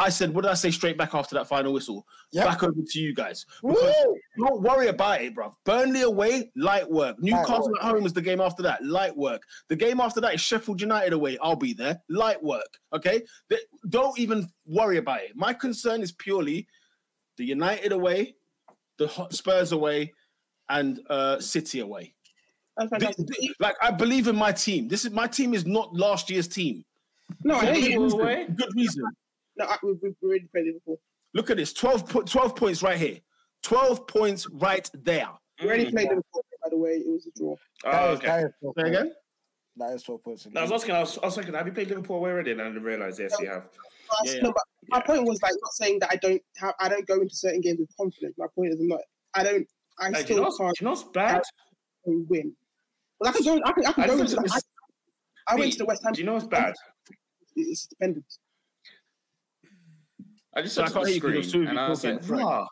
I 0.00 0.10
said, 0.10 0.32
what 0.32 0.42
did 0.42 0.50
I 0.52 0.54
say 0.54 0.70
straight 0.70 0.96
back 0.96 1.12
after 1.14 1.34
that 1.34 1.48
final 1.48 1.72
whistle? 1.72 2.06
Yep. 2.30 2.46
Back 2.46 2.62
over 2.62 2.80
to 2.86 2.98
you 3.00 3.12
guys. 3.12 3.44
Because 3.62 3.94
don't 4.38 4.62
worry 4.62 4.86
about 4.88 5.20
it, 5.22 5.34
bro. 5.34 5.52
Burnley 5.64 6.02
away, 6.02 6.52
light 6.54 6.88
work. 6.88 7.16
Newcastle 7.18 7.72
at 7.80 7.82
home 7.82 8.06
is 8.06 8.12
the 8.12 8.22
game 8.22 8.40
after 8.40 8.62
that, 8.62 8.84
light 8.84 9.16
work. 9.16 9.42
The 9.68 9.74
game 9.76 10.00
after 10.00 10.20
that 10.20 10.34
is 10.34 10.40
Sheffield 10.40 10.80
United 10.80 11.12
away. 11.12 11.36
I'll 11.42 11.56
be 11.56 11.72
there, 11.72 12.00
light 12.08 12.40
work. 12.42 12.78
Okay, 12.92 13.22
Th- 13.48 13.60
don't 13.88 14.16
even 14.20 14.48
worry 14.66 14.98
about 14.98 15.22
it. 15.22 15.32
My 15.34 15.52
concern 15.52 16.00
is 16.00 16.12
purely 16.12 16.68
the 17.36 17.44
United 17.44 17.90
away, 17.90 18.36
the 18.98 19.08
Spurs 19.30 19.72
away, 19.72 20.12
and 20.68 21.00
uh, 21.10 21.40
City 21.40 21.80
away. 21.80 22.14
That's 22.76 22.90
Th- 22.90 23.00
fantastic. 23.02 23.26
th- 23.36 23.52
Like 23.58 23.74
I 23.82 23.90
believe 23.90 24.28
in 24.28 24.36
my 24.36 24.52
team. 24.52 24.86
This 24.86 25.04
is 25.04 25.10
my 25.10 25.26
team 25.26 25.54
is 25.54 25.66
not 25.66 25.92
last 25.92 26.30
year's 26.30 26.46
team. 26.46 26.84
No, 27.42 27.56
I 27.56 27.66
hate 27.66 27.90
you. 27.90 28.04
away? 28.08 28.46
Good 28.54 28.70
reason. 28.76 29.02
No, 29.58 29.64
I, 29.66 29.76
we, 29.82 29.92
we 29.94 30.14
we 30.22 30.28
already 30.28 30.46
played 30.46 30.66
Liverpool. 30.66 31.00
Look 31.34 31.50
at 31.50 31.56
this 31.56 31.72
12, 31.72 32.08
po- 32.08 32.22
12 32.22 32.56
points 32.56 32.82
right 32.82 32.96
here. 32.98 33.18
12 33.62 34.06
points 34.06 34.48
right 34.50 34.88
there. 34.94 35.28
We 35.60 35.66
already 35.66 35.86
Mm. 35.86 35.90
played 35.90 36.08
Liverpool. 36.08 36.44
By 36.62 36.68
the 36.70 36.76
way, 36.76 36.90
it 36.92 37.06
was 37.08 37.26
a 37.26 37.38
draw. 37.38 37.54
Oh, 37.84 37.90
That 37.90 38.10
is- 38.10 38.18
okay. 38.18 38.26
that 38.26 38.44
is 38.46 38.74
Say 38.76 38.88
again? 38.88 39.14
That 39.76 39.92
is 39.94 40.02
twelve 40.02 40.24
points. 40.24 40.44
No, 40.50 40.60
I 40.60 40.64
was 40.64 40.72
asking. 40.72 40.94
I 40.96 41.00
was, 41.00 41.18
I 41.18 41.26
was 41.26 41.34
thinking, 41.36 41.54
have 41.54 41.64
you 41.66 41.72
played 41.72 41.88
Liverpool 41.88 42.16
away 42.16 42.30
already? 42.30 42.50
And 42.50 42.60
I 42.60 42.64
didn't 42.66 42.82
realize. 42.82 43.16
Yes, 43.20 43.36
you 43.38 43.48
have. 43.48 43.62
But, 44.10 44.34
Yeah, 44.34 44.40
no, 44.42 44.52
but 44.52 44.62
my 44.88 44.98
yeah. 44.98 45.02
point 45.04 45.24
was 45.24 45.40
like 45.40 45.52
not 45.62 45.72
saying 45.72 46.00
that 46.00 46.10
I 46.10 46.16
don't 46.16 46.42
have 46.56 46.74
I 46.80 46.88
don't 46.88 47.06
go 47.06 47.20
into 47.20 47.34
certain 47.36 47.60
games 47.60 47.78
with 47.78 47.96
confidence. 47.96 48.34
My 48.38 48.46
point 48.56 48.72
is 48.72 48.80
I'm 48.80 48.88
not 48.88 49.00
I 49.34 49.44
don't 49.44 49.68
I 50.00 50.06
Hey, 50.06 50.12
do 50.14 50.18
you 50.18 50.24
still 50.24 50.36
know 50.38 50.42
what's, 50.44 50.56
do 50.58 50.64
can't 50.64 50.80
you 50.80 50.84
know 50.84 50.90
what's 50.90 51.04
bad? 51.04 51.42
win. 52.06 52.56
But 53.20 53.28
I 53.28 53.32
can 53.32 53.44
go 53.44 53.60
I 53.64 53.72
can, 53.72 53.86
I 53.86 53.92
can 53.92 54.02
I 54.04 54.06
go 54.08 54.18
into 54.18 54.34
the, 54.34 54.60
I, 55.48 55.52
I 55.52 55.56
went 55.56 55.72
to 55.74 55.78
the 55.78 55.84
West 55.84 56.02
Ham. 56.02 56.12
Do 56.12 56.20
you 56.22 56.26
know 56.26 56.34
what's 56.34 56.46
bad? 56.46 56.74
It's 57.54 57.86
dependent. 57.86 58.24
I 60.58 60.62
just 60.62 60.74
So 60.74 60.82
I 60.82 60.86
looked 60.86 60.96
at 60.96 61.02
the 61.04 61.08
hear 61.12 61.30
you 61.30 61.40
'cause 61.40 61.48
screen 61.50 61.68
and 61.68 61.78
I 61.78 61.88
was 61.88 62.02
like, 62.04 62.28
raw. 62.28 62.66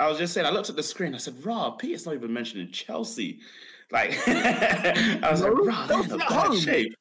I 0.00 0.08
was 0.08 0.16
just 0.18 0.32
saying, 0.32 0.46
I 0.46 0.50
looked 0.50 0.70
at 0.70 0.76
the 0.76 0.82
screen. 0.82 1.14
I 1.14 1.18
said, 1.18 1.44
"Raw, 1.44 1.70
Peter's 1.72 2.06
not 2.06 2.14
even 2.14 2.32
mentioning 2.32 2.72
Chelsea." 2.72 3.40
Like, 3.92 4.10
I 4.26 5.28
was 5.30 5.42
like, 5.42 5.52
No, 5.52 5.64
"Raw, 5.64 5.86
they're 5.86 6.02
in 6.02 6.10
a 6.12 6.16
bad 6.16 6.32
home. 6.32 6.56
shape." 6.58 6.94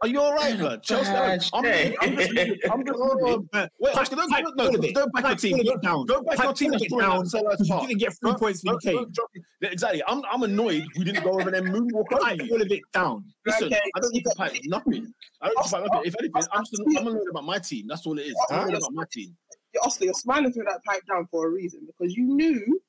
Are 0.00 0.06
you 0.06 0.20
all 0.20 0.32
right, 0.32 0.50
You're 0.50 0.54
in 0.54 0.60
a 0.60 0.64
blood? 0.68 0.82
Chelsea, 0.84 1.10
bad 1.10 1.44
I'm. 1.52 1.64
I'm 1.64 2.16
just, 2.16 2.30
I'm 2.70 2.86
just, 2.86 2.98
wait, 3.80 3.96
Oscar, 3.96 4.14
don't, 4.16 4.30
Pipe- 4.30 4.44
don't, 4.44 4.56
no, 4.56 4.66
pull 4.66 4.76
a 4.76 4.78
bit. 4.78 4.94
don't 4.94 5.12
back 5.12 5.24
your 5.24 5.34
team. 5.34 5.56
pull 5.56 5.60
a 5.60 5.64
bit 5.64 5.72
Don't, 5.72 5.82
down. 5.82 6.06
don't 6.06 6.26
back 6.26 6.38
your 6.44 6.52
team. 6.52 6.70
pull 6.70 6.76
a 6.76 6.78
that's 6.78 6.82
bit 6.84 6.88
throwing 6.90 7.06
down. 7.06 7.18
out 7.18 7.26
Selhurst 7.26 7.82
You 7.82 7.88
didn't 7.88 8.00
get 8.00 8.12
three 8.20 8.34
points 8.34 8.62
when 8.64 8.74
you 8.74 8.78
don't- 8.78 8.80
came. 8.82 8.96
don't 8.96 9.12
drop 9.12 9.30
it. 9.34 9.42
Yeah, 9.60 9.68
Exactly. 9.70 10.02
I'm, 10.06 10.22
I'm 10.30 10.42
annoyed 10.44 10.84
we 10.96 11.04
didn't 11.04 11.24
go 11.24 11.30
over 11.30 11.50
and 11.50 11.54
then 11.54 11.64
moonwalk 11.74 12.12
over 12.12 12.22
Pipe, 12.22 12.40
you. 12.42 12.48
pull 12.48 12.62
a 12.62 12.66
bit 12.66 12.80
down. 12.92 13.24
Listen, 13.44 13.64
Okay, 13.66 13.80
I 13.96 14.00
don't 14.00 14.14
need 14.14 14.22
to 14.22 14.34
pipe 14.36 14.52
nothing. 14.66 15.12
I 15.42 15.48
don't 15.48 15.56
need 15.56 15.64
to 15.64 15.70
pipe 15.70 15.84
nothing. 15.90 16.02
If 16.06 16.14
anything, 16.20 16.42
I'm, 16.52 16.64
just, 16.64 16.82
I'm 16.96 17.06
annoyed 17.08 17.22
about 17.30 17.44
my 17.44 17.58
team. 17.58 17.86
That's 17.88 18.06
all 18.06 18.16
it 18.18 18.22
is. 18.26 18.36
I'm 18.50 18.68
annoyed 18.68 18.78
about 18.78 18.92
my 18.92 19.04
team. 19.12 19.36
You're 19.74 19.82
Oscar, 19.84 20.04
you're 20.04 20.14
smiling 20.14 20.52
through 20.52 20.64
that 20.64 20.80
pipe 20.84 21.02
down 21.08 21.26
for 21.28 21.46
a 21.48 21.50
reason 21.50 21.80
because 21.86 22.14
you 22.14 22.24
knew 22.24 22.80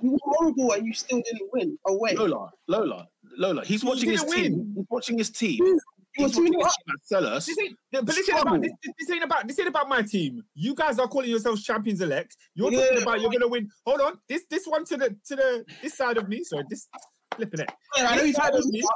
you 0.00 0.10
were 0.12 0.18
horrible 0.22 0.72
and 0.72 0.86
you 0.86 0.94
still 0.94 1.20
didn't 1.22 1.50
win 1.52 1.76
oh, 1.86 1.96
away. 1.96 2.14
Lola, 2.14 2.50
Lola, 2.68 3.08
Lola. 3.36 3.64
He's 3.64 3.84
watching 3.84 4.10
his 4.10 4.22
didn't 4.22 4.36
team. 4.54 4.72
He's 4.76 4.86
watching 4.88 5.18
his 5.18 5.30
team. 5.30 5.78
You 6.18 6.24
were 6.24 6.28
He's 6.28 6.36
two 6.36 6.42
watching 6.42 6.52
nil 6.52 6.60
his 6.60 6.66
up. 6.66 6.74
team 6.86 6.94
at 6.94 7.22
Selhurst. 7.24 7.46
This 7.46 7.58
ain't, 7.58 7.76
but 7.92 8.06
this 8.06 8.28
ain't, 8.30 8.40
about, 8.42 8.62
this, 8.62 8.72
this 8.98 9.10
ain't 9.10 9.24
about 9.24 9.48
this 9.48 9.58
ain't 9.58 9.68
about 9.68 9.88
my 9.88 10.02
team. 10.02 10.42
You 10.54 10.74
guys 10.74 10.98
are 10.98 11.08
calling 11.08 11.30
yourselves 11.30 11.62
champions 11.64 12.00
elect. 12.00 12.36
You're 12.54 12.70
talking 12.70 13.02
about 13.02 13.20
you're 13.20 13.30
gonna 13.30 13.48
win. 13.48 13.68
Hold 13.86 14.00
on, 14.02 14.18
this 14.28 14.44
this 14.50 14.66
one 14.66 14.84
to 14.86 14.96
the 14.96 15.16
to 15.26 15.36
the 15.36 15.64
this 15.82 15.96
side 15.96 16.18
of 16.18 16.28
me. 16.28 16.42
Sorry, 16.44 16.64
this 16.68 16.88
flipping 17.34 17.60
it. 17.60 17.72
Yeah, 17.96 18.08
I 18.10 18.16
know 18.16 18.22
This 18.24 18.36
side 18.36 18.54
of 18.54 18.64
me- 18.66 18.80
this. 18.80 18.90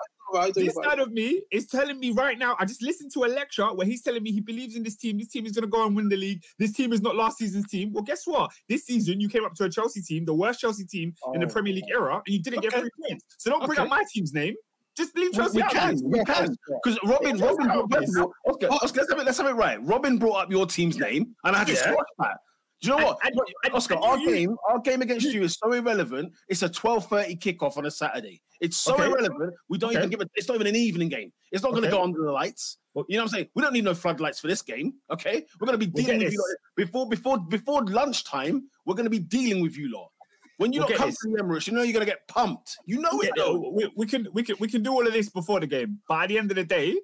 This 0.56 0.74
side 0.74 0.98
of 0.98 1.12
me 1.12 1.40
is 1.52 1.68
telling 1.68 2.00
me 2.00 2.10
right 2.10 2.36
now. 2.36 2.56
I 2.58 2.64
just 2.64 2.82
listened 2.82 3.12
to 3.12 3.24
a 3.24 3.26
lecture 3.28 3.66
where 3.68 3.86
he's 3.86 4.02
telling 4.02 4.24
me 4.24 4.32
he 4.32 4.40
believes 4.40 4.74
in 4.74 4.82
this 4.82 4.96
team. 4.96 5.18
This 5.18 5.28
team 5.28 5.46
is 5.46 5.52
going 5.52 5.62
to 5.62 5.68
go 5.68 5.86
and 5.86 5.94
win 5.94 6.08
the 6.08 6.16
league. 6.16 6.42
This 6.58 6.72
team 6.72 6.92
is 6.92 7.00
not 7.00 7.14
last 7.14 7.38
season's 7.38 7.68
team. 7.68 7.92
Well, 7.92 8.02
guess 8.02 8.26
what? 8.26 8.50
This 8.68 8.84
season 8.86 9.20
you 9.20 9.28
came 9.28 9.44
up 9.44 9.54
to 9.54 9.64
a 9.64 9.70
Chelsea 9.70 10.02
team, 10.02 10.24
the 10.24 10.34
worst 10.34 10.58
Chelsea 10.60 10.84
team 10.84 11.14
in 11.34 11.40
the 11.42 11.46
Oh. 11.46 11.50
Premier 11.50 11.74
League 11.74 11.84
era, 11.88 12.16
and 12.26 12.34
you 12.34 12.42
didn't 12.42 12.60
get 12.62 12.72
three 12.72 12.90
points. 13.08 13.24
So 13.38 13.50
don't 13.50 13.64
bring 13.66 13.78
up 13.78 13.88
my 13.88 14.02
team's 14.12 14.32
name. 14.34 14.56
Just 14.96 15.16
leave 15.16 15.30
We, 15.32 15.36
Chelsea 15.36 15.56
we 15.58 15.62
out. 15.62 15.70
can, 15.70 16.00
we 16.04 16.24
can, 16.24 16.56
because 16.82 16.98
Robin, 17.04 17.36
Yeah, 17.38 17.44
Robin, 17.46 17.66
Robin, 17.68 18.04
Oscar, 18.48 18.68
Oscar, 18.70 19.00
let's 19.00 19.10
have 19.12 19.20
it, 19.20 19.26
let's 19.26 19.38
have 19.38 19.46
it 19.46 19.52
right. 19.52 19.82
Robin 19.84 20.16
brought 20.18 20.44
up 20.44 20.50
your 20.50 20.66
team's 20.66 20.96
name, 20.98 21.34
and 21.44 21.54
I 21.54 21.58
had 21.58 21.66
to 21.68 21.74
Yeah. 21.74 21.78
squash 21.80 22.06
that. 22.20 22.38
Do 22.82 22.90
you 22.90 22.96
know 22.96 23.04
what, 23.06 23.18
and- 23.24 23.34
and- 23.64 23.74
Oscar? 23.74 23.94
and 23.94 24.04
Our 24.04 24.18
you- 24.18 24.30
game, 24.30 24.56
our 24.68 24.78
game 24.80 25.00
against 25.02 25.26
you 25.32 25.42
is 25.42 25.54
so 25.62 25.72
irrelevant. 25.72 26.32
It's 26.48 26.62
a 26.62 26.68
twelve 26.68 27.08
thirty 27.08 27.34
kickoff 27.36 27.76
on 27.78 27.86
a 27.86 27.90
Saturday. 27.90 28.40
It's 28.60 28.76
so 28.76 28.94
Okay. 28.94 29.04
irrelevant. 29.06 29.54
We 29.68 29.78
don't 29.78 29.90
Okay. 29.90 29.98
even 29.98 30.10
give 30.10 30.20
it. 30.20 30.30
It's 30.34 30.46
not 30.48 30.54
even 30.56 30.66
an 30.66 30.76
evening 30.76 31.08
game. 31.08 31.32
It's 31.52 31.62
not 31.62 31.70
going 31.72 31.82
to 31.82 31.88
Okay. 31.88 31.96
go 31.96 32.02
under 32.02 32.22
the 32.22 32.32
lights. 32.32 32.78
You 32.94 33.04
know 33.16 33.18
what 33.18 33.22
I'm 33.24 33.28
saying? 33.28 33.48
We 33.54 33.62
don't 33.62 33.74
need 33.74 33.84
no 33.84 33.94
floodlights 33.94 34.40
for 34.40 34.46
this 34.46 34.62
game. 34.62 34.94
Okay, 35.10 35.46
we're 35.60 35.66
going 35.66 35.78
to 35.78 35.86
be 35.86 35.90
dealing 35.92 36.18
with 36.24 36.32
you 36.32 36.38
lot- 36.38 36.56
before 36.76 37.08
before 37.08 37.38
before 37.38 37.84
lunchtime. 37.84 38.68
We're 38.86 38.94
going 38.94 39.04
to 39.04 39.10
be 39.10 39.18
dealing 39.18 39.62
with 39.62 39.76
you 39.76 39.90
lot. 39.92 40.10
When 40.58 40.72
you 40.72 40.80
We'll 40.80 40.88
don't 40.88 40.96
come 40.98 41.10
this. 41.10 41.18
to 41.18 41.28
the 41.30 41.42
Emirates, 41.42 41.66
you 41.66 41.72
know 41.74 41.82
you're 41.82 41.92
going 41.92 42.06
to 42.06 42.10
get 42.10 42.26
pumped. 42.28 42.76
You 42.86 43.00
know 43.00 43.10
Yeah, 43.22 43.28
it. 43.28 43.34
though. 43.36 43.70
we, 43.74 43.92
we 43.96 44.06
can 44.06 44.26
we 44.32 44.42
can 44.42 44.56
we 44.58 44.68
can 44.68 44.82
do 44.82 44.92
all 44.92 45.06
of 45.06 45.12
this 45.12 45.28
before 45.28 45.60
the 45.60 45.66
game, 45.66 46.00
but 46.08 46.22
at 46.24 46.28
the 46.28 46.38
end 46.38 46.50
of 46.50 46.56
the 46.56 46.64
day, 46.64 46.96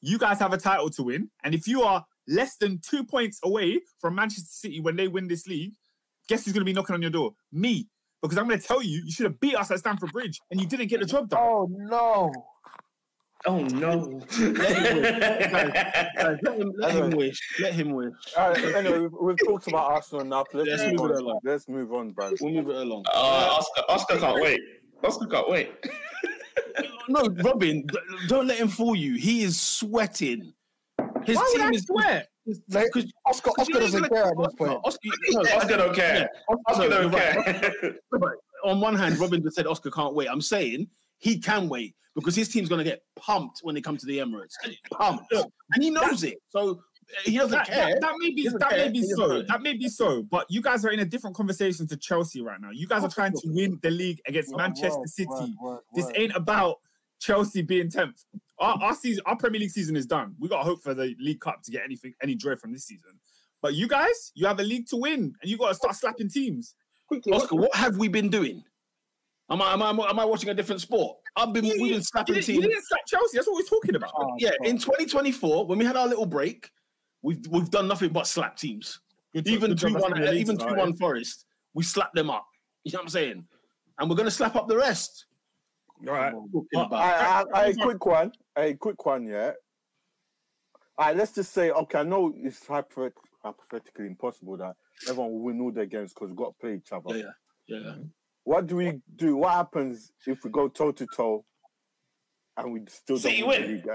you 0.00 0.18
guys 0.18 0.38
have 0.38 0.52
a 0.52 0.58
title 0.58 0.88
to 0.90 1.02
win, 1.02 1.30
and 1.44 1.54
if 1.54 1.66
you 1.66 1.82
are 1.82 2.04
less 2.28 2.56
than 2.56 2.78
two 2.80 3.02
points 3.04 3.40
away 3.42 3.80
from 4.00 4.14
Manchester 4.14 4.46
City 4.48 4.80
when 4.80 4.94
they 4.96 5.08
win 5.08 5.26
this 5.26 5.46
league, 5.48 5.72
guess 6.28 6.44
who's 6.44 6.52
going 6.54 6.60
to 6.60 6.64
be 6.64 6.72
knocking 6.72 6.94
on 6.94 7.02
your 7.02 7.10
door? 7.10 7.32
Me, 7.50 7.88
because 8.22 8.38
I'm 8.38 8.46
going 8.46 8.60
to 8.60 8.66
tell 8.66 8.80
you, 8.82 9.02
you 9.04 9.10
should 9.10 9.24
have 9.24 9.40
beat 9.40 9.56
us 9.56 9.70
at 9.72 9.80
Stamford 9.80 10.12
Bridge, 10.12 10.40
and 10.50 10.60
you 10.60 10.66
didn't 10.68 10.86
get 10.88 11.00
the 11.00 11.06
job 11.06 11.28
done. 11.28 11.40
Oh 11.42 11.68
no! 11.70 12.32
Oh 13.44 13.62
no! 13.62 14.20
Guys, 14.30 14.58
let 16.42 16.58
him, 16.58 16.72
let 16.76 16.94
him 16.94 17.10
wish. 17.10 17.40
Let 17.60 17.74
him 17.74 17.92
wish. 17.92 18.12
All 18.36 18.50
right, 18.50 18.74
anyway, 18.76 19.00
we've, 19.00 19.10
we've 19.20 19.38
talked 19.44 19.66
about 19.66 19.90
Arsenal 19.90 20.22
enough. 20.22 20.46
Let's, 20.52 20.68
Let's 20.68 20.82
move, 20.84 21.00
move 21.00 21.10
it 21.10 21.16
along. 21.16 21.40
Let's 21.42 21.68
move 21.68 21.92
on, 21.92 22.10
bro. 22.10 22.30
We'll 22.40 22.52
move 22.52 22.70
it 22.70 22.76
along. 22.76 23.04
Uh, 23.12 23.58
Oscar, 23.58 23.82
Oscar 23.88 24.18
can't 24.18 24.40
wait. 24.40 24.60
Oscar 25.02 25.26
can't 25.26 25.48
wait. 25.48 25.72
No, 27.08 27.28
Robin, 27.42 27.84
don't 28.28 28.46
let 28.46 28.58
him 28.58 28.68
fool 28.68 28.94
you. 28.94 29.14
He 29.14 29.42
is 29.42 29.60
sweating. 29.60 30.52
His 31.24 31.36
Why 31.36 31.42
would 31.42 31.58
team 31.58 31.66
I 31.66 31.70
is 31.70 31.84
sweat? 31.84 32.28
Like, 32.68 32.90
because 32.92 33.12
Oscar, 33.26 33.50
Oscar 33.58 33.80
doesn't 33.80 34.08
care 34.08 34.26
at 34.26 34.36
this 34.36 34.54
point. 34.54 34.80
Oscar, 34.84 35.08
no, 35.30 35.40
Oscar 35.40 35.76
don't 35.76 35.94
care. 35.94 36.28
Oscar 36.68 36.82
no, 36.82 36.88
don't 36.88 37.02
you're 37.02 37.20
right. 37.20 37.74
care. 37.80 37.96
on 38.64 38.80
one 38.80 38.94
hand, 38.94 39.18
Robin 39.18 39.42
just 39.42 39.56
said 39.56 39.66
Oscar 39.66 39.90
can't 39.90 40.14
wait. 40.14 40.28
I'm 40.28 40.40
saying 40.40 40.88
he 41.22 41.38
can 41.38 41.68
wait 41.68 41.94
because 42.14 42.34
his 42.36 42.48
team's 42.48 42.68
going 42.68 42.80
to 42.80 42.84
get 42.84 43.02
pumped 43.16 43.60
when 43.62 43.74
they 43.74 43.80
come 43.80 43.96
to 43.96 44.06
the 44.06 44.18
Emirates. 44.18 44.52
Pumped. 44.92 45.32
And 45.32 45.82
he 45.82 45.88
knows 45.88 46.24
it. 46.24 46.38
So 46.50 46.70
uh, 46.70 46.74
he 47.24 47.38
doesn't 47.38 47.52
That, 47.52 47.66
care. 47.66 47.88
that, 47.88 48.00
that 48.00 48.14
may 48.18 48.30
be 48.30 48.48
that 48.48 48.72
may 48.72 48.88
be 48.90 49.02
so. 49.02 49.28
care. 49.28 49.42
That 49.44 49.62
may 49.62 49.74
be 49.74 49.88
so. 49.88 50.22
But 50.24 50.46
you 50.50 50.60
guys 50.60 50.84
are 50.84 50.90
in 50.90 50.98
a 51.00 51.04
different 51.04 51.36
conversation 51.36 51.86
to 51.86 51.96
Chelsea 51.96 52.42
right 52.42 52.60
now. 52.60 52.70
You 52.72 52.86
guys 52.86 53.04
are 53.04 53.08
trying 53.08 53.32
to 53.32 53.42
win 53.44 53.78
the 53.82 53.90
league 53.90 54.20
against 54.26 54.54
Manchester 54.56 55.06
City. 55.06 55.54
This 55.94 56.10
ain't 56.14 56.34
about 56.34 56.76
Chelsea 57.20 57.62
being 57.62 57.88
tenth. 57.88 58.24
Our, 58.58 58.76
our 58.82 58.94
season, 58.94 59.22
our 59.26 59.36
Premier 59.36 59.60
League 59.60 59.70
season 59.70 59.96
is 59.96 60.06
done. 60.06 60.34
We 60.40 60.48
got 60.48 60.58
to 60.58 60.64
hope 60.64 60.82
for 60.82 60.94
the 60.94 61.14
League 61.20 61.40
Cup 61.40 61.62
to 61.62 61.70
get 61.70 61.82
anything, 61.84 62.14
any 62.22 62.34
joy 62.34 62.56
from 62.56 62.72
this 62.72 62.84
season. 62.84 63.12
But 63.60 63.74
you 63.74 63.86
guys, 63.86 64.32
you 64.34 64.46
have 64.46 64.58
a 64.58 64.64
league 64.64 64.88
to 64.88 64.96
win, 64.96 65.34
and 65.40 65.50
you 65.50 65.56
got 65.56 65.68
to 65.68 65.74
start 65.74 65.94
slapping 65.94 66.28
teams. 66.28 66.74
Quickly, 67.06 67.32
Oscar, 67.32 67.56
what 67.56 67.74
have 67.74 67.96
we 67.96 68.08
been 68.08 68.28
doing? 68.28 68.64
Am 69.50 69.60
I, 69.60 69.72
am 69.74 69.82
I, 69.82 69.90
am 69.90 70.18
I 70.18 70.24
watching 70.24 70.48
a 70.50 70.54
different 70.54 70.80
sport? 70.80 71.18
I've 71.36 71.52
been, 71.52 71.64
You, 71.64 71.76
we've 71.82 71.92
been 71.92 72.02
slapping 72.02 72.34
didn't, 72.36 72.48
you 72.48 72.54
teams. 72.60 72.66
didn't 72.68 72.84
slap 72.86 73.00
Chelsea. 73.06 73.36
That's 73.36 73.46
what 73.48 73.56
we're 73.56 73.68
talking 73.68 73.96
about. 73.96 74.12
Oh, 74.16 74.34
yeah, 74.38 74.50
in 74.62 74.78
2024, 74.78 75.66
when 75.66 75.78
we 75.78 75.84
had 75.84 75.96
our 75.96 76.06
little 76.06 76.26
break, 76.26 76.70
we've 77.22 77.44
we've 77.50 77.70
done 77.70 77.86
nothing 77.88 78.10
but 78.10 78.26
slap 78.26 78.56
teams. 78.56 79.00
Good- 79.34 79.48
even 79.48 79.70
good 79.70 79.78
two 79.78 79.90
job, 79.90 80.00
one, 80.02 80.10
that's 80.12 80.24
the 80.26 80.32
league 80.32 80.40
even 80.40 80.56
two 80.58 80.74
one 80.74 80.94
Forest, 80.94 81.46
we 81.74 81.82
slapped 81.82 82.14
them 82.14 82.30
up. 82.30 82.46
You 82.84 82.92
know 82.92 82.98
what 82.98 83.02
I'm 83.04 83.08
saying? 83.10 83.44
And 83.98 84.08
we're 84.10 84.16
gonna 84.16 84.30
slap 84.30 84.56
up 84.56 84.68
the 84.68 84.76
rest. 84.76 85.26
All 86.06 86.14
right. 86.14 86.32
Talking 86.32 86.66
Well, 86.72 86.84
about- 86.86 87.00
I, 87.54 87.60
I, 87.60 87.64
I, 87.68 87.72
quick 87.74 88.04
one. 88.06 88.32
A 88.56 88.74
quick 88.74 89.04
one, 89.06 89.26
yeah. 89.26 89.52
All 90.98 91.06
right, 91.06 91.16
let's 91.16 91.32
just 91.32 91.52
say, 91.52 91.70
okay, 91.70 91.98
I 91.98 92.02
know 92.02 92.32
it's 92.36 92.64
hypothet- 92.66 93.12
hypothetically 93.42 94.06
impossible 94.06 94.56
that 94.58 94.74
everyone 95.08 95.32
will 95.32 95.40
win 95.40 95.60
all 95.60 95.72
their 95.72 95.86
games 95.86 96.12
because 96.12 96.28
we've 96.28 96.36
got 96.36 96.48
to 96.54 96.58
play 96.60 96.74
each 96.76 96.92
other. 96.92 97.16
yeah, 97.16 97.24
yeah, 97.66 97.78
yeah. 97.78 97.94
What 98.44 98.66
do 98.66 98.76
we 98.76 99.00
do? 99.16 99.36
What 99.36 99.52
happens 99.52 100.12
if 100.26 100.44
we 100.44 100.50
go 100.50 100.68
toe 100.68 100.92
to 100.92 101.06
toe 101.14 101.44
and 102.56 102.72
we 102.72 102.80
still 102.88 103.16
don't 103.16 103.22
City 103.22 103.42
win 103.42 103.62
the 103.62 103.66
win. 103.68 103.76
league? 103.76 103.86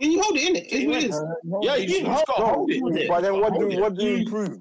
and 0.00 0.12
you 0.12 0.20
hold 0.22 0.36
it 0.36 0.48
in 0.48 0.56
it. 0.56 0.66
It's 0.70 0.86
what 0.86 0.96
it 0.96 1.10
is. 1.10 1.20
Uh, 1.20 1.60
yeah, 1.62 1.76
you 1.76 1.86
just, 1.88 2.00
you 2.00 2.06
just 2.06 2.26
gotta 2.26 2.44
hold 2.46 2.70
it. 2.70 3.08
But 3.08 3.20
then 3.22 3.40
what 3.40 3.58
do 3.58 3.70
it. 3.70 3.80
what 3.80 3.94
do 3.96 4.04
you 4.04 4.10
You- 4.16 4.16
improve? 4.24 4.60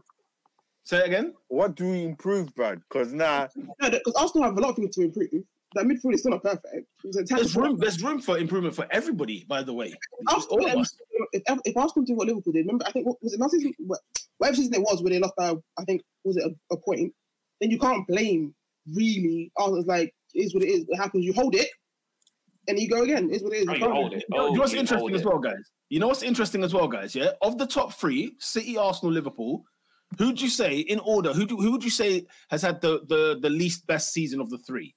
Say 0.86 0.98
it 0.98 1.06
again. 1.07 1.34
What 1.48 1.76
do 1.76 1.90
we 1.90 2.03
improve, 2.03 2.53
Brad? 2.56 2.80
Because 2.90 3.14
now 3.14 3.48
No, 3.82 3.90
because 3.90 4.14
Arsenal 4.15 4.44
have 4.44 4.57
a 4.57 4.60
lot 4.61 4.72
of 4.72 4.76
things 4.76 4.94
to 4.95 5.03
improve. 5.03 5.30
That 5.76 5.86
midfield 5.86 6.14
is 6.14 6.20
still 6.20 6.32
not 6.32 6.44
perfect. 6.44 6.88
There's 7.30 7.56
room. 7.56 7.78
There's 7.78 8.03
room 8.03 8.20
for 8.20 8.38
improvement 8.38 8.76
for 8.76 8.86
everybody. 8.91 9.45
By 9.48 9.64
the 9.64 9.74
way, 9.74 9.94
Arsenal, 10.28 10.60
all 10.60 10.68
of 10.70 10.78
us. 10.78 10.94
if, 11.32 11.41
if 11.65 11.78
Arsenal 11.78 12.06
do 12.06 12.14
what 12.15 12.28
Liverpool 12.28 12.52
did, 12.53 12.65
remember, 12.65 12.86
I 12.86 12.91
think, 12.91 13.07
what 13.07 13.15
was 13.24 13.34
it 13.34 13.40
last 13.40 13.52
season? 13.52 13.74
Whatever 14.38 14.56
season 14.57 14.74
it 14.76 14.82
was, 14.82 15.02
where 15.02 15.11
they 15.11 15.20
lost 15.20 15.36
by, 15.38 15.56
I 15.78 15.84
think, 15.86 16.02
was 16.26 16.36
it 16.38 16.44
a, 16.44 16.74
a 16.74 16.78
point? 16.78 17.14
Then 17.61 17.72
you 17.72 17.80
can't 17.80 18.06
blame, 18.06 18.53
really. 18.91 19.51
Arsenal's 19.57 19.85
like, 19.88 20.14
it 20.34 20.39
is 20.45 20.53
what 20.53 20.64
it 20.64 20.68
is. 20.69 20.85
It 20.89 20.95
happens. 20.97 21.23
You 21.26 21.34
hold 21.34 21.55
it, 21.55 21.69
and 22.68 22.80
you 22.80 22.89
go 22.89 23.03
again. 23.03 23.30
It 23.30 23.35
is 23.38 23.43
what 23.43 23.53
it 23.53 23.57
is. 23.57 23.68
Oh, 23.68 23.72
You 23.73 23.77
you 23.77 23.80
can't- 23.85 23.93
hold 23.93 24.14
it. 24.14 24.23
You 24.30 24.38
know, 24.38 24.43
Oh, 24.43 24.47
you 24.49 24.53
know 24.55 24.60
what's 24.61 24.73
you 24.73 24.80
interesting 24.80 25.15
as 25.15 25.23
well, 25.26 25.39
guys? 25.39 25.72
You 25.89 25.99
know 25.99 26.07
what's 26.07 26.23
interesting 26.23 26.64
as 26.64 26.73
well, 26.73 26.88
guys? 26.88 27.14
Yeah, 27.14 27.31
of 27.41 27.57
the 27.57 27.68
top 27.68 27.93
three, 27.93 28.35
City, 28.39 28.77
Arsenal, 28.77 29.14
Liverpool. 29.14 29.64
Who'd 30.18 30.39
you 30.39 30.49
say 30.49 30.80
in 30.80 30.99
order? 30.99 31.34
Who 31.34 31.45
do, 31.45 31.57
who 31.57 31.72
would 31.72 31.84
you 31.84 31.89
say 31.89 32.26
has 32.49 32.61
had 32.61 32.81
the, 32.81 33.01
the 33.07 33.39
the 33.41 33.49
least 33.49 33.85
best 33.88 34.14
season 34.14 34.39
of 34.39 34.49
the 34.49 34.57
three? 34.60 34.93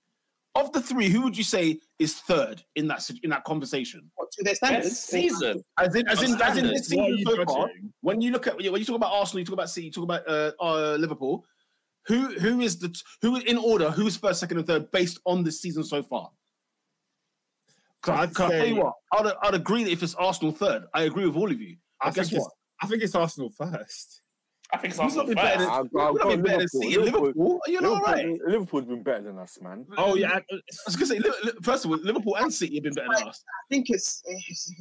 Of 0.54 0.72
the 0.72 0.80
three, 0.80 1.08
who 1.10 1.20
would 1.22 1.36
you 1.36 1.44
say 1.44 1.78
is 1.98 2.14
third 2.14 2.62
in 2.76 2.86
that 2.88 3.06
in 3.22 3.30
that 3.30 3.44
conversation? 3.44 4.10
What, 4.14 4.30
to 4.32 4.44
their 4.44 4.54
standards. 4.54 4.88
Best 4.88 5.08
season. 5.08 5.62
As 5.78 5.94
in, 5.94 6.08
as 6.08 6.22
in, 6.22 6.40
as 6.40 6.56
in 6.56 6.66
this 6.66 6.86
standards, 6.86 6.94
What 6.94 7.10
are 7.10 7.16
season 7.16 7.46
so 7.46 7.54
far, 7.54 7.70
when 8.00 8.20
you 8.22 8.30
look 8.30 8.46
at 8.46 8.56
when 8.56 8.74
you 8.76 8.84
talk 8.84 8.96
about 8.96 9.12
Arsenal, 9.12 9.40
you 9.40 9.44
talk 9.46 9.52
about 9.54 9.68
City, 9.70 9.86
you 9.86 9.92
talk 9.92 10.04
about 10.04 10.26
uh, 10.28 10.52
uh, 10.60 10.96
Liverpool. 10.96 11.44
Who 12.08 12.26
who 12.38 12.60
is 12.60 12.78
the 12.78 12.94
who 13.22 13.36
in 13.36 13.56
order? 13.58 13.90
Who's 13.90 14.16
first, 14.16 14.40
second, 14.40 14.58
and 14.58 14.66
third 14.66 14.90
based 14.92 15.18
on 15.24 15.42
this 15.44 15.60
season 15.60 15.82
so 15.84 16.02
far? 16.02 16.30
I- 18.04 18.12
I'd 18.22 18.34
'cause 18.34 18.40
I'll 18.44 18.50
tell 18.50 18.66
you 18.66 18.74
say- 18.76 18.80
what, 18.80 18.94
I'd, 19.12 19.32
I'd 19.42 19.54
agree 19.54 19.82
that 19.84 19.90
if 19.90 20.02
it's 20.02 20.14
Arsenal 20.14 20.52
third, 20.52 20.84
I 20.94 21.02
agree 21.02 21.26
with 21.26 21.36
all 21.36 21.50
of 21.50 21.60
you. 21.60 21.76
I 22.00 22.06
But 22.10 22.14
guess 22.14 22.32
what? 22.32 22.52
I 22.80 22.86
think 22.86 23.02
it's 23.02 23.14
Arsenal 23.16 23.50
first. 23.50 24.22
I 24.72 24.78
think 24.78 24.90
it's 24.90 24.98
not 24.98 25.04
Arsenal 25.04 25.26
been 25.26 25.34
better 25.36 25.58
than, 25.60 25.68
I've 25.68 25.80
I've 25.84 25.92
not 25.92 26.14
got 26.16 26.28
been 26.28 26.42
better 26.42 26.58
than 26.58 26.58
Liverpool. 26.58 26.82
City 26.82 26.94
and 26.94 27.04
Liverpool, 27.04 27.22
Liverpool? 27.26 27.60
Are 27.66 27.70
you 27.70 27.80
not 27.80 27.90
Liverpool, 27.92 28.12
right? 28.14 28.40
Liverpool's 28.48 28.84
been 28.86 29.02
better 29.04 29.22
than 29.22 29.38
us, 29.38 29.58
man. 29.62 29.86
Oh 29.96 30.16
yeah, 30.16 30.32
I 30.34 30.42
was 30.86 30.96
gonna 30.96 31.06
say, 31.06 31.18
Li- 31.20 31.30
Li- 31.44 31.52
first 31.62 31.84
of 31.84 31.92
all, 31.92 31.98
Liverpool 31.98 32.36
and 32.36 32.52
City 32.52 32.74
have 32.74 32.82
been 32.84 32.94
better 32.94 33.08
than 33.16 33.28
us. 33.28 33.44
I 33.46 33.74
think 33.74 33.90
it's. 33.90 34.22
it's 34.26 34.72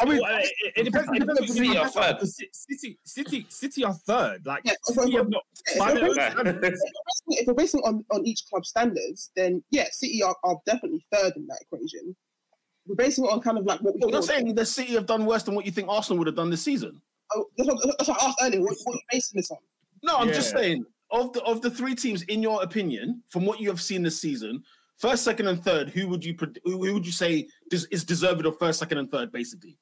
I 0.00 0.04
mean, 0.06 0.18
it, 0.22 0.22
it, 0.64 0.72
it 0.76 0.84
depends. 0.84 1.08
It 1.14 1.18
depends 1.20 1.52
City 1.54 1.76
are 1.76 1.88
third. 1.88 2.18
third. 2.20 2.28
City, 2.28 2.50
City, 2.52 2.98
City, 3.04 3.46
City 3.50 3.84
are 3.84 3.92
third. 3.92 4.46
Like 4.46 4.62
Yeah, 4.64 4.72
City 4.84 5.12
have 5.16 5.28
not. 5.28 5.42
if 5.66 5.78
we're 5.78 5.94
basing- 6.00 6.16
if 6.16 6.44
we're 6.46 6.60
basing- 6.60 6.78
if 7.28 7.46
we're 7.46 7.54
basing 7.54 7.80
on, 7.84 8.04
on 8.12 8.26
each 8.26 8.44
club 8.48 8.64
standards, 8.64 9.30
then 9.36 9.62
yeah, 9.70 9.86
City 9.90 10.22
are, 10.22 10.36
are 10.44 10.56
definitely 10.64 11.04
third 11.12 11.34
in 11.36 11.46
that 11.48 11.58
equation. 11.60 12.16
We're 12.86 12.94
basing 12.96 13.24
it 13.24 13.28
on 13.28 13.40
kind 13.40 13.58
of 13.58 13.64
like 13.66 13.80
what 13.80 13.94
we 13.94 14.10
You're 14.10 14.22
saying 14.22 14.54
the 14.54 14.64
City 14.64 14.92
have 14.94 15.06
done 15.06 15.26
worse 15.26 15.42
than 15.42 15.54
what 15.54 15.66
you 15.66 15.72
think 15.72 15.88
Arsenal 15.88 16.18
would 16.18 16.26
have 16.28 16.36
done 16.36 16.48
this 16.50 16.62
season. 16.62 17.00
Oh, 17.34 17.46
that's, 17.56 17.68
what, 17.68 17.78
that's 17.98 18.08
what 18.08 18.22
I 18.22 18.26
asked 18.26 18.38
earlier. 18.42 18.60
What, 18.60 18.76
what 18.84 18.94
are 18.94 18.96
you 18.96 19.02
basing 19.10 19.36
this 19.36 19.50
on? 19.50 19.58
No, 20.02 20.16
I'm 20.16 20.28
just 20.28 20.50
saying 20.50 20.84
of 21.10 21.32
the 21.32 21.42
of 21.44 21.62
the 21.62 21.70
three 21.70 21.94
teams, 21.94 22.22
in 22.24 22.42
your 22.42 22.62
opinion, 22.62 23.22
from 23.28 23.46
what 23.46 23.60
you 23.60 23.68
have 23.68 23.80
seen 23.80 24.02
this 24.02 24.20
season, 24.20 24.62
first, 24.98 25.24
second, 25.24 25.46
and 25.46 25.62
third, 25.62 25.88
who 25.88 26.08
would 26.08 26.24
you 26.24 26.36
who, 26.64 26.84
who 26.84 26.94
would 26.94 27.06
you 27.06 27.12
say 27.12 27.48
is, 27.72 27.86
is 27.86 28.04
deserved 28.04 28.44
of 28.46 28.58
first, 28.58 28.78
second, 28.78 28.98
and 28.98 29.10
third, 29.10 29.32
basically, 29.32 29.78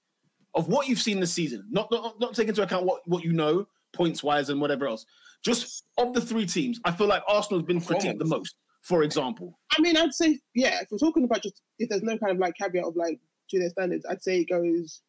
of 0.55 0.69
what 0.69 0.89
you've 0.89 1.01
seen 1.01 1.21
this 1.21 1.33
season? 1.33 1.65
Not 1.71 1.91
not 1.91 2.21
not 2.21 2.35
taking 2.35 2.51
into 2.51 2.63
account 2.63 2.85
what 2.85 3.03
what 3.07 3.25
you 3.25 3.33
know 3.33 3.67
points 3.93 4.23
wise 4.23 4.51
and 4.51 4.61
whatever 4.61 4.87
else. 4.87 5.07
Just 5.43 5.85
of 5.99 6.13
the 6.13 6.21
three 6.21 6.47
teams, 6.47 6.81
I 6.85 6.93
feel 6.93 7.09
like 7.09 7.23
Arsenal 7.29 7.61
has 7.61 7.67
been 7.67 7.81
critiqued 7.81 8.19
the 8.19 8.25
most. 8.25 8.55
For 8.83 9.05
example, 9.05 9.59
I 9.77 9.81
mean, 9.81 9.97
I'd 9.97 10.13
say 10.13 10.39
yeah. 10.55 10.81
If 10.81 10.89
we're 10.91 10.99
talking 10.99 11.25
about 11.25 11.43
just 11.43 11.63
if 11.79 11.89
there's 11.89 12.03
no 12.03 12.19
kind 12.19 12.33
of 12.33 12.39
like 12.39 12.55
caveat 12.57 12.85
of 12.85 12.97
like 12.97 13.19
to 13.51 13.59
their 13.59 13.71
standards, 13.71 14.05
I'd 14.09 14.23
say 14.23 14.41
it 14.41 14.49
goes 14.49 15.03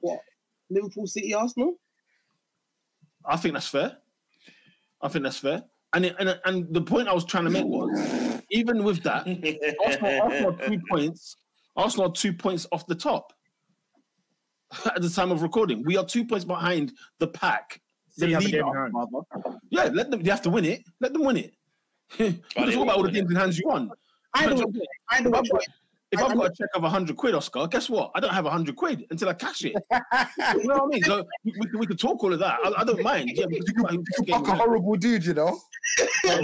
what 0.00 0.20
Liverpool, 0.70 1.06
City, 1.06 1.34
Arsenal. 1.34 1.74
I 3.24 3.36
think 3.36 3.54
that's 3.54 3.68
fair. 3.68 3.98
I 5.00 5.08
think 5.08 5.24
that's 5.24 5.38
fair. 5.38 5.64
And 5.94 6.06
it, 6.06 6.16
and 6.18 6.38
and 6.44 6.74
the 6.74 6.82
point 6.82 7.08
I 7.08 7.14
was 7.14 7.24
trying 7.24 7.44
to 7.44 7.50
make 7.50 7.64
was, 7.64 8.42
even 8.50 8.84
with 8.84 9.02
that, 9.04 9.26
Arsenal, 9.84 10.22
Arsenal 10.22 10.54
are 10.54 10.68
two 10.68 10.80
points. 10.90 11.36
Arsenal 11.76 12.08
are 12.08 12.12
two 12.12 12.32
points 12.32 12.66
off 12.72 12.86
the 12.86 12.94
top 12.94 13.32
at 14.86 15.00
the 15.00 15.08
time 15.08 15.30
of 15.30 15.42
recording. 15.42 15.82
We 15.84 15.96
are 15.96 16.04
two 16.04 16.24
points 16.24 16.44
behind 16.44 16.92
the 17.18 17.28
pack. 17.28 17.80
The 18.16 18.22
City 18.22 18.32
have 18.32 18.44
leader, 18.44 18.58
game 18.58 18.68
in 18.68 18.74
hand. 18.74 18.92
rather. 18.94 19.54
Yeah, 19.70 19.84
let 19.92 20.10
them. 20.10 20.22
They 20.22 20.30
have 20.30 20.42
to 20.42 20.50
win 20.50 20.64
it. 20.64 20.82
Let 21.00 21.12
them 21.12 21.24
win 21.24 21.36
it. 21.38 21.54
we 22.18 22.26
they 22.26 22.40
can 22.54 22.72
talk 22.72 22.82
about 22.82 22.96
all 22.96 23.02
the 23.02 23.12
games 23.12 23.30
in 23.30 23.36
hands 23.36 23.58
you 23.58 23.64
won. 23.66 23.90
Either 24.34 24.56
way, 24.56 24.72
either 25.12 25.30
way. 25.30 25.60
I've 26.16 26.20
got, 26.20 26.26
if 26.26 26.30
I- 26.30 26.32
I've 26.32 26.38
got 26.38 26.50
a 26.50 26.54
check 26.54 26.68
of 26.74 26.82
hundred 26.84 27.16
quid, 27.16 27.34
Oscar, 27.34 27.66
guess 27.66 27.90
what? 27.90 28.10
I 28.14 28.20
don't 28.20 28.32
have 28.32 28.46
hundred 28.46 28.76
quid 28.76 29.04
until 29.10 29.28
I 29.28 29.34
cash 29.34 29.64
it. 29.64 29.72
you 29.92 30.64
know 30.64 30.74
what 30.74 30.82
I 30.84 30.86
mean? 30.86 31.02
So 31.04 31.24
we, 31.44 31.52
we, 31.58 31.66
can- 31.68 31.78
we 31.78 31.86
could 31.86 31.98
talk 31.98 32.22
all 32.22 32.32
of 32.32 32.38
that. 32.38 32.58
I, 32.64 32.72
I 32.80 32.84
don't 32.84 33.02
mind. 33.02 33.30
Yeah, 33.34 33.46
we 33.46 33.60
can 33.60 33.74
talk 33.74 33.92
You 33.92 34.04
game 34.24 34.44
fuck 34.44 34.48
a 34.48 34.54
horrible 34.54 34.96
dude, 34.96 35.24
you 35.26 35.34
know. 35.34 35.58
you 36.24 36.38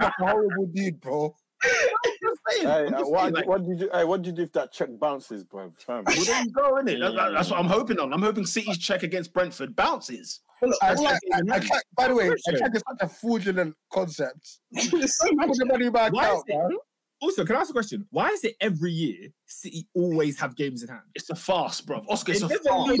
fuck 0.00 0.12
a 0.18 0.24
horrible 0.24 0.66
dude, 0.66 1.00
bro. 1.00 1.34
saying. 1.62 2.66
Hey, 2.66 2.86
I'm 2.86 2.94
uh, 2.94 3.02
what, 3.02 3.20
saying, 3.22 3.34
like, 3.34 3.46
what 3.46 3.66
did 3.66 3.80
you? 3.80 3.90
Hey, 3.92 4.04
what 4.04 4.22
did 4.22 4.26
you 4.28 4.32
do 4.36 4.42
if 4.42 4.52
that 4.52 4.72
check 4.72 4.88
bounces, 4.98 5.44
bro? 5.44 5.72
Fam? 5.78 6.04
well, 6.06 6.24
there 6.24 6.42
you 6.42 6.50
go, 6.50 6.74
innit? 6.74 7.00
That- 7.00 7.14
that- 7.16 7.32
that's 7.32 7.50
what 7.50 7.58
I'm 7.58 7.66
hoping 7.66 7.98
on. 7.98 8.12
I'm 8.12 8.22
hoping 8.22 8.46
City's 8.46 8.78
check 8.78 9.02
against 9.02 9.32
Brentford 9.32 9.76
bounces. 9.76 10.40
Well, 10.62 10.70
look, 10.70 10.78
I, 10.82 10.94
all 10.94 11.06
I, 11.08 11.12
I, 11.12 11.56
I 11.56 11.80
by 11.96 12.08
the 12.08 12.14
way, 12.14 12.30
I 12.30 12.52
check 12.52 12.74
is 12.74 12.82
such 12.86 12.98
a 13.00 13.08
fraudulent 13.08 13.74
concept. 13.92 14.58
so 14.74 14.98
much. 15.32 15.48
Put 15.48 15.58
the 15.58 15.66
money 15.66 15.88
back 15.88 16.12
Why 16.12 16.24
is 16.30 16.38
out, 16.38 16.44
man. 16.48 16.76
Also, 17.20 17.44
can 17.44 17.56
I 17.56 17.60
ask 17.60 17.70
a 17.70 17.74
question? 17.74 18.06
Why 18.10 18.28
is 18.28 18.44
it 18.44 18.56
every 18.60 18.92
year 18.92 19.28
City 19.46 19.86
always 19.94 20.38
have 20.38 20.56
games 20.56 20.82
in 20.82 20.88
hand? 20.88 21.02
It's 21.14 21.28
a 21.28 21.34
farce, 21.34 21.80
bro. 21.80 22.02
Oscar, 22.08 22.32
it's 22.32 22.40
They 22.40 22.54
a 22.54 22.58
farce. 22.58 22.98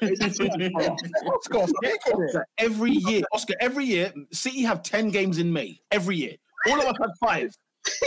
Oscar, 0.02 1.66
speak 1.68 2.00
on 2.12 2.22
it. 2.22 2.28
Oscar, 2.28 2.46
every 2.58 2.92
year, 2.92 3.22
Oscar, 3.32 3.54
every 3.60 3.84
year, 3.84 4.12
City 4.32 4.62
have 4.62 4.82
10 4.82 5.10
games 5.10 5.38
in 5.38 5.52
May. 5.52 5.80
Every 5.92 6.16
year. 6.16 6.34
All 6.68 6.80
of 6.80 6.86
us 6.86 6.96
have 7.00 7.10
five. 7.20 7.56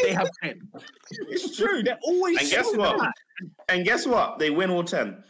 They 0.04 0.14
have 0.14 0.30
10. 0.44 0.60
It's 1.30 1.56
true. 1.56 1.84
They're 1.84 2.00
always. 2.04 2.40
And 2.40 2.50
guess 2.50 2.76
what? 2.76 2.98
that. 2.98 3.14
And 3.70 3.86
guess 3.86 4.06
what? 4.06 4.40
They 4.40 4.50
win 4.50 4.70
all 4.70 4.84
ten. 4.84 5.24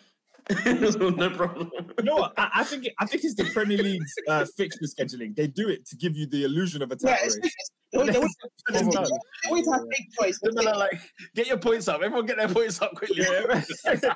no 0.66 1.30
problem. 1.32 1.72
You 1.98 2.04
know 2.04 2.16
what? 2.18 2.34
I, 2.38 2.50
I 2.56 2.64
think 2.64 2.88
I 3.00 3.06
think 3.06 3.24
it's 3.24 3.34
the 3.36 3.46
Premier 3.46 3.78
League's 3.80 4.14
uh, 4.28 4.46
fixture 4.56 4.86
scheduling. 4.86 5.36
They 5.36 5.48
do 5.48 5.70
it 5.70 5.86
to 5.88 5.96
give 5.96 6.16
you 6.16 6.28
the 6.28 6.44
illusion 6.44 6.82
of 6.84 6.92
a 6.92 6.98
Yeah, 7.02 7.12
title 7.16 7.26
it's, 7.28 7.38
race. 7.42 7.54
they 7.92 7.98
always, 7.98 8.12
they 8.14 8.18
always, 8.18 8.36
It's 8.70 8.82
they 8.88 8.92
done. 8.92 9.10
always 9.48 9.68
have 9.72 9.82
big 9.90 10.06
choice. 10.20 10.40
Similar, 10.44 10.76
like, 10.78 11.00
get 11.34 11.48
your 11.48 11.58
points 11.58 11.88
up. 11.88 12.02
Everyone 12.04 12.26
get 12.28 12.38
their 12.38 12.48
points 12.48 12.80
up 12.82 12.94
quickly. 12.96 13.26
Yeah. 13.28 13.64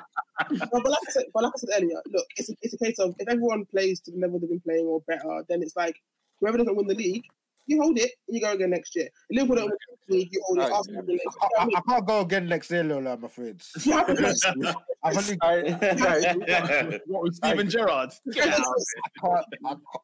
No, 0.50 0.56
but 0.72 0.86
like 0.88 0.98
I 1.06 1.10
said, 1.12 1.24
but 1.34 1.42
like 1.44 1.52
I 1.54 1.58
said 1.58 1.68
earlier, 1.76 2.00
look, 2.10 2.24
it's 2.36 2.48
a, 2.48 2.54
it's 2.62 2.72
a 2.72 2.78
case 2.78 2.98
of 2.98 3.14
if 3.18 3.28
everyone 3.28 3.66
plays 3.66 4.00
to 4.00 4.10
the 4.10 4.18
level 4.18 4.38
they've 4.38 4.48
been 4.48 4.60
playing 4.60 4.86
or 4.86 5.00
better, 5.02 5.44
then 5.50 5.60
it's 5.62 5.76
like 5.76 5.96
whoever 6.40 6.56
doesn't 6.56 6.74
win 6.74 6.86
the 6.86 6.94
league, 6.94 7.24
you 7.70 7.80
hold 7.80 7.96
it 7.98 8.10
and 8.28 8.34
you 8.34 8.40
go 8.40 8.52
again 8.52 8.70
next 8.70 8.94
year. 8.96 9.08
Liverpool 9.30 9.56
don't 9.56 9.68
win 9.70 9.78
the 10.08 10.14
league, 10.16 10.28
you 10.32 10.42
hold 10.46 10.58
it. 10.58 10.60
Right. 10.62 10.72
Arsenal 10.72 11.02
win 11.06 11.18
I, 11.40 11.62
I, 11.62 11.68
I 11.76 11.80
can't 11.88 12.06
go 12.06 12.20
again 12.20 12.46
next 12.46 12.70
year, 12.70 12.82
Lola, 12.84 13.12
I'm 13.14 13.24
afraid. 13.24 13.62
I've 15.02 15.16
only 15.16 15.38
I, 15.42 15.62
guys, 15.94 17.00
What 17.06 17.22
with 17.22 17.34
Steven 17.36 17.70
Gerrard? 17.70 18.10
I 18.28 18.32
can't, 18.32 18.46
I, 18.52 19.20
can't- 19.20 19.44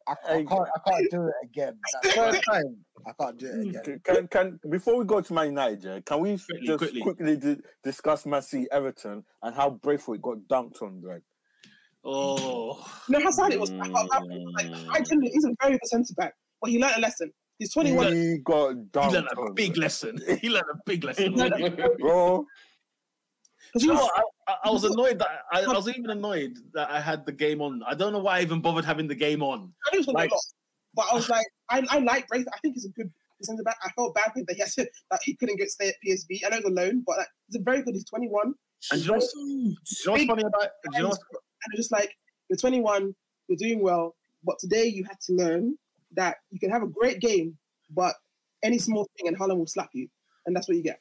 I, 0.06 0.12
I, 0.28 0.44
can't, 0.44 0.50
I 0.50 0.90
can't 0.90 1.10
do 1.10 1.26
it 1.26 1.34
again. 1.44 1.78
That 2.02 2.12
first 2.14 2.42
time, 2.44 2.76
I 3.06 3.12
can't 3.20 3.38
do 3.38 3.46
it 3.46 3.68
again. 3.68 4.00
can, 4.04 4.28
can 4.28 4.60
before 4.70 4.96
we 4.98 5.04
go 5.04 5.20
to 5.20 5.32
Man 5.34 5.46
United, 5.48 5.82
yeah, 5.84 6.00
can 6.00 6.20
we 6.20 6.38
Quickly, 6.38 6.66
just 6.66 6.78
quickly. 6.78 7.00
quickly, 7.02 7.36
di- 7.36 7.60
discuss 7.84 8.24
Man 8.26 8.42
City 8.42 8.66
Everton 8.72 9.24
and 9.42 9.54
how 9.54 9.70
Braithwaite 9.70 10.22
got 10.22 10.38
dunked 10.48 10.80
on, 10.82 11.00
Greg? 11.00 11.22
Oh. 12.04 12.84
No, 13.08 13.18
how 13.20 13.30
sad 13.30 13.52
it 13.52 13.60
was. 13.60 13.70
I, 13.72 13.78
can't- 13.78 13.96
I, 14.12 14.18
like, 14.20 14.72
I 14.90 15.00
genuinely, 15.00 15.30
he's 15.32 15.44
a 15.44 15.50
very 15.60 15.72
good 15.72 15.86
centre 15.88 16.14
back, 16.16 16.34
but 16.60 16.70
he 16.70 16.80
learned 16.80 16.94
a 16.96 17.00
lesson. 17.00 17.32
He's 17.58 17.72
21. 17.72 18.12
He 18.12 18.38
got 18.38 18.74
He 18.74 19.16
learned 19.16 19.28
a 19.36 19.52
big 19.52 19.76
lesson. 19.76 20.18
He 20.40 20.48
learned 20.50 20.66
a 20.72 20.78
big 20.84 21.04
lesson. 21.04 21.34
bro. 21.34 22.44
Do 23.78 23.84
you 23.84 23.92
know 23.92 24.00
what? 24.00 24.12
I, 24.48 24.52
I, 24.52 24.56
I 24.66 24.70
was 24.70 24.84
annoyed 24.84 25.18
that 25.18 25.28
I, 25.52 25.62
I 25.62 25.72
was 25.72 25.88
even 25.88 26.10
annoyed 26.10 26.56
that 26.74 26.90
I 26.90 27.00
had 27.00 27.26
the 27.26 27.32
game 27.32 27.60
on. 27.60 27.82
I 27.86 27.94
don't 27.94 28.12
know 28.12 28.20
why 28.20 28.38
I 28.38 28.42
even 28.42 28.60
bothered 28.60 28.84
having 28.84 29.08
the 29.08 29.14
game 29.14 29.42
on. 29.42 29.72
I 29.86 29.90
knew 29.92 29.98
was 29.98 30.06
gonna 30.06 30.18
Like- 30.18 30.30
but 30.94 31.06
I 31.10 31.14
was 31.14 31.28
like, 31.28 31.46
I, 31.68 31.84
I 31.90 31.98
like 31.98 32.26
Braith. 32.28 32.46
I 32.54 32.58
think 32.60 32.74
he's 32.74 32.86
a 32.86 32.90
good 32.90 33.10
centre 33.42 33.62
back. 33.62 33.76
I 33.82 33.90
felt 33.90 34.14
bad 34.14 34.32
that 34.34 34.54
he 34.54 34.60
has 34.60 34.74
to, 34.76 34.88
that 35.10 35.20
he 35.22 35.34
couldn't 35.34 35.56
get 35.56 35.68
stay 35.70 35.88
at 35.88 35.94
PSV. 36.06 36.40
I 36.46 36.48
know 36.48 36.56
he's 36.56 36.64
alone, 36.64 37.02
but 37.06 37.18
like, 37.18 37.26
he's 37.48 37.60
a 37.60 37.62
very 37.62 37.82
good. 37.82 37.94
He's 37.94 38.06
21. 38.06 38.54
And 38.92 39.00
you 39.02 39.06
know 39.08 39.14
what's, 39.14 39.34
you 39.36 39.74
know 40.06 40.12
what's 40.12 40.24
funny 40.24 40.42
about? 40.42 40.68
Do 40.84 40.96
you 40.96 41.02
know 41.02 41.08
what's, 41.08 41.18
and 41.64 41.76
just 41.76 41.92
like 41.92 42.16
you're 42.48 42.56
21, 42.56 43.14
you're 43.48 43.56
doing 43.58 43.82
well, 43.82 44.14
but 44.44 44.58
today 44.58 44.86
you 44.86 45.04
had 45.04 45.20
to 45.26 45.32
learn 45.34 45.76
that 46.16 46.36
you 46.50 46.58
can 46.58 46.70
have 46.70 46.82
a 46.82 46.86
great 46.86 47.20
game, 47.20 47.56
but 47.90 48.14
any 48.62 48.78
small 48.78 49.08
thing 49.16 49.28
and 49.28 49.36
Holland 49.36 49.58
will 49.58 49.66
slap 49.66 49.90
you, 49.92 50.08
and 50.46 50.54
that's 50.54 50.68
what 50.68 50.76
you 50.76 50.82
get. 50.82 51.00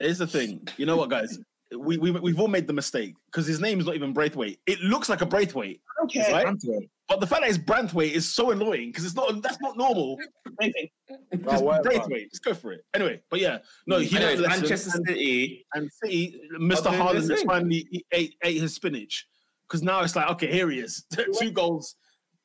here's 0.00 0.18
the 0.18 0.26
thing. 0.26 0.66
You 0.76 0.86
know 0.86 0.96
what, 0.96 1.10
guys? 1.10 1.38
We, 1.76 1.98
we, 1.98 2.12
we've 2.12 2.38
all 2.38 2.48
made 2.48 2.68
the 2.68 2.72
mistake 2.72 3.14
because 3.26 3.44
his 3.46 3.60
name 3.60 3.80
is 3.80 3.86
not 3.86 3.96
even 3.96 4.12
Braithwaite. 4.12 4.60
It 4.66 4.80
looks 4.80 5.08
like 5.08 5.20
a 5.20 5.26
Braithwaite, 5.26 5.80
I 6.00 6.32
right? 6.32 6.56
But 7.08 7.20
the 7.20 7.26
fact 7.26 7.42
that 7.42 7.50
it's 7.50 7.58
Branthwaite 7.58 8.12
is 8.12 8.32
so 8.32 8.50
annoying 8.50 8.90
because 8.90 9.04
it's 9.04 9.14
not. 9.14 9.40
That's 9.42 9.60
not 9.60 9.76
normal. 9.76 10.18
Anything. 10.60 10.88
Oh, 11.10 11.36
just 11.50 11.64
whatever. 11.64 11.88
Braithwaite. 11.88 12.30
Just 12.30 12.44
go 12.44 12.52
for 12.52 12.72
it. 12.72 12.84
Anyway, 12.94 13.22
but 13.30 13.40
yeah, 13.40 13.58
no, 13.86 13.98
he 13.98 14.16
Anyways, 14.16 14.40
learned 14.40 14.60
Manchester 14.60 14.90
City. 14.90 15.64
and 15.74 15.90
City, 16.02 16.40
Mr. 16.58 16.84
doing 16.84 16.94
Haaland 17.00 17.14
his 17.14 17.30
has 17.30 17.42
finally 17.42 18.04
ate, 18.12 18.34
ate 18.42 18.60
his 18.60 18.74
spinach 18.74 19.26
because 19.68 19.82
now 19.82 20.00
it's 20.02 20.16
like 20.16 20.28
okay, 20.30 20.50
here 20.50 20.68
he 20.68 20.80
is, 20.80 21.04
two 21.38 21.50
goals, 21.52 21.94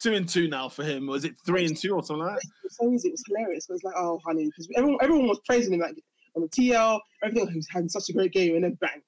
two 0.01 0.13
and 0.13 0.27
two 0.27 0.47
now 0.47 0.67
for 0.69 0.83
him. 0.83 1.07
Was 1.07 1.25
it 1.25 1.35
three 1.45 1.65
and 1.65 1.77
two 1.77 1.93
or 1.93 2.03
something 2.03 2.25
like 2.25 2.35
that? 2.35 2.43
It 2.43 2.63
was 2.63 2.77
so 2.77 2.91
easy. 2.91 3.09
It 3.09 3.11
was 3.11 3.23
hilarious. 3.27 3.69
It 3.69 3.73
was 3.73 3.83
like, 3.83 3.95
oh, 3.97 4.19
honey, 4.25 4.45
because 4.45 4.67
everyone, 4.75 4.99
everyone 5.01 5.27
was 5.27 5.39
praising 5.45 5.73
him 5.73 5.81
like 5.81 5.95
on 6.35 6.43
the 6.43 6.49
TL, 6.49 6.99
everything. 7.23 7.49
He 7.49 7.55
was 7.57 7.67
having 7.71 7.89
such 7.89 8.09
a 8.09 8.13
great 8.13 8.33
game, 8.33 8.55
and 8.55 8.63
then 8.63 8.77
bang. 8.81 9.01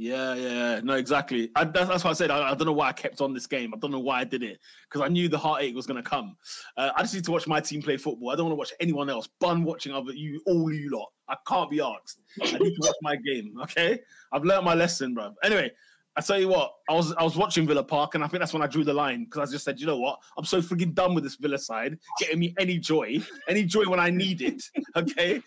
Yeah, 0.00 0.34
yeah, 0.34 0.48
yeah. 0.48 0.80
no, 0.84 0.94
exactly. 0.94 1.50
I, 1.56 1.64
that's, 1.64 1.88
that's 1.88 2.04
why 2.04 2.10
I 2.10 2.12
said 2.12 2.30
I, 2.30 2.52
I 2.52 2.54
don't 2.54 2.66
know 2.66 2.72
why 2.72 2.88
I 2.88 2.92
kept 2.92 3.20
on 3.20 3.34
this 3.34 3.48
game. 3.48 3.74
I 3.74 3.78
don't 3.78 3.90
know 3.90 3.98
why 3.98 4.20
I 4.20 4.24
did 4.24 4.44
it 4.44 4.60
because 4.88 5.04
I 5.04 5.08
knew 5.08 5.28
the 5.28 5.36
heartache 5.36 5.74
was 5.74 5.88
going 5.88 6.02
to 6.02 6.08
come. 6.08 6.36
Uh, 6.76 6.90
I 6.96 7.02
just 7.02 7.14
need 7.14 7.24
to 7.24 7.32
watch 7.32 7.48
my 7.48 7.60
team 7.60 7.82
play 7.82 7.96
football. 7.96 8.30
I 8.30 8.36
don't 8.36 8.46
want 8.46 8.52
to 8.52 8.58
watch 8.58 8.72
anyone 8.78 9.10
else. 9.10 9.28
Bun 9.40 9.64
watching 9.64 9.92
other 9.92 10.12
you, 10.12 10.40
all 10.46 10.72
you 10.72 10.90
lot. 10.90 11.08
I 11.28 11.34
can't 11.48 11.68
be 11.68 11.80
asked. 11.80 12.20
I 12.40 12.58
need 12.58 12.74
to 12.76 12.80
watch 12.80 12.94
my 13.02 13.16
game. 13.16 13.54
Okay, 13.62 13.98
I've 14.32 14.44
learned 14.44 14.64
my 14.64 14.74
lesson, 14.74 15.14
bro. 15.14 15.34
Anyway, 15.42 15.72
I 16.18 16.20
tell 16.20 16.40
you 16.40 16.48
what, 16.48 16.72
I 16.88 16.94
was 16.94 17.14
I 17.14 17.22
was 17.22 17.36
watching 17.36 17.64
Villa 17.64 17.84
Park, 17.84 18.16
and 18.16 18.24
I 18.24 18.26
think 18.26 18.40
that's 18.40 18.52
when 18.52 18.60
I 18.60 18.66
drew 18.66 18.82
the 18.82 18.92
line 18.92 19.24
because 19.24 19.48
I 19.48 19.52
just 19.52 19.64
said, 19.64 19.78
you 19.78 19.86
know 19.86 19.98
what, 19.98 20.18
I'm 20.36 20.44
so 20.44 20.60
freaking 20.60 20.92
done 20.92 21.14
with 21.14 21.22
this 21.22 21.36
Villa 21.36 21.58
side, 21.58 21.96
getting 22.18 22.40
me 22.40 22.56
any 22.58 22.76
joy, 22.76 23.20
any 23.48 23.62
joy 23.62 23.84
when 23.84 24.00
I 24.00 24.10
need 24.10 24.42
it. 24.42 24.62
Okay, 24.96 25.40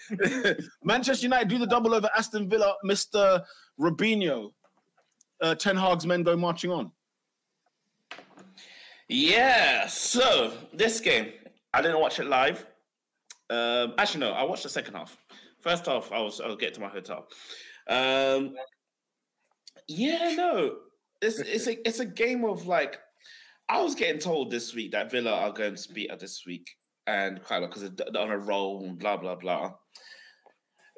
Manchester 0.84 1.26
United 1.26 1.50
do 1.50 1.58
the 1.58 1.68
double 1.68 1.94
over 1.94 2.10
Aston 2.16 2.48
Villa, 2.48 2.76
Mister 2.84 3.42
Robinho 3.78 4.52
uh, 5.42 5.56
Ten 5.56 5.76
Hag's 5.76 6.06
men 6.06 6.24
go 6.24 6.38
marching 6.38 6.72
on. 6.72 6.92
Yeah. 9.10 9.88
So 9.88 10.54
this 10.74 11.02
game, 11.02 11.34
I 11.74 11.82
didn't 11.82 12.00
watch 12.00 12.20
it 12.20 12.28
live. 12.28 12.66
Um, 13.50 13.94
actually, 13.98 14.22
no, 14.22 14.32
I 14.32 14.44
watched 14.44 14.64
the 14.64 14.70
second 14.70 14.94
half. 14.94 15.18
First 15.60 15.88
half, 15.88 16.14
I 16.14 16.22
was 16.22 16.40
I 16.40 16.48
was 16.48 16.56
getting 16.56 16.76
to 16.76 16.82
my 16.82 16.88
hotel. 16.88 17.28
Um, 17.90 18.56
yeah, 19.88 20.34
no, 20.36 20.78
it's 21.22 21.40
it's 21.40 21.68
a 21.68 21.88
it's 21.88 22.00
a 22.00 22.06
game 22.06 22.44
of 22.46 22.66
like 22.68 23.00
I 23.70 23.82
was 23.82 23.96
getting 23.96 24.20
told 24.20 24.52
this 24.52 24.74
week 24.74 24.92
that 24.92 25.12
Villa 25.12 25.32
are 25.32 25.52
going 25.52 25.76
to 25.76 25.94
beat 25.94 26.12
us 26.12 26.20
this 26.20 26.44
week 26.46 26.70
and 27.08 27.44
quite 27.44 27.62
because 27.62 27.90
they're 27.92 28.22
on 28.22 28.32
a 28.32 28.38
roll 28.38 28.84
and 28.84 28.98
blah 28.98 29.18
blah 29.18 29.36
blah. 29.36 29.74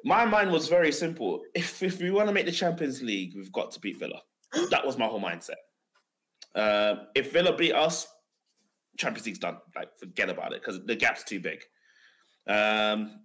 My 0.04 0.24
mind 0.24 0.52
was 0.52 0.68
very 0.68 0.92
simple. 0.92 1.42
If 1.54 1.82
if 1.82 2.00
we 2.00 2.10
want 2.10 2.28
to 2.28 2.34
make 2.34 2.46
the 2.46 2.52
Champions 2.52 3.02
League, 3.02 3.32
we've 3.34 3.52
got 3.52 3.70
to 3.72 3.80
beat 3.80 3.98
Villa. 3.98 4.20
That 4.70 4.86
was 4.86 4.98
my 4.98 5.06
whole 5.06 5.20
mindset. 5.20 5.56
Uh, 6.54 7.06
if 7.14 7.32
Villa 7.32 7.56
beat 7.56 7.72
us, 7.72 8.06
Champions 8.96 9.26
League's 9.26 9.38
done. 9.40 9.58
Like, 9.74 9.88
forget 9.98 10.30
about 10.30 10.52
it 10.52 10.62
because 10.62 10.84
the 10.84 10.94
gap's 10.94 11.24
too 11.24 11.40
big. 11.40 11.60
Um, 12.46 13.23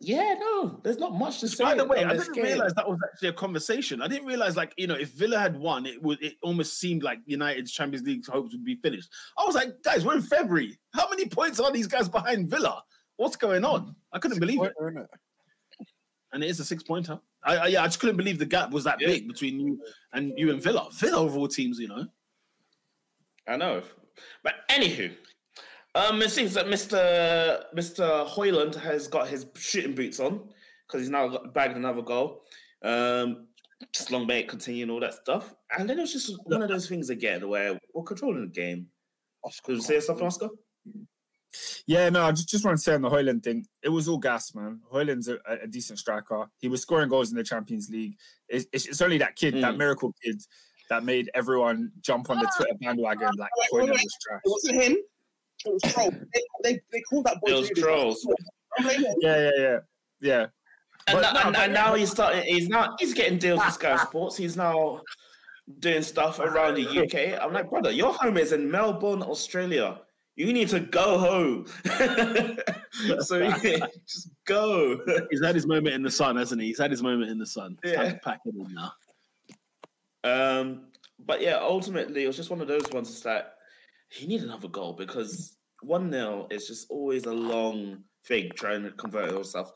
yeah, 0.00 0.34
no, 0.38 0.80
there's 0.84 0.98
not 0.98 1.14
much 1.14 1.40
to 1.40 1.48
say. 1.48 1.64
By 1.64 1.74
the 1.74 1.84
way, 1.84 2.04
I 2.04 2.12
didn't 2.16 2.34
game. 2.34 2.44
realize 2.44 2.72
that 2.74 2.88
was 2.88 2.98
actually 3.04 3.28
a 3.30 3.32
conversation. 3.32 4.02
I 4.02 4.08
didn't 4.08 4.26
realize, 4.26 4.56
like, 4.56 4.74
you 4.76 4.86
know, 4.86 4.94
if 4.94 5.10
Villa 5.12 5.38
had 5.38 5.56
won, 5.58 5.86
it 5.86 6.02
would 6.02 6.22
it 6.22 6.34
almost 6.42 6.78
seemed 6.78 7.02
like 7.02 7.18
United's 7.26 7.72
Champions 7.72 8.06
League 8.06 8.26
hopes 8.26 8.52
would 8.52 8.64
be 8.64 8.76
finished. 8.76 9.10
I 9.38 9.44
was 9.44 9.54
like, 9.54 9.82
guys, 9.82 10.04
we're 10.04 10.16
in 10.16 10.22
February. 10.22 10.78
How 10.92 11.08
many 11.08 11.26
points 11.26 11.60
are 11.60 11.72
these 11.72 11.86
guys 11.86 12.08
behind 12.08 12.50
Villa? 12.50 12.82
What's 13.16 13.36
going 13.36 13.64
on? 13.64 13.86
Mm. 13.86 13.94
I 14.12 14.18
couldn't 14.18 14.38
believe 14.40 14.62
it. 14.62 14.74
Pointer, 14.78 15.00
innit? 15.00 15.86
And 16.32 16.44
it 16.44 16.50
is 16.50 16.60
a 16.60 16.64
six 16.64 16.82
pointer. 16.82 17.18
I, 17.44 17.56
I 17.56 17.66
yeah, 17.68 17.82
I 17.82 17.86
just 17.86 17.98
couldn't 18.00 18.16
believe 18.16 18.38
the 18.38 18.44
gap 18.46 18.70
was 18.72 18.84
that 18.84 19.00
Yeah. 19.00 19.06
big 19.08 19.28
between 19.28 19.58
you 19.60 19.80
and 20.12 20.32
you 20.36 20.50
and 20.50 20.62
Villa. 20.62 20.88
Villa 20.92 21.24
of 21.24 21.36
all 21.36 21.48
teams, 21.48 21.78
you 21.78 21.88
know. 21.88 22.06
I 23.48 23.56
know. 23.56 23.82
But 24.42 24.54
anywho, 24.68 25.14
um, 25.96 26.22
it 26.22 26.30
seems 26.30 26.54
that 26.54 26.66
Mr. 26.66 27.64
Mr. 27.74 28.28
Højlund 28.28 28.74
has 28.76 29.08
got 29.08 29.28
his 29.28 29.46
shooting 29.56 29.94
boots 29.94 30.20
on 30.20 30.48
because 30.86 31.00
he's 31.00 31.10
now 31.10 31.38
bagged 31.54 31.76
another 31.76 32.02
goal. 32.02 32.42
Um, 32.82 33.46
just 33.92 34.10
long 34.10 34.26
may 34.26 34.40
it 34.40 34.48
continue 34.48 34.82
and 34.82 34.90
all 34.90 35.00
that 35.00 35.14
stuff. 35.14 35.54
And 35.76 35.88
then 35.88 35.98
it 35.98 36.02
was 36.02 36.12
just 36.12 36.32
one 36.44 36.62
of 36.62 36.68
those 36.68 36.88
things 36.88 37.10
again 37.10 37.48
where 37.48 37.78
we're 37.94 38.02
controlling 38.04 38.42
the 38.42 38.46
game. 38.48 38.86
Oscar. 39.44 39.62
Could 39.66 39.76
you 39.76 39.82
say 39.82 40.00
something, 40.00 40.26
Oscar? 40.26 40.48
Yeah, 41.86 42.10
no, 42.10 42.24
I 42.24 42.32
just, 42.32 42.48
just 42.48 42.64
want 42.64 42.76
to 42.76 42.82
say 42.82 42.94
on 42.94 43.02
the 43.02 43.08
Højlund 43.10 43.42
thing, 43.42 43.64
it 43.82 43.88
was 43.88 44.08
all 44.08 44.18
gas, 44.18 44.54
man. 44.54 44.80
Højlund's 44.92 45.28
a, 45.28 45.38
a 45.62 45.66
decent 45.66 45.98
striker. 45.98 46.46
He 46.58 46.68
was 46.68 46.82
scoring 46.82 47.08
goals 47.08 47.30
in 47.30 47.36
the 47.36 47.44
Champions 47.44 47.88
League. 47.88 48.16
It's, 48.48 48.66
it's, 48.72 48.86
it's 48.86 49.00
only 49.00 49.18
that 49.18 49.36
kid, 49.36 49.54
that 49.54 49.74
Mm. 49.74 49.78
miracle 49.78 50.12
kid, 50.22 50.42
that 50.90 51.04
made 51.04 51.30
everyone 51.34 51.90
jump 52.00 52.28
on 52.30 52.38
the 52.38 52.50
Twitter 52.56 52.74
bandwagon 52.80 53.30
like 53.38 53.50
Wait, 53.72 53.82
wait, 53.82 53.88
Højlund 53.88 53.92
was 53.92 54.16
trash. 54.22 54.40
It 54.44 54.50
wasn't 54.50 54.82
him. 54.82 54.96
It 55.66 55.72
was 55.72 55.92
troll. 55.92 56.10
They, 56.32 56.42
they, 56.62 56.80
they 56.92 57.00
called 57.02 57.24
that 57.26 57.38
boy. 57.42 57.50
It 57.52 57.54
was 57.60 57.70
trolls. 57.70 58.26
I'm 58.78 58.84
blaming 58.84 59.06
him. 59.06 59.14
Yeah, 59.20 59.38
yeah, 59.42 59.50
yeah, 59.58 59.78
yeah. 60.20 60.46
And, 61.08 61.20
But 61.20 61.32
no, 61.34 61.40
and, 61.40 61.52
but- 61.54 61.62
and 61.64 61.72
now 61.72 61.94
he's 61.94 62.10
starting. 62.10 62.42
He's 62.44 62.68
now 62.68 62.94
he's 62.98 63.14
getting 63.14 63.38
deals 63.38 63.60
with 63.64 63.74
Sky 63.74 63.96
Sports. 63.96 64.36
He's 64.36 64.56
now 64.56 65.02
doing 65.80 66.02
stuff 66.02 66.38
around 66.40 66.74
the 66.74 66.86
UK. 66.86 67.40
I'm 67.42 67.52
like, 67.52 67.68
brother, 67.70 67.90
your 67.90 68.12
home 68.12 68.36
is 68.36 68.52
in 68.52 68.70
Melbourne, 68.70 69.22
Australia. 69.22 70.00
You 70.36 70.52
need 70.52 70.68
to 70.68 70.80
go 70.80 71.16
home. 71.18 71.66
so 73.20 73.38
yeah, 73.62 73.78
just 74.06 74.30
go. 74.44 75.00
He's 75.30 75.42
had 75.42 75.54
his 75.54 75.66
moment 75.66 75.94
in 75.94 76.02
the 76.02 76.10
sun, 76.10 76.36
hasn't 76.36 76.60
he? 76.60 76.66
He's 76.68 76.78
had 76.78 76.90
his 76.90 77.02
moment 77.02 77.30
in 77.30 77.38
the 77.38 77.46
sun. 77.46 77.78
It's 77.82 77.92
Yeah. 77.94 78.12
to 78.12 78.18
pack 78.18 78.40
it 78.44 78.54
in 78.54 78.74
now. 78.74 78.92
Um, 80.24 80.88
but 81.24 81.40
yeah, 81.40 81.56
ultimately, 81.60 82.24
it 82.24 82.26
was 82.26 82.36
just 82.36 82.50
one 82.50 82.60
of 82.60 82.68
those 82.68 82.90
ones 82.92 83.22
that 83.22 83.54
he 84.10 84.26
needed 84.26 84.46
another 84.48 84.68
goal 84.68 84.92
because 84.92 85.55
one 85.86 86.10
0 86.10 86.48
is 86.50 86.66
just 86.66 86.90
always 86.90 87.24
a 87.24 87.32
long 87.32 88.02
thing 88.26 88.50
trying 88.54 88.82
to 88.82 88.90
convert 88.90 89.30
yourself. 89.30 89.72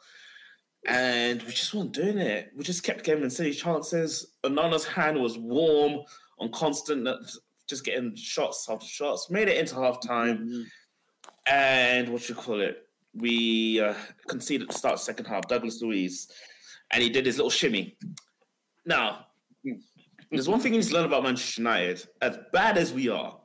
And 0.87 1.43
we 1.43 1.53
just 1.53 1.73
weren't 1.73 1.93
doing 1.93 2.19
it. 2.19 2.51
We 2.57 2.65
just 2.65 2.83
kept 2.83 3.05
giving 3.05 3.29
silly 3.31 3.53
chances. 3.53 4.35
Onana's 4.45 4.85
hand 4.85 5.21
was 5.21 5.39
warm 5.39 6.01
on 6.39 6.51
constant, 6.53 7.07
uh, 7.07 7.19
just 7.69 7.85
getting 7.85 8.17
shots 8.17 8.67
after 8.69 8.87
shots. 8.87 9.31
Made 9.31 9.49
it 9.49 9.59
into 9.59 9.77
half 9.77 10.01
time. 10.01 10.67
And 11.47 12.09
what 12.09 12.29
you 12.29 12.35
call 12.35 12.61
it? 12.61 12.89
We 13.15 13.81
uh, 13.81 13.95
conceded 14.27 14.69
the 14.69 14.75
start 14.75 14.95
of 14.95 15.01
the 15.01 15.05
second 15.05 15.27
half. 15.27 15.49
Douglas 15.49 15.83
Luiz, 15.83 16.29
and 16.91 17.03
he 17.03 17.11
did 17.11 17.27
his 17.27 17.37
little 17.37 17.51
shimmy. 17.51 17.97
Now, 18.87 19.27
There's 20.31 20.49
one 20.49 20.61
thing 20.61 20.73
you 20.73 20.81
need 20.81 20.89
to 20.89 20.95
learn 20.95 21.07
about 21.07 21.25
Manchester 21.25 21.61
United. 21.61 22.07
As 22.23 22.39
bad 22.53 22.79
as 22.79 22.93
we 22.93 23.09
are, 23.09 23.39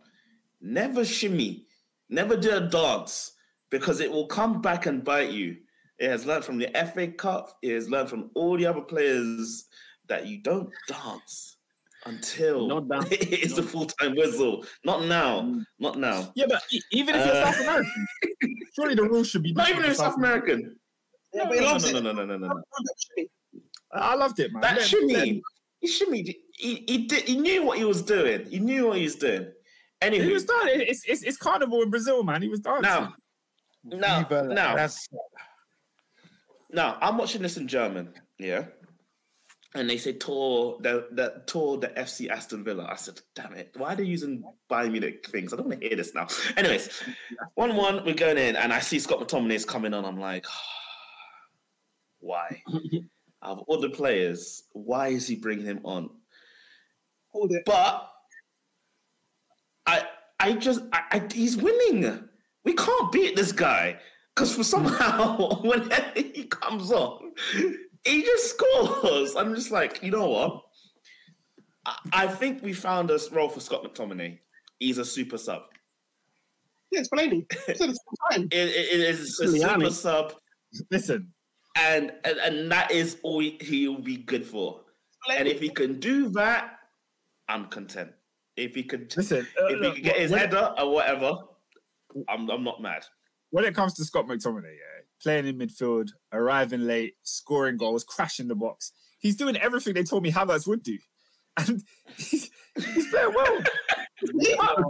never 0.61 1.03
shimmy, 1.03 1.64
never 2.09 2.35
do 2.37 2.55
a 2.55 2.61
dance 2.61 3.31
because 3.71 3.99
it 3.99 4.11
will 4.11 4.27
come 4.27 4.61
back 4.61 4.85
and 4.85 5.03
bite 5.03 5.31
you. 5.31 5.57
It 5.99 6.09
has 6.09 6.25
learned 6.25 6.43
from 6.45 6.57
the 6.57 6.69
FA 6.93 7.07
Cup. 7.07 7.57
It 7.61 7.73
has 7.73 7.89
learned 7.89 8.09
from 8.09 8.29
all 8.35 8.57
the 8.57 8.65
other 8.65 8.81
players 8.81 9.65
that 10.07 10.27
you 10.27 10.39
don't 10.41 10.69
dance 10.87 11.57
until 12.05 12.67
Not 12.67 12.87
dance. 12.89 13.11
it 13.11 13.31
is 13.43 13.57
a 13.57 13.63
full 13.63 13.85
time 13.85 14.15
whistle. 14.15 14.65
Not 14.83 15.05
now. 15.05 15.61
Not 15.79 15.97
now. 15.97 16.31
Yeah, 16.35 16.45
but 16.49 16.61
even 16.91 17.15
if 17.15 17.25
you're 17.25 17.35
Uh, 17.35 17.51
South 17.51 17.61
American, 17.61 18.07
surely 18.75 18.95
the 18.95 19.03
rules 19.03 19.29
should 19.29 19.43
be 19.43 19.53
Not 19.53 19.67
different 19.67 19.85
even 19.85 19.91
in 19.91 19.95
for 19.97 20.03
South 20.03 20.17
American. 20.17 20.75
Yeah, 21.33 21.43
No, 21.43 21.49
but 21.49 21.55
he 21.57 21.61
no, 21.65 21.71
loves 21.71 21.91
no, 21.91 21.97
it. 21.97 22.03
no, 22.03 22.11
no, 22.11 22.25
no, 22.25 22.37
no, 22.37 22.47
no. 22.47 22.61
I 23.93 24.15
loved 24.15 24.39
it, 24.39 24.51
man. 24.51 24.61
That 24.61 24.77
Let- 24.77 24.85
shimmy, 24.85 25.41
he 25.79 25.87
shimmy. 25.87 26.37
He, 26.57 26.83
he 26.87 27.07
did. 27.07 27.23
He 27.23 27.37
knew 27.37 27.63
what 27.63 27.77
he 27.77 27.85
was 27.85 28.01
doing. 28.01 28.45
He 28.47 28.59
knew 28.59 28.87
what 28.87 28.97
he 28.97 29.03
was 29.03 29.15
doing. 29.15 29.47
Anyway, 30.01 30.25
He 30.25 30.33
was 30.33 30.45
done. 30.45 30.67
It's, 30.67 31.03
it's, 31.07 31.23
it's 31.23 31.37
carnival 31.37 31.81
in 31.81 31.89
Brazil, 31.89 32.23
man. 32.23 32.41
He 32.41 32.49
was 32.49 32.59
dancing. 32.59 32.83
now, 32.83 33.15
now, 33.83 34.23
Viva 34.23 34.43
la- 34.43 34.53
now, 34.53 34.75
that's 34.75 35.07
now. 36.71 36.97
I'm 37.01 37.17
watching 37.17 37.41
this 37.41 37.57
in 37.57 37.67
German. 37.67 38.13
Yeah, 38.37 38.65
and 39.75 39.89
they 39.89 39.97
say 39.97 40.13
tour 40.13 40.77
the 40.81 41.07
the 41.11 41.43
tour 41.45 41.77
the 41.77 41.89
FC 41.89 42.29
Aston 42.29 42.63
Villa. 42.63 42.87
I 42.89 42.95
said, 42.95 43.19
damn 43.35 43.53
it, 43.53 43.73
why 43.77 43.93
are 43.93 43.95
they 43.95 44.03
using 44.03 44.43
Bayern 44.69 44.91
Munich 44.91 45.27
things? 45.27 45.53
I 45.53 45.57
don't 45.57 45.67
want 45.67 45.81
to 45.81 45.87
hear 45.87 45.97
this 45.97 46.13
now. 46.13 46.27
Anyways, 46.57 46.89
one 47.55 47.75
one, 47.75 48.03
we're 48.05 48.15
going 48.15 48.37
in, 48.37 48.55
and 48.55 48.73
I 48.73 48.79
see 48.79 48.99
Scott 48.99 49.19
McTominay's 49.19 49.65
coming 49.65 49.93
on. 49.93 50.05
I'm 50.05 50.19
like, 50.19 50.45
why? 52.19 52.61
Out 53.43 53.59
of 53.59 53.63
all 53.67 53.79
the 53.79 53.89
players, 53.89 54.63
why 54.71 55.09
is 55.09 55.27
he 55.27 55.35
bringing 55.35 55.65
him 55.65 55.81
on? 55.83 56.09
Hold 57.29 57.51
it. 57.51 57.63
But 57.65 58.09
I, 60.39 60.53
just, 60.53 60.81
I, 60.91 61.01
I, 61.11 61.27
he's 61.33 61.57
winning. 61.57 62.27
We 62.63 62.73
can't 62.73 63.11
beat 63.11 63.35
this 63.35 63.51
guy 63.51 63.97
because 64.35 64.53
for 64.55 64.63
somehow 64.63 65.61
whenever 65.61 66.11
he 66.15 66.45
comes 66.45 66.91
on, 66.91 67.31
he 68.03 68.21
just 68.23 68.49
scores. 68.57 69.35
I'm 69.35 69.55
just 69.55 69.71
like, 69.71 70.01
you 70.03 70.11
know 70.11 70.29
what? 70.29 70.61
I, 71.85 71.97
I 72.13 72.27
think 72.27 72.63
we 72.63 72.73
found 72.73 73.11
a 73.11 73.19
role 73.31 73.49
for 73.49 73.59
Scott 73.59 73.83
McTominay. 73.83 74.39
He's 74.79 74.97
a 74.97 75.05
super 75.05 75.37
sub. 75.37 75.61
Yeah, 76.91 76.99
it's 76.99 77.09
plainly. 77.09 77.45
It's 77.67 77.79
the 77.79 77.97
time. 78.31 78.43
It, 78.51 78.69
it- 78.69 78.99
it 78.99 79.09
is 79.09 79.21
a 79.21 79.47
super 79.57 79.89
sub, 79.91 80.33
Listen, 80.91 81.31
and, 81.77 82.11
and 82.25 82.37
and 82.39 82.71
that 82.71 82.91
is 82.91 83.17
all 83.23 83.39
he- 83.39 83.57
he'll 83.61 83.99
be 84.01 84.17
good 84.17 84.45
for. 84.45 84.81
And 85.31 85.47
if 85.47 85.59
he 85.59 85.69
can 85.69 85.99
do 85.99 86.29
that, 86.31 86.77
I'm 87.47 87.65
content. 87.67 88.11
If 88.57 88.75
he 88.75 88.83
could, 88.83 89.13
listen. 89.15 89.45
uh, 89.61 89.65
if 89.67 89.77
he 89.77 89.83
look, 89.83 89.95
could 89.95 90.03
get 90.03 90.17
his 90.17 90.31
when, 90.31 90.39
header 90.39 90.73
or 90.77 90.91
whatever, 90.93 91.33
I'm 92.29 92.49
I'm 92.49 92.63
not 92.63 92.81
mad. 92.81 93.03
when 93.51 93.65
it 93.65 93.75
comes 93.75 93.93
to 93.95 94.05
Scott 94.05 94.27
McTominay, 94.27 94.63
yeah, 94.63 95.01
playing 95.21 95.47
in 95.47 95.57
midfield, 95.57 96.09
arriving 96.31 96.81
late, 96.81 97.15
scoring 97.23 97.77
goals, 97.77 98.03
crashing 98.03 98.47
the 98.47 98.55
box, 98.55 98.91
he's 99.19 99.35
doing 99.35 99.57
everything 99.57 99.93
they 99.93 100.03
told 100.03 100.23
me 100.23 100.31
Havertz 100.31 100.67
would 100.67 100.83
do, 100.83 100.97
and 101.57 101.83
he's, 102.17 102.49
he's 102.93 103.07
playing 103.09 103.33
well. 103.35 103.59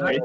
Okay. 0.01 0.19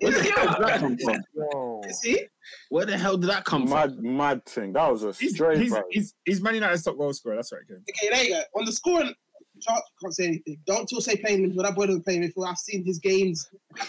Where 0.00 0.12
the 0.12 0.22
hell 0.22 0.46
did 0.54 0.66
that 0.66 0.78
come 0.78 0.96
from? 0.98 1.92
See? 1.92 2.26
Where 2.70 2.86
the 2.86 2.96
hell 2.96 3.16
did 3.16 3.30
that 3.30 3.44
come 3.44 3.66
from? 3.66 3.76
Mad, 3.76 3.98
mad 3.98 4.46
thing. 4.46 4.72
That 4.72 4.90
was 4.90 5.02
a 5.04 5.12
He's, 5.12 5.34
straight, 5.34 5.58
he's, 5.58 5.70
bro. 5.70 5.82
he's, 5.90 6.14
he's 6.24 6.40
Man 6.40 6.54
United's 6.54 6.82
top 6.84 6.96
goal 6.96 7.12
scorer. 7.12 7.36
That's 7.36 7.52
right, 7.52 7.62
Kim. 7.66 7.82
Okay, 7.88 8.08
there 8.14 8.24
you 8.24 8.30
go. 8.30 8.42
On 8.60 8.64
the 8.64 8.72
scoring 8.72 9.12
chart, 9.60 9.82
can't 10.00 10.14
say 10.14 10.26
anything. 10.26 10.58
Don't 10.66 10.86
till 10.88 11.00
say 11.00 11.16
playing 11.16 11.42
midfield. 11.50 11.62
That 11.64 11.74
boy 11.74 11.86
doesn't 11.86 12.04
play 12.04 12.18
midfield. 12.18 12.48
I've 12.48 12.58
seen 12.58 12.84
his 12.84 12.98
games. 12.98 13.48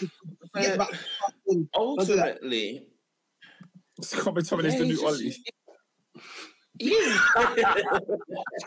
He 0.58 0.66
about 0.66 0.90
Don't 1.46 1.68
do 2.06 2.16
that. 2.16 2.38
Ultimately, 2.38 2.86
Scott 4.02 4.34
McTominay's 4.34 4.72
yeah, 4.74 4.78
the 4.78 4.84
he's 4.86 4.86
new 4.86 4.92
just- 4.94 5.04
Ollie. 5.04 5.24
he's- 5.24 5.38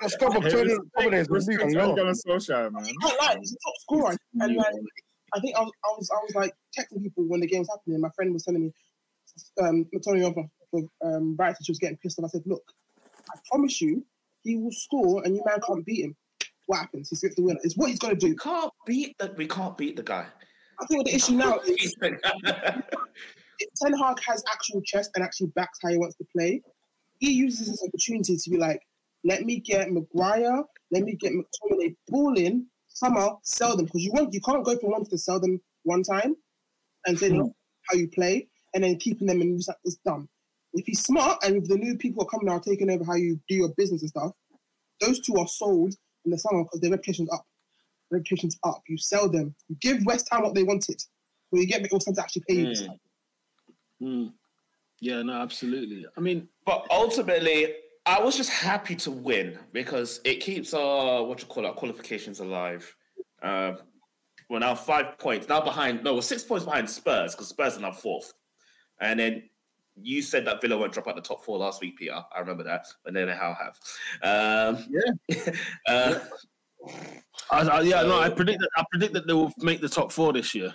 Scott 0.07 0.31
McTominay 0.33 0.77
McTominay 0.97 1.13
is 1.21 1.29
Respect 1.29 1.59
moving 1.61 1.73
to 1.73 1.79
Ole 1.79 1.85
along. 1.85 1.95
Gunnar 1.95 2.11
Solskjaer, 2.13 2.71
man. 2.71 2.83
I 2.85 3.07
can't 3.09 3.39
he's 3.39 3.53
a 3.53 3.55
top 3.55 3.73
scorer. 3.79 4.15
And 4.39 4.55
like, 4.55 4.73
I 5.33 5.39
think 5.39 5.55
I 5.55 5.61
was, 5.61 5.71
I 5.83 5.87
was, 5.97 6.09
I 6.11 6.19
was 6.23 6.35
like 6.35 6.53
texting 6.77 7.01
people 7.03 7.23
when 7.27 7.39
the 7.39 7.47
game 7.47 7.59
was 7.59 7.69
happening. 7.69 7.99
My 8.01 8.09
friend 8.15 8.33
was 8.33 8.43
telling 8.43 8.63
me, 8.63 8.71
um, 9.61 9.85
Tony 10.05 10.23
over 10.23 10.43
for 10.71 10.81
um, 11.03 11.35
Brighton, 11.35 11.57
she 11.63 11.71
was 11.71 11.79
getting 11.79 11.97
pissed 11.97 12.19
off. 12.19 12.25
I 12.25 12.29
said, 12.29 12.43
look, 12.45 12.63
I 13.33 13.39
promise 13.49 13.81
you, 13.81 14.05
he 14.43 14.57
will 14.57 14.71
score, 14.71 15.23
and 15.23 15.35
you 15.35 15.43
man 15.45 15.59
can't 15.65 15.85
beat 15.85 16.05
him. 16.05 16.15
What 16.65 16.79
happens? 16.79 17.09
He 17.09 17.15
gets 17.15 17.35
the 17.35 17.43
winner. 17.43 17.59
It's 17.63 17.75
what 17.75 17.89
he's 17.89 17.99
going 17.99 18.17
to 18.17 18.25
we 18.25 18.31
do. 18.31 18.37
can't 18.37 18.71
beat 18.85 19.17
the 19.17 19.33
we 19.37 19.47
can't 19.47 19.77
beat 19.77 19.95
the 19.95 20.03
guy. 20.03 20.25
I 20.79 20.85
think 20.85 21.05
the 21.05 21.15
issue 21.15 21.33
now 21.33 21.59
is 21.59 21.95
if 22.01 23.69
Ten 23.81 23.93
Hag 23.93 24.19
has 24.25 24.43
actual 24.51 24.81
chest 24.81 25.11
and 25.15 25.23
actually 25.23 25.47
backs 25.47 25.79
how 25.83 25.89
he 25.89 25.97
wants 25.97 26.15
to 26.17 26.25
play, 26.35 26.61
he 27.19 27.31
uses 27.31 27.67
this 27.67 27.83
opportunity 27.87 28.35
to 28.35 28.49
be 28.49 28.57
like, 28.57 28.81
let 29.23 29.43
me 29.43 29.59
get 29.59 29.91
Maguire, 29.91 30.63
let 30.91 31.03
me 31.03 31.15
get 31.15 31.33
McTominay 31.33 31.95
ball 32.07 32.35
in, 32.35 32.65
somehow 32.87 33.37
sell 33.43 33.77
them 33.77 33.85
because 33.85 34.03
you 34.03 34.11
want 34.11 34.33
you 34.33 34.41
can't 34.41 34.65
go 34.65 34.77
from 34.77 34.91
one 34.91 35.05
to 35.05 35.17
sell 35.17 35.39
them 35.39 35.59
one 35.83 36.03
time 36.03 36.35
and 37.05 37.17
say 37.17 37.29
look 37.29 37.47
hmm. 37.47 37.51
how 37.89 37.95
you 37.95 38.07
play 38.07 38.47
and 38.73 38.83
then 38.83 38.97
keeping 38.97 39.27
them 39.27 39.41
and 39.41 39.57
just 39.57 39.69
like 39.69 39.77
it's 39.83 39.97
dumb. 40.05 40.27
If 40.73 40.85
he's 40.85 41.03
smart 41.03 41.39
and 41.43 41.57
if 41.57 41.65
the 41.65 41.77
new 41.77 41.97
people 41.97 42.23
are 42.23 42.27
coming 42.27 42.47
now 42.47 42.59
taking 42.59 42.89
over 42.89 43.03
how 43.03 43.15
you 43.15 43.39
do 43.47 43.55
your 43.55 43.73
business 43.75 44.01
and 44.01 44.09
stuff, 44.09 44.31
those 44.99 45.19
two 45.19 45.35
are 45.35 45.47
sold 45.47 45.93
in 46.25 46.31
the 46.31 46.37
summer 46.37 46.63
because 46.63 46.79
their 46.79 46.91
reputation's 46.91 47.31
up. 47.31 47.45
Reputation's 48.09 48.57
up. 48.63 48.81
You 48.87 48.97
sell 48.97 49.29
them. 49.29 49.55
You 49.69 49.75
give 49.81 50.05
West 50.05 50.27
Ham 50.31 50.43
what 50.43 50.53
they 50.55 50.63
wanted. 50.63 51.01
Well, 51.51 51.61
you 51.61 51.67
get 51.67 51.83
McAllister 51.83 52.15
to 52.15 52.21
actually 52.21 52.43
pay 52.47 52.55
you. 52.55 52.69
this 52.69 52.81
time. 52.81 52.99
Mm. 54.01 54.33
Yeah, 54.99 55.21
no, 55.23 55.33
absolutely. 55.33 56.05
I 56.15 56.19
mean, 56.21 56.47
But 56.65 56.85
ultimately, 56.91 57.73
I 58.05 58.21
was 58.21 58.37
just 58.37 58.49
happy 58.49 58.95
to 58.97 59.11
win 59.11 59.57
because 59.73 60.21
it 60.23 60.39
keeps 60.41 60.73
our 60.73 61.23
what 61.23 61.41
you 61.41 61.47
call 61.47 61.65
our 61.65 61.73
qualifications 61.73 62.39
alive. 62.39 62.95
Uh, 63.41 63.73
we're 64.49 64.59
now 64.59 64.75
five 64.75 65.17
points 65.17 65.47
now 65.47 65.61
behind. 65.61 66.03
No, 66.03 66.15
we're 66.15 66.21
six 66.21 66.43
points 66.43 66.65
behind 66.65 66.89
Spurs 66.89 67.33
because 67.33 67.47
Spurs 67.47 67.77
are 67.77 67.81
now 67.81 67.91
fourth. 67.91 68.33
And 68.99 69.19
then 69.19 69.43
you 69.95 70.21
said 70.21 70.45
that 70.45 70.61
Villa 70.61 70.77
won't 70.77 70.93
drop 70.93 71.07
out 71.07 71.15
the 71.15 71.21
top 71.21 71.43
four 71.43 71.57
last 71.57 71.81
week, 71.81 71.97
Peter. 71.97 72.19
I 72.35 72.39
remember 72.39 72.63
that, 72.63 72.87
but 73.03 73.13
then 73.13 73.27
they 73.27 73.33
how 73.33 73.55
have. 73.55 74.75
Um, 74.75 74.85
yeah. 74.89 75.53
uh, 75.87 76.19
I, 77.51 77.67
I, 77.67 77.81
yeah, 77.81 78.01
no, 78.03 78.19
I 78.19 78.29
predict 78.29 78.59
that 78.59 78.69
I 78.77 78.83
predict 78.91 79.13
that 79.13 79.27
they 79.27 79.33
will 79.33 79.53
make 79.59 79.81
the 79.81 79.89
top 79.89 80.11
four 80.11 80.33
this 80.33 80.55
year. 80.55 80.73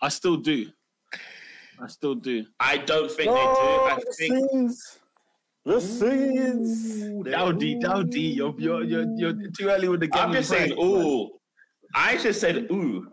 I 0.00 0.08
still 0.08 0.36
do. 0.36 0.66
I 1.80 1.86
still 1.86 2.14
do. 2.14 2.46
I 2.60 2.78
don't 2.78 3.10
think 3.10 3.30
Oh, 3.32 3.34
they 3.34 3.40
do. 3.40 3.94
I 3.94 3.96
the 3.96 4.14
think 4.18 4.50
scenes. 4.50 4.98
The 5.64 5.80
scenes. 5.80 7.24
Dowdy, 7.24 7.76
Dowdy, 7.76 8.20
you're, 8.20 8.54
you're 8.58 8.82
you're 8.82 9.06
you're 9.16 9.50
too 9.56 9.68
early 9.68 9.88
with 9.88 10.00
the 10.00 10.08
game. 10.08 10.22
I'm 10.22 10.32
just 10.32 10.50
saying, 10.50 10.72
ooh. 10.72 11.30
I 11.94 12.16
just 12.16 12.40
said 12.40 12.66
ooh. 12.70 13.06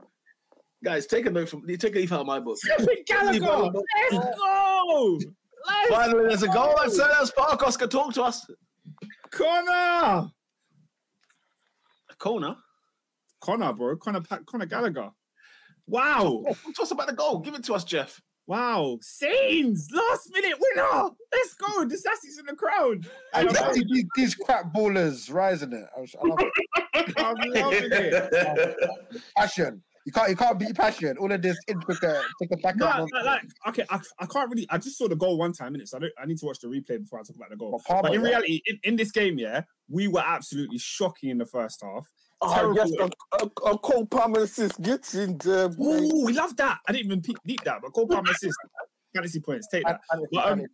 Guys, 0.84 1.06
take 1.06 1.26
a 1.26 1.30
note 1.30 1.50
from 1.50 1.66
take 1.68 1.96
a 1.96 2.00
leaf 2.00 2.12
out 2.14 2.22
of 2.22 2.28
my 2.28 2.40
book. 2.40 2.58
Gallagher, 3.06 3.40
let's 3.40 4.12
go! 4.38 5.20
Let's 5.68 5.90
Finally, 5.90 6.28
there's 6.30 6.44
a 6.44 6.48
goal. 6.48 6.74
That's 6.78 6.98
Selhurst 6.98 7.36
Park. 7.36 7.62
Oscar, 7.64 7.88
talk 7.88 8.14
to 8.14 8.24
us. 8.24 8.50
Conor! 9.32 10.32
A 12.10 12.16
corner. 12.18 12.56
Conor, 13.42 13.74
bro. 13.74 13.98
Conor, 13.98 14.22
Pa- 14.22 14.40
Conor 14.46 14.66
Gallagher. 14.66 15.10
Wow. 15.86 16.44
Oh, 16.48 16.54
talk 16.54 16.76
to 16.76 16.82
us 16.84 16.92
about 16.92 17.08
the 17.08 17.14
goal. 17.14 17.40
Give 17.40 17.56
it 17.56 17.64
to 17.66 17.74
us, 17.74 17.84
Jeff. 17.84 18.22
Wow. 18.48 18.98
Scenes! 19.02 19.90
Last 19.94 20.32
minute 20.34 20.58
winner! 20.60 21.10
Let's 21.32 21.54
go. 21.56 21.86
The 21.86 21.98
Sassy's 21.98 22.40
in 22.40 22.46
the 22.46 22.56
crowd. 22.56 23.06
I 23.34 23.44
just 23.44 23.76
see 23.76 23.84
these, 23.92 24.06
these 24.16 24.36
crap 24.36 24.74
ballers 24.74 25.32
rising 25.32 25.74
it. 25.74 25.86
I, 25.96 26.00
was, 26.00 26.16
I 26.16 26.28
love 26.28 26.40
it. 26.40 27.18
I'm 27.18 27.36
loving 27.36 27.90
it. 27.92 28.76
Passion. 29.38 29.84
You 30.10 30.14
can't 30.14 30.30
you 30.32 30.36
can't 30.36 30.58
beat 30.58 30.76
passion. 30.76 31.18
All 31.20 31.32
of 31.32 31.40
this 31.40 31.56
intricate, 31.68 32.18
take 32.42 32.50
a 32.52 32.58
back 32.58 32.78
No, 32.78 32.88
like, 33.14 33.26
like, 33.26 33.44
okay, 33.68 33.86
I, 33.92 34.00
I 34.18 34.26
can't 34.26 34.50
really. 34.50 34.66
I 34.72 34.80
just 34.80 34.98
saw 34.98 35.08
the 35.08 35.16
goal 35.16 35.38
one 35.38 35.54
time 35.54 35.74
minutes. 35.74 35.92
So 35.92 35.98
I 35.98 36.00
don't. 36.00 36.14
I 36.20 36.26
need 36.26 36.40
to 36.40 36.48
watch 36.48 36.58
the 36.58 36.68
replay 36.68 37.00
before 37.00 37.20
I 37.20 37.22
talk 37.22 37.36
about 37.36 37.52
the 37.52 37.56
goal. 37.56 37.74
But 37.74 37.86
Palmer, 37.86 38.02
But 38.10 38.16
in 38.16 38.22
yeah. 38.22 38.28
reality, 38.28 38.62
in, 38.66 38.80
in 38.82 38.96
this 38.96 39.12
game, 39.12 39.38
yeah, 39.38 39.62
we 39.88 40.08
were 40.08 40.24
absolutely 40.26 40.80
shocking 40.80 41.30
in 41.30 41.38
the 41.38 41.46
first 41.46 41.84
half. 41.84 42.12
Oh, 42.42 42.52
Terrible. 42.56 42.76
yes, 42.76 42.92
a, 43.00 43.36
a, 43.44 43.72
a 43.74 43.78
Cole 43.78 44.08
Palmer 44.08 44.40
assist 44.40 44.82
gets 44.82 45.14
in 45.14 45.38
there. 45.38 45.70
boy. 45.70 46.00
Ooh, 46.00 46.26
we 46.26 46.34
love 46.34 46.56
that. 46.58 46.80
I 46.88 46.92
didn't 46.92 47.06
even 47.06 47.22
peep, 47.22 47.38
deep 47.46 47.64
that, 47.66 47.80
but 47.84 47.94
Cole 47.94 48.08
Palmer 48.08 48.32
assist, 48.32 48.58
fantasy 49.14 49.40
points, 49.40 49.68
take 49.72 49.84
that. 49.86 50.02
But, 50.32 50.46
um, 50.52 50.66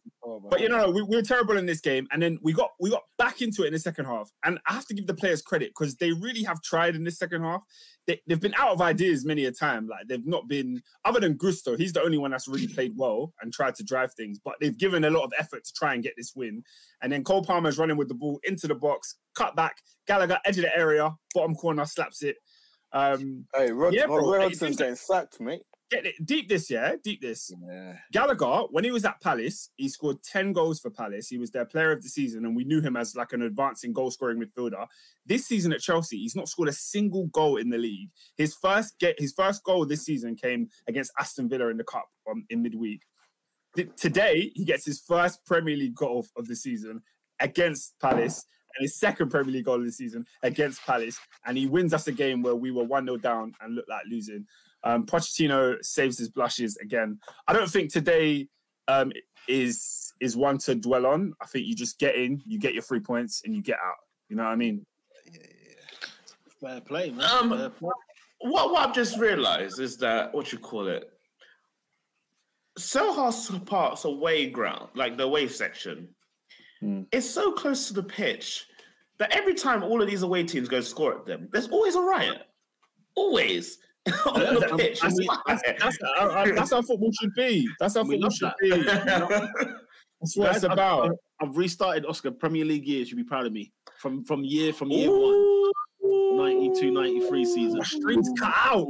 But 0.50 0.60
you 0.62 0.70
know, 0.70 0.90
we, 0.92 1.02
we 1.04 1.16
were 1.16 1.22
terrible 1.22 1.58
in 1.58 1.66
this 1.66 1.80
game, 1.82 2.08
and 2.12 2.22
then 2.22 2.38
we 2.42 2.54
got 2.54 2.72
we 2.80 2.90
got 2.90 3.04
back 3.18 3.42
into 3.42 3.64
it 3.64 3.68
in 3.68 3.74
the 3.74 3.80
second 3.80 4.06
half. 4.06 4.30
And 4.44 4.60
I 4.68 4.74
have 4.74 4.86
to 4.88 4.94
give 4.94 5.08
the 5.08 5.14
players 5.14 5.42
credit 5.42 5.70
because 5.78 5.96
they 5.96 6.12
really 6.12 6.44
have 6.44 6.62
tried 6.62 6.96
in 6.96 7.04
this 7.04 7.18
second 7.18 7.42
half. 7.44 7.62
They, 8.08 8.22
they've 8.28 8.40
been 8.40 8.54
out 8.56 8.72
of 8.72 8.82
ideas 8.82 9.26
many 9.26 9.46
a 9.46 9.52
time. 9.52 9.88
Like 9.88 10.08
they've 10.08 10.26
not 10.26 10.48
been 10.48 10.82
other 11.06 11.20
than 11.20 11.34
Gusto. 11.36 11.76
He's 11.78 11.94
the 11.94 12.02
only 12.04 12.18
one 12.18 12.32
that's 12.32 12.48
really 12.48 12.68
played 12.68 12.94
well 12.96 13.34
and 13.42 13.52
tried 13.54 13.76
to 13.76 13.84
drive 13.84 14.14
things. 14.14 14.40
But 14.44 14.56
they've 14.62 14.78
given 14.78 15.04
a 15.06 15.10
lot 15.10 15.24
of 15.24 15.34
effort 15.40 15.64
to 15.66 15.74
try 15.74 15.94
and 15.94 16.04
get 16.04 16.14
this 16.18 16.34
win. 16.36 16.64
And 17.02 17.12
then 17.12 17.24
Cole 17.24 17.44
Palmer's 17.44 17.78
running 17.78 17.98
with 17.98 18.08
the 18.10 18.14
ball 18.16 18.40
into 18.44 18.68
the 18.68 18.76
box, 18.76 19.16
cut 19.36 19.56
back. 19.56 19.78
Gallagher 20.08 20.40
edge 20.46 20.58
of 20.58 20.64
the 20.64 20.78
area, 20.78 21.12
bottom 21.34 21.56
corner 21.56 21.86
slaps 21.86 22.22
it. 22.22 22.36
Um, 22.94 23.46
Hey, 23.56 23.72
Rod, 23.72 23.94
Yeah, 23.94 24.06
bro. 24.06 24.18
Roy 24.18 24.38
Hey, 24.38 24.44
Hodgson's 24.44 24.60
things- 24.60 24.78
getting 24.78 24.96
sacked, 24.96 25.42
mate. 25.42 25.64
Get 25.92 26.06
it 26.06 26.16
deep 26.26 26.50
this, 26.50 26.70
yeah, 26.70 26.96
deep 27.04 27.22
this. 27.22 27.52
Yeah. 27.68 27.98
Gallagher, 28.12 28.64
when 28.72 28.84
he 28.84 28.92
was 28.92 29.06
at 29.06 29.22
Palace, 29.22 29.70
he 29.76 29.88
scored 29.90 30.24
10 30.24 30.54
goals 30.54 30.80
for 30.80 30.90
Palace. 30.90 31.28
He 31.28 31.38
was 31.38 31.52
their 31.52 31.66
player 31.66 31.92
of 31.92 32.02
the 32.02 32.10
season, 32.10 32.46
and 32.46 32.56
we 32.56 32.64
knew 32.64 32.82
him 32.82 32.96
as 32.96 33.16
like 33.16 33.34
an 33.34 33.42
advancing 33.42 33.94
goal 33.94 34.12
scoring 34.12 34.42
midfielder. 34.42 34.88
This 35.26 35.46
season 35.46 35.74
at 35.74 35.82
Chelsea, 35.82 36.18
he's 36.18 36.36
not 36.36 36.50
scored 36.50 36.70
a 36.70 36.74
single 36.74 37.28
goal 37.28 37.58
in 37.58 37.70
the 37.70 37.78
league. 37.78 38.10
His 38.38 38.56
first 38.56 38.98
get 39.00 39.20
his 39.20 39.34
first 39.34 39.64
goal 39.64 39.86
this 39.86 40.04
season 40.06 40.36
came 40.36 40.70
against 40.88 41.12
Aston 41.20 41.50
Villa 41.50 41.68
in 41.70 41.78
the 41.78 41.84
cup 41.84 42.08
um, 42.30 42.46
in 42.50 42.62
midweek. 42.62 43.02
Th- 43.76 43.90
Today, 43.96 44.52
he 44.56 44.66
gets 44.66 44.86
his 44.86 45.02
first 45.02 45.46
Premier 45.46 45.76
League 45.76 45.96
goal 45.96 46.26
of- 46.38 46.48
the 46.48 46.56
season 46.56 47.02
against 47.40 47.94
Palace. 48.00 48.46
And 48.78 48.84
his 48.84 49.00
second 49.00 49.30
Premier 49.30 49.54
League 49.54 49.66
goal 49.66 49.76
of 49.76 49.86
the 49.86 49.92
season 49.92 50.26
against 50.44 50.86
Palace, 50.86 51.18
and 51.46 51.58
he 51.58 51.66
wins 51.66 51.94
us 51.94 52.08
a 52.08 52.12
game 52.12 52.42
where 52.42 52.56
we 52.58 52.72
were 52.72 52.84
one 52.84 53.06
0 53.06 53.16
down 53.16 53.54
and 53.62 53.74
looked 53.74 53.88
like 53.90 54.04
losing. 54.12 54.46
Um, 54.86 55.06
Pochettino 55.06 55.84
saves 55.84 56.18
his 56.18 56.30
blushes 56.30 56.78
again. 56.78 57.20
I 57.48 57.54
don't 57.54 57.70
think 57.70 57.92
today 57.92 58.48
um, 58.88 59.12
is 59.48 60.14
is 60.22 60.38
one 60.38 60.58
to 60.60 60.76
dwell 60.76 61.06
on. 61.08 61.34
I 61.42 61.46
think 61.48 61.66
you 61.66 61.76
just 61.76 62.00
get 62.00 62.16
in, 62.16 62.42
you 62.46 62.60
get 62.60 62.74
your 62.74 62.84
three 62.84 63.00
points, 63.02 63.42
and 63.44 63.54
you 63.54 63.62
get 63.62 63.78
out. 63.84 63.96
You 64.30 64.36
know 64.38 64.44
what 64.44 64.52
I 64.52 64.56
mean? 64.56 64.86
Fair 66.62 66.82
play, 66.82 67.10
man. 67.12 67.26
Um, 67.30 67.50
Fair 67.58 67.70
play. 67.70 67.90
What, 68.40 68.72
what 68.72 68.88
I've 68.88 68.96
just 68.96 69.18
realised 69.18 69.80
is 69.80 69.98
that 69.98 70.34
what 70.34 70.52
you 70.54 70.60
call 70.60 70.88
it, 70.88 71.12
Selhurst 72.80 73.66
Park's 73.66 74.06
away 74.06 74.50
ground, 74.50 74.90
like 74.96 75.18
the 75.18 75.24
away 75.24 75.48
section, 75.48 76.10
Hmm. 76.82 77.04
it's 77.14 77.30
so 77.30 77.54
close 77.54 77.88
to 77.88 77.94
the 77.94 78.04
pitch 78.04 78.66
that 79.18 79.32
every 79.32 79.56
time 79.56 79.82
all 79.82 80.02
of 80.02 80.10
these 80.10 80.24
away 80.24 80.44
teams 80.44 80.68
go 80.68 80.82
score 80.82 81.18
at 81.18 81.26
them, 81.26 81.48
there's 81.52 81.70
always 81.70 81.96
a 81.96 82.02
riot. 82.02 82.42
Always 83.16 83.78
on 84.26 84.34
the 84.56 84.60
That's- 84.60 84.78
pitch. 84.78 85.00
that's, 85.02 85.20
that's, 85.48 85.62
that's, 85.80 85.98
uh, 86.04 86.24
uh, 86.26 86.46
that's 86.56 86.72
how 86.72 86.82
football 86.82 87.12
should 87.20 87.34
be. 87.36 87.68
That's 87.80 87.96
how 87.96 88.04
We 88.04 88.16
football 88.22 88.30
should 88.30 88.52
that. 88.60 89.60
be. 89.60 89.68
That's 90.22 90.38
what 90.38 90.46
Guys, 90.48 90.56
it's 90.64 90.66
about. 90.74 91.12
I've, 91.42 91.50
I've 91.50 91.58
restarted 91.58 92.06
Oscar 92.06 92.32
Premier 92.32 92.64
League 92.64 92.88
years. 92.88 93.12
You'll 93.12 93.18
be 93.18 93.24
proud 93.26 93.46
of 93.46 93.52
me. 93.52 93.72
From 94.00 94.24
from 94.24 94.44
year 94.46 94.72
from 94.72 94.90
year 94.90 95.10
one, 95.12 95.72
92, 96.38 96.90
93 96.90 97.46
season. 97.46 97.84
Strings 97.84 98.30
cut 98.40 98.54
out. 98.56 98.88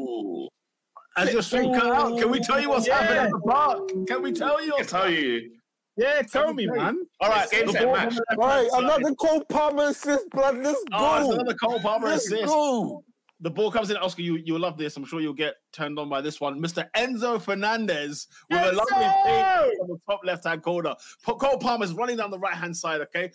As 1.18 1.34
your 1.34 1.42
string 1.42 1.74
cut 1.74 1.92
out, 1.92 2.20
can 2.20 2.30
we 2.30 2.40
tell 2.40 2.62
you 2.62 2.70
what's 2.70 2.86
Yeah. 2.88 3.00
happening 3.00 3.24
at 3.24 3.32
the 3.32 3.40
park? 3.40 3.90
Can 4.08 4.22
we 4.22 4.34
tell 4.34 4.64
you? 4.64 4.76
I 4.78 4.84
tell 4.84 5.10
you. 5.10 5.52
Yeah, 5.98 6.22
tell 6.22 6.54
me, 6.54 6.68
man. 6.68 7.00
All 7.22 7.30
right, 7.30 7.50
Game 7.50 7.68
the 7.68 7.72
set 7.72 7.84
ball 7.86 7.94
match. 7.96 8.14
on 8.14 8.16
the 8.16 8.36
left-hand 8.38 8.40
Right, 8.40 8.84
another 8.84 9.16
Cole 9.16 9.44
Palmer 9.50 9.84
assist, 9.86 10.30
blood. 10.30 10.58
Let's 10.58 10.84
Oh, 10.94 11.18
it's 11.20 11.28
go. 11.28 11.34
another 11.36 11.54
Cole 11.56 11.80
Palmer 11.80 12.08
Let's 12.10 12.26
assist. 12.26 12.46
go. 12.46 13.04
The 13.46 13.52
ball 13.52 13.70
comes 13.70 13.92
in, 13.92 13.98
Oscar. 13.98 14.24
You 14.24 14.38
you'll 14.44 14.60
love 14.60 14.76
this. 14.76 14.98
I'm 14.98 15.06
sure 15.06 15.22
you'll 15.22 15.32
get 15.32 15.58
turned 15.72 16.00
on 16.00 16.10
by 16.10 16.20
this 16.20 16.42
one. 16.42 16.60
Mr. 16.60 16.90
Enzo 16.98 17.40
Fernandez 17.40 18.26
with 18.50 18.60
a 18.60 18.72
lovely 18.72 19.08
fade 19.24 19.78
on 19.82 19.88
the 19.88 20.00
top 20.10 20.22
left 20.24 20.46
hand 20.46 20.64
corner. 20.64 20.96
Po- 21.24 21.36
Cole 21.36 21.60
Palmer's 21.60 21.94
running 21.94 22.18
down 22.18 22.32
the 22.32 22.40
right 22.40 22.56
hand 22.56 22.76
side. 22.76 23.02
Okay, 23.02 23.32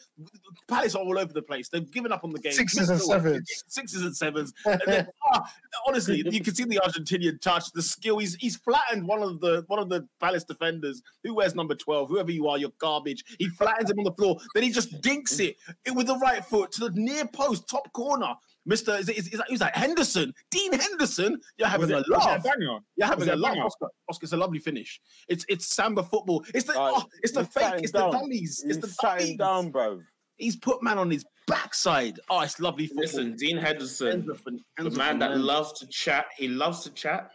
Palace 0.67 0.97
are 0.97 0.99
all 1.05 1.17
over 1.17 1.33
the 1.33 1.43
place. 1.43 1.69
They've 1.69 1.89
given 1.93 2.11
up 2.11 2.25
on 2.25 2.33
the 2.33 2.41
game. 2.41 2.51
Sixes 2.51 2.91
and 2.91 3.01
sevens. 3.01 3.49
Sixes 3.69 4.03
and 4.03 4.17
sevens. 4.17 4.53
And 4.67 4.83
then, 4.85 5.07
ah, 5.33 5.45
honestly, 5.87 6.25
you 6.29 6.43
can 6.43 6.57
see 6.57 6.65
the 6.65 6.81
Argentinian 6.85 7.41
touch, 7.41 7.71
the 7.71 7.81
skill. 7.81 8.19
He's 8.19 8.35
he's 8.35 8.57
flattened 8.57 9.07
one 9.07 9.23
of 9.23 9.41
the 9.41 9.63
one 9.69 9.79
of 9.79 9.89
the 9.91 10.09
Palace 10.19 10.43
defenders. 10.43 11.03
Who 11.23 11.35
wears 11.35 11.55
number 11.55 11.77
twelve? 11.77 12.09
Whoever 12.09 12.33
you 12.33 12.49
are, 12.49 12.59
you're 12.59 12.73
garbage. 12.79 13.23
He 13.39 13.49
flattens 13.51 13.89
him 13.89 14.01
on 14.01 14.07
the 14.07 14.15
floor. 14.15 14.39
Then 14.55 14.65
he 14.65 14.73
just 14.73 15.01
dinks 15.03 15.39
it, 15.39 15.57
it 15.85 15.95
with 15.95 16.09
the 16.09 16.19
right 16.19 16.45
foot 16.45 16.73
to 16.73 16.89
the 16.89 17.01
near 17.01 17.27
post, 17.29 17.69
top 17.69 17.93
corner. 17.93 18.35
Mister, 18.67 18.95
is, 18.97 19.09
it- 19.09 19.17
is, 19.19 19.29
is, 19.29 19.39
that, 19.39 19.47
who's 19.49 19.59
that? 19.61 19.75
Henderson, 19.77 20.33
Dean 20.51 20.73
Henderson. 20.73 21.41
You're 21.59 21.69
having 21.69 21.89
Was 21.89 21.91
a 21.91 21.99
it, 21.99 22.05
was 22.17 22.25
a 22.25 22.29
laugh. 22.29 22.43
banger? 22.45 22.79
You're 22.97 23.07
having 23.07 23.19
was 23.21 23.29
a 23.29 23.35
a 23.35 23.37
laugh. 23.37 23.57
Oscar, 23.59 23.89
Oscar, 24.09 24.25
it's 24.25 24.33
a 24.33 24.37
lovely 24.37 24.59
finish. 24.59 25.01
It's 25.29 25.45
it's 25.49 25.67
samba 25.67 26.03
football. 26.03 26.45
It's 26.55 26.67
the 26.67 26.75
Right, 26.75 26.93
oh, 26.95 27.05
it's 27.23 27.33
the 27.33 27.45
fake. 27.45 27.75
It's 27.83 27.93
down. 27.93 28.11
the 28.11 28.19
dummies. 28.19 28.65
It's 28.67 28.79
the 28.79 28.95
chatting 29.01 29.37
dummies. 29.37 29.65
down, 29.65 29.71
bro. 29.71 30.01
He's 30.37 30.57
put 30.57 30.83
man 30.83 30.99
on 30.99 31.11
his 31.11 31.25
backside. 31.47 32.19
Oh, 32.31 32.41
it's 32.41 32.61
lovely 32.61 32.87
football. 32.87 33.03
Listen, 33.05 33.37
Dean 33.37 33.57
Henderson, 33.59 34.23
Enzo 34.23 34.39
Fen- 34.39 34.61
the 34.79 34.85
Enzo 34.91 34.97
man 34.97 35.19
that 35.19 35.27
Fernandez. 35.29 35.45
loves 35.47 35.73
to 35.81 35.87
chat, 35.89 36.27
he 36.37 36.49
loves 36.49 36.81
to 36.85 36.91
chat. 36.91 37.31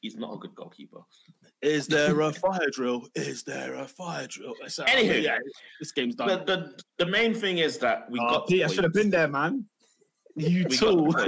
He's 0.00 0.16
not 0.16 0.34
a 0.34 0.36
good 0.38 0.54
goalkeeper. 0.54 1.00
Is 1.62 1.86
there 1.86 2.18
a 2.20 2.32
fire 2.32 2.68
drill? 2.72 3.06
Is 3.14 3.44
there 3.44 3.74
a 3.76 3.86
fire 3.86 4.26
drill? 4.26 4.54
So, 4.66 4.82
Anywho. 4.84 5.22
yeah, 5.22 5.38
this 5.78 5.92
game's 5.92 6.16
done. 6.16 6.44
the, 6.44 6.76
the 6.98 7.06
main 7.06 7.32
thing 7.34 7.58
is 7.58 7.78
that 7.78 8.10
we 8.10 8.18
Oh, 8.20 8.28
got. 8.30 8.48
Pete, 8.48 8.64
I 8.64 8.66
should 8.66 8.82
have 8.82 8.92
been 8.92 9.10
there, 9.10 9.28
man. 9.28 9.64
You 10.36 10.66
We 10.68 10.76
too. 10.76 11.12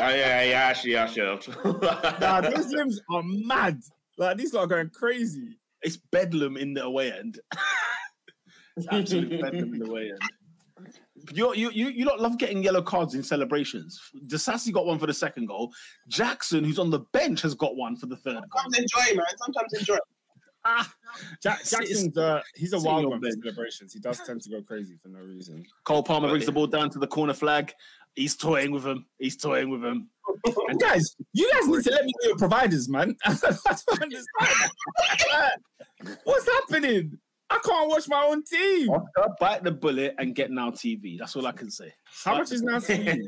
Oh, 0.00 0.10
yeah, 0.10 0.42
yeah, 0.44 0.60
actually, 0.60 0.96
I 0.96 1.06
should 1.06 1.26
have. 1.26 2.20
Nah, 2.20 2.40
those 2.42 2.68
limbs 2.68 3.00
are 3.10 3.22
mad. 3.24 3.80
Like 4.16 4.36
these 4.36 4.54
are 4.54 4.66
going 4.66 4.90
crazy. 4.90 5.58
It's 5.82 5.96
bedlam 5.96 6.56
in 6.56 6.74
the 6.74 6.84
away 6.84 7.10
end. 7.12 7.40
it's 8.76 8.86
absolute 8.92 9.40
bedlam 9.42 9.74
in 9.74 9.80
the 9.80 9.86
away 9.86 10.10
end. 10.10 10.92
You, 11.32 11.52
you, 11.54 11.70
you, 11.70 11.88
you 11.88 12.04
lot 12.04 12.20
love 12.20 12.38
getting 12.38 12.62
yellow 12.62 12.80
cards 12.80 13.16
in 13.16 13.24
celebrations. 13.24 14.00
Disasi 14.28 14.72
got 14.72 14.86
one 14.86 15.00
for 15.00 15.08
the 15.08 15.14
second 15.14 15.46
goal. 15.46 15.72
Jackson, 16.06 16.62
who's 16.62 16.78
on 16.78 16.90
the 16.90 17.00
bench, 17.12 17.42
has 17.42 17.54
got 17.54 17.74
one 17.74 17.96
for 17.96 18.06
the 18.06 18.16
third 18.16 18.34
goal. 18.34 18.62
Sometimes 18.62 18.78
enjoy, 18.78 19.16
man. 19.16 19.26
Sometimes 19.36 19.72
enjoy. 19.74 19.96
Ah, 20.64 20.92
Jack, 21.42 21.64
Jackson's 21.64 22.16
uh, 22.18 22.42
he's 22.54 22.72
a 22.72 22.80
wild 22.80 23.06
one 23.06 23.20
for 23.20 23.30
celebrations. 23.30 23.92
He 23.92 24.00
does 24.00 24.20
tend 24.20 24.42
to 24.42 24.50
go 24.50 24.62
crazy 24.62 24.96
for 25.02 25.08
no 25.08 25.20
reason. 25.20 25.64
Cole 25.84 26.02
Palmer 26.02 26.28
brings 26.28 26.46
the 26.46 26.52
ball 26.52 26.66
down 26.66 26.90
to 26.90 26.98
the 26.98 27.06
corner 27.06 27.34
flag. 27.34 27.72
He's 28.18 28.34
toying 28.34 28.72
with 28.72 28.84
him. 28.84 29.06
He's 29.20 29.36
toying 29.36 29.70
with 29.70 29.84
him. 29.84 30.10
And 30.68 30.80
guys, 30.80 31.14
you 31.32 31.48
guys 31.52 31.68
need 31.68 31.84
to 31.84 31.90
let 31.92 32.04
me 32.04 32.12
know 32.20 32.28
your 32.30 32.36
providers, 32.36 32.88
man. 32.88 33.16
I 33.24 33.34
don't 33.34 34.02
understand. 34.02 34.26
What's 36.24 36.46
happening? 36.46 37.16
I 37.48 37.60
can't 37.64 37.88
watch 37.88 38.08
my 38.08 38.24
own 38.24 38.42
team. 38.42 38.90
Oscar, 38.90 39.28
bite 39.38 39.62
the 39.62 39.70
bullet 39.70 40.16
and 40.18 40.34
get 40.34 40.50
now 40.50 40.70
TV. 40.70 41.16
That's 41.16 41.36
all 41.36 41.46
I 41.46 41.52
can 41.52 41.70
say. 41.70 41.92
How 42.24 42.38
much 42.38 42.50
is 42.50 42.60
now? 42.60 42.78
TV? 42.78 43.20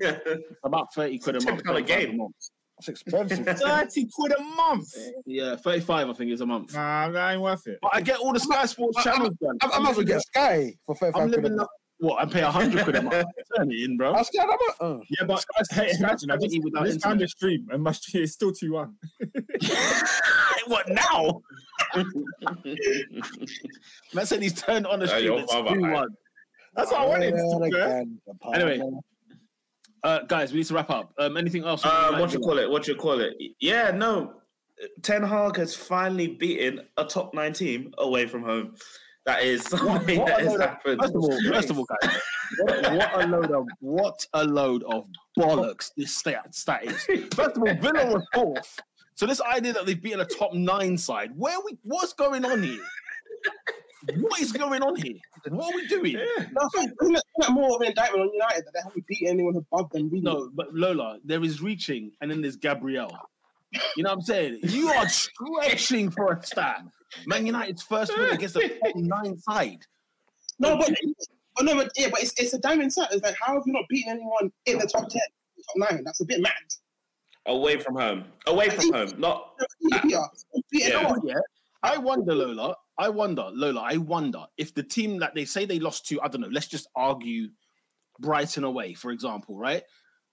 About 0.65 0.93
30 0.93 1.19
quid 1.21 1.37
a 1.37 1.45
month. 1.45 1.65
pound 1.65 1.79
a 1.79 1.83
35 1.83 1.87
game. 1.87 2.17
month. 2.17 2.35
It's 2.81 2.89
expensive. 2.89 3.45
Thirty 3.47 4.09
quid 4.13 4.33
a 4.33 4.43
month. 4.43 4.89
Yeah, 5.27 5.55
35, 5.55 6.09
I 6.09 6.13
think, 6.15 6.33
is 6.33 6.41
a 6.41 6.47
month. 6.47 6.75
Nah, 6.75 7.11
that 7.11 7.33
ain't 7.33 7.43
worth 7.43 7.67
it. 7.67 7.79
But 7.83 7.93
I 7.95 8.01
get 8.01 8.19
all 8.19 8.33
the 8.33 8.41
Sky 8.41 8.65
Sports 8.67 8.97
I- 8.99 9.03
channels, 9.05 9.37
man. 9.41 9.57
I, 9.63 9.69
I 9.69 9.79
might 9.79 9.91
as 9.91 9.97
well 9.99 10.07
get 10.07 10.23
Sky 10.23 10.75
for 10.85 10.97
I'm 10.97 11.13
35 11.13 11.13
quid 11.13 11.25
a 11.25 11.37
living 11.37 11.57
month. 11.57 11.69
What? 12.01 12.21
I 12.21 12.25
pay 12.25 12.41
a 12.41 12.45
100 12.45 12.83
quid 12.83 12.97
a 12.97 13.03
month. 13.03 13.27
Turn 13.57 13.71
it 13.71 13.85
in, 13.85 13.97
bro. 13.99 14.15
I'm 14.15 14.25
scared. 14.25 14.49
I'm 14.51 14.59
a, 14.81 14.85
uh. 14.95 15.01
Yeah, 15.11 15.27
but 15.27 15.45
hey, 15.71 15.93
imagine 15.99 16.31
I 16.31 16.37
just, 16.39 16.59
without 16.65 16.83
I 16.83 16.87
just 16.87 17.03
found 17.03 17.13
internet. 17.13 17.19
the 17.21 17.29
stream 17.29 17.69
and 17.71 17.83
my 17.83 17.93
stream 17.93 18.25
is 18.25 18.33
still 18.33 18.53
two 18.53 18.73
one. 18.73 18.97
what 20.67 20.89
now? 20.89 21.43
Man 24.15 24.25
said 24.25 24.43
he's 24.43 24.55
turned 24.55 24.87
on 24.87 25.01
the 25.01 25.09
stream. 25.09 25.25
your 25.25 25.41
It's 25.41 25.53
2-1. 25.53 26.07
That's 26.75 26.91
what 26.91 27.01
I 27.01 27.07
wanted. 27.07 27.35
Yeah, 27.35 27.59
to 27.59 28.05
do, 28.05 28.53
Anyway. 28.55 28.91
Uh, 30.03 30.21
guys, 30.21 30.53
we 30.53 30.59
need 30.61 30.67
to 30.67 30.75
wrap 30.75 30.89
up. 30.89 31.13
Um, 31.19 31.37
anything 31.37 31.65
else? 31.65 31.85
Uh, 31.85 32.13
the 32.13 32.19
what 32.19 32.33
you 32.33 32.39
call 32.39 32.59
it? 32.59 32.71
What 32.71 32.89
you 32.89 32.95
call 32.95 33.21
it? 33.21 33.35
Yeah, 33.61 33.91
no. 33.91 34.35
Ten 35.03 35.23
Hag 35.23 35.57
has 35.57 35.75
finally 35.75 36.29
beaten 36.29 36.81
a 36.97 37.05
top 37.05 37.35
nine 37.35 37.53
team 37.53 37.93
away 37.99 38.27
from 38.27 38.43
home. 38.43 38.77
That 39.31 39.45
is 39.45 39.63
something 39.63 40.19
what 40.19 40.27
that 40.27 40.41
a 40.41 40.43
has 40.43 40.49
load 40.49 40.61
of- 40.61 40.69
happened. 40.71 41.01
First 41.01 41.15
of 41.15 41.23
all, 41.23 41.39
first 41.53 41.71
of 41.71 41.79
all, 41.79 41.85
guys, 41.85 42.21
what, 42.59 42.93
what 42.97 43.23
a 43.23 43.27
load 43.29 43.51
of 43.53 43.67
what 43.79 44.27
a 44.33 44.45
load 44.45 44.83
of 44.85 45.07
bollocks 45.39 45.93
this 45.97 46.17
stat, 46.17 46.53
stat 46.53 46.85
is. 46.85 47.05
First 47.35 47.57
of 47.57 47.63
all, 47.63 47.75
Villa 47.81 48.07
was 48.13 48.27
fourth. 48.35 48.81
So 49.15 49.27
this 49.27 49.41
idea 49.41 49.73
that 49.75 49.87
they've 49.87 50.03
beaten 50.03 50.19
a 50.21 50.25
top 50.25 50.53
nine 50.53 50.99
side, 50.99 51.31
where 51.37 51.59
we 51.65 51.79
what's 51.85 52.13
going 52.13 52.45
on 52.45 52.61
here? 52.65 52.81
What 54.19 54.41
is 54.41 54.51
going 54.51 54.83
on 54.83 54.97
here? 54.97 55.15
What 55.49 55.73
are 55.73 55.77
we 55.77 55.87
doing? 55.87 56.15
No, 56.15 56.23
isn't 56.23 56.51
that, 56.75 56.95
isn't 57.03 57.23
that 57.39 57.51
more 57.53 57.77
of 57.77 57.83
an 57.83 57.89
indictment 57.89 58.23
on 58.23 58.31
United 58.33 58.65
that 58.65 58.73
they 58.75 58.81
haven't 58.83 59.07
beaten 59.07 59.29
anyone 59.29 59.55
above 59.57 59.91
them? 59.93 60.09
Really? 60.11 60.23
No, 60.23 60.51
but 60.55 60.75
Lola, 60.75 61.19
there 61.25 61.45
is 61.45 61.63
reaching, 61.63 62.11
and 62.21 62.29
then 62.31 62.41
there's 62.41 62.57
Gabrielle. 62.57 63.17
You 63.97 64.03
know 64.03 64.11
what 64.11 64.17
I'm 64.17 64.23
saying? 64.23 64.59
You 64.65 64.89
are 64.89 65.09
stretching 65.09 66.11
for 66.11 66.33
a 66.33 66.43
stat. 66.45 66.83
Man 67.27 67.47
United's 67.47 67.83
first 67.83 68.17
win 68.17 68.31
against 68.31 68.55
the 68.55 68.69
top 68.85 68.97
nine 68.97 69.39
side. 69.39 69.81
no, 70.59 70.77
but, 70.77 70.93
but 71.57 71.65
no, 71.65 71.75
but 71.75 71.91
yeah, 71.97 72.09
but 72.11 72.23
it's, 72.23 72.33
it's 72.39 72.55
a 72.55 72.59
diamond 72.59 72.93
set. 72.93 73.13
It's 73.13 73.23
like 73.23 73.37
how 73.41 73.55
have 73.55 73.63
you 73.67 73.73
not 73.73 73.85
beaten 73.89 74.13
anyone 74.13 74.53
in 74.67 74.79
the 74.79 74.87
top 74.87 75.09
ten, 75.09 75.21
top 75.79 75.91
nine? 75.91 76.05
That's 76.05 76.21
a 76.21 76.25
bit 76.25 76.41
mad. 76.41 76.53
Away 77.47 77.79
from 77.79 77.97
home. 77.97 78.25
Away 78.47 78.69
from 78.69 78.93
home. 78.93 79.13
Not 79.19 79.55
Yeah, 79.81 80.01
yeah. 80.05 80.25
Beating 80.71 80.89
Yeah. 80.91 81.03
no 81.03 81.09
one. 81.09 81.21
Yeah. 81.27 81.35
I 81.83 81.97
wonder, 81.97 82.35
Lola. 82.35 82.77
I 82.99 83.09
wonder, 83.09 83.49
Lola. 83.53 83.81
I 83.81 83.97
wonder 83.97 84.45
if 84.59 84.75
the 84.75 84.83
team 84.83 85.19
that 85.21 85.35
they 85.35 85.47
say 85.47 85.65
they 85.65 85.79
lost 85.79 86.07
to, 86.09 86.21
I 86.21 86.29
don't 86.29 86.43
know. 86.43 86.49
Let's 86.53 86.69
just 86.69 86.87
argue 86.95 87.49
Brighton 88.19 88.65
away, 88.65 88.93
for 88.93 89.11
example, 89.11 89.57
right? 89.57 89.83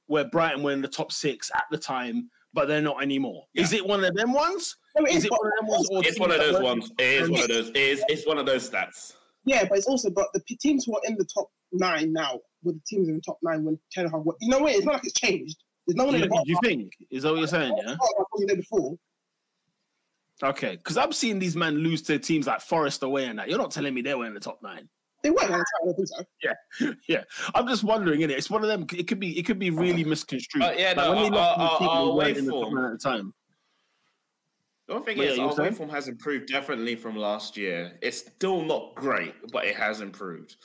Where 0.07 0.25
Brighton 0.25 0.63
were 0.63 0.73
in 0.73 0.81
the 0.81 0.89
top 0.89 1.13
six 1.13 1.49
at 1.55 1.63
the 1.71 1.77
time, 1.77 2.29
but 2.57 2.67
they're 2.67 2.81
not 2.81 3.03
anymore. 3.03 3.45
Is 3.53 3.71
it 3.71 3.85
one 3.85 4.03
of 4.03 4.15
them 4.15 4.33
ones? 4.33 4.75
No, 4.97 5.05
it 5.05 5.11
Is 5.11 5.17
is, 5.17 5.25
it 5.25 5.31
one 5.31 5.45
of 5.45 5.51
them 5.59 5.67
ones? 5.67 5.87
Or 5.91 6.01
it's 6.03 6.19
one 6.19 6.31
of 6.31 6.39
those 6.39 6.59
ones. 6.59 6.91
It 6.97 7.21
is 7.21 7.29
one 7.29 7.41
of 7.43 7.47
those. 7.49 7.69
It 7.69 7.77
is 7.77 8.03
it's 8.07 8.25
one 8.25 8.39
of 8.39 8.47
those 8.47 8.67
stats. 8.67 9.13
Yeah, 9.45 9.65
but 9.69 9.77
it's 9.77 9.85
also 9.85 10.09
but 10.09 10.25
the 10.33 10.39
teams 10.59 10.85
who 10.85 10.95
are 10.95 11.01
in 11.05 11.15
the 11.19 11.25
top 11.25 11.49
nine 11.71 12.11
now 12.11 12.39
were 12.63 12.71
the 12.73 12.81
teams 12.87 13.09
in 13.09 13.13
the 13.15 13.21
top 13.21 13.37
nine 13.43 13.63
when 13.63 13.77
Ten 13.91 14.05
Hag. 14.09 14.21
were- 14.25 14.35
You 14.41 14.49
know 14.49 14.57
what? 14.57 14.73
It's 14.73 14.85
not 14.85 14.95
like 14.95 15.03
it's 15.05 15.13
changed. 15.13 15.55
There's 15.85 15.95
no 15.97 16.05
one 16.05 16.15
in 16.15 16.21
You, 16.21 16.25
the 16.25 16.29
bottom. 16.31 16.45
you 16.47 16.57
think? 16.63 16.93
Is 17.11 17.21
that 17.21 17.29
what 17.29 17.37
you're 17.37 17.47
saying? 17.47 17.75
Yeah. 17.77 17.89
half. 17.89 17.99
I 18.01 18.23
wasn't 18.33 18.47
there 18.49 18.57
before. 18.57 18.97
Okay, 20.43 20.77
because 20.77 20.97
I'm 20.97 21.11
seeing 21.11 21.37
these 21.37 21.55
men 21.55 21.75
lose 21.77 22.01
to 22.03 22.17
teams 22.17 22.47
like 22.47 22.61
Forest 22.61 23.03
away 23.03 23.25
and 23.25 23.37
that. 23.37 23.49
You're 23.49 23.57
not 23.59 23.69
telling 23.71 23.93
me 23.93 24.01
they 24.01 24.15
were 24.15 24.25
in 24.25 24.33
the 24.33 24.39
top 24.39 24.59
nine. 24.63 24.89
They 25.23 25.31
weren't 25.31 25.51
on 25.51 25.59
the 25.59 25.65
I 25.81 25.85
don't 25.85 25.95
think 25.95 26.07
so. 26.07 26.93
yeah, 27.07 27.23
I'm 27.55 27.67
just 27.67 27.83
wondering. 27.83 28.21
Innit? 28.21 28.31
It's 28.37 28.49
one 28.49 28.61
of 28.63 28.69
them. 28.69 28.85
It 28.95 29.07
could 29.07 29.19
be. 29.19 29.37
It 29.37 29.43
could 29.43 29.57
be 29.59 29.71
really 29.71 30.03
misconstrued. 30.03 30.63
Uh, 30.63 30.73
yeah, 30.77 30.89
Like, 30.89 30.97
no, 30.97 31.15
when 31.15 31.31
they 31.31 31.37
our- 31.37 31.57
lost 31.57 31.57
to 31.57 31.61
our- 31.63 31.69
the 31.71 31.77
team, 31.79 31.87
our 31.89 32.03
they 32.05 32.11
away 32.11 32.25
weren't 32.25 32.37
in 32.37 32.49
form- 32.49 32.77
at 32.85 32.91
the 32.91 32.97
time. 32.97 33.33
The 34.87 34.93
one 34.93 35.03
thing 35.03 35.17
Well, 35.17 35.27
yeah, 35.27 35.33
is, 35.33 35.39
our 35.39 35.45
away 35.47 35.55
saying? 35.55 35.73
form 35.73 35.89
has 35.89 36.07
improved 36.07 36.47
definitely 36.47 36.95
from 36.95 37.15
last 37.17 37.57
year. 37.57 37.97
It's 38.01 38.19
still 38.19 38.61
not 38.63 38.95
great, 38.95 39.33
but 39.51 39.65
it 39.65 39.75
has 39.75 39.99
improved. 40.01 40.55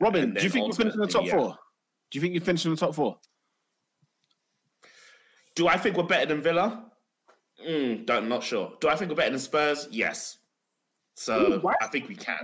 Robin, 0.00 0.34
do 0.34 0.42
you 0.42 0.50
think 0.50 0.66
you 0.66 0.72
finish 0.74 0.94
in 0.94 1.00
the 1.00 1.06
top 1.06 1.24
yeah. 1.24 1.36
four? 1.36 1.58
Do 2.10 2.18
you 2.18 2.20
think 2.20 2.34
you 2.34 2.40
finish 2.40 2.64
in 2.66 2.72
the 2.72 2.76
top 2.76 2.94
four? 2.94 3.18
Do 5.54 5.68
I 5.68 5.76
think 5.78 5.96
we're 5.96 6.02
better 6.02 6.26
than 6.26 6.42
Villa? 6.42 6.90
Mm, 7.66 8.04
don't, 8.04 8.28
not 8.28 8.42
sure. 8.42 8.74
Do 8.80 8.88
I 8.88 8.96
think 8.96 9.10
we're 9.10 9.16
better 9.16 9.30
than 9.30 9.38
Spurs? 9.38 9.86
Yes. 9.90 10.38
So 11.14 11.60
Ooh. 11.62 11.70
I 11.80 11.86
think 11.88 12.08
we 12.08 12.14
can. 12.14 12.38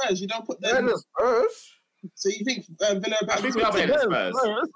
Spurs, 0.00 0.20
you 0.20 0.28
don't 0.28 0.44
put 0.46 0.60
them. 0.60 0.86
the 0.86 0.98
Spurs. 0.98 1.70
So 2.14 2.28
you 2.28 2.44
think 2.44 2.66
um, 2.88 3.00
Villa 3.00 3.16
are 3.16 3.24
I 3.24 3.26
better? 3.26 3.42
think 3.42 3.54
we 3.56 3.62
are 3.62 3.72
better 3.72 3.98
Spurs? 3.98 4.34
Spurs. 4.36 4.68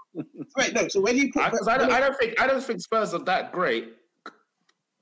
Wait, 0.57 0.73
no. 0.75 0.89
So 0.89 1.01
where 1.01 1.13
do 1.13 1.19
you 1.19 1.33
put? 1.33 1.51
Because 1.51 1.69
I, 1.69 1.77
don't, 1.79 1.93
I 1.93 2.01
don't 2.01 2.17
think 2.19 2.41
I 2.41 2.47
don't 2.47 2.63
think 2.63 2.81
Spurs 2.81 3.13
are 3.15 3.21
that 3.21 3.53
great 3.53 3.95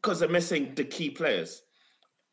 because 0.02 0.20
they're 0.20 0.28
missing 0.28 0.74
the 0.74 0.84
key 0.84 1.10
players. 1.10 1.62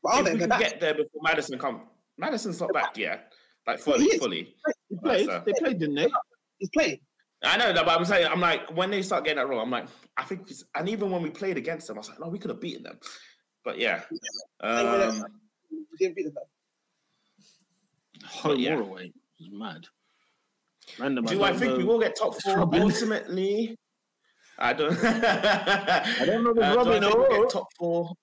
Are 0.05 0.19
if 0.19 0.25
they? 0.25 0.33
we 0.33 0.39
can 0.39 0.49
back. 0.49 0.59
get 0.59 0.79
there 0.81 0.93
before 0.93 1.21
Madison 1.23 1.57
come, 1.59 1.87
Madison's 2.17 2.59
not 2.59 2.73
back 2.73 2.97
yet. 2.97 3.31
Like 3.65 3.79
fully, 3.79 4.03
he 4.05 4.17
fully. 4.17 4.55
They 4.89 4.97
played. 4.97 5.25
So- 5.27 5.43
They 5.45 5.53
played, 5.59 5.79
didn't 5.79 5.95
they? 5.95 6.09
He's 6.57 6.69
playing. 6.69 6.99
I 7.45 7.57
know 7.57 7.73
that, 7.73 7.85
but 7.85 7.97
I'm 7.99 8.05
saying 8.05 8.27
I'm 8.31 8.39
like 8.39 8.75
when 8.75 8.89
they 8.89 9.01
start 9.01 9.25
getting 9.25 9.37
that 9.37 9.47
wrong, 9.47 9.59
I'm 9.59 9.69
like 9.69 9.87
I 10.17 10.23
think, 10.23 10.49
and 10.75 10.87
even 10.89 11.11
when 11.11 11.21
we 11.21 11.29
played 11.29 11.57
against 11.57 11.87
them, 11.87 11.97
I 11.97 11.99
was 11.99 12.09
like, 12.09 12.19
no, 12.19 12.29
we 12.29 12.39
could 12.39 12.49
have 12.49 12.61
beaten 12.61 12.83
them. 12.83 12.99
But 13.65 13.77
yeah, 13.79 14.01
um, 14.61 15.23
You 15.99 16.13
beat 16.13 16.23
them. 16.23 16.33
though. 16.35 18.27
Home 18.27 18.59
yeah. 18.59 18.75
or 18.75 18.81
away? 18.81 19.13
It's 19.39 19.49
mad. 19.51 19.85
Random. 20.99 21.25
do 21.25 21.43
I 21.43 21.51
don't 21.51 21.59
think 21.59 21.77
we 21.77 21.83
will 21.83 21.99
get 21.99 22.15
top 22.15 22.41
four 22.41 22.59
ultimately? 22.59 23.77
I 24.59 24.73
don't. 24.73 24.91
I 25.03 26.25
don't 26.25 26.43
know 26.43 26.53
the 26.53 26.61
do 26.61 26.65
I 26.65 26.75
Robin, 26.75 27.01
think 27.01 27.15
we'll 27.15 27.27
oh. 27.29 27.41
get 27.43 27.51
top 27.51 27.67
four. 27.77 28.13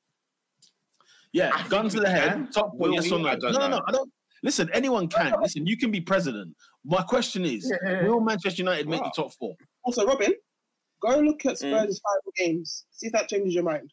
Yeah, 1.33 1.51
I 1.55 1.67
gun 1.69 1.89
to 1.89 2.01
the 2.01 2.11
head. 2.11 2.33
can. 2.33 2.51
Top 2.51 2.73
four, 2.77 2.91
yes 2.91 3.11
or 3.11 3.19
no? 3.19 3.35
No, 3.35 3.51
no, 3.51 3.69
no. 3.69 3.81
I 3.87 3.93
don't. 3.93 4.11
Listen, 4.43 4.71
anyone 4.73 5.09
can. 5.09 5.35
Listen, 5.41 5.67
you 5.67 5.77
can 5.77 5.91
be 5.91 6.01
president. 6.01 6.55
My 6.85 7.03
question 7.03 7.45
is, 7.45 7.71
will 8.03 8.21
Manchester 8.21 8.63
United 8.63 8.89
make 8.89 9.03
the 9.03 9.13
top 9.15 9.33
four? 9.35 9.55
Also, 9.85 10.07
Robin, 10.07 10.33
go 11.01 11.19
look 11.19 11.45
at 11.47 11.55
Mm. 11.55 11.59
Spurs' 11.59 12.01
final 12.01 12.33
games. 12.37 12.87
See 12.91 13.07
if 13.09 13.13
that 13.13 13.29
changes 13.29 13.55
your 13.55 13.65
mind. 13.65 13.93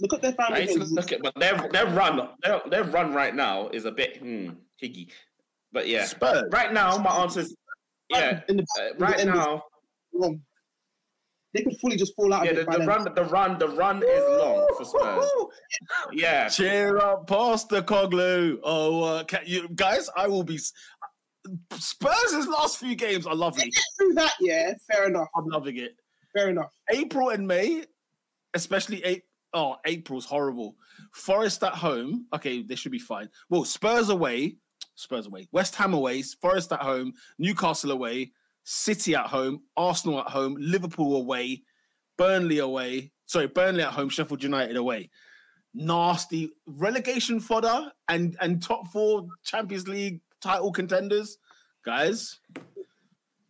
Look 0.00 0.14
at 0.14 0.22
their 0.22 0.32
final 0.32 0.54
I 0.54 0.64
need 0.64 0.74
to 0.74 0.84
look 0.84 1.12
at, 1.12 1.22
but 1.22 1.34
their 1.34 1.68
their 1.72 1.86
run, 1.86 2.28
their, 2.42 2.60
their 2.70 2.84
run 2.84 3.12
right 3.12 3.34
now 3.34 3.68
is 3.68 3.84
a 3.84 3.90
bit 3.90 4.18
hmm, 4.18 4.50
higgy. 4.82 5.10
But 5.72 5.88
yeah, 5.88 6.04
Spurs. 6.04 6.44
right 6.52 6.72
now 6.72 6.96
my 6.98 7.10
answer 7.10 7.40
is 7.40 7.54
yeah. 8.10 8.40
In 8.48 8.58
the, 8.58 8.66
Uh, 8.78 8.82
in 8.86 8.98
the 8.98 9.04
right 9.04 9.20
of- 9.20 9.26
now, 9.26 9.62
wrong. 10.12 10.40
They 11.54 11.62
could 11.62 11.78
fully 11.78 11.96
just 11.96 12.14
fall 12.14 12.32
out 12.34 12.44
yeah, 12.44 12.50
of 12.50 12.56
the, 12.56 12.78
the 12.78 12.84
run, 12.84 13.04
the 13.14 13.24
run, 13.24 13.58
the 13.58 13.68
run 13.68 14.02
is 14.02 14.22
long 14.38 14.66
for 14.76 14.84
Spurs. 14.84 15.24
Yeah, 16.12 16.48
Cheer 16.48 16.98
up, 16.98 17.26
Postecoglou. 17.26 18.58
Oh, 18.62 19.02
uh, 19.02 19.24
can 19.24 19.40
you 19.46 19.66
guys? 19.74 20.10
I 20.14 20.28
will 20.28 20.42
be. 20.42 20.58
Spurs' 21.72 22.46
last 22.46 22.76
few 22.76 22.94
games 22.94 23.26
are 23.26 23.34
lovely. 23.34 23.72
Through 23.96 24.12
that, 24.14 24.34
yeah, 24.40 24.74
fair 24.90 25.06
enough. 25.06 25.28
I'm 25.34 25.46
loving 25.46 25.78
it. 25.78 25.96
Fair 26.36 26.50
enough. 26.50 26.70
April 26.90 27.30
and 27.30 27.48
May, 27.48 27.84
especially 28.52 29.02
eight. 29.04 29.22
Oh, 29.54 29.76
April's 29.86 30.26
horrible. 30.26 30.76
Forest 31.12 31.62
at 31.64 31.74
home. 31.74 32.26
Okay, 32.34 32.62
they 32.62 32.74
should 32.74 32.92
be 32.92 32.98
fine. 32.98 33.28
Well, 33.48 33.64
Spurs 33.64 34.10
away. 34.10 34.56
Spurs 34.94 35.26
away. 35.26 35.48
West 35.52 35.74
Ham 35.76 35.94
away. 35.94 36.22
Forest 36.22 36.72
at 36.72 36.80
home. 36.80 37.12
Newcastle 37.38 37.92
away. 37.92 38.32
City 38.64 39.14
at 39.14 39.26
home. 39.26 39.62
Arsenal 39.76 40.20
at 40.20 40.28
home. 40.28 40.56
Liverpool 40.58 41.16
away. 41.16 41.62
Burnley 42.16 42.58
away. 42.58 43.12
Sorry, 43.26 43.46
Burnley 43.46 43.82
at 43.82 43.92
home. 43.92 44.08
Sheffield 44.08 44.42
United 44.42 44.76
away. 44.76 45.08
Nasty 45.74 46.50
relegation 46.66 47.38
fodder 47.38 47.92
and 48.08 48.36
and 48.40 48.62
top 48.62 48.88
four 48.88 49.26
Champions 49.44 49.86
League 49.86 50.20
title 50.40 50.72
contenders, 50.72 51.38
guys. 51.84 52.40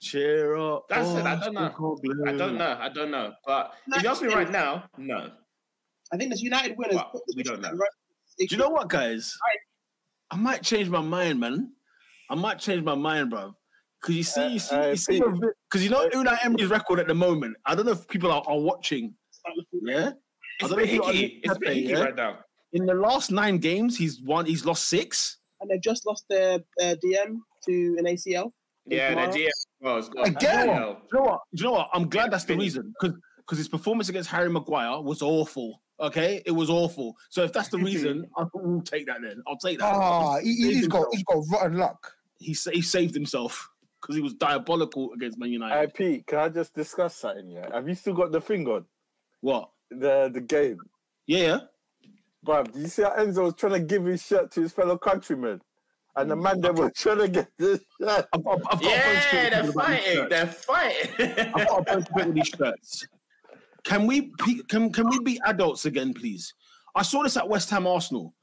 Cheer 0.01 0.57
up. 0.57 0.87
That's 0.89 1.09
it, 1.11 1.25
I 1.25 1.37
don't 1.37 1.55
know. 1.55 1.97
I 2.27 2.33
don't 2.33 2.59
know, 2.59 2.79
I 2.81 2.89
don't 2.89 3.11
know. 3.11 3.33
But 3.47 3.73
if 3.89 4.03
you 4.03 4.09
ask 4.09 4.23
me 4.23 4.35
right 4.35 4.51
now, 4.51 4.85
no. 4.99 5.31
I 6.12 6.16
think 6.16 6.30
this 6.30 6.43
United 6.43 6.76
winners. 6.78 6.97
Well, 6.97 7.22
we 7.36 7.43
don't 7.43 7.60
know. 7.60 7.70
right- 7.70 7.90
Do 8.39 8.47
you 8.51 8.56
know 8.56 8.68
what, 8.70 8.89
guys? 8.89 9.36
I 10.30 10.36
might 10.36 10.62
change 10.62 10.89
my 10.89 11.01
mind, 11.01 11.40
man. 11.40 11.72
I 12.30 12.35
might 12.35 12.59
change 12.59 12.82
my 12.82 12.94
mind, 12.94 13.30
bro. 13.30 13.55
Because 14.01 14.16
you 14.16 14.22
see, 14.22 14.48
you 14.48 14.59
see, 14.59 14.74
Uh, 14.76 14.82
uh, 14.85 14.89
you 14.90 14.97
see, 14.97 15.20
because 15.20 15.82
you 15.85 15.90
know 15.90 16.09
Unai 16.10 16.39
Emery's 16.44 16.68
record 16.70 17.01
at 17.01 17.09
the 17.09 17.14
moment. 17.14 17.56
I 17.66 17.74
don't 17.74 17.86
know 17.86 17.93
if 17.93 18.06
people 18.06 18.30
are, 18.30 18.43
are 18.47 18.59
watching. 18.59 19.14
Yeah, 19.82 20.10
It's 20.10 20.14
a 20.62 20.68
don't 20.68 20.70
know 20.70 20.76
bit 20.76 20.85
if 20.89 20.93
you're 20.94 21.05
on 21.05 21.14
hicky. 21.14 21.40
It's 21.43 21.56
a 21.56 21.59
bit 21.59 21.68
Pepe, 21.68 21.80
hicky 21.82 21.89
yeah? 21.90 22.01
right 22.05 22.14
now. 22.16 22.39
in 22.74 22.86
the 22.86 22.94
last 22.94 23.30
nine 23.30 23.59
games, 23.59 23.97
he's 23.97 24.20
won. 24.22 24.44
He's 24.47 24.64
lost 24.64 24.89
six. 24.89 25.39
And 25.60 25.68
they've 25.70 25.82
just 25.82 26.06
lost 26.06 26.24
their 26.28 26.60
uh, 26.80 26.94
DM 27.05 27.39
to 27.66 27.97
an 27.98 28.05
ACL. 28.05 28.52
Yeah, 28.86 29.10
Tomorrow. 29.10 29.32
the 29.32 29.39
GM 29.39 29.48
was 29.97 30.09
gone. 30.10 30.26
Again? 30.28 30.68
Hell. 30.68 31.02
You 31.12 31.18
know 31.18 31.24
what? 31.24 31.40
Do 31.55 31.60
you 31.62 31.64
know 31.64 31.72
what? 31.72 31.89
I'm 31.93 32.09
glad 32.09 32.30
that's 32.30 32.44
the 32.44 32.52
Finished. 32.55 32.76
reason 32.76 32.94
because 33.01 33.16
because 33.39 33.59
his 33.59 33.68
performance 33.68 34.09
against 34.10 34.28
Harry 34.30 34.48
Maguire 34.51 35.01
was 35.01 35.22
awful. 35.22 35.82
Okay, 36.01 36.43
it 36.47 36.53
was 36.53 36.70
awful. 36.70 37.16
So 37.29 37.43
if 37.43 37.53
that's 37.53 37.69
the 37.69 37.79
reason, 37.91 38.25
I 38.37 38.45
will 38.55 38.83
take 38.83 39.07
that. 39.07 39.19
Then 39.23 39.43
I'll 39.47 39.57
take 39.57 39.79
that. 39.81 39.87
Ah, 39.93 40.39
he, 40.39 40.55
Saved 40.55 40.75
he's 40.77 40.89
got 40.89 41.07
he's 41.12 41.25
got 41.25 41.45
rotten 41.51 41.79
luck. 41.79 42.12
He 42.39 42.55
sa- 42.55 42.70
he 42.70 42.83
saved 42.83 43.15
himself 43.15 43.69
because 44.01 44.15
he 44.15 44.23
was 44.23 44.35
diabolical 44.35 45.12
against 45.12 45.39
Man 45.39 45.51
United. 45.51 45.77
Hey, 45.77 45.93
Pete, 45.93 46.27
can 46.27 46.39
I 46.39 46.49
just 46.51 46.73
discuss 46.75 47.16
something? 47.16 47.51
Yeah, 47.51 47.69
have 47.73 47.89
you 47.89 47.95
still 47.95 48.15
got 48.15 48.31
the 48.31 48.41
thing 48.41 48.66
on 48.69 48.85
what? 49.41 49.70
the 49.91 50.31
the 50.33 50.41
game? 50.41 50.79
Yeah, 51.27 51.39
yeah. 51.39 51.59
Bruv, 52.47 52.73
do 52.73 52.79
you 52.81 52.87
see 52.87 53.03
how 53.03 53.16
Enzo 53.16 53.43
was 53.45 53.55
trying 53.55 53.73
to 53.73 53.81
give 53.81 54.05
his 54.05 54.23
shirt 54.25 54.53
to 54.53 54.61
his 54.62 54.73
fellow 54.73 54.97
countrymen? 54.97 55.61
And 56.15 56.31
the 56.31 56.37
man 56.37 56.61
that 56.62 56.75
was 56.75 56.93
trying 56.95 57.19
to 57.19 57.29
get 57.29 57.49
this 57.59 57.81
shirt. 58.01 58.27
I've 58.33 58.45
got, 58.45 58.61
I've 58.70 58.81
got 58.81 58.83
a 58.83 58.83
bunch 58.83 58.83
Yeah, 58.83 59.43
of 59.43 59.51
they're 59.51 59.62
people 59.62 59.81
about 59.81 59.89
these 59.89 60.05
fighting. 60.05 60.29
They're 60.29 60.47
fighting. 60.47 61.55
I've 61.55 61.69
got 61.69 61.81
a 61.81 61.83
bunch 61.83 62.09
of 62.09 62.15
people 62.15 62.27
with 62.27 62.35
these 62.35 62.49
shirts. 62.49 63.07
Can 63.89 64.06
we 64.06 64.31
can 64.69 64.93
can 64.93 65.09
we 65.09 65.19
be 65.20 65.40
adults 65.47 65.86
again, 65.86 66.12
please? 66.12 66.52
I 66.94 67.01
saw 67.01 67.23
this 67.23 67.39
at 67.39 67.48
West 67.48 67.70
Ham 67.70 67.86
Arsenal. 67.86 68.35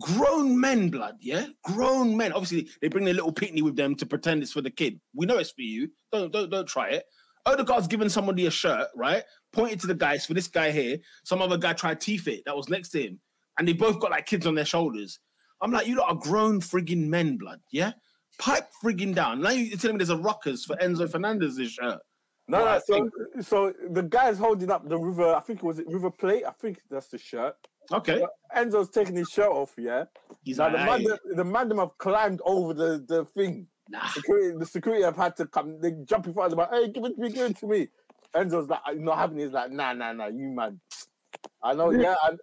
Grown 0.00 0.60
men, 0.60 0.88
blood, 0.90 1.14
yeah, 1.20 1.46
grown 1.62 2.16
men. 2.16 2.32
Obviously, 2.32 2.68
they 2.82 2.88
bring 2.88 3.04
their 3.04 3.14
little 3.14 3.32
pitney 3.32 3.62
with 3.62 3.76
them 3.76 3.94
to 3.94 4.06
pretend 4.06 4.42
it's 4.42 4.52
for 4.52 4.60
the 4.60 4.72
kid. 4.72 5.00
We 5.14 5.24
know 5.24 5.38
it's 5.38 5.52
for 5.52 5.62
you. 5.62 5.88
Don't 6.10 6.32
don't 6.32 6.50
don't 6.50 6.66
try 6.66 6.88
it. 6.88 7.04
Odegaard's 7.46 7.86
giving 7.86 8.08
somebody 8.08 8.46
a 8.46 8.50
shirt, 8.50 8.88
right? 8.96 9.22
Pointed 9.52 9.78
to 9.82 9.86
the 9.86 9.94
guys 9.94 10.26
for 10.26 10.34
this 10.34 10.48
guy 10.48 10.72
here. 10.72 10.98
Some 11.22 11.42
other 11.42 11.58
guy 11.58 11.74
tried 11.74 12.00
teeth 12.00 12.26
it 12.26 12.42
that 12.46 12.56
was 12.56 12.68
next 12.68 12.88
to 12.90 13.00
him, 13.00 13.20
and 13.56 13.68
they 13.68 13.74
both 13.74 14.00
got 14.00 14.10
like 14.10 14.26
kids 14.26 14.48
on 14.48 14.56
their 14.56 14.64
shoulders. 14.64 15.20
I'm 15.60 15.70
like, 15.70 15.86
you 15.86 15.94
lot 15.94 16.10
are 16.10 16.20
grown 16.20 16.60
frigging 16.60 17.06
men, 17.06 17.36
blood, 17.36 17.60
yeah. 17.70 17.92
Pipe 18.40 18.68
frigging 18.82 19.14
down. 19.14 19.42
Now 19.42 19.50
you're 19.50 19.78
telling 19.78 19.96
me 19.96 20.04
there's 20.04 20.18
a 20.18 20.20
ruckers 20.20 20.64
for 20.64 20.74
Enzo 20.76 21.08
Fernandez's 21.08 21.70
shirt. 21.70 22.00
No, 22.48 22.64
no. 22.64 22.80
So, 22.86 22.94
think- 22.94 23.12
so 23.42 23.72
the 23.90 24.02
guy's 24.02 24.38
holding 24.38 24.70
up 24.70 24.88
the 24.88 24.98
river. 24.98 25.34
I 25.34 25.40
think 25.40 25.58
it 25.58 25.64
was 25.64 25.78
it 25.78 25.86
River 25.88 26.10
Plate. 26.10 26.44
I 26.46 26.52
think 26.52 26.80
that's 26.90 27.08
the 27.08 27.18
shirt. 27.18 27.54
Okay. 27.92 28.24
Enzo's 28.56 28.90
taking 28.90 29.16
his 29.16 29.28
shirt 29.28 29.50
off. 29.50 29.74
Yeah. 29.78 30.04
He's 30.42 30.58
Now 30.58 30.72
like, 30.72 31.02
the 31.02 31.08
man, 31.08 31.18
the 31.36 31.44
man 31.44 31.68
them 31.68 31.78
have 31.78 31.96
climbed 31.98 32.40
over 32.44 32.74
the 32.74 33.04
the 33.06 33.24
thing. 33.26 33.66
nah. 33.88 34.06
Security, 34.08 34.56
the 34.58 34.66
security 34.66 35.02
have 35.04 35.16
had 35.16 35.36
to 35.36 35.46
come. 35.46 35.80
They 35.80 35.92
jump 36.04 36.26
in 36.26 36.34
front 36.34 36.52
of 36.52 36.58
them. 36.58 36.66
Like, 36.70 36.82
Hey, 36.82 36.92
give 36.92 37.04
it 37.04 37.14
to 37.16 37.20
me, 37.20 37.30
give 37.30 37.50
it 37.50 37.56
to 37.58 37.66
me. 37.66 37.88
Enzo's 38.34 38.68
like, 38.68 38.80
I'm 38.84 39.04
not 39.04 39.18
having 39.18 39.38
it. 39.38 39.44
He's 39.44 39.52
like, 39.52 39.70
nah, 39.70 39.92
nah, 39.92 40.12
nah. 40.12 40.26
You 40.26 40.48
man. 40.54 40.80
I 41.62 41.74
know. 41.74 41.90
Yeah. 41.90 42.14
I'm, 42.22 42.38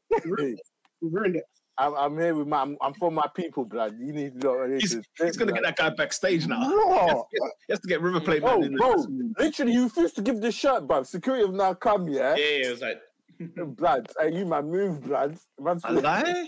ruined 1.01 1.35
it. 1.35 1.43
I'm, 1.77 1.93
I'm 1.95 2.17
here 2.17 2.33
with 2.35 2.47
my. 2.47 2.61
I'm, 2.61 2.77
I'm 2.81 2.93
for 2.93 3.11
my 3.11 3.27
people, 3.35 3.65
blood. 3.65 3.95
You 3.99 4.13
need 4.13 4.39
to 4.41 4.47
know. 4.47 4.77
He's, 4.79 4.97
he's 5.21 5.35
gonna 5.37 5.51
get 5.51 5.63
that 5.63 5.75
guy 5.75 5.89
backstage 5.89 6.47
now. 6.47 6.69
Bro, 6.69 7.27
He 7.31 7.73
has 7.73 7.79
to 7.81 7.87
get 7.87 8.01
River 8.01 8.21
Plate 8.21 8.41
bro, 8.41 8.59
man 8.59 8.71
in 8.71 8.77
bro, 8.77 8.95
the 8.95 9.33
literally, 9.39 9.73
you 9.73 9.83
refused 9.83 10.15
to 10.15 10.21
give 10.21 10.39
the 10.41 10.51
shirt, 10.51 10.87
bro. 10.87 11.03
Security 11.03 11.45
have 11.45 11.53
now 11.53 11.73
come, 11.73 12.07
yeah? 12.07 12.35
yeah, 12.35 12.45
yeah, 12.45 12.67
it 12.67 12.71
was 12.71 12.81
like 12.81 13.01
Blood. 13.77 14.07
Are 14.19 14.29
you 14.29 14.45
my 14.45 14.61
move, 14.61 15.03
blood. 15.03 15.37
Man's 15.59 15.83
A 15.85 15.91
lie? 15.91 16.47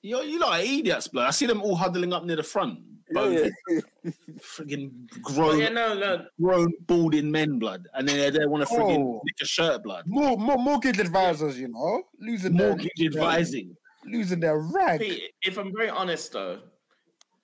Yo, 0.00 0.22
you 0.22 0.38
lot 0.40 0.60
are 0.60 0.64
idiots, 0.64 1.08
blood. 1.08 1.26
I 1.26 1.30
see 1.30 1.46
them 1.46 1.60
all 1.60 1.74
huddling 1.76 2.12
up 2.14 2.24
near 2.24 2.36
the 2.36 2.42
front. 2.42 2.78
yeah, 3.10 3.48
yeah. 3.68 3.80
Friggin' 4.40 4.90
Oh, 5.16 5.20
grown, 5.34 5.58
yeah, 5.58 5.68
no, 5.68 5.92
no. 5.92 6.24
grown, 6.40 6.72
balding 6.86 7.30
men, 7.30 7.58
blood. 7.58 7.86
And 7.92 8.08
then 8.08 8.16
they, 8.16 8.38
they 8.38 8.46
want 8.46 8.66
to 8.66 8.74
friggin' 8.74 8.98
Oh. 8.98 9.20
nick 9.24 9.34
a 9.42 9.44
shirt, 9.44 9.82
blood. 9.82 10.04
More, 10.06 10.38
more 10.38 10.56
mortgage 10.56 10.98
advisors, 10.98 11.58
you 11.58 11.68
know, 11.68 12.02
losing 12.18 12.54
Mortgage 12.54 12.90
their, 12.96 13.08
advising. 13.08 13.76
Losing 14.06 14.40
their 14.40 14.58
rag. 14.58 15.00
Pete, 15.00 15.32
if 15.42 15.58
I'm 15.58 15.72
very 15.74 15.88
honest 15.90 16.32
though, 16.32 16.60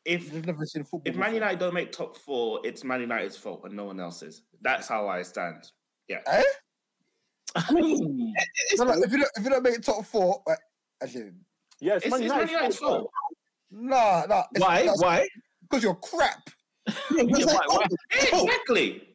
if 0.04 0.30
They've 0.32 0.46
never 0.46 0.64
seen 0.64 0.82
football. 0.84 1.02
if 1.04 1.14
Man 1.14 1.26
before. 1.30 1.34
United 1.34 1.58
don't 1.58 1.74
make 1.74 1.92
top 1.92 2.16
four, 2.16 2.60
it's 2.64 2.84
Man 2.84 3.00
United's 3.02 3.36
fault 3.36 3.62
and 3.64 3.74
no 3.74 3.84
one 3.84 4.00
else's. 4.00 4.42
That's 4.62 4.88
how 4.88 5.08
I 5.08 5.22
stand. 5.22 5.70
Eh? 6.10 6.16
I 7.56 7.72
mean, 7.72 8.34
it's, 8.70 8.78
No, 8.80 8.84
no, 8.86 8.92
if 9.02 9.12
you 9.12 9.18
don't, 9.18 9.30
if 9.36 9.44
you 9.44 9.50
don't 9.50 9.62
make 9.62 9.80
top 9.82 10.04
four, 10.06 10.42
uh, 10.48 10.54
actually, 11.02 11.30
Yeah, 11.80 11.96
it's, 11.96 12.06
It's, 12.06 12.12
Man 12.12 12.22
it's 12.22 12.30
Man 12.30 12.38
United's 12.40 12.52
United's 12.52 12.76
fault. 12.78 13.10
nah, 13.70 14.24
nah. 14.28 14.44
Why? 14.56 14.86
Why? 14.96 15.28
Because 15.62 15.82
you're 15.84 15.94
crap. 15.96 16.48
yeah, 16.88 16.94
Yeah, 17.10 17.24
it's 17.28 17.46
why- 17.46 17.60
why? 17.66 17.86
Exactly. 18.44 19.09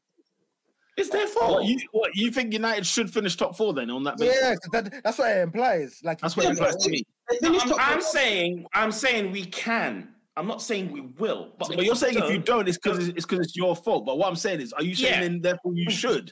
It's 0.98 1.10
their 1.10 1.28
fault. 1.28 1.52
What 1.52 1.66
you, 1.66 1.78
what, 1.92 2.16
you 2.16 2.32
think 2.32 2.54
United 2.54 2.86
should 2.86 3.12
finish 3.14 3.36
top 3.36 3.56
four 3.58 3.74
then 3.74 3.90
on 3.90 4.04
that 4.06 4.18
basis? 4.18 4.38
Yeah, 4.42 4.56
'cause 4.56 4.70
that, 4.72 5.04
that's 5.04 5.18
what 5.18 5.30
it 5.32 5.40
implies. 5.42 6.00
Like 6.04 6.20
That's 6.22 6.38
what 6.38 6.46
it 6.46 6.50
implies 6.52 6.76
to 6.78 6.90
me. 6.90 7.04
No, 7.42 7.60
I'm, 7.60 7.74
I'm 7.80 8.02
saying, 8.02 8.66
I'm 8.74 8.92
saying 8.92 9.32
we 9.32 9.46
can. 9.46 10.10
I'm 10.38 10.48
not 10.48 10.62
saying 10.62 10.92
we 10.92 11.02
will. 11.02 11.52
But, 11.58 11.70
But 11.76 11.86
you're 11.86 11.96
saying 11.96 12.18
if 12.18 12.24
you 12.30 12.38
don't- 12.38 12.46
don't, 12.46 12.68
it's 12.70 12.78
because 12.78 13.08
it's 13.10 13.26
because 13.26 13.40
it's 13.46 13.56
your 13.56 13.76
fault. 13.76 14.06
But 14.06 14.18
what 14.18 14.28
I'm 14.30 14.36
saying 14.36 14.62
is, 14.62 14.72
are 14.74 14.84
you 14.84 14.96
saying 14.96 15.14
Yeah. 15.14 15.22
then 15.22 15.42
therefore 15.42 15.74
you 15.76 15.90
should? 15.90 16.32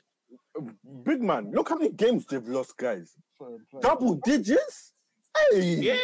Big 1.03 1.21
man, 1.21 1.51
look 1.51 1.69
how 1.69 1.75
many 1.75 1.91
games 1.91 2.25
they've 2.25 2.47
lost, 2.47 2.77
guys. 2.77 3.13
Double 3.81 4.15
digits? 4.23 4.91
Hey! 5.51 5.75
yeah, 5.75 5.97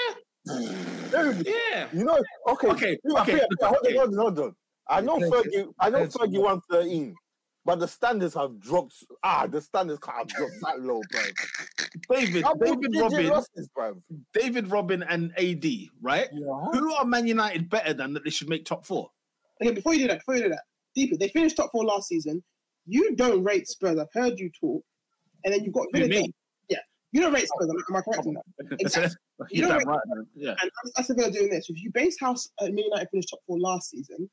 yeah. 1.46 1.88
You 1.94 2.04
know, 2.06 2.18
okay, 2.48 2.68
Okay, 2.70 2.98
Peter, 3.06 3.20
okay, 3.20 3.34
Peter, 3.34 3.46
Peter, 3.50 3.68
hold 3.68 3.78
okay. 3.86 3.98
on, 3.98 4.08
hold 4.08 4.10
on, 4.14 4.18
hold 4.18 4.40
on. 4.40 4.56
I 4.90 5.02
know 5.02 5.16
Let's- 5.16 5.32
Fergie, 5.48 5.74
I 5.80 5.90
know 5.90 6.00
let's- 6.00 6.18
Fergie 6.18 6.42
won 6.42 6.62
13, 6.72 7.14
but 7.70 7.80
the 7.80 7.88
standards 7.88 8.34
have 8.34 8.60
dropped. 8.60 8.96
Ah, 9.24 9.46
the 9.46 9.62
standards 9.62 10.00
can't 10.00 10.18
have 10.18 10.28
dropped 10.28 10.56
that 10.64 10.82
low, 10.82 11.02
bro. 11.12 11.22
David, 12.10 12.42
Double 12.42 12.66
David 12.66 12.96
Robin, 13.00 13.28
losses, 13.28 13.70
bro. 13.76 13.96
David 14.34 14.72
Robin, 14.72 15.04
and 15.04 15.32
AD, 15.38 15.66
right? 16.02 16.30
Who 16.32 16.96
are 16.96 17.06
Man 17.06 17.28
United 17.28 17.70
better 17.70 17.94
than 17.94 18.14
that 18.14 18.24
they 18.24 18.32
should 18.32 18.50
make 18.50 18.66
top 18.66 18.88
four? 18.88 19.12
Okay, 19.62 19.72
before 19.72 19.94
you 19.94 20.00
do 20.00 20.08
that, 20.08 20.18
before 20.18 20.38
you 20.38 20.44
do 20.44 20.50
that, 20.50 20.64
deeper. 20.96 21.16
They 21.16 21.28
finished 21.28 21.58
top 21.58 21.70
four 21.72 21.86
last 21.86 22.08
season. 22.08 22.44
You 22.88 23.16
don't 23.16 23.44
rate 23.44 23.68
Spurs. 23.68 24.00
I've 24.00 24.08
heard 24.14 24.40
you 24.40 24.50
talk, 24.60 24.84
and 25.46 25.54
then 25.54 25.64
you've 25.64 25.76
got 25.76 25.86
Who, 25.94 26.00
rid 26.00 26.04
of 26.06 26.10
me? 26.10 26.22
them. 26.24 26.34
Yeah, 26.70 26.78
you 27.12 27.22
don't 27.22 27.34
rate 27.34 27.50
Spurs. 27.50 27.70
Am, 27.70 27.76
am 27.88 27.96
I 27.96 28.02
correct 28.02 28.26
in 28.26 28.34
that? 28.34 28.78
Exactly. 28.80 29.16
You're 29.52 29.70
know 29.70 29.78
damn 29.78 29.88
right. 29.88 30.00
Yeah. 30.34 30.56
And 30.60 30.72
that's, 30.84 30.96
that's 30.96 31.08
the 31.10 31.14
thing 31.14 31.26
I'm 31.26 31.32
doing 31.32 31.52
this. 31.52 31.70
If 31.70 31.84
you 31.84 31.92
base 31.94 32.18
how 32.20 32.32
uh, 32.34 32.66
Man 32.66 32.80
United 32.80 33.10
finished 33.12 33.30
top 33.30 33.42
four 33.46 33.60
last 33.60 33.92
season, 33.92 34.28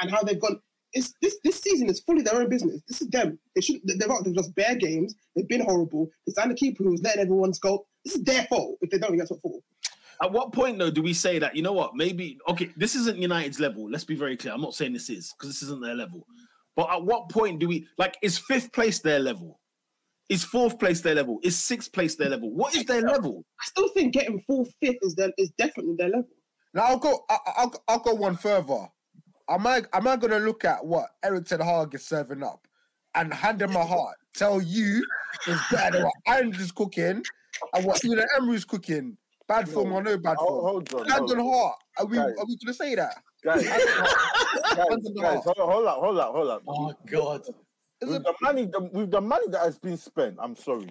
and 0.00 0.10
how 0.10 0.24
they've 0.24 0.40
gone, 0.40 0.60
it's 0.92 1.12
this 1.20 1.38
this 1.44 1.60
season 1.60 1.88
is 1.88 2.00
fully 2.00 2.22
their 2.22 2.40
own 2.40 2.48
business. 2.48 2.80
This 2.88 3.02
is 3.02 3.08
them. 3.08 3.38
They 3.54 3.60
should. 3.60 3.80
they're 3.84 4.08
got 4.08 4.24
they've 4.24 4.34
lost 4.34 4.54
bare 4.54 4.76
games. 4.76 5.14
They've 5.34 5.48
been 5.48 5.64
horrible. 5.64 6.08
They 6.26 6.32
signed 6.32 6.52
a 6.52 6.54
keeper 6.54 6.84
who's 6.84 6.92
was 6.92 7.02
letting 7.02 7.22
everyone 7.22 7.52
go. 7.60 7.86
This 8.04 8.16
is 8.16 8.22
their 8.22 8.44
fault 8.44 8.78
if 8.80 8.90
they 8.90 8.98
don't 8.98 9.16
get 9.16 9.28
top 9.28 9.40
four. 9.40 9.60
At 10.22 10.32
what 10.32 10.52
point 10.52 10.78
though 10.78 10.90
do 10.90 11.02
we 11.02 11.12
say 11.12 11.38
that 11.38 11.54
you 11.54 11.62
know 11.62 11.72
what 11.72 11.94
maybe 11.94 12.38
okay 12.48 12.70
this 12.76 12.94
isn't 12.94 13.18
United's 13.18 13.60
level? 13.60 13.90
Let's 13.90 14.04
be 14.04 14.14
very 14.14 14.36
clear. 14.36 14.54
I'm 14.54 14.62
not 14.62 14.74
saying 14.74 14.92
this 14.92 15.10
is 15.10 15.32
because 15.32 15.50
this 15.50 15.62
isn't 15.62 15.82
their 15.82 15.94
level. 15.94 16.26
But 16.74 16.90
at 16.90 17.02
what 17.04 17.28
point 17.30 17.58
do 17.58 17.68
we 17.68 17.86
like 17.98 18.16
is 18.22 18.38
fifth 18.38 18.72
place 18.72 19.00
their 19.00 19.18
level? 19.18 19.60
Is 20.28 20.42
fourth 20.44 20.78
place 20.78 21.00
their 21.02 21.14
level? 21.14 21.38
Is 21.42 21.56
sixth 21.56 21.92
place 21.92 22.16
their 22.16 22.28
level? 22.28 22.52
What 22.52 22.74
is 22.74 22.84
their 22.84 23.00
level? 23.02 23.44
I 23.60 23.64
still 23.66 23.88
think 23.90 24.12
getting 24.12 24.40
fourth, 24.40 24.68
fifth 24.80 24.98
is 25.02 25.14
their, 25.14 25.30
is 25.38 25.50
definitely 25.56 25.94
their 25.96 26.08
level. 26.08 26.28
Now 26.74 26.82
I'll 26.82 26.98
go. 26.98 27.24
I- 27.30 27.38
I'll, 27.58 27.84
I'll 27.88 27.98
go 28.00 28.14
one 28.14 28.36
further. 28.36 28.88
Am 29.48 29.66
I 29.66 29.82
am 29.92 30.08
I 30.08 30.16
gonna 30.16 30.38
look 30.38 30.64
at 30.64 30.84
what 30.84 31.10
Erik 31.22 31.46
Ten 31.46 31.60
Hag 31.60 31.94
is 31.94 32.04
serving 32.04 32.42
up 32.42 32.66
and 33.14 33.32
hand 33.32 33.62
in 33.62 33.72
my 33.72 33.84
heart 33.84 34.16
tell 34.34 34.60
you 34.60 35.04
is 35.46 35.60
better 35.70 35.92
than 35.92 36.02
what 36.02 36.14
Andrew's 36.26 36.72
cooking 36.72 37.22
and 37.72 37.84
what 37.84 38.02
Unai 38.02 38.26
Emery's 38.36 38.64
cooking? 38.64 39.16
Bad 39.48 39.68
form 39.68 39.92
or 39.92 40.02
no 40.02 40.18
bad 40.18 40.36
Hold, 40.38 40.48
form? 40.48 40.64
hold 40.64 40.94
on. 40.94 41.08
Hand 41.08 41.20
Hold 41.20 41.32
on 41.32 41.40
on. 41.40 41.46
heart. 41.46 41.76
Are 41.98 42.06
we 42.06 42.16
Guys. 42.16 42.34
are 42.38 42.46
we 42.46 42.56
gonna 42.56 42.74
say 42.74 42.94
that? 42.96 43.22
Guys, 43.44 43.62
guys, 43.62 43.84
guys, 44.74 45.44
hold 45.44 45.56
hold 45.56 45.86
up, 45.86 45.98
hold 45.98 46.18
up, 46.18 46.32
hold 46.32 46.48
up. 46.48 46.62
Oh 46.66 46.92
God. 47.06 47.42
With 48.02 48.24
the 48.24 48.34
money, 48.42 48.66
the, 48.66 48.82
with 48.92 49.10
the 49.10 49.20
money 49.20 49.46
that 49.48 49.62
has 49.62 49.78
been 49.78 49.96
spent, 49.96 50.36
I'm 50.38 50.54
sorry. 50.54 50.88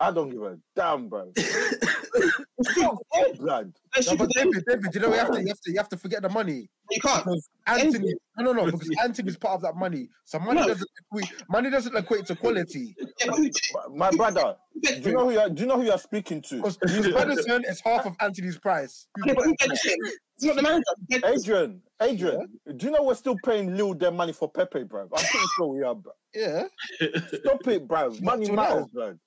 I 0.00 0.10
don't 0.12 0.30
give 0.30 0.42
a 0.42 0.56
damn, 0.76 1.08
bro. 1.08 1.32
it's 1.34 2.76
not 2.76 2.98
fair, 3.14 3.34
blood. 3.34 3.72
No, 4.06 4.16
but 4.16 4.30
David, 4.30 4.64
David, 4.68 4.94
you 4.94 5.00
know 5.00 5.08
you 5.08 5.14
have 5.14 5.30
to 5.32 5.40
you 5.42 5.48
have 5.48 5.60
to 5.60 5.70
you 5.72 5.76
have 5.78 5.88
to 5.88 5.96
forget 5.96 6.22
the 6.22 6.28
money. 6.28 6.68
you 6.90 7.00
can't. 7.00 7.24
Because 7.24 7.48
Antony, 7.66 8.14
no, 8.38 8.52
no, 8.52 8.64
no, 8.64 8.64
because 8.66 8.88
Antony's 9.02 9.36
part 9.36 9.54
of 9.56 9.62
that 9.62 9.76
money. 9.76 10.08
So 10.24 10.38
money 10.38 10.60
No. 10.60 10.68
doesn't 10.68 10.88
equate, 11.12 11.32
money 11.48 11.70
doesn't 11.70 11.96
equate 11.96 12.26
to 12.26 12.36
quality. 12.36 12.94
Yeah, 13.20 13.26
but 13.26 13.36
who- 13.38 13.96
My 13.96 14.10
brother, 14.12 14.54
do 14.80 14.94
you 15.00 15.12
know 15.12 15.24
who 15.24 15.32
you're, 15.32 15.48
do 15.48 15.62
you 15.62 15.66
know 15.68 15.76
who 15.76 15.82
you're 15.84 15.98
speaking 15.98 16.40
to? 16.42 16.56
Because 16.56 16.76
Pedersen 16.76 17.64
is 17.64 17.80
half 17.84 18.06
of 18.06 18.14
Antony's 18.20 18.58
price. 18.58 19.08
Yeah, 19.26 19.34
but 19.34 19.44
who 19.44 19.54
gets 19.56 19.84
it? 19.84 19.98
It's 20.36 20.44
not 20.44 20.54
the 20.54 20.62
manager. 20.62 20.84
Who? 21.10 21.26
Adrian, 21.26 21.82
Adrian, 22.00 22.48
do 22.76 22.86
you 22.86 22.92
know 22.92 23.02
we're 23.02 23.14
still 23.16 23.36
paying 23.44 23.76
Lille 23.76 23.94
their 23.94 24.12
money 24.12 24.32
for 24.32 24.48
Pepe, 24.48 24.84
bro? 24.84 25.02
I'm 25.02 25.08
pretty 25.24 25.46
sure 25.56 25.66
we 25.66 25.82
are, 25.82 25.96
bro. 25.96 26.12
Yeah. 26.32 26.64
Stop 27.34 27.66
it, 27.66 27.88
bro. 27.88 28.14
Money 28.20 28.48
matters, 28.52 28.84
now. 28.84 28.88
bro. 28.92 29.18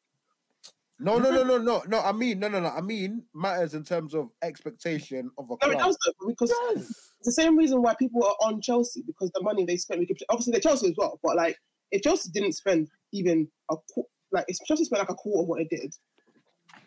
No, 1.01 1.17
no, 1.17 1.31
no, 1.31 1.43
no, 1.43 1.57
no, 1.57 1.83
no. 1.87 1.99
I 1.99 2.11
mean, 2.11 2.39
no, 2.39 2.47
no, 2.47 2.59
no. 2.59 2.69
I 2.69 2.81
mean, 2.81 3.23
matters 3.33 3.73
in 3.73 3.83
terms 3.83 4.13
of 4.13 4.29
expectation 4.43 5.31
of 5.37 5.45
a 5.49 5.65
No, 5.65 5.71
it 5.71 5.79
does 5.79 5.97
though, 6.05 6.27
because 6.27 6.53
Yes. 6.75 6.83
it's 7.17 7.25
the 7.25 7.31
same 7.31 7.57
reason 7.57 7.81
why 7.81 7.95
people 7.95 8.23
are 8.23 8.35
on 8.47 8.61
Chelsea 8.61 9.01
because 9.05 9.31
the 9.33 9.41
money 9.41 9.65
they 9.65 9.77
spent. 9.77 9.99
We 9.99 10.05
could, 10.05 10.17
obviously, 10.29 10.51
they're 10.51 10.61
Chelsea 10.61 10.87
as 10.89 10.95
well, 10.97 11.19
but 11.23 11.35
like 11.35 11.57
if 11.91 12.01
Chelsea 12.03 12.29
didn't 12.31 12.53
spend 12.53 12.87
even 13.13 13.47
a 13.71 13.75
qu- 13.93 14.03
like 14.31 14.45
if 14.47 14.57
Chelsea 14.65 14.85
spent 14.85 14.99
like 14.99 15.09
a 15.09 15.15
quarter 15.15 15.41
of 15.43 15.47
what 15.47 15.61
it 15.61 15.69
did, 15.69 15.93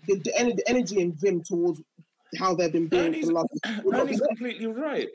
the, 0.06 0.14
the, 0.16 0.54
the 0.56 0.64
energy 0.68 1.00
and 1.02 1.18
vim 1.20 1.42
towards 1.42 1.82
how 2.38 2.54
they've 2.54 2.72
been 2.72 2.88
doing 2.88 3.14
for 3.20 3.26
the 3.26 3.32
last 3.32 3.48
would 3.84 3.92
not 3.92 4.06
be 4.06 4.12
Andy's 4.12 4.18
there. 4.20 4.28
completely 4.28 4.66
right. 4.66 5.08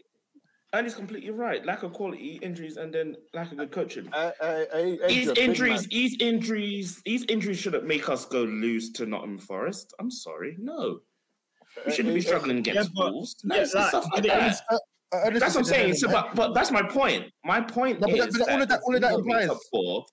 Andy's 0.72 0.94
completely 0.94 1.32
right. 1.32 1.66
Lack 1.66 1.82
of 1.84 1.94
quality, 1.94 2.40
injuries, 2.44 2.78
and 2.78 2.94
then 2.94 3.16
lack 3.34 3.52
of 3.52 3.58
good 3.58 3.72
coaching. 3.72 4.08
Uh, 4.14 4.32
uh, 4.40 4.44
uh, 4.72 5.08
These 5.08 5.30
injuries, 5.30 5.88
these 5.88 6.18
injuries, 6.22 7.02
these 7.06 7.26
injuries 7.26 7.58
shouldn't 7.58 7.86
make 7.86 8.08
us 8.08 8.26
go 8.26 8.44
lose 8.44 8.92
to 8.94 9.06
Nottingham 9.08 9.40
Forest. 9.40 9.94
I'm 10.00 10.12
sorry, 10.12 10.56
no. 10.60 11.00
We 11.86 11.92
shouldn't 11.94 12.14
be 12.14 12.22
struggling 12.22 12.58
against 12.60 12.94
but- 12.94 13.14
Wolves. 13.14 13.36
yeah, 13.44 13.58
That's 13.58 13.74
like, 13.74 13.90
stuff 13.90 14.06
like 14.14 14.24
that. 14.26 14.62
Uh, 15.12 15.30
That's 15.32 15.56
what 15.56 15.58
I'm 15.58 15.64
saying. 15.64 15.96
So, 15.96 16.08
but, 16.08 16.36
but 16.36 16.54
that's 16.54 16.70
my 16.70 16.84
point. 16.84 17.32
My 17.44 17.62
point 17.62 18.00
No, 18.00 18.08
but 18.08 18.16
is 18.16 18.36
that- 18.36 18.46
but 18.46 18.50
all 18.52 18.62
of 18.62 18.68
that- 18.70 18.82
all 18.86 18.96
of 18.96 19.02
that 19.02 19.14
if 19.14 19.18
we 19.18 19.24
don't 19.24 19.26
make 19.28 19.42
implies- 19.44 19.68
four. 19.72 20.06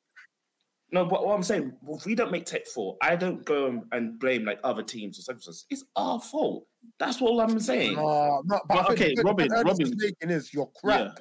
No, 0.93 1.05
but 1.05 1.27
what 1.27 1.35
I'm 1.35 1.43
saying, 1.43 1.73
if 1.89 2.07
we 2.07 2.15
don't 2.15 2.31
make 2.31 2.47
tech 2.47 2.65
four, 2.69 2.97
I 3.03 3.17
don't 3.17 3.45
go 3.45 3.83
and 3.93 4.19
blame 4.19 4.45
like 4.45 4.61
other 4.65 4.83
teams 4.85 5.19
or 5.19 5.23
something. 5.23 5.53
It's 5.69 5.85
our 5.97 6.19
fault. 6.21 6.67
That's 6.99 7.21
all 7.23 7.41
I'm 7.41 7.59
saying. 7.61 7.97
No, 7.97 8.43
no, 8.45 8.61
but 8.69 8.69
But 8.69 8.91
okay, 8.93 9.15
Robin, 9.25 9.49
that 9.49 9.65
Robin. 9.65 9.91
making 9.97 10.31
is 10.31 10.53
you're 10.53 10.71
crap. 10.81 11.19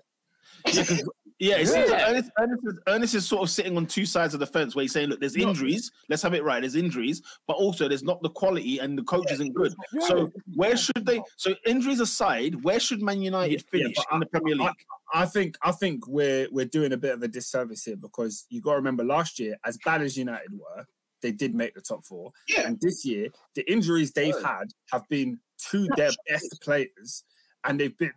Yeah, 0.67 0.83
'cause- 0.83 1.03
yeah, 1.37 1.57
it 1.57 1.67
seems 1.67 1.89
like 1.91 1.99
Yeah. 1.99 2.09
Ernest, 2.09 2.31
Ernest, 2.39 2.61
is, 2.65 2.79
Ernest 2.87 3.13
is 3.15 3.27
sort 3.27 3.43
of 3.43 3.49
sitting 3.51 3.75
on 3.77 3.85
two 3.85 4.05
sides 4.05 4.33
of 4.33 4.39
the 4.39 4.47
fence 4.47 4.73
where 4.73 4.81
he's 4.83 4.93
saying, 4.93 5.09
look, 5.09 5.19
there's 5.19 5.35
No. 5.35 5.49
injuries. 5.49 5.91
Let's 6.09 6.23
have 6.23 6.33
it 6.33 6.43
right. 6.43 6.61
There's 6.61 6.75
injuries, 6.75 7.21
but 7.45 7.53
also 7.57 7.87
there's 7.87 8.03
not 8.03 8.21
the 8.23 8.29
quality 8.29 8.79
and 8.79 8.97
the 8.97 9.03
coach 9.03 9.31
isn't 9.31 9.53
good. 9.53 9.75
Yeah. 9.93 10.07
So 10.07 10.31
where 10.55 10.75
should 10.77 11.05
they? 11.05 11.21
So 11.35 11.53
injuries 11.65 11.99
aside, 11.99 12.63
where 12.63 12.79
should 12.79 13.01
Man 13.01 13.21
United 13.21 13.61
Yeah, 13.61 13.79
finish 13.79 13.95
but 13.97 14.07
in 14.13 14.19
the 14.21 14.25
Premier 14.27 14.55
League? 14.55 14.85
I 15.13 15.25
think 15.27 15.57
I 15.61 15.71
think 15.71 16.07
we're 16.07 16.47
we're 16.51 16.65
doing 16.65 16.93
a 16.93 16.97
bit 16.97 17.13
of 17.13 17.21
a 17.21 17.27
disservice 17.27 17.83
here 17.83 17.95
because 17.97 18.45
you 18.49 18.59
got 18.61 18.71
to 18.71 18.77
remember 18.77 19.03
last 19.03 19.37
year, 19.37 19.55
as 19.65 19.77
bad 19.85 20.01
as 20.01 20.17
United 20.17 20.51
were, 20.53 20.87
they 21.21 21.31
did 21.31 21.55
make 21.55 21.73
the 21.73 21.81
top 21.81 22.03
four, 22.05 22.31
Yeah. 22.47 22.67
and 22.67 22.79
this 22.81 23.05
year 23.05 23.29
the 23.55 23.69
injuries 23.71 24.11
they've 24.11 24.39
had 24.43 24.65
have 24.91 25.07
been 25.09 25.39
to 25.71 25.87
their 25.95 26.11
best 26.29 26.59
players, 26.61 27.23
and 27.63 27.79
they've 27.79 27.97
been 27.97 28.11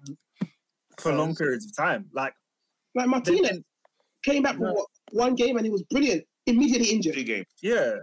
for 0.98 1.12
long 1.12 1.34
periods 1.34 1.64
of 1.66 1.76
time. 1.76 2.10
Like 2.12 2.34
Like 2.94 3.08
Martinez 3.08 3.60
came 4.24 4.42
back 4.42 4.56
for 4.56 4.74
what, 4.74 4.86
one 5.12 5.34
game 5.34 5.56
and 5.56 5.64
he 5.64 5.70
was 5.70 5.82
brilliant. 5.84 6.24
Immediately 6.46 6.88
injured. 6.88 7.12
Three 7.14 7.24
games. 7.24 7.46
yeah, 7.62 7.96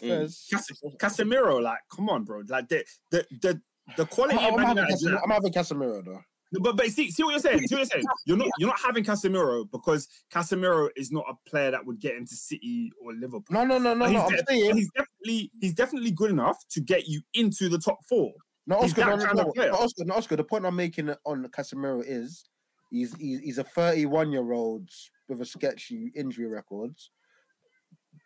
mm. 0.00 0.08
Fairs. 0.08 0.48
Cas- 0.50 0.70
Casemiro, 0.98 1.62
like 1.62 1.78
come 1.94 2.10
on, 2.10 2.24
bro, 2.24 2.42
like 2.48 2.68
the 2.68 2.84
the 3.10 3.24
the 3.40 3.60
the 3.96 4.06
quality 4.06 4.38
I'm, 4.38 4.54
of 4.54 4.60
I'm 4.60 4.66
having 4.66 4.84
United. 4.84 5.06
Casemiro, 5.06 5.20
I'm 5.24 5.30
having 5.30 5.52
Casemiro 5.52 6.04
though. 6.04 6.20
No, 6.52 6.60
But 6.60 6.76
but 6.76 6.86
see, 6.86 7.10
see 7.10 7.22
what 7.22 7.30
you're 7.30 7.40
saying. 7.40 7.66
See 7.66 7.74
what 7.74 7.80
you're 7.80 7.86
saying. 7.86 8.04
You're 8.26 8.36
not 8.36 8.48
you're 8.58 8.68
not 8.68 8.78
having 8.80 9.04
Casemiro 9.04 9.70
because 9.70 10.08
Casemiro 10.32 10.88
is 10.96 11.10
not 11.10 11.24
a 11.28 11.34
player 11.48 11.70
that 11.70 11.84
would 11.84 11.98
get 11.98 12.14
into 12.16 12.34
City 12.34 12.92
or 13.02 13.12
Liverpool. 13.14 13.44
No, 13.50 13.64
no, 13.64 13.78
no, 13.78 13.94
no, 13.94 14.06
But 14.06 14.12
no. 14.12 14.28
he's, 14.28 14.38
I'm 14.40 14.44
saying 14.48 14.76
he's 14.76 14.90
definitely 14.94 15.50
he's 15.60 15.74
definitely 15.74 16.10
good 16.10 16.30
enough 16.30 16.58
to 16.70 16.80
get 16.80 17.06
you 17.08 17.20
into 17.34 17.68
the 17.68 17.78
top 17.78 17.98
four. 18.08 18.32
no, 18.66 18.76
Oscar, 18.80 19.00
no, 19.02 19.16
no, 19.16 19.24
no, 19.32 19.32
no, 19.54 19.72
Oscar, 19.74 20.04
no, 20.04 20.14
Oscar. 20.14 20.36
The 20.36 20.44
point 20.44 20.66
I'm 20.66 20.76
making 20.76 21.12
on 21.24 21.44
Casemiro 21.48 22.02
is 22.06 22.44
he's 22.90 23.14
he's, 23.16 23.40
he's 23.40 23.58
a 23.58 23.64
31 23.64 24.30
year 24.32 24.52
old 24.52 24.90
with 25.28 25.40
a 25.40 25.46
sketchy 25.46 26.12
injury 26.14 26.46
records. 26.46 27.10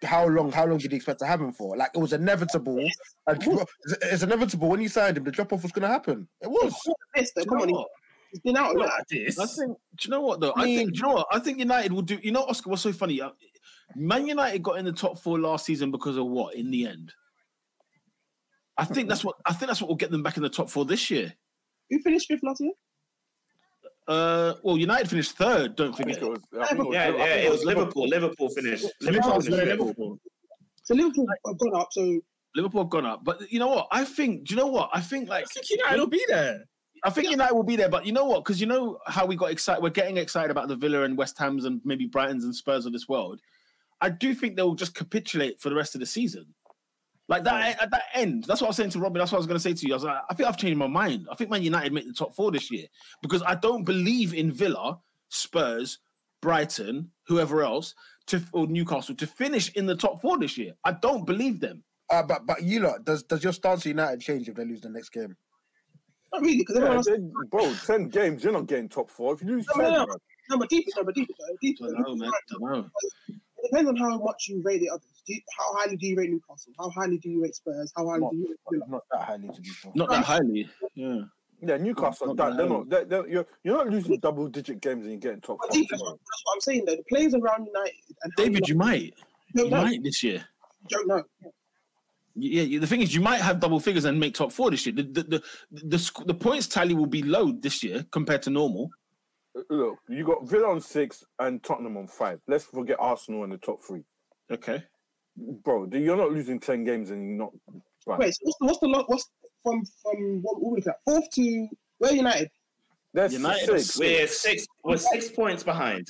How 0.03 0.27
long? 0.27 0.53
How 0.53 0.67
long 0.67 0.77
did 0.77 0.91
he 0.91 0.97
expect 0.97 1.21
to 1.21 1.27
have 1.27 1.41
him 1.41 1.53
for? 1.53 1.75
Like 1.77 1.91
it 1.95 1.99
was 1.99 2.13
inevitable. 2.13 2.77
Like, 3.27 3.39
it's 4.03 4.23
inevitable 4.23 4.69
when 4.69 4.81
you 4.83 4.89
signed 4.89 5.17
him. 5.17 5.25
The 5.25 5.31
drop 5.31 5.53
off 5.55 5.63
was 5.63 5.73
going 5.73 5.85
to 5.85 5.89
happen. 5.89 6.29
It 6.43 6.49
was. 6.51 6.75
This 7.15 7.33
come 7.49 7.59
on, 7.59 7.59
know 7.61 7.65
he- 7.67 7.73
what? 7.73 7.89
He's 8.31 8.41
been 8.41 8.57
out 8.57 8.75
a 8.75 8.79
lot. 8.79 8.89
Like 8.89 9.07
this. 9.09 9.39
I 9.39 9.47
think. 9.47 9.77
Do 9.97 10.07
you 10.07 10.11
know 10.11 10.21
what 10.21 10.41
though? 10.41 10.53
I, 10.57 10.63
I 10.63 10.65
think. 10.65 10.77
mean- 10.79 10.89
Do 10.91 10.97
you 10.97 11.03
know 11.03 11.15
what? 11.15 11.27
I 11.33 11.39
think 11.39 11.59
United 11.59 11.93
will 11.93 12.03
do. 12.03 12.19
You 12.23 12.33
know, 12.33 12.45
Oscar. 12.45 12.71
What's 12.71 12.83
so 12.83 12.93
funny? 12.93 13.21
Uh, 13.21 13.31
Man 13.95 14.27
United 14.27 14.63
got 14.63 14.79
in 14.79 14.85
the 14.85 14.93
top 14.93 15.19
four 15.19 15.39
last 15.39 15.65
season 15.65 15.91
because 15.91 16.17
of 16.17 16.27
what? 16.27 16.55
In 16.57 16.71
the 16.71 16.87
end, 16.87 17.13
I 18.77 18.85
think 18.85 19.09
that's 19.09 19.25
what. 19.25 19.37
I 19.45 19.53
think 19.53 19.69
that's 19.69 19.81
what 19.81 19.89
will 19.89 19.97
get 19.97 20.11
them 20.11 20.23
back 20.23 20.37
in 20.37 20.43
the 20.43 20.49
top 20.49 20.69
four 20.71 20.85
this 20.85 21.11
year. 21.11 21.33
Who 21.91 22.01
finished 22.01 22.27
fifth 22.29 22.43
last 22.43 22.61
year? 22.61 22.73
Uh, 24.09 24.55
well, 24.63 24.77
United 24.79 25.09
finished 25.09 25.33
third. 25.33 25.75
Don't 25.77 25.97
think 25.97 26.11
forget. 26.15 26.23
it 26.23 26.31
was, 26.31 26.41
I 26.61 26.67
think 26.69 26.81
it 26.81 26.87
was, 26.87 26.95
Yeah, 26.95 27.09
yeah, 27.17 27.25
it 27.35 27.51
was 27.51 27.65
Liverpool. 27.65 28.07
Liverpool 28.07 28.49
finished. 28.51 28.87
Liverpool 29.01 29.37
Liverpool, 29.39 29.41
finished. 29.59 29.79
Liverpool. 29.81 30.21
So 30.85 30.95
Liverpool 30.95 31.27
have 31.47 31.59
gone 31.59 31.75
up. 31.81 31.89
So 31.91 32.21
Liverpool 32.55 32.83
have 32.83 32.91
gone 32.91 33.07
up, 33.07 33.25
but 33.25 33.51
you 33.51 33.59
know 33.59 33.67
what? 33.69 33.89
I 33.91 34.05
think. 34.05 34.47
Do 34.47 34.55
you 34.55 34.61
know 34.61 34.69
what? 34.69 34.91
I 34.93 35.01
think 35.01 35.29
like 35.29 35.45
I 35.45 35.47
think 35.47 35.71
United 35.71 35.99
will 35.99 36.07
be 36.07 36.25
there. 36.29 36.65
I 37.05 37.11
think 37.11 37.31
United 37.31 37.55
will 37.55 37.63
be 37.63 37.77
there, 37.77 37.89
but 37.89 38.07
you 38.07 38.13
know 38.13 38.25
what? 38.25 38.45
Because 38.45 38.61
you 38.61 38.67
know 38.67 38.99
how 39.07 39.27
we 39.27 39.37
got 39.37 39.51
excited. 39.51 39.83
We're 39.83 39.91
getting 39.91 40.17
excited 40.17 40.51
about 40.51 40.69
the 40.69 40.77
Villa 40.77 41.03
and 41.03 41.17
West 41.17 41.39
Ham's 41.39 41.65
and 41.65 41.81
maybe 41.85 42.09
Brightons 42.09 42.43
and 42.43 42.55
Spurs 42.55 42.87
of 42.87 42.93
this 42.93 43.09
world. 43.09 43.41
I 44.01 44.11
do 44.11 44.35
think 44.35 44.57
they'll 44.57 44.75
just 44.75 44.95
capitulate 44.95 45.61
for 45.61 45.69
the 45.69 45.75
rest 45.75 45.95
of 45.95 46.01
the 46.01 46.07
season. 46.07 46.47
Like 47.29 47.45
that 47.45 47.83
at 47.83 47.91
that 47.91 48.05
end. 48.15 48.45
That's 48.45 48.61
what 48.61 48.69
I 48.69 48.71
was 48.71 48.77
saying 48.77 48.91
to 48.91 49.01
Robin. 49.01 49.19
That's 49.19 49.33
what 49.33 49.39
I 49.39 49.41
was 49.41 49.47
going 49.47 49.57
to 49.57 49.63
say 49.63 49.73
to 49.73 49.87
you. 49.87 49.95
I 49.95 49.97
was 49.97 50.05
like, 50.05 50.19
I 50.31 50.35
think 50.35 50.49
I've 50.49 50.57
changed 50.57 50.79
my 50.79 50.87
mind. 50.87 51.27
I 51.31 51.35
think 51.35 51.51
Man 51.51 51.63
United 51.63 51.93
make 51.93 52.07
the 52.07 52.13
top 52.13 52.35
four 52.35 52.53
this 52.53 52.71
year 52.71 52.87
because 53.21 53.43
I 53.45 53.57
don't 53.57 53.85
believe 53.85 54.33
in 54.33 54.53
Villa, 54.53 55.01
Spurs, 55.29 55.99
Brighton, 56.41 57.11
whoever 57.27 57.63
else, 57.63 57.95
to 58.29 58.43
or 58.53 58.67
Newcastle 58.69 59.15
to 59.17 59.27
finish 59.27 59.73
in 59.73 59.87
the 59.87 59.97
top 59.97 60.21
four 60.21 60.39
this 60.39 60.57
year. 60.57 60.75
I 60.85 60.93
don't 60.93 61.27
believe 61.27 61.59
them. 61.59 61.83
Uh, 62.11 62.23
but 62.23 62.47
but 62.47 62.63
you 62.63 62.81
lot, 62.81 63.05
does 63.05 63.25
does 63.25 63.43
your 63.43 63.53
stance 63.53 63.85
United 63.85 64.21
change 64.21 64.49
if 64.49 64.55
they 64.55 64.65
lose 64.65 64.81
the 64.81 64.89
next 64.89 65.09
game? 65.09 65.37
Not 66.37 66.45
really 66.45 66.59
because 66.59 66.77
everyone 66.77 66.93
Yeah, 66.95 66.99
else. 66.99 67.07
they- 67.07 67.49
bro, 67.51 67.75
ten 67.87 68.09
games, 68.09 68.45
you're 68.45 68.53
not 68.53 68.67
getting 68.67 68.89
top 68.89 69.11
four. 69.11 69.35
If 69.35 69.43
you 69.43 69.49
lose 69.49 69.67
No, 69.77 69.83
ten, 69.83 69.93
no, 69.93 69.99
no. 70.01 70.07
bro, 70.07 70.17
No, 70.51 70.59
but 70.59 70.69
deep, 70.69 70.87
no, 70.97 71.03
but 71.05 71.15
deep, 71.15 71.29
no, 71.39 71.57
deep. 71.61 71.79
I 71.83 71.87
don't 71.87 72.01
know, 72.03 72.17
man. 72.17 72.29
I 72.31 72.41
don't 72.51 72.63
know. 72.63 72.91
It 73.29 73.71
depends 73.71 73.89
on 73.89 73.97
how 73.97 74.19
much 74.19 74.47
you 74.49 74.63
rate 74.63 74.81
the 74.81 74.91
others. 74.91 75.23
Do 75.27 75.35
you, 75.35 75.41
how 75.59 75.75
highly 75.79 75.97
do 75.97 76.07
you 76.07 76.17
rate 76.17 76.31
Newcastle? 76.31 76.73
How 76.79 76.91
highly 76.91 77.19
do 77.19 77.31
you 77.31 77.43
rate 77.43 77.55
Spurs? 77.55 77.93
How 77.97 78.07
highly 78.07 78.21
Not, 78.21 78.31
do 78.33 78.37
you 78.37 78.49
rate 78.49 78.59
Villa? 78.71 78.85
not 78.89 79.03
that 79.11 79.23
highly 79.23 79.49
to 79.49 79.61
be 79.61 79.69
fair. 79.71 79.93
Not 79.95 80.11
that 80.11 80.25
highly. 80.25 80.69
Yeah. 80.95 81.23
yeah, 81.63 81.77
Newcastle, 81.79 82.29
Not 82.29 82.37
that, 82.37 82.57
they're 82.57 82.67
bad. 82.67 82.73
not. 82.73 82.89
They're, 82.91 83.05
they're, 83.07 83.29
you're, 83.29 83.47
you're 83.65 83.77
not 83.79 83.89
losing 83.89 84.19
double 84.21 84.47
digit 84.49 84.81
games 84.81 85.03
and 85.05 85.13
you're 85.13 85.21
getting 85.21 85.41
top 85.41 85.59
But 85.61 85.69
four. 85.71 85.81
deep, 85.81 85.89
that's 85.91 86.03
what, 86.03 86.13
that's 86.13 86.43
what 86.45 86.55
I'm 86.55 86.61
saying. 86.61 86.85
Though 86.85 86.97
the 86.97 87.05
players 87.09 87.35
around 87.35 87.67
United 87.67 87.95
and 88.23 88.33
how 88.37 88.45
David, 88.45 88.69
you 88.69 88.77
might. 88.77 89.15
don't 89.55 89.65
You 89.67 89.71
know. 89.73 89.83
might 89.83 90.03
this 90.05 90.23
year. 90.23 90.45
don't 90.91 91.09
know. 91.09 91.23
Yeah, 91.43 91.49
yeah, 92.37 92.79
the 92.79 92.87
thing 92.87 93.03
is, 93.03 93.15
you 93.15 93.21
might 93.21 93.41
have 93.41 93.61
double 93.61 93.81
figures 93.81 94.05
and 94.05 94.21
make 94.21 94.35
top 94.35 94.53
four 94.53 94.71
this 94.71 94.87
year. 94.87 94.95
The 94.95 95.03
the 95.03 95.23
the, 95.23 95.43
the, 95.71 95.99
sc- 95.99 96.27
the 96.27 96.35
points 96.35 96.67
tally 96.67 96.95
will 96.95 97.07
be 97.07 97.23
low 97.23 97.53
this 97.53 97.83
year 97.83 98.05
compared 98.11 98.43
to 98.43 98.51
normal. 98.51 98.91
Look, 99.71 99.99
you 100.09 100.25
got 100.25 100.47
Villa 100.49 100.71
on 100.71 100.81
six 100.81 101.25
and 101.39 101.63
Tottenham 101.63 101.97
on 101.97 102.07
five. 102.07 102.41
Let's 102.47 102.65
forget 102.65 102.97
Arsenal 103.01 103.45
in 103.45 103.51
the 103.51 103.59
top 103.59 103.83
three. 103.83 104.03
Okay. 104.51 104.85
Bro, 105.37 105.89
you're 105.93 106.17
not 106.17 106.31
losing 106.31 106.61
10 106.61 106.85
games 106.85 107.11
and 107.11 107.27
you're 107.27 107.39
not. 107.39 107.53
Right. 108.07 108.19
Wait, 108.19 108.35
so 108.35 108.41
what's 108.43 108.59
the 108.59 108.67
what's 108.67 108.79
the 108.81 108.87
lo- 108.89 109.05
what's 109.07 109.31
from 109.63 109.83
from 110.03 110.43
what 110.43 110.61
what 110.61 110.73
we 110.73 110.77
looking 110.77 110.91
at? 110.91 111.03
Fourth 111.05 111.31
to 111.33 111.69
where 111.99 112.13
United? 112.13 112.51
That's 113.13 113.33
United 113.33 113.81
six. 113.81 113.99
We're 113.99 114.27
six. 114.29 114.67
We're 114.85 114.97
six 114.99 115.29
points 115.31 115.63
behind. 115.63 116.09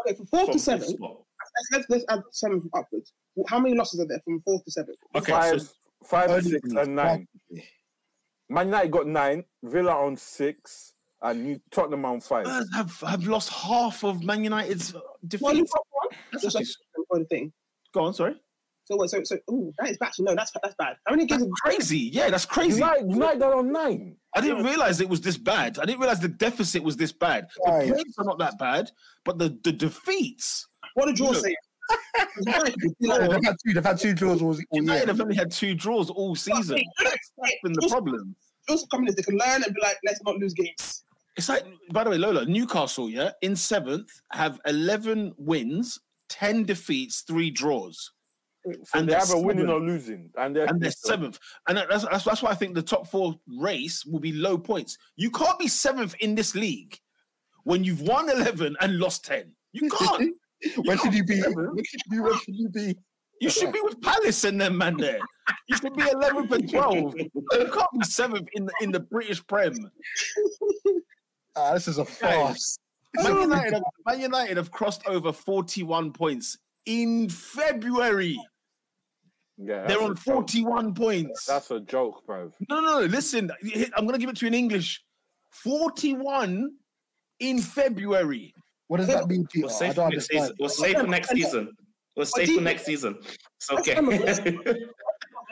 Okay, 0.00 0.16
from 0.16 0.26
fourth 0.26 0.46
from 0.46 0.52
to 0.58 0.58
fifth 0.58 0.84
seven. 0.86 0.98
Let's, 1.00 1.68
let's, 1.72 1.86
let's 1.90 2.04
add 2.08 2.22
seven 2.32 2.70
upwards. 2.74 3.12
How 3.48 3.58
many 3.58 3.74
losses 3.76 4.00
are 4.00 4.06
there 4.06 4.20
from 4.24 4.40
fourth 4.42 4.64
to 4.64 4.70
seven? 4.70 4.94
Okay. 5.14 5.32
five, 5.32 5.60
so 5.62 5.68
five, 6.04 6.42
six, 6.44 6.70
and 6.72 6.94
nine. 6.96 7.26
Man 8.48 8.66
United 8.66 8.90
got 8.90 9.06
nine, 9.06 9.44
Villa 9.62 9.92
on 9.92 10.16
six, 10.16 10.92
and 11.22 11.42
New 11.44 11.60
Tottenham 11.70 12.04
on 12.04 12.20
five. 12.20 12.46
Spurs 12.46 12.68
have 12.74 13.00
have 13.00 13.26
lost 13.26 13.48
half 13.50 14.04
of 14.04 14.22
Man 14.22 14.44
United's 14.44 14.94
uh, 14.94 15.00
Well, 15.40 15.54
you 15.54 15.62
defeats. 15.62 15.72
one. 15.90 16.18
That's 16.32 16.44
Just 16.44 16.54
like 16.54 16.62
actually- 16.62 17.24
thing. 17.30 17.52
Go 17.92 18.00
on, 18.04 18.14
sorry. 18.14 18.40
So 18.86 18.96
wait, 18.98 19.08
so 19.08 19.22
so 19.24 19.38
ooh, 19.50 19.72
that 19.78 19.90
is 19.90 19.96
actually 20.02 20.26
no, 20.26 20.34
that's 20.34 20.52
that's 20.62 20.74
bad. 20.78 20.96
How 21.06 21.12
many 21.14 21.24
games? 21.26 21.42
That's 21.42 21.60
crazy. 21.62 21.98
Yeah, 22.12 22.28
that's 22.28 22.44
crazy. 22.44 22.80
United, 22.80 23.10
United 23.10 23.42
are 23.42 23.54
on 23.54 23.72
nine. 23.72 24.16
I 24.36 24.42
didn't 24.42 24.62
realize 24.64 25.00
it 25.00 25.08
was 25.08 25.22
this 25.22 25.38
bad. 25.38 25.78
I 25.78 25.86
didn't 25.86 26.00
realize 26.00 26.20
the 26.20 26.28
deficit 26.28 26.82
was 26.82 26.96
this 26.96 27.10
bad. 27.12 27.46
The 27.64 27.70
Right. 27.72 27.92
points 27.94 28.18
are 28.18 28.24
not 28.26 28.38
that 28.40 28.58
bad, 28.58 28.90
but 29.24 29.38
the, 29.38 29.56
the 29.64 29.72
defeats. 29.72 30.66
What 30.94 31.06
did 31.06 31.18
you 31.18 31.26
Look. 31.26 31.36
say? 31.36 31.54
United, 32.40 32.74
No, 33.00 33.18
they've 33.18 33.44
had 33.44 33.56
two. 33.64 33.74
They've 33.74 33.84
had 33.84 33.98
two 33.98 34.14
draws 34.14 34.42
all, 34.42 34.48
all 34.48 34.58
United 34.72 34.98
year. 34.98 35.06
have 35.06 35.20
only 35.20 35.36
had 35.36 35.50
two 35.50 35.74
draws 35.74 36.10
all 36.10 36.34
season. 36.34 36.80
That's 37.02 37.30
been 37.62 37.72
the 37.72 37.88
problem. 37.88 38.34
Also 38.68 38.86
coming 38.86 39.08
is 39.08 39.14
they 39.14 39.22
can 39.22 39.36
learn 39.36 39.62
and 39.62 39.74
be 39.74 39.80
like, 39.82 39.98
let's 40.04 40.22
not 40.22 40.36
lose 40.36 40.54
games. 40.54 41.04
It's 41.36 41.48
like, 41.48 41.64
by 41.92 42.04
the 42.04 42.10
way, 42.10 42.18
Lola, 42.18 42.46
Newcastle, 42.46 43.10
yeah, 43.10 43.32
in 43.42 43.56
seventh 43.56 44.08
have 44.32 44.60
11 44.66 45.34
wins, 45.36 46.00
10 46.28 46.64
defeats, 46.64 47.22
three 47.22 47.50
draws. 47.50 48.12
So 48.64 48.98
And 48.98 49.08
they 49.08 49.12
they're 49.12 49.20
have 49.20 49.32
a 49.32 49.38
winning 49.40 49.68
or 49.68 49.80
losing. 49.80 50.30
And 50.38 50.56
they're, 50.56 50.66
and 50.66 50.80
they're 50.80 50.90
seventh. 50.90 51.38
And 51.68 51.76
that's, 51.76 52.04
that's 52.04 52.24
that's 52.24 52.42
why 52.42 52.50
I 52.50 52.54
think 52.54 52.74
the 52.74 52.82
top 52.82 53.06
four 53.06 53.34
race 53.58 54.04
will 54.06 54.20
be 54.20 54.32
low 54.32 54.56
points. 54.56 54.96
You 55.16 55.30
can't 55.30 55.58
be 55.58 55.68
seventh 55.68 56.14
in 56.20 56.34
this 56.34 56.54
league 56.54 56.98
when 57.64 57.84
you've 57.84 58.00
won 58.00 58.30
eleven 58.30 58.74
and 58.80 58.98
lost 58.98 59.24
ten. 59.24 59.52
You 59.72 59.90
can't. 59.90 60.34
when 60.84 60.98
should 60.98 61.14
you 61.14 61.24
be? 61.24 61.40
Seven. 61.40 61.74
When 61.74 61.84
should 61.84 62.00
you 62.06 62.10
be? 62.10 62.20
When 62.20 62.38
should 62.38 62.56
you 62.56 62.68
be? 62.68 62.96
You 63.40 63.50
should 63.50 63.72
be 63.72 63.80
with 63.82 64.00
Palace 64.00 64.44
and 64.44 64.60
them 64.60 64.78
man 64.78 64.96
there. 64.96 65.18
You 65.68 65.76
should 65.76 65.94
be 65.94 66.02
eleventh 66.08 66.52
and 66.52 66.70
twelve. 66.70 67.14
You 67.18 67.30
can't 67.50 67.90
be 67.98 68.04
seventh 68.04 68.48
in 68.54 68.64
the 68.66 68.72
in 68.80 68.92
the 68.92 69.00
British 69.00 69.44
Prem. 69.46 69.74
Ah, 71.56 71.74
this 71.74 71.88
is 71.88 71.98
a 71.98 72.04
farce. 72.04 72.78
Man 73.16 73.42
United, 73.42 73.74
have, 73.74 73.82
Man 74.06 74.20
United 74.20 74.56
have 74.56 74.70
crossed 74.70 75.06
over 75.06 75.32
forty-one 75.32 76.12
points 76.12 76.58
in 76.86 77.28
February. 77.28 78.36
yeah, 79.56 79.86
They're 79.86 80.02
on 80.02 80.12
a 80.12 80.14
joke. 80.14 80.18
forty-one 80.24 80.94
points. 80.94 81.46
That's 81.46 81.70
a 81.70 81.80
joke, 81.80 82.24
bro. 82.26 82.50
No, 82.68 82.80
no, 82.80 83.00
no. 83.00 83.06
Listen, 83.06 83.50
I'm 83.96 84.04
going 84.06 84.14
to 84.14 84.18
give 84.18 84.30
it 84.30 84.36
to 84.36 84.46
you 84.46 84.48
in 84.48 84.54
English. 84.54 85.00
41 85.50 86.72
in 87.38 87.60
February. 87.60 88.52
What 88.88 88.98
does 88.98 89.06
that 89.08 89.26
mean, 89.28 89.46
Peter? 89.50 89.66
We're 89.66 89.72
I 89.72 89.76
safe 89.76 89.94
don't 89.94 90.10
for 90.10 90.16
next 90.16 90.28
season. 90.28 90.56
We're 90.58 90.68
safe 90.68 90.96
for 90.96 91.06
next 91.06 91.28
season. 91.30 91.76
We're 92.16 92.24
safe 92.24 92.54
for 92.54 92.60
next 92.60 92.84
season. 92.84 93.18
It's 93.56 93.70
okay. 93.70 93.98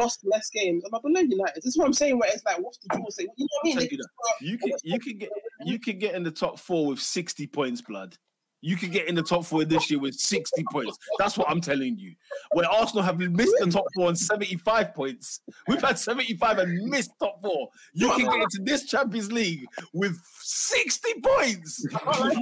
Lost 0.00 0.20
less 0.24 0.48
games. 0.50 0.84
I'm 0.84 0.90
like, 0.92 1.02
below 1.02 1.20
United. 1.20 1.56
This 1.56 1.66
is 1.66 1.78
what 1.78 1.86
I'm 1.86 1.92
saying. 1.92 2.18
Where 2.18 2.30
it's 2.32 2.44
like, 2.44 2.58
what's 2.58 2.78
the 2.78 2.88
draw 2.96 3.04
say? 3.10 3.26
You 3.36 3.46
know 3.46 3.48
what 3.60 3.60
I 3.62 3.66
mean? 3.66 3.78
I'll 3.78 3.80
They 3.80 3.88
tell 3.88 3.98
you 4.40 4.58
can. 4.58 4.68
You 4.70 4.72
could 4.72 4.72
you 4.82 4.98
could 4.98 5.18
get 5.18 5.30
you 5.64 5.78
could 5.78 6.00
get 6.00 6.14
in 6.14 6.22
the 6.22 6.30
top 6.30 6.58
four 6.58 6.86
with 6.86 7.00
60 7.00 7.46
points, 7.48 7.82
blood. 7.82 8.16
You 8.62 8.76
could 8.76 8.92
get 8.92 9.08
in 9.08 9.16
the 9.16 9.22
top 9.22 9.44
four 9.44 9.64
this 9.64 9.90
year 9.90 9.98
with 9.98 10.14
60 10.14 10.64
points. 10.70 10.96
That's 11.18 11.36
what 11.36 11.50
I'm 11.50 11.60
telling 11.60 11.98
you. 11.98 12.14
Where 12.52 12.68
Arsenal 12.70 13.02
have 13.02 13.18
missed 13.18 13.56
the 13.58 13.66
top 13.66 13.84
four 13.94 14.06
on 14.06 14.14
75 14.14 14.94
points. 14.94 15.40
We've 15.66 15.82
had 15.82 15.98
75 15.98 16.58
and 16.58 16.88
missed 16.88 17.10
top 17.18 17.42
four. 17.42 17.68
You 17.92 18.08
can 18.12 18.24
get 18.26 18.34
into 18.34 18.60
this 18.62 18.84
Champions 18.84 19.32
League 19.32 19.66
with 19.92 20.16
60 20.40 21.14
points. 21.22 21.84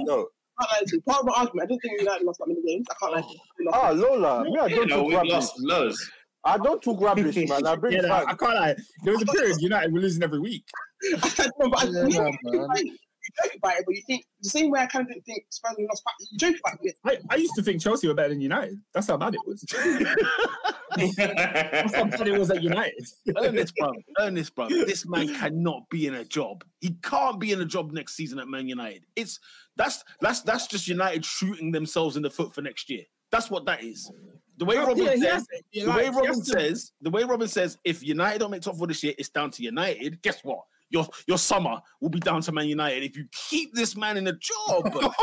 No. 0.05 0.27
I 0.61 0.65
can't 0.65 0.81
lie 0.81 0.85
to 0.85 0.95
you. 0.95 1.01
Part 1.01 1.19
of 1.19 1.25
my 1.25 1.33
argument, 1.33 1.63
I 1.63 1.67
don't 1.67 1.79
think 1.79 2.01
United 2.01 2.25
lost 2.25 2.39
that 2.39 2.47
many 2.47 2.61
games. 2.65 2.87
I 2.89 2.93
can't 2.99 3.13
lie 3.15 3.21
to 3.21 3.27
you. 3.59 3.69
Ah, 3.73 3.91
Lola. 3.91 4.43
Me, 4.43 4.57
I 4.59 4.69
don't 4.69 4.87
know, 4.89 5.09
talk 5.09 5.13
rubbish. 5.13 5.49
lost. 5.59 6.11
I 6.43 6.57
don't 6.57 6.81
talk 6.81 7.01
rubbish, 7.01 7.35
man. 7.35 7.67
I 7.67 7.75
bring 7.75 7.93
Yeah, 7.93 8.01
no, 8.01 8.13
I 8.13 8.33
can't 8.33 8.55
lie. 8.55 8.75
There 9.03 9.13
was 9.13 9.21
a 9.21 9.25
period 9.25 9.57
United 9.61 9.93
were 9.93 9.99
losing 9.99 10.23
every 10.23 10.39
week. 10.39 10.65
no, 11.11 11.69
but 11.69 11.83
I, 11.83 11.85
Yeah, 11.85 12.07
you, 12.07 12.09
know, 12.09 12.31
man. 12.43 12.67
like, 12.67 12.85
you 12.85 13.43
joke 13.43 13.55
about 13.57 13.77
it, 13.77 13.83
but 13.85 13.95
you 13.95 14.01
think 14.07 14.25
the 14.41 14.49
same 14.49 14.71
way 14.71 14.79
I 14.79 14.87
kind 14.87 15.03
of 15.03 15.09
didn't 15.09 15.25
think 15.25 15.43
Spurs 15.49 15.75
would 15.77 15.87
lost. 15.87 16.03
You 16.31 16.37
joke 16.39 16.55
about 16.65 16.79
it. 16.81 16.95
I, 17.05 17.17
I 17.29 17.35
used 17.35 17.53
to 17.55 17.61
think 17.63 17.81
Chelsea 17.81 18.07
were 18.07 18.13
better 18.13 18.29
than 18.29 18.41
United. 18.41 18.79
That's 18.93 19.07
how 19.07 19.17
bad 19.17 19.35
it 19.35 19.41
was. 19.45 19.63
That's 20.97 21.95
how 21.95 22.05
bad 22.05 22.27
it 22.27 22.37
was 22.37 22.49
at 22.51 22.63
United. 22.63 23.07
Ernest, 23.37 23.75
bro. 23.75 23.91
Ernest, 24.19 24.55
bro. 24.55 24.69
This 24.69 25.07
man 25.07 25.27
cannot 25.35 25.89
be 25.89 26.07
in 26.07 26.15
a 26.15 26.25
job. 26.25 26.63
He 26.79 26.95
can't 27.03 27.39
be 27.39 27.51
in 27.51 27.61
a 27.61 27.65
job 27.65 27.91
next 27.91 28.15
season 28.15 28.39
at 28.39 28.47
Man 28.47 28.67
United. 28.67 29.05
It's 29.15 29.39
that's 29.77 30.03
that's 30.19 30.41
that's 30.41 30.67
just 30.67 30.87
United 30.87 31.25
shooting 31.25 31.71
themselves 31.71 32.17
in 32.17 32.23
the 32.23 32.29
foot 32.29 32.53
for 32.53 32.61
next 32.61 32.89
year. 32.89 33.03
That's 33.31 33.49
what 33.49 33.65
that 33.65 33.83
is. 33.83 34.11
The 34.57 34.65
way 34.65 34.77
Robin 34.77 34.97
Yeah, 34.97 35.15
says, 35.15 35.47
the 35.73 35.91
way 35.91 36.09
Robin 36.09 36.43
says, 36.43 36.91
the 37.01 37.09
way 37.09 37.23
Robin 37.23 37.47
says, 37.47 37.77
if 37.83 38.03
United 38.03 38.39
don't 38.39 38.51
make 38.51 38.61
top 38.61 38.77
four 38.77 38.87
this 38.87 39.01
year, 39.01 39.13
it's 39.17 39.29
down 39.29 39.49
to 39.51 39.63
United. 39.63 40.21
Guess 40.21 40.41
what? 40.43 40.59
Your 40.89 41.07
your 41.25 41.37
summer 41.37 41.79
will 42.01 42.09
be 42.09 42.19
down 42.19 42.41
to 42.41 42.51
Man 42.51 42.67
United 42.67 43.03
if 43.03 43.15
you 43.15 43.25
keep 43.49 43.73
this 43.73 43.95
man 43.95 44.17
in 44.17 44.25
the 44.25 44.33
job. 44.33 44.93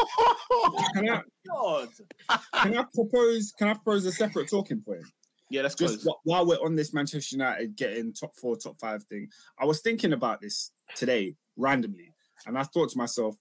Can 0.95 1.09
I, 1.11 1.21
God. 1.47 1.89
can 2.63 2.79
I 2.79 2.85
propose? 2.95 3.53
Can 3.59 3.69
I 3.69 3.75
propose 3.75 4.05
a 4.07 4.13
separate 4.13 4.49
talking 4.51 4.81
point? 4.81 5.05
Yeah, 5.51 5.63
that's 5.63 5.75
Just 5.75 6.05
good. 6.05 6.13
while 6.25 6.47
we're 6.47 6.57
on 6.57 6.75
this 6.75 6.93
Manchester 6.93 7.37
United 7.37 7.77
getting 7.77 8.13
top 8.13 8.35
four, 8.37 8.57
top 8.57 8.79
five 8.81 9.05
thing, 9.05 9.29
I 9.59 9.65
was 9.65 9.81
thinking 9.81 10.13
about 10.13 10.41
this 10.41 10.73
today 10.95 11.37
randomly, 11.57 12.13
and 12.47 12.59
I 12.59 12.65
thought 12.65 12.91
to 12.91 12.99
myself, 12.99 13.37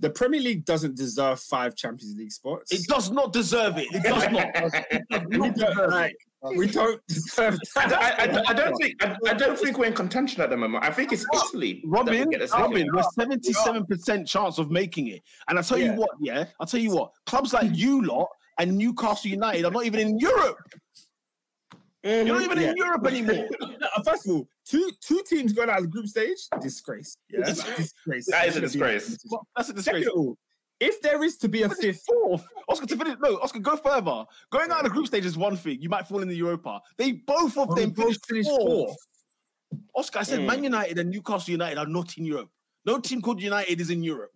the 0.00 0.10
Premier 0.10 0.40
League 0.40 0.64
doesn't 0.64 0.96
deserve 0.96 1.40
five 1.40 1.74
Champions 1.74 2.16
League 2.16 2.32
spots. 2.32 2.72
It 2.72 2.86
does 2.86 3.10
not 3.10 3.32
deserve 3.32 3.78
it. 3.78 3.88
It 3.92 4.02
does 4.02 4.30
not. 4.30 5.28
we 5.28 5.50
don't, 5.50 5.90
like, 5.90 6.16
we 6.56 6.66
don't 6.66 7.00
deserve 7.08 7.58
I, 7.76 7.88
that. 7.88 8.20
I, 8.20 8.24
I, 8.24 8.44
I 8.48 8.52
don't 8.52 8.74
think 8.76 9.02
I, 9.04 9.16
I 9.28 9.34
don't 9.34 9.58
think 9.58 9.78
we're 9.78 9.86
in 9.86 9.94
contention 9.94 10.42
at 10.42 10.50
the 10.50 10.56
moment. 10.56 10.84
I 10.84 10.90
think 10.90 11.12
it's 11.12 11.24
Italy. 11.34 11.82
Robin, 11.86 12.28
get 12.30 12.40
the 12.40 12.48
second. 12.48 12.64
Robin, 12.64 12.88
we're 12.92 13.02
seventy-seven 13.14 13.86
percent 13.86 14.28
chance 14.28 14.58
of 14.58 14.70
making 14.70 15.08
it. 15.08 15.22
And 15.48 15.58
I 15.58 15.62
tell 15.62 15.78
Yeah. 15.78 15.92
you 15.94 16.00
what, 16.00 16.10
yeah, 16.20 16.44
I'll 16.60 16.66
tell 16.66 16.80
you 16.80 16.94
what, 16.94 17.12
clubs 17.24 17.52
like 17.54 17.74
you 17.74 18.02
lot 18.04 18.28
and 18.58 18.76
Newcastle 18.76 19.30
United 19.30 19.64
are 19.64 19.70
not 19.70 19.84
even 19.86 20.00
in 20.00 20.18
Europe. 20.18 20.58
You're 22.06 22.24
not 22.24 22.42
even 22.42 22.60
Yeah. 22.60 22.70
in 22.70 22.76
Europe 22.76 23.06
anymore. 23.06 23.48
Uh, 23.96 24.02
First 24.02 24.26
of 24.26 24.32
all, 24.32 24.48
two 24.66 24.90
two 25.00 25.22
teams 25.26 25.52
going 25.52 25.70
out 25.70 25.78
of 25.78 25.84
the 25.84 25.88
group 25.90 26.06
stage, 26.06 26.38
disgrace. 26.60 27.16
Yeah, 27.30 27.44
disgrace. 27.44 27.94
That 28.26 28.48
is 28.48 28.56
a 28.56 28.60
Shouldn't 28.60 28.72
be- 28.72 28.78
disgrace. 28.78 29.18
That's 29.56 29.68
a 29.70 29.72
disgrace. 29.72 30.04
Second 30.04 30.18
all, 30.18 30.36
if 30.80 31.00
there 31.00 31.22
is 31.22 31.36
to 31.38 31.48
be 31.48 31.62
a 31.62 31.68
fifth, 31.70 32.02
fourth. 32.06 32.44
Oscar 32.68 32.86
to 32.86 32.96
finish. 32.96 33.16
No, 33.22 33.36
Oscar, 33.40 33.60
go 33.60 33.76
further. 33.76 34.24
Going 34.50 34.70
out 34.70 34.78
of 34.78 34.84
the 34.84 34.90
group 34.90 35.06
stage 35.06 35.24
is 35.24 35.38
one 35.38 35.56
thing. 35.56 35.80
You 35.80 35.88
might 35.88 36.06
fall 36.06 36.20
in 36.20 36.28
the 36.28 36.34
Europa. 36.36 36.80
They 36.98 37.12
both 37.12 37.56
of 37.56 37.70
Oh, 37.70 37.74
them 37.74 37.90
both 37.90 38.04
finished, 38.06 38.26
finished 38.26 38.48
fourth. 38.50 38.66
fourth. 38.66 38.96
Oscar, 39.94 40.18
I 40.18 40.22
said 40.24 40.40
Mm. 40.40 40.46
Man 40.46 40.64
United 40.64 40.98
and 40.98 41.10
Newcastle 41.10 41.52
United 41.52 41.78
are 41.78 41.86
not 41.86 42.16
in 42.18 42.24
Europe. 42.26 42.50
No 42.84 42.98
team 42.98 43.22
called 43.22 43.40
United 43.40 43.80
is 43.80 43.90
in 43.90 44.02
Europe, 44.02 44.32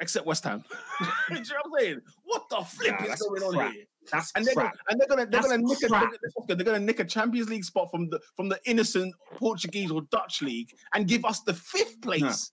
except 0.00 0.26
West 0.26 0.44
Ham. 0.44 0.62
Do 1.28 1.34
you 1.34 1.40
know 1.40 1.40
what 1.40 1.64
I'm 1.66 1.72
saying? 1.80 2.00
What 2.24 2.48
the 2.50 2.56
flip 2.64 2.92
Nah, 2.98 3.02
is 3.04 3.08
that's 3.08 3.22
going 3.22 3.42
on 3.42 3.54
crap. 3.54 3.72
here? 3.72 3.84
That's 4.10 4.32
And 4.34 4.44
they're 4.46 4.54
gonna, 4.54 4.72
and 4.88 5.00
they're 5.00 5.08
gonna 5.08 5.26
they're 5.26 5.42
gonna 5.42 5.58
nick 5.58 5.82
a, 5.82 5.88
crap. 5.88 6.10
They're 6.46 6.56
gonna 6.56 6.78
nick 6.80 7.00
a 7.00 7.04
Champions 7.04 7.48
League 7.48 7.64
spot 7.64 7.90
from 7.90 8.08
the 8.10 8.20
from 8.36 8.48
the 8.48 8.58
innocent 8.66 9.14
Portuguese 9.36 9.90
or 9.90 10.02
Dutch 10.10 10.42
league 10.42 10.70
and 10.94 11.06
give 11.08 11.24
us 11.24 11.40
the 11.40 11.54
fifth 11.54 12.00
place. 12.02 12.52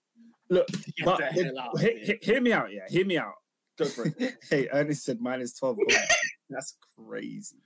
Look, 0.50 0.66
but 1.04 1.18
the 1.18 1.26
hell 1.26 1.58
out 1.58 1.78
he- 1.80 1.98
he- 2.04 2.18
hear 2.22 2.40
me 2.40 2.52
out. 2.52 2.72
Yeah, 2.72 2.82
hear 2.88 3.04
me 3.04 3.18
out. 3.18 3.34
Go 3.78 3.84
for 3.84 4.06
it. 4.18 4.34
hey, 4.50 4.68
Ernest 4.72 5.04
said 5.04 5.20
minus 5.20 5.52
12. 5.54 5.78
That's 6.50 6.76
crazy. 6.98 7.56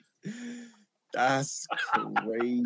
That's 1.13 1.67
crazy. 1.69 2.65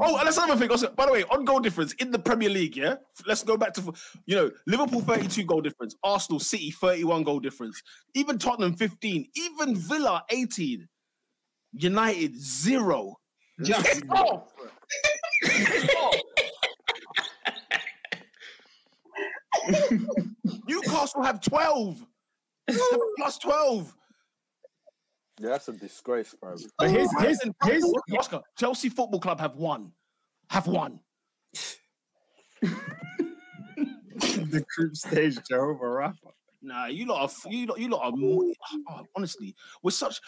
Oh, 0.00 0.16
and 0.18 0.26
that's 0.26 0.36
another 0.36 0.56
thing. 0.56 0.70
Also, 0.70 0.90
by 0.90 1.06
the 1.06 1.12
way, 1.12 1.24
on 1.24 1.44
goal 1.44 1.58
difference 1.58 1.92
in 1.94 2.10
the 2.12 2.18
Premier 2.18 2.48
League, 2.48 2.76
yeah. 2.76 2.96
Let's 3.26 3.42
go 3.42 3.56
back 3.56 3.74
to 3.74 3.92
you 4.26 4.36
know 4.36 4.50
Liverpool 4.66 5.00
thirty-two 5.00 5.44
goal 5.44 5.60
difference, 5.60 5.96
Arsenal, 6.04 6.38
City 6.38 6.70
thirty-one 6.70 7.24
goal 7.24 7.40
difference, 7.40 7.82
even 8.14 8.38
Tottenham 8.38 8.74
fifteen, 8.74 9.26
even 9.36 9.74
Villa 9.74 10.24
eighteen, 10.30 10.88
United 11.72 12.38
zero. 12.40 13.16
Just 13.62 13.86
Piss 13.86 14.02
off. 14.10 14.52
Off. 16.00 16.20
Newcastle 20.68 21.22
have 21.22 21.40
twelve, 21.40 22.04
plus 23.16 23.38
twelve. 23.38 23.94
Yeah, 25.40 25.50
that's 25.50 25.68
a 25.68 25.72
disgrace, 25.72 26.34
bro. 26.40 26.56
But 26.78 26.90
here's, 26.90 27.08
oh, 27.18 27.22
here's, 27.22 27.40
here's, 27.64 27.84
Oscar, 28.16 28.40
Chelsea 28.56 28.88
Football 28.88 29.20
Club 29.20 29.40
have 29.40 29.56
won, 29.56 29.92
have 30.50 30.66
won. 30.66 31.00
the 34.20 34.64
group 34.76 34.96
stage 34.96 35.38
Jehovah 35.48 35.84
Rapha. 35.84 36.30
Nah, 36.62 36.86
you 36.86 37.04
lot 37.04 37.28
are 37.28 37.50
you 37.50 37.66
lot, 37.66 37.78
you 37.78 37.88
lot 37.88 38.04
are 38.04 38.16
more, 38.16 38.44
oh, 38.88 39.06
honestly, 39.14 39.54
we're 39.82 39.90
such 39.90 40.18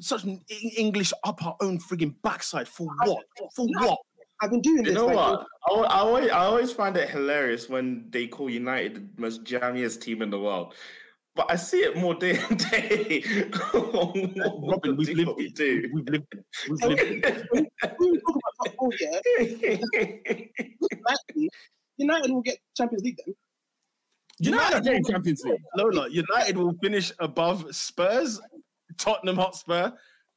such 0.00 0.24
an 0.24 0.40
English 0.76 1.12
up 1.22 1.44
our 1.46 1.56
own 1.60 1.78
frigging 1.78 2.14
backside 2.22 2.66
for 2.66 2.88
what? 3.04 3.24
For 3.54 3.66
what? 3.66 3.98
I've 4.42 4.50
been 4.50 4.60
doing 4.60 4.78
You 4.78 4.82
this. 4.84 4.94
know 4.94 5.06
like, 5.06 5.16
what? 5.16 5.46
I, 5.68 5.94
I 5.94 5.98
always, 6.00 6.30
I 6.30 6.38
always 6.44 6.72
find 6.72 6.96
it 6.96 7.08
hilarious 7.08 7.68
when 7.68 8.06
they 8.10 8.26
call 8.26 8.50
United 8.50 9.16
the 9.16 9.22
most 9.22 9.44
jammiest 9.44 10.00
team 10.00 10.20
in 10.20 10.30
the 10.30 10.40
world. 10.40 10.74
But 11.36 11.50
I 11.50 11.56
see 11.56 11.78
it 11.78 11.96
more 11.96 12.14
day 12.14 12.38
and 12.38 12.70
day. 12.70 13.24
Robin, 13.74 14.96
we've 14.96 15.16
lived 15.16 15.32
we 15.36 15.46
it. 15.46 15.54
do. 15.56 15.90
We've 15.92 16.08
lived 16.08 16.26
it. 16.32 16.44
We've 16.68 16.80
lived 16.82 17.00
it. 17.02 17.46
When 17.98 18.12
we 18.12 18.18
talk 18.20 18.36
about 18.36 18.52
top 18.64 18.74
four, 18.78 18.90
yeah, 19.00 19.20
United 21.96 22.30
will 22.30 22.42
get 22.42 22.58
Champions 22.76 23.04
League 23.04 23.18
then. 23.24 23.34
United 24.38 24.76
are 24.76 24.80
getting 24.80 25.04
Champions 25.04 25.42
League. 25.44 25.60
Lola, 25.76 26.08
United 26.08 26.56
will 26.56 26.74
finish 26.82 27.12
above 27.18 27.74
Spurs, 27.74 28.40
Tottenham 28.96 29.36
Hotspur, 29.36 29.92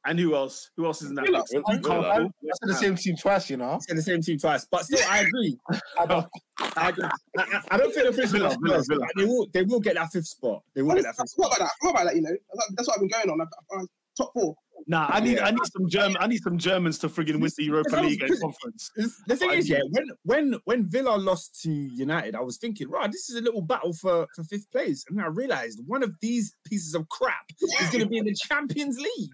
and 0.08 0.18
who 0.18 0.34
else? 0.34 0.70
Who 0.76 0.86
else 0.86 1.02
is 1.02 1.10
in 1.10 1.14
that? 1.16 1.26
Villa. 1.26 1.38
mix? 1.38 1.50
Villa. 1.52 1.62
Newcastle. 1.68 2.02
I 2.02 2.52
said 2.60 2.68
the 2.68 2.74
same 2.74 2.96
team 2.96 3.16
twice, 3.16 3.48
you 3.50 3.56
know. 3.56 3.78
They're 3.86 3.96
the 3.96 4.02
same 4.02 4.22
team 4.22 4.38
twice, 4.38 4.66
but 4.70 4.84
still, 4.84 5.00
I 5.08 5.20
agree. 5.20 5.56
I, 6.00 6.06
don't- 6.06 6.26
I, 6.60 6.92
I, 7.38 7.60
I 7.70 7.76
don't 7.76 7.92
think 7.94 8.02
they'll 8.16 8.26
Villa, 8.26 8.56
Villa, 8.62 8.82
Villa. 8.88 9.06
They 9.16 9.24
will. 9.24 9.46
They 9.52 9.62
will 9.62 9.80
get 9.80 9.94
that 9.94 10.10
fifth 10.12 10.26
spot. 10.26 10.62
They 10.74 10.82
will 10.82 10.92
I 10.92 10.96
get 10.96 11.04
that 11.04 11.16
fifth 11.16 11.30
spot. 11.30 11.50
What 11.50 11.56
about 11.58 11.64
that. 11.66 11.70
I 11.70 11.86
forgot 11.86 12.02
about 12.02 12.04
that. 12.10 12.16
You 12.16 12.22
know, 12.22 12.30
That's- 12.30 12.74
that's 12.76 12.88
what 12.88 12.94
I've 12.96 13.00
been 13.00 13.08
going 13.10 13.30
on. 13.30 13.40
I've, 13.40 13.78
I've, 13.80 13.86
top 14.16 14.32
four. 14.32 14.54
Nah, 14.86 15.06
I 15.10 15.20
need 15.20 15.38
I 15.40 15.50
need 15.50 15.66
some 15.72 15.88
German 15.88 16.16
I 16.20 16.28
need 16.28 16.40
some 16.42 16.56
Germans 16.56 16.98
to 17.00 17.08
friggin' 17.08 17.40
win 17.40 17.50
the 17.58 17.64
Europa 17.64 17.90
Sounds 17.90 18.06
League 18.08 18.22
and 18.22 18.40
conference. 18.40 18.90
The 19.26 19.36
thing 19.36 19.50
I 19.50 19.54
is, 19.54 19.68
mean- 19.68 19.78
yeah, 19.78 19.84
when 19.92 20.06
when 20.22 20.60
when 20.64 20.88
Villa 20.88 21.16
lost 21.16 21.60
to 21.62 21.70
United, 21.70 22.34
I 22.36 22.40
was 22.40 22.58
thinking, 22.58 22.88
right, 22.88 23.10
this 23.10 23.28
is 23.28 23.36
a 23.36 23.40
little 23.42 23.60
battle 23.60 23.92
for, 23.92 24.26
for 24.34 24.44
fifth 24.44 24.70
place, 24.70 25.04
and 25.08 25.18
then 25.18 25.24
I 25.24 25.28
realized 25.28 25.80
one 25.86 26.02
of 26.04 26.14
these 26.22 26.54
pieces 26.64 26.94
of 26.94 27.08
crap 27.08 27.44
is 27.60 27.90
going 27.90 28.04
to 28.04 28.08
be 28.08 28.18
in 28.18 28.24
the 28.24 28.34
Champions 28.34 28.98
League, 28.98 29.30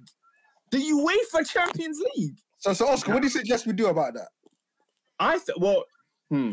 the 0.75 0.81
UEFA 1.39 1.49
Champions 1.49 2.01
League. 2.17 2.37
So, 2.59 2.73
so 2.73 2.89
Oscar, 2.89 3.13
what 3.13 3.21
do 3.23 3.27
you 3.27 3.31
suggest 3.31 3.67
we 3.67 3.73
do 3.73 3.87
about 3.87 4.15
that? 4.15 4.29
I 5.19 5.39
thought, 5.39 5.61
well, 5.61 5.85
hmm, 6.31 6.53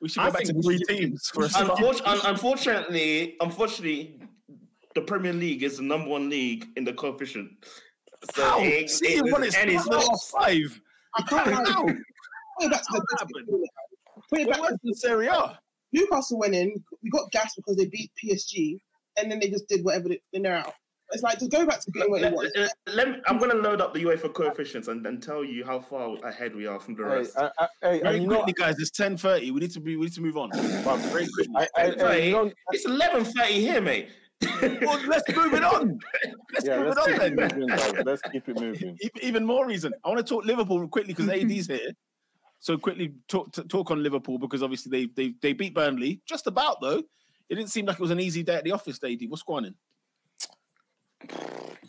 We 0.00 0.08
should 0.08 0.22
I 0.22 0.26
go 0.26 0.32
back 0.32 0.42
to 0.44 0.62
three 0.62 0.78
should- 0.78 0.88
teams 0.88 1.30
for 1.32 1.44
a 1.44 1.48
we. 1.48 1.70
Unfortunately, 1.70 2.06
un- 2.12 2.20
unfortunately, 2.24 3.36
unfortunately, 3.40 4.20
the 4.94 5.00
Premier 5.02 5.32
League 5.32 5.62
is 5.62 5.78
the 5.78 5.82
number 5.84 6.08
one 6.10 6.28
league 6.28 6.66
in 6.76 6.84
the 6.84 6.92
coefficient. 6.92 7.50
So 8.34 8.42
How? 8.44 8.60
it, 8.60 8.90
See, 8.90 9.14
it, 9.14 9.24
what 9.32 9.42
is 9.44 9.54
and 9.56 9.70
it's 9.70 9.86
not. 9.86 10.06
last 10.06 10.30
five? 10.30 10.80
I 11.16 11.22
can't 11.22 11.46
lie. 11.50 11.64
How? 11.72 11.84
Put 11.84 11.94
it 12.66 12.70
back 12.70 12.82
to 12.82 12.92
the 12.92 13.16
happened? 13.18 13.48
Put 14.30 14.40
it 14.40 14.48
back 14.50 14.60
to 14.68 14.78
the 14.84 14.94
Serie 14.94 15.26
A? 15.28 15.58
Newcastle 15.92 16.38
went 16.38 16.54
in. 16.54 16.74
We 17.02 17.10
got 17.10 17.30
gas 17.32 17.54
because 17.56 17.76
they 17.76 17.86
beat 17.86 18.10
PSG, 18.22 18.78
and 19.18 19.30
then 19.30 19.40
they 19.40 19.48
just 19.48 19.66
did 19.68 19.84
whatever. 19.84 20.08
They, 20.10 20.20
then 20.32 20.42
they're 20.42 20.56
out. 20.56 20.74
It's 21.12 21.22
like 21.22 21.38
just 21.38 21.50
go 21.50 21.66
back 21.66 21.80
to 21.80 21.90
being 21.90 22.10
what 22.10 22.20
it 22.20 22.24
Let, 22.24 22.32
was. 22.34 22.52
let- 22.56 22.72
let 22.94 23.08
me, 23.08 23.16
I'm 23.26 23.38
going 23.38 23.50
to 23.50 23.56
load 23.56 23.80
up 23.80 23.94
the 23.94 24.00
UEFA 24.04 24.32
coefficients 24.32 24.88
and, 24.88 25.06
and 25.06 25.22
tell 25.22 25.44
you 25.44 25.64
how 25.64 25.80
far 25.80 26.16
ahead 26.24 26.54
we 26.54 26.66
are 26.66 26.78
from 26.80 26.94
the 26.94 27.04
Hey, 27.04 27.08
rest. 27.16 27.36
I, 27.38 27.50
I, 27.58 27.68
hey, 27.82 28.00
Very 28.00 28.14
and 28.16 28.22
you 28.24 28.28
quickly, 28.28 28.52
guys. 28.52 28.78
It's 28.78 28.90
ten 28.90 29.16
thirty. 29.16 29.50
We 29.50 29.60
need 29.60 29.70
to 29.72 29.80
be. 29.80 29.96
We 29.96 30.04
need 30.06 30.14
to 30.14 30.20
move 30.20 30.36
on. 30.36 30.50
Very 30.52 31.28
quickly. 31.28 31.54
I, 31.56 31.68
I, 31.76 31.82
I, 31.82 32.16
you 32.16 32.32
know, 32.32 32.52
It's 32.70 32.86
11:30 32.86 33.44
here, 33.46 33.80
mate. 33.80 34.08
Well, 34.62 35.00
let's 35.06 35.28
move 35.36 35.54
it 35.54 35.62
on. 35.62 35.98
Let's 36.52 36.66
yeah, 36.66 36.78
move 36.82 36.94
let's 36.96 37.06
it 37.06 37.12
keep 37.12 37.20
on 37.20 37.26
it 37.26 37.36
then. 37.36 37.58
moving. 37.60 38.04
Let's 38.04 38.22
keep 38.22 38.48
it 38.48 38.60
moving. 38.60 38.98
Even 39.22 39.46
more 39.46 39.66
reason. 39.66 39.92
I 40.04 40.08
want 40.08 40.18
to 40.18 40.24
talk 40.24 40.44
Liverpool 40.44 40.86
quickly 40.88 41.14
because 41.14 41.28
AD's 41.28 41.68
here. 41.68 41.92
So 42.58 42.76
quickly 42.76 43.14
talk 43.28 43.52
t- 43.52 43.62
talk 43.64 43.90
on 43.92 44.02
Liverpool 44.02 44.38
because 44.38 44.62
obviously 44.62 44.90
they 44.90 45.12
they 45.16 45.34
they 45.40 45.52
beat 45.52 45.74
Burnley 45.74 46.20
just 46.26 46.46
about 46.48 46.80
though. 46.82 47.02
It 47.48 47.54
didn't 47.54 47.70
seem 47.70 47.86
like 47.86 47.96
it 47.96 48.02
was 48.02 48.10
an 48.10 48.20
easy 48.20 48.42
day 48.42 48.56
at 48.56 48.64
the 48.64 48.72
office. 48.72 48.98
AD, 49.04 49.20
what's 49.28 49.42
going 49.44 49.66
on? 49.66 49.74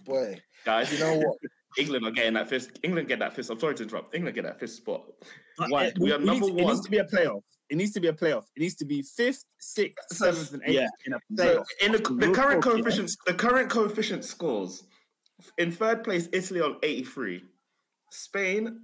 Boy, 0.05 0.39
Guys, 0.65 0.91
you 0.93 0.99
know 0.99 1.17
what? 1.17 1.37
England 1.77 2.05
are 2.05 2.11
getting 2.11 2.33
that 2.33 2.47
fifth. 2.47 2.71
England 2.83 3.07
get 3.07 3.17
that 3.19 3.33
fifth. 3.33 3.49
I'm 3.49 3.59
sorry 3.59 3.73
to 3.75 3.83
interrupt. 3.83 4.13
England 4.13 4.35
get 4.35 4.43
that 4.43 4.59
fifth 4.59 4.73
spot. 4.73 5.03
Why? 5.69 5.85
it- 5.85 5.97
We 5.99 6.11
are 6.11 6.15
it 6.15 6.21
needs- 6.21 6.27
number 6.41 6.47
It 6.47 6.63
one. 6.63 6.73
needs 6.73 6.85
to 6.85 6.91
be 6.91 6.97
a 6.99 7.05
playoff. 7.05 7.41
It 7.69 7.77
needs 7.77 7.91
to 7.93 7.99
be 7.99 8.07
a 8.09 8.13
playoff. 8.13 8.43
It 8.55 8.59
needs 8.59 8.75
to 8.75 8.85
be 8.85 9.01
fifth, 9.01 9.43
sixth, 9.59 10.05
So- 10.15 10.31
seventh, 10.31 10.53
and 10.53 10.61
eighth 10.65 10.75
yeah. 10.75 10.87
in 11.07 11.13
a 11.13 11.19
So 11.35 11.63
in 11.81 11.91
the, 11.93 11.97
the 11.97 12.03
current 12.03 12.37
Liverpool, 12.37 12.61
coefficients, 12.73 13.17
the 13.25 13.33
current 13.33 13.69
coefficient 13.69 14.23
scores. 14.25 14.83
In 15.57 15.71
third 15.71 16.03
place, 16.03 16.29
Italy 16.31 16.61
on 16.61 16.77
83. 16.83 17.43
Spain 18.11 18.81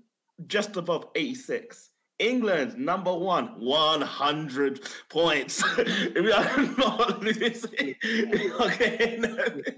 just 0.48 0.76
above 0.78 1.06
86. 1.16 1.92
England 2.18 2.78
number 2.78 3.14
one, 3.14 3.48
100 3.60 4.82
points. 5.10 5.64
we 6.16 6.32
are 6.32 6.58
not 6.78 7.22
losing. 7.22 7.96
We 8.04 8.52
are 8.60 8.70
getting 8.76 9.22
this. 9.22 9.76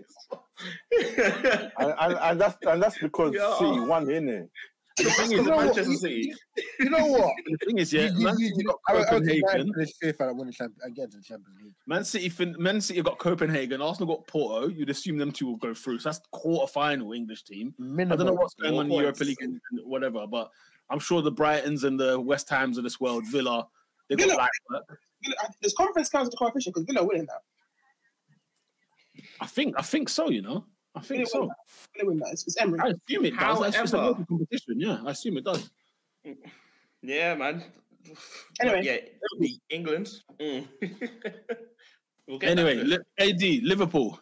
And, 1.80 1.94
and, 2.00 2.14
and 2.22 2.42
that's 2.42 2.58
and 2.66 2.82
that's 2.84 2.98
because 2.98 3.34
Yeah. 3.34 3.54
City 3.58 3.80
won, 3.82 4.06
innit? 4.06 4.50
The 4.98 5.04
thing 5.06 5.26
is, 5.26 5.32
You 5.32 5.44
know 5.44 5.56
what? 5.56 5.66
Manchester 5.68 5.94
City. 5.94 6.34
You 6.80 6.90
know 6.90 7.06
what? 7.06 7.34
The 7.46 7.58
thing 7.66 7.78
is, 7.78 7.94
yeah, 7.94 8.08
You- 8.08 8.18
you- 8.20 8.26
Man 8.26 8.36
City 8.38 8.54
you- 8.58 8.64
got 8.66 8.76
I- 8.90 8.98
I 9.00 9.04
Copenhagen. 9.06 9.36
United 9.36 9.74
finish 9.74 9.94
fifth 10.02 10.20
and 10.20 10.38
win 10.38 10.48
the 10.48 10.54
champ- 10.54 10.76
and 10.84 10.94
get 10.96 11.10
to 11.12 11.18
the 11.18 11.24
Champions 11.24 11.58
League. 11.64 11.74
Man 11.88 12.04
City, 12.04 12.28
fin- 12.30 12.56
Man 12.60 12.82
City 12.82 13.02
got 13.02 13.18
Copenhagen. 13.18 13.82
Arsenal 13.82 14.16
got 14.16 14.28
Porto. 14.28 14.68
You'd 14.68 14.90
assume 14.90 15.18
them 15.18 15.32
two 15.32 15.46
will 15.48 15.56
go 15.58 15.74
through. 15.74 16.00
So 16.00 16.10
that's 16.10 16.22
quarter 16.32 16.72
final 16.72 17.14
English 17.14 17.44
team. 17.44 17.74
I 17.80 18.04
don't 18.04 18.26
know 18.26 18.34
what's 18.34 18.54
going 18.56 18.76
on 18.76 18.86
in 18.86 18.90
the 18.90 18.96
Europa. 18.98 19.24
League 19.24 19.42
and 19.42 19.60
and 19.72 19.80
whatever, 19.86 20.28
but 20.28 20.52
I'm 20.90 21.00
sure 21.00 21.22
the 21.22 21.32
Brightons 21.32 21.86
and 21.86 21.98
the 21.98 22.20
West 22.20 22.50
Hams 22.50 22.78
of 22.78 22.84
this 22.84 23.00
world, 23.00 23.24
Villa, 23.32 23.66
they 24.10 24.16
got 24.18 24.26
Villa- 24.28 24.38
back. 24.38 24.52
work. 24.70 25.00
This 25.62 25.74
conference 25.74 26.10
counts 26.10 26.28
as 26.28 26.32
the 26.32 26.38
coefficient 26.38 26.76
because 26.76 26.86
Villa 26.86 27.06
winning 27.08 27.28
that. 27.28 27.42
I 29.42 29.48
think, 29.48 29.76
I 29.78 29.82
think 29.82 30.08
so. 30.08 30.30
You 30.30 30.42
know, 30.44 30.66
I 30.96 31.02
think 31.02 31.28
so. 31.28 31.50
that. 31.98 32.06
Win 32.08 32.18
that. 32.20 32.30
It's, 32.32 32.46
it's 32.48 32.58
Emery. 32.62 32.80
I 32.80 32.88
assume 32.90 33.26
it 33.26 33.38
does. 33.38 33.60
That's 33.60 33.76
just 33.78 33.94
a 33.94 33.98
However- 33.98 34.10
local 34.20 34.26
competition. 34.26 34.80
Yeah, 34.80 34.98
I 35.06 35.12
assume 35.12 35.38
it 35.38 35.44
does. 35.46 35.70
Yeah, 37.02 37.36
man. 37.36 37.64
Anyway. 38.62 38.82
yeah, 39.40 39.50
England. 39.70 40.10
Mm. 40.40 40.68
We'll 42.28 42.38
get 42.40 42.52
Anyway, 42.52 42.76
li- 42.76 42.98
AD 43.20 43.64
Liverpool. 43.64 44.18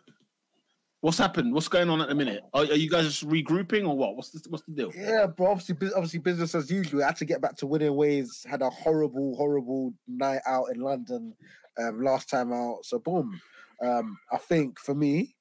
What's 1.02 1.18
happened? 1.20 1.54
What's 1.54 1.68
going 1.68 1.90
on 1.90 2.02
at 2.02 2.10
the 2.10 2.16
minute? 2.16 2.42
Are, 2.54 2.64
are 2.64 2.74
you 2.74 2.90
guys 2.90 3.06
just 3.06 3.28
regrouping 3.28 3.88
or 3.88 3.96
what? 3.96 4.16
What's 4.16 4.32
the, 4.32 4.42
what's 4.50 4.64
the 4.66 4.72
deal? 4.74 4.92
Yeah, 4.96 5.28
but 5.28 5.46
obviously, 5.46 5.76
obviously, 5.96 6.20
business 6.20 6.56
as 6.56 6.72
usual. 6.72 7.04
had 7.04 7.18
to 7.18 7.26
get 7.26 7.40
back 7.40 7.56
to 7.58 7.68
winning 7.68 7.94
ways. 7.96 8.46
Had 8.50 8.62
a 8.64 8.70
horrible, 8.70 9.36
horrible 9.36 9.94
night 10.08 10.42
out 10.48 10.66
in 10.74 10.80
London 10.82 11.36
um, 11.78 12.02
last 12.04 12.30
time 12.30 12.52
out. 12.52 12.80
So 12.84 12.98
boom. 13.00 13.40
Um, 13.84 14.18
I 14.32 14.38
think 14.38 14.80
for 14.80 14.96
me, 14.96 15.36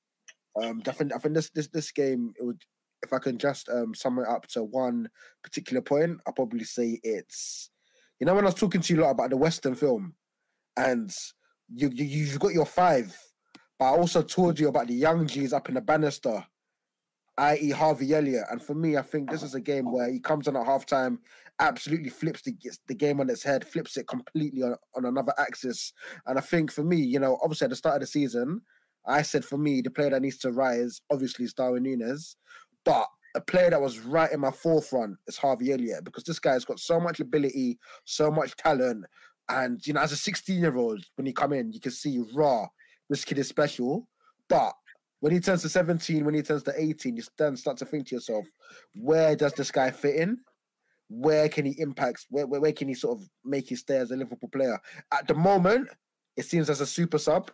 um, 0.63 0.83
I 0.87 0.93
think 0.93 1.13
I 1.15 1.19
think 1.19 1.35
this 1.35 1.51
this 1.51 1.69
this 1.69 1.93
game 1.93 2.33
it 2.39 2.45
would. 2.45 2.63
If 3.05 3.13
I 3.13 3.19
can 3.19 3.39
just 3.39 3.69
um, 3.69 3.95
sum 3.95 4.19
it 4.19 4.27
up 4.27 4.49
to 4.49 4.65
one 4.65 5.09
particular 5.45 5.81
point, 5.81 6.19
I'll 6.27 6.33
probably 6.33 6.65
say 6.65 6.99
it's. 7.05 7.71
You 8.19 8.27
know, 8.27 8.35
when 8.35 8.45
I 8.45 8.49
was 8.49 8.57
talking 8.57 8.81
to 8.81 8.95
you 8.95 9.01
a 9.01 9.03
lot 9.05 9.11
about 9.11 9.31
the 9.31 9.37
Western 9.37 9.77
film, 9.77 10.15
and 10.77 11.15
you, 11.73 11.91
you 11.93 12.05
you've 12.05 12.41
got 12.41 12.55
your 12.55 12.67
five, 12.67 13.17
But 13.79 13.93
I 13.93 13.97
also 13.97 14.23
told 14.23 14.59
you 14.59 14.69
about 14.69 14.89
the 14.89 14.95
young 14.95 15.27
G's 15.27 15.53
up 15.53 15.69
in 15.69 15.77
the 15.77 15.81
banister, 15.81 16.45
i.e. 17.39 17.71
Harvey 17.71 18.15
Elliott. 18.15 18.45
And 18.51 18.63
for 18.63 18.75
me, 18.75 18.97
I 18.97 19.03
think 19.03 19.31
this 19.31 19.43
is 19.43 19.55
a 19.55 19.61
game 19.61 19.91
where 19.91 20.11
he 20.11 20.19
comes 20.19 20.49
on 20.49 20.57
at 20.57 20.67
halftime, 20.67 21.19
absolutely 21.61 22.11
flips 22.11 22.43
the, 22.43 22.55
the 22.89 22.95
game 22.95 23.21
on 23.21 23.31
its 23.31 23.43
head, 23.43 23.67
flips 23.67 23.97
it 23.97 24.09
completely 24.09 24.63
on, 24.63 24.77
on 24.97 25.05
another 25.05 25.33
axis. 25.39 25.93
And 26.27 26.39
I 26.39 26.41
think 26.41 26.71
for 26.71 26.83
me, 26.83 26.97
you 26.97 27.19
know, 27.19 27.39
obviously 27.43 27.67
at 27.67 27.71
the 27.71 27.77
start 27.77 27.97
of 27.97 28.01
the 28.03 28.07
season, 28.07 28.61
I 29.07 29.23
said 29.23 29.45
for 29.45 29.57
me, 29.57 29.81
the 29.81 29.91
player 29.91 30.11
that 30.11 30.23
needs 30.23 30.39
to 30.39 30.53
rise, 30.53 31.01
obviously, 31.11 31.45
is 31.45 31.55
Darwin 31.55 31.85
Nunez. 31.85 32.37
But 32.85 33.07
a 33.35 33.41
player 33.41 33.71
that 33.71 33.81
was 33.81 34.01
right 34.01 34.31
in 34.33 34.41
my 34.41 34.51
forefront 34.51 35.17
is 35.27 35.37
Harvey 35.37 35.73
Elliott 35.73 36.05
because 36.05 36.25
this 36.25 36.39
guy's 36.39 36.65
got 36.65 36.81
so 36.81 36.99
much 36.99 37.21
ability, 37.21 37.79
so 38.05 38.31
much 38.31 38.57
talent. 38.57 39.05
And, 39.49 39.85
you 39.87 39.93
know, 39.93 40.01
as 40.01 40.13
a 40.13 40.17
16 40.17 40.59
year 40.59 40.77
old, 40.77 41.05
when 41.17 41.27
he 41.27 41.33
come 41.33 41.53
in, 41.53 41.73
you 41.73 41.81
can 41.81 41.93
see 41.93 42.23
raw, 42.35 42.67
this 43.09 43.25
kid 43.25 43.39
is 43.39 43.49
special. 43.49 44.07
But 44.49 44.73
when 45.21 45.33
he 45.33 45.41
turns 45.41 45.63
to 45.63 45.69
17, 45.69 46.25
when 46.25 46.35
he 46.35 46.43
turns 46.43 46.63
to 46.65 46.73
18, 46.77 47.17
you 47.17 47.23
then 47.37 47.57
start 47.57 47.77
to 47.79 47.85
think 47.85 48.09
to 48.09 48.15
yourself, 48.15 48.47
where 48.95 49.35
does 49.35 49.53
this 49.53 49.71
guy 49.71 49.91
fit 49.91 50.17
in? 50.17 50.39
Where 51.09 51.49
can 51.49 51.65
he 51.65 51.75
impact? 51.81 52.27
Where, 52.31 52.47
where, 52.47 52.61
where 52.61 52.73
can 52.73 52.89
he 52.89 52.95
sort 52.95 53.19
of 53.19 53.29
make 53.45 53.69
his 53.69 53.81
stay 53.81 53.97
as 53.97 54.11
a 54.11 54.17
Liverpool 54.17 54.51
player? 54.51 54.79
At 55.13 55.27
the 55.27 55.35
moment, 55.35 55.89
it 56.37 56.45
seems 56.45 56.71
as 56.71 56.81
a 56.81 56.87
super 56.87 57.19
sub 57.19 57.51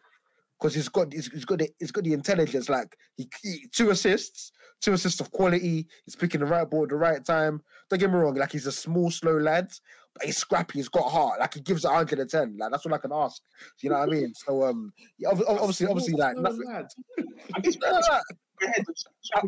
because 0.59 0.75
he's 0.75 0.89
got 0.89 1.13
he's, 1.13 1.29
he's 1.29 1.45
got 1.45 1.59
the, 1.59 1.69
he's 1.79 1.91
got 1.91 2.05
the 2.05 2.13
intelligence. 2.13 2.69
Like 2.69 2.97
he, 3.17 3.29
he, 3.43 3.67
two 3.73 3.91
assists, 3.91 4.53
two 4.81 4.93
assists 4.93 5.21
of 5.21 5.31
quality. 5.31 5.87
He's 6.05 6.17
picking 6.17 6.41
the 6.41 6.47
right 6.47 6.69
ball 6.69 6.85
at 6.85 6.91
the 6.91 6.97
right 6.97 7.25
time. 7.25 7.63
Don't 7.91 7.99
get 7.99 8.11
me 8.11 8.17
wrong. 8.17 8.35
Like 8.35 8.53
he's 8.53 8.67
a 8.67 8.73
small, 8.73 9.11
slow 9.11 9.39
lad, 9.39 9.69
but 10.15 10.27
he's 10.27 10.37
scrappy. 10.37 10.79
He's 10.79 10.89
got 10.89 11.11
heart. 11.11 11.41
Like 11.41 11.55
he 11.55 11.61
gives 11.61 11.85
it 11.85 11.89
110. 11.89 12.57
Like 12.59 12.71
that's 12.71 12.87
all 12.87 12.95
I 12.95 12.99
can 12.99 13.13
ask. 13.13 13.43
You 13.83 13.91
know 13.91 13.99
what 13.99 14.09
I 14.09 14.13
mean? 14.13 14.33
So 14.35 14.65
um, 14.65 14.93
yeah, 15.19 15.29
obviously, 15.31 15.87
obviously, 15.87 16.15
like 16.15 16.37
nothing. 16.37 16.65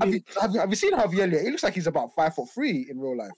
have, 0.00 0.12
you, 0.12 0.20
have, 0.40 0.54
you, 0.54 0.60
have 0.60 0.70
you 0.70 0.76
seen 0.76 0.92
Javier? 0.92 1.42
He 1.42 1.50
looks 1.50 1.62
like 1.62 1.74
he's 1.74 1.86
about 1.86 2.14
five 2.14 2.34
foot 2.34 2.48
three 2.50 2.86
in 2.90 2.98
real 2.98 3.16
life. 3.16 3.30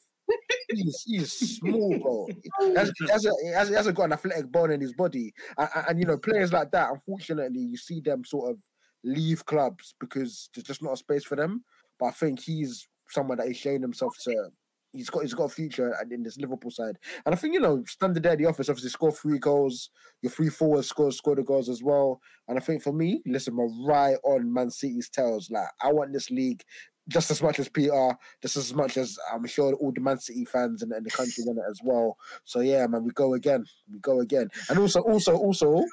He's, 0.69 1.03
he's 1.07 1.33
small, 1.33 1.99
bro. 1.99 2.27
He, 2.61 2.75
has, 2.75 2.93
he, 2.99 3.09
hasn't, 3.09 3.37
he, 3.43 3.75
hasn't, 3.75 3.97
got 3.97 4.05
an 4.05 4.13
athletic 4.13 4.51
bone 4.51 4.71
in 4.71 4.81
his 4.81 4.93
body. 4.93 5.33
And, 5.57 5.69
and, 5.89 5.99
you 6.01 6.07
know, 6.07 6.19
players 6.19 6.53
like 6.53 6.71
that, 6.73 6.91
unfortunately, 6.91 7.61
you 7.61 7.77
see 7.77 8.01
them 8.01 8.25
sort 8.25 8.51
of 8.51 8.59
leave 9.05 9.45
clubs 9.47 9.95
because 10.01 10.51
there's 10.55 10.67
just 10.67 10.83
not 10.83 10.93
a 10.93 10.97
space 10.97 11.25
for 11.25 11.37
them. 11.37 11.65
But 11.99 12.07
I 12.07 12.11
think 12.13 12.41
he's 12.41 12.87
someone 13.09 13.39
that 13.39 13.47
he's 13.49 13.57
shown 13.57 13.83
himself 13.83 14.15
to. 14.25 14.51
He's 14.93 15.11
got 15.11 15.23
he's 15.23 15.35
got 15.35 15.45
a 15.45 15.49
future 15.51 15.95
in 16.11 16.23
this 16.23 16.39
Liverpool 16.39 16.71
side, 16.71 16.97
and 17.27 17.35
I 17.35 17.37
think 17.37 17.53
you 17.53 17.61
know 17.61 17.85
standard 17.87 18.23
there 18.23 18.33
at 18.33 18.39
the 18.39 18.47
office. 18.47 18.71
Obviously, 18.71 18.89
score 18.89 19.13
three 19.13 19.39
goals. 19.39 19.91
Your 20.23 20.33
three 20.33 20.49
forwards 20.49 20.89
score 20.89 21.13
score 21.13 21.37
the 21.37 21.43
goals 21.43 21.69
as 21.69 21.83
well. 21.83 22.21
And 22.49 22.57
I 22.57 22.61
think 22.61 22.83
for 22.83 22.93
me, 22.93 23.21
listen, 23.27 23.55
we're 23.55 23.69
right 23.87 24.17
on 24.25 24.53
Man 24.53 24.71
City's 24.71 25.11
tails. 25.11 25.51
Like 25.51 25.69
I 25.83 25.93
want 25.93 26.15
this 26.15 26.31
league 26.31 26.63
just 27.09 27.31
as 27.31 27.43
much 27.43 27.59
as 27.59 27.69
Peter, 27.69 28.17
just 28.43 28.57
as 28.57 28.75
much 28.75 28.97
as 28.97 29.19
I'm 29.33 29.47
sure 29.47 29.73
all 29.75 29.93
the 29.93 30.01
Man 30.01 30.19
City 30.19 30.45
fans 30.45 30.83
and, 30.83 30.93
and 30.93 31.05
the 31.05 31.11
country 31.11 31.45
want 31.47 31.59
it 31.59 31.65
as 31.71 31.81
well. 31.83 32.17
So 32.45 32.61
yeah, 32.61 32.87
man, 32.87 33.05
we 33.05 33.11
go 33.13 33.35
again, 33.35 33.65
we 33.91 33.99
go 34.01 34.21
again, 34.21 34.49
and 34.69 34.79
also, 34.79 35.01
also, 35.01 35.37
also, 35.37 35.85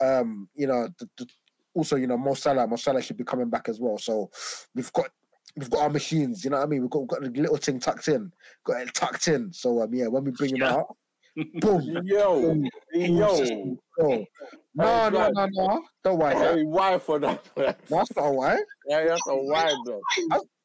um, 0.00 0.48
you 0.54 0.66
know, 0.66 0.88
the, 0.98 1.08
the, 1.18 1.26
also, 1.74 1.96
you 1.96 2.06
know, 2.06 2.18
Mo 2.18 2.34
Salah, 2.34 2.66
Mo 2.66 2.76
Salah 2.76 3.02
should 3.02 3.16
be 3.16 3.24
coming 3.24 3.48
back 3.48 3.68
as 3.68 3.80
well. 3.80 3.98
So 3.98 4.30
we've 4.74 4.92
got 4.92 5.08
we've 5.56 5.70
got 5.70 5.82
our 5.82 5.90
machines, 5.90 6.44
you 6.44 6.50
know 6.50 6.58
what 6.58 6.64
I 6.64 6.66
mean? 6.66 6.82
We've 6.82 6.90
got, 6.90 7.00
we've 7.00 7.08
got 7.08 7.22
the 7.22 7.40
little 7.40 7.56
thing 7.56 7.78
tucked 7.78 8.08
in, 8.08 8.32
got 8.64 8.82
it 8.82 8.94
tucked 8.94 9.28
in. 9.28 9.52
So 9.52 9.82
um, 9.82 9.94
yeah, 9.94 10.06
when 10.06 10.24
we 10.24 10.30
bring 10.30 10.56
him 10.56 10.62
out, 10.62 10.96
boom, 11.60 11.82
yo, 12.04 12.40
boom, 12.40 12.68
yo, 12.94 13.76
boom. 13.98 14.26
No, 14.74 15.08
no, 15.10 15.30
no, 15.30 15.46
no, 15.52 15.82
don't 16.02 16.18
worry. 16.18 16.34
Hey, 16.34 16.62
why 16.64 16.98
for 16.98 17.18
that? 17.18 17.44
That's 17.54 17.90
not 17.90 18.08
a 18.16 18.30
why. 18.30 18.58
Yeah, 18.86 19.04
that's 19.06 19.26
a 19.28 19.36
why, 19.36 19.74
bro. 19.84 20.00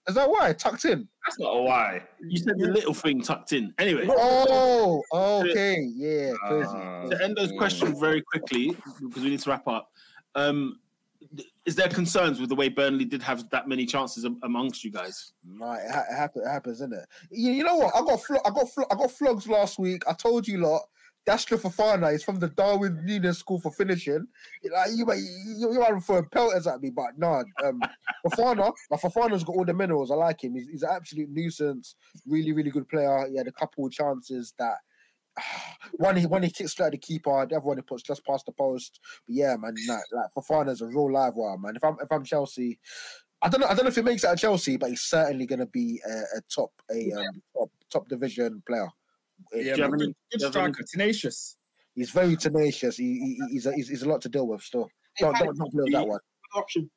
Is 0.07 0.15
that 0.15 0.29
why 0.29 0.53
tucked 0.53 0.85
in? 0.85 1.07
That's 1.25 1.39
not 1.39 1.49
a 1.49 1.61
why. 1.61 2.03
You 2.21 2.37
said 2.37 2.57
the 2.57 2.67
little 2.67 2.93
thing 2.93 3.21
tucked 3.21 3.51
in. 3.51 3.73
Anyway. 3.77 4.07
Oh, 4.09 5.03
okay, 5.13 5.85
yeah. 5.95 6.33
Uh, 6.45 7.09
to 7.09 7.23
end 7.23 7.35
those 7.35 7.51
questions 7.51 7.99
very 7.99 8.21
quickly 8.21 8.75
because 9.01 9.23
we 9.23 9.31
need 9.31 9.41
to 9.41 9.49
wrap 9.49 9.67
up. 9.67 9.91
Um, 10.35 10.79
is 11.65 11.75
there 11.75 11.89
concerns 11.89 12.39
with 12.39 12.47
the 12.47 12.55
way 12.55 12.69
Burnley 12.69 13.03
did 13.03 13.21
have 13.23 13.49
that 13.49 13.67
many 13.67 13.85
chances 13.85 14.25
amongst 14.43 14.85
you 14.85 14.91
guys? 14.91 15.33
No, 15.45 15.73
it, 15.73 15.91
ha- 15.91 16.05
it, 16.09 16.15
happens, 16.15 16.45
it 16.45 16.49
happens, 16.49 16.77
isn't 16.77 16.93
it? 16.93 17.05
You, 17.29 17.51
you 17.51 17.63
know 17.63 17.75
what? 17.75 17.93
I 17.93 17.99
got 17.99 18.23
flo- 18.23 18.39
I 18.45 18.49
got 18.49 18.69
flo- 18.69 18.85
I 18.89 18.95
got 18.95 19.11
flogs 19.11 19.47
last 19.47 19.77
week. 19.77 20.03
I 20.07 20.13
told 20.13 20.47
you 20.47 20.59
lot. 20.59 20.83
Datro 21.27 21.59
Fofana 21.59 22.13
is 22.13 22.23
from 22.23 22.39
the 22.39 22.47
Darwin 22.47 23.03
Nunez 23.03 23.39
School 23.39 23.59
for 23.59 23.71
finishing. 23.71 24.27
Like 24.71 24.91
you, 24.93 25.05
you, 25.13 25.73
you 25.73 25.81
are 25.81 25.99
throwing 25.99 26.25
pelters 26.29 26.67
at 26.67 26.81
me, 26.81 26.89
but 26.89 27.17
no, 27.17 27.43
um, 27.65 27.81
Fofana, 28.25 28.71
like 28.89 29.01
Fofana's 29.01 29.43
got 29.43 29.55
all 29.55 29.65
the 29.65 29.73
minerals. 29.73 30.09
I 30.09 30.15
like 30.15 30.43
him. 30.43 30.55
He's, 30.55 30.69
he's 30.69 30.83
an 30.83 30.89
absolute 30.93 31.29
nuisance. 31.29 31.95
Really, 32.25 32.53
really 32.53 32.71
good 32.71 32.87
player. 32.87 33.27
He 33.29 33.37
had 33.37 33.47
a 33.47 33.51
couple 33.51 33.85
of 33.85 33.91
chances 33.91 34.53
that 34.57 34.77
one 35.91 36.15
he 36.15 36.25
one 36.25 36.43
he 36.43 36.49
kicks 36.49 36.71
straight 36.71 36.87
at 36.87 36.91
the 36.93 36.97
keeper, 36.97 37.45
the 37.45 37.57
other 37.57 37.65
one 37.65 37.77
he 37.77 37.81
puts 37.81 38.03
just 38.03 38.25
past 38.25 38.45
the 38.45 38.53
post. 38.53 39.01
But 39.27 39.35
yeah, 39.35 39.57
man, 39.57 39.75
like, 39.87 39.99
like 40.13 40.29
Fofana's 40.33 40.81
a 40.81 40.85
real 40.85 41.11
live 41.11 41.35
one, 41.35 41.61
man. 41.61 41.75
If 41.75 41.83
I'm 41.83 41.97
if 42.01 42.09
I'm 42.09 42.23
Chelsea, 42.23 42.79
I 43.41 43.49
don't 43.49 43.61
know. 43.61 43.67
I 43.67 43.73
don't 43.73 43.83
know 43.83 43.89
if 43.89 43.95
he 43.95 44.01
makes 44.01 44.23
it 44.23 44.29
at 44.29 44.39
Chelsea, 44.39 44.77
but 44.77 44.89
he's 44.89 45.01
certainly 45.01 45.45
going 45.45 45.59
to 45.59 45.65
be 45.65 46.01
a, 46.07 46.37
a, 46.37 46.41
top 46.53 46.71
a 46.89 47.11
um, 47.11 47.41
top 47.53 47.69
top 47.91 48.07
division 48.07 48.63
player. 48.65 48.87
Eh, 49.53 49.59
yeah, 49.61 49.75
good, 49.75 50.13
good 50.31 50.41
striker, 50.41 50.83
tenacious. 50.89 51.57
He's 51.95 52.11
very 52.11 52.35
tenacious. 52.35 52.97
He, 52.97 53.05
he 53.19 53.41
he's, 53.51 53.65
a, 53.65 53.73
he's, 53.73 53.89
he's 53.89 54.03
a 54.03 54.09
lot 54.09 54.21
to 54.21 54.29
deal 54.29 54.47
with 54.47 54.61
still. 54.61 54.89
Don't 55.19 55.35
don't, 55.37 55.57
don't 55.57 55.71
play 55.71 55.83
with 55.83 55.93
that 55.93 56.07
one. 56.07 56.19
Option. 56.55 56.89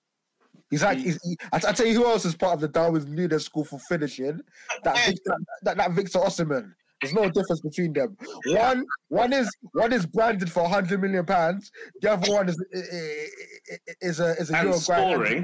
He's 0.70 0.82
like, 0.82 0.98
he's, 0.98 1.18
he, 1.24 1.36
I, 1.52 1.56
I 1.56 1.72
tell 1.72 1.86
you 1.86 1.94
who 1.94 2.06
else 2.06 2.24
is 2.24 2.36
part 2.36 2.54
of 2.54 2.60
the 2.60 2.68
Darwin 2.68 3.12
Nunez 3.12 3.44
School 3.44 3.64
for 3.64 3.78
finishing. 3.88 4.40
That 4.84 5.04
Victor, 5.06 5.36
that, 5.62 5.76
that 5.78 5.92
Victor 5.92 6.18
Osimhen. 6.18 6.72
There's 7.00 7.14
no 7.14 7.30
difference 7.30 7.60
between 7.62 7.94
them. 7.94 8.16
One, 8.46 8.84
one 9.08 9.32
is 9.32 9.50
one 9.72 9.92
is 9.92 10.04
branded 10.04 10.52
for 10.52 10.62
100 10.64 11.00
million 11.00 11.24
pounds. 11.24 11.72
The 12.02 12.12
other 12.12 12.30
one 12.30 12.48
is 12.48 12.62
eh, 12.74 12.78
eh, 12.78 13.76
is 14.02 14.20
a 14.20 14.32
is 14.32 14.50
a 14.50 14.56
and 14.56 14.68
Euro 14.68 14.78
scoring. 14.78 15.42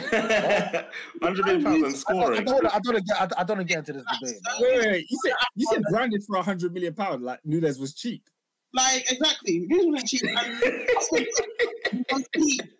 100 0.00 1.44
million 1.46 1.64
pounds 1.64 1.82
and 1.82 1.96
scoring. 1.96 2.40
I 2.40 2.44
don't, 2.44 2.66
I 2.66 2.78
don't 2.78 3.06
get. 3.06 3.20
I, 3.20 3.28
I 3.40 3.44
don't 3.44 3.66
get 3.66 3.78
into 3.78 3.92
this 3.94 4.04
debate. 4.20 4.36
Wait, 4.60 4.78
wait, 4.78 4.86
wait, 4.86 5.10
you 5.10 5.18
said 5.24 5.34
you 5.54 5.66
said 5.72 5.82
branded 5.90 6.24
for 6.24 6.36
100 6.36 6.72
million 6.72 6.94
pounds. 6.94 7.22
Like 7.22 7.40
Nunez 7.44 7.78
was 7.78 7.94
cheap. 7.94 8.22
Like 8.74 9.10
exactly, 9.10 9.66
Nunez 9.68 10.12
wasn't 11.10 11.28
cheap. 12.34 12.62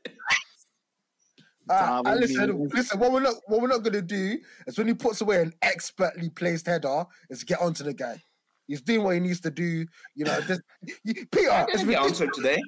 Uh, 1.70 2.00
listen, 2.18 2.68
listen. 2.72 2.98
What 2.98 3.12
we're 3.12 3.20
not, 3.20 3.34
what 3.46 3.60
we're 3.60 3.68
not 3.68 3.82
gonna 3.82 4.00
do 4.00 4.38
is 4.66 4.78
when 4.78 4.88
he 4.88 4.94
puts 4.94 5.20
away 5.20 5.42
an 5.42 5.52
expertly 5.60 6.30
placed 6.30 6.66
header, 6.66 7.04
is 7.28 7.44
get 7.44 7.60
onto 7.60 7.84
the 7.84 7.92
guy. 7.92 8.22
He's 8.66 8.82
doing 8.82 9.02
what 9.02 9.14
he 9.14 9.20
needs 9.20 9.40
to 9.40 9.50
do. 9.50 9.86
You 10.14 10.24
know, 10.24 10.40
this, 10.42 10.60
you, 11.04 11.14
Peter. 11.32 11.50
I 11.50 11.66
didn't 11.66 11.88
get 11.88 12.00
onto 12.00 12.24
him 12.24 12.30
today. 12.34 12.58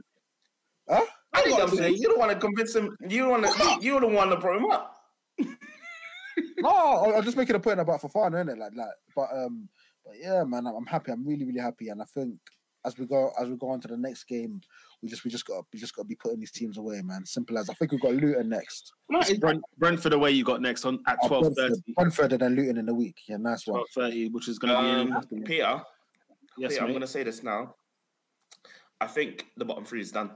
Huh? 0.89 1.05
I 1.33 1.43
didn't 1.43 1.57
get 1.57 1.71
onto 1.71 1.83
him. 1.83 1.95
You 1.95 2.09
don't 2.09 2.19
want 2.19 2.33
to 2.33 2.39
convince 2.39 2.75
him. 2.75 2.97
You 3.09 3.29
don't 3.29 3.43
want 3.43 3.47
to. 3.47 3.79
You're 3.81 4.01
the 4.01 4.09
one 4.09 4.29
to 4.29 4.37
brought 4.37 4.59
him 4.59 4.71
up. 4.71 4.97
no, 6.59 7.15
I'm 7.17 7.25
just 7.25 7.37
making 7.37 7.57
a 7.57 7.61
point 7.61 7.81
about 7.81 8.01
for 8.01 8.09
fun, 8.09 8.35
isn't 8.35 8.49
it? 8.49 8.59
Like, 8.59 8.73
like, 8.75 8.89
but 9.15 9.29
um, 9.33 9.69
but 10.05 10.15
yeah, 10.21 10.45
man, 10.45 10.67
I'm 10.67 10.87
happy. 10.87 11.13
I'm 11.13 11.27
really, 11.27 11.45
really 11.45 11.61
happy, 11.61 11.89
and 11.89 12.03
I 12.03 12.05
think 12.05 12.35
as 12.85 12.99
we 12.99 13.07
go 13.07 13.33
as 13.41 13.49
we 13.49 13.57
go 13.57 13.71
on 13.71 13.81
to 13.81 13.89
the 13.89 13.97
next 13.97 14.25
game, 14.25 14.61
we 15.03 15.09
just 15.09 15.25
we 15.25 15.31
just 15.31 15.47
got 15.47 15.65
we 15.73 15.79
just 15.79 15.95
got 15.95 16.03
to 16.03 16.09
be 16.09 16.15
putting 16.15 16.41
these 16.41 16.51
teams 16.51 16.79
away, 16.79 17.01
man. 17.03 17.25
Simple 17.27 17.59
as 17.59 17.69
I 17.69 17.75
think 17.75 17.93
we've 17.93 18.01
got 18.01 18.15
Luton 18.15 18.49
next. 18.49 18.93
Brent, 19.39 19.63
Brentford 19.79 20.13
away 20.13 20.31
you 20.33 20.45
got 20.45 20.63
next 20.63 20.85
on 20.85 21.01
at 21.07 21.19
oh, 21.23 21.29
twelve 21.29 21.55
thirty. 21.57 21.83
Brentford 21.95 22.33
and 22.33 22.41
then 22.41 22.57
Luton 22.57 22.79
in 22.79 22.87
the 22.87 22.95
week. 22.95 23.19
Yeah, 23.29 23.37
nice 23.37 23.67
one. 23.67 23.77
Twelve 23.77 23.89
thirty, 23.95 24.29
which 24.29 24.49
is 24.49 24.59
going 24.59 24.73
to 24.73 25.15
um, 25.15 25.25
be 25.31 25.41
Peter. 25.43 25.83
Yes, 26.59 26.73
Peter, 26.73 26.85
I'm 26.85 26.91
going 26.91 27.01
to 27.01 27.07
say 27.07 27.23
this 27.23 27.43
now. 27.43 27.75
I 29.01 29.07
think 29.07 29.47
the 29.57 29.65
bottom 29.65 29.85
three 29.85 30.01
is 30.01 30.13
done. 30.13 30.31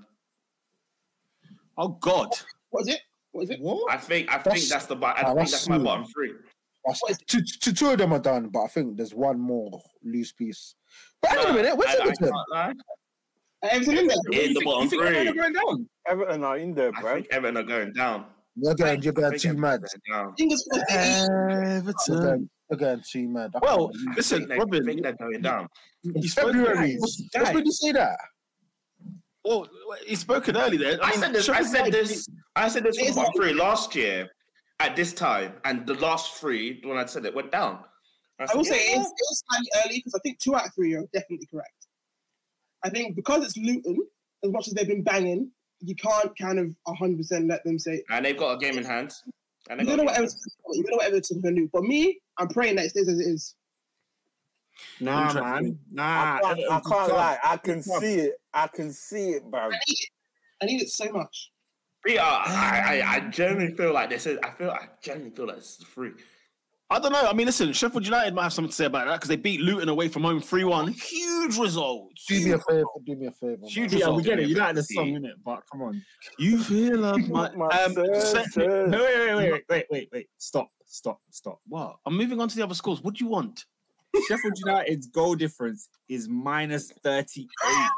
Oh 1.77 1.89
God! 2.01 2.29
What 2.71 2.83
is 2.83 2.89
it? 2.89 3.01
What 3.33 3.45
is 3.45 3.51
it? 3.51 3.61
What? 3.61 3.93
I 3.93 3.97
think 3.97 4.33
I 4.33 4.39
think 4.39 4.69
that's 4.69 4.87
the 4.87 4.97
I 4.97 5.23
ah, 5.23 5.35
think 5.35 5.51
that's 5.51 5.69
my 5.69 5.79
bottom 5.79 6.07
three. 6.07 6.33
Two, 7.27 7.41
two, 7.61 7.73
two 7.73 7.91
of 7.91 7.99
them 7.99 8.13
are 8.13 8.19
done, 8.19 8.49
but 8.49 8.61
I 8.61 8.67
think 8.67 8.97
there's 8.97 9.15
one 9.15 9.41
more 9.41 9.81
loose 10.03 10.33
piece. 10.33 10.75
But 11.23 11.31
hang 11.31 11.41
on 11.41 11.51
a 11.51 11.55
minute, 11.55 11.77
where's 11.77 11.95
Everton? 11.95 12.31
Uh, 12.55 12.73
Everton 13.63 13.97
in 13.97 14.07
there. 14.07 14.17
In 14.33 14.53
the 14.53 14.63
bottom 14.65 14.91
three. 14.91 15.09
Everton 15.09 15.29
are 15.29 15.35
going 15.35 15.53
down. 15.55 15.89
Everton 16.07 16.45
are 16.45 16.59
in 16.59 16.75
there, 16.75 16.93
bro. 16.93 17.11
I 17.11 17.15
think 17.15 17.29
Everton 17.31 17.57
are 17.57 17.63
going 17.63 17.93
down. 17.95 18.27
You're 18.57 18.75
going, 18.75 19.03
you're 19.03 19.15
going 19.15 19.39
too 19.39 19.55
mad. 19.55 19.81
Everton. 20.39 22.51
You're 22.71 22.79
going 22.79 23.03
too 23.11 23.29
mad. 23.29 23.53
Well, 23.61 23.91
listen, 24.15 24.51
I 24.53 24.57
Robin. 24.57 24.83
I 24.83 24.87
think 24.87 25.03
they're 25.03 25.13
going 25.15 25.41
down. 25.41 25.69
It's 26.05 26.35
February. 26.35 26.97
What's 26.99 27.23
made 27.35 27.65
you 27.65 27.73
say 27.73 27.93
that? 27.93 28.19
Well, 29.45 29.69
he 30.07 30.15
spoken 30.15 30.57
early 30.57 30.77
there. 30.77 30.99
I, 31.03 31.09
I 31.09 31.13
said 31.13 31.33
this. 31.33 31.49
I 31.49 31.63
said 31.63 31.93
this. 31.93 32.29
I 32.57 32.69
said 32.69 32.85
this 32.85 32.99
for 32.99 33.15
bottom 33.15 33.33
three 33.37 33.53
last 33.53 33.95
year 33.95 34.31
at 34.81 34.97
this 34.97 35.13
time, 35.13 35.55
and 35.65 35.87
the 35.87 35.95
last 35.95 36.35
three, 36.35 36.81
when 36.85 36.97
I 36.97 37.05
said 37.05 37.25
it, 37.27 37.35
went 37.35 37.53
down. 37.53 37.81
I, 38.41 38.47
said, 38.47 38.55
I 38.55 38.57
will 38.57 38.67
yeah. 38.67 38.73
say 38.73 38.79
it's, 38.79 39.13
it's 39.17 39.43
slightly 39.49 39.69
early 39.85 39.99
because 39.99 40.15
I 40.15 40.19
think 40.21 40.39
two 40.39 40.57
out 40.57 40.67
of 40.67 40.75
three 40.75 40.95
are 40.95 41.05
definitely 41.13 41.47
correct. 41.51 41.87
I 42.83 42.91
think 42.91 43.17
because 43.17 43.45
it's 43.45 43.57
Luton, 43.57 43.99
as 44.45 44.51
much 44.51 44.69
as 44.69 44.75
they've 44.75 44.89
been 44.89 45.03
banging, 45.03 45.51
you 45.81 45.95
can't 45.95 46.37
kind 46.39 46.59
of 46.59 46.75
100 46.85 47.17
percent 47.17 47.49
let 47.49 47.65
them 47.65 47.79
say. 47.79 48.03
And 48.11 48.25
they've 48.25 48.37
got 48.37 48.55
a 48.55 48.59
game 48.59 48.79
in 48.79 48.85
hand. 48.85 49.13
And 49.71 49.81
You 49.81 49.87
don't 49.87 49.97
know 49.99 50.03
a 50.03 50.07
what 50.07 50.15
game 50.15 50.25
in 50.25 50.31
Everton, 50.31 50.41
you 50.73 50.83
don't 50.83 50.91
know 50.91 50.97
what 50.97 51.07
Everton 51.07 51.43
can 51.43 51.55
do. 51.55 51.71
But 51.73 51.85
me, 51.85 52.19
I'm 52.39 52.49
praying 52.49 52.77
that 52.77 52.87
it 52.87 52.91
stays 52.91 53.09
as 53.09 53.19
it 53.19 53.25
is. 53.25 53.55
Nah, 55.01 55.33
man. 55.35 55.79
Nah. 55.93 56.37
I 56.37 56.41
can't, 56.43 56.73
I 56.73 56.81
can't 56.81 57.13
lie. 57.13 57.39
I 57.45 57.57
can 57.59 57.83
see 57.83 58.15
it. 58.15 58.35
I 58.55 58.67
can 58.69 58.93
see 58.93 59.31
it, 59.31 59.45
bro. 59.51 59.61
I 59.61 59.69
need 59.71 59.77
it. 59.89 60.09
I 60.63 60.67
need 60.67 60.83
it 60.83 60.89
so 60.89 61.05
much. 61.13 61.51
hand. 62.07 62.17
Yeah, 62.17 62.23
I, 62.25 63.01
I, 63.03 63.15
I 63.17 63.21
genuinely 63.31 63.75
feel 63.77 63.93
like 63.93 64.11
this 64.11 64.27
is. 64.27 64.39
I 64.45 64.51
feel. 64.51 64.71
I 64.71 64.89
genuinely 65.03 65.35
feel 65.37 65.47
like 65.47 65.57
this 65.57 65.79
is 65.81 65.85
free. 65.85 66.13
I 66.91 66.99
don't 67.01 67.13
know. 67.13 67.27
I 67.27 67.33
mean, 67.33 67.47
listen, 67.47 67.73
Sheffield 67.73 68.05
United 68.05 68.35
might 68.35 68.43
have 68.45 68.53
something 68.53 68.69
to 68.71 68.75
say 68.77 68.85
about 68.85 69.07
that 69.07 69.15
because 69.15 69.29
they 69.31 69.37
beat 69.37 69.61
Luton 69.63 69.89
away 69.89 70.07
from 70.09 70.23
home 70.23 70.39
3 70.41 70.65
1. 70.65 70.89
Huge 70.93 71.57
result. 71.59 72.11
Do 72.29 72.45
me 72.45 72.51
a 72.53 72.59
favor. 72.59 72.85
Do 73.07 73.17
me 73.17 73.27
a 73.27 73.33
favor. 73.33 73.67
Huge 73.67 73.95
Yeah, 73.95 74.11
we 74.11 74.23
get 74.23 74.39
it. 74.39 74.49
You 74.51 74.57
like 74.57 74.75
the 74.75 74.83
song, 74.83 75.07
innit? 75.15 75.33
But 75.45 75.63
come 75.73 75.81
on. 75.83 76.03
You 76.39 76.63
feel 76.63 76.99
like 76.99 77.27
my. 77.29 77.51
My 77.57 77.67
Um, 77.69 77.95
sister. 77.95 78.45
se- 78.45 78.61
Wait, 78.61 78.91
wait, 78.91 79.35
wait, 79.35 79.53
wait, 79.53 79.65
wait, 79.71 79.87
wait, 79.91 80.09
wait. 80.13 80.27
Stop, 80.37 80.69
stop, 80.85 81.21
stop. 81.31 81.59
what? 81.67 81.97
I'm 82.07 82.17
moving 82.17 82.39
on 82.39 82.49
to 82.49 82.55
the 82.57 82.63
other 82.63 82.75
scores. 82.75 83.03
What 83.03 83.15
do 83.15 83.25
you 83.25 83.31
want? 83.31 83.65
Sheffield 84.29 84.59
United's 84.59 85.07
goal 85.09 85.35
difference 85.35 85.89
is 86.09 86.29
minus 86.29 86.91
38. 87.03 87.49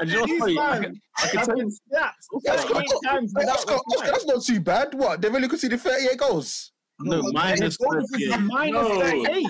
And 0.00 0.10
you 0.10 0.26
know 0.26 0.36
what's? 0.38 0.58
I 0.58 0.78
can- 0.80 1.00
I 1.18 1.26
can 1.28 1.46
tell 1.46 1.58
you- 1.58 1.70
That's 1.90 2.28
Oscar, 2.64 2.74
times 3.04 3.32
Hey, 3.36 3.40
without 3.40 3.56
Oscar, 3.58 3.74
Oscar, 3.74 4.06
that's 4.12 4.26
not 4.26 4.42
too 4.42 4.60
bad. 4.60 4.94
What? 4.94 5.20
They've 5.20 5.34
only 5.34 5.48
conceded 5.48 5.80
38 5.80 6.18
goals. 6.18 6.72
No, 7.00 7.22
minus 7.32 7.76
Goal 7.76 8.00
38. 8.12 8.40
minus 8.40 8.72
No. 8.72 9.00
38. 9.00 9.46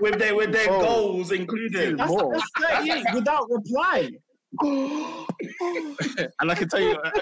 With 0.00 0.18
their 0.18 0.34
with 0.34 0.52
their 0.52 0.70
Oh. 0.70 0.80
goals 0.80 1.30
included. 1.32 1.96
That's, 1.98 2.12
that's 2.12 2.50
38 2.82 3.04
without 3.14 3.46
reply. 3.50 4.10
And 6.40 6.50
I 6.50 6.54
can 6.54 6.68
tell 6.68 6.80
you, 6.80 6.92
uh, 6.92 7.10
I 7.14 7.18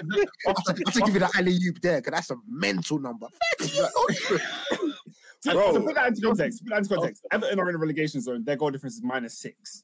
have 0.47 0.63
to, 0.75 0.83
I 0.87 0.91
to 0.91 0.99
give 1.01 1.13
you 1.13 1.19
the 1.19 1.29
alley 1.35 1.57
oop 1.67 1.81
there 1.81 1.99
because 2.01 2.11
that's 2.13 2.31
a 2.31 2.35
mental 2.47 2.99
number. 2.99 3.27
Bro. 5.45 5.73
to 5.73 5.81
put 5.81 5.95
that 5.95 6.07
into 6.07 6.21
context, 6.21 6.63
put 6.63 6.69
that 6.69 6.77
into 6.77 6.95
context. 6.95 7.25
Everton 7.31 7.59
are 7.59 7.69
in 7.69 7.75
a 7.75 7.77
relegation 7.77 8.21
zone. 8.21 8.43
Their 8.45 8.55
goal 8.55 8.71
difference 8.71 8.95
is 8.95 9.03
minus 9.03 9.37
six. 9.37 9.83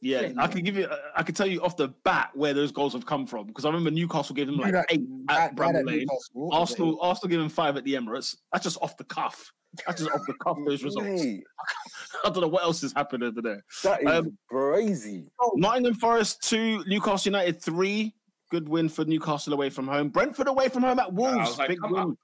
yeah, 0.00 0.32
I 0.36 0.48
can 0.48 0.64
give 0.64 0.76
you, 0.76 0.86
uh, 0.86 0.96
I 1.14 1.22
can 1.22 1.32
tell 1.34 1.46
you 1.46 1.62
off 1.62 1.76
the 1.76 1.88
bat 2.04 2.30
where 2.34 2.52
those 2.52 2.72
goals 2.72 2.92
have 2.94 3.06
come 3.06 3.24
from 3.24 3.46
because 3.46 3.64
I 3.64 3.68
remember 3.68 3.92
Newcastle 3.92 4.34
gave 4.34 4.48
them 4.48 4.56
like 4.56 4.72
That- 4.72 4.86
eight 4.90 5.02
that- 5.28 5.50
at 5.50 5.54
Bramall 5.56 5.72
that 5.74 5.86
Lane. 5.86 5.98
Newcastle, 6.00 6.48
Arsenal, 6.52 6.98
Arsenal 7.00 7.30
giving 7.30 7.48
five 7.48 7.76
at 7.76 7.84
the 7.84 7.94
Emirates. 7.94 8.36
That's 8.52 8.64
just 8.64 8.78
off 8.82 8.96
the 8.96 9.04
cuff. 9.04 9.52
That's 9.86 10.00
just 10.02 10.10
off 10.12 10.22
the 10.26 10.34
cuff. 10.42 10.58
Those 10.66 10.82
results. 10.82 11.22
Mate, 12.14 12.20
I 12.24 12.30
don't 12.30 12.40
know 12.42 12.48
what 12.48 12.62
else 12.62 12.80
has 12.82 12.92
happened 12.92 13.22
over 13.22 13.40
there. 13.42 13.64
that 13.84 14.02
is 14.02 14.08
Um, 14.08 14.36
crazy. 14.48 15.26
Nottingham 15.54 15.94
Forest 15.94 16.42
two, 16.48 16.84
Newcastle 16.86 17.30
United 17.32 17.62
three. 17.62 18.14
Good 18.50 18.68
win 18.68 18.88
for 18.88 19.04
Newcastle 19.04 19.52
away 19.52 19.70
from 19.70 19.86
home. 19.86 20.08
Brentford 20.08 20.48
away 20.48 20.68
from 20.68 20.82
home 20.82 20.98
at 20.98 21.12
Wolves. 21.12 21.50
was 21.50 21.58
like, 21.58 21.68
Big 21.68 21.78
win. 21.82 22.16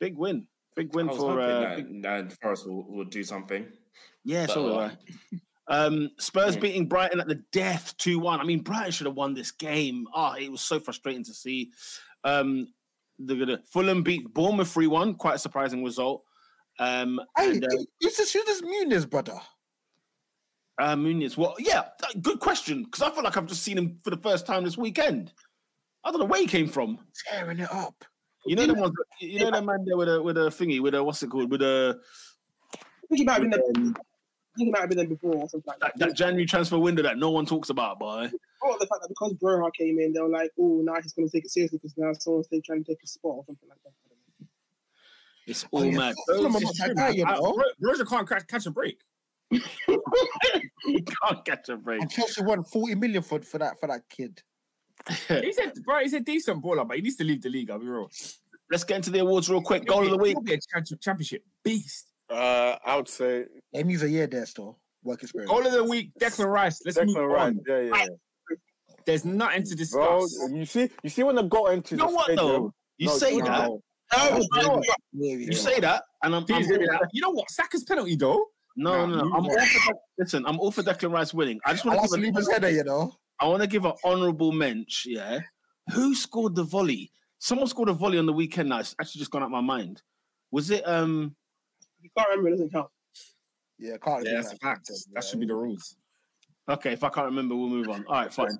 Big 0.00 0.16
win. 0.16 0.46
Big 0.74 0.94
win 0.94 1.08
I 1.08 1.12
was 1.12 1.20
for. 1.20 1.40
hoping 1.40 2.02
Uh, 2.04 2.08
that, 2.22 2.28
that 2.30 2.40
Forest 2.40 2.66
will, 2.66 2.84
will 2.90 3.04
do 3.04 3.22
something. 3.22 3.66
yeah, 4.24 4.46
so 4.46 4.64
But, 4.74 4.88
do 4.88 5.36
uh, 5.36 5.40
Um, 5.86 6.10
Spurs 6.18 6.56
Mm. 6.56 6.60
beating 6.60 6.88
Brighton 6.88 7.20
at 7.20 7.26
the 7.28 7.42
death 7.52 7.94
2 7.98 8.18
1. 8.18 8.40
I 8.40 8.44
mean, 8.44 8.60
Brighton 8.60 8.90
should 8.92 9.06
have 9.06 9.16
won 9.16 9.34
this 9.34 9.50
game. 9.50 10.06
Oh, 10.14 10.32
it 10.34 10.50
was 10.50 10.60
so 10.62 10.80
frustrating 10.80 11.24
to 11.24 11.32
see. 11.34 11.70
Um, 12.24 12.68
the, 13.18 13.34
the 13.34 13.62
Fulham 13.70 14.02
beat 14.02 14.32
Bournemouth 14.34 14.70
3 14.72 14.86
1. 14.88 15.14
Quite 15.14 15.36
a 15.36 15.38
surprising 15.38 15.84
result. 15.84 16.22
Um, 16.78 17.20
Hey, 17.36 17.50
and, 17.52 17.64
uh, 17.64 17.68
who's 18.00 18.16
this? 18.16 18.32
Who's 18.32 18.44
this 18.44 18.62
Muniz 18.62 19.08
brother? 19.08 19.38
uh, 20.80 20.96
Muniz, 20.96 21.36
well, 21.36 21.54
yeah, 21.58 21.84
good 22.22 22.40
question. 22.40 22.84
Because 22.84 23.02
I 23.02 23.10
feel 23.14 23.22
like 23.22 23.36
I've 23.36 23.46
just 23.46 23.62
seen 23.62 23.78
him 23.78 23.98
for 24.02 24.10
the 24.10 24.16
first 24.16 24.46
time 24.46 24.64
this 24.64 24.76
weekend. 24.76 25.32
I 26.02 26.10
don't 26.10 26.20
know 26.20 26.26
where 26.26 26.40
he 26.40 26.46
came 26.46 26.68
from. 26.68 26.98
Tearing 27.30 27.60
it 27.60 27.72
up. 27.72 28.04
You 28.46 28.56
know 28.56 28.66
the 28.66 28.74
ones, 28.74 28.92
you 29.20 29.38
know 29.40 29.50
that 29.50 29.64
man 29.64 29.84
there 29.86 29.96
with 29.96 30.08
a 30.08 30.22
with 30.22 30.36
a 30.36 30.50
thingy, 30.50 30.78
with 30.78 30.94
a 30.94 31.02
what's 31.02 31.22
it 31.22 31.30
called, 31.30 31.50
with 31.50 31.62
a 31.62 31.98
I 32.74 32.78
think 33.08 33.20
he 33.20 33.24
might 33.24 33.32
have 33.34 33.42
been 33.42 33.50
there. 33.52 33.60
um, 33.74 33.96
I 33.96 34.58
think 34.58 34.66
he 34.66 34.70
might 34.70 34.80
have 34.80 34.88
been 34.90 34.98
there 34.98 35.06
before 35.06 35.34
or 35.36 35.48
something 35.48 35.62
like 35.66 35.78
that, 35.80 35.92
that. 35.96 36.08
that 36.10 36.14
January 36.16 36.44
transfer 36.44 36.78
window 36.78 37.02
that 37.02 37.16
no 37.16 37.30
one 37.30 37.46
talks 37.46 37.70
about, 37.70 37.98
boy. 37.98 38.30
Oh, 38.62 38.76
the 38.78 38.86
fact 38.86 39.00
that 39.00 39.08
because 39.08 39.32
Broja 39.34 39.70
came 39.72 39.98
in, 39.98 40.12
they 40.12 40.20
were 40.20 40.28
like, 40.28 40.50
"Oh, 40.58 40.82
now 40.84 41.00
he's 41.00 41.14
going 41.14 41.26
to 41.26 41.32
take 41.32 41.46
it 41.46 41.52
seriously 41.52 41.78
because 41.78 41.96
now 41.96 42.12
someone's 42.12 42.48
trying 42.66 42.84
to 42.84 42.92
take 42.92 43.00
his 43.00 43.12
spot 43.12 43.36
or 43.36 43.44
something 43.46 43.68
like 43.68 43.78
that." 43.84 43.92
I 45.46 45.50
don't. 45.50 45.50
It's 45.50 45.64
Oh, 45.72 45.78
all 45.78 45.84
yeah. 45.84 45.98
mad. 45.98 46.14
Fulham 46.26 46.56
are 46.56 46.62
It's 46.62 46.78
not 46.78 46.86
true, 46.86 46.94
that 46.94 46.96
bad, 46.96 47.14
you. 47.16 47.24
Know. 47.24 47.62
Roger 47.80 48.04
can't 48.04 48.28
catch, 48.28 48.46
catch 48.46 48.66
a 48.66 48.70
break. 48.70 49.00
he 49.50 49.60
can't 51.22 51.44
catch 51.44 51.68
a 51.68 51.76
break. 51.76 52.00
And 52.00 52.10
Chelsea 52.10 52.42
won 52.42 52.64
40 52.64 52.94
million 52.96 53.22
for, 53.22 53.40
for 53.42 53.58
that 53.58 53.78
for 53.80 53.86
that 53.88 54.02
kid. 54.08 54.42
He's 55.28 55.58
a, 55.58 55.70
bro, 55.84 56.00
he's 56.00 56.14
a 56.14 56.20
decent 56.20 56.62
baller, 56.62 56.86
but 56.86 56.96
he 56.96 57.02
needs 57.02 57.16
to 57.16 57.24
leave 57.24 57.42
the 57.42 57.50
league. 57.50 57.70
I'll 57.70 57.78
be 57.78 57.86
real. 57.86 58.10
Let's 58.70 58.84
get 58.84 58.96
into 58.96 59.10
the 59.10 59.18
awards 59.20 59.50
real 59.50 59.60
quick. 59.60 59.84
Goal 59.86 60.04
of 60.04 60.10
the 60.10 60.16
week. 60.16 60.32
He'll 60.36 60.40
be 60.40 60.54
a 60.54 60.96
championship 61.00 61.44
beast. 61.62 62.06
Uh, 62.30 62.76
I 62.84 62.96
would 62.96 63.08
say 63.08 63.44
He 63.72 63.82
needs 63.82 64.02
a 64.02 64.08
year 64.08 64.26
there 64.26 64.46
still. 64.46 64.78
Work 65.02 65.22
experience. 65.22 65.50
Goal 65.50 65.66
of 65.66 65.72
the 65.72 65.84
week, 65.84 66.10
Declan 66.18 66.50
Rice. 66.50 66.80
Let's 66.86 66.98
move 67.04 67.16
Rice. 67.16 67.40
on. 67.48 67.60
Yeah, 67.68 67.80
yeah, 67.80 67.90
yeah. 67.94 68.06
There's 69.04 69.26
nothing 69.26 69.64
to 69.64 69.76
Bro, 69.92 70.20
discuss. 70.22 70.50
you 70.50 70.64
see, 70.64 70.90
you 71.02 71.10
see 71.10 71.22
when 71.22 71.36
they 71.36 71.42
got 71.42 71.74
into 71.74 71.96
You 71.96 71.98
know 72.02 72.08
the 72.08 72.14
what 72.14 72.24
stadium, 72.24 72.46
though? 72.46 72.74
You 72.96 73.06
No, 73.08 73.12
say 73.18 73.36
no, 73.36 73.44
that. 73.44 73.62
no. 73.68 73.82
No, 74.16 74.38
You 74.38 74.62
know 74.62 74.82
You 75.12 75.52
say 75.52 75.80
that, 75.80 76.02
and 76.22 76.34
I'm, 76.34 76.40
I'm 76.42 76.46
Please 76.46 76.66
all 76.66 76.72
give 76.72 76.80
me 76.80 76.86
for 76.86 76.92
that. 76.92 77.10
You 77.12 77.22
know 77.22 77.30
what? 77.30 77.50
Saka's 77.50 77.84
penalty 77.84 78.16
though. 78.16 78.46
no, 78.76 79.06
no, 79.06 79.16
no. 79.16 79.34
I'm 79.34 79.46
all 79.46 79.50
for 79.66 79.92
De- 79.92 79.98
listen. 80.18 80.44
I'm 80.46 80.58
all 80.60 80.70
for 80.70 80.82
Declan 80.82 81.12
Rice 81.12 81.32
winning. 81.34 81.60
I 81.64 81.72
just 81.72 81.84
want 81.84 82.00
to 82.02 82.14
leave 82.16 82.24
give. 82.34 82.36
his 82.36 82.48
A, 82.48 82.52
header, 82.52 82.70
you 82.70 82.84
know. 82.84 83.12
I 83.40 83.48
want 83.48 83.62
to 83.62 83.66
give 83.68 83.84
an 83.84 83.92
honourable 84.04 84.52
mensch. 84.52 85.06
Yeah, 85.06 85.40
who 85.92 86.14
scored 86.14 86.54
the 86.54 86.64
volley? 86.64 87.10
Someone 87.38 87.66
scored 87.68 87.88
a 87.88 87.92
volley 87.92 88.18
on 88.18 88.26
the 88.26 88.32
weekend. 88.32 88.68
Now 88.70 88.78
it's 88.80 88.94
actually 89.00 89.20
just 89.20 89.30
gone 89.30 89.42
out 89.42 89.50
my 89.50 89.60
mind. 89.60 90.02
Was 90.50 90.70
it? 90.70 90.86
Um, 90.88 91.34
you 92.00 92.10
can't 92.16 92.28
remember. 92.30 92.48
It 92.48 92.52
doesn't 92.52 92.72
count. 92.72 92.88
Yeah, 93.78 93.96
can't 93.98 94.24
Yeah, 94.24 94.30
do 94.30 94.36
that's 94.36 94.52
a 94.52 94.56
fact. 94.56 94.90
That 95.14 95.24
should 95.24 95.40
be 95.40 95.46
the 95.46 95.54
rules. 95.54 95.96
Okay, 96.68 96.92
if 96.92 97.04
I 97.04 97.08
can't 97.08 97.26
remember, 97.26 97.54
we'll 97.56 97.68
move 97.68 97.88
on. 97.88 98.04
All 98.06 98.14
right, 98.14 98.32
fine. 98.32 98.56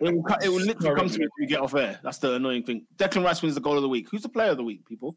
It 0.00 0.14
will, 0.14 0.24
it 0.42 0.48
will 0.48 0.60
literally 0.60 0.96
come 0.96 1.08
to 1.08 1.18
me 1.18 1.24
if 1.24 1.30
we 1.38 1.46
get 1.46 1.60
off 1.60 1.74
air. 1.74 2.00
That's 2.02 2.18
the 2.18 2.34
annoying 2.34 2.62
thing. 2.62 2.86
Declan 2.96 3.24
Rice 3.24 3.42
wins 3.42 3.54
the 3.54 3.60
goal 3.60 3.76
of 3.76 3.82
the 3.82 3.88
week. 3.88 4.08
Who's 4.10 4.22
the 4.22 4.28
player 4.28 4.50
of 4.50 4.56
the 4.56 4.64
week, 4.64 4.86
people? 4.86 5.16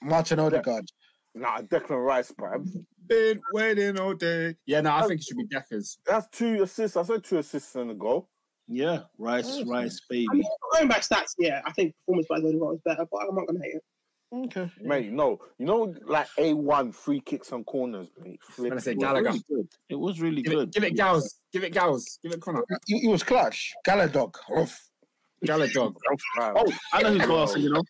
Martin 0.00 0.38
Odegaard. 0.40 0.86
Nah, 1.34 1.62
Declan 1.62 2.04
Rice, 2.04 2.32
bruv. 2.32 2.68
Been 3.06 3.40
waiting 3.52 3.98
all 3.98 4.14
day. 4.14 4.56
Yeah, 4.66 4.80
no, 4.80 4.94
I 4.94 5.06
think 5.06 5.20
it 5.20 5.24
should 5.24 5.36
be 5.36 5.46
Decker's. 5.46 5.98
That's 6.06 6.28
two 6.28 6.62
assists. 6.62 6.96
I 6.96 7.02
said 7.02 7.24
two 7.24 7.38
assists 7.38 7.74
and 7.74 7.90
a 7.90 7.94
goal. 7.94 8.28
Yeah, 8.68 9.00
Rice, 9.18 9.62
Rice, 9.66 10.00
I 10.04 10.06
baby. 10.08 10.26
mean, 10.32 10.44
going 10.72 10.88
by 10.88 10.96
stats, 10.96 11.34
yeah, 11.38 11.60
I 11.66 11.72
think 11.72 11.94
performance 11.98 12.26
by 12.28 12.36
Odegaard 12.36 12.60
was 12.60 12.80
better, 12.84 13.06
but 13.10 13.18
I'm 13.28 13.34
not 13.34 13.46
going 13.46 13.60
to 13.60 13.64
hate 13.64 13.74
it. 13.74 13.84
Okay, 14.32 14.70
mate. 14.80 15.12
No, 15.12 15.38
you 15.58 15.66
know, 15.66 15.94
like 16.06 16.26
a 16.38 16.54
one 16.54 16.90
free 16.92 17.20
kicks 17.20 17.52
and 17.52 17.66
corners, 17.66 18.08
mate. 18.24 18.40
I'm 18.58 18.68
gonna 18.68 18.80
say 18.80 18.94
Gallagher. 18.94 19.28
Really 19.30 19.44
good. 19.48 19.68
It 19.90 19.96
was 19.98 20.20
really 20.20 20.40
Give 20.42 20.54
good. 20.54 20.68
it, 20.68 20.72
give 20.74 20.84
it 20.84 20.96
Gals. 20.96 21.34
Give 21.52 21.64
it 21.64 21.72
Gals. 21.74 22.18
Give 22.22 22.32
it 22.32 22.40
Conor. 22.40 22.64
He, 22.86 22.98
he 23.00 23.08
was 23.08 23.22
clutch. 23.22 23.72
Galadog. 23.86 24.34
Oof. 24.58 24.88
Galadog. 25.44 25.94
Oh, 26.38 26.72
I 26.92 27.02
know 27.02 27.10
who's 27.14 27.26
got 27.26 27.42
us, 27.50 27.56
you 27.58 27.72
know. 27.72 27.82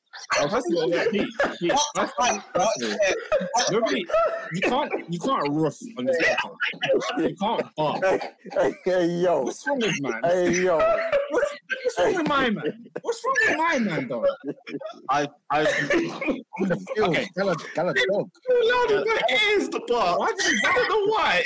Nobody, 3.70 4.06
you 4.52 4.60
can't, 4.62 4.90
you 5.12 5.18
can't 5.18 5.48
rough 5.50 5.76
on 5.98 6.04
this. 6.06 6.16
podcast. 6.18 7.28
You 7.28 7.36
can't 7.36 7.66
bar. 7.76 7.98
Hey, 8.02 8.20
hey, 8.52 8.72
hey, 8.84 9.06
yo, 9.06 9.42
What's 9.42 9.66
wrong 9.66 9.78
with 9.80 10.00
man? 10.00 10.20
hey, 10.24 10.62
yo. 10.62 10.78
What's 11.30 11.50
wrong 11.98 12.14
with 12.16 12.28
my 12.28 12.50
man? 12.50 12.86
What's 13.02 13.22
wrong 13.24 13.36
with 13.48 13.56
my 13.58 13.78
man, 13.78 14.08
though? 14.08 14.26
I, 15.08 15.28
I, 15.50 15.60
On 16.60 16.68
the 16.68 16.76
field. 16.94 17.10
Okay. 17.10 17.26
Galad- 17.36 17.60
Galadog. 17.74 18.28
is 19.56 19.68
the 19.68 19.80
bar. 19.88 20.18
Why 20.18 20.32
did 20.36 20.54
I 20.64 20.72
don't 20.74 20.88
know 20.88 21.12
why. 21.12 21.42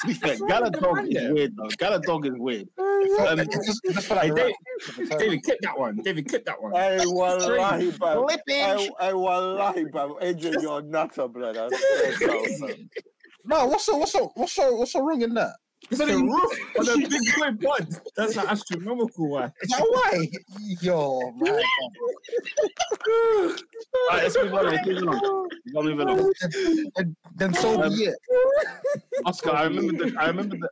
to 0.00 0.06
be 0.06 0.14
fair, 0.14 0.36
What's 0.36 0.40
wrong 0.40 0.50
Galadog 0.50 1.14
is 1.14 1.32
weird 1.32 1.56
though. 1.56 1.68
Galadog 1.68 2.26
is 2.26 2.32
weird. 2.36 2.68
Um, 2.78 3.40
it's 3.40 3.66
just, 3.66 3.80
it's 3.84 3.94
just 3.94 4.06
for 4.06 4.14
that 4.14 4.24
Hey. 4.26 4.54
David, 4.96 5.18
David, 5.18 5.42
clip 5.42 5.58
that 5.62 5.78
one. 5.78 5.96
David, 6.02 6.28
clip 6.28 6.44
that 6.46 6.60
one. 6.62 6.72
Hey, 6.72 6.98
wallahi, 7.04 7.90
bruv. 7.92 8.26
Flipping. 8.26 8.54
Hey, 8.54 8.90
hey, 9.00 9.12
wallahi, 9.14 9.84
bruv. 9.84 10.16
Adrian, 10.22 10.60
you're 10.60 10.78
a 10.80 10.82
nutter, 10.82 11.28
blood. 11.28 11.56
I 11.56 11.68
swear 11.68 12.12
to 12.18 12.26
God, 12.26 12.68
man. 12.68 12.90
No, 13.44 13.66
what's 13.66 13.84
so 13.84 13.96
what's 13.96 14.12
so 14.12 14.30
what's 14.34 14.52
so 14.52 14.74
what's 14.74 14.92
so 14.92 15.00
wrong 15.06 15.22
in 15.22 15.34
that? 15.34 15.54
It's 15.90 15.98
the 16.00 16.06
roof 16.16 16.52
on 16.78 16.88
a 16.88 17.08
big 17.08 17.58
boy 17.60 17.68
bud. 17.68 17.88
That's 18.16 18.36
an 18.36 18.46
astronomical 18.48 19.28
one. 19.30 19.52
Is 19.62 19.68
that 19.70 19.80
why? 19.88 20.28
Yo, 20.80 21.30
man. 21.36 21.60
All 23.08 23.48
right, 24.10 24.22
let's 24.24 24.36
move 24.36 24.54
on. 24.54 24.66
Let's 24.66 24.86
move 24.86 25.08
on. 25.08 25.48
We 25.64 25.72
gotta 25.72 25.94
move 25.94 26.00
on. 26.08 26.32
Then, 26.96 27.16
then 27.36 27.54
so 27.54 27.82
Um, 27.82 27.92
be 27.94 28.04
it. 28.06 28.16
Oscar, 29.24 29.50
I 29.52 29.64
remember 29.64 30.06
the, 30.06 30.16
I 30.18 30.26
remember 30.26 30.56
the, 30.56 30.68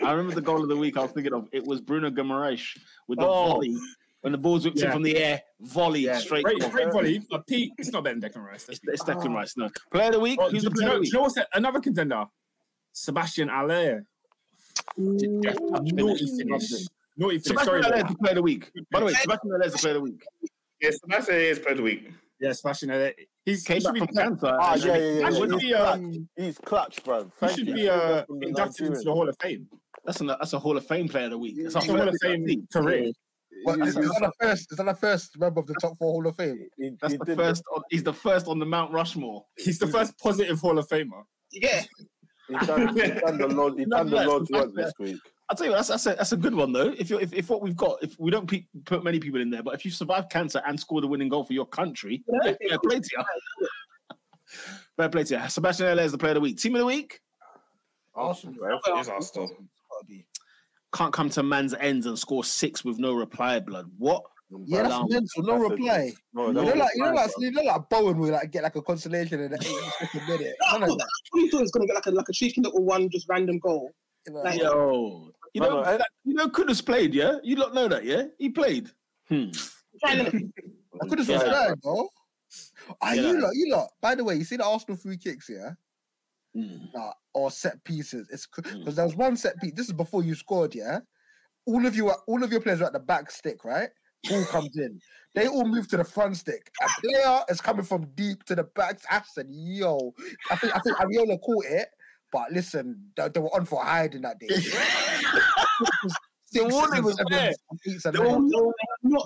I 0.04 0.10
remember 0.12 0.34
the 0.34 0.40
goal 0.42 0.62
of 0.62 0.68
the 0.68 0.76
week. 0.76 0.96
I 0.96 1.02
was 1.02 1.12
thinking 1.12 1.34
of 1.34 1.48
it 1.52 1.64
was 1.66 1.80
Bruno 1.80 2.10
Guimaraes 2.10 2.62
with 3.08 3.18
the 3.18 3.26
Oh. 3.26 3.48
volley 3.52 3.76
when 4.22 4.32
the 4.32 4.38
ball's 4.38 4.64
whipped 4.64 4.80
in 4.80 4.90
from 4.90 5.02
the 5.02 5.16
air, 5.18 5.42
volley 5.60 6.00
Yeah, 6.00 6.18
straight. 6.18 6.44
great, 6.44 6.60
goal. 6.60 6.70
great 6.70 6.92
volley. 6.92 7.20
But 7.30 7.46
Pete, 7.46 7.72
it's 7.78 7.90
not 7.92 8.04
better 8.04 8.18
than 8.18 8.30
Declan 8.30 8.44
Rice. 8.44 8.66
It's, 8.68 8.80
it's 8.84 9.04
Declan 9.04 9.34
Rice. 9.34 9.56
No, 9.56 9.68
player 9.92 10.06
of 10.06 10.12
the 10.14 10.20
week. 10.20 10.38
Oh, 10.42 10.48
Who's 10.50 10.62
do, 10.64 10.70
the 10.70 10.74
you 10.74 10.80
player 10.80 10.88
know, 10.88 10.94
of 10.96 11.00
the 11.00 11.04
do 11.04 11.08
you 11.10 11.14
know 11.14 11.22
what's 11.22 11.34
that? 11.34 11.48
another 11.54 11.80
contender? 11.80 12.24
Sebastien 12.92 13.48
Haller. 13.48 14.04
Naughty 14.96 15.26
finish. 16.36 16.86
Naughty 17.16 17.38
finish. 17.38 17.44
Sebastien 17.44 17.64
Sorry, 17.64 17.82
Haller 17.82 17.96
is 17.96 18.02
the 18.04 18.14
player 18.18 18.30
of 18.32 18.36
the 18.36 18.42
week. 18.42 18.70
By 18.90 19.00
the 19.00 19.06
way, 19.06 19.12
Sebastien 19.14 19.50
Haller 19.52 19.64
is 19.64 19.72
the 19.72 19.78
player 19.78 19.96
of 19.96 20.02
the 20.02 20.10
week. 20.10 20.22
Yes, 20.80 20.98
that's 21.08 21.28
is 21.28 21.58
player 21.58 21.72
of 21.72 21.76
the 21.78 21.82
week. 21.82 22.10
yeah, 22.40 22.52
Sebastien 22.52 22.90
Haller. 22.90 23.12
He's 23.44 23.62
Came 23.64 23.76
he 23.76 23.80
should 23.80 23.86
back 23.86 23.94
be, 23.94 24.00
from 24.00 24.14
cancer. 24.16 24.56
Ah, 24.60 24.74
yeah, 24.74 24.96
yeah, 24.96 24.96
yeah. 24.96 25.30
He 25.30 25.36
He's 25.36 25.38
be, 25.62 25.70
clutch. 25.72 25.94
um, 25.94 26.28
He's 26.36 26.58
clutch, 26.58 27.04
bro. 27.04 27.30
he 27.40 27.48
should 27.48 27.66
you. 27.68 27.74
be 27.74 27.88
uh, 27.88 28.24
inducted 28.42 28.86
into 28.88 29.00
the 29.02 29.12
Hall 29.12 29.28
of 29.28 29.36
Fame. 29.40 29.68
That's 30.04 30.20
a 30.20 30.24
that's 30.24 30.52
a 30.52 30.58
Hall 30.58 30.76
of 30.76 30.86
Fame 30.86 31.08
player 31.08 31.24
of 31.26 31.30
the 31.30 31.38
week. 31.38 31.56
That's 31.62 31.74
a 31.74 31.78
It's 31.78 31.88
a 31.88 31.92
Hall 31.96 32.08
of 32.08 32.16
Fame 32.22 32.66
career. 32.72 33.12
What, 33.62 33.76
He- 33.76 33.82
is, 33.88 33.96
is 33.96 34.10
that 34.10 34.20
the 34.20 34.32
first? 34.40 34.70
Is 34.72 34.76
that 34.76 34.84
the 34.86 34.94
first 34.94 35.38
member 35.38 35.60
of 35.60 35.66
the 35.66 35.74
top 35.80 35.96
four 35.96 36.12
Hall 36.12 36.26
of 36.26 36.36
Fame? 36.36 36.68
he- 36.76 36.90
That's 37.00 37.16
the 37.16 37.34
first. 37.36 37.62
On, 37.74 37.82
he's 37.90 38.02
the 38.02 38.12
first 38.12 38.46
on 38.48 38.58
the 38.58 38.66
Mount 38.66 38.92
Rushmore. 38.92 39.44
He's 39.56 39.78
the 39.78 39.86
first 39.86 40.18
positive 40.18 40.58
Hall 40.60 40.78
of 40.78 40.86
Famer. 40.88 41.22
Yeah. 41.52 41.84
He 42.48 42.54
done, 42.66 42.96
he 42.96 43.02
done 43.10 43.38
the 43.38 43.46
Lord. 43.50 43.78
He 43.78 43.84
done 43.84 44.10
the 44.10 44.24
Lord's 44.24 44.48
the 44.48 44.58
work 44.58 44.74
this 44.74 44.92
week. 44.98 45.20
I'll 45.48 45.56
tell 45.56 45.66
you, 45.66 45.72
what, 45.72 45.78
that's 45.86 45.88
that's 45.88 46.06
a, 46.06 46.14
that's 46.14 46.32
a 46.32 46.36
good 46.36 46.54
one 46.54 46.72
though. 46.72 46.92
If 46.98 47.08
you 47.10 47.18
if, 47.20 47.32
if 47.32 47.48
what 47.50 47.62
we've 47.62 47.76
got, 47.76 48.02
if 48.02 48.18
we 48.18 48.30
don't 48.30 48.48
pe- 48.48 48.66
put 48.84 49.04
many 49.04 49.20
people 49.20 49.40
in 49.40 49.50
there, 49.50 49.62
but 49.62 49.74
if 49.74 49.84
you 49.84 49.90
survive 49.90 50.28
cancer 50.28 50.60
and 50.66 50.78
score 50.78 51.00
the 51.00 51.06
winning 51.06 51.28
goal 51.28 51.44
for 51.44 51.52
your 51.52 51.66
country, 51.66 52.24
yeah, 52.44 52.54
fair 52.68 52.78
play 52.80 53.00
to 53.00 53.10
you. 53.16 53.66
fair 54.96 55.08
play 55.08 55.24
to 55.24 55.40
you. 55.42 55.48
Sebastien 55.48 55.88
Haller 55.88 56.02
is 56.02 56.12
the 56.12 56.18
player 56.18 56.32
of 56.32 56.36
the 56.36 56.40
week. 56.40 56.58
Team 56.58 56.74
of 56.74 56.80
the 56.80 56.86
week 56.86 57.20
Arsenal, 58.14 58.54
Bro, 58.58 58.78
bro. 58.84 58.98
it's 58.98 59.08
Arsenal. 59.08 59.50
can't 60.94 61.12
come 61.12 61.30
to 61.30 61.42
man's 61.42 61.74
ends 61.74 62.06
and 62.06 62.18
score 62.18 62.42
six 62.42 62.84
with 62.84 62.98
no 62.98 63.12
reply. 63.14 63.60
Blood. 63.60 63.90
What? 63.98 64.24
Yeah, 64.64 64.82
that's 64.82 64.94
Allow- 64.94 65.06
mental. 65.08 65.42
No 65.42 65.52
That's 65.58 65.64
a- 65.64 65.68
reply. 65.70 66.12
No, 66.32 66.46
You 66.46 66.52
know, 66.52 66.62
like 66.62 66.90
you 66.94 67.02
know, 67.04 67.12
like 67.14 67.30
you 67.38 67.50
know, 67.50 67.62
like 67.62 67.88
Bowen 67.90 68.18
will 68.18 68.30
like 68.30 68.50
get 68.52 68.62
like 68.62 68.76
a 68.76 68.82
consolation 68.82 69.40
in 69.40 69.50
the 69.50 69.58
82nd 69.58 70.28
minute. 70.28 70.54
None 70.72 70.82
of 70.84 70.88
that. 70.90 71.08
What 71.30 71.40
you 71.40 71.50
thought 71.50 71.56
he 71.58 71.62
was 71.62 71.70
gonna 71.72 71.86
get 71.86 71.94
like 71.96 72.06
a 72.06 72.10
like 72.12 72.28
a 72.28 72.32
cheeky 72.32 72.60
little 72.60 72.84
one, 72.84 73.08
just 73.10 73.28
random 73.28 73.58
goal? 73.58 73.90
Like- 74.30 74.60
Yo, 74.60 75.32
you 75.52 75.60
know, 75.60 75.82
I- 75.82 75.96
that- 75.96 76.08
you 76.24 76.34
know, 76.34 76.48
Kudus 76.48 76.84
played. 76.84 77.12
Yeah, 77.14 77.36
you 77.42 77.56
don't 77.56 77.74
know 77.74 77.88
that. 77.88 78.04
Yeah, 78.04 78.24
he 78.38 78.48
played. 78.50 78.88
Hmm. 79.28 79.46
I 80.04 81.08
could 81.08 81.18
have 81.18 81.28
Yeah. 81.28 81.38
subscribed, 81.38 81.80
bro. 81.82 82.08
Ah, 83.02 83.12
Yeah. 83.12 83.22
you 83.22 83.40
lot, 83.40 83.50
you 83.54 83.70
lot. 83.72 83.88
By 84.00 84.14
the 84.14 84.22
way, 84.24 84.36
you 84.36 84.44
see 84.44 84.56
the 84.56 84.64
Arsenal 84.64 84.96
free 84.96 85.16
kicks, 85.18 85.48
yeah, 85.48 85.70
Hmm. 86.54 86.84
uh, 86.94 87.10
or 87.34 87.50
set 87.50 87.82
pieces. 87.84 88.28
It's 88.30 88.46
because 88.46 88.72
Mm. 88.72 88.94
there 88.94 89.04
was 89.04 89.16
one 89.16 89.36
set 89.36 89.56
piece. 89.60 89.72
This 89.74 89.86
is 89.88 89.92
before 89.92 90.22
you 90.22 90.34
scored, 90.36 90.74
yeah. 90.74 91.00
All 91.66 91.84
of 91.84 91.96
you, 91.96 92.08
are, 92.08 92.18
all 92.28 92.44
of 92.44 92.52
your 92.52 92.60
players 92.60 92.80
are 92.80 92.86
at 92.86 92.92
the 92.92 93.00
back 93.00 93.30
stick, 93.32 93.64
right? 93.64 93.90
Ball 94.28 94.44
comes 94.44 94.76
in. 94.76 95.00
They 95.34 95.48
all 95.48 95.66
move 95.66 95.86
to 95.88 95.96
the 95.98 96.04
front 96.04 96.36
stick. 96.36 96.70
A 96.82 96.88
player 97.00 97.40
is 97.48 97.60
coming 97.60 97.84
from 97.84 98.06
deep 98.14 98.44
to 98.44 98.54
the 98.54 98.64
back. 98.64 99.00
I 99.10 99.20
said, 99.32 99.46
"Yo," 99.50 100.14
I 100.50 100.56
think 100.56 100.74
I 100.74 100.78
think 100.80 100.96
Areola 100.96 101.40
caught 101.42 101.66
it, 101.66 101.88
but 102.32 102.50
listen, 102.52 103.10
they, 103.16 103.28
they 103.28 103.40
were 103.40 103.54
on 103.54 103.66
for 103.66 103.84
hiding 103.84 104.22
that 104.22 104.38
day. 104.38 104.46
The 106.52 106.64
warning 106.68 107.04
was 107.04 107.16
there. 107.28 107.52
They 107.84 108.18
were, 108.18 108.40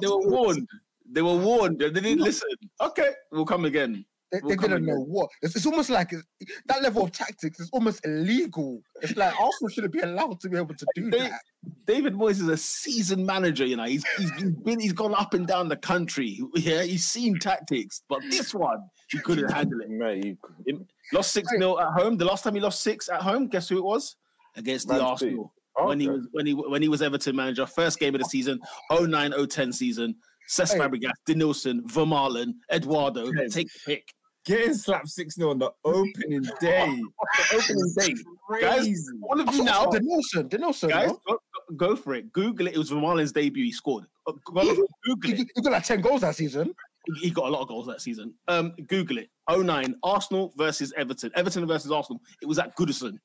they 0.00 0.06
were 0.08 0.30
warned. 0.30 0.68
They 1.12 1.22
were 1.22 1.36
warned. 1.36 1.78
They 1.78 1.90
didn't 1.90 2.18
listen. 2.18 2.48
Okay, 2.80 3.12
we'll 3.30 3.44
come 3.44 3.64
again. 3.64 4.04
They, 4.33 4.39
We'll 4.42 4.57
they 4.57 4.68
didn't 4.68 4.86
know 4.86 5.00
what. 5.00 5.28
It's, 5.42 5.57
it's 5.57 5.67
almost 5.67 5.91
like 5.91 6.12
it- 6.12 6.25
that 6.67 6.83
level 6.83 7.02
of 7.02 7.10
tactics 7.12 7.59
is 7.59 7.68
almost 7.73 8.05
illegal. 8.07 8.81
It's 9.02 9.17
like 9.17 9.33
Arsenal 9.41 9.68
shouldn't 9.70 9.92
be 9.92 9.99
allowed 10.00 10.39
to 10.41 10.49
be 10.49 10.57
able 10.57 10.75
to 10.76 10.86
do 10.94 11.10
They- 11.10 11.18
that. 11.18 11.41
David 11.86 12.15
Moyes 12.15 12.33
is 12.41 12.49
a 12.49 12.57
seasoned 12.57 13.26
manager. 13.26 13.67
You 13.67 13.76
know, 13.76 13.84
he's 13.84 14.05
he's 14.17 14.31
he's 14.39 14.50
been 14.50 14.78
he's 14.81 14.92
gone 14.92 15.15
up 15.15 15.34
and 15.34 15.47
down 15.47 15.68
the 15.68 15.76
country. 15.76 16.41
Yeah, 16.55 16.83
he's 16.84 17.05
seen 17.05 17.39
tactics, 17.39 18.02
but 18.09 18.20
this 18.31 18.55
one 18.55 18.78
he 19.10 19.18
couldn't 19.18 19.50
handle 19.50 19.81
it. 19.81 19.91
Mate, 19.91 20.36
you- 20.67 20.86
Lost 21.12 21.33
six 21.33 21.49
0 21.50 21.78
at 21.81 21.89
home. 21.89 22.17
The 22.17 22.25
last 22.25 22.44
time 22.44 22.55
he 22.55 22.60
lost 22.60 22.83
six 22.83 23.09
at 23.09 23.20
home, 23.20 23.49
guess 23.49 23.68
who 23.68 23.78
it 23.78 23.84
was? 23.84 24.15
Against 24.57 24.86
the 24.86 24.94
Man 24.94 25.02
Arsenal. 25.02 25.52
Oh, 25.76 25.89
when 25.89 25.99
he 26.00 26.09
was 26.09 26.28
when 26.33 26.47
he 26.47 26.55
when 26.55 26.83
he 26.83 26.89
was 26.89 27.02
Everton 27.02 27.34
manager, 27.34 27.67
first 27.67 27.99
game 27.99 28.15
of 28.15 28.20
the 28.20 28.28
season, 28.28 28.60
09-010 28.92 29.75
season. 29.75 30.15
Cesc 30.49 30.73
Hey. 30.73 30.78
Fabregas, 30.81 31.12
Denilson, 31.28 31.81
Vermaelen, 31.83 32.55
Eduardo, 32.73 33.31
Hey. 33.33 33.49
take 33.49 33.73
the 33.73 33.81
pick. 33.86 34.09
Getting 34.46 34.74
slapped 34.74 35.08
6 35.08 35.34
0 35.34 35.50
on 35.50 35.58
the 35.58 35.70
opening 35.84 36.42
day. 36.60 36.86
the 36.96 37.54
Opening 37.54 37.94
day. 37.98 38.14
Guys, 38.60 38.78
Crazy. 38.84 39.04
all 39.22 39.40
of 39.40 39.54
you 39.54 39.62
now, 39.64 39.84
Denilson, 39.86 40.48
Denilson, 40.48 40.88
guys, 40.88 41.10
no? 41.10 41.20
go, 41.28 41.38
go 41.76 41.96
for 41.96 42.14
it. 42.14 42.32
Google 42.32 42.66
it. 42.66 42.74
It 42.74 42.78
was 42.78 42.90
Vermaelen's 42.90 43.32
debut. 43.32 43.64
He 43.64 43.70
scored. 43.72 44.04
Uh, 44.26 44.32
go- 44.44 44.62
Google 45.04 45.36
He, 45.36 45.42
it. 45.42 45.48
he 45.54 45.62
got 45.62 45.72
like 45.72 45.84
10 45.84 46.00
goals 46.00 46.22
that 46.22 46.34
season. 46.36 46.74
He 47.20 47.30
got 47.30 47.46
a 47.46 47.50
lot 47.50 47.60
of 47.62 47.68
goals 47.68 47.86
that 47.86 48.00
season. 48.00 48.34
Um, 48.48 48.72
Google 48.88 49.18
it. 49.18 49.28
09, 49.50 49.94
Arsenal 50.02 50.52
versus 50.56 50.92
Everton. 50.96 51.30
Everton 51.34 51.66
versus 51.66 51.90
Arsenal. 51.92 52.20
It 52.42 52.46
was 52.46 52.58
at 52.58 52.74
Goodison. 52.76 53.18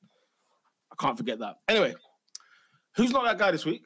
I 0.92 0.94
can't 1.02 1.16
forget 1.16 1.38
that. 1.40 1.56
Anyway, 1.68 1.94
who's 2.96 3.10
not 3.10 3.24
that 3.24 3.38
guy 3.38 3.50
this 3.50 3.64
week? 3.64 3.82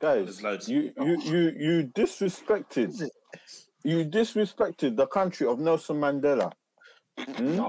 guys, 0.00 0.24
There's 0.24 0.42
loads. 0.42 0.68
you 0.68 0.92
you 1.00 1.20
you 1.22 1.52
you 1.58 1.90
disrespected. 1.94 3.08
Is 3.84 3.92
it? 3.92 3.98
You 3.98 4.04
disrespected 4.04 4.96
the 4.96 5.06
country 5.06 5.46
of 5.46 5.58
Nelson 5.58 5.96
Mandela. 6.00 6.52
Hmm? 7.18 7.60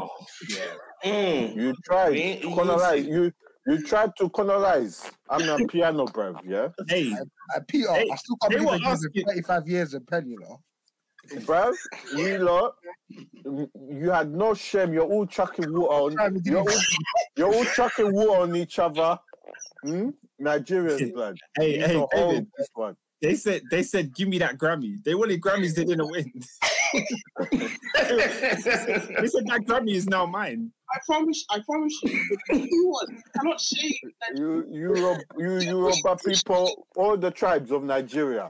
Mm. 1.04 1.56
You 1.56 1.74
tried 1.86 2.12
Me- 2.14 2.40
to 2.42 2.54
colonize. 2.56 3.06
You 3.06 3.32
you 3.68 3.84
tried 3.84 4.12
to 4.18 4.30
colonize. 4.30 5.10
Amapiano, 5.30 6.08
bruv. 6.12 6.40
Yeah, 6.46 6.70
Hey, 6.88 7.12
Uh, 7.14 7.60
Peter, 7.68 7.92
Hey, 7.94 8.08
I 8.12 8.16
still 8.16 8.36
can't 8.42 8.52
they 8.52 8.58
believe 8.58 8.72
were 8.72 8.78
they 8.80 8.86
asking- 8.86 9.26
35 9.26 9.68
years 9.68 9.94
in 9.94 10.06
pen, 10.06 10.28
you 10.30 10.40
know. 10.40 10.60
bruv. 11.46 11.74
You 12.16 12.38
lot, 12.40 12.76
you 13.44 14.10
had 14.12 14.32
no 14.34 14.54
shame. 14.54 14.94
You're 14.94 15.04
all 15.06 15.26
chucking 15.28 15.72
water 15.72 16.20
on. 16.22 16.42
You're 16.44 16.60
all, 16.60 16.68
you're 17.38 17.54
all 17.54 17.66
chucking 17.66 18.12
water 18.14 18.42
on 18.42 18.56
each 18.56 18.80
other. 18.80 19.20
Hmm? 19.84 20.10
Nigerians, 20.42 21.14
blood. 21.14 21.38
hey, 21.58 21.74
You 21.74 21.78
need 21.80 21.88
hey, 21.88 21.94
to 21.94 22.00
hold 22.00 22.32
David. 22.32 22.48
this 22.58 22.68
one. 22.74 22.96
They 23.22 23.36
said 23.36 23.64
they 23.70 23.84
said 23.84 24.16
give 24.16 24.30
me 24.30 24.38
that 24.40 24.58
Grammy. 24.58 25.04
They 25.04 25.14
wanted 25.16 25.42
Grammys, 25.42 25.76
they 25.76 25.84
didn't 25.84 26.10
win. 26.10 26.32
they 26.94 27.00
said 29.28 29.46
that 29.48 29.62
Grammy 29.66 29.94
is 29.94 30.08
now 30.08 30.26
mine. 30.26 30.72
I 30.92 30.98
promise, 31.06 31.46
I 31.52 31.60
promise 31.60 31.94
you, 32.04 32.38
anyone 32.50 33.22
cannot 33.38 33.62
shame 33.62 33.94
that 34.22 34.40
You 34.40 34.66
Europe, 34.72 35.22
you 35.38 35.60
Yoruba 35.60 36.18
people, 36.26 36.88
all 36.96 37.16
the 37.16 37.30
tribes 37.30 37.70
of 37.72 37.84
Nigeria, 37.84 38.50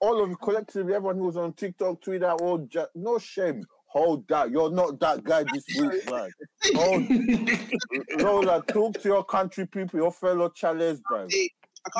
all 0.00 0.22
of 0.22 0.40
collectively, 0.40 0.94
everyone 0.94 1.16
who 1.16 1.24
was 1.24 1.36
on 1.36 1.54
TikTok, 1.54 2.02
Twitter, 2.02 2.30
all 2.30 2.58
just, 2.58 2.90
no 2.94 3.18
shame. 3.18 3.64
Hold 3.86 4.26
that. 4.28 4.50
You're 4.50 4.70
not 4.70 4.98
that 5.00 5.22
guy 5.22 5.44
this 5.52 5.64
week, 5.78 6.10
man. 6.10 6.30
Hold, 6.74 8.22
Lola, 8.22 8.62
talk 8.66 8.98
to 9.00 9.08
your 9.08 9.24
country 9.24 9.66
people, 9.66 9.98
your 10.00 10.12
fellow 10.12 10.48
Charles, 10.48 11.00
bro. 11.00 11.28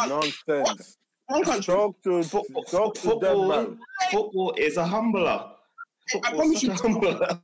Nonsense. 0.08 0.42
One 0.48 0.64
country. 0.66 0.84
Talk 1.62 2.02
to, 2.02 2.22
Football, 2.22 2.64
talk 2.64 2.94
to 2.96 3.00
them, 3.00 3.10
football, 3.20 3.48
man. 3.48 3.78
football 4.10 4.54
is 4.58 4.76
a 4.76 4.84
humbler. 4.86 5.46
I 6.24 6.30
promise 6.34 6.62
you, 6.62 6.72
humbler. 6.72 7.40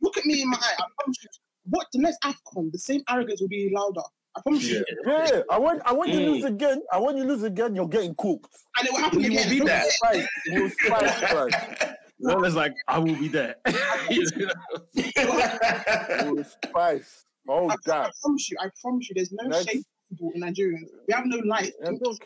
look 0.00 0.16
at 0.18 0.24
me 0.26 0.42
in 0.42 0.50
my 0.50 0.56
eye. 0.60 0.74
I 0.78 0.84
promise 0.98 1.16
you. 1.22 1.28
What 1.64 1.86
the 1.92 2.00
next 2.00 2.18
AFCON, 2.24 2.72
the 2.72 2.78
same 2.78 3.02
arrogance 3.08 3.40
will 3.40 3.48
be 3.48 3.70
louder. 3.74 4.00
I 4.36 4.40
promise 4.42 4.64
you. 4.64 4.84
Yeah, 5.06 5.42
I 5.50 5.58
want, 5.58 5.82
I 5.84 5.92
want 5.92 6.10
you 6.10 6.20
Mm. 6.20 6.26
lose 6.26 6.44
again. 6.44 6.82
I 6.92 6.98
want 6.98 7.16
you 7.18 7.24
lose 7.24 7.42
again. 7.42 7.74
You're 7.74 7.88
getting 7.88 8.14
cooked. 8.16 8.56
And 8.78 8.88
it 8.88 8.92
will 8.92 8.98
happen 9.00 9.20
You 9.22 9.32
will 9.32 9.48
be 9.50 9.60
there. 9.60 9.84
Spice, 9.90 10.26
you 10.46 10.68
spice, 10.68 11.20
man. 11.32 11.94
Lola's 12.20 12.54
like, 12.54 12.74
I 12.88 12.98
will 12.98 13.16
be 13.16 13.28
there. 13.28 13.56
You 14.10 14.26
know? 14.36 14.52
You 16.36 16.44
spice. 16.44 17.24
Hold 17.48 17.72
I, 17.72 17.74
I 17.92 18.10
promise 18.22 18.50
you, 18.50 18.56
I 18.60 18.68
promise 18.80 19.08
you, 19.08 19.14
there's 19.14 19.32
no 19.32 19.48
Next. 19.48 19.68
shame 19.70 19.82
people 20.10 20.30
in 20.34 20.42
Nigerians. 20.42 20.88
We 21.08 21.14
have 21.14 21.26
no 21.26 21.38
light. 21.44 21.72
Yeah, 21.82 21.90
look, 22.00 22.18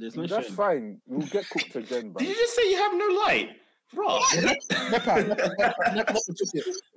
There's 0.00 0.16
no 0.16 0.26
That's 0.26 0.46
shame. 0.48 0.56
fine. 0.56 1.00
We'll 1.06 1.26
get 1.28 1.48
cooked 1.50 1.76
again, 1.76 2.10
bro. 2.10 2.18
Did 2.20 2.28
you 2.28 2.34
just 2.34 2.54
say 2.56 2.70
you 2.70 2.76
have 2.78 2.94
no 2.94 3.06
light? 3.26 3.50
Bro. 3.92 4.20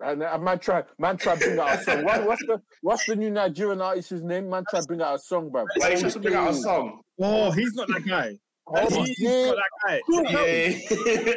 And 0.05 0.21
uh, 0.23 0.37
man 0.37 0.59
try, 0.59 0.83
man 0.99 1.17
try 1.17 1.35
bring 1.35 1.59
out 1.59 1.79
a 1.79 1.83
song. 1.83 2.03
What, 2.05 2.25
what's 2.25 2.45
the 2.45 2.61
what's 2.81 3.05
the 3.05 3.15
new 3.15 3.31
Nigerian 3.31 3.81
artist's 3.81 4.21
name? 4.23 4.49
Man 4.49 4.63
try 4.69 4.81
bring 4.87 5.01
out 5.01 5.15
a 5.15 5.19
song, 5.19 5.49
bro. 5.49 5.65
Why 5.77 5.89
you 5.91 6.09
to 6.09 6.19
bring 6.19 6.35
out 6.35 6.51
a 6.51 6.53
song? 6.53 7.01
Oh, 7.19 7.51
he's 7.51 7.73
not 7.73 7.87
that 7.87 8.05
guy. 8.07 8.37
Oh, 8.67 9.03
he's 9.03 9.19
yeah. 9.19 9.47
not 9.47 9.57
that 9.57 10.01
guy. 10.07 10.81
Yeah. 11.25 11.33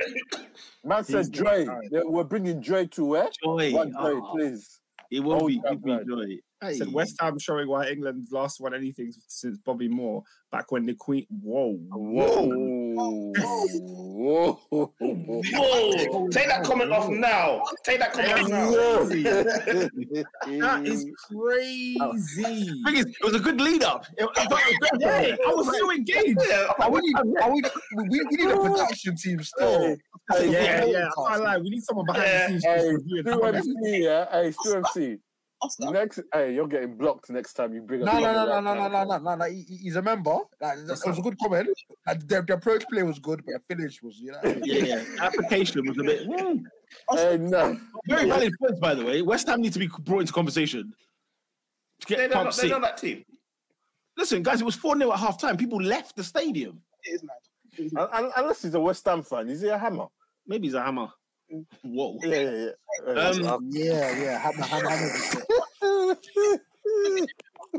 Man 0.84 1.04
said 1.04 1.18
He's 1.26 1.28
Joy. 1.30 1.66
We're 1.90 2.24
bringing 2.24 2.60
Joy 2.62 2.86
to 2.86 3.04
where? 3.04 3.28
Joy. 3.42 3.72
What 3.72 3.90
Joy, 3.90 4.20
Oh, 4.22 4.30
please? 4.32 4.80
it 5.10 5.20
won't 5.20 5.40
Hold 5.40 5.48
be, 5.48 5.56
it 5.56 5.80
will 5.82 5.98
be 5.98 6.04
joy. 6.06 6.40
Said 6.72 6.92
West 6.92 7.16
Ham 7.20 7.38
showing 7.38 7.68
why 7.68 7.86
England 7.88 8.26
last 8.30 8.60
won 8.60 8.74
anything 8.74 9.12
since 9.28 9.58
Bobby 9.58 9.88
Moore 9.88 10.22
back 10.50 10.72
when 10.72 10.86
the 10.86 10.94
Queen. 10.94 11.26
Whoa. 11.42 11.78
Whoa. 11.90 13.32
Whoa. 13.76 14.90
Whoa! 14.98 16.28
Take 16.30 16.48
that 16.48 16.64
comment 16.64 16.90
off 16.92 17.08
now. 17.10 17.62
Take 17.84 18.00
that 18.00 18.12
comment 18.14 18.40
off 18.40 18.48
now. 18.48 19.04
That 20.58 20.82
is 20.86 21.06
crazy. 21.30 22.02
Thing 22.84 22.96
is, 22.96 23.04
it 23.06 23.24
was 23.24 23.34
a 23.34 23.38
good 23.40 23.60
lead 23.60 23.82
up. 23.84 24.06
It, 24.16 24.24
it 24.24 24.48
got- 24.48 24.62
it 24.66 24.80
got- 24.80 25.00
Yeah, 25.00 25.36
I 25.46 25.54
was 25.54 25.78
so 25.78 25.90
engaged. 25.92 26.38
Are 26.80 26.90
we, 26.90 27.14
are 27.42 27.50
we, 27.52 27.62
we, 27.96 28.20
we 28.30 28.36
need 28.36 28.50
a 28.50 28.56
production 28.58 29.16
team 29.16 29.42
still. 29.42 29.96
Hey, 30.32 30.50
Yeah, 30.50 30.80
hey, 30.80 30.92
yeah. 30.92 31.08
I 31.08 31.28
can't 31.30 31.44
lie. 31.44 31.58
We 31.58 31.70
need 31.70 31.82
someone 31.84 32.06
behind 32.06 32.24
Yeah. 32.26 32.46
the 32.48 32.48
scenes 32.48 32.64
Hey, 32.64 32.76
just 32.76 33.04
reviewing 33.06 33.22
Stu 33.26 33.30
how 33.42 33.48
MC, 33.48 34.02
yeah. 34.04 34.26
Hey, 34.32 34.50
Stu 34.52 34.74
MC. 34.76 35.18
Oscar. 35.62 35.90
Next, 35.90 36.20
hey, 36.34 36.54
you're 36.54 36.66
getting 36.68 36.96
blocked 36.96 37.30
next 37.30 37.54
time 37.54 37.72
you 37.72 37.80
bring. 37.80 38.00
No, 38.00 38.12
up 38.12 38.20
no, 38.20 38.32
no, 38.32 38.60
no, 38.60 38.60
no, 38.60 38.74
no, 38.74 38.88
no, 38.88 39.04
no, 39.04 39.18
no, 39.18 39.34
no. 39.36 39.44
He, 39.46 39.62
he- 39.62 39.76
he's 39.76 39.96
a 39.96 40.02
member. 40.02 40.36
Like, 40.60 40.78
that 40.86 41.02
was 41.06 41.18
a 41.18 41.22
good 41.22 41.38
comment. 41.38 41.68
Like, 42.06 42.26
the, 42.28 42.42
the 42.42 42.54
approach 42.54 42.84
play 42.88 43.02
was 43.02 43.18
good, 43.18 43.42
but 43.44 43.52
the 43.52 43.60
finish 43.74 44.02
was, 44.02 44.18
you 44.18 44.32
know. 44.32 44.40
Yeah, 44.64 44.84
yeah. 44.84 45.04
Application 45.20 45.86
was 45.86 45.98
a 45.98 46.02
bit 46.02 46.26
hmm. 46.30 46.58
Hey, 47.10 47.38
no. 47.38 47.78
very 48.06 48.28
valid 48.28 48.52
points, 48.60 48.78
by 48.80 48.94
the 48.94 49.04
way. 49.04 49.22
West 49.22 49.46
Ham 49.48 49.60
need 49.62 49.72
to 49.72 49.78
be 49.78 49.88
brought 50.00 50.20
into 50.20 50.32
conversation. 50.32 50.92
To 52.06 52.14
They're 52.16 52.28
not, 52.28 52.54
they're 52.54 52.68
not 52.68 52.82
that 52.82 52.96
team. 52.98 53.24
Listen, 54.18 54.42
guys, 54.42 54.60
it 54.60 54.64
was 54.64 54.74
4 54.76 54.96
0 54.98 55.12
at 55.12 55.18
half 55.18 55.40
time. 55.40 55.56
People 55.56 55.80
left 55.82 56.16
the 56.16 56.24
stadium. 56.24 56.80
It 57.04 57.14
is 57.14 57.22
mad. 57.22 57.34
It 57.78 57.84
is 57.86 57.92
mad. 57.92 58.08
Un- 58.12 58.24
un- 58.26 58.32
Unless 58.36 58.62
he's 58.62 58.74
a 58.74 58.80
West 58.80 59.04
Ham 59.06 59.22
fan, 59.22 59.48
is 59.48 59.62
he 59.62 59.68
a 59.68 59.78
hammer? 59.78 60.06
Maybe 60.46 60.66
he's 60.66 60.74
a 60.74 60.82
hammer. 60.82 61.08
Whoa. 61.82 62.18
Yeah, 62.22 62.36
yeah, 62.36 62.50
yeah. 62.50 63.50
Um, 63.52 63.68
Yeah, 63.70 64.18
yeah. 64.22 64.38
Hammer, 64.38 64.64
hammer, 64.64 64.88
hammer. 64.90 66.16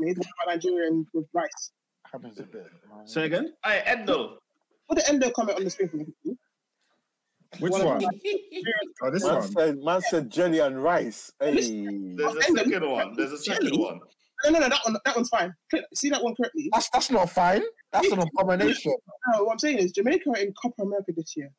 He's 0.04 0.18
Nigerian 0.46 1.06
with 1.12 1.26
rice. 1.32 1.72
Happens 2.10 2.38
a 2.38 2.44
bit. 2.44 2.66
Say 3.04 3.26
again? 3.26 3.52
Hey, 3.64 3.82
Endo. 3.84 4.38
Put 4.88 4.98
the 4.98 5.08
endo 5.08 5.30
comment 5.30 5.58
on 5.58 5.64
the 5.64 5.70
screen 5.70 5.88
for 5.90 5.96
me. 5.98 6.06
Which 7.60 7.72
One 7.72 7.84
one? 7.84 8.00
Oh, 9.02 9.10
this 9.10 9.24
man, 9.24 9.34
one. 9.34 9.48
said, 9.52 9.78
man 9.82 10.00
said 10.02 10.30
jelly 10.30 10.58
and 10.60 10.82
rice. 10.82 11.30
Hey. 11.40 11.54
There's 12.16 12.34
a 12.36 12.42
second 12.42 12.90
one. 12.90 13.14
There's 13.16 13.32
a 13.32 13.38
second 13.38 13.68
Jelly? 13.68 13.78
one. 13.78 14.00
No, 14.44 14.50
no, 14.50 14.58
no, 14.60 14.68
that 14.68 14.80
one, 14.84 14.96
that 15.04 15.16
one's 15.16 15.28
fine. 15.28 15.52
See 15.94 16.10
that 16.10 16.22
one 16.22 16.34
correctly? 16.36 16.68
That's 16.72 16.88
that's 16.90 17.10
not 17.10 17.28
fine. 17.30 17.62
That's 17.92 18.10
an 18.10 18.20
abomination. 18.38 18.94
No, 19.32 19.44
what 19.44 19.52
I'm 19.52 19.58
saying 19.58 19.78
is 19.78 19.92
Jamaica 19.92 20.30
are 20.30 20.36
in 20.36 20.52
Copa 20.62 20.82
America 20.82 21.12
this 21.16 21.36
year. 21.36 21.50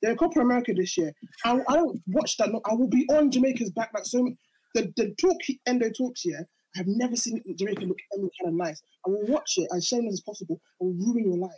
They're 0.00 0.12
in 0.12 0.16
Copa 0.16 0.40
America 0.40 0.72
this 0.74 0.96
year. 0.96 1.12
I, 1.44 1.58
I 1.68 1.74
don't 1.76 2.00
watch 2.08 2.36
that. 2.38 2.52
no- 2.52 2.60
I 2.64 2.74
will 2.74 2.88
be 2.88 3.06
on 3.10 3.30
Jamaica's 3.30 3.70
back 3.70 3.90
like 3.94 4.04
so. 4.06 4.22
many- 4.22 4.36
The 4.74 4.92
the 4.96 5.14
talk 5.20 5.36
he- 5.42 5.60
Endo 5.66 5.90
talks 5.90 6.22
here. 6.22 6.46
I 6.74 6.78
have 6.78 6.86
never 6.86 7.16
seen 7.16 7.42
Jamaica 7.58 7.84
look 7.86 7.98
any 8.14 8.28
kind 8.40 8.48
of 8.48 8.54
nice. 8.54 8.80
I 9.06 9.10
will 9.10 9.24
watch 9.26 9.54
it 9.56 9.68
as 9.74 9.86
shameless 9.86 10.14
as 10.14 10.20
possible. 10.20 10.60
I 10.80 10.84
will 10.84 10.92
ruin 10.94 11.24
your 11.30 11.38
life. 11.38 11.50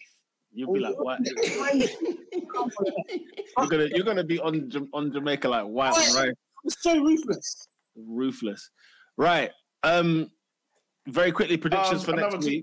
You'll 0.52 0.72
be 0.72 0.80
like, 0.80 0.98
what? 0.98 1.20
You're 3.58 3.66
gonna 3.68 3.88
you're 3.94 4.04
gonna 4.04 4.24
be 4.24 4.38
on 4.40 4.70
on 4.92 5.12
Jamaica 5.12 5.48
like 5.48 5.66
wow, 5.66 5.92
right? 6.14 6.32
so 6.68 6.98
ruthless. 6.98 7.66
Ruthless. 7.96 8.70
Right. 9.16 9.50
Um 9.82 10.30
very 11.08 11.32
quickly 11.32 11.56
predictions 11.56 12.00
Um, 12.02 12.06
for 12.06 12.12
next 12.20 12.34
another 12.34 12.38
team. 12.48 12.62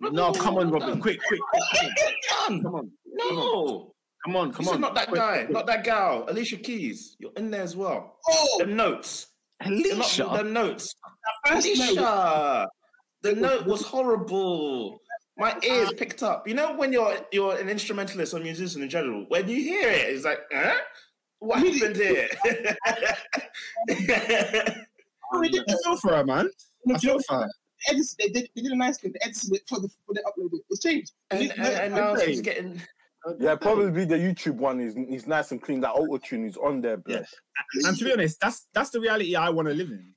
week. 0.00 0.12
No, 0.12 0.32
come 0.32 0.58
on, 0.58 0.70
Robin. 0.70 1.00
Quick, 1.00 1.18
quick, 1.28 1.40
quick. 1.50 1.90
Done. 2.48 2.62
Come 2.62 2.74
on. 2.74 2.90
No. 3.06 3.28
Come 3.28 3.38
on, 3.38 3.90
come 4.24 4.36
on, 4.36 4.52
Come 4.52 4.68
on. 4.68 4.80
Not 4.80 4.94
that 4.94 5.12
guy. 5.12 5.46
Not 5.48 5.66
that 5.66 5.84
gal. 5.84 6.24
Alicia 6.28 6.56
Keys. 6.58 7.16
You're 7.18 7.32
in 7.36 7.50
there 7.50 7.62
as 7.62 7.76
well. 7.76 8.16
Oh, 8.28 8.56
The 8.60 8.66
notes. 8.66 9.28
Alicia. 9.64 10.28
The 10.34 10.42
notes. 10.44 10.94
Alicia. 11.46 12.68
The 13.22 13.32
note 13.34 13.66
was 13.66 13.82
horrible. 13.82 15.00
My 15.38 15.56
ears 15.62 15.92
picked 15.94 16.22
up. 16.22 16.46
You 16.46 16.54
know 16.54 16.74
when 16.74 16.92
you're 16.92 17.16
you're 17.32 17.56
an 17.56 17.68
instrumentalist 17.68 18.34
or 18.34 18.40
musician 18.40 18.82
in 18.82 18.90
general, 18.90 19.24
when 19.28 19.48
you 19.48 19.56
hear 19.56 19.88
it, 19.88 20.08
it's 20.10 20.24
like, 20.24 20.40
huh? 20.52 20.76
What 21.38 21.58
happened 21.58 21.96
here? 21.96 22.28
Oh, 22.44 22.50
they 23.88 25.48
did 25.48 25.64
the 25.66 25.80
feel 25.82 25.96
for 25.96 26.14
her, 26.16 26.24
man. 26.24 26.48
I 26.92 26.98
feel 26.98 27.18
for 27.26 27.38
her. 27.38 27.48
edits, 27.88 28.14
they 28.18 28.28
did 28.28 28.48
they 28.54 28.62
did 28.62 28.72
a 28.72 28.76
nice 28.76 28.98
thing. 28.98 29.12
They 29.12 29.20
edited 29.22 29.54
it 29.54 29.62
for 29.68 29.80
the 29.80 29.88
for 30.06 30.14
the 30.14 30.20
upload. 30.20 30.52
It. 30.52 30.62
It's 30.70 30.82
changed. 30.82 31.12
and, 31.30 31.50
and, 31.52 31.60
and 31.60 31.94
now 31.94 32.16
she's 32.16 32.40
getting 32.40 32.80
Yeah, 33.38 33.54
probably 33.60 34.04
the 34.04 34.16
YouTube 34.16 34.56
one 34.56 34.80
is 34.80 34.96
is 34.96 35.26
nice 35.26 35.50
and 35.52 35.60
clean. 35.62 35.80
That 35.80 35.90
auto 35.92 36.18
tune 36.18 36.44
is 36.46 36.56
on 36.56 36.80
there, 36.80 36.96
bro. 36.96 37.22
And 37.84 37.96
to 37.98 38.04
be 38.04 38.12
honest, 38.12 38.38
that's 38.40 38.66
that's 38.74 38.90
the 38.90 39.00
reality 39.00 39.36
I 39.36 39.48
want 39.50 39.68
to 39.68 39.74
live 39.74 39.90
in. 39.90 40.14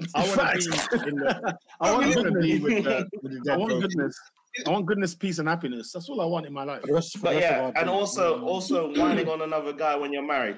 I 0.14 0.26
want 0.26 0.60
to 0.62 0.98
be 0.98 1.08
in 1.08 1.16
the. 1.16 1.58
I 1.80 1.92
want 1.92 2.12
to 2.12 2.32
be 2.40 2.58
with 2.58 2.84
the, 2.84 3.06
with 3.22 3.44
the 3.44 3.52
I 3.52 3.56
want 3.56 3.70
bro. 3.72 3.80
goodness. 3.82 4.18
I 4.66 4.70
want 4.70 4.86
goodness, 4.86 5.14
peace, 5.14 5.38
and 5.38 5.48
happiness. 5.48 5.92
That's 5.92 6.08
all 6.08 6.20
I 6.20 6.24
want 6.24 6.46
in 6.46 6.52
my 6.52 6.64
life. 6.64 6.80
For 6.80 6.86
the 6.88 6.94
rest- 6.94 7.18
for 7.18 7.24
But 7.24 7.34
the 7.34 7.40
rest 7.40 7.52
of 7.52 7.72
yeah, 7.74 7.80
and 7.80 7.90
also 7.90 8.42
also 8.42 8.92
whining 8.94 9.28
on 9.28 9.42
another 9.42 9.72
guy 9.72 9.94
when 9.94 10.12
you're 10.12 10.26
married. 10.26 10.56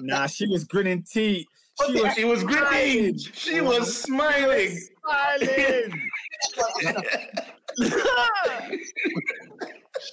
Nah, 0.00 0.26
she 0.26 0.46
was 0.46 0.64
grinning 0.64 1.02
teeth. 1.10 1.46
She 1.86 1.98
She 2.14 2.24
was 2.24 2.44
was, 2.44 2.54
grinning. 2.54 3.18
She 3.18 3.60
was 3.60 4.02
smiling. 4.02 4.78
smiling. 5.02 6.10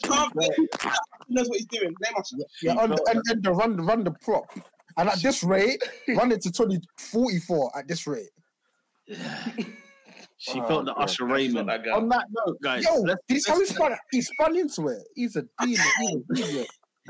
Can't 0.04 0.34
be- 0.40 0.50
knows 1.30 1.50
what 1.50 1.58
he's 1.58 1.66
doing. 1.68 1.94
Name 2.02 2.14
Yeah, 2.62 2.76
and, 2.84 2.92
and, 3.10 3.22
and 3.30 3.44
the 3.44 3.52
run, 3.52 3.78
run 3.78 4.04
the 4.04 4.12
prop. 4.12 4.46
And 4.98 5.10
at 5.10 5.20
this 5.22 5.44
rate, 5.44 5.82
run 6.10 6.32
it 6.32 6.42
to 6.42 6.52
2044 6.52 7.72
at 7.78 7.88
this 7.88 8.06
rate. 8.08 8.30
She 10.38 10.60
Oh, 10.60 10.68
felt 10.68 10.86
the 10.86 10.94
God. 10.94 11.04
Usher 11.04 11.26
Raymond. 11.26 11.70
that 11.70 11.84
guy. 11.86 11.92
On 11.92 12.10
that 12.10 12.26
note, 12.46 12.58
guys, 12.62 12.84
Yo, 12.84 12.96
let's, 13.02 13.22
he's 13.28 13.48
how 13.48 13.54
he 13.56 13.60
let's- 13.62 13.76
spun, 13.76 13.96
he 14.12 14.22
spun 14.22 14.58
into 14.58 14.88
it. 14.88 15.04
He's 15.16 15.36
a 15.36 15.44
demon. 15.62 16.24
He's 16.34 16.50
a 16.50 16.52
demon. 16.52 16.66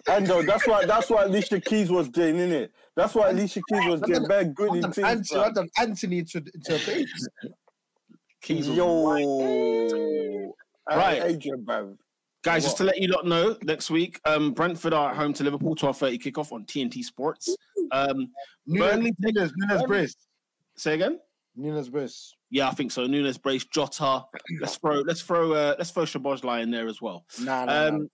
And 0.10 0.26
though 0.26 0.42
that's 0.42 0.66
why 0.68 0.86
that's 0.86 1.10
why 1.10 1.26
Alicia 1.26 1.60
Keys 1.60 1.92
was 1.92 2.08
doing, 2.10 2.38
it. 2.40 2.72
That's 2.96 3.14
why 3.14 3.30
Alicia 3.30 3.62
Keys 3.70 3.86
was 3.88 4.00
getting 4.02 4.28
very 4.28 4.46
good 4.46 4.70
I've 4.70 4.76
in 4.76 4.82
done 4.82 4.92
things. 4.94 5.08
Anthony, 5.34 5.42
I've 5.42 5.70
Anthony 5.90 6.24
to, 6.24 6.42
to 6.42 6.76
a 6.76 6.80
base. 6.86 7.28
Keys 8.42 8.68
Yo, 8.68 9.06
Right. 10.90 10.98
right, 10.98 11.24
Adrian, 11.24 11.64
bruv. 11.64 11.98
Guys, 12.44 12.64
just 12.64 12.78
to 12.78 12.84
let 12.84 13.00
you 13.00 13.08
lot 13.08 13.26
know, 13.26 13.56
next 13.62 13.92
week, 13.92 14.20
um, 14.26 14.52
Brentford 14.52 14.94
are 14.94 15.12
at 15.12 15.16
home 15.16 15.32
to 15.34 15.44
Liverpool, 15.44 15.76
12.30 15.76 16.18
kickoff 16.24 16.52
on 16.52 16.66
TNT 16.66 17.04
Sports. 17.04 17.56
Um, 17.92 18.30
Burnley, 18.66 19.14
Nunez, 19.20 19.52
Nunez 19.56 19.84
Brace. 19.84 20.16
say 20.76 20.96
again? 20.96 21.20
Nunez 21.56 21.90
Brace. 21.90 22.34
Yeah, 22.50 22.68
I 22.68 22.72
think 22.72 22.92
so. 22.92 23.06
Nunez, 23.06 23.38
Brace, 23.38 23.66
Jota. 23.66 24.24
Let's 24.60 24.78
throw, 24.78 25.02
let's 25.02 25.22
throw, 25.22 25.52
uh, 25.54 25.76
let's 25.78 25.92
throw 25.92 26.04
Szoboszlai 26.04 26.64
in 26.64 26.72
there 26.72 26.88
as 26.88 27.00
well. 27.00 27.26
Nah, 27.40 27.66
nah, 27.66 27.88
Um, 27.88 27.98
nah. 28.00 28.06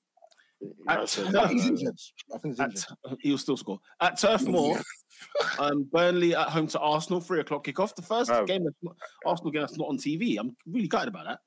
At, 0.87 0.99
I 0.99 1.05
think 1.05 1.51
he's 1.51 1.67
injured. 1.69 1.99
I 2.33 2.37
think 2.37 2.53
he's 2.55 2.59
at, 2.59 2.85
he'll 3.21 3.37
still 3.37 3.57
score 3.57 3.79
at 4.01 4.17
Turf 4.19 4.45
Moor. 4.45 4.79
um, 5.59 5.83
Burnley 5.91 6.35
at 6.35 6.49
home 6.49 6.67
to 6.67 6.79
Arsenal, 6.79 7.19
three 7.21 7.39
o'clock 7.39 7.65
kickoff. 7.65 7.95
The 7.95 8.01
first 8.01 8.31
Oh. 8.31 8.45
game, 8.45 8.67
not, 8.81 8.95
Arsenal 9.25 9.51
game 9.51 9.61
that's 9.61 9.77
not 9.77 9.87
on 9.89 9.97
TV. 9.97 10.37
I'm 10.39 10.55
really 10.65 10.87
gutted 10.87 11.09
about 11.09 11.25
that. 11.25 11.39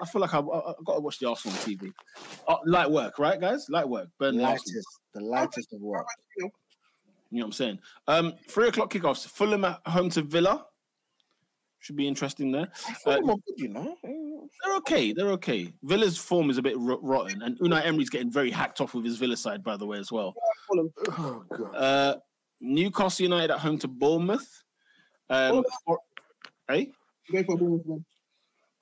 I 0.00 0.06
feel 0.06 0.20
like 0.22 0.32
I've, 0.32 0.48
I've 0.48 0.84
got 0.84 0.94
to 0.94 1.00
watch 1.00 1.18
the 1.18 1.28
Arsenal 1.28 1.56
on 1.58 1.62
TV. 1.64 1.92
Uh, 2.48 2.56
light 2.64 2.90
work, 2.90 3.18
right, 3.18 3.38
guys? 3.40 3.66
Light 3.68 3.88
work. 3.88 4.08
Burnley, 4.18 4.42
Lightest, 4.42 4.86
the 5.14 5.20
lightest 5.20 5.72
of 5.74 5.80
work. 5.80 6.06
You 6.38 6.44
know 6.46 6.50
what 7.40 7.44
I'm 7.46 7.52
saying? 7.52 7.78
Um, 8.08 8.32
three 8.48 8.68
o'clock 8.68 8.90
kickoffs. 8.92 9.28
Fulham 9.28 9.64
at 9.64 9.80
home 9.86 10.08
to 10.10 10.22
Villa. 10.22 10.66
Should 11.80 11.96
be 11.96 12.06
interesting 12.06 12.52
there. 12.52 12.68
Fulham 13.02 13.30
are 13.30 13.36
good, 13.36 13.58
you 13.58 13.68
know. 13.68 13.96
They're 14.02 14.76
okay. 14.76 15.12
They're 15.12 15.30
okay. 15.32 15.72
Villa's 15.82 16.18
form 16.18 16.50
is 16.50 16.58
a 16.58 16.62
bit 16.62 16.76
rot- 16.78 17.02
rotten, 17.02 17.40
and 17.42 17.58
Unai 17.58 17.86
Emery's 17.86 18.10
getting 18.10 18.30
very 18.30 18.50
hacked 18.50 18.82
off 18.82 18.94
with 18.94 19.04
his 19.04 19.16
Villa 19.16 19.36
side, 19.36 19.64
by 19.64 19.78
the 19.78 19.86
way, 19.86 19.98
as 19.98 20.12
well. 20.12 20.34
Oh 20.72 21.44
god. 21.50 21.74
Uh, 21.74 22.16
Newcastle 22.60 23.22
United 23.22 23.50
at 23.50 23.60
home 23.60 23.78
to 23.78 23.88
Bournemouth. 23.88 24.62
Um, 25.30 25.64
for, 25.86 25.98
hey? 26.68 26.92
Go 27.32 27.42
for 27.44 27.54
a 27.54 27.56
ball 27.56 27.82
with. 27.84 28.02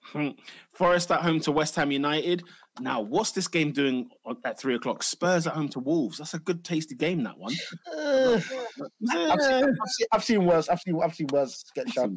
Hmm. 0.03 0.29
Forest 0.73 1.13
at 1.13 1.21
home 1.21 1.39
to 1.41 1.53
West 1.53 1.77
Ham 1.77 1.93
United. 1.93 2.43
Now, 2.81 3.01
what's 3.01 3.33
this 3.33 3.47
game 3.47 3.73
doing 3.73 4.09
at 4.45 4.59
three 4.59 4.75
o'clock? 4.75 5.03
Spurs 5.03 5.47
at 5.47 5.53
home 5.53 5.69
to 5.71 5.81
Wolves. 5.81 6.19
That's 6.19 6.35
a 6.35 6.39
good, 6.39 6.65
tasty 6.65 6.95
game. 6.95 7.23
That 7.23 7.39
one. 7.39 7.53
Uh, 7.95 8.41
I've, 8.41 8.43
seen, 8.43 9.31
I've, 9.31 9.41
seen, 9.41 10.07
I've 10.13 10.25
seen 10.25 10.45
worse. 10.47 10.69
I've 10.69 10.81
seen, 10.81 10.99
I've 11.03 11.15
seen 11.15 11.27
worse 11.31 11.65
get 11.75 11.89
shot. 11.91 12.11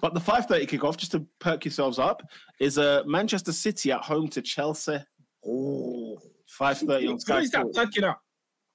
But 0.00 0.14
the 0.14 0.20
five 0.20 0.46
thirty 0.46 0.66
kickoff, 0.66 0.96
just 0.96 1.12
to 1.12 1.26
perk 1.38 1.64
yourselves 1.64 1.98
up, 1.98 2.22
is 2.60 2.78
uh, 2.78 3.02
Manchester 3.06 3.52
City 3.52 3.92
at 3.92 4.00
home 4.02 4.28
to 4.28 4.42
Chelsea. 4.42 4.98
Oh, 5.46 6.18
Five 6.48 6.78
thirty 6.78 7.06
on 7.08 7.18
Sky 7.20 7.40
is 7.40 7.50
that 7.50 7.60
Sports. 7.60 7.78
perking 7.78 8.04
up? 8.04 8.20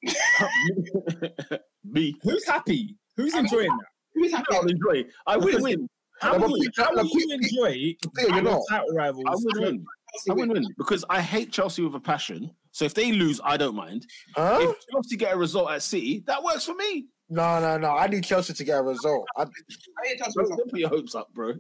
Me, 1.83 2.15
Who's 2.23 2.45
happy? 2.48 2.95
Who's 3.17 3.33
enjoying 3.35 3.67
that? 3.69 3.85
Who's 4.15 4.32
happy? 4.32 4.45
I'll 4.51 4.61
enjoy. 4.65 4.99
it. 4.99 5.07
I 5.27 5.38
will 5.38 5.61
win. 5.61 5.88
How 6.22 6.33
Yeah, 6.33 6.38
will 6.40 6.57
you, 6.57 6.69
how 6.77 6.93
will 6.95 7.06
you 7.06 7.27
enjoy 7.33 7.69
you 7.69 7.95
our 8.32 8.41
know. 8.41 8.64
title 8.69 8.93
rivals? 8.93 9.25
I 9.27 9.33
would 9.35 9.57
win. 9.59 9.85
I 10.30 10.33
would 10.33 10.49
win 10.49 10.65
because 10.77 11.03
I 11.09 11.22
hate 11.22 11.51
Chelsea 11.51 11.82
with 11.83 11.95
a 11.95 11.99
passion. 11.99 12.51
So 12.72 12.85
if 12.85 12.93
they 12.93 13.11
lose, 13.11 13.41
I 13.43 13.57
don't 13.57 13.75
mind. 13.75 14.06
Huh? 14.35 14.59
If 14.61 14.75
Chelsea 14.91 15.17
get 15.17 15.33
a 15.33 15.38
result 15.38 15.72
at 15.72 15.82
City, 15.82 16.23
that 16.27 16.41
works 16.43 16.65
for 16.65 16.75
me. 16.75 17.07
No, 17.30 17.60
no, 17.60 17.77
no. 17.77 17.92
I 17.92 18.08
need 18.08 18.24
Chelsea 18.24 18.53
to 18.53 18.64
get 18.64 18.80
a 18.80 18.84
result. 18.84 19.26
I, 19.38 19.43
I 19.43 19.45
ain't 20.10 20.19
touched 20.19 20.35
Don't 20.35 20.69
put 20.69 20.80
your 20.80 20.90
hopes 20.90 21.16
up, 21.16 21.34
bro. 21.34 21.53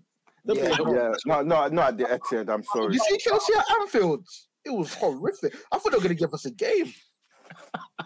Don't 0.45 0.57
Yeah. 0.57 0.75
put 0.75 0.87
Yeah, 0.93 1.13
no, 1.25 1.41
no, 1.41 1.67
not 1.69 1.89
at 1.89 1.97
the 1.97 2.03
Etihad. 2.05 2.49
I'm 2.53 2.63
sorry. 2.63 2.93
you 2.93 2.99
see 2.99 3.17
Chelsea 3.17 3.53
at 3.53 3.65
Anfield? 3.81 4.27
It 4.65 4.71
was 4.71 4.93
horrific. 4.93 5.55
I 5.71 5.77
thought 5.77 5.91
they 5.91 5.97
were 5.97 6.03
going 6.03 6.15
to 6.15 6.19
give 6.19 6.33
us 6.33 6.45
a 6.45 6.51
game. 6.51 6.93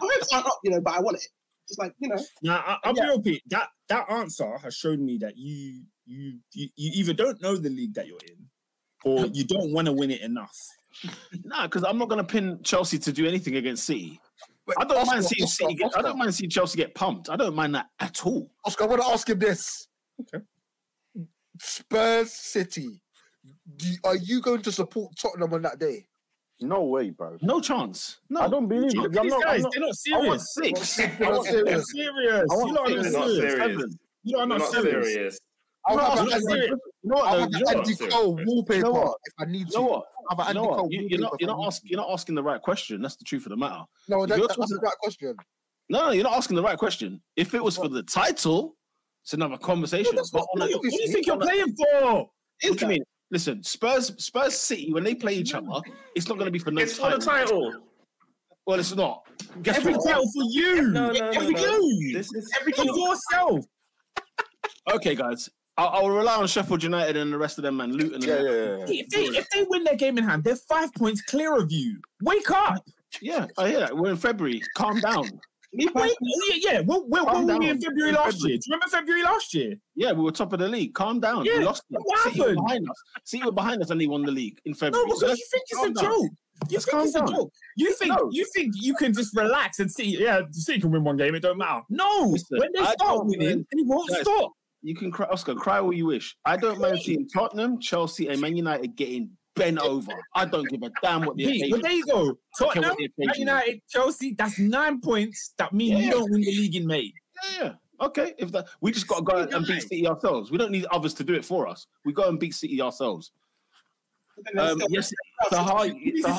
My 0.00 0.08
hopes 0.12 0.32
aren't 0.32 0.46
up, 0.46 0.58
you 0.64 0.70
know, 0.70 0.80
but 0.80 0.94
I 0.94 1.00
want 1.00 1.16
it. 1.16 1.26
Just 1.68 1.80
like, 1.80 1.92
you 1.98 2.08
know, 2.08 2.16
Now, 2.42 2.58
I, 2.66 2.78
I'll 2.84 2.96
Yeah. 2.96 3.02
be 3.02 3.08
real, 3.08 3.20
Pete. 3.22 3.42
That 3.48 3.68
that 3.88 4.10
answer 4.10 4.56
has 4.58 4.74
shown 4.74 5.04
me 5.04 5.18
that 5.18 5.36
you 5.36 5.82
you 6.06 6.38
you, 6.52 6.68
you 6.76 6.90
either 6.94 7.12
don't 7.12 7.40
know 7.42 7.56
the 7.56 7.68
league 7.68 7.94
that 7.94 8.06
you're 8.06 8.18
in, 8.26 8.48
or 9.04 9.26
you 9.26 9.44
don't 9.44 9.72
want 9.72 9.86
to 9.86 9.92
win 9.92 10.10
it 10.10 10.22
enough. 10.22 10.56
Nah, 11.44 11.66
because 11.66 11.84
I'm 11.84 11.98
not 11.98 12.08
going 12.08 12.24
to 12.24 12.32
pin 12.32 12.60
Chelsea 12.62 12.98
to 13.00 13.12
do 13.12 13.26
anything 13.26 13.56
against 13.56 13.84
City. 13.84 14.18
I 14.76 14.84
don't 14.84 15.06
mind 15.06 15.20
Oscar, 15.20 15.34
seeing 15.34 15.44
Oscar, 15.44 15.64
City. 15.64 15.74
Get, 15.76 15.96
I 15.96 16.02
don't 16.02 16.18
mind 16.18 16.34
seeing 16.34 16.50
Chelsea 16.50 16.76
get 16.76 16.94
pumped. 16.94 17.30
I 17.30 17.36
don't 17.36 17.54
mind 17.54 17.74
that 17.74 17.86
at 18.00 18.26
all. 18.26 18.50
Oscar, 18.64 18.84
I 18.84 18.86
want 18.88 19.02
to 19.02 19.08
ask 19.08 19.28
him 19.28 19.38
this. 19.38 19.88
Okay. 20.20 20.44
Spurs 21.60 22.32
City. 22.32 23.00
Do, 23.76 23.86
are 24.04 24.16
you 24.16 24.40
going 24.40 24.62
to 24.62 24.72
support 24.72 25.12
Tottenham 25.20 25.52
on 25.54 25.62
that 25.62 25.78
day? 25.78 26.06
No 26.60 26.82
way, 26.84 27.10
bro. 27.10 27.38
No 27.40 27.60
chance. 27.60 28.18
No, 28.28 28.40
I 28.40 28.48
don't 28.48 28.66
believe 28.68 28.92
Look 28.94 29.12
it. 29.14 29.18
I'm 29.18 29.24
these 29.24 29.32
not, 29.32 29.42
guys, 29.44 29.62
not, 29.62 29.72
they're 29.72 29.80
not 29.80 29.94
serious. 29.94 30.24
I 30.24 30.28
want 30.28 30.40
serious. 30.40 30.90
six. 30.90 30.96
They're 31.18 31.30
not 31.30 31.44
They're 31.44 31.52
serious. 31.52 31.92
serious. 31.92 32.46
I 32.50 32.54
want 32.54 32.68
You 32.68 32.74
lot 32.74 32.90
are 32.90 33.02
six. 33.02 33.12
not 33.12 33.12
They're 33.12 33.12
not 33.12 33.28
serious. 33.28 33.52
serious. 33.54 33.94
You 34.24 34.36
lot 34.36 34.42
are 34.42 34.48
They're 34.48 34.58
not 34.58 34.58
not 34.58 34.82
serious. 34.82 35.12
serious. 35.12 35.38
I'll 35.88 35.96
No, 35.96 36.02
have 36.04 36.18
I'm 36.18 36.18
an 36.18 36.24
not 36.30 36.34
Andy, 36.34 36.46
serious. 36.46 36.70
You 36.70 37.10
know 37.10 37.14
what? 37.16 37.24
I'll 37.26 37.40
have 37.40 37.50
You 37.50 37.56
an 37.56 37.62
know 37.62 37.80
Andy 37.80 37.94
what? 37.94 38.10
Cole 38.10 38.40
wallpaper 38.46 38.74
You 38.76 38.82
know 38.82 38.90
what? 38.92 39.16
if 39.24 39.34
I 39.38 39.44
need 39.50 39.58
You 39.58 39.64
to. 39.66 39.72
know 39.78 39.82
what? 39.86 40.04
I'll 40.30 40.36
have 40.38 40.38
an 40.38 40.56
You 40.56 40.60
Andy 40.60 40.68
know 40.70 40.74
Cole 40.76 40.82
what? 40.84 40.92
You, 40.92 41.06
you're 41.10 41.20
not. 41.20 41.32
You're 41.40 41.48
not 41.48 41.58
need 41.58 41.66
asking. 41.66 41.90
You're 41.90 42.00
not 42.00 42.10
asking 42.10 42.34
the 42.34 42.42
right 42.42 42.60
question. 42.62 43.02
That's 43.02 43.16
the 43.16 43.24
truth 43.24 43.46
of 43.46 43.50
the 43.50 43.56
matter. 43.56 43.82
No, 44.08 44.26
that, 44.26 44.38
that's 44.38 44.56
talking- 44.56 44.76
the 44.76 44.80
right 44.82 44.96
question. 45.02 45.34
No, 45.90 46.02
no, 46.06 46.10
you're 46.10 46.24
not 46.24 46.34
asking 46.34 46.56
the 46.56 46.62
right 46.62 46.76
question. 46.78 47.22
If 47.36 47.54
it 47.54 47.64
was 47.64 47.76
for 47.78 47.88
the 47.88 48.02
title, 48.02 48.76
it's 49.24 49.32
another 49.32 49.56
conversation. 49.56 50.14
That's 50.16 50.30
But 50.30 50.40
what, 50.52 50.62
on 50.62 50.70
what, 50.70 50.82
do 50.82 50.88
you 51.02 51.08
think 51.12 51.26
you're 51.26 51.38
playing 51.38 51.74
for? 51.74 52.12
what 52.12 52.28
do 52.60 52.68
you 52.84 52.86
mean? 52.86 53.02
Listen, 53.30 53.62
Spurs, 53.62 54.12
Spurs 54.22 54.54
City, 54.54 54.92
when 54.92 55.04
they 55.04 55.14
play 55.14 55.34
each 55.34 55.54
other, 55.54 55.66
it's 56.14 56.28
not 56.28 56.34
going 56.38 56.46
to 56.46 56.50
be 56.50 56.58
for 56.58 56.70
no 56.70 56.80
It's 56.82 56.98
for 56.98 57.10
the 57.10 57.18
title. 57.18 57.70
title. 57.72 57.82
Well, 58.66 58.78
it's 58.80 58.94
not. 58.94 59.26
Guess 59.62 59.76
Every 59.78 59.94
what? 59.94 60.06
title 60.06 60.24
for 60.24 60.42
you. 60.50 60.82
No, 60.90 61.10
no, 61.10 61.12
no, 61.12 61.28
Every 61.30 61.54
no. 61.54 61.60
you. 61.80 62.12
This 62.14 62.30
is 62.34 62.50
For 62.74 62.84
yourself. 62.84 63.64
Okay, 64.92 65.14
guys, 65.14 65.48
I'll, 65.78 65.88
I'll 65.88 66.10
rely 66.10 66.34
on 66.36 66.46
Sheffield 66.48 66.82
United 66.82 67.16
and 67.16 67.32
the 67.32 67.38
rest 67.38 67.56
of 67.58 67.62
them, 67.64 67.76
man. 67.78 67.92
Luton. 67.92 68.14
And 68.16 68.24
Yeah, 68.24 68.42
yeah, 68.42 68.50
yeah. 68.50 68.76
yeah. 68.76 68.84
If 68.88 69.08
they, 69.10 69.24
if 69.38 69.48
they 69.50 69.64
win 69.68 69.84
their 69.84 69.96
game 69.96 70.18
in 70.18 70.24
hand, 70.24 70.44
they're 70.44 70.56
five 70.56 70.92
points 70.94 71.22
clear 71.22 71.56
of 71.56 71.70
you. 71.72 72.00
Wake 72.22 72.50
up. 72.50 72.84
yeah, 73.22 73.46
I 73.56 73.68
hear 73.70 73.80
that. 73.80 73.96
We're 73.96 74.10
in 74.10 74.16
February. 74.16 74.60
Calm 74.76 75.00
down. 75.00 75.28
Wait, 75.72 75.90
yeah, 75.94 76.54
yeah. 76.72 76.80
Where, 76.80 77.00
where, 77.00 77.24
where 77.24 77.44
were 77.44 77.58
we 77.58 77.68
in. 77.68 77.80
February 77.80 78.08
In 78.08 78.14
last 78.14 78.32
February. 78.36 78.52
year? 78.52 78.58
Do 78.58 78.62
you 78.66 78.72
remember 78.74 78.86
February 78.88 79.22
last 79.22 79.54
year? 79.54 79.74
Yeah, 79.94 80.12
we 80.12 80.22
were 80.24 80.32
top 80.32 80.52
of 80.54 80.58
the 80.60 80.68
league. 80.68 80.94
Calm 80.94 81.20
down. 81.20 81.44
Yeah, 81.44 81.58
We 81.58 81.64
lost. 81.64 81.84
it. 81.90 81.98
what 82.02 82.18
City 82.20 82.40
were 82.40 82.46
happened? 82.48 82.64
behind 82.66 82.90
us. 82.90 82.96
City 83.24 83.44
were 83.44 83.52
behind 83.52 83.82
us, 83.82 83.90
and 83.90 84.00
they 84.00 84.06
won 84.06 84.22
the 84.22 84.32
league 84.32 84.58
in 84.64 84.74
February. 84.74 85.06
No, 85.06 85.14
because 85.14 85.20
So 85.20 85.28
you 85.28 85.46
think 85.50 85.64
it's 85.68 85.82
a 86.00 86.02
down. 86.02 86.04
joke. 86.12 86.30
You 86.70 86.74
Let's 86.78 86.84
think 86.86 86.90
calm 86.96 87.06
it's 87.06 87.14
a 87.14 87.20
joke. 87.36 87.52
You 87.76 87.94
think 87.94 88.10
No. 88.18 88.28
you 88.32 88.44
think 88.52 88.72
you 88.80 88.94
can 88.94 89.12
just 89.14 89.36
relax 89.36 89.78
and 89.78 89.88
see, 89.88 90.18
yeah, 90.20 90.40
City 90.50 90.80
can 90.80 90.90
win 90.90 91.04
one 91.04 91.16
game, 91.16 91.34
it 91.36 91.40
don't 91.40 91.56
matter. 91.58 91.82
No, 91.88 92.30
Listen, 92.32 92.58
when 92.58 92.72
they 92.72 92.80
I 92.80 92.92
start 92.94 93.26
winning, 93.26 93.48
mind- 93.48 93.66
they 93.72 93.82
won't 93.82 94.08
Guys, 94.10 94.22
stop. 94.22 94.52
You 94.82 94.94
can 94.94 95.10
cry, 95.10 95.26
Oscar. 95.30 95.54
Cry 95.54 95.80
all 95.80 95.92
you 95.92 96.06
wish. 96.06 96.36
I 96.44 96.56
don't 96.56 96.80
mind 96.80 97.00
seeing 97.00 97.28
Tottenham, 97.28 97.80
Chelsea, 97.80 98.28
and 98.28 98.40
Man 98.40 98.56
United 98.56 98.94
getting 98.96 99.30
bent 99.56 99.78
over. 99.78 100.12
I 100.34 100.44
don't 100.44 100.68
give 100.68 100.82
a 100.84 100.90
damn 101.02 101.22
what 101.26 101.36
the 101.36 101.44
occasion. 101.46 101.70
well, 101.72 101.80
there 101.82 101.92
you 101.92 102.06
go. 102.06 102.12
I 102.12 102.22
don't 102.22 102.72
care 102.74 102.82
Tottenham, 102.82 103.08
Man 103.18 103.30
is. 103.30 103.38
United, 103.38 103.82
Chelsea. 103.90 104.34
That's 104.34 104.58
nine 104.58 105.00
points. 105.00 105.54
That 105.58 105.72
mean 105.72 105.96
Yeah. 105.96 105.98
you 106.04 106.10
don't 106.12 106.30
win 106.30 106.42
the 106.42 106.46
league 106.52 106.76
in 106.76 106.86
May. 106.86 107.12
Yeah, 107.58 107.62
yeah. 107.64 107.72
Okay. 108.00 108.34
If 108.38 108.52
that, 108.52 108.68
we 108.80 108.92
just 108.92 109.08
got 109.08 109.16
to 109.18 109.22
go 109.24 109.36
and 109.56 109.66
beat 109.66 109.82
City 109.82 110.06
ourselves. 110.06 110.52
We 110.52 110.58
don't 110.58 110.70
need 110.70 110.86
others 110.92 111.12
to 111.14 111.24
do 111.24 111.34
it 111.34 111.44
for 111.44 111.66
us. 111.66 111.88
We 112.04 112.12
go 112.12 112.28
and 112.28 112.38
beat 112.38 112.54
City 112.54 112.80
ourselves. 112.80 113.32
Um, 114.56 114.80
yes, 114.88 115.12
This 115.50 116.34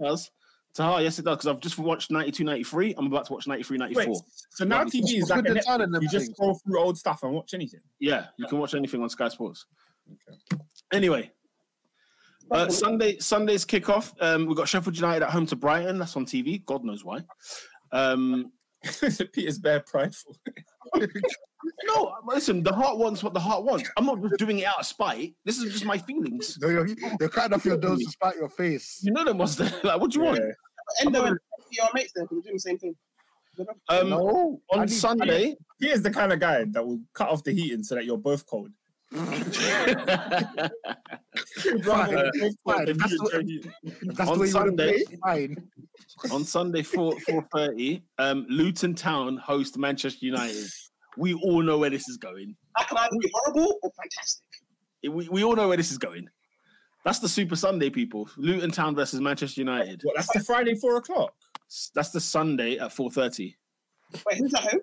is 0.00 0.30
Taha, 0.74 0.74
yes, 0.74 0.74
it 0.74 0.82
does. 0.82 0.82
Taha, 0.92 1.02
yes, 1.02 1.18
it 1.18 1.24
does. 1.24 1.36
Because 1.36 1.46
I've 1.48 1.60
just 1.60 1.78
watched 1.78 2.10
92, 2.10 2.44
93. 2.44 2.94
I'm 2.98 3.06
about 3.06 3.26
to 3.26 3.32
watch 3.32 3.46
93, 3.46 3.78
94. 3.78 4.06
Wait, 4.06 4.16
so 4.50 4.64
now 4.64 4.78
Right. 4.82 4.86
TV 4.88 5.02
is 5.16 5.20
What's 5.22 5.30
like 5.30 5.38
a 5.40 5.42
the 5.42 5.60
Netflix. 5.60 5.64
time 5.64 5.80
and 5.82 5.94
them 5.94 6.02
You 6.02 6.08
just 6.08 6.26
things? 6.26 6.36
scroll 6.36 6.54
through 6.64 6.78
old 6.80 6.98
stuff 6.98 7.22
and 7.22 7.32
watch 7.32 7.54
anything. 7.54 7.80
Yeah, 8.00 8.26
you 8.36 8.46
can 8.46 8.58
watch 8.58 8.74
anything 8.74 9.02
on 9.02 9.08
Sky 9.08 9.28
Sports. 9.28 9.66
Anyway, 10.92 11.30
uh, 12.50 12.68
Sunday 12.68 13.18
Sunday's 13.18 13.64
kickoff. 13.64 14.12
Um, 14.20 14.46
we've 14.46 14.56
got 14.56 14.68
Sheffield 14.68 14.96
United 14.96 15.24
at 15.24 15.30
home 15.30 15.46
to 15.46 15.56
Brighton. 15.56 15.98
That's 15.98 16.16
on 16.16 16.26
TV. 16.26 16.64
God 16.66 16.84
knows 16.84 17.04
why. 17.04 17.20
Um, 17.92 18.52
Peter's 19.32 19.58
bare 19.58 19.80
prideful. 19.80 20.36
no, 21.84 22.14
listen. 22.26 22.62
The 22.62 22.72
heart 22.72 22.98
wants 22.98 23.22
what 23.22 23.32
the 23.32 23.40
heart 23.40 23.64
wants. 23.64 23.88
I'm 23.96 24.04
not 24.04 24.20
just 24.22 24.36
doing 24.36 24.58
it 24.58 24.64
out 24.66 24.80
of 24.80 24.86
spite. 24.86 25.34
This 25.46 25.58
is 25.58 25.72
just 25.72 25.86
my 25.86 25.96
feelings. 25.96 26.58
No, 26.60 26.68
you're, 26.68 26.86
you're 27.18 27.28
cutting 27.30 27.54
off 27.54 27.64
your 27.64 27.78
nose 27.80 28.04
to 28.04 28.10
spite 28.10 28.36
your 28.36 28.50
face. 28.50 29.00
You 29.02 29.12
know 29.12 29.24
them 29.24 29.38
was 29.38 29.56
there. 29.56 29.72
Like, 29.82 30.00
what 30.00 30.10
do 30.10 30.18
you 30.18 30.24
want? 30.26 30.40
And 31.00 31.14
then 31.14 31.38
your 31.70 31.88
mates 31.94 32.12
there, 32.14 32.24
because 32.24 32.36
we're 32.36 32.42
doing 32.42 32.54
the 32.56 32.60
same 32.60 32.78
thing. 32.78 32.94
Um, 33.88 34.10
no, 34.10 34.60
on 34.72 34.80
need- 34.80 34.90
Sunday, 34.90 35.54
is 35.80 36.02
the 36.02 36.10
kind 36.10 36.32
of 36.32 36.40
guy 36.40 36.64
that 36.64 36.84
will 36.86 37.00
cut 37.12 37.28
off 37.28 37.44
the 37.44 37.52
heating 37.52 37.82
so 37.84 37.94
that 37.94 38.04
you're 38.04 38.18
both 38.18 38.44
cold. 38.46 38.70
He'd 41.62 41.86
rather 41.86 42.30
be 42.32 42.40
both 42.40 42.54
cold 42.66 42.86
than 42.88 42.98
That's 42.98 43.18
what- 43.20 43.34
enjoy 43.34 43.46
heat. 43.46 43.66
If 43.82 44.16
that's 44.16 44.30
on 44.30 44.34
you 44.34 44.40
want 44.40 44.42
to 44.42 44.48
Sunday- 44.48 45.04
fine. 45.22 45.70
on 46.32 46.44
Sunday 46.44 46.82
four 46.82 47.18
four 47.20 47.46
thirty, 47.52 48.02
um, 48.18 48.46
Luton 48.48 48.94
Town 48.94 49.36
host 49.36 49.78
Manchester 49.78 50.26
United. 50.26 50.66
We 51.16 51.34
all 51.34 51.62
know 51.62 51.78
where 51.78 51.90
this 51.90 52.08
is 52.08 52.16
going. 52.16 52.56
That 52.76 52.88
can 52.88 52.98
either 52.98 53.16
be 53.20 53.30
horrible 53.32 53.78
or 53.82 53.90
fantastic. 53.96 54.46
We, 55.08 55.28
we 55.28 55.44
all 55.44 55.54
know 55.54 55.68
where 55.68 55.76
this 55.76 55.92
is 55.92 55.98
going. 55.98 56.28
That's 57.04 57.18
the 57.18 57.28
Super 57.28 57.56
Sunday, 57.56 57.90
people. 57.90 58.28
Luton 58.36 58.70
Town 58.70 58.94
versus 58.94 59.20
Manchester 59.20 59.60
United. 59.60 60.00
What, 60.04 60.16
that's 60.16 60.32
the 60.32 60.40
Friday 60.40 60.74
four 60.74 60.96
o'clock. 60.96 61.34
That's 61.94 62.10
the 62.10 62.20
Sunday 62.20 62.78
at 62.78 62.92
four 62.92 63.10
thirty. 63.10 63.56
Wait, 64.26 64.38
who's 64.38 64.54
at 64.54 64.60
home? 64.62 64.80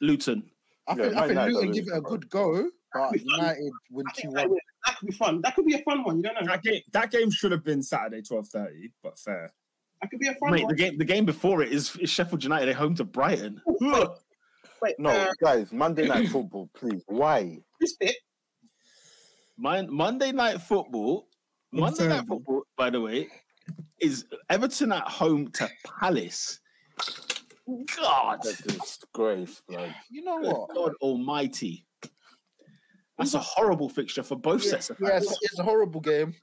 Luton. 0.00 0.50
I 0.88 0.94
Yeah, 0.96 1.02
think, 1.04 1.16
I 1.16 1.28
think 1.28 1.40
Luton 1.40 1.68
are 1.68 1.72
give 1.72 1.86
it 1.88 1.96
a 1.96 2.00
good 2.00 2.28
go, 2.28 2.68
but 2.92 3.20
United 3.22 3.72
win 3.90 4.06
I 4.08 4.20
2 4.20 4.28
1. 4.28 4.34
that, 4.34 4.50
that 4.86 4.96
could 4.98 5.06
be 5.06 5.12
fun. 5.12 5.40
That 5.42 5.54
could 5.54 5.64
be 5.66 5.74
a 5.74 5.82
fun 5.82 6.02
one. 6.02 6.16
You 6.16 6.22
don't 6.24 6.34
know. 6.44 6.52
That 6.52 6.62
game, 6.62 6.80
that 6.92 7.10
game 7.12 7.30
should 7.30 7.52
have 7.52 7.62
been 7.64 7.82
Saturday 7.82 8.22
twelve 8.22 8.48
thirty, 8.48 8.90
but 9.02 9.18
fair. 9.18 9.52
That 10.00 10.10
could 10.10 10.18
be 10.18 10.26
a 10.26 10.34
fun 10.34 10.50
Mate, 10.50 10.66
the 10.68 10.74
game 10.74 10.98
the 10.98 11.04
game 11.04 11.24
before 11.24 11.62
it 11.62 11.70
is, 11.72 11.94
is 11.96 12.10
Sheffield 12.10 12.42
United 12.42 12.68
at 12.68 12.74
home 12.74 12.96
to 12.96 13.04
Brighton. 13.04 13.62
Wait, 14.82 14.98
No, 14.98 15.10
uh, 15.10 15.28
guys, 15.40 15.72
Monday 15.72 16.08
night 16.08 16.28
football, 16.30 16.68
please. 16.74 17.04
Why? 17.06 17.58
who's 17.78 17.96
fit? 17.96 18.16
My, 19.62 19.82
Monday 19.82 20.32
night 20.32 20.60
football. 20.60 21.28
Monday 21.70 22.08
night 22.08 22.26
football, 22.26 22.64
by 22.76 22.90
the 22.90 23.00
way, 23.00 23.28
is 24.00 24.24
Everton 24.50 24.90
at 24.90 25.06
home 25.06 25.52
to 25.52 25.70
Palace. 25.86 26.58
God, 27.96 28.40
That's 28.42 28.58
a 28.58 28.62
disgrace, 28.64 29.62
blood. 29.68 29.94
You 30.10 30.24
know 30.24 30.38
what? 30.38 30.74
God 30.74 30.94
Almighty. 31.00 31.86
That's 33.16 33.34
a 33.34 33.38
horrible 33.38 33.88
fixture 33.88 34.24
for 34.24 34.34
both 34.34 34.64
sets 34.64 34.90
of 34.90 34.98
fans. 34.98 35.26
Yes, 35.26 35.38
it's 35.42 35.58
a 35.60 35.62
horrible 35.62 36.00
game. 36.00 36.34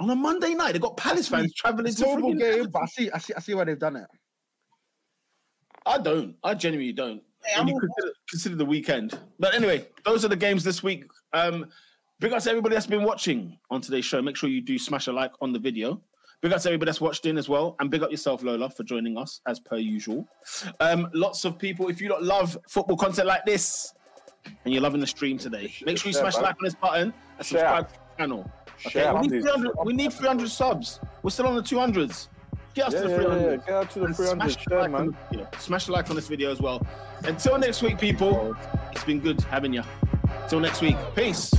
On 0.00 0.08
a 0.08 0.16
Monday 0.16 0.54
night, 0.54 0.72
They've 0.72 0.80
got 0.80 0.96
Palace 0.96 1.28
fans 1.28 1.52
traveling 1.52 1.88
It's 1.88 1.96
to 1.96 2.06
a 2.06 2.08
horrible 2.08 2.34
game, 2.34 2.70
but 2.70 2.82
I 2.82 2.86
see, 2.86 3.10
I 3.10 3.18
see, 3.18 3.34
I 3.34 3.40
see 3.40 3.52
why 3.52 3.64
they've 3.64 3.78
done 3.78 3.96
it. 3.96 4.06
I 5.84 5.98
don't. 5.98 6.34
I 6.42 6.54
genuinely 6.54 6.94
don't. 6.94 7.22
Hey, 7.44 7.60
you 7.60 7.78
consider, 7.78 8.12
consider 8.30 8.56
the 8.56 8.64
weekend. 8.64 9.18
But 9.38 9.54
anyway, 9.54 9.86
those 10.06 10.24
are 10.24 10.28
the 10.28 10.36
games 10.36 10.64
this 10.64 10.82
week. 10.82 11.04
Um, 11.34 11.66
big 12.20 12.32
ups 12.32 12.44
to 12.44 12.50
everybody 12.50 12.74
that's 12.74 12.86
been 12.86 13.04
watching 13.04 13.58
on 13.70 13.80
today's 13.80 14.04
show. 14.04 14.20
Make 14.22 14.36
sure 14.36 14.48
you 14.48 14.60
do 14.60 14.78
smash 14.78 15.06
a 15.06 15.12
like 15.12 15.32
on 15.40 15.52
the 15.52 15.58
video. 15.58 16.00
Big 16.40 16.52
ups 16.52 16.62
to 16.64 16.68
everybody 16.70 16.88
that's 16.88 17.00
watched 17.00 17.26
in 17.26 17.36
as 17.36 17.48
well. 17.48 17.76
And 17.80 17.90
big 17.90 18.02
up 18.02 18.10
yourself, 18.10 18.42
Lola, 18.42 18.70
for 18.70 18.84
joining 18.84 19.16
us 19.18 19.40
as 19.46 19.58
per 19.58 19.76
usual. 19.76 20.26
Um, 20.80 21.08
lots 21.12 21.44
of 21.44 21.58
people, 21.58 21.88
if 21.88 22.00
you 22.00 22.08
don't 22.08 22.22
love 22.22 22.56
football 22.68 22.96
content 22.96 23.26
like 23.26 23.44
this 23.44 23.92
and 24.64 24.72
you're 24.72 24.82
loving 24.82 25.00
the 25.00 25.06
stream 25.06 25.36
today, 25.38 25.72
make 25.84 25.98
sure 25.98 26.08
you 26.08 26.14
smash 26.14 26.36
a 26.36 26.40
like 26.40 26.54
on 26.56 26.64
this 26.64 26.74
button 26.74 27.12
and 27.38 27.46
subscribe 27.46 27.88
to 27.88 27.94
the 27.94 28.22
channel. 28.22 28.50
Okay, 28.86 29.12
we, 29.12 29.26
need 29.26 29.42
300, 29.42 29.72
we 29.84 29.92
need 29.92 30.12
300 30.12 30.48
subs. 30.48 31.00
We're 31.24 31.30
still 31.30 31.48
on 31.48 31.56
the 31.56 31.62
200s. 31.62 32.28
Get 32.74 32.86
us 32.86 32.94
Yeah, 32.94 33.00
to 33.00 33.08
the 33.08 33.10
yeah, 33.10 33.16
300. 33.16 33.50
yeah, 33.50 33.56
Get 33.66 33.70
out 33.74 33.90
to 33.90 33.98
the 33.98 34.04
And 34.06 34.16
300 34.16 34.50
smash, 34.52 34.66
like 34.68 34.84
on 34.84 34.92
man. 34.92 35.16
the 35.32 35.58
smash 35.58 35.88
a 35.88 35.92
like 35.92 36.08
on 36.10 36.14
this 36.14 36.28
video 36.28 36.52
as 36.52 36.60
well. 36.60 36.86
Until 37.24 37.58
next 37.58 37.82
week, 37.82 37.98
people, 37.98 38.54
it's 38.92 39.02
been 39.02 39.18
good 39.18 39.40
having 39.40 39.72
you. 39.72 39.82
Till 40.48 40.60
next 40.60 40.80
week. 40.80 40.96
Peace. 41.16 41.52